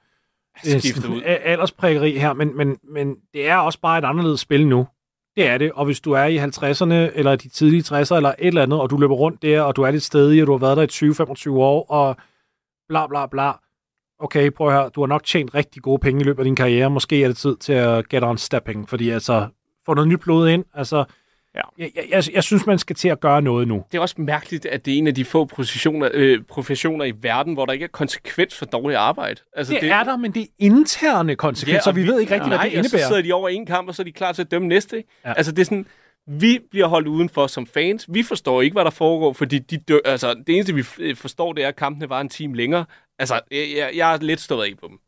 Skifte 0.65 1.09
ud. 1.09 1.23
aldersprækkeri 1.25 2.19
her, 2.19 2.33
men, 2.33 2.57
men, 2.57 2.79
men 2.83 3.17
det 3.35 3.49
er 3.49 3.57
også 3.57 3.81
bare 3.81 3.99
et 3.99 4.05
anderledes 4.05 4.41
spil 4.41 4.67
nu. 4.67 4.87
Det 5.37 5.47
er 5.47 5.59
det, 5.59 5.73
og 5.73 5.85
hvis 5.85 6.01
du 6.01 6.13
er 6.13 6.25
i 6.25 6.39
50'erne, 6.39 7.19
eller 7.19 7.37
de 7.37 7.49
tidlige 7.49 7.83
60'er, 7.83 8.17
eller 8.17 8.29
et 8.29 8.47
eller 8.47 8.63
andet, 8.63 8.81
og 8.81 8.91
du 8.91 8.97
løber 8.97 9.15
rundt 9.15 9.43
der, 9.43 9.61
og 9.61 9.77
du 9.77 9.83
er 9.83 9.91
lidt 9.91 10.03
stedig, 10.03 10.43
og 10.43 10.47
du 10.47 10.53
har 10.53 10.59
været 10.59 10.77
der 10.77 10.83
i 11.05 11.53
20-25 11.55 11.59
år, 11.59 11.91
og 11.91 12.17
bla 12.89 13.07
bla 13.07 13.27
bla. 13.27 13.53
Okay, 14.19 14.51
prøv 14.51 14.67
at 14.67 14.73
høre, 14.73 14.89
du 14.89 15.01
har 15.01 15.07
nok 15.07 15.25
tjent 15.25 15.55
rigtig 15.55 15.83
gode 15.83 15.99
penge 15.99 16.21
i 16.21 16.25
løbet 16.25 16.39
af 16.39 16.45
din 16.45 16.57
karriere. 16.57 16.91
Måske 16.91 17.25
er 17.25 17.29
det 17.29 17.37
tid 17.37 17.57
til 17.57 17.73
at 17.73 18.09
get 18.09 18.25
on 18.25 18.39
stepping, 18.39 18.89
fordi 18.89 19.11
altså, 19.11 19.49
få 19.87 19.95
noget 19.95 20.09
nyt 20.09 20.21
blod 20.21 20.49
ind. 20.49 20.65
Altså, 20.75 21.05
Ja. 21.55 21.61
jeg, 21.79 21.91
jeg, 21.97 22.05
jeg, 22.11 22.25
jeg 22.35 22.45
synes, 22.45 22.67
man 22.67 22.79
skal 22.79 22.97
til 22.97 23.09
at 23.09 23.21
gøre 23.21 23.43
noget 23.43 23.69
nu. 23.69 23.85
Det 23.93 23.99
er 23.99 24.03
også 24.03 24.15
mærkeligt, 24.19 24.67
at 24.67 24.85
det 24.85 24.95
er 24.95 24.99
en 24.99 25.07
af 25.07 25.15
de 25.15 25.25
få 25.25 25.45
professioner, 25.45 26.09
øh, 26.15 26.43
professioner 26.49 27.05
i 27.05 27.13
verden, 27.21 27.55
hvor 27.55 27.67
der 27.67 27.73
ikke 27.73 27.85
er 27.85 27.89
konsekvens 27.89 28.57
for 28.59 28.65
dårligt 28.67 28.99
arbejde. 28.99 29.41
Altså, 29.57 29.73
Det, 29.73 29.83
det 29.83 29.91
er 29.91 30.05
der, 30.05 30.17
men 30.17 30.33
det 30.35 30.43
er 30.43 30.47
interne 30.59 31.37
konsekvenser. 31.37 31.91
og 31.91 31.97
vi, 31.97 32.07
ved 32.07 32.21
ikke 32.21 32.35
rigtig, 32.35 32.49
nej, 32.49 32.59
hvad 32.59 32.71
det 32.71 32.79
og 32.79 32.85
så 32.85 32.89
indebærer. 32.97 33.09
sidder 33.09 33.23
de 33.23 33.33
over 33.33 33.49
en 33.49 33.67
kamp, 33.67 33.89
og 33.89 33.95
så 33.95 34.03
er 34.03 34.05
de 34.05 34.13
klar 34.13 34.33
til 34.33 34.43
at 34.43 34.51
dømme 34.51 34.69
næste. 34.69 34.97
Ikke? 34.97 35.09
Ja. 35.25 35.29
Ja. 35.29 35.35
Altså, 35.35 35.53
det 35.53 35.59
er 35.61 35.65
sådan, 35.65 35.87
vi 36.27 36.59
bliver 36.71 36.87
holdt 36.87 37.09
udenfor 37.09 37.47
som 37.47 37.67
fans. 37.67 38.07
Vi 38.09 38.23
forstår 38.23 38.63
ikke, 38.63 38.75
hvad 38.75 38.85
der 38.85 38.91
foregår, 38.91 39.33
fordi 39.33 39.59
de 39.59 39.77
dø, 39.77 39.99
altså, 40.05 40.35
det 40.47 40.55
eneste, 40.55 40.75
vi 40.75 40.81
f- 40.81 41.15
forstår, 41.15 41.53
det 41.53 41.65
er, 41.65 41.69
at 41.69 41.77
kampene 41.77 42.09
var 42.09 42.21
en 42.21 42.29
time 42.29 42.57
længere. 42.57 42.85
Altså, 43.19 43.41
jeg, 43.51 43.67
jeg, 43.77 43.91
jeg 43.95 44.15
er 44.15 44.19
lidt 44.21 44.41
stået 44.41 44.65
af 44.67 44.73
på 44.81 44.89
dem. 44.89 44.99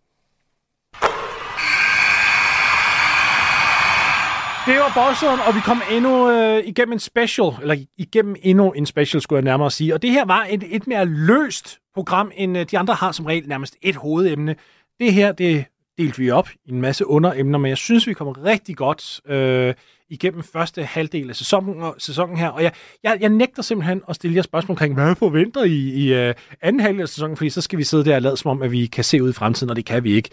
Det 4.66 4.74
var 4.74 4.92
bosseren, 4.94 5.40
og 5.46 5.54
vi 5.54 5.60
kom 5.60 5.82
endnu 5.90 6.30
øh, 6.30 6.66
igennem 6.66 6.92
en 6.92 6.98
special, 6.98 7.46
eller 7.60 7.76
igennem 7.98 8.36
endnu 8.42 8.72
en 8.72 8.86
special, 8.86 9.20
skulle 9.20 9.36
jeg 9.36 9.44
nærmere 9.44 9.70
sige. 9.70 9.94
Og 9.94 10.02
det 10.02 10.10
her 10.10 10.24
var 10.24 10.46
et, 10.50 10.64
et 10.70 10.86
mere 10.86 11.04
løst 11.04 11.78
program, 11.94 12.32
end 12.34 12.58
øh, 12.58 12.66
de 12.70 12.78
andre 12.78 12.94
har 12.94 13.12
som 13.12 13.26
regel 13.26 13.48
nærmest 13.48 13.76
et 13.82 13.96
hovedemne. 13.96 14.56
Det 15.00 15.12
her, 15.12 15.32
det 15.32 15.64
delte 15.98 16.18
vi 16.18 16.30
op 16.30 16.48
i 16.64 16.70
en 16.70 16.80
masse 16.80 17.06
underemner, 17.06 17.58
men 17.58 17.68
jeg 17.68 17.78
synes, 17.78 18.06
vi 18.06 18.14
kom 18.14 18.28
rigtig 18.28 18.76
godt 18.76 19.20
øh, 19.26 19.74
igennem 20.10 20.42
første 20.42 20.84
halvdel 20.84 21.30
af 21.30 21.36
sæsonen, 21.36 21.82
og, 21.82 21.94
sæsonen 21.98 22.36
her. 22.36 22.48
Og 22.48 22.62
jeg, 22.62 22.72
jeg, 23.02 23.18
jeg 23.20 23.28
nægter 23.28 23.62
simpelthen 23.62 24.02
at 24.08 24.16
stille 24.16 24.36
jer 24.36 24.42
spørgsmål 24.42 24.72
omkring, 24.72 24.94
hvad 24.94 25.14
forventer 25.14 25.64
I 25.64 25.78
i 25.78 26.14
øh, 26.14 26.34
anden 26.62 26.80
halvdel 26.80 27.02
af 27.02 27.08
sæsonen, 27.08 27.36
fordi 27.36 27.50
så 27.50 27.60
skal 27.60 27.78
vi 27.78 27.84
sidde 27.84 28.04
der 28.04 28.16
og 28.16 28.22
lade 28.22 28.36
som 28.36 28.50
om, 28.50 28.62
at 28.62 28.72
vi 28.72 28.86
kan 28.86 29.04
se 29.04 29.22
ud 29.22 29.30
i 29.30 29.32
fremtiden, 29.32 29.70
og 29.70 29.76
det 29.76 29.84
kan 29.84 30.04
vi 30.04 30.12
ikke. 30.12 30.30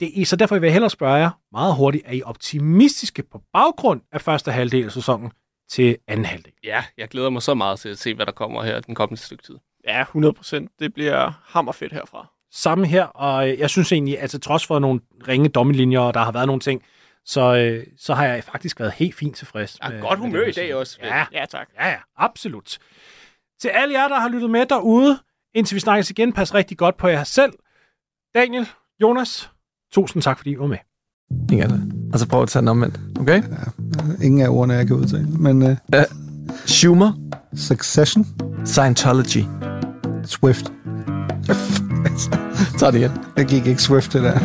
Det, 0.00 0.28
så 0.28 0.36
derfor 0.36 0.58
vil 0.58 0.66
jeg 0.66 0.72
hellere 0.72 0.90
spørge 0.90 1.14
jer 1.14 1.30
meget 1.52 1.74
hurtigt, 1.76 2.04
er 2.06 2.12
I 2.12 2.22
optimistiske 2.22 3.22
på 3.22 3.42
baggrund 3.52 4.00
af 4.12 4.20
første 4.20 4.52
halvdel 4.52 4.84
af 4.84 4.92
sæsonen 4.92 5.32
til 5.70 5.96
anden 6.08 6.24
halvdel? 6.24 6.52
Ja, 6.64 6.84
jeg 6.98 7.08
glæder 7.08 7.30
mig 7.30 7.42
så 7.42 7.54
meget 7.54 7.80
til 7.80 7.88
at 7.88 7.98
se, 7.98 8.14
hvad 8.14 8.26
der 8.26 8.32
kommer 8.32 8.62
her 8.62 8.80
den 8.80 8.94
kommende 8.94 9.22
stykke 9.22 9.42
tid. 9.44 9.58
Ja, 9.86 10.00
100 10.02 10.32
procent. 10.34 10.70
Det 10.78 10.94
bliver 10.94 11.32
hammerfedt 11.46 11.92
herfra. 11.92 12.26
Samme 12.52 12.86
her, 12.86 13.04
og 13.04 13.48
øh, 13.50 13.58
jeg 13.58 13.70
synes 13.70 13.92
egentlig, 13.92 14.18
at 14.18 14.30
til 14.30 14.40
trods 14.40 14.66
for 14.66 14.78
nogle 14.78 15.00
ringe 15.28 15.48
dommelinjer, 15.48 16.00
og 16.00 16.14
der 16.14 16.20
har 16.20 16.32
været 16.32 16.46
nogle 16.46 16.60
ting, 16.60 16.82
så, 17.24 17.56
øh, 17.56 17.86
så 17.98 18.14
har 18.14 18.24
jeg 18.26 18.44
faktisk 18.44 18.80
været 18.80 18.92
helt 18.92 19.14
fint 19.14 19.36
tilfreds. 19.36 19.78
Er 19.82 19.90
med- 19.90 20.00
godt 20.00 20.18
med 20.18 20.26
humør 20.26 20.44
det 20.44 20.48
i 20.56 20.60
dag 20.60 20.74
også. 20.74 20.98
Ja, 21.02 21.26
Ja, 21.32 21.44
tak. 21.46 21.68
ja, 21.80 21.88
ja, 21.88 21.96
absolut. 22.16 22.78
Til 23.60 23.68
alle 23.68 23.94
jer, 24.00 24.08
der 24.08 24.20
har 24.20 24.28
lyttet 24.28 24.50
med 24.50 24.66
derude, 24.66 25.18
indtil 25.54 25.74
vi 25.74 25.80
snakkes 25.80 26.10
igen, 26.10 26.32
pas 26.32 26.54
rigtig 26.54 26.78
godt 26.78 26.96
på 26.96 27.08
jer 27.08 27.24
selv. 27.24 27.52
Daniel, 28.34 28.68
Jonas, 29.02 29.50
tusind 29.92 30.22
tak, 30.22 30.36
fordi 30.38 30.50
I 30.50 30.58
var 30.58 30.66
med. 30.66 30.78
Ikke 31.52 31.64
andet. 31.64 31.92
Og 32.12 32.18
så 32.18 32.28
prøv 32.28 32.42
at 32.42 32.48
tage 32.48 32.60
den 32.60 32.68
omvendt. 32.68 33.00
Okay? 33.20 33.42
Ingen 34.22 34.40
af 34.40 34.48
ordene, 34.48 34.74
jeg 34.74 34.86
kan 34.86 34.96
udtale. 34.96 35.26
Men 35.28 35.62
uh, 35.62 35.70
Schumer. 36.66 37.12
Succession, 37.56 38.26
Scientology. 38.64 39.44
Swift. 40.24 40.72
Så 42.78 42.86
er 42.86 42.90
det 42.90 42.98
igen. 42.98 43.10
Jeg 43.36 43.46
gik 43.46 43.66
ikke 43.66 43.82
Swift 43.82 44.12
det 44.12 44.22
der. 44.22 44.38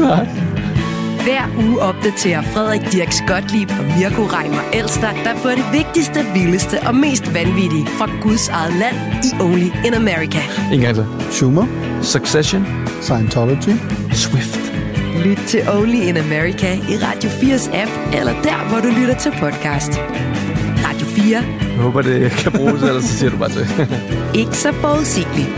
Hver 1.23 1.65
uge 1.65 1.79
opdaterer 1.81 2.41
Frederik 2.41 2.81
Dirk 2.91 3.11
Skotlib 3.11 3.69
og 3.69 3.85
Mirko 3.85 4.21
Reimer 4.21 4.61
Elster 4.73 5.11
dig 5.11 5.35
på 5.43 5.49
det 5.49 5.65
vigtigste, 5.71 6.19
vildeste 6.33 6.77
og 6.87 6.95
mest 6.95 7.33
vanvittige 7.33 7.87
fra 7.87 8.09
Guds 8.21 8.49
eget 8.49 8.73
land 8.73 8.95
i 9.25 9.41
Only 9.41 9.69
in 9.85 9.93
America. 9.93 10.39
En 10.73 10.79
gang 10.79 10.95
til. 10.95 11.05
Schumer, 11.31 11.65
Succession. 12.01 12.65
Scientology, 13.01 13.75
Swift. 14.11 14.74
Lyt 15.23 15.37
til 15.47 15.69
Only 15.69 15.95
in 15.95 16.17
America 16.17 16.73
i 16.73 16.97
Radio 16.97 17.29
4's 17.29 17.75
app, 17.75 17.91
eller 18.13 18.33
der, 18.41 18.69
hvor 18.69 18.79
du 18.79 18.87
lytter 18.99 19.15
til 19.19 19.31
podcast. 19.31 19.91
Radio 20.87 21.07
4. 21.07 21.25
Jeg 21.61 21.81
håber, 21.81 22.01
det 22.01 22.31
kan 22.31 22.51
bruges, 22.51 22.83
ellers 22.89 23.03
så 23.03 23.17
siger 23.17 23.29
du 23.29 23.37
bare 23.37 23.49
til. 23.49 23.67
Ikke 24.39 24.57
så 24.57 24.71
forudsigeligt. 24.73 25.49